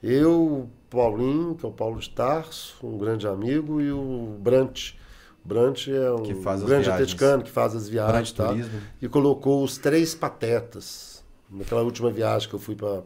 Eu, 0.03 0.69
Paulinho, 0.89 1.55
que 1.55 1.65
é 1.65 1.69
o 1.69 1.71
Paulo 1.71 1.99
de 1.99 2.09
Tarso, 2.09 2.75
um 2.83 2.97
grande 2.97 3.27
amigo, 3.27 3.81
e 3.81 3.91
o 3.91 4.37
Brant. 4.39 4.93
Brant 5.43 5.87
é 5.87 6.11
um 6.11 6.23
grande 6.65 6.89
atleticano 6.89 7.43
que 7.43 7.51
faz 7.51 7.75
as 7.75 7.87
viagens, 7.87 8.31
tá? 8.31 8.53
E 9.01 9.07
colocou 9.07 9.63
os 9.63 9.77
três 9.77 10.13
patetas 10.13 11.23
naquela 11.49 11.81
última 11.81 12.11
viagem 12.11 12.49
que 12.49 12.55
eu 12.55 12.59
fui 12.59 12.75
para 12.75 13.03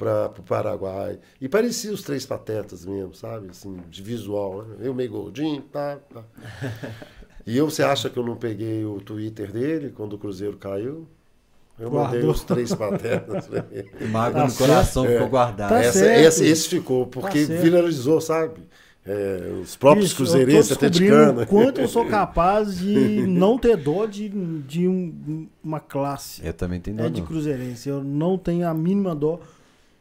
para 0.00 0.32
o 0.38 0.42
Paraguai. 0.42 1.18
E 1.38 1.46
parecia 1.46 1.92
os 1.92 2.02
três 2.02 2.24
patetas 2.24 2.86
mesmo, 2.86 3.14
sabe? 3.14 3.50
Assim, 3.50 3.76
de 3.90 4.02
visual. 4.02 4.62
Né? 4.62 4.76
Eu 4.80 4.94
meio 4.94 5.10
gordinho, 5.10 5.60
tá, 5.60 5.98
tá. 6.12 6.24
E 7.46 7.56
eu, 7.56 7.68
você 7.70 7.82
acha 7.82 8.08
que 8.10 8.16
eu 8.18 8.24
não 8.24 8.36
peguei 8.36 8.84
o 8.84 9.00
Twitter 9.00 9.50
dele 9.52 9.92
quando 9.96 10.14
o 10.14 10.18
Cruzeiro 10.18 10.56
caiu? 10.56 11.06
Eu 11.78 11.90
mandei 11.90 12.20
Guardou. 12.20 12.30
os 12.32 12.42
três 12.44 12.72
ele. 12.72 13.90
Mágoa 14.12 14.42
Tá 14.42 14.46
no 14.48 14.54
coração 14.54 15.02
certo. 15.04 15.14
ficou 15.14 15.30
guardado. 15.30 15.68
Tá 15.70 15.82
Essa- 15.82 16.14
esse, 16.14 16.44
esse 16.44 16.68
ficou, 16.68 17.06
porque 17.06 17.46
certo. 17.46 17.62
viralizou, 17.62 18.20
sabe? 18.20 18.60
É, 19.06 19.58
os 19.62 19.76
próprios 19.76 20.10
Bicho, 20.10 20.22
eu 20.22 20.26
tô 20.26 20.32
cruzeirenses 20.32 20.68
descobrindo 20.76 21.14
atleticanos. 21.14 21.42
o 21.42 21.46
quanto 21.46 21.80
eu 21.80 21.88
sou 21.88 22.04
capaz 22.04 22.78
de 22.78 23.24
não 23.26 23.56
ter 23.58 23.78
dó 23.78 24.04
de, 24.04 24.28
de 24.28 24.86
um- 24.86 25.48
uma 25.64 25.80
classe. 25.80 26.42
Eu 26.46 26.52
também 26.52 26.78
tenho 26.80 27.00
É 27.00 27.04
dó, 27.04 27.08
de 27.08 27.20
não. 27.22 27.26
cruzeirense. 27.26 27.88
Eu 27.88 28.04
não 28.04 28.36
tenho 28.36 28.68
a 28.68 28.74
mínima 28.74 29.14
dó. 29.14 29.40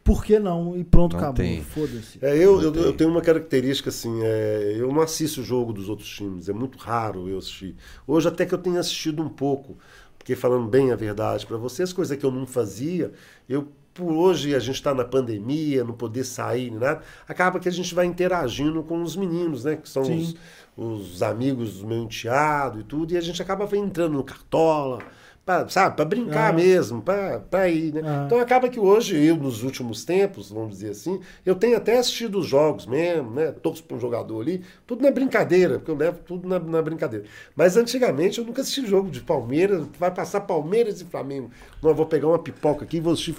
Por 0.09 0.25
que 0.25 0.39
não? 0.39 0.75
E 0.75 0.83
pronto, 0.83 1.13
Não 1.13 1.19
acabou. 1.19 1.45
Foda-se. 1.61 2.17
É, 2.19 2.35
eu, 2.35 2.59
eu, 2.63 2.73
eu 2.73 2.93
tenho 2.93 3.11
uma 3.11 3.21
característica 3.21 3.89
assim, 3.91 4.23
é, 4.23 4.73
eu 4.75 4.91
não 4.91 5.03
assisto 5.03 5.41
o 5.41 5.43
jogo 5.43 5.71
dos 5.71 5.87
outros 5.87 6.09
times, 6.09 6.49
é 6.49 6.53
muito 6.53 6.79
raro 6.79 7.29
eu 7.29 7.37
assistir. 7.37 7.75
Hoje 8.07 8.27
até 8.27 8.43
que 8.43 8.51
eu 8.51 8.57
tenho 8.57 8.79
assistido 8.79 9.21
um 9.21 9.29
pouco, 9.29 9.77
porque 10.17 10.35
falando 10.35 10.67
bem 10.67 10.91
a 10.91 10.95
verdade 10.95 11.45
para 11.45 11.57
vocês, 11.57 11.93
coisa 11.93 12.17
que 12.17 12.25
eu 12.25 12.31
não 12.31 12.47
fazia, 12.47 13.11
eu 13.47 13.67
por 13.93 14.11
hoje 14.11 14.55
a 14.55 14.59
gente 14.59 14.75
está 14.75 14.95
na 14.95 15.05
pandemia, 15.05 15.83
não 15.83 15.93
poder 15.93 16.23
sair 16.23 16.71
nem 16.71 16.79
nada, 16.79 17.01
acaba 17.27 17.59
que 17.59 17.69
a 17.69 17.71
gente 17.71 17.93
vai 17.93 18.07
interagindo 18.07 18.81
com 18.81 19.03
os 19.03 19.15
meninos, 19.15 19.65
né, 19.65 19.75
que 19.75 19.87
são 19.87 20.01
os, 20.01 20.35
os 20.75 21.21
amigos 21.21 21.81
do 21.81 21.87
meu 21.87 21.99
enteado 21.99 22.79
e 22.79 22.83
tudo, 22.83 23.13
e 23.13 23.17
a 23.17 23.21
gente 23.21 23.39
acaba 23.41 23.69
entrando 23.77 24.13
no 24.13 24.23
cartola, 24.23 24.99
pra, 25.45 25.67
sabe, 25.67 25.95
para 25.95 26.05
brincar 26.05 26.49
Ah. 26.49 26.53
mesmo, 26.53 27.01
para 27.01 27.67
ir, 27.69 27.93
né? 27.93 28.01
Ah. 28.05 28.23
Então 28.25 28.39
acaba 28.39 28.69
que 28.69 28.79
hoje, 28.79 29.17
eu 29.17 29.35
nos 29.35 29.63
últimos 29.63 30.05
tempos, 30.05 30.51
vamos 30.51 30.71
dizer 30.71 30.91
assim, 30.91 31.19
eu 31.45 31.55
tenho 31.55 31.75
até 31.77 31.97
assistido 31.97 32.39
os 32.39 32.45
jogos 32.45 32.85
mesmo, 32.85 33.31
né? 33.31 33.51
Torço 33.51 33.83
para 33.83 33.97
um 33.97 33.99
jogador 33.99 34.41
ali, 34.41 34.61
tudo 34.85 35.01
na 35.01 35.11
brincadeira, 35.11 35.79
porque 35.79 35.91
eu 35.91 35.95
levo 35.95 36.19
tudo 36.25 36.47
na, 36.47 36.59
na 36.59 36.81
brincadeira. 36.81 37.25
Mas 37.55 37.75
antigamente 37.77 38.39
eu 38.39 38.45
nunca 38.45 38.61
assisti 38.61 38.85
jogo 38.85 39.09
de 39.09 39.21
Palmeiras, 39.21 39.87
vai 39.97 40.11
passar 40.11 40.41
Palmeiras 40.41 41.01
e 41.01 41.05
Flamengo. 41.05 41.49
Não, 41.81 41.89
eu 41.89 41.95
vou 41.95 42.05
pegar 42.05 42.27
uma 42.27 42.39
pipoca 42.39 42.83
aqui 42.85 42.97
e 42.97 43.01
vou 43.01 43.13
assistir 43.13 43.35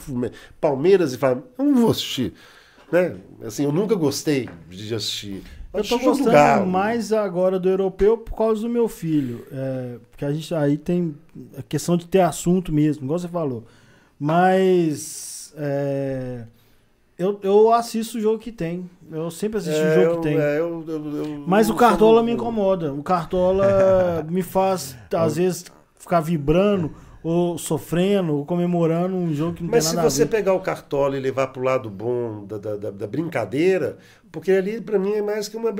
Palmeiras 0.60 1.12
e 1.12 1.18
Flamengo. 1.18 1.46
Eu 1.58 1.64
não 1.64 1.74
vou 1.76 1.90
assistir. 1.90 2.32
Né? 2.90 3.16
Assim, 3.44 3.62
eu 3.64 3.70
nunca 3.70 3.94
gostei 3.94 4.48
de 4.68 4.94
assistir. 4.94 5.42
Eu 5.72 5.84
tô 5.84 5.98
gostando 6.00 6.32
Galo. 6.32 6.66
mais 6.66 7.12
agora 7.12 7.58
do 7.58 7.68
europeu 7.68 8.18
por 8.18 8.34
causa 8.36 8.62
do 8.62 8.68
meu 8.68 8.88
filho. 8.88 9.46
É, 9.52 9.98
porque 10.10 10.24
a 10.24 10.32
gente 10.32 10.52
aí 10.54 10.76
tem 10.76 11.14
a 11.56 11.62
questão 11.62 11.96
de 11.96 12.06
ter 12.08 12.20
assunto 12.20 12.72
mesmo, 12.72 13.04
igual 13.04 13.18
você 13.18 13.28
falou. 13.28 13.64
Mas 14.18 15.52
é, 15.56 16.44
eu, 17.18 17.38
eu 17.42 17.72
assisto 17.72 18.18
o 18.18 18.20
jogo 18.20 18.38
que 18.38 18.50
tem. 18.52 18.88
Eu 19.10 19.30
sempre 19.30 19.58
assisto 19.58 19.78
o 19.78 19.84
É, 19.84 19.94
jogo 19.94 20.06
eu- 20.06 20.16
que 20.16 20.22
tem. 20.22 20.38
é, 20.38 20.58
eu- 20.58 20.84
eu- 20.88 21.44
Mas 21.46 21.68
o 21.70 21.74
Cartola 21.74 22.22
me 22.22 22.32
incomoda. 22.32 22.92
O 22.92 23.02
Cartola 23.02 24.24
me 24.28 24.42
faz, 24.42 24.96
às 25.14 25.36
vezes, 25.36 25.64
ficar 25.96 26.20
vibrando 26.20 26.92
ou 27.22 27.58
sofrendo, 27.58 28.34
ou 28.36 28.44
comemorando 28.46 29.14
um 29.16 29.32
jogo 29.34 29.54
que 29.56 29.62
não 29.62 29.70
Mas 29.70 29.84
tem 29.84 29.90
se 29.90 29.96
nada 29.96 30.08
você 30.10 30.22
a 30.22 30.24
ver. 30.24 30.30
pegar 30.30 30.54
o 30.54 30.60
cartola 30.60 31.16
e 31.16 31.20
levar 31.20 31.48
pro 31.48 31.62
lado 31.62 31.90
bom 31.90 32.44
da, 32.46 32.56
da, 32.58 32.76
da- 32.76 32.90
da 32.90 33.06
brincadeira, 33.06 33.98
porque 34.32 34.50
ali 34.52 34.80
pra 34.80 34.98
mim 34.98 35.12
é 35.12 35.22
mais 35.22 35.48
que 35.48 35.56
uma, 35.56 35.70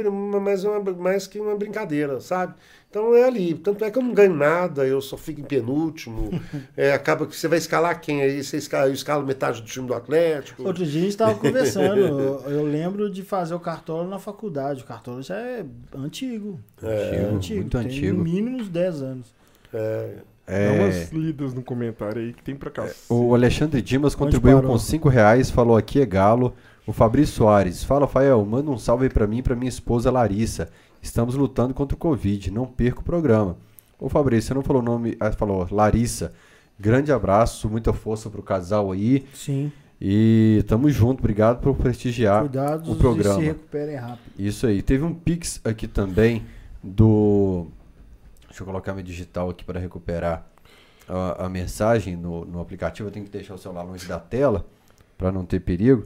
mais, 0.40 0.64
uma, 0.64 0.80
mais 0.92 1.26
que 1.26 1.38
uma 1.40 1.54
brincadeira, 1.56 2.20
sabe? 2.20 2.54
Então 2.90 3.14
é 3.14 3.22
ali. 3.24 3.54
Tanto 3.54 3.84
é 3.84 3.90
que 3.90 3.96
eu 3.98 4.02
não 4.02 4.12
ganho 4.12 4.34
nada, 4.34 4.84
eu 4.84 5.00
só 5.00 5.16
fico 5.16 5.40
em 5.40 5.44
penúltimo. 5.44 6.30
É, 6.76 6.92
acaba 6.92 7.26
que 7.26 7.36
você 7.36 7.46
vai 7.46 7.58
escalar 7.58 8.00
quem 8.00 8.20
aí? 8.22 8.42
Você 8.42 8.56
escala, 8.56 8.88
eu 8.88 8.92
escalo 8.92 9.24
metade 9.24 9.60
do 9.62 9.66
time 9.68 9.86
do 9.86 9.94
Atlético. 9.94 10.64
Outro 10.66 10.84
dia 10.84 10.98
a 10.98 11.02
gente 11.02 11.10
estava 11.10 11.34
conversando. 11.38 11.98
eu, 12.00 12.40
eu 12.50 12.64
lembro 12.64 13.08
de 13.10 13.22
fazer 13.22 13.54
o 13.54 13.60
cartola 13.60 14.08
na 14.08 14.18
faculdade. 14.18 14.82
O 14.82 14.86
cartola 14.86 15.22
já 15.22 15.36
é 15.36 15.64
antigo. 15.94 16.58
É, 16.82 17.28
antigo. 17.32 17.60
muito 17.60 17.78
tem 17.78 17.86
antigo. 17.86 18.16
no 18.18 18.24
mínimo 18.24 18.56
uns 18.58 18.68
10 18.68 19.02
anos. 19.02 19.32
É, 19.72 20.14
Dá 20.50 20.56
É, 20.56 20.80
umas 20.80 21.12
lidas 21.12 21.54
no 21.54 21.62
comentário 21.62 22.20
aí 22.20 22.32
que 22.32 22.42
tem 22.42 22.54
pra 22.56 22.70
cá. 22.70 22.86
o 23.08 23.34
Alexandre 23.34 23.80
Dimas 23.80 24.14
contribuiu 24.14 24.62
com 24.62 24.76
5 24.78 25.08
reais, 25.08 25.50
falou 25.50 25.76
aqui 25.76 26.00
é 26.00 26.06
galo. 26.06 26.54
O 26.86 26.92
Fabrício 26.92 27.36
Soares, 27.36 27.84
fala 27.84 28.08
Fael, 28.08 28.44
manda 28.44 28.70
um 28.70 28.78
salve 28.78 29.04
aí 29.04 29.10
pra 29.10 29.26
mim 29.26 29.38
e 29.38 29.42
pra 29.42 29.54
minha 29.54 29.68
esposa 29.68 30.10
Larissa. 30.10 30.68
Estamos 31.00 31.34
lutando 31.36 31.72
contra 31.72 31.94
o 31.94 31.98
Covid, 31.98 32.50
não 32.50 32.66
perca 32.66 33.00
o 33.00 33.04
programa. 33.04 33.56
Ô 33.98 34.08
Fabrício, 34.08 34.48
você 34.48 34.54
não 34.54 34.62
falou 34.62 34.82
o 34.82 34.84
nome, 34.84 35.16
ah, 35.20 35.30
falou 35.30 35.66
Larissa. 35.70 36.32
Grande 36.78 37.12
abraço, 37.12 37.68
muita 37.68 37.92
força 37.92 38.28
pro 38.30 38.42
casal 38.42 38.90
aí. 38.92 39.24
Sim. 39.34 39.70
E 40.00 40.64
tamo 40.66 40.90
junto, 40.90 41.18
obrigado 41.20 41.60
por 41.60 41.74
prestigiar 41.76 42.40
Cuidados 42.40 42.88
o 42.88 42.96
programa. 42.96 43.34
e 43.38 43.42
se 43.42 43.46
recuperem 43.48 43.96
rápido. 43.96 44.20
Isso 44.38 44.66
aí. 44.66 44.80
Teve 44.80 45.04
um 45.04 45.12
Pix 45.14 45.60
aqui 45.62 45.86
também 45.86 46.42
do. 46.82 47.66
Deixa 48.60 48.68
eu 48.68 48.74
colocar 48.74 48.92
meu 48.92 49.02
digital 49.02 49.48
aqui 49.48 49.64
para 49.64 49.80
recuperar 49.80 50.44
a, 51.08 51.46
a 51.46 51.48
mensagem 51.48 52.14
no, 52.14 52.44
no 52.44 52.60
aplicativo. 52.60 53.08
Eu 53.08 53.12
tenho 53.12 53.24
que 53.24 53.30
deixar 53.32 53.54
o 53.54 53.58
celular 53.58 53.82
longe 53.84 54.06
da 54.06 54.18
tela 54.18 54.66
para 55.16 55.32
não 55.32 55.46
ter 55.46 55.60
perigo. 55.60 56.04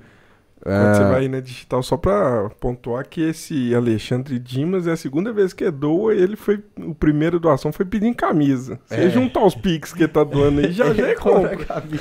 Quando 0.62 0.94
você 0.96 1.02
Ah, 1.02 1.10
vai 1.10 1.26
na 1.28 1.40
digital, 1.40 1.82
só 1.82 1.96
pra 1.96 2.48
pontuar 2.60 3.06
que 3.08 3.20
esse 3.20 3.74
Alexandre 3.74 4.38
Dimas 4.38 4.86
é 4.86 4.92
a 4.92 4.96
segunda 4.96 5.32
vez 5.32 5.52
que 5.52 5.68
doa, 5.68 6.14
ele 6.14 6.36
foi. 6.36 6.62
O 6.78 6.94
primeiro 6.94 7.40
doação 7.40 7.72
foi 7.72 7.84
pedindo 7.84 8.14
camisa. 8.14 8.78
Você 8.86 8.94
É. 8.94 9.10
juntar 9.10 9.44
os 9.44 9.54
Pix 9.56 9.92
que 9.92 10.06
tá 10.06 10.22
doando 10.22 10.60
aí, 10.60 10.70
já 10.72 10.84
já 10.94 11.08
é 11.08 11.14
compra. 11.16 11.58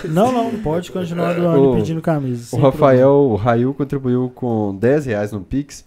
Não, 0.08 0.32
não, 0.32 0.52
pode 0.62 0.92
continuar 0.92 1.34
doando 1.34 1.72
O- 1.72 1.74
e 1.74 1.78
pedindo 1.80 2.00
camisa. 2.02 2.56
O 2.56 2.60
Rafael 2.60 3.36
Rail 3.36 3.74
contribuiu 3.74 4.30
com 4.36 4.76
10 4.80 5.08
reais 5.08 5.32
no 5.32 5.42
Pix 5.42 5.84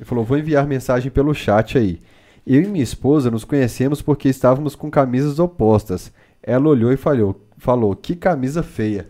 e 0.00 0.04
falou: 0.06 0.24
Vou 0.24 0.38
enviar 0.38 0.66
mensagem 0.66 1.10
pelo 1.12 1.34
chat 1.34 1.76
aí. 1.76 2.00
Eu 2.46 2.62
e 2.62 2.66
minha 2.68 2.84
esposa 2.84 3.30
nos 3.30 3.44
conhecemos 3.44 4.00
porque 4.00 4.28
estávamos 4.28 4.76
com 4.76 4.90
camisas 4.90 5.38
opostas. 5.38 6.12
Ela 6.42 6.68
olhou 6.68 6.92
e 6.92 6.96
falou: 6.96 7.40
falou 7.58 7.96
Que 7.96 8.14
camisa 8.14 8.62
feia. 8.62 9.08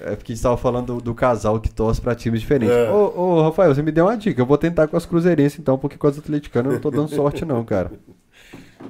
É 0.00 0.14
porque 0.14 0.32
a 0.32 0.34
gente 0.34 0.36
estava 0.36 0.56
falando 0.56 0.94
do, 0.94 1.00
do 1.00 1.14
casal 1.14 1.58
que 1.60 1.70
torce 1.70 2.00
para 2.00 2.14
times 2.14 2.40
diferentes. 2.40 2.76
É. 2.76 2.90
Ô, 2.90 3.12
ô, 3.16 3.42
Rafael, 3.42 3.74
você 3.74 3.82
me 3.82 3.90
deu 3.90 4.04
uma 4.04 4.16
dica. 4.16 4.40
Eu 4.40 4.46
vou 4.46 4.56
tentar 4.58 4.86
com 4.86 4.96
as 4.96 5.04
cruzeirenses 5.04 5.58
então, 5.58 5.76
porque 5.76 5.96
com 5.96 6.06
as 6.06 6.18
atleticanas 6.18 6.66
eu 6.70 6.74
não 6.74 6.80
tô 6.80 6.90
dando 6.90 7.08
sorte, 7.08 7.44
não, 7.44 7.64
cara. 7.64 7.90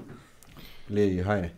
Lê 0.91 1.03
aí, 1.03 1.21
Rainer. 1.21 1.53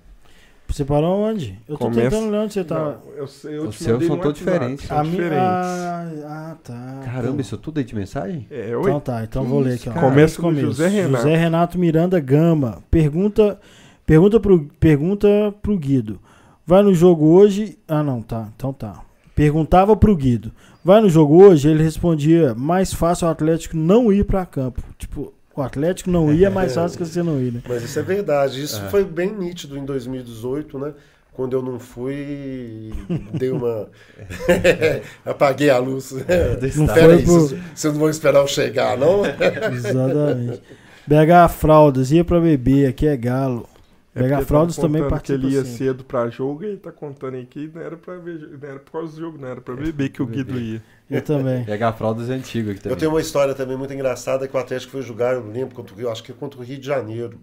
Você 0.73 0.85
parou 0.85 1.19
onde? 1.21 1.59
Eu 1.69 1.77
tô 1.77 1.87
Começa- 1.87 2.11
tentando 2.11 2.31
ler 2.31 2.39
onde 2.39 2.53
você 2.55 2.65
tá. 2.65 2.79
Não, 2.79 2.97
eu 3.17 3.27
sei, 3.27 3.57
eu 3.59 3.69
Os 3.69 3.77
te 3.77 3.85
seus 3.85 4.07
são 4.07 4.17
todos 4.19 4.39
diferentes. 4.39 4.87
São 4.87 4.99
A 4.99 5.03
minha. 5.05 5.17
diferentes. 5.17 5.39
Ah, 5.45 6.11
ah, 6.27 6.57
tá. 6.63 7.01
Caramba, 7.05 7.41
isso 7.41 7.57
tudo 7.59 7.79
aí 7.79 7.85
de 7.85 7.95
mensagem? 7.95 8.47
É, 8.51 8.75
oi. 8.77 8.83
Então 8.83 9.01
tá, 9.01 9.25
então 9.25 9.43
Que 9.43 9.49
vou 9.51 9.61
ler 9.61 9.75
aqui. 9.75 9.89
Ó. 9.89 9.93
cara? 9.93 10.09
Começa 10.09 10.37
com 10.37 10.43
Começo. 10.43 10.67
José 10.67 10.89
Renato. 10.89 11.25
José 11.25 11.37
Renato 11.37 11.79
Miranda 11.79 12.21
Gama. 12.21 12.79
Pergunta, 12.91 13.59
pergunta, 14.07 14.39
pro, 14.41 14.69
pergunta 14.79 15.29
pro 15.61 15.77
Guido. 15.77 16.21
Vai 16.67 16.83
no 16.83 16.95
jogo 16.95 17.27
hoje. 17.27 17.77
Ah, 17.89 18.03
não, 18.03 18.23
tá. 18.23 18.49
Então 18.57 18.73
tá. 18.73 19.01
Perguntava 19.35 19.97
pro 19.97 20.15
Guido. 20.17 20.53
Vai 20.85 21.01
no 21.01 21.09
jogo 21.11 21.43
hoje? 21.43 21.69
Ele 21.69 21.83
respondia: 21.83 22.55
mais 22.55 22.93
fácil 22.93 23.27
o 23.27 23.31
Atlético 23.31 23.77
não 23.77 24.13
ir 24.13 24.25
pra 24.25 24.47
campo. 24.47 24.83
Tipo, 24.99 25.33
o 25.57 25.63
Atlético 25.63 26.11
não 26.11 26.33
ia, 26.33 26.47
é 26.47 26.51
mais 26.51 26.75
fácil 26.75 26.99
que 26.99 27.05
você 27.05 27.23
não 27.23 27.41
ir, 27.41 27.53
né? 27.53 27.61
Mas 27.69 27.83
isso 27.83 27.99
é 27.99 28.03
verdade. 28.03 28.63
Isso 28.63 28.81
É. 28.85 28.89
foi 28.89 29.05
bem 29.05 29.33
nítido 29.35 29.77
em 29.77 29.85
2018, 29.85 30.79
né? 30.79 30.93
Quando 31.33 31.55
eu 31.55 31.63
não 31.63 31.79
fui, 31.79 32.93
dei 33.33 33.51
uma. 33.51 33.89
Apaguei 35.25 35.71
a 35.71 35.79
luz. 35.79 36.13
Não 36.13 36.67
Espera 36.67 37.05
foi 37.05 37.15
aí, 37.15 37.23
pro- 37.25 37.33
vocês, 37.41 37.61
vocês 37.75 37.93
não 37.95 38.01
vão 38.01 38.11
esperar 38.11 38.41
eu 38.41 38.47
chegar, 38.47 38.97
não? 38.99 39.23
Exatamente. 39.75 40.63
BH 41.07 41.49
Fraldas, 41.59 42.11
ia 42.13 42.25
pra 42.25 42.41
beber, 42.41 42.89
aqui 42.89 43.07
é 43.07 43.17
galo. 43.17 43.67
É 44.15 44.29
tava 44.45 44.73
também 44.75 45.03
contando 45.03 45.03
que 45.03 45.09
participa 45.09 45.47
ele 45.47 45.55
ia 45.55 45.65
sempre. 45.65 45.71
cedo 45.71 46.05
pra 46.05 46.29
jogo 46.29 46.65
e 46.65 46.69
ele 46.69 46.77
tá 46.79 46.91
contando 46.91 47.37
aí 47.37 47.47
que 47.47 47.69
não 47.73 47.81
era, 47.81 47.97
pra 47.97 48.17
ver, 48.17 48.59
não 48.61 48.69
era 48.69 48.79
por 48.81 48.91
causa 48.93 49.13
do 49.15 49.21
jogo, 49.21 49.39
não 49.39 49.49
era 49.49 49.61
pra 49.61 49.77
beber 49.77 50.09
que 50.09 50.21
o 50.21 50.27
Guido 50.27 50.59
ia. 50.59 50.83
Eu 51.09 51.23
também. 51.23 51.65
Pegar 51.67 51.93
fraldas 51.93 52.29
é 52.29 52.35
antigo 52.35 52.73
aqui 52.73 52.81
também. 52.81 52.95
Eu 52.95 52.99
tenho 52.99 53.13
uma 53.13 53.21
história 53.21 53.55
também 53.55 53.77
muito 53.77 53.95
engraçada 53.95 54.49
que 54.49 54.57
o 54.57 54.59
Atlético 54.59 54.91
foi 54.93 55.03
jogar, 55.03 55.35
eu 55.35 55.47
lembro, 55.49 55.77
contra 55.77 55.95
o 55.95 55.97
Rio, 55.99 56.11
acho 56.11 56.25
que 56.25 56.33
contra 56.33 56.59
o 56.61 56.65
Rio 56.65 56.79
de 56.79 56.87
Janeiro. 56.87 57.39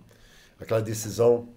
Aquela 0.60 0.82
decisão, 0.82 1.48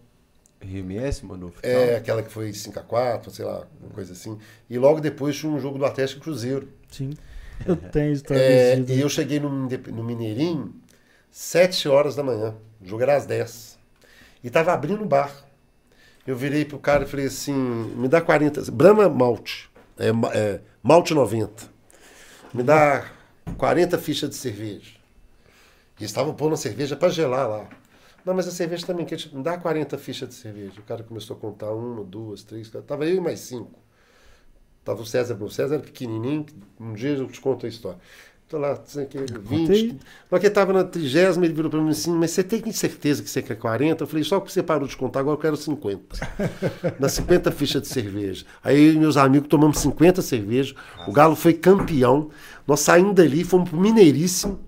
RMS, 0.61 1.25
mano? 1.25 1.53
é 1.63 1.97
aquela 1.97 2.23
que 2.23 2.31
foi 2.31 2.51
5x4, 2.51 3.31
sei 3.31 3.45
lá, 3.45 3.67
uma 3.81 3.91
coisa 3.91 4.13
assim. 4.13 4.39
E 4.69 4.79
logo 4.79 5.01
depois 5.01 5.37
tinha 5.37 5.51
um 5.51 5.59
jogo 5.59 5.79
do 5.79 5.87
Atlético 5.87 6.21
Cruzeiro. 6.21 6.69
Sim. 6.89 7.11
Eu 7.67 7.77
tenho 7.77 8.13
história 8.13 8.41
É, 8.41 8.79
e 8.79 9.01
eu 9.01 9.09
cheguei 9.09 9.41
no, 9.41 9.51
no 9.51 10.05
Mineirinho 10.05 10.75
7 11.31 11.89
horas 11.89 12.15
da 12.17 12.23
manhã. 12.23 12.55
O 12.81 12.87
jogo 12.87 13.03
era 13.03 13.17
às 13.17 13.27
10. 13.27 13.70
E 14.43 14.51
tava 14.51 14.73
abrindo 14.73 15.03
o 15.03 15.07
bar. 15.07 15.31
Eu 16.27 16.37
virei 16.37 16.65
pro 16.65 16.79
cara 16.79 17.05
e 17.05 17.07
falei 17.07 17.27
assim: 17.27 17.53
me 17.53 18.09
dá 18.09 18.21
40. 18.21 18.71
Brahma 18.71 19.09
Malte. 19.09 19.71
É, 19.99 20.09
é, 20.37 20.61
malte 20.83 21.13
90. 21.13 21.69
Me 22.55 22.63
dá 22.63 23.11
40 23.57 23.99
fichas 23.99 24.31
de 24.31 24.37
cerveja. 24.37 24.93
E 26.01 26.05
estavam 26.05 26.35
pondo 26.35 26.55
a 26.55 26.57
cerveja 26.57 26.97
para 26.97 27.09
gelar 27.11 27.49
lá. 27.49 27.69
Não, 28.25 28.35
mas 28.35 28.47
a 28.49 28.51
cerveja 28.51 28.87
também 28.87 29.05
quente. 29.05 29.35
Me 29.35 29.43
dá 29.43 29.59
40 29.59 29.99
fichas 29.99 30.29
de 30.29 30.35
cerveja. 30.35 30.81
O 30.81 30.85
cara 30.85 31.03
começou 31.03 31.37
a 31.37 31.41
contar 31.41 31.73
uma, 31.73 32.05
duas, 32.05 32.43
três. 32.43 32.69
quatro. 32.69 32.87
Tava 32.87 33.07
eu 33.07 33.17
e 33.17 33.21
mais 33.21 33.41
cinco. 33.41 33.79
Tava 34.85 35.03
o 35.03 35.07
César, 35.07 35.37
o 35.43 35.51
César 35.51 35.75
era 35.75 35.85
pequenininho, 35.85 36.47
um 36.81 36.95
dia 36.95 37.11
eu 37.11 37.27
te 37.29 37.41
conto 37.41 37.67
a 37.67 37.69
história. 37.69 37.99
Tô 38.51 38.59
lá, 38.59 38.77
sei 38.85 39.07
que, 39.07 39.17
20. 39.17 39.93
Na 39.93 39.99
hora 40.33 40.41
que 40.41 40.51
tava 40.51 40.73
na 40.73 40.83
trigésima, 40.83 41.45
ele 41.45 41.55
virou 41.55 41.71
pra 41.71 41.81
mim 41.81 41.91
assim, 41.91 42.11
mas 42.11 42.33
você 42.33 42.43
tem 42.43 42.61
certeza 42.73 43.23
que 43.23 43.31
você 43.31 43.41
quer 43.41 43.55
40? 43.55 44.03
Eu 44.03 44.09
falei, 44.09 44.25
só 44.25 44.41
que 44.41 44.51
você 44.51 44.61
parou 44.61 44.89
de 44.89 44.97
contar, 44.97 45.21
agora 45.21 45.37
eu 45.37 45.41
quero 45.41 45.57
50. 45.57 46.19
nas 46.99 47.13
50 47.13 47.53
fichas 47.53 47.83
de 47.83 47.87
cerveja. 47.87 48.45
Aí 48.65 48.93
eu 48.93 49.01
meus 49.01 49.17
amigos 49.17 49.47
tomamos 49.47 49.79
50 49.79 50.21
cervejas, 50.21 50.75
o 51.07 51.13
Galo 51.13 51.37
foi 51.37 51.55
campeão, 51.55 52.29
nós 52.67 52.81
saímos 52.81 53.15
dali, 53.15 53.45
fomos 53.45 53.71
pro 53.71 53.79
Mineiríssimo, 53.79 54.59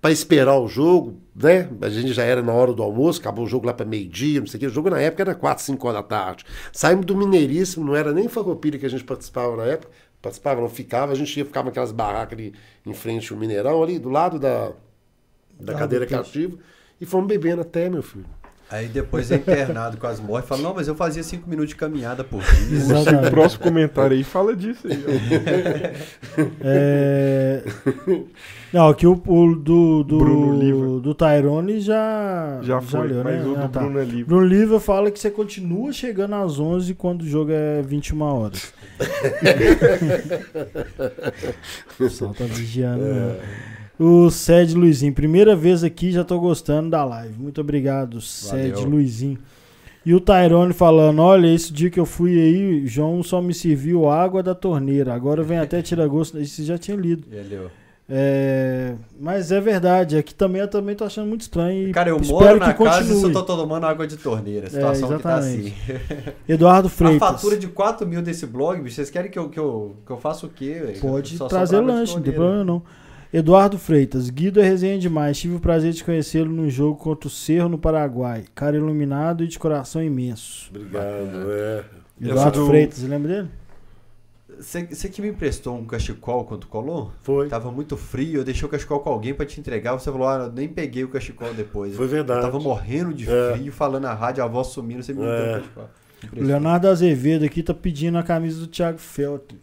para 0.00 0.12
esperar 0.12 0.56
o 0.60 0.68
jogo, 0.68 1.18
né? 1.34 1.68
A 1.80 1.88
gente 1.88 2.12
já 2.12 2.22
era 2.22 2.42
na 2.42 2.52
hora 2.52 2.72
do 2.72 2.82
almoço, 2.82 3.20
acabou 3.20 3.44
o 3.44 3.48
jogo 3.48 3.66
lá 3.66 3.72
para 3.72 3.86
meio-dia, 3.86 4.38
não 4.38 4.46
sei 4.46 4.58
o 4.58 4.60
que. 4.60 4.66
O 4.66 4.70
jogo 4.70 4.90
na 4.90 5.00
época 5.00 5.22
era 5.22 5.34
4, 5.34 5.64
5 5.64 5.88
horas 5.88 6.02
da 6.02 6.06
tarde. 6.06 6.44
Saímos 6.72 7.06
do 7.06 7.16
Mineiríssimo, 7.16 7.86
não 7.86 7.96
era 7.96 8.12
nem 8.12 8.28
Farroupilha 8.28 8.78
que 8.78 8.86
a 8.86 8.90
gente 8.90 9.02
participava 9.02 9.56
na 9.56 9.64
época. 9.64 9.90
Participava, 10.24 10.60
não 10.60 10.70
ficava, 10.70 11.12
a 11.12 11.14
gente 11.14 11.36
ia 11.38 11.44
ficar 11.44 11.62
naquelas 11.62 11.92
barracas 11.92 12.38
ali 12.38 12.54
em 12.86 12.94
frente 12.94 13.30
ao 13.32 13.38
Mineirão, 13.38 13.82
ali 13.82 13.98
do 13.98 14.08
lado 14.08 14.38
da, 14.38 14.72
da 15.60 15.74
Ah, 15.74 15.76
cadeira 15.76 16.06
cativa, 16.06 16.58
e 17.00 17.06
fomos 17.06 17.28
bebendo 17.28 17.62
até, 17.62 17.90
meu 17.90 18.02
filho. 18.02 18.26
Aí 18.70 18.88
depois 18.88 19.30
é 19.30 19.36
internado 19.36 19.96
com 19.98 20.06
as 20.06 20.18
mortes. 20.18 20.48
Fala, 20.48 20.62
não, 20.62 20.74
mas 20.74 20.88
eu 20.88 20.94
fazia 20.94 21.22
5 21.22 21.48
minutos 21.48 21.68
de 21.70 21.76
caminhada 21.76 22.24
por 22.24 22.42
dia. 22.42 23.24
O 23.28 23.30
próximo 23.30 23.62
comentário 23.62 24.16
aí 24.16 24.24
fala 24.24 24.56
disso 24.56 24.86
aí. 24.88 25.04
É... 26.62 27.62
Não, 28.72 28.88
aqui 28.88 29.06
o, 29.06 29.12
o 29.12 29.54
do, 29.54 30.02
do, 30.02 31.00
do 31.00 31.14
Tyrone 31.14 31.78
já, 31.80 32.58
Já 32.62 32.80
foi, 32.80 33.06
leu, 33.08 33.22
mas 33.22 33.36
né? 33.36 33.42
o 33.46 33.54
do 33.54 33.60
Ah, 33.60 33.68
tá. 33.68 33.80
Bruno 33.80 34.00
é 34.00 34.04
livre. 34.04 34.24
Bruno 34.24 34.46
Liva 34.46 34.80
fala 34.80 35.10
que 35.12 35.20
você 35.20 35.30
continua 35.30 35.92
chegando 35.92 36.34
às 36.34 36.58
11 36.58 36.94
quando 36.94 37.22
o 37.22 37.26
jogo 37.28 37.52
é 37.52 37.82
21 37.82 38.22
horas. 38.22 38.72
o 41.90 41.94
pessoal 41.98 42.34
tá 42.34 42.44
vigiando. 42.44 43.04
né? 43.04 43.36
O 43.98 44.30
Sede 44.30 44.74
Luizinho, 44.74 45.12
primeira 45.12 45.54
vez 45.54 45.84
aqui, 45.84 46.10
já 46.10 46.24
tô 46.24 46.38
gostando 46.40 46.90
da 46.90 47.04
live. 47.04 47.38
Muito 47.38 47.60
obrigado, 47.60 48.20
Sede 48.20 48.72
Valeu. 48.72 48.88
Luizinho. 48.88 49.38
E 50.04 50.12
o 50.14 50.20
Tyrone 50.20 50.72
falando: 50.72 51.20
Olha, 51.22 51.46
esse 51.46 51.72
dia 51.72 51.88
que 51.88 51.98
eu 52.00 52.04
fui 52.04 52.32
aí, 52.38 52.86
João 52.86 53.22
só 53.22 53.40
me 53.40 53.54
serviu 53.54 54.08
água 54.08 54.42
da 54.42 54.54
torneira. 54.54 55.14
Agora 55.14 55.42
vem 55.42 55.58
até 55.58 55.80
tirar 55.80 56.06
gosto. 56.08 56.38
Isso 56.38 56.56
você 56.56 56.64
já 56.64 56.76
tinha 56.76 56.96
lido. 56.96 57.26
Ele. 57.32 57.68
É, 58.06 58.96
mas 59.18 59.50
é 59.50 59.58
verdade, 59.58 60.18
aqui 60.18 60.34
também 60.34 60.60
eu 60.60 60.68
também 60.68 60.94
tô 60.94 61.04
achando 61.04 61.26
muito 61.26 61.40
estranho. 61.40 61.90
Cara, 61.90 62.10
eu 62.10 62.20
moro 62.20 62.58
na 62.58 62.74
casa 62.74 63.10
e 63.10 63.18
só 63.18 63.30
tô 63.30 63.42
tomando 63.56 63.86
água 63.86 64.06
de 64.06 64.18
torneira. 64.18 64.66
A 64.66 64.70
situação 64.70 65.16
que 65.16 65.22
tá 65.22 65.36
assim. 65.36 65.72
Eduardo 66.46 66.88
A 66.88 66.90
Freitas. 66.90 67.18
fatura 67.18 67.56
de 67.56 67.66
4 67.66 68.06
mil 68.06 68.20
desse 68.20 68.46
blog, 68.46 68.82
bicho, 68.82 68.96
vocês 68.96 69.08
querem 69.08 69.30
que 69.30 69.38
eu, 69.38 69.48
que 69.48 69.58
eu, 69.58 69.96
que 70.04 70.12
eu 70.12 70.18
faça 70.18 70.44
o 70.44 70.50
quê? 70.50 70.98
Pode 71.00 71.38
Só 71.38 71.48
trazer 71.48 71.80
lanche, 71.80 72.14
não 72.14 72.22
tem 72.22 72.34
problema 72.34 72.62
não. 72.62 72.82
Eduardo 73.36 73.76
Freitas, 73.80 74.30
Guido 74.30 74.60
é 74.60 74.62
resenha 74.62 74.96
demais. 74.96 75.36
Tive 75.36 75.56
o 75.56 75.60
prazer 75.60 75.92
de 75.92 76.04
conhecê-lo 76.04 76.52
num 76.52 76.70
jogo 76.70 76.96
contra 76.96 77.26
o 77.26 77.30
Cerro 77.30 77.68
no 77.68 77.76
Paraguai. 77.76 78.44
Cara 78.54 78.76
iluminado 78.76 79.42
e 79.42 79.48
de 79.48 79.58
coração 79.58 80.00
imenso. 80.00 80.70
Obrigado, 80.70 81.50
é. 81.50 81.84
Eduardo 82.22 82.60
do- 82.60 82.66
Freitas, 82.66 82.98
você 82.98 83.08
lembra 83.08 83.28
dele? 83.34 83.48
Você 84.56 85.08
que 85.08 85.20
me 85.20 85.28
emprestou 85.30 85.76
um 85.76 85.84
cachecol 85.84 86.44
quando 86.44 86.68
colou? 86.68 87.10
Foi. 87.24 87.48
Tava 87.48 87.72
muito 87.72 87.96
frio, 87.96 88.38
eu 88.38 88.44
deixei 88.44 88.64
o 88.64 88.70
cachecol 88.70 89.00
com 89.00 89.10
alguém 89.10 89.34
pra 89.34 89.44
te 89.44 89.58
entregar. 89.58 89.94
Você 89.94 90.12
falou, 90.12 90.28
ah, 90.28 90.44
eu 90.44 90.52
nem 90.52 90.68
peguei 90.68 91.02
o 91.02 91.08
cachecol 91.08 91.52
depois. 91.54 91.96
Foi 91.96 92.06
verdade. 92.06 92.38
Eu 92.38 92.44
tava 92.44 92.60
morrendo 92.60 93.12
de 93.12 93.28
É. 93.28 93.54
frio, 93.56 93.72
falando 93.72 94.04
a 94.04 94.14
rádio, 94.14 94.44
a 94.44 94.46
voz 94.46 94.68
sumindo, 94.68 95.02
você 95.02 95.12
me 95.12 95.18
deu 95.22 95.28
É. 95.28 95.50
o 95.50 95.54
cachecol. 95.60 95.84
O 95.84 96.26
Impressionante. 96.26 96.46
Leonardo 96.48 96.86
Azevedo 96.88 97.44
aqui 97.44 97.64
tá 97.64 97.74
pedindo 97.74 98.16
a 98.16 98.22
camisa 98.22 98.60
do 98.60 98.68
Thiago 98.68 98.98
Felton. 98.98 99.56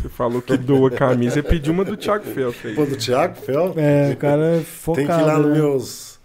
Você 0.00 0.08
falou 0.08 0.42
que 0.42 0.56
doa 0.56 0.88
a 0.88 0.92
camisa 0.92 1.38
e 1.38 1.42
pediu 1.42 1.72
uma 1.72 1.84
do 1.84 1.96
Thiago 1.96 2.24
aí. 2.26 2.74
Pô, 2.74 2.84
do 2.84 2.96
Thiago 2.96 3.36
Fel? 3.36 3.74
É, 3.76 4.12
o 4.12 4.16
cara 4.16 4.56
é 4.56 4.60
focado. 4.60 5.06
Tem 5.06 5.16
que 5.16 5.22
ir 5.22 5.26
lá 5.26 5.38
nos 5.38 5.46
né? 5.46 5.54
meus. 5.54 6.20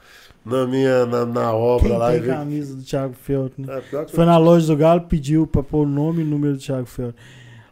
Na 0.46 0.66
minha. 0.66 1.06
Na, 1.06 1.26
na 1.26 1.54
obra 1.54 1.90
Quem 1.90 1.98
lá 1.98 2.12
tem 2.12 2.24
camisa 2.24 2.76
do 2.76 2.84
Thiago 2.84 3.14
Felton? 3.14 3.64
É, 3.68 3.82
pior 3.82 4.06
que 4.06 4.16
Foi 4.16 4.26
na 4.26 4.38
loja 4.38 4.68
do 4.68 4.76
Galo, 4.76 5.02
pediu 5.02 5.48
pra 5.48 5.64
pôr 5.64 5.86
o 5.86 5.90
nome 5.90 6.22
e 6.22 6.24
o 6.24 6.28
número 6.28 6.54
do 6.54 6.60
Thiago 6.60 6.86
Felton. 6.86 7.18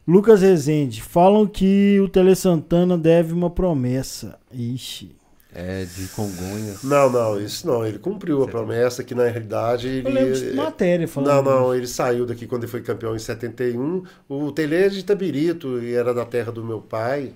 Lucas 0.08 0.42
Rezende, 0.42 1.04
falam 1.04 1.46
que 1.46 2.00
o 2.00 2.10
Tele 2.10 2.36
Santana 2.36 2.98
deve 2.98 3.32
uma 3.32 3.50
promessa. 3.50 4.40
Ixi. 4.52 5.19
É, 5.54 5.84
de 5.84 6.08
Congonhas. 6.10 6.84
Não, 6.84 7.10
não, 7.10 7.42
isso 7.42 7.66
não. 7.66 7.86
Ele 7.86 7.98
cumpriu 7.98 8.44
a 8.44 8.48
promessa 8.48 9.04
que 9.04 9.16
na 9.16 9.28
realidade 9.28 9.88
ele. 9.88 10.08
Eu 10.08 10.14
lembro 10.14 10.40
de 10.40 10.54
matéria 10.54 11.08
falando. 11.08 11.44
Não, 11.46 11.62
não, 11.62 11.76
ele 11.76 11.88
saiu 11.88 12.26
daqui 12.26 12.46
quando 12.46 12.64
ele 12.64 12.72
foi 12.72 12.82
campeão 12.82 13.16
em 13.16 13.20
71. 13.20 14.04
O 14.28 14.52
Tele 14.52 14.76
é 14.76 14.90
de 14.90 15.00
Itabirito 15.00 15.80
e 15.82 15.94
era 15.94 16.14
da 16.14 16.24
terra 16.24 16.52
do 16.52 16.64
meu 16.64 16.80
pai, 16.80 17.34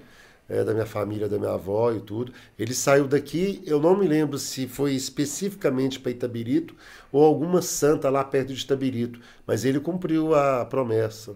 é, 0.48 0.64
da 0.64 0.74
minha 0.74 0.86
família, 0.86 1.28
da 1.28 1.40
minha 1.40 1.54
avó 1.54 1.92
e 1.92 2.00
tudo. 2.02 2.32
Ele 2.58 2.74
saiu 2.76 3.08
daqui, 3.08 3.64
eu 3.66 3.80
não 3.80 3.98
me 3.98 4.08
lembro 4.08 4.38
se 4.38 4.68
foi 4.68 4.94
especificamente 4.94 6.00
para 6.00 6.12
Itabirito 6.12 6.76
ou 7.12 7.26
alguma 7.26 7.64
santa 7.64 8.12
lá 8.12 8.24
perto 8.24 8.54
de 8.54 8.62
Itabirito, 8.64 9.20
mas 9.48 9.66
ele 9.66 9.80
cumpriu 9.80 10.36
a 10.36 10.64
promessa. 10.66 11.36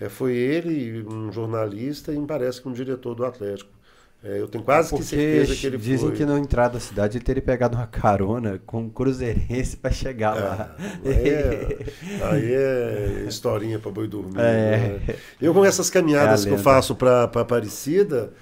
É, 0.00 0.08
foi 0.08 0.34
ele, 0.36 1.04
um 1.06 1.32
jornalista 1.32 2.12
e 2.12 2.18
me 2.18 2.26
parece 2.26 2.62
que 2.62 2.68
um 2.68 2.72
diretor 2.72 3.14
do 3.16 3.24
Atlético. 3.24 3.81
É, 4.22 4.40
eu 4.40 4.46
tenho 4.46 4.62
quase 4.62 4.94
que 4.94 5.02
Porque 5.02 5.04
certeza 5.04 5.56
que 5.56 5.66
ele 5.66 5.78
dizem 5.78 6.10
foi. 6.10 6.12
que 6.12 6.24
na 6.24 6.38
entrada 6.38 6.74
da 6.74 6.80
cidade 6.80 7.18
ele 7.18 7.24
teria 7.24 7.42
pegado 7.42 7.76
uma 7.76 7.86
carona 7.88 8.60
com 8.64 8.82
um 8.82 8.88
cruzeirense 8.90 9.76
pra 9.76 9.90
chegar 9.90 10.34
lá. 10.36 10.76
Aí 11.04 11.28
é, 11.28 11.78
aí 12.20 12.52
é 12.54 13.24
historinha 13.26 13.78
para 13.80 13.90
boi 13.90 14.06
dormir. 14.06 14.38
É. 14.38 15.00
né? 15.06 15.16
Eu 15.40 15.52
com 15.52 15.64
essas 15.64 15.90
caminhadas 15.90 16.44
É 16.44 16.46
que 16.46 16.54
eu 16.54 16.58
faço 16.58 16.94
para 16.94 17.24
Aparecida, 17.24 18.32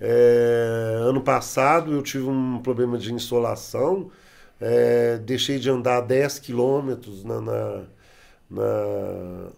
é, 0.00 0.96
ano 1.00 1.20
passado 1.22 1.92
eu 1.92 2.02
tive 2.02 2.24
um 2.26 2.60
problema 2.62 2.98
de 2.98 3.12
insolação, 3.12 4.10
é, 4.60 5.18
deixei 5.18 5.58
de 5.58 5.70
andar 5.70 6.00
10 6.02 6.38
quilômetros 6.38 7.24
na, 7.24 7.40
na, 7.40 7.82
na, 8.50 9.50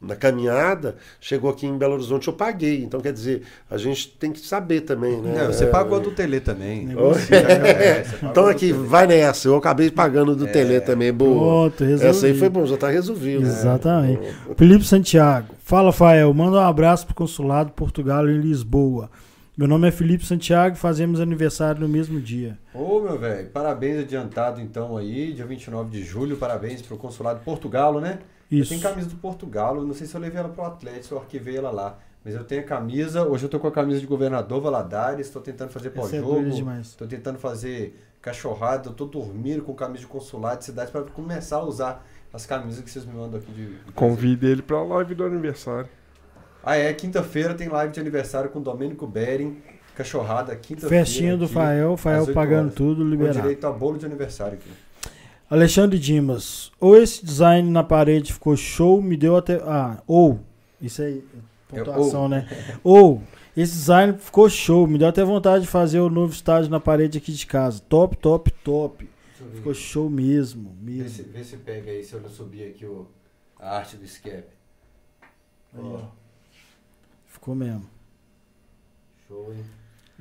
na 0.00 0.16
caminhada, 0.16 0.96
chegou 1.20 1.50
aqui 1.50 1.66
em 1.66 1.76
Belo 1.76 1.92
Horizonte, 1.94 2.26
eu 2.26 2.32
paguei. 2.32 2.82
Então, 2.82 3.00
quer 3.00 3.12
dizer, 3.12 3.42
a 3.70 3.76
gente 3.76 4.08
tem 4.18 4.32
que 4.32 4.40
saber 4.40 4.80
também, 4.80 5.20
né? 5.20 5.44
Não, 5.44 5.52
você 5.52 5.64
É, 5.64 5.66
pagou 5.66 5.98
a 5.98 6.00
do 6.00 6.10
Tele 6.10 6.40
também. 6.40 6.86
Negocia. 6.86 7.36
É, 7.40 8.04
Então 8.22 8.46
aqui, 8.46 8.72
vai 8.72 9.06
nessa. 9.06 9.48
Eu 9.48 9.56
acabei 9.56 9.90
pagando 9.90 10.34
do 10.34 10.46
Tele 10.46 10.80
também, 10.80 11.12
boa. 11.12 11.70
Pronto. 11.70 11.84
Essa 11.84 12.26
aí 12.26 12.34
foi 12.34 12.48
bom, 12.48 12.64
já 12.64 12.76
tá 12.78 12.88
resolvido. 12.88 13.42
Exatamente. 13.42 14.22
Felipe 14.56 14.84
Santiago. 14.84 15.54
Fala, 15.58 15.92
Fael. 15.92 16.32
Manda 16.32 16.56
um 16.56 16.60
abraço 16.60 17.04
pro 17.06 17.14
consulado 17.14 17.72
Portugal 17.72 18.26
em 18.28 18.38
Lisboa. 18.40 19.10
Meu 19.56 19.68
nome 19.68 19.88
é 19.88 19.90
Felipe 19.90 20.24
Santiago 20.24 20.76
e 20.76 20.78
fazemos 20.78 21.20
aniversário 21.20 21.82
no 21.82 21.88
mesmo 21.88 22.18
dia. 22.18 22.56
Ô, 22.72 23.00
meu 23.00 23.18
velho, 23.18 23.48
parabéns 23.50 23.98
adiantado 24.00 24.58
então 24.62 24.96
aí, 24.96 25.34
dia 25.34 25.44
29 25.44 25.90
de 25.90 26.02
julho, 26.02 26.36
parabéns 26.38 26.80
pro 26.80 26.96
consulado 26.96 27.40
de 27.40 27.44
Portugal, 27.44 28.00
né? 28.00 28.20
Isso. 28.50 28.74
Eu 28.74 28.80
tenho 28.80 28.90
camisa 28.90 29.08
do 29.08 29.16
Portugal, 29.16 29.74
não 29.82 29.94
sei 29.94 30.06
se 30.06 30.14
eu 30.14 30.20
levei 30.20 30.40
ela 30.40 30.48
pro 30.48 30.64
Atlético, 30.64 31.14
eu 31.14 31.18
arquivei 31.18 31.56
ela 31.56 31.70
lá. 31.70 31.98
Mas 32.24 32.34
eu 32.34 32.44
tenho 32.44 32.60
a 32.60 32.64
camisa, 32.64 33.26
hoje 33.26 33.44
eu 33.44 33.48
tô 33.48 33.58
com 33.58 33.66
a 33.66 33.72
camisa 33.72 33.98
de 34.00 34.06
governador 34.06 34.60
Valadares, 34.60 35.30
tô 35.30 35.40
tentando 35.40 35.70
fazer 35.70 35.88
é 35.88 35.90
pós-jogo, 35.90 36.50
tô 36.98 37.06
tentando 37.06 37.38
fazer 37.38 37.98
cachorrada, 38.20 38.90
eu 38.90 38.92
tô 38.92 39.06
dormindo 39.06 39.62
com 39.62 39.72
camisa 39.74 40.00
de 40.00 40.06
consulado 40.06 40.58
de 40.58 40.66
cidade 40.66 40.90
para 40.90 41.02
começar 41.02 41.56
a 41.56 41.64
usar 41.64 42.06
as 42.32 42.44
camisas 42.44 42.84
que 42.84 42.90
vocês 42.90 43.06
me 43.06 43.14
mandam 43.14 43.40
aqui 43.40 43.50
de, 43.52 43.66
de. 43.74 43.92
Convide 43.92 44.46
ele 44.46 44.60
pra 44.60 44.82
live 44.82 45.14
do 45.14 45.24
aniversário. 45.24 45.88
Ah, 46.62 46.76
é, 46.76 46.92
quinta-feira 46.92 47.54
tem 47.54 47.68
live 47.68 47.92
de 47.92 48.00
aniversário 48.00 48.50
com 48.50 48.58
o 48.58 48.62
Domênico 48.62 49.06
Bering, 49.06 49.56
cachorrada, 49.96 50.54
quinta-feira. 50.54 51.04
Festinha 51.04 51.36
do 51.38 51.46
aqui, 51.46 51.54
Fael, 51.54 51.96
Fael 51.96 52.20
8 52.20 52.34
pagando 52.34 52.64
horas. 52.64 52.74
tudo, 52.74 53.02
Com 53.02 53.10
liberado. 53.10 53.40
direito 53.40 53.66
a 53.66 53.72
bolo 53.72 53.96
de 53.96 54.04
aniversário 54.04 54.58
aqui. 54.58 54.70
Alexandre 55.50 55.98
Dimas. 55.98 56.70
Ou 56.78 56.96
esse 56.96 57.24
design 57.24 57.68
na 57.68 57.82
parede 57.82 58.32
ficou 58.32 58.56
show, 58.56 59.02
me 59.02 59.16
deu 59.16 59.36
até. 59.36 59.56
Ah, 59.56 60.00
ou. 60.06 60.38
Isso 60.80 61.02
aí, 61.02 61.24
pontuação, 61.68 62.22
ou. 62.22 62.28
né? 62.28 62.48
Ou. 62.84 63.22
Esse 63.56 63.72
design 63.72 64.16
ficou 64.16 64.48
show, 64.48 64.86
me 64.86 64.96
deu 64.96 65.08
até 65.08 65.24
vontade 65.24 65.64
de 65.64 65.70
fazer 65.70 65.98
o 65.98 66.08
novo 66.08 66.32
estádio 66.32 66.70
na 66.70 66.78
parede 66.78 67.18
aqui 67.18 67.32
de 67.32 67.44
casa. 67.44 67.82
Top, 67.88 68.16
top, 68.16 68.52
top. 68.62 69.10
Ficou 69.54 69.74
show 69.74 70.08
mesmo. 70.08 70.72
Vê 70.80 71.08
se, 71.08 71.22
mesmo. 71.22 71.32
vê 71.32 71.44
se 71.44 71.56
pega 71.56 71.90
aí, 71.90 72.04
se 72.04 72.14
eu 72.14 72.20
não 72.20 72.28
subir 72.30 72.68
aqui 72.68 72.86
o, 72.86 73.08
a 73.58 73.78
arte 73.78 73.96
do 73.96 74.04
escape. 74.04 74.54
Aí, 75.74 75.80
ó. 75.82 76.00
Ficou 77.26 77.56
mesmo. 77.56 77.88
Show, 79.26 79.52
hein? 79.52 79.64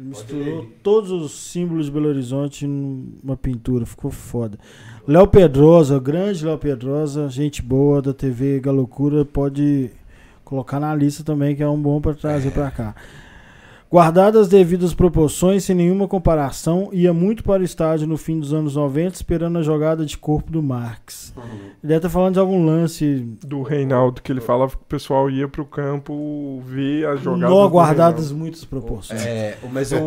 Misturou 0.01 0.65
todos 0.81 1.11
os 1.11 1.33
símbolos 1.33 1.87
de 1.87 1.91
Belo 1.91 2.07
Horizonte 2.07 2.65
numa 2.65 3.35
pintura, 3.35 3.85
ficou 3.85 4.09
foda. 4.09 4.57
Léo 5.05 5.27
Pedrosa, 5.27 5.99
grande 5.99 6.45
Léo 6.45 6.57
Pedrosa, 6.57 7.27
gente 7.27 7.61
boa 7.61 8.01
da 8.01 8.13
TV 8.13 8.61
Galocura, 8.61 9.25
pode 9.25 9.91
colocar 10.45 10.79
na 10.79 10.95
lista 10.95 11.21
também, 11.21 11.53
que 11.53 11.61
é 11.61 11.67
um 11.67 11.81
bom 11.81 11.99
para 11.99 12.13
trazer 12.13 12.51
pra 12.51 12.71
cá. 12.71 12.95
Guardadas 13.91 14.41
as 14.41 14.47
devidas 14.47 14.93
proporções, 14.93 15.63
sem 15.63 15.75
nenhuma 15.75 16.07
comparação, 16.07 16.89
ia 16.93 17.11
muito 17.11 17.43
para 17.43 17.63
o 17.63 17.65
estádio 17.65 18.05
no 18.05 18.17
fim 18.17 18.39
dos 18.39 18.53
anos 18.53 18.75
90, 18.75 19.15
esperando 19.15 19.57
a 19.57 19.63
jogada 19.63 20.05
de 20.05 20.15
corpo 20.15 20.51
do 20.51 20.61
Marx. 20.61 21.33
Ele 21.35 21.73
deve 21.81 21.97
estar 21.97 22.09
falando 22.09 22.33
de 22.33 22.39
algum 22.39 22.63
lance 22.63 23.27
Do 23.43 23.63
Reinaldo, 23.63 24.21
que 24.21 24.31
ele 24.31 24.41
falava 24.41 24.71
que 24.71 24.83
o 24.83 24.85
pessoal 24.85 25.27
ia 25.27 25.47
pro 25.47 25.65
campo 25.65 26.61
ver 26.65 27.07
a 27.07 27.15
jogada. 27.15 27.51
não 27.51 27.67
guardadas 27.67 28.31
muitas 28.31 28.63
proporções. 28.63 29.25
É, 29.25 29.57
mas 29.71 29.91
o, 29.91 29.97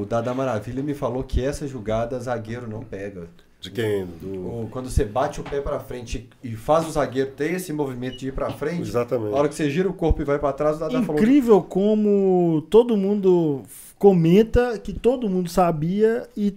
o 0.00 0.06
Dada 0.08 0.34
Maravilha 0.34 0.82
me 0.82 0.92
falou 0.92 1.22
que 1.22 1.40
essa 1.40 1.66
jogada 1.68 2.18
zagueiro 2.18 2.68
não 2.68 2.80
pega. 2.80 3.28
De 3.66 3.70
quem? 3.72 4.06
Do... 4.20 4.68
Quando 4.70 4.88
você 4.88 5.04
bate 5.04 5.40
o 5.40 5.44
pé 5.44 5.60
pra 5.60 5.78
frente 5.80 6.28
e 6.42 6.54
faz 6.54 6.86
o 6.86 6.90
zagueiro 6.90 7.30
ter 7.32 7.52
esse 7.54 7.72
movimento 7.72 8.16
de 8.18 8.28
ir 8.28 8.32
pra 8.32 8.50
frente, 8.50 8.82
Exatamente. 8.82 9.30
na 9.32 9.36
hora 9.38 9.48
que 9.48 9.54
você 9.54 9.68
gira 9.68 9.88
o 9.88 9.92
corpo 9.92 10.22
e 10.22 10.24
vai 10.24 10.38
pra 10.38 10.52
trás, 10.52 10.76
o 10.76 10.80
Dada 10.80 11.02
falou. 11.02 11.20
Incrível 11.20 11.62
como 11.62 12.64
todo 12.70 12.96
mundo 12.96 13.62
comenta 13.98 14.78
que 14.78 14.92
todo 14.92 15.28
mundo 15.28 15.48
sabia 15.50 16.28
e 16.36 16.54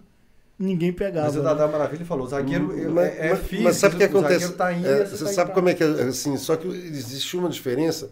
ninguém 0.57 0.91
pegava. 0.93 1.27
Mas 1.27 1.35
o 1.35 1.39
né? 1.39 1.45
Dada 1.45 1.67
Maravilha 1.67 2.05
falou, 2.05 2.25
o 2.25 2.29
zagueiro 2.29 2.77
é- 2.77 2.88
Mas, 2.88 3.07
é, 3.07 3.27
é 3.27 3.29
mas- 3.31 3.39
físico, 3.39 3.63
mas 3.63 3.75
sabe 3.77 3.95
o 3.95 3.97
que 3.97 4.03
o 4.03 4.07
zagueiro 4.21 4.27
acontece? 4.45 4.53
Tá 4.53 4.73
indo, 4.73 4.88
É, 4.88 5.05
você 5.05 5.17
você 5.17 5.23
tá 5.25 5.31
sabe 5.31 5.49
indo 5.51 5.55
como 5.55 5.69
é 5.69 5.73
que 5.73 5.83
é, 5.83 5.88
assim, 6.03 6.38
só 6.38 6.55
que 6.55 6.67
existe 6.67 7.35
uma 7.38 7.49
diferença. 7.49 8.09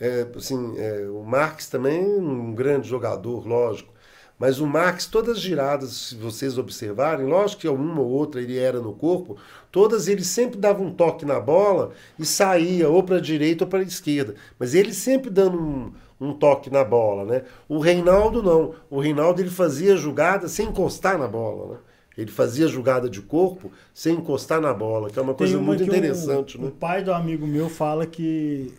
É, 0.00 0.26
assim, 0.34 0.74
é, 0.78 1.06
o 1.10 1.22
Marx 1.22 1.68
também 1.68 2.00
é 2.00 2.06
um 2.18 2.54
grande 2.54 2.88
jogador, 2.88 3.46
lógico. 3.46 3.92
Mas 4.40 4.58
o 4.58 4.66
Marx, 4.66 5.04
todas 5.04 5.36
as 5.36 5.42
giradas, 5.42 5.90
se 5.92 6.14
vocês 6.16 6.56
observarem, 6.56 7.26
lógico 7.26 7.60
que 7.60 7.68
uma 7.68 8.00
ou 8.00 8.08
outra 8.08 8.40
ele 8.40 8.56
era 8.58 8.80
no 8.80 8.94
corpo, 8.94 9.36
todas 9.70 10.08
ele 10.08 10.24
sempre 10.24 10.58
dava 10.58 10.82
um 10.82 10.90
toque 10.90 11.26
na 11.26 11.38
bola 11.38 11.90
e 12.18 12.24
saía 12.24 12.88
ou 12.88 13.02
para 13.02 13.16
a 13.16 13.20
direita 13.20 13.64
ou 13.64 13.68
para 13.70 13.80
a 13.80 13.82
esquerda. 13.82 14.34
Mas 14.58 14.74
ele 14.74 14.94
sempre 14.94 15.28
dando 15.28 15.58
um, 15.60 15.92
um 16.18 16.32
toque 16.32 16.70
na 16.70 16.82
bola, 16.82 17.26
né? 17.26 17.42
O 17.68 17.78
Reinaldo 17.80 18.42
não. 18.42 18.74
O 18.88 18.98
Reinaldo 18.98 19.42
ele 19.42 19.50
fazia 19.50 19.94
jogada 19.94 20.48
sem 20.48 20.68
encostar 20.68 21.18
na 21.18 21.28
bola, 21.28 21.74
né? 21.74 21.78
Ele 22.16 22.30
fazia 22.30 22.66
jogada 22.66 23.10
de 23.10 23.20
corpo 23.20 23.70
sem 23.92 24.14
encostar 24.16 24.58
na 24.60 24.72
bola, 24.72 25.10
que 25.10 25.18
é 25.18 25.22
uma 25.22 25.34
coisa 25.34 25.56
uma 25.58 25.66
muito 25.66 25.80
o- 25.82 25.84
interessante, 25.86 26.56
o, 26.56 26.62
né? 26.62 26.72
pai 26.80 27.04
do 27.04 27.12
amigo 27.12 27.46
meu 27.46 27.68
fala 27.68 28.06
que 28.06 28.72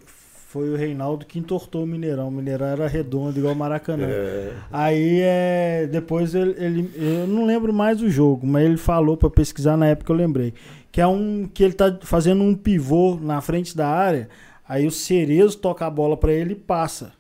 foi 0.52 0.70
o 0.70 0.76
Reinaldo 0.76 1.26
que 1.26 1.40
entortou 1.40 1.84
o 1.84 1.88
Mineirão. 1.88 2.28
O 2.28 2.32
Mineirão 2.32 2.68
era 2.68 2.88
redondo, 2.88 3.40
igual 3.40 3.54
o 3.54 3.58
Maracanã. 3.58 4.06
É, 4.10 4.52
Aí 4.70 5.20
é. 5.22 5.88
Depois 5.90 6.36
ele, 6.36 6.56
ele- 6.58 6.92
Eu 6.96 7.26
não 7.26 7.46
lembro 7.46 7.72
mais 7.74 8.02
o 8.02 8.10
jogo, 8.10 8.46
mas 8.46 8.66
ele 8.66 8.76
falou 8.78 9.16
pra 9.16 9.30
pesquisar 9.30 9.78
na 9.78 9.88
época 9.88 10.12
eu 10.12 10.16
lembrei. 10.18 10.54
Que 10.92 11.00
é 11.00 11.08
um. 11.08 11.50
Que 11.54 11.64
ele 11.64 11.74
tá 11.74 11.98
fazendo 12.02 12.44
um 12.44 12.54
pivô 12.54 13.18
na 13.22 13.40
frente 13.40 13.76
da 13.78 13.88
área. 13.88 14.28
Aí 14.68 14.86
o 14.86 14.92
Cerezo 14.92 15.58
toca 15.58 15.86
a 15.86 15.90
bola 15.90 16.18
pra 16.18 16.34
ele 16.34 16.52
e 16.52 16.56
passa. 16.56 17.14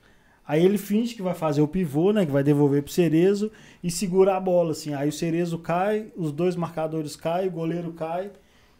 Aí 0.45 0.65
ele 0.65 0.77
finge 0.77 1.15
que 1.15 1.21
vai 1.21 1.33
fazer 1.33 1.61
o 1.61 1.67
pivô, 1.69 2.11
né? 2.11 2.25
Que 2.25 2.31
vai 2.33 2.43
devolver 2.43 2.83
pro 2.83 2.91
Cerezo 2.91 3.49
e 3.81 3.89
segura 3.89 4.35
a 4.35 4.39
bola, 4.41 4.71
assim. 4.71 4.93
Aí 4.93 5.07
o 5.07 5.11
Cerezo 5.13 5.57
cai, 5.57 6.07
os 6.17 6.33
dois 6.33 6.57
marcadores 6.57 7.15
caem, 7.15 7.47
o 7.47 7.51
goleiro 7.51 7.93
cai 7.93 8.29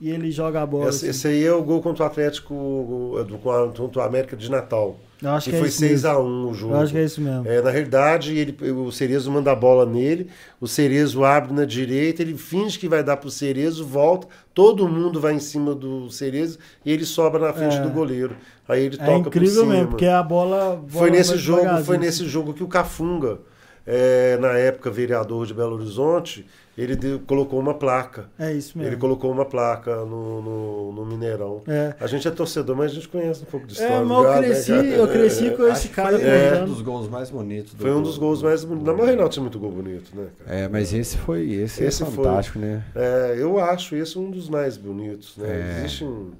e 0.01 0.09
ele 0.09 0.31
joga 0.31 0.61
a 0.61 0.65
bola. 0.65 0.89
Esse, 0.89 0.97
assim. 1.07 1.09
esse 1.09 1.27
aí 1.27 1.45
é 1.45 1.53
o 1.53 1.61
gol 1.61 1.81
contra 1.81 2.03
o 2.03 2.07
Atlético, 2.07 3.23
do, 3.27 3.38
contra 3.38 4.01
o 4.01 4.03
América 4.03 4.35
de 4.35 4.49
Natal. 4.49 4.97
Eu 5.21 5.30
acho 5.30 5.45
que 5.45 5.51
que 5.51 5.55
é 5.57 5.59
foi 5.59 5.69
isso 5.69 5.81
mesmo. 5.83 6.09
6x1 6.09 6.49
o 6.49 6.53
jogo. 6.55 6.73
Eu 6.73 6.80
acho 6.80 6.91
que 6.93 6.97
é 6.97 7.03
isso 7.03 7.21
mesmo. 7.21 7.47
É, 7.47 7.61
na 7.61 7.69
realidade, 7.69 8.35
ele, 8.35 8.57
o 8.71 8.91
Cerezo 8.91 9.30
manda 9.31 9.51
a 9.51 9.55
bola 9.55 9.85
nele, 9.85 10.27
o 10.59 10.67
Cerezo 10.67 11.23
abre 11.23 11.53
na 11.53 11.63
direita, 11.63 12.23
ele 12.23 12.35
finge 12.35 12.80
que 12.80 12.88
vai 12.89 13.03
dar 13.03 13.17
pro 13.17 13.30
Cerezo, 13.30 13.85
volta, 13.85 14.27
todo 14.51 14.88
mundo 14.89 15.19
vai 15.21 15.33
em 15.35 15.39
cima 15.39 15.75
do 15.75 16.09
Cerezo 16.09 16.57
e 16.83 16.91
ele 16.91 17.05
sobra 17.05 17.39
na 17.39 17.53
frente 17.53 17.75
É. 17.77 17.81
do 17.81 17.89
goleiro. 17.91 18.35
Aí 18.67 18.85
ele 18.85 18.95
É 18.99 19.05
toca 19.05 19.30
por 19.30 19.38
incrível 19.38 19.61
cima. 19.61 19.73
mesmo, 19.75 19.88
porque 19.89 20.07
a 20.07 20.23
bola. 20.23 20.75
bola 20.77 20.83
Foi 20.88 21.11
nesse 21.11 21.38
jogo, 21.38 21.83
foi 21.83 21.97
nesse 21.99 22.25
jogo 22.27 22.51
que 22.55 22.63
o 22.63 22.67
Cafunga, 22.67 23.38
é, 23.85 24.38
na 24.39 24.53
época 24.57 24.89
vereador 24.89 25.45
de 25.45 25.53
Belo 25.53 25.75
Horizonte, 25.75 26.47
ele 26.84 26.95
deu- 26.95 27.19
colocou 27.22 27.60
uma 27.60 27.74
placa. 27.74 28.30
É 28.40 28.51
isso 28.53 28.77
mesmo. 28.77 28.92
Ele 28.93 29.00
colocou 29.00 29.32
uma 29.32 29.45
placa 29.45 29.95
no, 30.06 30.42
no, 30.42 30.92
no 30.93 31.06
Mineirão. 31.06 31.61
É. 31.68 31.95
A 32.00 32.08
gente 32.08 32.27
é 32.27 32.32
torcedor, 32.32 32.76
mas 32.76 32.92
a 32.92 32.93
gente 32.95 33.08
conhece 33.08 33.43
um 33.43 33.45
pouco 33.45 33.66
de 33.68 33.74
história. 33.74 33.93
É, 33.93 34.03
mas 34.03 34.10
eu 34.26 34.32
né, 34.32 34.38
cresci, 34.42 34.72
cara? 34.72 34.88
eu 34.88 35.08
cresci 35.08 35.51
com 35.51 35.64
Acho 35.64 35.72
esse 35.72 35.90
cara 35.90 36.19
foi 36.19 36.27
contando. 36.30 36.64
um 36.64 36.74
dos 36.74 36.82
gols 36.82 37.10
mais 37.10 37.30
bonitos. 37.30 37.74
do- 37.74 37.82
Foi 37.82 37.92
um 37.93 38.01
dos 38.01 38.18
gols 38.18 38.42
mais 38.42 38.64
bonitos. 38.64 38.98
Na 38.98 39.06
Reinaldo 39.06 39.30
tinha 39.32 39.43
muito 39.43 39.60
gol 39.60 39.72
bonito, 39.72 40.11
né, 40.16 40.27
cara? 40.45 40.60
É, 40.60 40.68
mas 40.68 40.93
esse 40.93 41.18
foi 41.18 41.51
esse, 41.51 41.84
Esse 41.84 42.03
é 42.03 42.06
foi. 42.06 42.16
fantástico, 42.26 42.60
né? 42.60 42.84
É, 42.95 43.35
eu 43.38 43.60
acho 43.60 43.95
esse 43.95 44.18
um 44.18 44.30
dos 44.32 44.50
mais 44.50 44.77
bonitos, 44.77 45.38
né? 45.38 45.48
É. 45.50 45.80
Existe 45.80 46.03
um... 46.03 46.32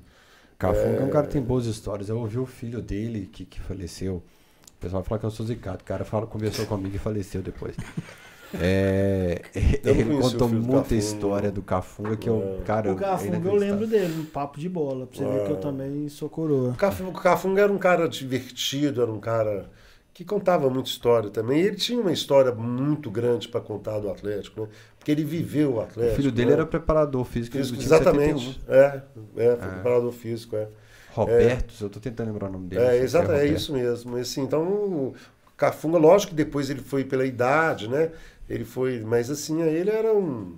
Cafunga 0.58 1.02
é... 1.02 1.04
um 1.04 1.10
cara 1.10 1.26
que 1.28 1.34
tem 1.34 1.42
boas 1.42 1.66
histórias. 1.66 2.08
Eu 2.10 2.18
ouvi 2.20 2.38
o 2.38 2.46
filho 2.46 2.82
dele 2.82 3.28
que, 3.32 3.46
que 3.46 3.60
faleceu. 3.60 4.16
O 4.78 4.80
pessoal 4.82 5.04
fala 5.04 5.20
que 5.20 5.26
eu 5.26 5.32
sou 5.32 5.46
zicado. 5.46 5.80
O 5.82 5.84
cara 5.84 6.04
fala, 6.04 6.26
conversou 6.28 6.66
comigo 6.66 6.96
e 6.96 7.00
faleceu 7.00 7.42
depois. 7.42 7.76
É, 8.60 9.42
ele 9.84 10.04
o 10.16 10.20
contou 10.22 10.48
muita 10.50 10.72
Cafunga. 10.82 10.96
história 10.96 11.52
do 11.52 11.62
Cafunga 11.62 12.18
que 12.18 12.28
eu, 12.30 12.58
É. 12.62 12.64
cara, 12.66 12.92
O 12.92 12.96
Cafunga 12.96 13.48
eu 13.50 13.56
lembro 13.56 13.88
dele, 13.88 14.14
no 14.16 14.26
papo 14.26 14.60
de 14.60 14.68
bola, 14.70 15.08
pra 15.08 15.18
você 15.18 15.24
ver 15.26 15.46
que 15.46 15.52
eu 15.52 15.56
Ah. 15.58 15.60
também 15.60 16.10
sou 16.10 16.30
coroa. 16.30 16.70
O 16.72 16.76
Cafu- 16.76 17.04
o 17.08 17.14
Cafunga 17.14 17.62
era 17.62 17.72
um 17.72 17.78
cara 17.78 18.08
divertido, 18.10 19.02
era 19.02 19.12
um 19.12 19.20
cara 19.20 19.70
que 20.14 20.26
contava 20.26 20.70
muita 20.70 20.90
história 20.90 21.30
também. 21.30 21.62
E 21.62 21.68
ele 21.68 21.76
tinha 21.78 22.00
uma 22.00 22.12
história 22.12 22.52
muito 22.54 23.10
grande 23.10 23.48
para 23.48 23.62
contar 23.62 24.00
do 24.00 24.10
Atlético, 24.10 24.62
né? 24.62 24.68
Porque 25.00 25.12
ele 25.12 25.24
viveu 25.24 25.72
o 25.72 25.76
O 25.78 25.82
Atlético. 25.82 26.16
filho 26.18 26.32
dele 26.32 26.48
né? 26.50 26.54
era 26.54 26.66
preparador 26.66 27.24
físico, 27.26 27.58
Físico, 27.58 27.78
do 27.78 27.84
71. 27.84 28.22
exatamente. 28.36 28.62
É, 28.68 29.02
é, 29.38 29.56
foi 29.56 29.68
preparador 29.70 30.12
físico, 30.12 30.56
é. 30.58 30.68
Roberto, 31.14 31.74
eu 31.82 31.90
tô 31.90 32.00
tentando 32.00 32.28
lembrar 32.32 32.50
o 32.50 32.52
nome 32.54 32.68
dele. 32.68 32.84
É, 32.84 32.98
exato, 32.98 33.32
é 33.32 33.36
Roberto. 33.36 33.58
isso 33.58 33.74
mesmo. 33.74 34.16
Assim, 34.18 34.42
então, 34.44 34.64
o 34.64 35.14
Cafunga, 35.58 35.98
lógico 35.98 36.30
que 36.32 36.36
depois 36.36 36.70
ele 36.70 36.82
foi 36.82 37.04
pela 37.04 37.26
idade, 37.26 37.88
né? 37.90 38.12
Ele 38.54 38.66
foi, 38.66 39.00
mas 39.02 39.30
assim, 39.30 39.62
ele 39.62 39.90
era 39.90 40.14
um 40.14 40.58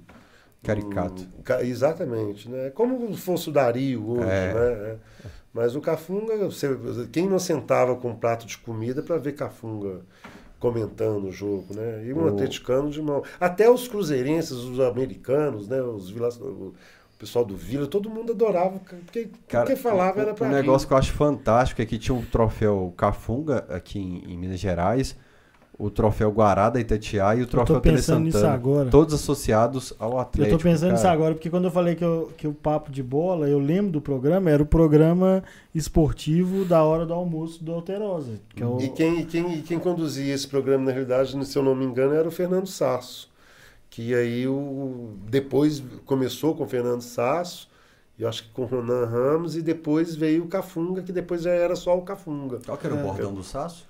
Caricato. 0.63 1.21
um 1.21 1.61
exatamente, 1.61 2.49
né? 2.49 2.69
Como 2.71 3.13
fosse 3.15 3.49
o 3.49 3.51
Dario 3.51 4.09
hoje, 4.09 4.23
É. 4.29 4.53
né? 4.53 4.71
É. 4.91 4.95
Mas 5.53 5.75
o 5.75 5.81
Cafunga, 5.81 6.33
quem 7.11 7.29
não 7.29 7.37
sentava 7.37 7.95
com 7.95 8.09
um 8.09 8.15
prato 8.15 8.45
de 8.47 8.57
comida 8.57 9.03
para 9.03 9.17
ver 9.17 9.33
Cafunga 9.33 10.01
comentando 10.59 11.25
o 11.27 11.31
jogo, 11.31 11.65
né? 11.75 12.03
E 12.05 12.13
um 12.13 12.23
O- 12.23 12.27
atleticano 12.29 12.89
de 12.89 13.01
mão. 13.01 13.21
Até 13.39 13.69
os 13.69 13.87
cruzeirenses, 13.87 14.53
os 14.53 14.79
americanos, 14.79 15.67
né? 15.67 15.81
Os 15.81 16.09
vila... 16.09 16.29
o 16.29 16.73
pessoal 17.19 17.45
do 17.45 17.55
Vila, 17.55 17.85
todo 17.85 18.09
mundo 18.09 18.31
adorava, 18.33 18.79
porque 18.79 19.29
Cara, 19.47 19.65
porque 19.65 19.79
falava 19.79 20.19
era 20.21 20.33
para 20.33 20.47
Um 20.47 20.51
negócio 20.51 20.87
que 20.87 20.93
eu 20.93 20.97
acho 20.97 21.13
fantástico 21.13 21.81
é 21.81 21.85
que 21.85 21.97
tinha 21.97 22.15
um 22.15 22.23
troféu 22.25 22.93
Cafunga 22.97 23.65
aqui 23.69 23.99
em, 23.99 24.33
em 24.33 24.37
Minas 24.37 24.59
Gerais, 24.59 25.15
o 25.77 25.89
troféu 25.89 26.31
Guará 26.31 26.69
da 26.69 26.79
Itatiaia 26.79 27.39
e 27.39 27.43
o 27.43 27.47
troféu 27.47 27.81
Tele 27.81 27.95
pensando 27.95 28.19
nisso 28.25 28.37
Santana. 28.37 28.53
agora. 28.53 28.89
Todos 28.89 29.13
associados 29.15 29.91
ao 29.97 30.11
Eu 30.13 30.19
Atlético. 30.19 30.57
tô 30.57 30.63
pensando 30.63 30.91
nisso 30.91 31.03
cara. 31.03 31.13
agora, 31.15 31.33
porque 31.33 31.49
quando 31.49 31.65
eu 31.65 31.71
falei 31.71 31.95
que, 31.95 32.03
eu- 32.05 32.31
que 32.37 32.47
o 32.47 32.53
papo 32.53 32.91
de 32.91 33.01
bola, 33.01 33.49
eu 33.49 33.57
lembro 33.59 33.91
do 33.91 34.01
programa, 34.01 34.49
era 34.51 34.61
o 34.61 34.65
programa 34.65 35.43
esportivo 35.73 36.63
da 36.65 36.83
hora 36.83 37.05
do 37.05 37.13
almoço 37.13 37.63
do 37.63 37.73
Alterosa. 37.73 38.39
Que 38.55 38.63
é 38.63 38.65
o, 38.65 38.79
E 38.79 38.89
quem, 38.89 39.19
e 39.21 39.25
quem, 39.25 39.53
e 39.55 39.61
quem 39.61 39.79
conduzia 39.79 40.33
esse 40.33 40.47
programa, 40.47 40.85
na 40.85 40.91
realidade, 40.91 41.43
se 41.45 41.57
eu 41.57 41.63
não 41.63 41.75
me 41.75 41.85
engano, 41.85 42.13
era 42.13 42.27
o 42.27 42.31
Fernando 42.31 42.67
Sasso. 42.67 43.29
Que 43.89 44.13
aí 44.15 44.47
o, 44.47 45.09
depois 45.29 45.83
começou 46.05 46.55
com 46.55 46.63
o 46.63 46.67
Fernando 46.67 47.01
Sasso, 47.01 47.69
eu 48.17 48.27
acho 48.27 48.43
que 48.43 48.49
com 48.49 48.63
o 48.63 48.65
Ronan 48.65 49.05
Ramos, 49.05 49.55
e 49.55 49.61
depois 49.61 50.15
veio 50.15 50.43
o 50.43 50.47
Cafunga, 50.47 51.01
que 51.01 51.11
depois 51.11 51.41
já 51.43 51.51
era 51.51 51.75
só 51.75 51.97
o 51.97 52.01
Cafunga. 52.01 52.59
Qual 52.65 52.77
que 52.77 52.87
era 52.87 52.95
É. 52.95 52.99
o 52.99 53.03
bordão 53.03 53.33
do 53.33 53.43
Saço? 53.43 53.87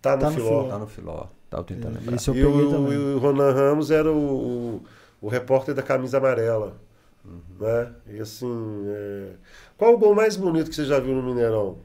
Tá 0.00 0.16
no 0.16 0.22
Tá 0.22 0.30
no 0.30 0.36
filó. 0.36 0.62
filó. 0.62 0.68
Tá 0.68 0.78
no 0.78 0.86
filó. 0.86 1.26
Tava 1.50 1.64
tentando 1.64 1.94
lembrar. 1.98 2.16
Esse 2.16 2.28
eu 2.30 2.34
E 2.34 2.40
peguei 2.42 2.66
o, 2.66 2.68
também. 2.70 2.92
e 2.92 3.14
o 3.14 3.18
Ronan 3.18 3.52
Ramos 3.52 3.90
era 3.90 4.10
o, 4.12 4.76
o, 4.76 4.82
o 5.22 5.28
repórter 5.28 5.74
da 5.74 5.82
camisa 5.82 6.18
amarela. 6.18 6.76
Né? 7.60 7.94
E 8.08 8.20
assim. 8.20 8.46
é, 8.88 9.32
Qual 9.76 9.94
o 9.94 9.98
gol 9.98 10.14
mais 10.14 10.36
bonito 10.36 10.68
que 10.70 10.76
você 10.76 10.84
já 10.84 11.00
viu 11.00 11.14
no 11.14 11.22
Mineirão? 11.22 11.78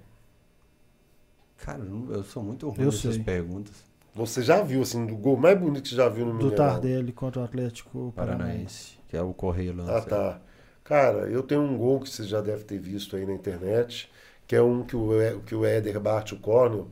Cara, 1.58 1.83
eu 2.09 2.24
sou 2.24 2.43
muito 2.43 2.69
ruim 2.69 2.85
Eu 2.85 2.92
nessas 2.92 3.16
sei. 3.16 3.24
perguntas. 3.24 3.83
Você 4.14 4.42
já 4.43 4.61
viu, 4.61 4.82
assim, 4.83 5.06
do 5.06 5.16
gol 5.16 5.38
mais 5.38 5.59
bonito 5.59 5.83
que 5.83 5.90
você 5.90 5.95
já 5.95 6.08
viu 6.09 6.25
no 6.25 6.33
do 6.33 6.38
Mineirão? 6.45 6.56
Tardelli 6.67 7.11
contra 7.11 7.42
o 7.42 7.43
Atlético 7.43 8.14
Paranaense. 8.16 8.98
Que 9.09 9.17
é 9.17 9.22
o 9.22 9.33
Correio 9.33 9.75
Lança. 9.75 9.98
Ah, 9.98 10.01
tá. 10.01 10.42
Cara, 10.83 11.30
eu 11.30 11.42
tenho 11.43 11.61
um 11.61 11.77
gol 11.77 12.00
que 12.01 12.09
você 12.09 12.24
já 12.24 12.42
deve 12.42 12.64
ter 12.64 12.80
visto 12.80 13.16
aí 13.16 13.25
na 13.25 13.33
internet, 13.33 14.11
que 14.48 14.56
é 14.56 14.61
um 14.61 14.83
que 14.83 14.95
o, 14.95 15.42
que 15.45 15.56
o 15.56 15.66
Éder 15.66 16.00
bate 16.00 16.33
o 16.33 16.40
córneo. 16.40 16.90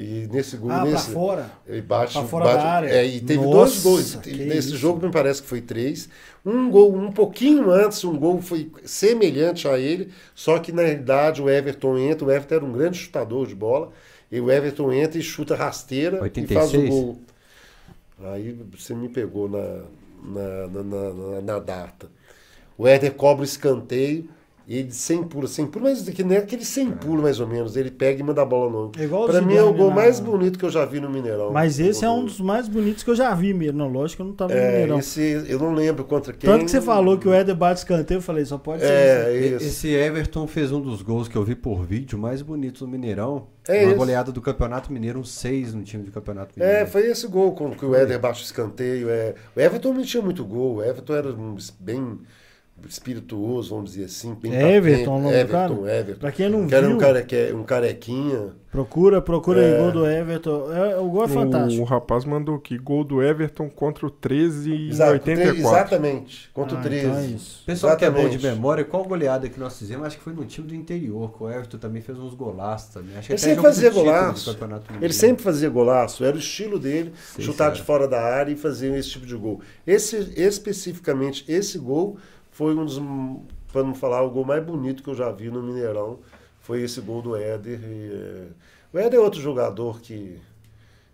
E 0.00 0.28
nesse 0.30 0.56
gol, 0.56 0.70
Ah, 0.70 0.82
pra 0.82 0.90
nesse, 0.92 1.10
fora? 1.10 1.50
ele 1.66 1.82
bate, 1.82 2.12
Pra 2.12 2.22
fora 2.22 2.44
bate- 2.44 2.56
da 2.58 2.70
área. 2.70 2.88
É, 2.88 3.04
e 3.04 3.20
teve 3.20 3.44
Nossa, 3.44 3.50
dois 3.50 3.82
gols. 3.82 4.14
Nesse 4.26 4.68
isso. 4.68 4.76
jogo 4.76 5.04
me 5.04 5.10
parece 5.10 5.42
que 5.42 5.48
foi 5.48 5.60
três. 5.60 6.08
Um 6.46 6.70
gol, 6.70 6.94
um 6.94 7.10
pouquinho 7.10 7.68
antes, 7.72 8.04
um 8.04 8.16
gol 8.16 8.40
foi 8.40 8.70
semelhante 8.84 9.66
a 9.66 9.76
ele, 9.76 10.12
só 10.36 10.60
que 10.60 10.70
na 10.70 10.82
realidade 10.82 11.42
o 11.42 11.50
Everton 11.50 11.98
entra, 11.98 12.24
o 12.24 12.30
Everton 12.30 12.54
era 12.54 12.64
um 12.64 12.70
grande 12.72 12.96
chutador 12.96 13.48
de 13.48 13.56
bola, 13.56 13.90
e 14.30 14.40
o 14.40 14.48
Everton 14.52 14.92
entra 14.92 15.18
e 15.18 15.22
chuta 15.22 15.56
rasteira 15.56 16.18
e 16.18 16.46
faz 16.46 16.72
o 16.72 16.78
86? 16.78 16.88
gol. 16.90 17.18
Aí 18.22 18.56
você 18.76 18.94
me 18.94 19.08
pegou 19.08 19.48
na, 19.48 19.82
na, 20.22 20.68
na, 20.68 20.82
na- 20.84 21.12
na- 21.14 21.40
na 21.40 21.58
data. 21.58 22.08
O 22.76 22.86
Éder 22.86 23.14
cobra 23.14 23.42
o 23.42 23.44
escanteio, 23.44 24.28
e 24.70 24.76
ele 24.80 24.90
sem 24.92 25.22
pulo, 25.22 25.48
sem 25.48 25.66
pulo, 25.66 25.86
mas 25.86 26.06
que 26.10 26.22
nem 26.22 26.36
aquele 26.36 26.62
sem 26.62 26.90
pulo 26.90 27.22
mais 27.22 27.40
ou 27.40 27.46
menos. 27.46 27.74
Ele 27.74 27.90
pega 27.90 28.20
e 28.20 28.22
manda 28.22 28.42
a 28.42 28.44
bola 28.44 28.70
no 28.70 28.92
É 29.00 29.04
igual 29.04 29.24
o 29.24 29.26
Pra 29.26 29.40
mim 29.40 29.54
é 29.56 29.62
o 29.62 29.72
gol 29.72 29.88
na- 29.88 29.94
mais 29.96 30.20
bonito 30.20 30.58
que 30.58 30.64
eu 30.66 30.70
já 30.70 30.84
vi 30.84 31.00
no 31.00 31.08
Mineirão. 31.08 31.50
Mas 31.50 31.80
esse 31.80 32.04
é 32.04 32.10
um 32.10 32.22
dos 32.26 32.38
mais 32.38 32.68
bonitos 32.68 33.02
que 33.02 33.08
eu 33.08 33.16
já 33.16 33.34
vi 33.34 33.54
mesmo. 33.54 33.78
Não, 33.78 33.88
lógico 33.88 34.16
que 34.16 34.22
eu 34.22 34.26
não 34.26 34.34
tava 34.34 34.52
no 34.52 34.58
É, 34.60 34.70
Mineirão. 34.72 34.98
esse 34.98 35.42
eu 35.48 35.58
não 35.58 35.72
lembro 35.72 36.04
contra 36.04 36.34
quem. 36.34 36.50
Tanto 36.50 36.66
que 36.66 36.70
você 36.70 36.82
falou 36.82 37.16
que 37.16 37.26
o 37.26 37.32
Éder 37.32 37.54
bate 37.56 37.78
escanteio, 37.80 38.18
eu 38.18 38.22
falei, 38.22 38.44
só 38.44 38.58
pode 38.58 38.82
ser 38.82 38.88
É, 38.90 39.32
isso. 39.34 39.42
E- 39.42 39.56
isso. 39.56 39.66
Esse 39.68 39.88
Everton 39.88 40.46
fez 40.46 40.70
um 40.70 40.82
dos 40.82 41.00
gols 41.00 41.28
que 41.28 41.36
eu 41.36 41.42
vi 41.44 41.54
por 41.54 41.82
vídeo 41.86 42.18
mais 42.18 42.42
bonitos 42.42 42.82
no 42.82 42.88
Mineirão. 42.88 43.46
É 43.66 43.80
uma 43.82 43.88
isso. 43.88 43.96
goleada 43.96 44.30
do 44.32 44.40
Campeonato 44.42 44.92
Mineiro, 44.92 45.18
um 45.18 45.24
6 45.24 45.72
no 45.72 45.82
time 45.82 46.02
do 46.04 46.10
Campeonato 46.10 46.52
É, 46.58 46.66
Mineiro. 46.66 46.90
foi 46.90 47.06
esse 47.06 47.26
gol 47.26 47.52
com 47.52 47.70
que 47.70 47.86
o 47.86 47.94
Éder 47.94 48.18
bate 48.18 48.44
escanteio. 48.44 49.08
É. 49.08 49.34
O 49.56 49.60
Everton 49.60 49.94
não 49.94 50.02
tinha 50.02 50.22
muito 50.22 50.44
gol. 50.44 50.76
O 50.76 50.82
Everton 50.82 51.14
era 51.14 51.28
um 51.32 51.56
bem 51.80 52.18
espirituoso, 52.86 53.70
vamos 53.74 53.92
dizer 53.92 54.04
assim. 54.04 54.36
É 54.44 54.76
Everton, 54.76 55.10
o 55.18 55.20
nome 55.20 55.32
do 55.32 55.34
Everton, 55.38 55.76
cara? 55.82 55.96
Everton. 55.98 56.20
Pra 56.20 56.32
quem 56.32 56.48
não 56.48 56.66
que 56.66 56.74
era 56.74 56.86
viu, 56.86 56.96
um, 56.96 56.98
careque, 56.98 57.52
um 57.52 57.62
carequinha. 57.62 58.48
procura, 58.70 59.20
procura 59.22 59.60
aí, 59.60 59.72
É. 59.72 59.78
gol 59.78 59.92
do 59.92 60.06
Everton. 60.06 60.72
É, 60.72 60.96
o 60.98 61.08
gol 61.08 61.22
é 61.22 61.26
O 61.26 61.28
fantástico. 61.28 61.84
rapaz 61.84 62.24
mandou 62.24 62.56
aqui, 62.56 62.76
gol 62.78 63.02
do 63.04 63.22
Everton 63.22 63.68
contra 63.68 64.06
o 64.06 64.10
13 64.10 64.72
em 64.72 64.88
Exato, 64.88 65.12
84. 65.12 65.58
Exatamente. 65.60 66.50
Contra 66.52 66.76
o 66.76 66.78
Ah, 66.78 66.82
13. 66.82 67.06
então 67.06 67.18
é 67.18 67.26
isso. 67.26 67.62
Pessoal 67.64 67.96
que 67.96 68.04
é 68.04 68.10
bom 68.10 68.20
de 68.28 68.36
Exatamente. 68.36 68.54
memória, 68.56 68.84
qual 68.84 69.04
goleada 69.04 69.48
que 69.48 69.58
nós 69.58 69.78
fizemos? 69.78 70.06
Acho 70.06 70.18
que 70.18 70.22
foi 70.24 70.32
no 70.32 70.44
time 70.44 70.68
do 70.68 70.74
interior, 70.74 71.32
que 71.36 71.42
o 71.42 71.50
Everton 71.50 71.78
também 71.78 72.02
fez 72.02 72.18
uns 72.18 72.34
golaços 72.34 72.92
também. 72.94 73.16
Acho 73.16 73.28
que 73.28 73.32
Ele 73.34 73.40
até 73.40 73.48
sempre 73.50 73.62
fazia 73.62 73.90
do 73.90 73.94
golaço. 73.94 74.56
Ele 75.00 75.12
sempre 75.12 75.42
fazia 75.42 75.68
golaço, 75.70 76.24
era 76.24 76.36
o 76.36 76.38
estilo 76.38 76.78
dele, 76.78 77.12
Sei, 77.34 77.44
chutar 77.44 77.72
de 77.72 77.82
fora 77.82 78.06
da 78.06 78.20
área 78.20 78.52
e 78.52 78.56
fazer 78.56 78.94
esse 78.96 79.10
tipo 79.10 79.26
de 79.26 79.34
gol. 79.36 79.60
Esse, 79.86 80.16
especificamente, 80.36 81.44
esse 81.48 81.78
gol 81.78 82.18
foi 82.58 82.74
um 82.74 82.84
dos, 82.84 83.00
para 83.72 83.84
não 83.84 83.94
falar, 83.94 84.20
o 84.22 84.30
gol 84.30 84.44
mais 84.44 84.64
bonito 84.64 85.00
que 85.00 85.08
eu 85.08 85.14
já 85.14 85.30
vi 85.30 85.48
no 85.48 85.62
Mineirão. 85.62 86.18
Foi 86.58 86.82
esse 86.82 87.00
gol 87.00 87.22
do 87.22 87.36
Éder. 87.36 87.78
e, 87.84 88.12
é, 88.12 88.46
o 88.92 88.98
Éder 88.98 89.20
é 89.20 89.22
outro 89.22 89.40
jogador 89.40 90.00
que, 90.00 90.40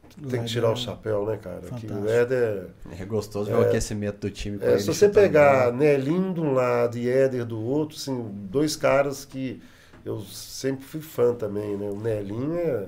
que 0.09 0.23
tem 0.23 0.41
que 0.41 0.47
tirar 0.47 0.69
é 0.69 0.73
o 0.73 0.77
chapéu, 0.77 1.27
né, 1.27 1.37
cara? 1.37 1.61
Que 1.79 1.87
o. 1.87 2.09
Éder. 2.09 2.69
É 2.99 3.05
gostoso 3.05 3.51
ver 3.51 3.59
o 3.59 3.61
aquecimento 3.61 4.21
do 4.21 4.31
time. 4.31 4.59
com 4.59 4.65
É, 4.65 4.79
se 4.79 4.87
você 4.87 5.07
pegar 5.07 5.65
bola. 5.65 5.77
Nelinho 5.77 6.33
de 6.33 6.41
um 6.41 6.55
lado 6.55 6.97
e 6.97 7.11
Éder 7.11 7.45
do 7.45 7.61
outro, 7.63 7.99
assim, 7.99 8.27
dois 8.51 8.75
caras 8.75 9.27
que 9.27 9.61
eu 10.03 10.21
sempre 10.23 10.83
fui 10.83 11.03
fã 11.03 11.35
também, 11.35 11.77
né? 11.77 11.91
O 11.91 12.01
Nelinho 12.01 12.57
é. 12.57 12.87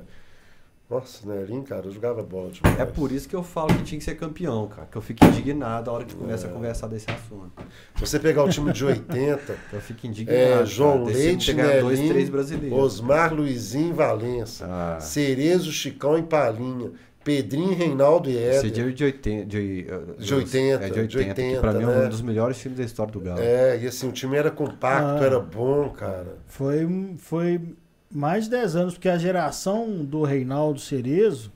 Nossa, 0.89 1.27
Nelinho, 1.27 1.65
cara, 1.65 1.87
eu 1.87 1.91
jogava 1.91 2.23
bola 2.23 2.49
demais. 2.51 2.79
É 2.79 2.85
por 2.85 3.11
isso 3.11 3.29
que 3.29 3.35
eu 3.35 3.43
falo 3.43 3.75
que 3.75 3.83
tinha 3.83 3.99
que 3.99 4.05
ser 4.05 4.15
campeão, 4.15 4.69
cara. 4.69 4.87
Que 4.89 4.97
eu 4.97 5.03
fico 5.03 5.25
indignado 5.25 5.91
a 5.91 5.93
hora 5.95 6.05
que 6.05 6.15
É. 6.15 6.17
começa 6.17 6.47
a 6.47 6.51
conversar 6.51 6.87
desse 6.87 7.07
assunto. 7.11 7.51
Você 7.97 8.21
pegar 8.21 8.45
o 8.45 8.49
time 8.49 8.73
de 8.73 8.85
80, 8.85 9.57
Eu 9.73 9.81
fico 9.81 10.07
indignado. 10.07 10.39
é, 10.39 10.53
cara, 10.53 10.65
João 10.65 11.05
time 11.07 11.13
Leite, 11.13 11.53
ganhado 11.55 11.81
dois, 11.81 12.01
três 12.09 12.29
brasileiros. 12.29 12.79
Osmar, 12.79 13.35
Luizinho 13.35 13.91
e 13.91 13.93
Valença, 13.93 14.67
Ah. 14.69 15.01
Cerezo, 15.01 15.73
Chicão 15.73 16.17
e 16.17 16.23
Palinha. 16.23 16.93
Pedrinho, 17.25 17.75
Reinaldo 17.75 18.31
e 18.31 18.37
Esse 18.37 18.69
Éder. 18.69 18.71
dia 18.71 18.85
é 18.89 18.91
de 18.93 19.05
80. 19.05 19.47
De, 19.47 19.87
De 20.21 20.35
80, 20.35 20.85
É 20.87 20.91
de 20.91 21.01
80, 21.01 21.07
de 21.09 21.09
que 21.09 21.29
80, 21.31 21.61
pra 21.61 21.73
mim 21.73 21.83
é 21.83 21.87
né? 21.87 22.07
um 22.07 22.09
dos 22.09 22.23
melhores 22.23 22.57
times 22.61 22.79
da 22.79 22.85
história 22.85 23.13
do 23.13 23.19
Galo. 23.19 23.41
É, 23.41 23.77
e 23.83 23.89
assim, 23.89 24.09
o 24.09 24.13
time 24.13 24.37
era 24.37 24.53
compacto, 24.53 25.21
Ah. 25.21 25.27
era 25.27 25.41
bom, 25.41 25.89
cara. 25.91 26.39
Foi, 26.47 26.87
foi 27.19 27.61
mais 28.11 28.45
de 28.45 28.51
10 28.51 28.77
anos, 28.77 28.95
porque 28.95 29.09
a 29.09 29.19
geração 29.19 30.05
do 30.05 30.23
Reinaldo 30.23 30.81
Cerezo, 30.81 31.53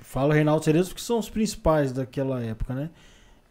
falo 0.00 0.32
Reinaldo 0.32 0.64
Cerezo 0.64 0.88
porque 0.88 1.02
são 1.02 1.18
os 1.18 1.30
principais 1.30 1.92
daquela 1.92 2.42
época, 2.42 2.74
né? 2.74 2.90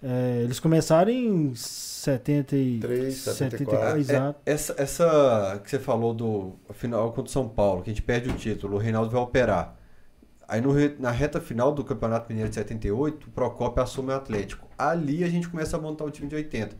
É, 0.01 0.41
eles 0.43 0.59
começaram 0.59 1.11
em 1.11 1.53
73, 1.53 3.13
74. 3.13 3.99
exato. 3.99 4.39
É, 4.45 4.51
essa, 4.53 4.73
essa 4.77 5.61
que 5.61 5.69
você 5.69 5.77
falou 5.77 6.13
do 6.13 6.53
final 6.73 7.09
contra 7.09 7.23
o 7.23 7.27
São 7.27 7.49
Paulo, 7.49 7.83
que 7.83 7.89
a 7.89 7.93
gente 7.93 8.01
perde 8.01 8.29
o 8.29 8.33
título, 8.33 8.75
o 8.75 8.79
Reinaldo 8.79 9.09
vai 9.09 9.21
operar. 9.21 9.75
Aí 10.47 10.61
no 10.61 10.73
na 10.97 11.11
reta 11.11 11.39
final 11.39 11.73
do 11.73 11.83
Campeonato 11.83 12.27
Mineiro 12.29 12.49
de 12.49 12.55
78, 12.55 13.27
o 13.27 13.31
Procopio 13.31 13.83
assume 13.83 14.11
o 14.11 14.15
Atlético. 14.15 14.67
Ali 14.77 15.23
a 15.23 15.29
gente 15.29 15.47
começa 15.49 15.77
a 15.77 15.79
montar 15.79 16.05
o 16.05 16.09
time 16.09 16.27
de 16.27 16.35
80. 16.35 16.75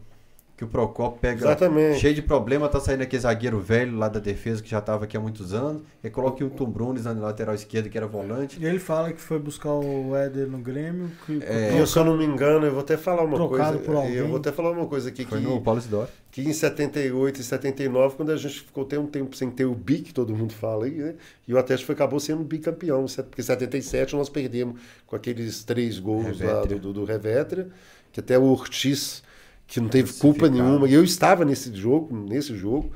Que 0.60 0.66
o 0.66 0.68
Procopio 0.68 1.20
pega 1.22 1.40
Exatamente. 1.40 2.00
cheio 2.02 2.14
de 2.14 2.22
problema, 2.22 2.68
tá 2.68 2.82
saindo 2.82 3.02
aquele 3.02 3.22
zagueiro 3.22 3.62
velho 3.62 3.96
lá 3.98 4.10
da 4.10 4.20
defesa 4.20 4.62
que 4.62 4.70
já 4.70 4.82
tava 4.82 5.06
aqui 5.06 5.16
há 5.16 5.20
muitos 5.22 5.54
anos. 5.54 5.82
E 6.04 6.10
coloca 6.10 6.44
o 6.44 6.50
Tom 6.50 6.66
Brunes 6.70 7.06
na 7.06 7.14
lateral 7.14 7.56
esquerda, 7.56 7.88
que 7.88 7.98
era 7.98 8.06
volante. 8.08 8.60
E 8.62 8.66
ele 8.66 8.78
fala 8.78 9.14
que 9.14 9.22
foi 9.22 9.40
buscar 9.40 9.72
o 9.72 10.14
Éder 10.18 10.48
no 10.48 10.58
Grêmio. 10.58 11.10
Que, 11.26 11.40
É. 11.46 11.72
E 11.76 11.78
eu, 11.78 11.88
se 11.88 11.98
eu 11.98 12.04
não 12.04 12.18
me 12.18 12.26
engano, 12.26 12.66
eu 12.66 12.72
vou 12.74 12.82
até 12.82 12.98
falar 12.98 13.24
uma 13.24 13.38
Trocado 13.38 13.78
coisa. 13.78 13.86
por 13.86 13.96
alguém. 13.96 14.16
Eu 14.16 14.28
vou 14.28 14.36
até 14.36 14.52
falar 14.52 14.72
uma 14.72 14.86
coisa 14.86 15.08
aqui 15.08 15.24
Foi 15.24 15.40
que, 15.40 15.46
no 15.48 15.62
Paulo 15.62 15.80
Isidoro. 15.80 16.10
que 16.30 16.42
em 16.42 16.52
78 16.52 17.40
e 17.40 17.44
79, 17.46 18.16
quando 18.18 18.34
a 18.34 18.36
gente 18.36 18.60
ficou 18.60 18.84
até 18.84 19.00
um 19.00 19.08
tempo 19.08 19.38
sem 19.38 19.50
ter 19.50 19.64
o 19.64 19.74
bi, 19.74 20.00
que 20.00 20.14
todo 20.14 20.36
mundo 20.36 20.52
fala 20.52 20.88
aí, 20.88 20.92
né? 20.92 21.16
E 21.48 21.54
o 21.54 21.58
Atlético 21.58 21.86
foi- 21.88 21.96
acabou 21.96 22.20
sendo 22.20 22.44
bicampeão, 22.44 23.06
porque 23.30 23.40
em 23.42 23.46
77 23.46 24.14
nós 24.14 24.28
perdemos 24.28 24.78
com 25.08 25.16
aqueles 25.16 25.64
três 25.64 26.00
gols 26.00 26.26
lá 26.42 26.48
Revétria. 26.48 26.76
do, 26.80 26.92
do, 26.92 26.94
do 27.00 27.06
Revétria, 27.06 27.70
que 28.12 28.20
até 28.20 28.38
o 28.38 28.44
Ortiz, 28.44 29.24
que 29.70 29.80
não 29.80 29.90
teve 29.90 30.14
culpa 30.14 30.50
nenhuma, 30.50 30.88
e 30.88 30.94
eu 30.94 31.04
estava 31.04 31.46
nesse 31.46 31.74
jogo, 31.76 32.16
nesse 32.16 32.56
jogo, 32.56 32.92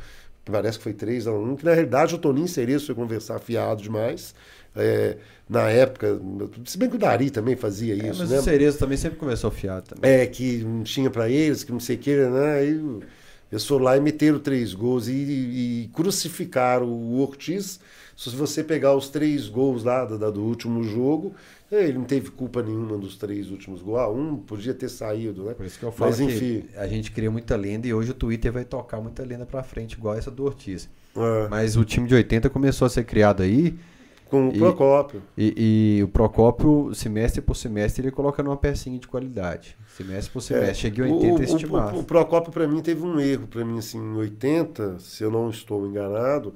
parece 0.46 0.78
que 0.78 0.84
foi 0.84 0.94
3 0.94 1.28
a 1.28 1.32
1 1.32 1.56
que 1.56 1.66
na 1.66 1.74
realidade 1.74 2.16
o 2.16 2.18
Toninho 2.18 2.48
Cerezo 2.48 2.88
foi 2.88 2.96
conversar 2.96 3.36
afiado 3.38 3.82
demais. 3.82 4.34
É, 4.76 5.18
na 5.48 5.70
época, 5.70 6.20
se 6.66 6.78
bem 6.78 6.90
que 6.90 6.96
o 6.96 7.00
Dari 7.00 7.30
também 7.30 7.56
fazia 7.56 7.94
É, 7.94 8.10
isso, 8.10 8.22
mas 8.22 8.30
né? 8.32 8.40
o 8.40 8.44
Cerezo 8.44 8.80
também 8.80 8.98
sempre 8.98 9.20
começou 9.20 9.52
fiado 9.52 9.88
também. 9.90 10.12
É, 10.12 10.26
que 10.26 10.64
não 10.64 10.84
tinha 10.84 11.10
pra 11.10 11.30
eles, 11.30 11.64
que 11.64 11.72
não 11.72 11.80
sei 11.80 11.96
o 11.96 12.00
que, 12.00 12.16
né? 12.16 12.54
Aí 12.56 13.00
eu 13.52 13.60
sou 13.60 13.78
lá 13.78 13.96
e 13.96 14.02
meteram 14.02 14.40
três 14.40 14.74
gols 14.74 15.08
e, 15.08 15.12
e 15.14 15.90
crucificaram 15.94 16.88
o 16.88 17.20
Ortiz. 17.20 17.80
Se 18.18 18.30
você 18.32 18.64
pegar 18.64 18.96
os 18.96 19.10
três 19.10 19.48
gols 19.48 19.84
lá 19.84 20.06
do, 20.06 20.32
do 20.32 20.42
último 20.44 20.84
jogo, 20.84 21.36
ele 21.82 21.98
não 21.98 22.06
teve 22.06 22.30
culpa 22.32 22.62
nenhuma 22.62 22.98
dos 22.98 23.18
três 23.18 23.50
últimos 23.52 23.82
gols. 23.82 24.00
Ah, 24.00 24.10
um 24.10 24.36
podia 24.38 24.74
ter 24.74 24.90
saído, 24.90 25.44
né? 25.44 25.54
Por 25.54 25.66
isso 25.66 25.78
que 25.80 25.86
eu 25.86 25.92
falo 25.92 26.12
Mas 26.12 26.20
enfim. 26.20 26.66
a 26.76 26.88
gente 26.88 27.12
cria 27.12 27.30
muita 27.32 27.56
lenda 27.56 27.88
e 27.88 27.94
hoje 27.94 28.12
o 28.12 28.14
Twitter 28.14 28.52
vai 28.52 28.66
tocar 28.66 29.00
muita 29.02 29.24
lenda 29.24 29.46
pra 29.46 29.64
frente, 29.64 29.94
igual 29.94 30.16
essa 30.16 30.30
do 30.32 30.44
Ortiz. 30.44 30.90
É, 31.16 31.48
Mas 31.50 31.76
o 31.78 31.84
time 31.86 32.08
de 32.08 32.16
80 32.16 32.50
começou 32.50 32.86
a 32.86 32.90
ser 32.90 33.04
criado 33.04 33.44
aí 33.44 33.76
com 34.30 34.50
o 34.50 34.52
E- 34.56 34.58
Procópio. 34.58 35.22
e, 35.38 35.98
e 36.00 36.04
o 36.04 36.08
Procópio, 36.08 36.92
semestre 36.96 37.40
por 37.42 37.56
semestre, 37.56 38.02
ele 38.04 38.12
coloca 38.12 38.42
numa 38.42 38.58
pecinha 38.58 38.98
de 38.98 39.08
qualidade. 39.08 39.78
Semestre 39.96 40.34
por 40.34 40.42
semestre. 40.42 40.76
Cheguei 40.76 41.06
em 41.06 41.12
80 41.14 41.28
É, 41.28 41.32
o, 41.32 41.44
esse 41.44 41.66
o, 41.68 42.00
o, 42.00 42.04
Procópio, 42.04 42.52
para 42.52 42.68
mim, 42.68 42.82
teve 42.82 43.04
um 43.06 43.20
erro. 43.20 43.46
Para 43.46 43.64
mim, 43.64 43.78
assim, 43.78 44.00
em 44.00 44.16
80, 44.16 44.98
se 45.00 45.24
eu 45.24 45.30
não 45.30 45.52
estou 45.52 45.86
enganado, 45.86 46.56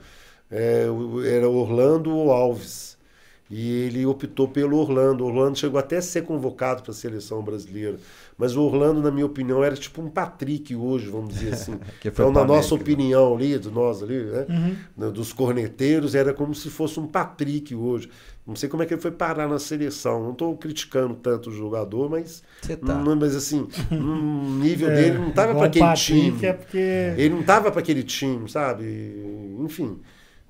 é, 0.50 0.90
o- 0.90 1.24
era 1.24 1.48
Orlando 1.48 2.10
ou 2.16 2.32
Alves. 2.32 2.97
E 3.50 3.72
ele 3.84 4.06
optou 4.06 4.48
pelo 4.48 4.77
Orlando. 4.77 5.24
O 5.24 5.27
Orlando 5.27 5.58
chegou 5.58 5.80
até 5.80 5.98
a 5.98 6.01
ser 6.01 6.24
convocado 6.24 6.84
para 6.84 6.92
a 6.92 6.93
seleção 6.93 7.42
brasileira. 7.42 7.98
Mas 8.38 8.56
o 8.56 8.61
Orlando, 8.61 9.01
na 9.01 9.09
minha 9.09 9.26
opinião, 9.26 9.64
era 9.64 9.76
tipo 9.76 10.01
um 10.01 10.09
Patrick 10.09 10.76
hoje, 10.76 11.08
vamos 11.09 11.34
dizer 11.34 11.53
assim. 11.53 11.80
Que 12.01 12.11
foi 12.11 12.26
então, 12.26 12.32
na 12.32 12.45
nossa 12.45 12.76
América, 12.76 12.76
né? 12.76 12.82
opinião 12.82 13.35
ali, 13.35 13.58
de 13.59 13.72
nós 13.72 14.03
ali, 14.03 14.24
né? 14.24 14.45
né, 14.95 15.09
Dos 15.09 15.32
corneteiros, 15.32 16.14
era 16.14 16.34
como 16.34 16.53
se 16.53 16.69
fosse 16.69 17.00
um 17.00 17.08
Patrick 17.08 17.74
hoje. 17.74 18.09
Não 18.45 18.56
sei 18.56 18.69
como 18.69 18.84
é 18.84 18.85
que 18.85 18.93
ele 18.93 19.01
foi 19.01 19.11
parar 19.11 19.48
na 19.48 19.59
seleção. 19.59 20.24
Não 20.24 20.32
estou 20.32 20.56
criticando 20.56 21.16
tanto 21.16 21.50
o 21.50 21.53
jogador, 21.53 22.09
mas 22.09 22.43
Você 22.61 22.77
tá. 22.77 22.95
Mas 22.95 23.35
assim, 23.35 23.67
o 23.92 24.50
nível 24.59 24.90
É, 24.90 24.95
dele 24.95 25.17
não 25.17 25.30
estava 25.30 25.53
para 25.56 25.66
aquele 25.67 25.85
Patrick 25.85 26.22
time. 26.22 26.45
É 26.45 26.53
porque... 26.53 27.14
Ele 27.17 27.30
não 27.30 27.42
estava 27.42 27.72
para 27.72 27.80
aquele 27.80 28.03
time, 28.03 28.50
sabe? 28.50 28.85
Enfim. 29.59 30.00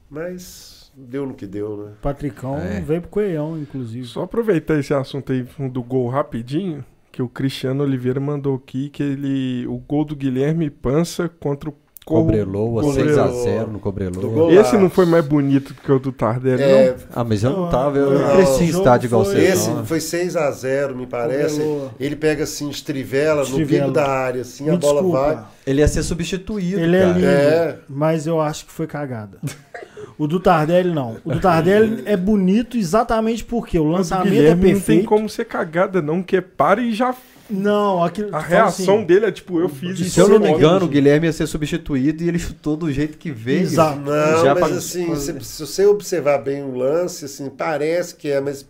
Mas 0.10 0.77
deu 0.98 1.26
no 1.26 1.34
que 1.34 1.46
deu, 1.46 1.78
né? 1.78 1.92
O 2.00 2.02
Patricão 2.02 2.58
É. 2.58 2.82
veio 2.82 3.02
pro 3.02 3.10
Coelhão, 3.12 3.58
inclusive. 3.58 4.06
Só 4.08 4.24
aproveitar 4.24 4.80
esse 4.80 4.94
assunto 4.94 5.32
aí 5.32 5.46
do 5.70 5.84
gol 5.84 6.08
rapidinho, 6.10 6.84
que 7.12 7.22
o 7.22 7.30
Cristiano 7.30 7.84
Oliveira 7.84 8.20
mandou 8.20 8.56
aqui 8.56 8.90
que 8.90 9.04
ele. 9.04 9.66
O 9.68 9.78
gol 9.78 10.04
do 10.06 10.16
Guilherme 10.16 10.70
Pança 10.70 11.30
contra 11.40 11.70
o 11.70 11.74
Co- 12.06 12.22
Cobreloa, 12.22 12.84
Cobreloa. 12.84 13.28
6x0 13.34 13.68
no 13.68 13.80
Cobreloa. 13.80 14.54
Esse 14.54 14.78
não 14.78 14.90
foi 14.90 15.06
mais 15.06 15.26
bonito 15.26 15.74
que 15.76 15.92
o 15.92 16.00
do 16.00 16.14
Tardelli, 16.14 16.64
É, 16.64 16.92
não? 16.92 16.98
Ah, 17.14 17.24
mas 17.26 17.44
eu 17.44 17.50
não 17.52 17.70
tava, 17.70 17.98
eu 17.98 18.12
não, 18.12 18.20
não 18.30 18.36
cresci 18.36 18.64
em 18.64 18.68
estádio 18.70 19.08
igual 19.08 19.26
você. 19.26 19.38
esse 19.40 19.70
não. 19.70 19.86
foi 19.86 20.00
6 20.00 20.38
a 20.38 20.50
0 20.52 20.96
me 20.96 21.06
parece. 21.06 21.58
Cobreloa. 21.60 21.92
Ele 22.00 22.16
pega 22.16 22.44
assim, 22.46 22.70
estrivela, 22.70 23.42
no 23.42 23.48
Estrivela. 23.50 23.82
bico 23.88 23.94
da 23.94 24.08
área, 24.08 24.42
assim, 24.42 24.64
Me 24.64 24.70
a 24.70 24.78
bola 24.78 25.02
desculpa, 25.02 25.34
vai. 25.36 25.46
Ele 25.66 25.82
ia 25.82 25.88
ser 25.90 26.02
substituído, 26.04 26.80
Ele 26.80 26.96
é 26.96 27.00
cara. 27.02 27.14
lindo, 27.14 27.26
É. 27.28 27.80
mas 27.90 28.26
eu 28.26 28.40
acho 28.40 28.66
que 28.68 28.72
foi 28.72 28.88
cagada. 28.88 29.40
O 30.18 30.26
do 30.28 30.40
Tardelli 30.40 30.92
não. 30.94 31.18
O 31.24 31.32
do 31.34 31.40
Tardelli 31.40 32.04
é 32.06 32.18
bonito 32.18 32.78
exatamente 32.78 33.44
porque 33.44 33.78
o 33.78 33.84
lançamento 33.86 34.28
é 34.28 34.32
Guilherme 34.32 34.56
não 34.56 34.62
tem 34.64 34.74
perfeito. 34.74 35.06
como 35.08 35.30
ser 35.30 35.46
cagada, 35.46 36.02
não, 36.02 36.24
que 36.24 36.38
é 36.38 36.42
para 36.42 36.82
e 36.82 36.92
já. 36.94 37.14
Não, 37.50 38.04
aquilo. 38.04 38.28
A 38.30 38.42
fala 38.42 38.46
reação 38.46 38.96
assim, 38.98 39.06
dele 39.06 39.26
é 39.28 39.32
tipo, 39.32 39.60
eu 39.60 39.70
fiz 39.70 40.00
isso. 40.00 40.10
Se 40.10 40.20
eu 40.20 40.28
não 40.28 40.40
me 40.40 40.50
engano, 40.52 40.86
o 40.86 40.88
Guilherme 40.90 41.28
ia 41.28 41.32
ser 41.34 41.48
substituído 41.48 42.22
e 42.24 42.28
ele 42.28 42.38
chutou 42.40 42.76
do 42.76 42.92
jeito 42.92 43.18
que 43.18 43.32
veio. 43.32 43.62
Exato. 43.62 44.00
Não, 44.00 44.44
Já 44.44 44.54
mas 44.54 44.68
pra- 44.68 44.78
assim, 44.78 45.16
se, 45.16 45.40
se 45.42 45.66
você 45.66 45.86
observar 45.86 46.40
bem 46.40 46.62
o 46.64 46.76
lance, 46.76 47.24
assim, 47.26 47.50
parece 47.50 48.16
que 48.16 48.28
é, 48.30 48.42
mas. 48.42 48.68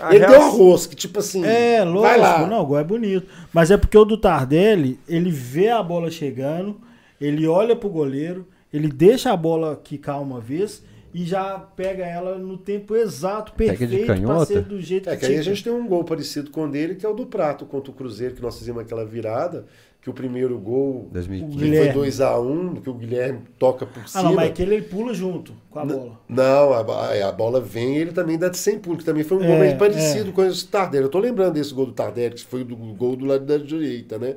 A 0.00 0.14
ele 0.14 0.26
deu 0.26 0.34
a 0.34 0.38
reação- 0.40 0.56
rosca, 0.58 0.94
tipo 0.96 1.20
assim. 1.20 1.44
É, 1.44 1.78
vai 1.84 1.88
lógico, 2.18 2.20
lá. 2.20 2.46
não, 2.48 2.62
o 2.62 2.66
gol 2.66 2.78
é 2.80 2.84
bonito. 2.84 3.26
Mas 3.52 3.70
é 3.70 3.76
porque 3.76 3.96
o 3.96 4.04
do 4.04 4.16
Tardelli, 4.18 4.98
ele 5.08 5.30
vê 5.30 5.68
a 5.70 5.80
bola 5.82 6.10
chegando, 6.10 6.80
ele 7.20 7.46
olha 7.46 7.76
pro 7.76 7.88
goleiro, 7.88 8.46
ele 8.72 8.88
deixa 8.88 9.32
a 9.32 9.36
bola 9.36 9.80
quicar 9.82 10.20
uma 10.20 10.40
vez 10.40 10.82
e 11.14 11.24
já 11.24 11.58
pega 11.58 12.04
ela 12.04 12.36
no 12.36 12.58
tempo 12.58 12.94
exato, 12.94 13.52
perfeito, 13.52 14.04
pra 14.06 14.14
canhota? 14.16 14.44
ser 14.46 14.62
do 14.62 14.80
jeito 14.80 15.08
É 15.08 15.16
que 15.16 15.24
que 15.26 15.32
aí 15.32 15.38
a 15.38 15.42
gente 15.42 15.64
tem 15.64 15.72
um 15.72 15.86
gol 15.86 16.04
parecido 16.04 16.50
com 16.50 16.64
o 16.64 16.70
dele, 16.70 16.94
que 16.94 17.06
é 17.06 17.08
o 17.08 17.14
do 17.14 17.24
Prato 17.26 17.64
contra 17.64 17.90
o 17.90 17.94
Cruzeiro, 17.94 18.34
que 18.34 18.42
nós 18.42 18.58
fizemos 18.58 18.82
aquela 18.82 19.04
virada, 19.04 19.64
que 20.02 20.10
o 20.10 20.12
primeiro 20.12 20.58
gol 20.58 21.08
2015. 21.12 21.56
O 21.56 21.58
que 21.58 21.64
Guilherme. 21.64 21.92
foi 21.94 22.08
2x1, 22.10 22.80
que 22.82 22.90
o 22.90 22.94
Guilherme 22.94 23.40
toca 23.58 23.86
por 23.86 24.02
Ah, 24.02 24.06
cima. 24.06 24.22
não, 24.24 24.34
mas 24.34 24.50
aquele 24.50 24.74
ele 24.74 24.82
pula 24.84 25.14
junto 25.14 25.52
com 25.70 25.78
a 25.78 25.84
bola. 25.86 26.20
Não, 26.28 26.72
a, 26.74 26.80
a- 26.80 27.28
a 27.28 27.32
bola 27.32 27.60
vem 27.62 27.96
e 27.96 27.98
ele 28.02 28.12
também 28.12 28.36
dá 28.38 28.48
de 28.48 28.58
100 28.58 28.78
pulos, 28.80 28.98
que 28.98 29.04
também 29.04 29.24
foi 29.24 29.38
um 29.38 29.42
É, 29.44 29.46
gol 29.46 29.58
meio 29.58 29.78
parecido 29.78 30.30
é. 30.30 30.32
com 30.32 30.44
esse 30.44 30.66
do 30.66 30.70
Tardelli. 30.70 31.04
Eu 31.04 31.10
tô 31.10 31.18
lembrando 31.18 31.54
desse 31.54 31.72
gol 31.72 31.86
do 31.86 31.92
Tardelli, 31.92 32.34
que 32.34 32.44
foi 32.44 32.62
do 32.62 32.76
gol 32.76 33.16
do 33.16 33.24
lado 33.24 33.44
da 33.46 33.56
direita, 33.56 34.18
né? 34.18 34.36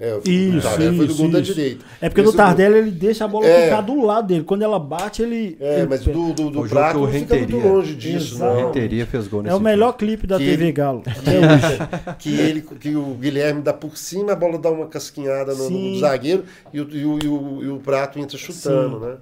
É, 0.00 0.14
o 0.14 0.22
Isso, 0.30 0.60
Tardelli 0.68 0.96
foi 0.96 1.06
do 1.06 1.12
isso, 1.12 1.22
gol 1.22 1.30
da 1.32 1.40
isso. 1.40 1.54
direita. 1.54 1.84
É 2.00 2.08
porque 2.08 2.20
Esse 2.20 2.30
no 2.30 2.36
Tardelli 2.36 2.78
ele 2.78 2.90
deixa 2.92 3.24
a 3.24 3.28
bola 3.28 3.46
É. 3.46 3.64
ficar 3.64 3.80
do 3.80 4.00
lado 4.04 4.28
dele. 4.28 4.44
Quando 4.44 4.62
ela 4.62 4.78
bate, 4.78 5.22
ele. 5.22 5.56
É, 5.58 5.78
ele 5.80 5.88
mas 5.88 6.04
pega. 6.04 6.16
do, 6.16 6.32
do, 6.32 6.50
do 6.50 6.60
O 6.60 6.62
jogo 6.62 6.68
Prato 6.68 6.98
não 7.00 7.06
fica 7.08 7.34
muito 7.34 7.50
Renteria- 7.56 7.72
longe 7.72 7.94
disso, 7.96 8.34
Exato. 8.36 8.52
O 8.52 8.60
não. 8.60 8.66
Renteria 8.68 9.06
fez 9.06 9.26
gol 9.26 9.42
nesse 9.42 9.52
É 9.54 9.56
o 9.56 9.60
melhor 9.60 9.92
clipe 9.96 10.24
da 10.24 10.38
Que 10.38 10.44
TV 10.44 10.64
ele- 10.66 10.72
Galo. 10.72 11.02
até 11.06 11.38
hoje. 11.38 12.14
que 12.20 12.32
ele 12.32 12.60
que 12.62 12.94
o 12.94 13.14
Guilherme 13.14 13.60
dá 13.60 13.72
por 13.72 13.96
cima, 13.96 14.32
a 14.32 14.36
bola 14.36 14.56
dá 14.56 14.70
uma 14.70 14.86
casquinhada 14.86 15.52
no, 15.54 15.68
no 15.68 15.98
zagueiro 15.98 16.44
e 16.72 16.80
o, 16.80 16.88
e, 16.92 17.04
o, 17.04 17.18
e, 17.24 17.26
o, 17.28 17.62
e 17.64 17.68
o 17.68 17.78
Prato 17.78 18.20
entra 18.20 18.38
chutando, 18.38 19.00
Sim. 19.00 19.04
né? 19.04 19.16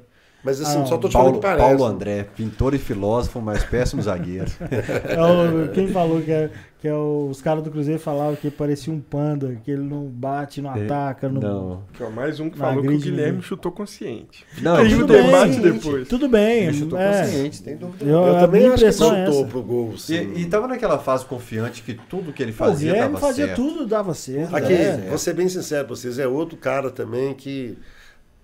Mas 0.45 0.61
assim, 0.61 0.83
Ah, 0.83 0.87
só 0.87 0.97
tô 0.99 1.09
te 1.09 1.13
falando 1.15 1.41
Paulo, 1.41 1.41
que 1.41 1.47
parece. 1.47 1.67
Paulo 1.67 1.85
André, 1.85 2.27
pintor 2.37 2.73
e 2.75 2.79
filósofo, 2.79 3.41
mas 3.41 3.65
péssimo 3.65 4.01
zagueiro. 4.03 4.47
É 5.09 5.69
quem 5.75 5.89
falou 5.89 6.21
que, 6.21 6.31
é, 6.31 6.51
que 6.87 6.91
é 6.91 6.95
o- 6.95 7.27
os 7.29 7.43
caras 7.43 7.65
do 7.65 7.71
Cruzeiro 7.73 7.99
falavam 7.99 8.37
que 8.37 8.47
ele 8.47 8.55
parecia 8.57 8.93
um 8.93 9.01
panda, 9.01 9.59
que 9.65 9.73
ele 9.73 9.83
não 9.83 10.05
bate, 10.05 10.63
não 10.63 10.71
ataca. 10.71 11.29
Não... 11.29 11.41
Não. 11.41 11.83
Que 11.93 12.05
é 12.05 12.09
mais 12.09 12.39
um 12.39 12.49
que 12.49 12.57
falou 12.57 12.81
que 12.81 12.89
o 12.89 12.99
Guilherme 12.99 13.43
chutou 13.43 13.73
consciente. 13.73 14.47
Não, 14.63 14.79
ele 14.79 14.95
o 14.95 15.01
chutou 15.01 15.17
debate 15.17 15.59
depois. 15.59 16.07
Tudo 16.07 16.29
bem. 16.29 16.67
Ele 16.67 16.79
chutou 16.79 16.97
é. 16.97 17.23
consciente, 17.23 17.63
tem 17.65 17.77
dúvida. 17.77 18.05
Eu, 18.05 18.23
Eu 18.25 18.35
também 18.39 18.69
acho 18.69 18.77
que 18.79 18.85
é 18.85 18.93
soltou 18.93 19.41
essa. 19.41 19.45
pro 19.47 19.63
gol, 19.63 19.99
sim. 19.99 20.33
E, 20.37 20.43
e 20.43 20.47
tava 20.47 20.69
naquela 20.69 20.99
fase 21.01 21.25
confiante 21.25 21.83
que 21.83 21.95
tudo 21.95 22.33
que 22.33 22.41
ele 22.41 22.53
Pô, 22.53 22.65
o 22.65 22.69
fazia 22.69 22.93
Guilherme 22.93 23.15
dava 23.15 23.27
fazia 23.27 23.47
certo. 23.47 23.57
tudo, 23.57 23.87
dava 23.87 24.15
certo. 24.15 24.55
Aqui, 24.55 24.73
é. 24.73 25.07
vou 25.09 25.19
ser 25.19 25.35
bem 25.35 25.49
sincero 25.49 25.87
pra 25.87 25.97
vocês, 25.97 26.21
é 26.21 26.27
outro 26.29 26.57
cara 26.57 26.89
também 26.89 27.35
que 27.35 27.77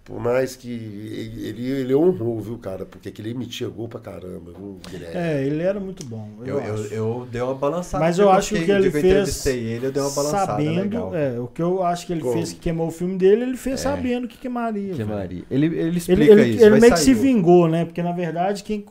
Por 0.05 0.19
mais 0.21 0.57
que 0.57 0.69
ele, 0.69 1.65
ele, 1.65 1.95
honrou, 1.95 2.41
viu, 2.41 2.59
cara? 2.59 2.85
Porque 2.85 3.09
aquele 3.09 3.31
emitia 3.31 3.69
gol 3.69 3.87
pra 3.89 4.01
caramba, 4.01 4.51
viu, 4.51 4.81
Guilherme? 4.91 5.15
É, 5.17 5.47
ele 5.47 5.63
era 5.63 5.79
muito 5.79 6.05
bom. 6.05 6.29
Eu, 6.41 6.59
Eu, 6.59 6.61
eu, 6.61 6.75
acho. 6.75 6.95
eu 6.95 7.29
dei 7.31 7.41
uma 7.41 7.55
balançada. 7.55 8.05
Mas 8.05 8.19
eu 8.19 8.29
acho 8.29 8.53
que 8.55 8.65
que 8.65 8.71
ele 8.73 8.91
fez 8.91 9.05
entrevistei 9.05 9.59
ele, 9.61 9.87
eu 9.87 9.93
dei 9.93 10.03
uma 10.03 10.11
balançada 10.11 10.47
sabendo, 10.47 11.15
é, 11.15 11.39
o 11.39 11.47
que 11.47 11.63
eu 11.63 11.85
acho 11.85 12.05
que 12.05 12.13
ele 12.15 12.21
Como? 12.21 12.33
fez 12.33 12.53
que 12.53 12.59
queimou 12.59 12.89
o 12.89 12.91
filme 12.91 13.17
dele, 13.17 13.43
ele 13.45 13.57
fez 13.57 13.79
É. 13.79 13.83
sabendo 13.85 14.27
que 14.27 14.37
queimaria. 14.39 14.93
Que 14.93 15.05
velho. 15.05 15.09
Maria. 15.09 15.45
Ele, 15.49 15.67
ele 15.67 15.99
explica 15.99 16.23
Ele, 16.23 16.33
ele, 16.33 16.51
isso. 16.51 16.63
ele 16.63 16.71
vai 16.71 16.81
meio 16.81 16.93
que 16.95 16.99
sair 16.99 17.15
se 17.15 17.21
o- 17.21 17.23
vingou, 17.23 17.69
né? 17.69 17.85
Porque 17.85 18.03
na 18.03 18.13
verdade 18.13 18.65
quem, 18.65 18.85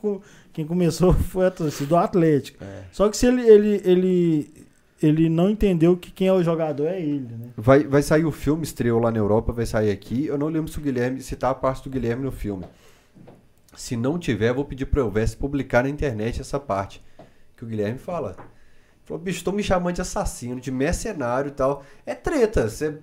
quem 0.50 0.66
começou 0.66 1.12
foi 1.28 1.44
a 1.46 1.50
torcida 1.50 1.88
do 1.90 1.96
Atlético. 1.96 2.64
É. 2.64 2.84
Só 2.90 3.10
que 3.10 3.18
se 3.18 3.26
ele, 3.26 3.42
ele, 3.42 3.82
ele, 3.84 4.50
ele 5.02 5.28
não 5.28 5.50
entendeu 5.50 5.96
que 5.96 6.10
quem 6.10 6.28
é 6.28 6.32
o 6.32 6.42
jogador 6.42 6.86
é 6.86 7.00
ele, 7.00 7.28
né? 7.36 7.48
Vai, 7.56 7.84
vai 7.84 8.02
sair 8.02 8.24
o 8.24 8.30
filme, 8.30 8.62
estreou 8.62 9.00
lá 9.00 9.10
na 9.10 9.18
Europa, 9.18 9.52
vai 9.52 9.66
sair 9.66 9.90
aqui. 9.90 10.26
Eu 10.26 10.38
não 10.38 10.48
lembro 10.48 10.70
se 10.70 10.78
o 10.78 10.80
Guilherme, 10.80 11.20
se 11.20 11.34
tá 11.36 11.50
a 11.50 11.54
parte 11.54 11.84
do 11.84 11.90
Guilherme 11.90 12.24
no 12.24 12.32
filme. 12.32 12.64
Se 13.74 13.96
não 13.96 14.18
tiver, 14.18 14.52
vou 14.52 14.64
pedir 14.64 14.86
pro 14.86 15.00
Elvésio 15.00 15.38
publicar 15.38 15.82
na 15.82 15.88
internet 15.88 16.40
essa 16.40 16.60
parte. 16.60 17.02
Que 17.56 17.64
o 17.64 17.66
Guilherme 17.66 17.98
fala. 17.98 18.36
Falou, 19.04 19.22
bicho, 19.22 19.42
tô 19.42 19.50
me 19.50 19.62
chamando 19.62 19.96
de 19.96 20.00
assassino, 20.00 20.60
de 20.60 20.70
mercenário 20.70 21.48
e 21.48 21.52
tal. 21.52 21.82
É 22.06 22.14
treta. 22.14 22.68
Você 22.68 22.98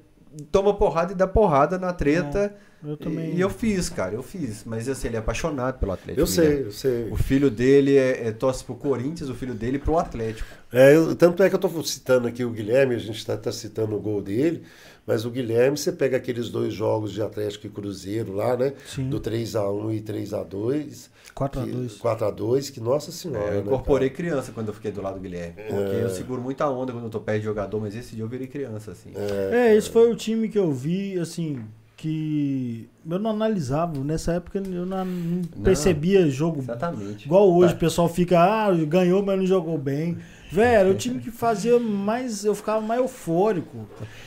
toma 0.51 0.73
porrada 0.73 1.11
e 1.11 1.15
dá 1.15 1.27
porrada 1.27 1.77
na 1.77 1.91
treta. 1.91 2.55
Eu 2.83 2.95
também. 2.95 3.35
E 3.35 3.41
eu 3.41 3.49
fiz, 3.49 3.89
cara, 3.89 4.13
eu 4.15 4.23
fiz. 4.23 4.63
Mas 4.63 4.87
assim, 4.87 5.07
ele 5.07 5.17
é 5.17 5.19
apaixonado 5.19 5.77
pelo 5.79 5.91
Atlético. 5.91 6.21
Eu 6.21 6.27
sei, 6.27 6.63
eu 6.63 6.71
sei. 6.71 7.09
O 7.11 7.15
filho 7.17 7.49
dele 7.51 7.97
é, 7.97 8.27
é 8.27 8.31
torce 8.31 8.63
pro 8.63 8.75
Corinthians, 8.75 9.29
o 9.29 9.35
filho 9.35 9.53
dele 9.53 9.77
pro 9.77 9.97
Atlético. 9.99 10.47
É, 10.71 10.95
eu- 10.95 11.15
tanto 11.15 11.43
é 11.43 11.49
que 11.49 11.55
eu 11.55 11.59
estou 11.67 11.83
citando 11.83 12.27
aqui 12.27 12.43
o 12.45 12.49
Guilherme, 12.51 12.95
a 12.95 12.99
gente 12.99 13.17
está 13.17 13.51
citando 13.51 13.95
o 13.95 13.99
gol 13.99 14.21
dele, 14.21 14.63
mas 15.05 15.25
o 15.25 15.29
Guilherme, 15.31 15.77
você 15.77 15.91
pega 15.91 16.15
aqueles 16.17 16.49
dois 16.49 16.73
jogos 16.73 17.11
de 17.11 17.21
Atlético 17.21 17.67
e 17.67 17.69
Cruzeiro 17.69 18.33
lá, 18.33 18.55
né? 18.55 18.73
Sim. 18.85 19.09
Do 19.09 19.19
3x1 19.19 19.91
e 19.95 20.01
3x2. 20.01 21.09
4x2. 21.35 21.97
4x2, 21.99 22.69
que 22.71 22.79
nossa 22.79 23.11
senhora. 23.11 23.45
É, 23.45 23.49
eu 23.49 23.53
né, 23.55 23.59
incorporei 23.61 24.09
cara? 24.09 24.17
criança 24.29 24.51
quando 24.51 24.67
eu 24.69 24.73
fiquei 24.73 24.91
do 24.91 25.01
lado 25.01 25.15
do 25.15 25.21
Guilherme. 25.21 25.53
Porque 25.67 25.95
É. 25.97 26.03
eu 26.03 26.09
seguro 26.09 26.41
muita 26.41 26.69
onda 26.69 26.91
quando 26.91 27.05
eu 27.05 27.09
tô 27.09 27.19
perto 27.19 27.39
de 27.39 27.45
jogador, 27.45 27.79
mas 27.79 27.95
esse 27.95 28.15
dia 28.15 28.23
eu 28.23 28.27
virei 28.27 28.47
criança, 28.47 28.91
assim. 28.91 29.11
É, 29.51 29.75
esse 29.75 29.89
foi 29.89 30.11
o 30.11 30.15
time 30.15 30.47
que 30.49 30.57
eu 30.57 30.71
vi, 30.71 31.17
assim, 31.19 31.63
que 31.99 32.89
eu 33.09 33.19
não 33.19 33.31
analisava. 33.31 34.01
Nessa 34.03 34.33
época 34.33 34.59
eu 34.59 34.85
não, 34.85 35.03
não 35.05 35.41
percebia 35.63 36.29
jogo. 36.29 36.59
Exatamente. 36.61 37.25
Igual 37.25 37.51
hoje, 37.53 37.73
Tá. 37.73 37.77
o 37.77 37.79
pessoal 37.79 38.07
fica, 38.09 38.39
ah, 38.39 38.73
ganhou, 38.85 39.23
mas 39.23 39.37
não 39.37 39.45
jogou 39.45 39.77
bem. 39.77 40.17
Velho, 40.51 40.91
o 40.91 40.95
time 40.95 41.19
que 41.19 41.29
fazia 41.29 41.77
mais. 41.79 42.43
Eu 42.45 42.55
ficava 42.55 42.81
mais 42.81 42.99
eufórico. 43.01 43.85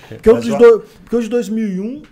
Porque 0.08 0.32
Mas 0.32 0.44
de, 0.44 0.50
do- 0.56 0.80
porque 1.02 1.16
o 1.16 1.22
de 1.22 1.28
2001 1.28 2.02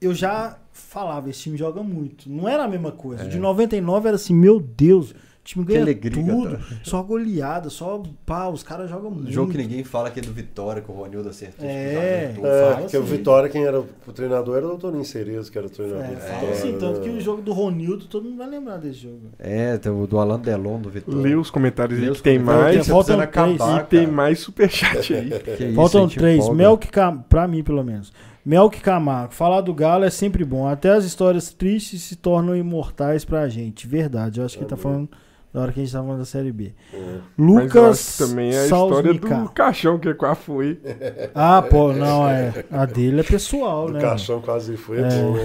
eu 0.00 0.12
já 0.14 0.58
falava, 0.72 1.30
esse 1.30 1.40
time 1.42 1.56
joga 1.56 1.82
muito. 1.82 2.28
Não 2.30 2.48
era 2.48 2.64
a 2.64 2.68
mesma 2.68 2.92
coisa. 2.92 3.24
O 3.24 3.28
De 3.28 3.38
99 3.38 4.08
era 4.08 4.16
assim, 4.16 4.34
meu 4.34 4.60
Deus, 4.60 5.14
time 5.48 5.64
ganha 5.64 5.80
alegria, 5.80 6.22
tudo. 6.22 6.44
cara. 6.44 6.60
Só 6.82 7.02
goleada, 7.02 7.70
só 7.70 8.02
pá, 8.26 8.48
os 8.48 8.62
caras 8.62 8.90
jogam 8.90 9.10
muito. 9.10 9.30
Jogo 9.32 9.50
que 9.50 9.56
ninguém 9.58 9.82
fala 9.82 10.10
que 10.10 10.20
é 10.20 10.22
do 10.22 10.32
Vitória, 10.32 10.82
que 10.82 10.90
o 10.90 10.94
Ronildo 10.94 11.28
acertou. 11.30 11.66
É. 11.66 12.32
tipo, 12.34 12.46
É, 12.46 12.62
Fala 12.64 12.76
porque 12.82 12.96
o 12.96 13.02
assim. 13.02 13.10
Vitória, 13.16 13.48
quem 13.48 13.64
era 13.64 13.80
o 13.80 14.12
treinador 14.14 14.56
era 14.58 14.66
o 14.68 14.76
Toninho 14.76 15.04
Cerezo, 15.04 15.50
que 15.50 15.56
era 15.56 15.66
o 15.66 15.70
treinador 15.70 16.04
É, 16.04 16.08
do 16.08 16.20
fala 16.20 16.32
Vitória. 16.34 16.50
assim, 16.54 16.78
tanto 16.78 17.00
que 17.00 17.08
o 17.08 17.20
jogo 17.20 17.40
do 17.40 17.52
Ronildo, 17.52 18.04
todo 18.04 18.24
mundo 18.24 18.36
vai 18.36 18.48
lembrar 18.48 18.76
desse 18.76 18.98
jogo. 18.98 19.30
É, 19.38 19.78
tem 19.78 19.90
o 19.90 20.06
do 20.06 20.18
Alan 20.18 20.38
Delon, 20.38 20.80
do 20.80 20.90
Vitória. 20.90 21.20
Lê 21.20 21.34
os 21.34 21.50
comentários 21.50 21.98
Lê 21.98 22.04
aí 22.06 22.10
os 22.10 22.18
que 22.18 22.24
tem 22.24 22.38
mais. 22.38 22.86
Faltam 22.86 23.18
acabar, 23.20 23.80
E 23.82 23.84
tem 23.86 24.06
mais 24.06 24.40
superchat 24.40 25.14
aí. 25.14 25.28
Isso, 25.68 25.74
Faltam 25.74 26.08
três. 26.08 26.48
Melk. 26.50 26.88
Pra 27.28 27.48
mim, 27.48 27.62
pelo 27.62 27.82
menos. 27.82 28.12
Melk 28.44 28.80
Camargo. 28.80 29.34
Falar 29.34 29.60
do 29.62 29.74
Galo 29.74 30.04
é 30.04 30.10
sempre 30.10 30.44
bom. 30.44 30.66
Até 30.66 30.90
as 30.90 31.04
histórias 31.04 31.52
tristes 31.52 32.02
se 32.02 32.16
tornam 32.16 32.56
imortais 32.56 33.24
pra 33.24 33.48
gente. 33.48 33.86
Verdade. 33.86 34.40
Eu 34.40 34.46
acho 34.46 34.56
que 34.56 34.62
ele 34.64 34.70
tá 34.70 34.76
falando 34.76 35.08
da 35.52 35.60
hora 35.62 35.72
que 35.72 35.80
a 35.80 35.82
gente 35.82 35.92
tá 35.92 36.00
falando 36.02 36.18
da 36.18 36.24
Série 36.24 36.52
B. 36.52 36.72
É. 36.92 36.96
Mas 36.96 37.38
eu 37.38 37.44
Lucas 37.44 37.98
acho 37.98 38.12
que 38.12 38.28
também 38.30 38.50
é 38.54 38.58
a 38.60 38.64
história 38.64 39.14
do 39.14 39.48
caixão 39.50 39.98
que 39.98 40.12
quase 40.14 40.40
foi. 40.42 40.78
Ah, 41.34 41.62
pô, 41.62 41.92
não, 41.92 42.28
é. 42.28 42.64
A 42.70 42.84
dele 42.84 43.20
é 43.20 43.22
pessoal, 43.22 43.86
Do 43.86 43.94
né? 43.94 44.00
caixão 44.00 44.40
quase 44.40 44.76
foi 44.76 44.98
É. 44.98 45.08
bom, 45.08 45.32
né? 45.34 45.40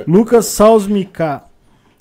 Lucas 0.08 0.46
Salzmica. 0.46 1.42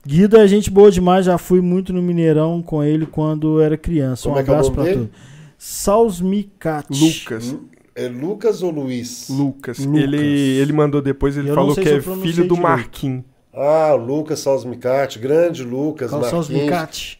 Guido 0.08 0.38
é 0.38 0.48
gente 0.48 0.70
boa 0.70 0.92
demais, 0.92 1.26
já 1.26 1.38
fui 1.38 1.62
muito 1.62 1.92
no 1.92 2.02
Mineirão 2.02 2.62
com 2.62 2.84
ele 2.84 3.08
quando 3.08 3.60
era 3.60 3.76
criança. 3.76 4.30
Um 4.30 4.34
Como 4.34 4.40
é 4.42 4.44
que 4.44 4.50
é 4.50 4.54
o 4.54 4.56
abraço 4.56 4.72
nome 4.76 4.90
pra 4.90 4.94
todos. 4.94 5.10
Salzmicat. 5.58 6.86
Lucas. 6.92 7.56
É 7.96 8.08
Lucas 8.08 8.62
ou 8.62 8.72
Luiz? 8.72 9.28
Lucas. 9.30 9.80
Lucas. 9.80 10.04
Ele, 10.04 10.18
ele 10.18 10.74
mandou 10.74 11.02
depois, 11.02 11.38
ele 11.38 11.50
Eu 11.50 11.56
falou 11.56 11.74
que 11.74 11.88
é 11.90 12.02
filho 12.02 12.48
do. 12.48 12.56
Marquinhos. 12.58 13.24
Ah, 13.56 13.93
o 13.93 13.98
Lucas 13.98 14.40
Salzmicati, 14.40 15.17
grande 15.17 15.64
Lucas 15.64 16.09
Qual 16.09 16.22
Marquinhos. 16.22 16.48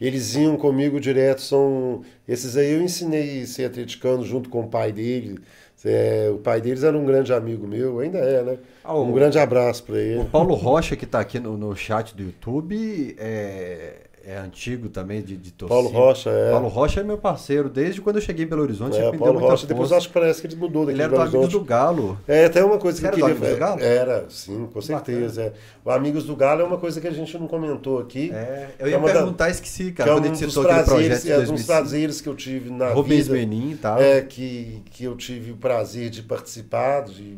Eles 0.01 0.35
iam 0.35 0.57
comigo 0.57 0.99
direto, 0.99 1.41
são... 1.41 2.01
Esses 2.27 2.57
aí 2.57 2.72
eu 2.73 2.81
ensinei 2.81 3.43
a 3.43 3.47
ser 3.47 3.65
atleticano 3.65 4.23
junto 4.25 4.49
com 4.49 4.61
o 4.61 4.67
pai 4.67 4.91
dele. 4.91 5.39
É, 5.88 6.30
o 6.33 6.38
pai 6.39 6.59
deles 6.59 6.83
era 6.83 6.97
um 6.97 7.05
grande 7.05 7.31
amigo 7.31 7.67
meu, 7.67 7.99
ainda 7.99 8.17
é, 8.17 8.41
né? 8.41 8.57
Ah, 8.83 8.95
o- 8.95 9.03
Um 9.03 9.14
grande 9.14 9.38
abraço 9.38 9.83
pra 9.83 9.93
O 9.93 9.97
ele. 9.97 10.25
Paulo 10.25 10.55
Rocha, 10.55 10.95
que 10.95 11.05
tá 11.05 11.19
aqui 11.19 11.39
no, 11.39 11.55
no 11.55 11.75
chat 11.75 12.15
do 12.15 12.23
YouTube, 12.23 13.15
é, 13.19 14.05
é 14.28 14.38
antigo 14.38 14.90
também 14.90 15.22
de, 15.22 15.38
de 15.38 15.52
torcida. 15.52 15.80
Paulo 15.82 15.90
Rocha, 15.95 16.30
é. 16.32 16.52
Paulo 16.52 16.68
Rocha 16.68 17.00
é 17.00 17.04
meu 17.04 17.18
parceiro 17.18 17.70
desde 17.70 18.02
quando 18.02 18.16
eu 18.16 18.22
cheguei 18.22 18.44
em 18.45 18.48
Belo 18.48 18.64
Horizonte. 18.64 18.98
É, 18.98 19.12
Paulo 19.16 19.40
Rocha, 19.40 19.68
depois 19.68 19.92
acho 19.92 20.08
que 20.08 20.14
parece 20.16 20.42
que 20.42 20.48
ele 20.48 20.56
mudou 20.56 20.86
daqui 20.86 20.95
Ele 20.95 21.04
era 21.04 21.16
do 21.16 21.22
Amigos 21.22 21.50
do 21.50 21.62
Galo. 21.62 22.18
É, 22.28 22.50
tem 22.50 22.64
uma 22.64 22.78
coisa 22.80 22.98
Você 22.98 23.02
que 23.02 23.08
era 23.08 23.16
eu 23.16 23.20
do 23.20 23.26
queria. 23.36 23.48
Amigos 23.50 23.56
do 23.56 23.60
Galo? 23.60 23.82
Era, 23.84 24.26
sim, 24.30 24.68
com 24.74 24.82
certeza. 24.82 25.42
É. 25.44 25.54
O 25.84 25.92
Amigos 25.92 26.24
do 26.26 26.36
Galo 26.36 26.62
é 26.62 26.64
uma 26.64 26.78
coisa 26.78 27.00
que 27.00 27.08
a 27.08 27.12
gente 27.12 27.38
não 27.38 27.48
comentou 27.48 28.00
aqui. 28.00 28.32
É, 28.34 28.70
eu 28.80 28.88
É 28.88 28.90
ia 28.92 29.00
da- 29.00 29.14
perguntar, 29.14 29.50
esqueci, 29.50 29.86
que 29.86 29.92
cara. 29.94 30.10
é 30.10 30.14
quando 30.14 30.24
um 30.26 30.32
a 30.32 30.34
gente 30.34 30.45
dos 30.45 30.54
citou 30.54 30.70
aquele 30.72 30.84
projeto 30.86 31.26
é 31.28 31.36
um 31.36 31.40
dos 31.40 31.48
2005. 31.50 31.68
prazeres 31.68 32.22
que 32.22 32.30
eu 32.30 32.36
tive 32.36 32.70
na 32.72 32.90
Rubens 32.94 33.28
vida. 33.28 33.38
Menin 33.38 33.72
e 33.72 33.76
tal. 33.76 34.02
É, 34.02 34.22
que, 34.22 34.82
que 34.92 35.04
eu 35.04 35.16
tive 35.16 35.52
o 35.52 35.56
prazer 35.58 36.10
de 36.10 36.24
participar, 36.24 37.04
de, 37.04 37.38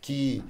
que 0.00 0.42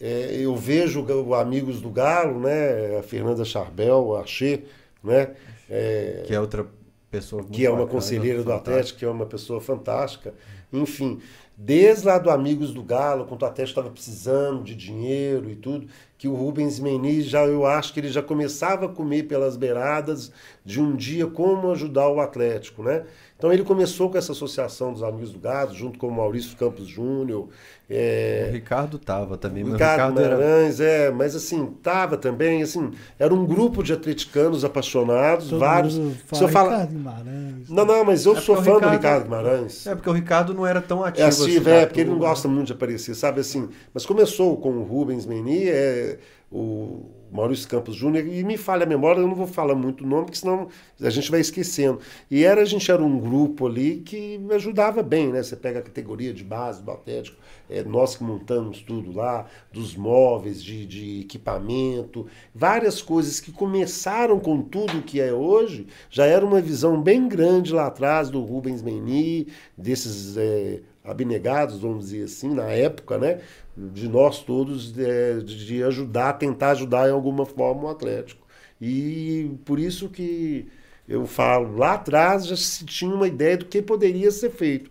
é, 0.00 0.36
eu 0.40 0.54
vejo 0.56 1.04
o 1.04 1.34
Amigos 1.34 1.80
do 1.80 1.90
Galo, 1.90 2.38
né? 2.40 2.98
A 2.98 3.02
Fernanda 3.02 3.44
Charbel, 3.44 4.16
a 4.16 4.24
Che, 4.26 4.62
né? 5.04 5.34
É, 5.68 6.22
Que 6.26 6.34
é 6.34 6.40
outra 6.40 6.66
pessoa 7.10 7.44
que 7.44 7.64
é 7.64 7.70
uma 7.70 7.78
bacana, 7.78 7.92
conselheira 7.92 8.38
do 8.38 8.44
fantástica. 8.44 8.70
Atlético, 8.70 8.98
que 8.98 9.04
é 9.04 9.08
uma 9.08 9.26
pessoa 9.26 9.60
fantástica. 9.60 10.34
Enfim, 10.72 11.20
desde 11.56 12.06
lá 12.06 12.18
do 12.18 12.30
Amigos 12.30 12.72
do 12.74 12.82
Galo, 12.82 13.26
quando 13.26 13.42
o 13.42 13.46
Atlético 13.46 13.78
estava 13.78 13.90
precisando 13.90 14.64
de 14.64 14.74
dinheiro 14.74 15.48
e 15.48 15.54
tudo, 15.54 15.86
que 16.18 16.26
o 16.26 16.34
Rubens 16.34 16.80
Meniz 16.80 17.26
já 17.26 17.44
eu 17.46 17.64
acho 17.64 17.92
que 17.92 18.00
ele 18.00 18.08
já 18.08 18.22
começava 18.22 18.86
a 18.86 18.88
comer 18.88 19.24
pelas 19.24 19.56
beiradas 19.56 20.32
de 20.64 20.80
um 20.80 20.96
dia 20.96 21.26
como 21.26 21.70
ajudar 21.70 22.08
o 22.08 22.20
Atlético, 22.20 22.82
né? 22.82 23.04
Então 23.44 23.52
ele 23.52 23.62
começou 23.62 24.08
com 24.08 24.16
essa 24.16 24.32
associação 24.32 24.90
dos 24.90 25.02
Amigos 25.02 25.30
do 25.30 25.38
Gado, 25.38 25.74
junto 25.74 25.98
com 25.98 26.08
o 26.08 26.10
Maurício 26.10 26.56
Campos 26.56 26.86
Júnior, 26.88 27.50
é, 27.90 28.46
O 28.48 28.52
Ricardo 28.54 28.98
tava 28.98 29.36
também. 29.36 29.62
mas 29.62 29.72
O 29.74 29.76
Ricardo 29.76 30.12
Ricardo 30.16 30.20
era... 30.20 30.36
Maranhães, 30.38 30.80
é, 30.80 31.10
mas 31.10 31.36
assim, 31.36 31.66
tava 31.82 32.16
também, 32.16 32.62
assim, 32.62 32.90
era 33.18 33.34
um 33.34 33.44
grupo 33.44 33.82
de 33.82 33.92
atleticanos 33.92 34.64
apaixonados, 34.64 35.50
Todo 35.50 35.58
vários. 35.60 35.94
fala, 36.26 36.48
falar- 36.48 36.70
Ricardo 36.70 36.90
Guimarães. 36.92 37.68
Não, 37.68 37.84
não, 37.84 38.02
mas 38.02 38.24
eu 38.24 38.34
É 38.34 38.40
sou 38.40 38.56
fã 38.56 38.62
o 38.62 38.64
do 38.64 38.72
Ricardo- 38.88 38.92
Ricardo 38.94 39.22
Guimarães. 39.24 39.86
É, 39.86 39.94
porque 39.94 40.08
o 40.08 40.12
Ricardo 40.14 40.54
não 40.54 40.66
era 40.66 40.80
tão 40.80 41.04
ativo 41.04 41.26
É 41.26 41.28
assim. 41.28 41.58
assim, 41.58 41.60
na 41.60 41.70
é, 41.70 41.84
porque 41.84 42.00
ele 42.00 42.08
não 42.08 42.16
turma. 42.16 42.30
gosta 42.30 42.48
muito 42.48 42.68
de 42.68 42.72
aparecer, 42.72 43.14
sabe 43.14 43.40
assim. 43.42 43.68
Mas 43.92 44.06
começou 44.06 44.56
com 44.56 44.70
o 44.70 44.84
Rubens 44.84 45.26
Meni, 45.26 45.68
é, 45.68 46.18
o 46.50 47.10
Maurício 47.34 47.68
Campos 47.68 47.96
Júnior, 47.96 48.24
e 48.28 48.44
me 48.44 48.56
falha 48.56 48.84
a 48.84 48.86
memória, 48.86 49.20
eu 49.20 49.26
não 49.26 49.34
vou 49.34 49.48
falar 49.48 49.74
muito 49.74 50.04
o 50.04 50.06
nome, 50.06 50.26
porque 50.26 50.38
senão 50.38 50.68
a 51.00 51.10
gente 51.10 51.32
vai 51.32 51.40
esquecendo. 51.40 51.98
E 52.30 52.44
era, 52.44 52.62
a 52.62 52.64
gente 52.64 52.88
era 52.88 53.02
um 53.02 53.18
grupo 53.18 53.66
ali 53.66 53.96
que 53.96 54.40
ajudava 54.52 55.02
bem, 55.02 55.32
né? 55.32 55.42
Você 55.42 55.56
pega 55.56 55.80
a 55.80 55.82
categoria 55.82 56.32
de 56.32 56.44
base 56.44 56.80
do 56.80 56.92
Atlético, 56.92 57.36
é, 57.68 57.82
nós 57.82 58.14
que 58.14 58.22
montamos 58.22 58.82
tudo 58.82 59.12
lá, 59.12 59.46
dos 59.72 59.96
móveis, 59.96 60.62
de, 60.62 60.86
de 60.86 61.20
equipamento, 61.22 62.24
várias 62.54 63.02
coisas 63.02 63.40
que 63.40 63.50
começaram 63.50 64.38
com 64.38 64.62
tudo 64.62 65.02
que 65.02 65.20
é 65.20 65.32
hoje, 65.32 65.88
já 66.08 66.26
era 66.26 66.46
uma 66.46 66.60
visão 66.60 67.02
bem 67.02 67.26
grande 67.26 67.72
lá 67.72 67.86
atrás 67.86 68.30
do 68.30 68.40
Rubens 68.42 68.80
Meni, 68.80 69.48
desses 69.76 70.36
é, 70.36 70.82
abnegados, 71.02 71.80
vamos 71.80 72.06
dizer 72.06 72.24
assim, 72.24 72.54
na 72.54 72.70
época, 72.70 73.18
né? 73.18 73.40
De 73.76 74.08
nós 74.08 74.40
todos, 74.40 74.96
é, 74.98 75.38
de 75.38 75.66
de 75.66 75.82
ajudar, 75.82 76.34
tentar 76.34 76.70
ajudar 76.70 77.08
em 77.08 77.12
alguma 77.12 77.44
forma 77.44 77.84
o 77.84 77.88
Atlético. 77.88 78.46
E 78.80 79.50
por 79.64 79.78
isso 79.78 80.08
que 80.08 80.68
eu 81.08 81.26
falo, 81.26 81.76
lá 81.76 81.94
atrás 81.94 82.46
já 82.46 82.56
se 82.56 82.84
tinha 82.84 83.14
uma 83.14 83.26
ideia 83.26 83.56
do 83.56 83.64
que 83.64 83.82
poderia 83.82 84.30
ser 84.30 84.50
feito. 84.50 84.90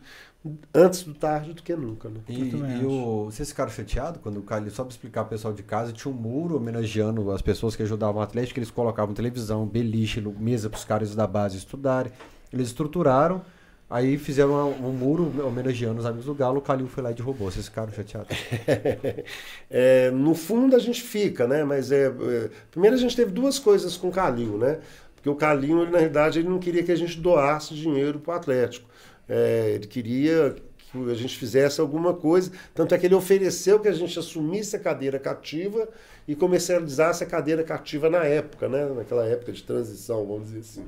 Antes 0.73 1.03
do 1.03 1.13
tarde 1.13 1.53
do 1.53 1.63
que 1.63 1.73
nunca, 1.73 2.09
né? 2.09 2.19
E, 2.27 2.49
e 2.49 2.85
o, 2.85 3.25
vocês 3.25 3.49
ficaram 3.49 3.71
chateados 3.71 4.19
quando 4.21 4.37
o 4.39 4.43
Calil, 4.43 4.69
só 4.71 4.83
pra 4.83 4.91
explicar 4.91 5.21
pro 5.23 5.29
pessoal 5.29 5.53
de 5.53 5.63
casa, 5.63 5.93
tinha 5.93 6.13
um 6.13 6.17
muro 6.17 6.57
homenageando 6.57 7.31
as 7.31 7.41
pessoas 7.41 7.77
que 7.77 7.83
ajudavam 7.83 8.19
o 8.19 8.23
Atlético, 8.23 8.59
eles 8.59 8.69
colocavam 8.69 9.13
televisão, 9.13 9.65
beliche, 9.65 10.19
mesa 10.37 10.69
pros 10.69 10.83
caras 10.83 11.15
da 11.15 11.25
base 11.25 11.57
estudarem. 11.57 12.11
Eles 12.51 12.67
estruturaram, 12.67 13.41
Aí 13.89 14.17
fizeram 14.17 14.71
um, 14.71 14.87
um 14.87 14.91
muro 14.91 15.31
homenageando 15.45 15.99
os 15.99 16.05
amigos 16.05 16.25
do 16.25 16.33
Galo, 16.33 16.57
o 16.57 16.61
Calil 16.61 16.87
foi 16.87 17.03
lá 17.03 17.11
e 17.11 17.13
derrubou. 17.13 17.51
Vocês 17.51 17.67
ficaram 17.67 17.91
chateados? 17.91 18.35
É, 19.75 20.11
no 20.11 20.35
fundo 20.35 20.75
a 20.75 20.79
gente 20.79 21.01
fica, 21.01 21.47
né? 21.47 21.63
Mas 21.63 21.91
é, 21.91 22.05
é, 22.05 22.49
primeiro 22.69 22.95
a 22.95 22.99
gente 22.99 23.15
teve 23.15 23.31
duas 23.31 23.57
coisas 23.57 23.97
com 23.97 24.09
o 24.09 24.11
Calil, 24.11 24.57
né? 24.57 24.79
Porque 25.15 25.29
o 25.29 25.35
Calil, 25.35 25.81
ele, 25.81 25.91
na 25.91 25.97
realidade, 25.97 26.39
ele 26.39 26.49
não 26.49 26.59
queria 26.59 26.83
que 26.83 26.91
a 26.91 26.95
gente 26.95 27.19
doasse 27.19 27.73
dinheiro 27.73 28.19
para 28.19 28.33
o 28.33 28.37
Atlético. 28.37 28.87
É, 29.27 29.71
ele 29.73 29.87
queria 29.87 30.55
que 30.77 31.11
a 31.11 31.15
gente 31.15 31.37
fizesse 31.37 31.81
alguma 31.81 32.13
coisa. 32.13 32.51
Tanto 32.73 32.93
é 32.93 32.97
que 32.97 33.05
ele 33.05 33.15
ofereceu 33.15 33.79
que 33.79 33.87
a 33.87 33.93
gente 33.93 34.17
assumisse 34.19 34.75
a 34.75 34.79
cadeira 34.79 35.17
cativa 35.17 35.89
e 36.27 36.35
comercializasse 36.35 37.23
a 37.23 37.27
cadeira 37.27 37.63
cativa 37.63 38.09
na 38.09 38.23
época, 38.23 38.67
né? 38.69 38.85
Naquela 38.95 39.25
época 39.25 39.51
de 39.51 39.63
transição, 39.63 40.25
vamos 40.25 40.45
dizer 40.51 40.59
assim. 40.59 40.85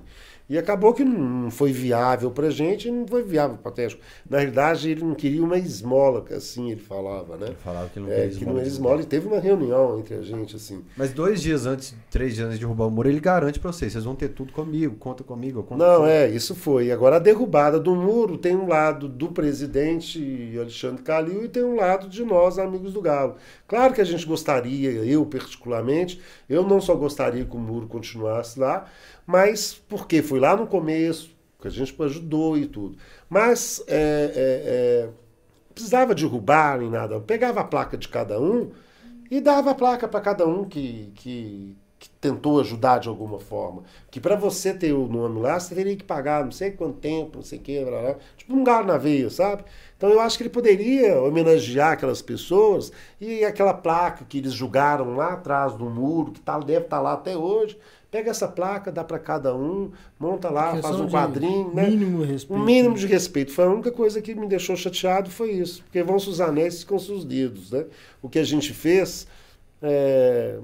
E 0.47 0.57
acabou 0.57 0.93
que 0.93 1.03
não 1.03 1.49
foi 1.49 1.71
viável 1.71 2.29
para 2.31 2.49
gente 2.51 2.89
não 2.91 3.07
foi 3.07 3.23
viável 3.23 3.57
para 3.57 3.69
o 3.69 3.71
Atlético. 3.73 4.01
Na 4.29 4.37
realidade, 4.37 4.89
ele 4.89 5.03
não 5.03 5.15
queria 5.15 5.43
uma 5.43 5.57
esmola, 5.57 6.23
assim 6.31 6.71
ele 6.71 6.81
falava, 6.81 7.35
né? 7.35 7.47
Ele 7.47 7.55
falava 7.55 7.89
que 7.89 7.99
não 7.99 8.11
É, 8.11 8.15
queria 8.21 8.37
que 8.37 8.45
não 8.45 8.57
era 8.59 8.67
esmola. 8.67 9.01
E 9.01 9.05
teve 9.05 9.27
uma 9.27 9.39
reunião 9.39 9.99
entre 9.99 10.15
a 10.15 10.21
gente, 10.21 10.55
assim. 10.55 10.83
Mas 10.95 11.11
dois 11.13 11.41
dias 11.41 11.65
antes, 11.65 11.95
três 12.11 12.35
dias 12.35 12.45
antes 12.47 12.59
de 12.59 12.65
derrubar 12.65 12.85
o 12.85 12.91
muro, 12.91 13.09
ele 13.09 13.19
garante 13.19 13.59
pra 13.59 13.71
vocês: 13.71 13.91
vocês 13.93 14.03
vão 14.03 14.15
ter 14.15 14.29
tudo 14.29 14.53
comigo, 14.53 14.95
conta 14.97 15.23
comigo. 15.23 15.59
eu 15.59 15.63
conto 15.63 15.79
Não, 15.79 16.01
com 16.01 16.05
é, 16.05 16.29
isso 16.29 16.53
foi. 16.53 16.91
Agora, 16.91 17.15
a 17.15 17.19
derrubada 17.19 17.79
do 17.79 17.95
muro 17.95 18.37
tem 18.37 18.55
um 18.55 18.67
lado 18.67 19.07
do 19.09 19.29
presidente 19.29 20.53
Alexandre 20.59 21.01
Calil 21.03 21.43
e 21.45 21.49
tem 21.49 21.63
um 21.63 21.75
lado 21.75 22.07
de 22.07 22.23
nós, 22.23 22.59
amigos 22.59 22.93
do 22.93 23.01
Galo. 23.01 23.35
Claro 23.67 23.93
que 23.93 24.01
a 24.01 24.05
gente 24.05 24.25
gostaria, 24.25 24.91
eu 24.91 25.25
particularmente, 25.25 26.21
eu 26.47 26.63
não 26.67 26.79
só 26.79 26.93
gostaria 26.93 27.43
que 27.45 27.55
o 27.55 27.59
muro 27.59 27.87
continuasse 27.87 28.59
lá, 28.59 28.85
mas 29.25 29.73
porque 29.73 30.21
foi 30.21 30.39
lá 30.39 30.55
no 30.55 30.67
começo, 30.67 31.35
que 31.59 31.67
a 31.67 31.71
gente 31.71 31.95
ajudou 32.03 32.57
e 32.57 32.67
tudo. 32.67 32.95
Mas 33.27 33.83
é, 33.87 33.95
é, 33.95 34.35
é, 34.35 35.09
precisava 35.73 36.13
derrubar 36.13 36.77
nem 36.79 36.89
nada. 36.91 37.15
Eu 37.15 37.21
pegava 37.21 37.61
a 37.61 37.63
placa 37.63 37.97
de 37.97 38.07
cada 38.07 38.39
um 38.39 38.71
e 39.31 39.41
dava 39.41 39.71
a 39.71 39.75
placa 39.75 40.07
para 40.07 40.21
cada 40.21 40.47
um 40.47 40.65
que, 40.65 41.11
que, 41.15 41.75
que 42.05 42.09
tentou 42.21 42.59
ajudar 42.59 42.99
de 42.99 43.09
alguma 43.09 43.39
forma. 43.39 43.83
Que 44.11 44.19
para 44.19 44.35
você 44.35 44.73
ter 44.73 44.93
o 44.93 45.07
nome 45.07 45.41
lá, 45.41 45.59
você 45.59 45.73
teria 45.73 45.95
que 45.95 46.03
pagar 46.03 46.43
não 46.43 46.51
sei 46.51 46.71
quanto 46.71 46.99
tempo, 46.99 47.37
não 47.37 47.43
sei 47.43 47.57
o 47.57 47.61
que, 47.61 47.83
blá, 47.83 48.01
blá. 48.01 48.15
tipo 48.37 48.55
um 48.55 48.63
galo 48.63 48.85
na 48.85 48.97
veia, 48.97 49.29
sabe? 49.29 49.63
Então 49.97 50.09
eu 50.09 50.19
acho 50.19 50.37
que 50.37 50.43
ele 50.43 50.49
poderia 50.49 51.19
homenagear 51.19 51.93
aquelas 51.93 52.21
pessoas 52.21 52.91
e 53.19 53.43
aquela 53.43 53.73
placa 53.73 54.23
que 54.27 54.37
eles 54.37 54.53
julgaram 54.53 55.15
lá 55.15 55.33
atrás 55.33 55.73
do 55.73 55.89
muro, 55.89 56.31
que 56.31 56.39
tá, 56.39 56.59
deve 56.59 56.85
estar 56.85 57.01
lá 57.01 57.13
até 57.13 57.35
hoje. 57.35 57.77
Pega 58.11 58.31
essa 58.31 58.47
placa, 58.47 58.91
dá 58.91 59.03
para 59.03 59.19
cada 59.19 59.53
um, 59.53 59.91
monta 60.17 60.49
lá, 60.49 60.71
faz 60.71 60.85
Questão 60.85 61.05
um 61.05 61.09
quadrinho, 61.09 61.73
né? 61.73 61.89
Mínimo 61.89 62.23
respeito. 62.23 62.61
Um 62.61 62.63
mínimo 62.63 62.95
de 62.95 63.07
respeito. 63.07 63.51
Foi 63.51 63.65
a 63.65 63.69
única 63.69 63.91
coisa 63.91 64.21
que 64.21 64.33
me 64.33 64.47
deixou 64.47 64.75
chateado 64.77 65.29
foi 65.29 65.51
isso. 65.51 65.83
Porque 65.83 66.01
vão 66.01 66.17
se 66.17 66.29
os 66.29 66.39
anéis 66.39 66.83
com 66.83 66.97
seus 66.97 67.25
dedos, 67.25 67.71
né? 67.71 67.85
O 68.21 68.29
que 68.29 68.39
a 68.39 68.43
gente 68.43 68.73
fez, 68.73 69.27
é, 69.81 70.59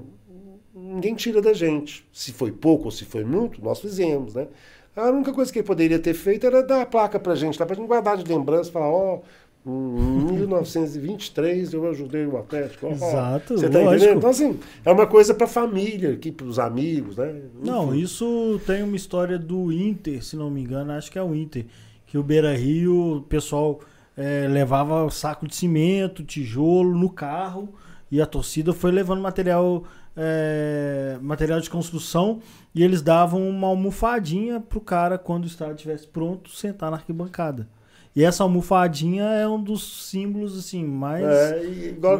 ninguém 0.74 1.16
tira 1.16 1.42
da 1.42 1.54
gente. 1.54 2.06
Se 2.12 2.32
foi 2.32 2.52
pouco 2.52 2.86
ou 2.86 2.92
se 2.92 3.06
foi 3.06 3.24
muito, 3.24 3.64
nós 3.64 3.80
fizemos, 3.80 4.36
né? 4.36 4.48
A 4.96 5.10
única 5.10 5.32
coisa 5.32 5.52
que 5.52 5.60
ele 5.60 5.68
poderia 5.68 6.00
ter 6.00 6.14
feito 6.14 6.46
era 6.46 6.62
dar 6.62 6.82
a 6.82 6.86
placa 6.86 7.20
pra 7.20 7.34
gente, 7.36 7.58
lá, 7.60 7.66
pra 7.66 7.76
gente 7.76 7.88
guardar 7.88 8.18
de 8.18 8.24
lembrança, 8.30 8.70
falar, 8.72 8.90
ó, 8.90 9.20
em 9.66 9.70
1923 10.42 11.74
eu 11.74 11.90
ajudei 11.90 12.26
o 12.26 12.38
Atlético. 12.38 12.88
ó, 12.88 12.92
Exato, 12.92 13.58
Você 13.58 13.70
tá 13.70 13.80
lógico. 13.80 13.96
entendendo? 13.96 14.18
Então, 14.18 14.30
assim, 14.30 14.60
é 14.84 14.92
uma 14.92 15.08
coisa 15.08 15.34
pra 15.34 15.48
família, 15.48 16.12
aqui, 16.12 16.32
pros 16.32 16.60
amigos, 16.60 17.16
né? 17.18 17.42
Não, 17.64 17.90
Enfim. 17.94 18.04
isso 18.04 18.62
tem 18.66 18.84
uma 18.84 18.96
história 18.96 19.38
do 19.40 19.72
Inter, 19.72 20.24
se 20.24 20.36
não 20.36 20.50
me 20.50 20.62
engano, 20.62 20.92
acho 20.92 21.12
que 21.12 21.18
é 21.20 21.24
o 21.24 21.34
Inter. 21.34 21.66
Que 22.06 22.18
o 22.18 22.24
Beira 22.24 22.54
Rio, 22.54 23.18
o 23.18 23.22
pessoal 23.22 23.80
eh, 24.18 24.48
levava 24.50 25.10
saco 25.10 25.48
de 25.48 25.56
cimento, 25.56 26.24
tijolo 26.24 26.94
no 26.98 27.10
carro 27.10 27.70
e 28.12 28.20
a 28.22 28.26
torcida 28.26 28.74
foi 28.74 28.92
levando 28.92 29.22
material, 29.22 29.86
eh, 30.16 31.18
material 31.22 31.60
de 31.60 31.70
construção 31.70 32.40
e 32.74 32.84
eles 32.84 33.02
davam 33.02 33.48
uma 33.48 33.68
almofadinha 33.68 34.60
pro 34.60 34.80
cara 34.82 35.18
quando 35.18 35.44
o 35.44 35.48
estádio 35.48 35.76
estivesse 35.76 36.08
pronto 36.08 36.50
sentar 36.50 36.90
na 36.92 36.98
arquibancada. 36.98 37.68
E 38.14 38.26
essa 38.26 38.44
almofadinha 38.44 39.24
é 39.24 39.48
um 39.48 39.62
dos 39.64 40.10
símbolos 40.10 40.58
assim 40.60 40.84
mais. 40.86 41.24
É, 41.24 41.64
e 41.64 41.90
igual- 41.92 42.20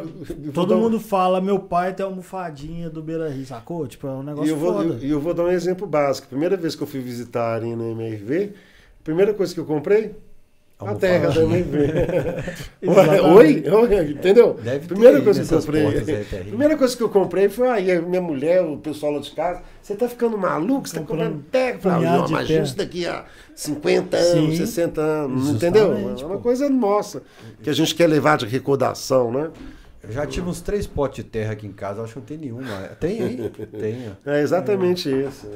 Todo 0.54 0.70
dar- 0.70 0.76
mundo 0.80 0.98
fala, 0.98 1.38
meu 1.38 1.58
pai 1.58 1.92
tem 1.94 2.02
a 2.04 2.08
almofadinha 2.08 2.88
do 2.88 3.02
Beira 3.02 3.28
Rio, 3.28 3.44
sacou? 3.44 3.86
Tipo, 3.86 4.06
é 4.06 4.10
um 4.10 4.22
E 4.22 4.26
negócio 4.26 4.50
eu, 4.50 4.56
vou, 4.56 4.82
eu, 4.82 4.98
eu 5.00 5.20
vou 5.20 5.34
dar 5.34 5.44
um 5.44 5.50
exemplo 5.50 5.86
básico. 5.86 6.28
Primeira 6.28 6.56
vez 6.56 6.74
que 6.74 6.82
eu 6.82 6.86
fui 6.86 7.00
visitar 7.00 7.42
a 7.42 7.54
Arena 7.56 7.84
MRV, 7.90 8.54
a 9.00 9.04
primeira 9.04 9.34
coisa 9.34 9.52
que 9.52 9.60
eu 9.60 9.66
comprei, 9.66 10.16
a 10.86 10.94
terra 10.94 11.28
da 11.30 11.42
MRV. 11.42 11.76
Exatamente. 12.82 13.70
Oi? 13.70 14.10
Entendeu? 14.10 14.54
Deve 14.62 14.80
ter 14.80 14.86
primeira 14.86 15.18
aí 15.18 15.24
coisa 15.24 15.44
que 15.44 15.52
eu 15.54 15.60
comprei. 15.60 15.86
aí, 15.86 16.44
primeira 16.44 16.76
coisa 16.76 16.96
que 16.96 17.02
eu 17.02 17.08
comprei 17.08 17.48
foi 17.48 17.68
aí, 17.68 17.92
a 17.92 18.02
minha 18.02 18.20
mulher, 18.22 18.62
o 18.62 18.76
pessoal 18.78 19.12
lá 19.12 19.20
de 19.20 19.30
casa, 19.30 19.62
você 19.80 19.94
tá 19.94 20.08
ficando 20.08 20.36
maluco, 20.38 20.88
você 20.88 20.96
tá 20.96 21.00
Comprando 21.02 21.42
terra. 21.50 21.78
Falei, 21.80 21.98
punhado 21.98 22.18
não, 22.22 22.28
imagina 22.28 22.46
terra. 22.46 22.64
isso 22.64 22.76
daqui 22.76 23.06
há 23.06 23.24
50 23.54 24.16
anos, 24.16 24.56
Sim. 24.56 24.66
60 24.66 25.00
anos, 25.00 25.48
entendeu? 25.50 25.92
É 25.92 26.24
uma 26.24 26.36
pô. 26.36 26.38
coisa 26.42 26.68
nossa, 26.68 27.22
que 27.62 27.68
a 27.68 27.72
gente 27.72 27.94
quer 27.94 28.06
levar 28.06 28.38
de 28.38 28.46
recordação, 28.46 29.30
né? 29.32 29.50
Eu 30.02 30.10
já 30.10 30.26
tive 30.26 30.48
uns 30.48 30.60
três 30.60 30.86
potes 30.86 31.24
de 31.24 31.30
terra 31.30 31.52
aqui 31.52 31.66
em 31.66 31.72
casa, 31.72 32.02
acho 32.02 32.14
que 32.14 32.18
não 32.18 32.26
tem 32.26 32.38
nenhuma. 32.38 32.78
Tem 32.98 33.22
aí? 33.22 33.50
Tem. 33.78 34.10
ó. 34.26 34.30
É 34.30 34.42
exatamente 34.42 35.08
isso. 35.08 35.48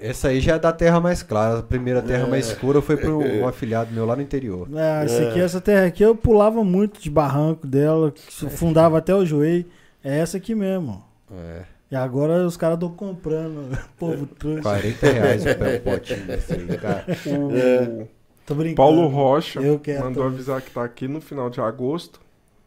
É. 0.00 0.08
Essa 0.08 0.28
aí 0.28 0.40
já 0.40 0.54
é 0.54 0.58
da 0.58 0.72
terra 0.72 1.00
mais 1.00 1.22
clara. 1.22 1.58
A 1.58 1.62
primeira 1.62 2.00
terra 2.00 2.26
mais 2.26 2.46
escura 2.48 2.80
foi 2.80 2.96
para 2.96 3.10
um 3.10 3.46
afilhado 3.48 3.92
meu 3.92 4.06
lá 4.06 4.14
no 4.14 4.22
interior. 4.22 4.68
É, 4.74 5.04
essa, 5.04 5.28
aqui, 5.28 5.40
essa 5.40 5.60
terra 5.60 5.86
aqui 5.86 6.02
eu 6.02 6.14
pulava 6.14 6.62
muito 6.62 7.00
de 7.00 7.10
barranco 7.10 7.66
dela, 7.66 8.12
fundava 8.50 8.98
até 8.98 9.14
o 9.14 9.26
joelho. 9.26 9.66
É 10.02 10.18
essa 10.20 10.36
aqui 10.36 10.54
mesmo. 10.54 11.04
É. 11.32 11.62
E 11.90 11.96
agora 11.96 12.46
os 12.46 12.56
caras 12.56 12.76
estão 12.76 12.90
comprando. 12.90 13.76
Povo 13.98 14.24
trouxa. 14.26 14.62
40 14.62 15.06
reais 15.10 15.42
o 15.44 15.80
potinho 15.82 16.26
desse 16.26 16.52
aí, 16.52 16.78
cara. 16.78 17.04
Tô 18.46 18.54
brincando. 18.54 18.76
Paulo 18.76 19.06
Rocha 19.08 19.60
Eu 19.60 19.78
quero 19.78 20.04
mandou 20.04 20.24
avisar 20.24 20.60
que 20.62 20.70
tá 20.70 20.84
aqui 20.84 21.06
no 21.06 21.20
final 21.20 21.50
de 21.50 21.60
agosto. 21.60 22.20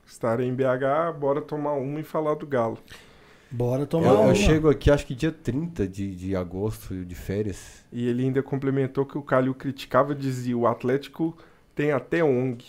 Estarei 0.06 0.48
em 0.48 0.53
BH, 0.53 1.17
bora 1.19 1.41
tomar 1.41 1.73
uma 1.73 1.99
e 1.99 2.03
falar 2.03 2.35
do 2.35 2.45
Galo. 2.45 2.77
Bora 3.49 3.85
tomar 3.85 4.07
Eu, 4.09 4.19
uma. 4.22 4.30
eu 4.30 4.35
chego 4.35 4.69
aqui, 4.69 4.90
acho 4.90 5.06
que 5.06 5.14
dia 5.15 5.32
30 5.32 5.88
de, 5.88 6.15
de 6.15 6.35
agosto, 6.35 6.93
de 7.06 7.15
férias. 7.15 7.83
E 7.91 8.07
ele 8.07 8.23
ainda 8.23 8.41
complementou 8.41 9.06
que 9.06 9.17
o 9.17 9.22
Calil 9.22 9.53
criticava, 9.53 10.15
dizia, 10.15 10.57
o 10.57 10.65
Atlético 10.67 11.38
tem 11.75 11.91
até 11.91 12.23
ONG. 12.23 12.64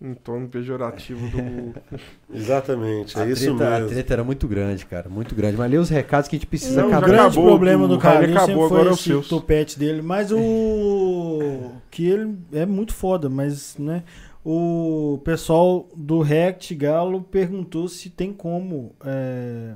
Em 0.00 0.14
tom 0.14 0.46
pejorativo 0.46 1.26
do. 1.28 1.74
Exatamente, 2.32 3.18
é 3.18 3.22
a, 3.22 3.26
isso 3.26 3.56
treta, 3.56 3.66
a 3.66 3.80
mesmo. 3.80 3.88
treta 3.88 4.12
era 4.12 4.22
muito 4.22 4.46
grande, 4.46 4.86
cara. 4.86 5.08
Muito 5.08 5.34
grande. 5.34 5.56
Mas 5.56 5.68
lê 5.68 5.76
os 5.76 5.88
recados 5.90 6.28
que 6.28 6.36
a 6.36 6.38
gente 6.38 6.46
precisa 6.46 6.82
Não, 6.82 6.90
o 6.90 6.92
acabar. 6.92 7.06
grande 7.08 7.38
acabou, 7.38 7.44
problema 7.46 7.84
o 7.84 7.88
do 7.88 7.98
Carlinhos 7.98 8.44
acabou, 8.44 8.46
sempre 8.46 8.68
foi 8.68 8.78
agora 8.78 8.90
é 8.90 8.92
o 8.92 8.94
esse 8.94 9.02
seus. 9.02 9.28
topete 9.28 9.76
dele. 9.76 10.00
Mas 10.00 10.30
o. 10.30 11.72
que 11.90 12.06
ele 12.08 12.38
é 12.52 12.64
muito 12.64 12.94
foda, 12.94 13.28
mas, 13.28 13.76
né? 13.76 14.04
O 14.50 15.20
pessoal 15.24 15.86
do 15.94 16.22
Rect 16.22 16.74
Galo 16.74 17.20
perguntou 17.22 17.86
se 17.86 18.08
tem 18.08 18.32
como 18.32 18.92
é, 19.04 19.72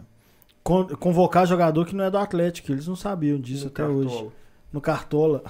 con- 0.64 0.86
convocar 0.98 1.46
jogador 1.46 1.84
que 1.84 1.94
não 1.94 2.04
é 2.06 2.10
do 2.10 2.16
Atlético. 2.16 2.72
Eles 2.72 2.88
não 2.88 2.96
sabiam 2.96 3.38
disso 3.38 3.64
do 3.64 3.68
até 3.68 3.82
Cartola. 3.82 3.98
hoje. 4.06 4.28
No 4.72 4.80
Cartola. 4.80 5.42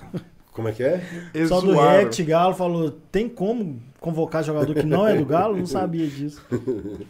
Como 0.50 0.66
é 0.66 0.72
que 0.72 0.82
é? 0.82 0.94
Eles 1.32 1.48
pessoal 1.50 1.62
do. 1.62 1.72
Rect 1.78 2.20
Galo 2.24 2.54
falou: 2.54 2.90
tem 3.12 3.28
como 3.28 3.80
convocar 4.00 4.42
jogador 4.42 4.74
que 4.74 4.82
não 4.84 5.06
é 5.06 5.16
do 5.16 5.24
Galo? 5.24 5.56
Não 5.56 5.66
sabia 5.66 6.08
disso. 6.08 6.44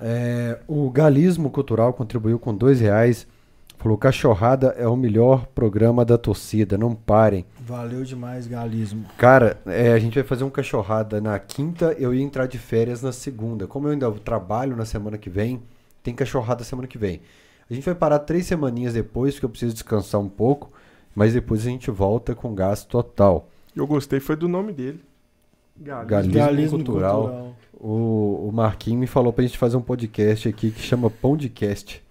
É, 0.00 0.58
o 0.66 0.90
Galismo 0.90 1.48
Cultural 1.50 1.92
contribuiu 1.92 2.36
com 2.38 2.52
dois 2.52 2.80
reais. 2.80 3.26
Falou: 3.78 3.98
Cachorrada 3.98 4.68
é 4.78 4.86
o 4.86 4.96
melhor 4.96 5.46
programa 5.46 6.04
da 6.04 6.16
torcida. 6.16 6.78
Não 6.78 6.94
parem. 6.94 7.44
Valeu 7.60 8.02
demais, 8.04 8.46
Galismo. 8.46 9.06
Cara, 9.18 9.58
é, 9.66 9.92
a 9.92 9.98
gente 9.98 10.14
vai 10.14 10.24
fazer 10.24 10.44
um 10.44 10.50
cachorrada 10.50 11.20
na 11.20 11.38
quinta. 11.38 11.94
Eu 11.98 12.14
ia 12.14 12.22
entrar 12.22 12.46
de 12.46 12.58
férias 12.58 13.02
na 13.02 13.12
segunda. 13.12 13.66
Como 13.66 13.88
eu 13.88 13.92
ainda 13.92 14.10
trabalho 14.12 14.76
na 14.76 14.84
semana 14.84 15.18
que 15.18 15.30
vem, 15.30 15.62
tem 16.02 16.14
cachorrada 16.14 16.64
semana 16.64 16.86
que 16.86 16.98
vem. 16.98 17.20
A 17.68 17.74
gente 17.74 17.84
vai 17.84 17.94
parar 17.94 18.18
três 18.20 18.46
semaninhas 18.46 18.94
depois, 18.94 19.34
porque 19.34 19.46
eu 19.46 19.50
preciso 19.50 19.72
descansar 19.72 20.20
um 20.20 20.28
pouco. 20.28 20.70
Mas 21.14 21.32
depois 21.32 21.66
a 21.66 21.70
gente 21.70 21.90
volta 21.90 22.34
com 22.34 22.54
gasto 22.54 22.88
total. 22.88 23.48
Eu 23.74 23.86
gostei, 23.86 24.20
foi 24.20 24.36
do 24.36 24.48
nome 24.48 24.72
dele. 24.72 25.00
Galo. 25.76 26.06
Galismo 26.06 26.78
Cultural. 26.78 27.54
O, 27.72 28.48
o 28.48 28.52
Marquinhos 28.52 29.00
me 29.00 29.06
falou 29.06 29.32
pra 29.32 29.44
gente 29.44 29.58
fazer 29.58 29.76
um 29.76 29.82
podcast 29.82 30.48
aqui 30.48 30.70
que 30.70 30.80
chama 30.80 31.10
Pão 31.10 31.36
de 31.36 31.48
Cast. 31.48 32.03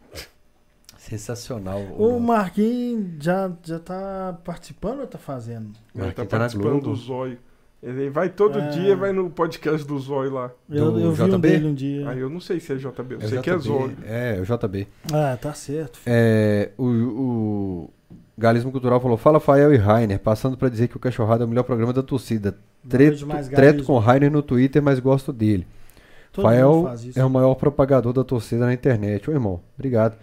Sensacional. 1.09 1.81
O 1.97 2.19
Marquinhos 2.19 3.05
já, 3.19 3.51
já 3.63 3.77
tá 3.77 4.37
participando 4.43 5.01
ou 5.01 5.07
tá 5.07 5.17
fazendo? 5.17 5.71
Ele 5.93 6.11
tá 6.11 6.23
tá 6.23 6.37
participando 6.37 6.81
do 6.81 6.95
Zóio. 6.95 7.37
Ele 7.81 8.09
vai 8.09 8.29
todo 8.29 8.57
É. 8.57 8.69
dia, 8.69 8.95
vai 8.95 9.11
no 9.11 9.29
podcast 9.29 9.85
do 9.85 9.99
Zóio 9.99 10.31
lá. 10.31 10.51
Eu, 10.69 10.91
Do 10.93 10.99
eu 11.01 11.11
vi 11.11 11.21
um 11.23 11.27
JB? 11.37 11.37
dele 11.49 11.67
um 11.67 11.73
dia. 11.73 12.09
Aí 12.09 12.19
eu 12.19 12.29
não 12.29 12.39
sei 12.39 12.57
se 12.61 12.71
é 12.71 12.75
JB, 12.77 13.15
eu 13.15 13.19
É 13.21 13.25
o 13.25 13.27
sei 13.27 13.39
que 13.41 13.49
é 13.49 13.53
JB, 13.57 13.63
Zóio. 13.67 13.97
É, 14.05 14.39
o 14.39 14.45
JB. 14.45 14.87
Ah, 15.11 15.37
tá 15.39 15.53
certo. 15.53 15.99
É, 16.05 16.69
o, 16.77 16.85
o, 16.85 17.89
Galismo 18.37 18.71
Cultural 18.71 19.01
falou: 19.01 19.17
Fala 19.17 19.41
Fael 19.41 19.73
e 19.73 19.77
Rainer, 19.77 20.17
passando 20.19 20.55
pra 20.55 20.69
dizer 20.69 20.87
que 20.87 20.95
o 20.95 20.99
Cachorrado 20.99 21.43
é 21.43 21.45
o 21.45 21.49
melhor 21.49 21.63
programa 21.63 21.91
da 21.91 22.01
torcida. 22.01 22.57
Treto, 22.87 23.27
treto 23.53 23.83
com 23.83 23.93
o 23.93 23.99
Rainer 23.99 24.31
no 24.31 24.41
Twitter, 24.41 24.81
mas 24.81 24.99
gosto 25.01 25.33
dele. 25.33 25.67
Todo 26.31 26.43
Fael 26.45 26.83
faz 26.83 27.03
isso. 27.03 27.19
é 27.19 27.25
o 27.25 27.29
maior 27.29 27.53
propagador 27.55 28.13
da 28.13 28.23
torcida 28.23 28.65
na 28.65 28.73
internet. 28.73 29.29
Ô 29.29 29.33
irmão, 29.33 29.59
obrigado. 29.77 30.15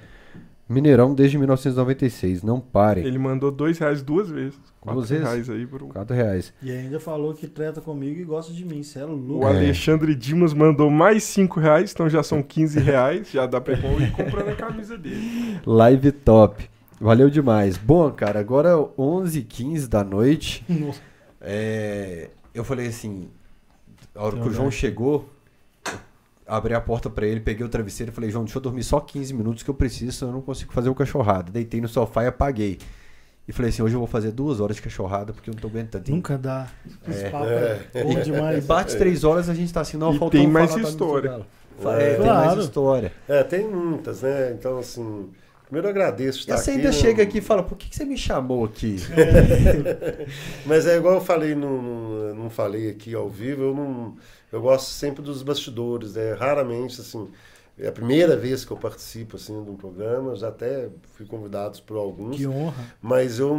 Mineirão 0.73 1.13
desde 1.15 1.37
1996, 1.37 2.45
não 2.45 2.61
parem. 2.61 3.05
Ele 3.05 3.19
mandou 3.19 3.51
dois 3.51 3.77
reais 3.79 4.03
duas 4.03 4.31
vezes. 4.31 4.57
Quatro 4.81 5.01
Duas 5.01 5.11
vezes? 5.11 5.25
reais 5.25 5.51
aí 5.51 5.67
pro. 5.67 5.89
4 5.89 6.15
reais. 6.17 6.55
E 6.63 6.71
ainda 6.71 7.01
falou 7.01 7.35
que 7.35 7.49
treta 7.49 7.81
comigo 7.81 8.21
e 8.21 8.25
gosta 8.25 8.53
de 8.53 8.65
mim. 8.65 8.81
Você 8.83 9.01
é 9.01 9.05
O 9.05 9.09
louco. 9.13 9.47
É. 9.47 9.51
Alexandre 9.51 10.15
Dimas 10.15 10.55
mandou 10.55 10.89
mais 10.89 11.25
cinco 11.25 11.59
reais, 11.59 11.93
então 11.93 12.09
já 12.09 12.23
são 12.23 12.41
15 12.41 12.79
reais. 12.81 13.31
Já 13.33 13.47
dá 13.47 13.61
pra 13.61 13.75
ir 13.75 14.13
comprando 14.13 14.49
a 14.49 14.55
camisa 14.55 14.97
dele. 14.97 15.61
Live 15.67 16.13
top. 16.13 16.71
Valeu 17.01 17.29
demais. 17.29 17.77
Bom, 17.77 18.11
cara, 18.13 18.39
agora 18.39 18.77
11h15 18.97 19.89
da 19.89 20.05
noite. 20.05 20.65
Nossa. 20.71 21.01
É, 21.41 22.31
eu 22.55 22.63
falei 22.63 22.87
assim, 22.87 23.29
a 24.15 24.23
hora 24.23 24.37
que 24.37 24.49
o 24.49 24.53
João 24.53 24.71
chegou, 24.71 25.29
abri 26.51 26.75
a 26.75 26.81
porta 26.81 27.09
pra 27.09 27.27
ele, 27.27 27.41
peguei 27.41 27.65
o 27.65 27.69
travesseiro 27.69 28.11
e 28.13 28.15
falei, 28.15 28.31
João, 28.31 28.45
deixa 28.45 28.59
eu 28.59 28.63
dormir 28.63 28.83
só 28.83 29.01
15 29.01 29.33
minutos 29.35 29.63
que 29.63 29.71
eu 29.71 29.75
preciso, 29.75 30.13
senão 30.13 30.33
eu 30.33 30.35
não 30.37 30.43
consigo 30.43 30.73
fazer 30.73 30.89
o 30.89 30.95
cachorrada. 30.95 31.51
Deitei 31.53 31.81
no 31.81 31.89
sofá 31.89 32.25
e 32.25 32.27
apaguei. 32.27 32.79
E 33.49 33.53
falei 33.53 33.71
assim, 33.71 33.83
hoje 33.83 33.95
eu 33.95 33.99
vou 33.99 34.07
fazer 34.07 34.31
duas 34.31 34.61
horas 34.61 34.77
de 34.77 34.83
cachorrada 34.83 35.33
porque 35.33 35.51
eu 35.51 35.55
não 35.55 35.61
tô 35.61 35.67
aguentando. 35.69 36.11
Nunca 36.11 36.37
dá. 36.39 36.69
Esse 37.09 37.25
É. 37.25 37.31
papo 37.31 37.47
é, 37.47 37.81
bom 38.05 38.13
E 38.13 38.23
demais. 38.23 38.65
bate 38.67 38.97
três 38.97 39.25
horas 39.25 39.49
a 39.49 39.55
gente 39.55 39.73
tá 39.73 39.81
assim, 39.81 39.97
não, 39.97 40.15
E 40.15 40.19
faltou 40.19 40.41
tem 40.41 40.53
falar 40.53 40.67
mais 40.69 40.77
história. 40.89 41.41
É, 41.83 42.15
tem 42.15 42.17
Claro. 42.25 42.47
mais 42.47 42.59
história. 42.61 43.13
É, 43.29 43.43
tem 43.43 43.67
muitas, 43.67 44.23
né? 44.23 44.53
Então, 44.53 44.79
assim, 44.79 45.29
primeiro 45.71 45.87
eu 45.89 45.91
agradeço 45.91 46.39
E 46.49 46.53
estar 46.53 46.57
você 46.57 46.73
aqui. 46.73 46.81
ainda 46.81 46.91
né? 46.91 46.93
chega 46.93 47.23
aqui 47.23 47.39
e 47.39 47.41
fala, 47.41 47.63
por 47.63 47.77
que, 47.79 47.89
que 47.89 47.97
você 47.97 48.05
me 48.05 48.17
chamou 48.19 48.65
aqui? 48.65 48.97
Mas 50.65 50.87
é 50.87 50.97
igual 50.97 51.15
eu 51.15 51.21
falei, 51.21 51.55
não, 51.55 51.81
não, 51.83 52.35
não 52.35 52.51
falei 52.51 52.91
aqui 52.91 53.15
ao 53.15 53.29
vivo, 53.29 53.63
eu 53.65 53.75
não. 53.75 54.17
Eu 54.53 54.61
gosto 54.61 54.89
sempre 54.91 55.23
dos 55.23 55.43
bastidores, 55.43 56.15
né? 56.15 56.33
Raramente, 56.35 57.01
assim. 57.01 57.31
É 57.79 57.89
a 57.89 57.93
primeira 57.93 58.37
vez 58.37 58.65
que 58.65 58.71
eu 58.73 58.77
participo 58.77 59.37
assim 59.37 59.63
de 59.65 59.71
um 59.71 59.77
programa, 59.77 60.37
já 60.37 60.49
até 60.49 60.91
fui 61.15 61.25
convidado 61.25 61.81
por 61.85 61.97
alguns, 61.97 62.37
Que 62.37 62.47
honra. 62.47 62.85
mas 63.01 63.39
eu 63.39 63.57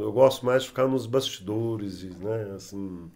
eu 0.00 0.12
gosto 0.12 0.44
mais 0.44 0.62
de 0.62 0.68
ficar 0.68 0.88
nos 0.88 1.06
bastidores, 1.06 2.02
e, 2.02 2.06
né, 2.08 2.52
assim, 2.56 3.08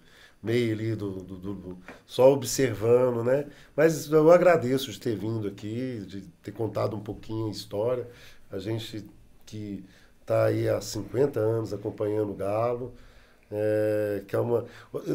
meio 0.43 0.73
ali 0.75 0.94
do, 0.97 1.12
do- 1.23 1.55
do- 1.55 1.78
só 2.07 2.33
observando, 2.33 3.23
né? 3.25 3.47
Mas 3.77 4.10
eu 4.10 4.31
agradeço 4.33 4.91
de 4.93 4.99
ter 5.01 5.17
vindo 5.17 5.47
aqui, 5.49 6.01
de 6.07 6.23
ter 6.43 6.52
contado 6.52 6.97
um 6.97 7.01
pouquinho 7.01 7.49
a 7.49 7.51
história. 7.51 8.09
A 8.51 8.59
gente 8.59 9.05
que 9.47 9.85
está 10.20 10.47
aí 10.47 10.69
há 10.69 10.81
50 10.81 11.41
anos 11.41 11.73
acompanhando 11.73 12.31
o 12.33 12.35
Galo, 12.35 12.94
é, 13.51 14.23
que 14.27 14.36
é 14.36 14.39
uma 14.41 14.67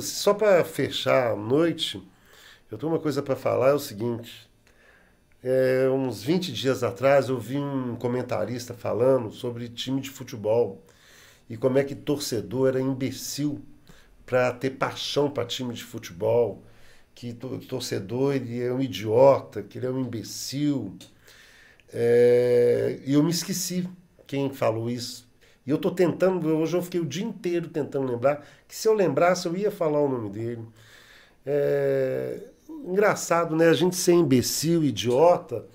só 0.01 0.33
para 0.33 0.63
fechar 0.65 1.31
a 1.33 1.35
noite, 1.35 2.01
eu 2.71 2.77
tenho 2.77 2.91
uma 2.91 2.99
coisa 2.99 3.21
para 3.23 3.35
falar 3.35 3.69
é 3.69 3.73
o 3.73 3.79
seguinte. 3.79 4.49
É, 5.43 5.87
uns 5.89 6.21
20 6.23 6.51
dias 6.51 6.83
atrás 6.83 7.29
eu 7.29 7.39
vi 7.39 7.57
um 7.57 7.95
comentarista 7.95 8.73
falando 8.73 9.31
sobre 9.31 9.69
time 9.69 10.01
de 10.01 10.09
futebol 10.09 10.83
e 11.49 11.57
como 11.57 11.77
é 11.77 11.83
que 11.83 11.95
torcedor 11.95 12.69
era 12.69 12.81
imbecil 12.81 13.61
para 14.25 14.53
ter 14.53 14.71
paixão 14.71 15.29
para 15.29 15.45
time 15.47 15.73
de 15.73 15.83
futebol, 15.83 16.63
que 17.15 17.33
to- 17.33 17.59
torcedor 17.59 18.35
ele 18.35 18.61
é 18.61 18.73
um 18.73 18.81
idiota, 18.81 19.63
que 19.63 19.77
ele 19.79 19.87
é 19.87 19.89
um 19.91 19.99
imbecil. 20.01 20.97
É, 21.93 22.99
e 23.05 23.13
eu 23.13 23.23
me 23.23 23.31
esqueci 23.31 23.87
quem 24.27 24.51
falou 24.53 24.89
isso. 24.89 25.27
E 25.65 25.69
eu 25.69 25.77
estou 25.77 25.91
tentando, 25.91 26.47
hoje 26.57 26.75
eu 26.77 26.81
fiquei 26.81 26.99
o 26.99 27.05
dia 27.05 27.23
inteiro 27.25 27.69
tentando 27.69 28.07
lembrar, 28.11 28.45
que 28.67 28.75
se 28.75 28.87
eu 28.87 28.93
lembrasse 28.93 29.47
eu 29.47 29.55
ia 29.55 29.71
falar 29.71 29.99
o 30.01 30.09
nome 30.09 30.29
dele. 30.29 30.61
É, 31.45 32.39
engraçado, 32.69 33.55
né? 33.55 33.69
A 33.69 33.73
gente 33.73 33.95
ser 33.95 34.13
imbecil, 34.13 34.83
idiota. 34.83 35.65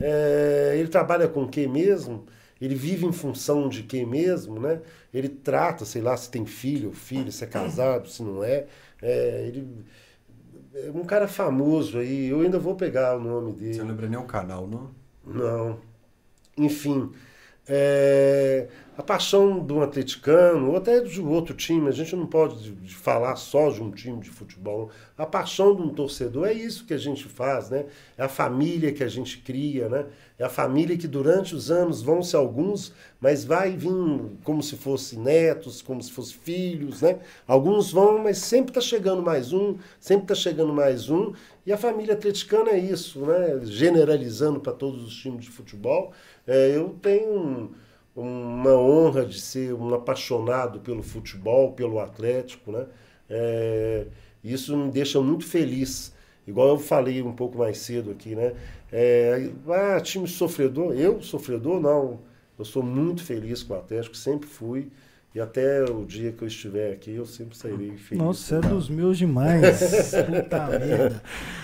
É, 0.00 0.74
ele 0.78 0.88
trabalha 0.88 1.28
com 1.28 1.48
quem 1.48 1.68
mesmo? 1.68 2.26
Ele 2.64 2.74
vive 2.74 3.04
em 3.04 3.12
função 3.12 3.68
de 3.68 3.82
quem 3.82 4.06
mesmo, 4.06 4.58
né? 4.58 4.80
Ele 5.12 5.28
trata, 5.28 5.84
sei 5.84 6.00
lá, 6.00 6.16
se 6.16 6.30
tem 6.30 6.46
filho 6.46 6.88
ou 6.88 6.94
filho, 6.94 7.30
se 7.30 7.44
é 7.44 7.46
casado, 7.46 8.08
se 8.08 8.22
não 8.22 8.42
é. 8.42 8.66
É, 9.02 9.44
ele 9.46 9.68
é 10.74 10.90
um 10.90 11.04
cara 11.04 11.28
famoso 11.28 11.98
aí. 11.98 12.28
Eu 12.28 12.40
ainda 12.40 12.58
vou 12.58 12.74
pegar 12.74 13.16
o 13.16 13.20
nome 13.20 13.52
dele. 13.52 13.74
Você 13.74 13.80
não 13.80 13.88
lembra 13.88 14.08
nem 14.08 14.18
o 14.18 14.24
canal, 14.24 14.66
não? 14.66 14.90
Não. 15.26 15.78
Enfim, 16.56 17.10
é, 17.66 18.68
a 18.96 19.02
paixão 19.02 19.66
um 19.68 19.82
atleticano, 19.82 20.70
ou 20.70 20.76
até 20.76 21.00
de 21.00 21.20
outro 21.20 21.54
time, 21.54 21.88
a 21.88 21.92
gente 21.92 22.14
não 22.14 22.26
pode 22.26 22.62
de- 22.62 22.70
de 22.72 22.94
falar 22.94 23.34
só 23.36 23.68
de 23.70 23.82
um 23.82 23.90
time 23.90 24.20
de 24.20 24.30
futebol. 24.30 24.88
A 25.18 25.26
paixão 25.26 25.74
de 25.74 25.82
um 25.82 25.88
torcedor 25.88 26.46
é 26.46 26.52
isso 26.52 26.84
que 26.86 26.94
a 26.94 26.98
gente 26.98 27.24
faz, 27.24 27.70
né? 27.70 27.86
É 28.16 28.22
a 28.22 28.28
família 28.28 28.92
que 28.92 29.02
a 29.02 29.08
gente 29.08 29.38
cria, 29.38 29.88
né? 29.88 30.06
É 30.38 30.44
a 30.44 30.48
família 30.48 30.96
que 30.96 31.08
durante 31.08 31.54
os 31.56 31.70
anos 31.72 32.02
vão 32.02 32.22
ser 32.22 32.36
alguns, 32.36 32.92
mas 33.20 33.44
vai 33.44 33.72
vir 33.76 33.92
como 34.44 34.62
se 34.62 34.76
fosse 34.76 35.16
netos, 35.18 35.82
como 35.82 36.00
se 36.02 36.12
fosse 36.12 36.34
filhos, 36.34 37.02
né? 37.02 37.18
Alguns 37.48 37.90
vão, 37.90 38.18
mas 38.18 38.38
sempre 38.38 38.70
está 38.70 38.80
chegando 38.80 39.22
mais 39.22 39.52
um, 39.52 39.76
sempre 39.98 40.24
está 40.24 40.34
chegando 40.36 40.72
mais 40.72 41.10
um. 41.10 41.32
E 41.66 41.72
a 41.72 41.76
família 41.76 42.14
atleticana 42.14 42.70
é 42.70 42.78
isso, 42.78 43.20
né? 43.20 43.60
Generalizando 43.64 44.60
para 44.60 44.72
todos 44.72 45.02
os 45.04 45.14
times 45.16 45.44
de 45.44 45.50
futebol. 45.50 46.12
É, 46.46 46.76
eu 46.76 46.90
tenho 47.00 47.70
uma 48.14 48.72
honra 48.76 49.24
de 49.24 49.40
ser 49.40 49.74
um 49.74 49.92
apaixonado 49.94 50.78
pelo 50.80 51.02
futebol, 51.02 51.72
pelo 51.72 51.98
Atlético, 51.98 52.70
né? 52.70 52.86
É, 53.28 54.06
isso 54.42 54.76
me 54.76 54.90
deixa 54.90 55.20
muito 55.20 55.44
feliz. 55.44 56.12
Igual 56.46 56.68
eu 56.68 56.78
falei 56.78 57.22
um 57.22 57.32
pouco 57.32 57.58
mais 57.58 57.78
cedo 57.78 58.10
aqui, 58.10 58.34
né? 58.34 58.52
É, 58.92 59.50
ah, 59.68 60.00
time 60.00 60.28
sofredor. 60.28 60.92
Eu, 60.94 61.20
sofredor, 61.22 61.80
não. 61.80 62.20
Eu 62.58 62.64
sou 62.64 62.82
muito 62.82 63.24
feliz 63.24 63.62
com 63.62 63.74
o 63.74 63.76
Atlético, 63.78 64.16
sempre 64.16 64.48
fui. 64.48 64.88
E 65.34 65.40
até 65.40 65.82
o 65.82 66.04
dia 66.04 66.30
que 66.30 66.42
eu 66.44 66.46
estiver 66.46 66.92
aqui, 66.92 67.10
eu 67.12 67.26
sempre 67.26 67.56
sairei 67.56 67.96
feliz. 67.96 68.22
Nossa, 68.22 68.56
é 68.56 68.60
Tá? 68.60 68.68
dos 68.68 68.88
meus 68.88 69.18
demais. 69.18 69.80
Puta 70.12 70.66
merda. 70.78 71.22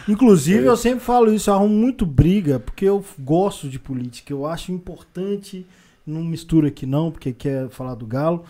Inclusive, 0.08 0.64
eu 0.64 0.76
sempre 0.76 1.04
falo 1.04 1.32
isso, 1.32 1.50
eu 1.50 1.54
arrumo 1.54 1.72
muito 1.76 2.04
briga, 2.04 2.58
porque 2.58 2.84
eu 2.86 3.04
gosto 3.20 3.68
de 3.68 3.78
política. 3.78 4.32
Eu 4.32 4.44
acho 4.44 4.72
importante, 4.72 5.64
não 6.10 6.22
mistura 6.22 6.68
aqui 6.68 6.84
não, 6.86 7.10
porque 7.10 7.32
quer 7.32 7.68
falar 7.70 7.94
do 7.94 8.06
Galo. 8.06 8.44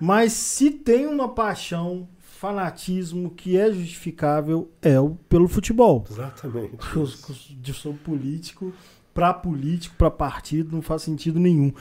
Mas 0.00 0.32
se 0.32 0.70
tem 0.70 1.06
uma 1.06 1.28
paixão, 1.28 2.08
fanatismo 2.18 3.30
que 3.30 3.56
é 3.56 3.72
justificável, 3.72 4.70
é 4.82 5.00
o 5.00 5.16
pelo 5.28 5.48
futebol. 5.48 6.04
Exatamente. 6.08 6.76
Eu 6.94 7.74
sou 7.74 7.94
político, 7.94 8.72
pra 9.14 9.32
político, 9.32 9.96
pra 9.96 10.10
partido, 10.10 10.74
não 10.74 10.82
faz 10.82 11.02
sentido 11.02 11.40
nenhum. 11.40 11.72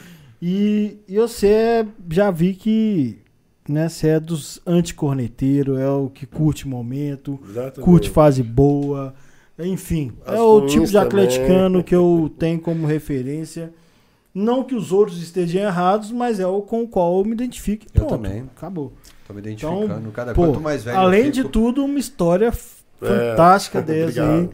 E, 0.42 1.00
e 1.08 1.18
você 1.18 1.86
já 2.10 2.32
vi 2.32 2.54
que 2.54 3.20
né, 3.68 3.90
você 3.90 4.10
é 4.10 4.20
dos 4.20 4.62
anticorneteiros, 4.66 5.80
é 5.80 5.90
o 5.90 6.10
que 6.10 6.26
curte 6.26 6.68
momento, 6.68 7.40
Exatamente. 7.44 7.82
curte 7.82 8.10
fase 8.10 8.44
boa, 8.44 9.14
enfim. 9.60 10.14
As 10.26 10.36
é 10.36 10.42
o 10.42 10.66
tipo 10.66 10.86
de 10.86 10.94
também. 10.94 11.08
atleticano 11.08 11.84
que 11.84 11.96
eu 11.96 12.32
tenho 12.38 12.60
como 12.60 12.86
referência. 12.86 13.74
Não 14.36 14.64
que 14.66 14.76
os 14.76 14.92
outros 14.92 15.22
estejam 15.24 15.62
errados, 15.64 16.12
mas 16.12 16.40
é 16.42 16.46
o 16.46 16.62
com 16.62 16.84
o 16.84 16.88
qual 16.88 17.20
eu 17.20 17.24
me 17.26 17.32
identifico. 17.32 17.86
e 17.86 17.88
Eu 17.98 18.06
pronto, 18.06 18.22
também. 18.22 18.42
Acabou. 18.56 18.92
Tô 19.26 19.34
me 19.34 19.40
identificando. 19.40 19.86
Então, 19.86 20.12
Cada 20.12 20.34
Pô, 20.34 20.48
quanto 20.48 20.60
mais 20.62 20.84
velho 20.84 20.98
eu 20.98 21.02
além 21.02 21.24
fico- 21.32 21.34
de 21.36 21.44
tudo, 21.46 21.86
uma 21.86 21.98
história 21.98 22.48
É, 22.48 22.52
fantástica 23.32 23.82
dessa 23.82 24.22
aí 24.30 24.50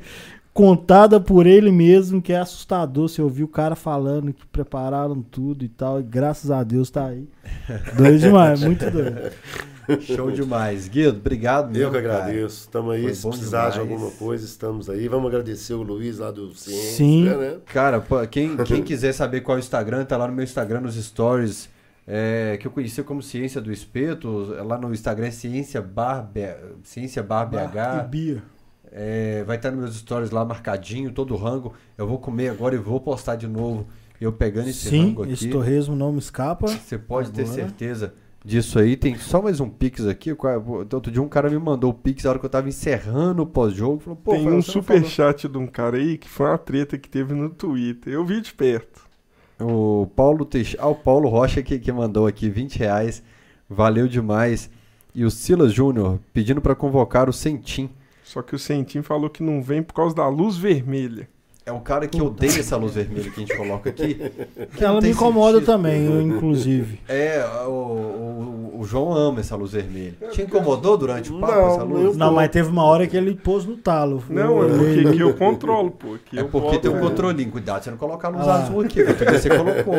contada 0.53 1.19
por 1.19 1.48
ele 1.48 1.72
mesmo, 1.72 2.22
que 2.22 2.32
é 2.34 2.38
assustador. 2.40 3.08
Você 3.10 3.22
ouvir 3.22 3.43
o 3.43 3.48
cara 3.48 3.76
falando 3.76 4.32
que 4.34 4.45
prepararam 4.45 5.22
tudo 5.22 5.64
e 5.66 5.69
tal, 5.69 6.00
e 6.00 6.03
graças 6.03 6.51
a 6.51 6.61
Deus 6.64 6.90
tá 6.90 7.08
aí. 7.08 7.27
Doido 7.98 8.19
demais, 8.19 8.61
muito 8.61 8.90
doido. 8.92 9.32
Show 10.00 10.32
demais. 10.32 10.88
Guido, 10.88 11.18
obrigado 11.18 11.68
Eu 11.68 11.72
mesmo, 11.74 11.92
que 11.92 11.98
agradeço. 11.98 12.61
Estamos 12.61 12.94
aí. 12.94 13.03
Foi 13.03 13.14
Se 13.14 13.24
bom 13.24 13.30
precisar 13.32 13.70
de 13.70 13.80
demais. 13.80 13.92
alguma 13.92 14.11
coisa, 14.11 14.45
estamos 14.45 14.90
aí. 14.90 15.08
Vamos 15.08 15.28
agradecer 15.28 15.74
o 15.74 15.82
Luiz 15.82 16.20
lá 16.20 16.32
do 16.32 16.53
Ciência, 16.53 16.92
Sim. 16.98 17.26
né? 17.26 17.58
Cara, 17.66 18.00
pô, 18.00 18.26
quem, 18.28 18.56
quem 18.58 18.82
quiser 18.84 19.14
saber 19.14 19.42
qual 19.42 19.58
é 19.58 19.60
o 19.60 19.64
Instagram, 19.64 20.06
tá 20.06 20.16
lá 20.18 20.28
no 20.28 20.34
meu 20.34 20.44
Instagram, 20.44 20.82
nos 20.82 20.95
stories, 20.95 21.70
é, 22.08 22.58
que 22.60 22.68
eu 22.68 22.72
conheci 22.72 23.03
como 23.03 23.22
Ciência 23.22 23.60
do 23.61 23.72
Espeto. 23.72 24.53
Lá 24.66 24.78
no 24.78 24.94
Instagram 24.94 25.28
é 25.28 25.32
Ciência 25.32 25.82
Bar, 25.82 26.30
Ciência 26.84 27.22
Bar 27.24 27.50
E 27.52 27.56
BH. 27.56 28.08
Bia. 28.10 28.44
É, 28.94 29.44
vai 29.45 29.56
estar 29.56 29.72
nos 29.72 29.80
meus 29.80 29.95
stories 29.95 30.32
lá 30.32 30.44
marcadinho, 30.44 31.11
todo 31.11 31.34
o 31.34 31.38
rango. 31.38 31.74
Eu 31.98 32.06
vou 32.06 32.20
comer 32.20 32.50
agora 32.50 32.76
e 32.76 32.78
vou 32.78 33.00
postar 33.00 33.36
de 33.38 33.48
novo. 33.48 33.88
Eu 34.20 34.32
pegando 34.34 34.68
esse 34.70 34.90
Sim, 34.90 35.08
rango 35.08 35.24
aqui. 35.24 35.34
esse 35.34 35.48
torresmo 35.50 35.95
não 35.95 36.11
me 36.11 36.20
escapa. 36.20 36.68
Você 36.68 36.98
pode 36.98 37.32
ter 37.32 37.42
Agora. 37.42 37.56
certeza 37.56 38.14
disso 38.44 38.80
aí. 38.80 38.98
Tem 38.98 39.16
só 39.18 39.42
mais 39.42 39.60
um 39.60 39.70
Pix 39.70 40.06
aqui. 40.06 40.32
Outro 40.32 41.11
dia 41.11 41.22
um 41.22 41.30
cara 41.30 41.50
me 41.50 41.58
mandou 41.58 41.92
o 41.92 41.94
Pix 41.94 42.24
na 42.24 42.32
hora 42.32 42.40
que 42.40 42.45
eu 42.45 42.50
tava 42.50 42.70
encerrando 42.70 43.44
o 43.44 43.48
pós-jogo. 43.48 44.00
Falou, 44.00 44.18
pô, 44.18 44.32
Tem 44.32 44.48
um 44.48 44.61
superchat 44.61 45.48
de 45.48 45.58
um 45.58 45.68
cara 45.68 45.98
aí 45.98 46.18
que 46.18 46.30
foi 46.30 46.48
uma 46.48 46.58
treta 46.58 46.98
que 46.98 47.10
teve 47.10 47.34
no 47.34 47.50
Twitter. 47.50 48.14
Eu 48.14 48.26
vi 48.26 48.42
de 48.42 48.53
perto. 48.53 49.10
O 49.60 50.08
Paulo 50.16 50.44
Teix... 50.44 50.76
Ah, 50.80 50.88
o 50.88 50.95
Paulo 50.95 51.30
Rocha 51.30 51.61
que, 51.61 51.78
que 51.78 51.92
mandou 51.92 52.26
aqui 52.26 52.50
20 52.50 52.78
reais. 52.78 53.24
Valeu 53.70 54.08
demais. 54.08 54.70
E 55.14 55.24
o 55.24 55.32
Silas 55.32 55.74
Júnior 55.74 56.20
pedindo 56.34 56.61
pra 56.61 56.74
convocar 56.74 57.30
o 57.30 57.34
Sentim. 57.34 57.90
Só 58.24 58.42
que 58.42 58.56
o 58.56 58.60
Sentim 58.60 59.02
falou 59.02 59.30
que 59.30 59.44
não 59.44 59.61
vem 59.61 59.84
por 59.84 59.94
causa 59.94 60.16
da 60.16 60.28
luz 60.28 60.58
vermelha. 60.58 61.28
É 61.64 61.72
um 61.72 61.80
cara 61.80 62.07
que 62.07 62.19
odeia 62.19 62.59
essa 62.59 62.75
luz 62.75 62.95
vermelha 62.95 63.30
que 63.30 63.38
a 63.40 63.45
gente 63.45 63.56
coloca 63.56 63.90
aqui. 63.91 64.15
Que 64.75 64.83
ela 64.83 64.99
me 64.99 65.09
incomoda 65.11 65.59
sentido. 65.59 65.65
também, 65.67 66.06
eu, 66.06 66.19
inclusive. 66.19 66.99
É, 67.07 67.45
o, 67.67 67.69
o, 67.69 68.80
o 68.80 68.83
João 68.83 69.14
ama 69.14 69.41
essa 69.41 69.56
luz 69.56 69.72
vermelha. 69.73 70.15
Te 70.31 70.41
incomodou 70.41 70.98
durante 70.98 71.31
o 71.31 71.40
papo 71.40 71.53
Não, 71.53 71.67
essa 71.67 71.83
luz? 71.83 72.03
eu- 72.06 72.14
Não, 72.15 72.33
mas 72.33 72.49
teve 72.49 72.67
uma 72.67 72.83
hora 72.83 73.06
que 73.06 73.15
ele 73.15 73.35
pôs 73.35 73.64
no 73.64 73.77
talo. 73.77 74.23
Não, 74.27 74.64
é 74.64 74.67
porque 74.69 75.07
aqui 75.07 75.19
eu 75.19 75.33
controlo, 75.38 75.91
pô. 75.91 76.15
É 76.33 76.40
eu 76.41 76.49
porque 76.49 76.67
boto- 76.67 76.80
tem 76.80 76.91
um 76.91 76.99
controlinho. 76.99 77.51
Cuidado, 77.51 77.83
você 77.83 77.91
não 77.91 77.98
colocar 77.98 78.30
a 78.30 78.31
luz 78.31 78.48
Ah 78.48 78.56
azul 78.64 78.81
aqui, 78.81 79.03
porque 79.03 79.25
você 79.25 79.49
colocou. 79.49 79.93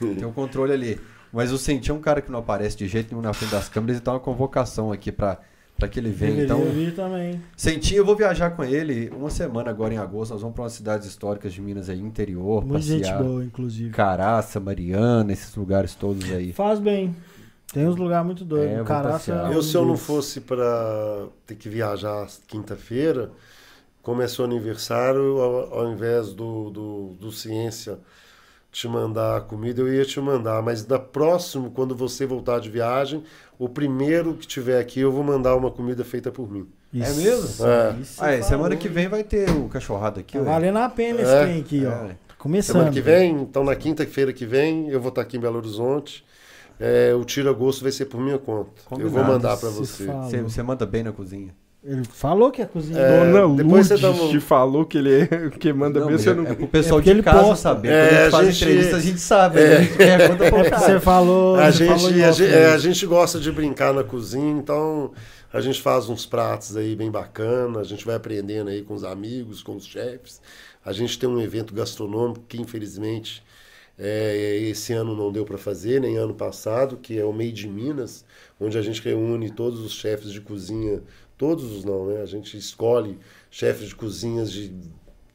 Tem 0.00 0.24
um 0.24 0.32
controle 0.32 0.72
ali. 0.72 1.00
Mas 1.32 1.52
o 1.52 1.58
Senti 1.58 1.90
é 1.90 1.94
um 1.94 2.00
cara 2.00 2.22
que 2.22 2.30
não 2.32 2.38
aparece 2.38 2.76
de 2.76 2.86
jeito 2.88 3.10
nenhum 3.10 3.20
na 3.22 3.32
frente 3.34 3.50
das 3.50 3.68
câmeras, 3.68 3.98
então 3.98 4.14
é 4.14 4.16
uma 4.16 4.22
convocação 4.22 4.90
aqui 4.92 5.10
pra, 5.12 5.38
pra 5.78 5.88
que 5.88 5.98
ele 5.98 6.10
venha. 6.10 6.44
Então, 6.44 6.60
vir 6.70 6.94
também. 6.94 7.40
Senti, 7.56 7.94
eu 7.94 8.04
vou 8.04 8.14
viajar 8.16 8.50
com 8.50 8.64
ele 8.64 9.10
uma 9.16 9.30
semana 9.30 9.70
agora 9.70 9.92
em 9.94 9.98
agosto. 9.98 10.32
Nós 10.32 10.40
vamos 10.40 10.54
pra 10.54 10.64
umas 10.64 10.72
cidades 10.72 11.06
históricas 11.06 11.52
de 11.52 11.60
Minas 11.60 11.88
aí, 11.90 12.00
interior, 12.00 12.64
Muita 12.64 12.80
gente 12.82 13.02
passear. 13.02 13.22
boa, 13.22 13.44
inclusive. 13.44 13.90
Caraça, 13.90 14.60
Mariana, 14.60 15.32
esses 15.32 15.54
lugares 15.56 15.94
todos 15.94 16.30
aí. 16.32 16.52
Faz 16.52 16.78
bem. 16.78 17.14
Tem 17.72 17.88
uns 17.88 17.96
lugares 17.96 18.24
muito 18.24 18.44
É, 18.44 18.46
doidos. 18.46 18.70
eu 18.70 18.76
vou 18.78 18.86
Caraça. 18.86 19.12
passear. 19.32 19.52
é 19.52 19.56
Eu, 19.56 19.62
se 19.62 19.74
eu 19.76 19.84
não 19.84 19.96
fosse 19.96 20.40
para 20.40 21.26
ter 21.46 21.56
que 21.56 21.68
viajar 21.68 22.26
quinta-feira, 22.46 23.32
como 24.00 24.22
é 24.22 24.28
seu 24.28 24.44
aniversário, 24.44 25.40
ao, 25.40 25.78
ao 25.80 25.92
invés 25.92 26.32
do, 26.32 26.70
do, 26.70 27.16
do 27.20 27.32
Ciência 27.32 27.98
te 28.70 28.86
mandar 28.88 29.36
a 29.36 29.40
comida, 29.40 29.80
eu 29.80 29.92
ia 29.92 30.04
te 30.04 30.20
mandar. 30.20 30.60
Mas 30.62 30.84
da 30.84 30.98
próximo, 30.98 31.70
quando 31.70 31.94
você 31.96 32.26
voltar 32.26 32.60
de 32.60 32.68
viagem, 32.68 33.22
o 33.58 33.68
primeiro 33.68 34.34
que 34.34 34.46
tiver 34.46 34.80
aqui, 34.80 35.00
eu 35.00 35.12
vou 35.12 35.22
mandar 35.24 35.54
uma 35.56 35.70
comida 35.70 36.04
feita 36.04 36.30
por 36.30 36.50
mim. 36.50 36.66
É 36.94 36.98
Isso. 36.98 37.20
mesmo? 37.22 37.66
É. 37.66 37.96
Isso 38.00 38.22
Ah, 38.24 38.30
é, 38.30 38.34
falou, 38.36 38.48
semana 38.48 38.76
que 38.76 38.88
vem 38.88 39.08
vai 39.08 39.24
ter 39.24 39.50
o 39.50 39.68
cachorrado 39.68 40.20
aqui. 40.20 40.34
Tá 40.34 40.38
ué. 40.40 40.44
valendo 40.44 40.78
a 40.78 40.88
pena 40.88 41.20
esse 41.22 41.30
É. 41.30 41.42
trem 41.44 41.60
aqui, 41.60 41.84
ó. 41.86 41.90
É. 42.06 42.16
Começando. 42.38 42.74
Semana 42.76 42.90
que 42.92 43.00
vem, 43.00 43.32
então 43.42 43.64
na 43.64 43.74
quinta-feira 43.74 44.32
que 44.32 44.44
vem, 44.46 44.88
eu 44.90 45.00
vou 45.00 45.08
estar 45.08 45.22
aqui 45.22 45.36
em 45.36 45.40
Belo 45.40 45.56
Horizonte. 45.56 46.24
É, 46.78 47.14
o 47.14 47.24
tira-gosto 47.24 47.82
vai 47.82 47.92
ser 47.92 48.06
por 48.06 48.20
minha 48.20 48.38
conta. 48.38 48.70
Eu 48.92 48.98
vou 48.98 49.08
Combinado. 49.08 49.32
mandar 49.32 49.56
para. 49.56 49.70
Você, 49.70 50.06
você 50.42 50.62
manda 50.62 50.84
bem 50.84 51.02
na 51.04 51.12
cozinha. 51.12 51.54
Ele 51.86 52.02
falou 52.04 52.50
que 52.50 52.62
a 52.62 52.66
cozinha. 52.66 52.98
É, 52.98 53.30
Dona 53.30 53.56
depois 53.62 53.86
você 53.88 53.96
Lourdes 53.96 54.30
te 54.30 54.40
falou 54.40 54.86
que 54.86 54.96
ele 54.96 55.20
é 55.20 55.50
que 55.50 55.70
manda 55.70 56.00
Não, 56.00 56.06
bem, 56.06 56.16
você 56.16 56.30
é, 56.30 56.34
não... 56.34 56.46
é 56.46 56.54
pro 56.54 56.66
pessoal 56.66 56.98
É 56.98 57.02
de 57.02 57.10
ele 57.10 57.22
casa 57.22 57.40
posta. 57.40 57.56
saber. 57.56 57.88
É, 57.92 58.08
Quando 58.08 58.08
a 58.08 58.10
gente 58.10 58.26
a 58.26 58.30
faz 58.30 58.46
gente- 58.46 58.64
entrevista, 58.64 58.96
a 58.96 59.00
gente 59.00 59.20
sabe. 59.20 59.60
É. 59.60 59.76
A 59.76 59.80
gente 59.82 59.96
pergunta 59.98 60.44
É 60.46 60.50
porque 60.50 60.70
você 60.78 61.00
falou. 61.00 61.56
A 61.56 61.70
você 61.70 61.78
gente, 61.86 61.88
falou 62.00 62.08
a, 62.08 62.32
gente, 62.32 62.52
é, 62.54 62.66
a 62.72 62.78
gente 62.78 63.06
gosta 63.06 63.38
de 63.38 63.52
brincar 63.52 63.92
na 63.92 64.02
cozinha, 64.02 64.52
então 64.58 65.12
a 65.52 65.60
gente 65.60 65.82
faz 65.82 66.08
uns 66.08 66.24
pratos 66.24 66.74
aí 66.74 66.96
bem 66.96 67.10
bacana, 67.10 67.80
a 67.80 67.84
gente 67.84 68.04
vai 68.06 68.14
aprendendo 68.14 68.70
aí 68.70 68.80
com 68.82 68.94
os 68.94 69.04
amigos, 69.04 69.62
com 69.62 69.76
os 69.76 69.84
chefes. 69.84 70.40
A 70.82 70.90
gente 70.92 71.18
tem 71.18 71.28
um 71.28 71.38
evento 71.40 71.74
gastronômico 71.74 72.44
que 72.48 72.58
infelizmente 72.60 73.42
é, 73.98 74.56
esse 74.70 74.92
ano 74.94 75.14
não 75.14 75.30
deu 75.30 75.44
para 75.44 75.58
fazer, 75.58 76.00
nem 76.00 76.16
ano 76.16 76.34
passado, 76.34 76.96
que 76.96 77.18
é 77.18 77.24
o 77.24 77.32
Made 77.32 77.66
in 77.68 77.70
Minas, 77.70 78.24
onde 78.60 78.76
a 78.78 78.82
gente 78.82 79.00
reúne 79.02 79.50
todos 79.50 79.80
os 79.80 79.92
chefes 79.92 80.32
de 80.32 80.40
cozinha, 80.40 81.00
todos 81.46 81.64
os 81.72 81.84
não, 81.84 82.06
né? 82.06 82.22
A 82.22 82.26
gente 82.26 82.56
escolhe 82.56 83.18
chefes 83.50 83.88
de 83.88 83.94
cozinhas 83.96 84.50
de 84.52 84.68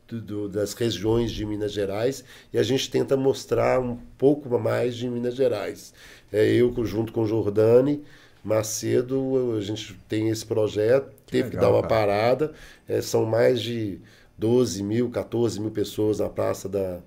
do- 0.08 0.50
das 0.50 0.74
regiões 0.74 1.32
de 1.32 1.46
Minas 1.46 1.72
Gerais 1.72 2.24
e 2.52 2.58
a 2.58 2.64
gente 2.64 2.90
tenta 2.90 3.16
mostrar 3.16 3.80
um 3.80 3.96
pouco 4.18 4.50
mais 4.60 4.96
de 4.96 5.08
Minas 5.10 5.36
Gerais. 5.36 5.94
É, 6.32 6.46
eu, 6.52 6.74
junto 6.86 7.14
com 7.14 7.22
o 7.22 7.28
Jordani 7.28 8.04
Macedo, 8.44 9.56
a 9.58 9.62
gente 9.62 9.94
tem 10.08 10.30
esse 10.30 10.46
projeto, 10.46 11.12
teve 11.28 11.52
que 11.52 11.58
legal, 11.58 11.58
dar 11.58 11.70
uma 11.72 11.82
cara. 11.82 11.88
parada. 11.88 12.54
É, 12.88 13.02
são 13.02 13.26
mais 13.26 13.62
de 13.62 14.00
12 14.38 14.82
mil, 14.82 15.10
14 15.12 15.60
mil 15.60 15.72
pessoas 15.72 16.20
na 16.20 16.30
Praça 16.30 16.68
da, 16.70 17.02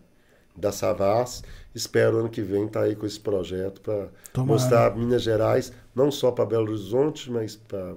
da 0.56 0.72
Savas. 0.72 1.42
Espero 1.74 2.18
ano 2.18 2.30
que 2.30 2.42
vem 2.42 2.66
estar 2.66 2.82
aí 2.82 2.96
com 2.96 3.06
esse 3.06 3.20
projeto 3.20 3.80
para 3.80 4.08
mostrar 4.44 4.96
Minas 4.96 5.22
Gerais, 5.22 5.72
não 5.94 6.10
só 6.10 6.30
para 6.30 6.46
Belo 6.46 6.68
Horizonte, 6.70 7.30
mas 7.30 7.56
para 7.56 7.94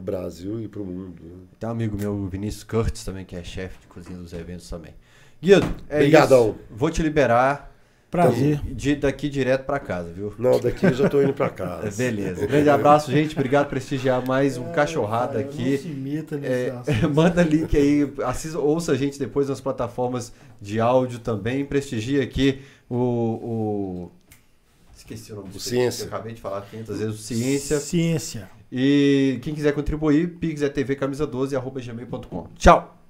o 0.00 0.02
Brasil 0.02 0.60
e 0.60 0.68
para 0.68 0.80
o 0.80 0.84
mundo. 0.86 1.22
né? 1.22 1.36
Tem 1.58 1.68
um 1.68 1.72
amigo 1.72 1.96
meu, 1.98 2.12
o 2.14 2.26
Vinícius 2.28 2.64
Curtis, 2.64 3.04
também, 3.04 3.24
que 3.24 3.36
é 3.36 3.42
chefe 3.44 3.78
de 3.80 3.86
cozinha 3.88 4.18
dos 4.18 4.32
eventos 4.32 4.68
também. 4.68 4.94
Guido, 5.40 5.66
é 5.88 5.96
Obrigadão. 5.96 6.50
isso. 6.50 6.58
Vou 6.70 6.90
te 6.90 7.02
liberar. 7.02 7.70
Prazer. 8.10 8.60
De- 8.66 8.94
daqui 8.96 9.26
direto 9.30 9.64
pra 9.64 9.78
casa, 9.80 10.12
viu? 10.12 10.34
Não, 10.38 10.60
daqui 10.60 10.84
eu 10.84 10.92
já 10.92 11.06
estou 11.06 11.22
indo 11.22 11.32
para 11.32 11.46
É, 11.46 11.48
casa. 11.48 11.90
Beleza. 11.96 12.46
Grande 12.46 12.68
abraço, 12.68 13.10
gente. 13.10 13.32
Obrigado 13.34 13.64
por 13.64 13.70
prestigiar 13.70 14.22
mais 14.26 14.58
um 14.58 14.70
cachorrada 14.70 15.42
Cara, 15.42 15.44
Não 15.46 15.52
se 15.52 15.74
aqui. 15.74 15.88
imita 15.88 16.36
É, 16.42 16.74
manda 17.08 17.42
link 17.42 17.74
aí, 17.74 18.12
assista, 18.24 18.58
ouça 18.58 18.92
a 18.92 18.96
gente 18.96 19.18
depois 19.18 19.48
nas 19.48 19.62
plataformas 19.62 20.30
de 20.60 20.78
áudio 20.78 21.20
também. 21.20 21.64
Prestigia 21.64 22.22
aqui 22.22 22.60
o. 22.86 22.96
o- 22.96 24.12
Esqueci 24.94 25.32
o 25.32 25.36
nome 25.36 25.48
do 25.48 25.58
Ciência. 25.58 26.04
Eu 26.04 26.08
acabei 26.08 26.34
de 26.34 26.40
falar 26.42 26.60
500 26.70 26.98
vezes. 26.98 27.14
o 27.14 27.18
Ciência. 27.18 27.80
Ciência. 27.80 28.50
E 28.74 29.38
quem 29.42 29.54
quiser 29.54 29.72
contribuir, 29.74 30.38
pix 30.38 30.62
é 30.62 30.70
tvcamisa12 30.70 31.54
arroba 31.54 31.78
gmail.com. 31.78 32.48
Tchau! 32.56 33.01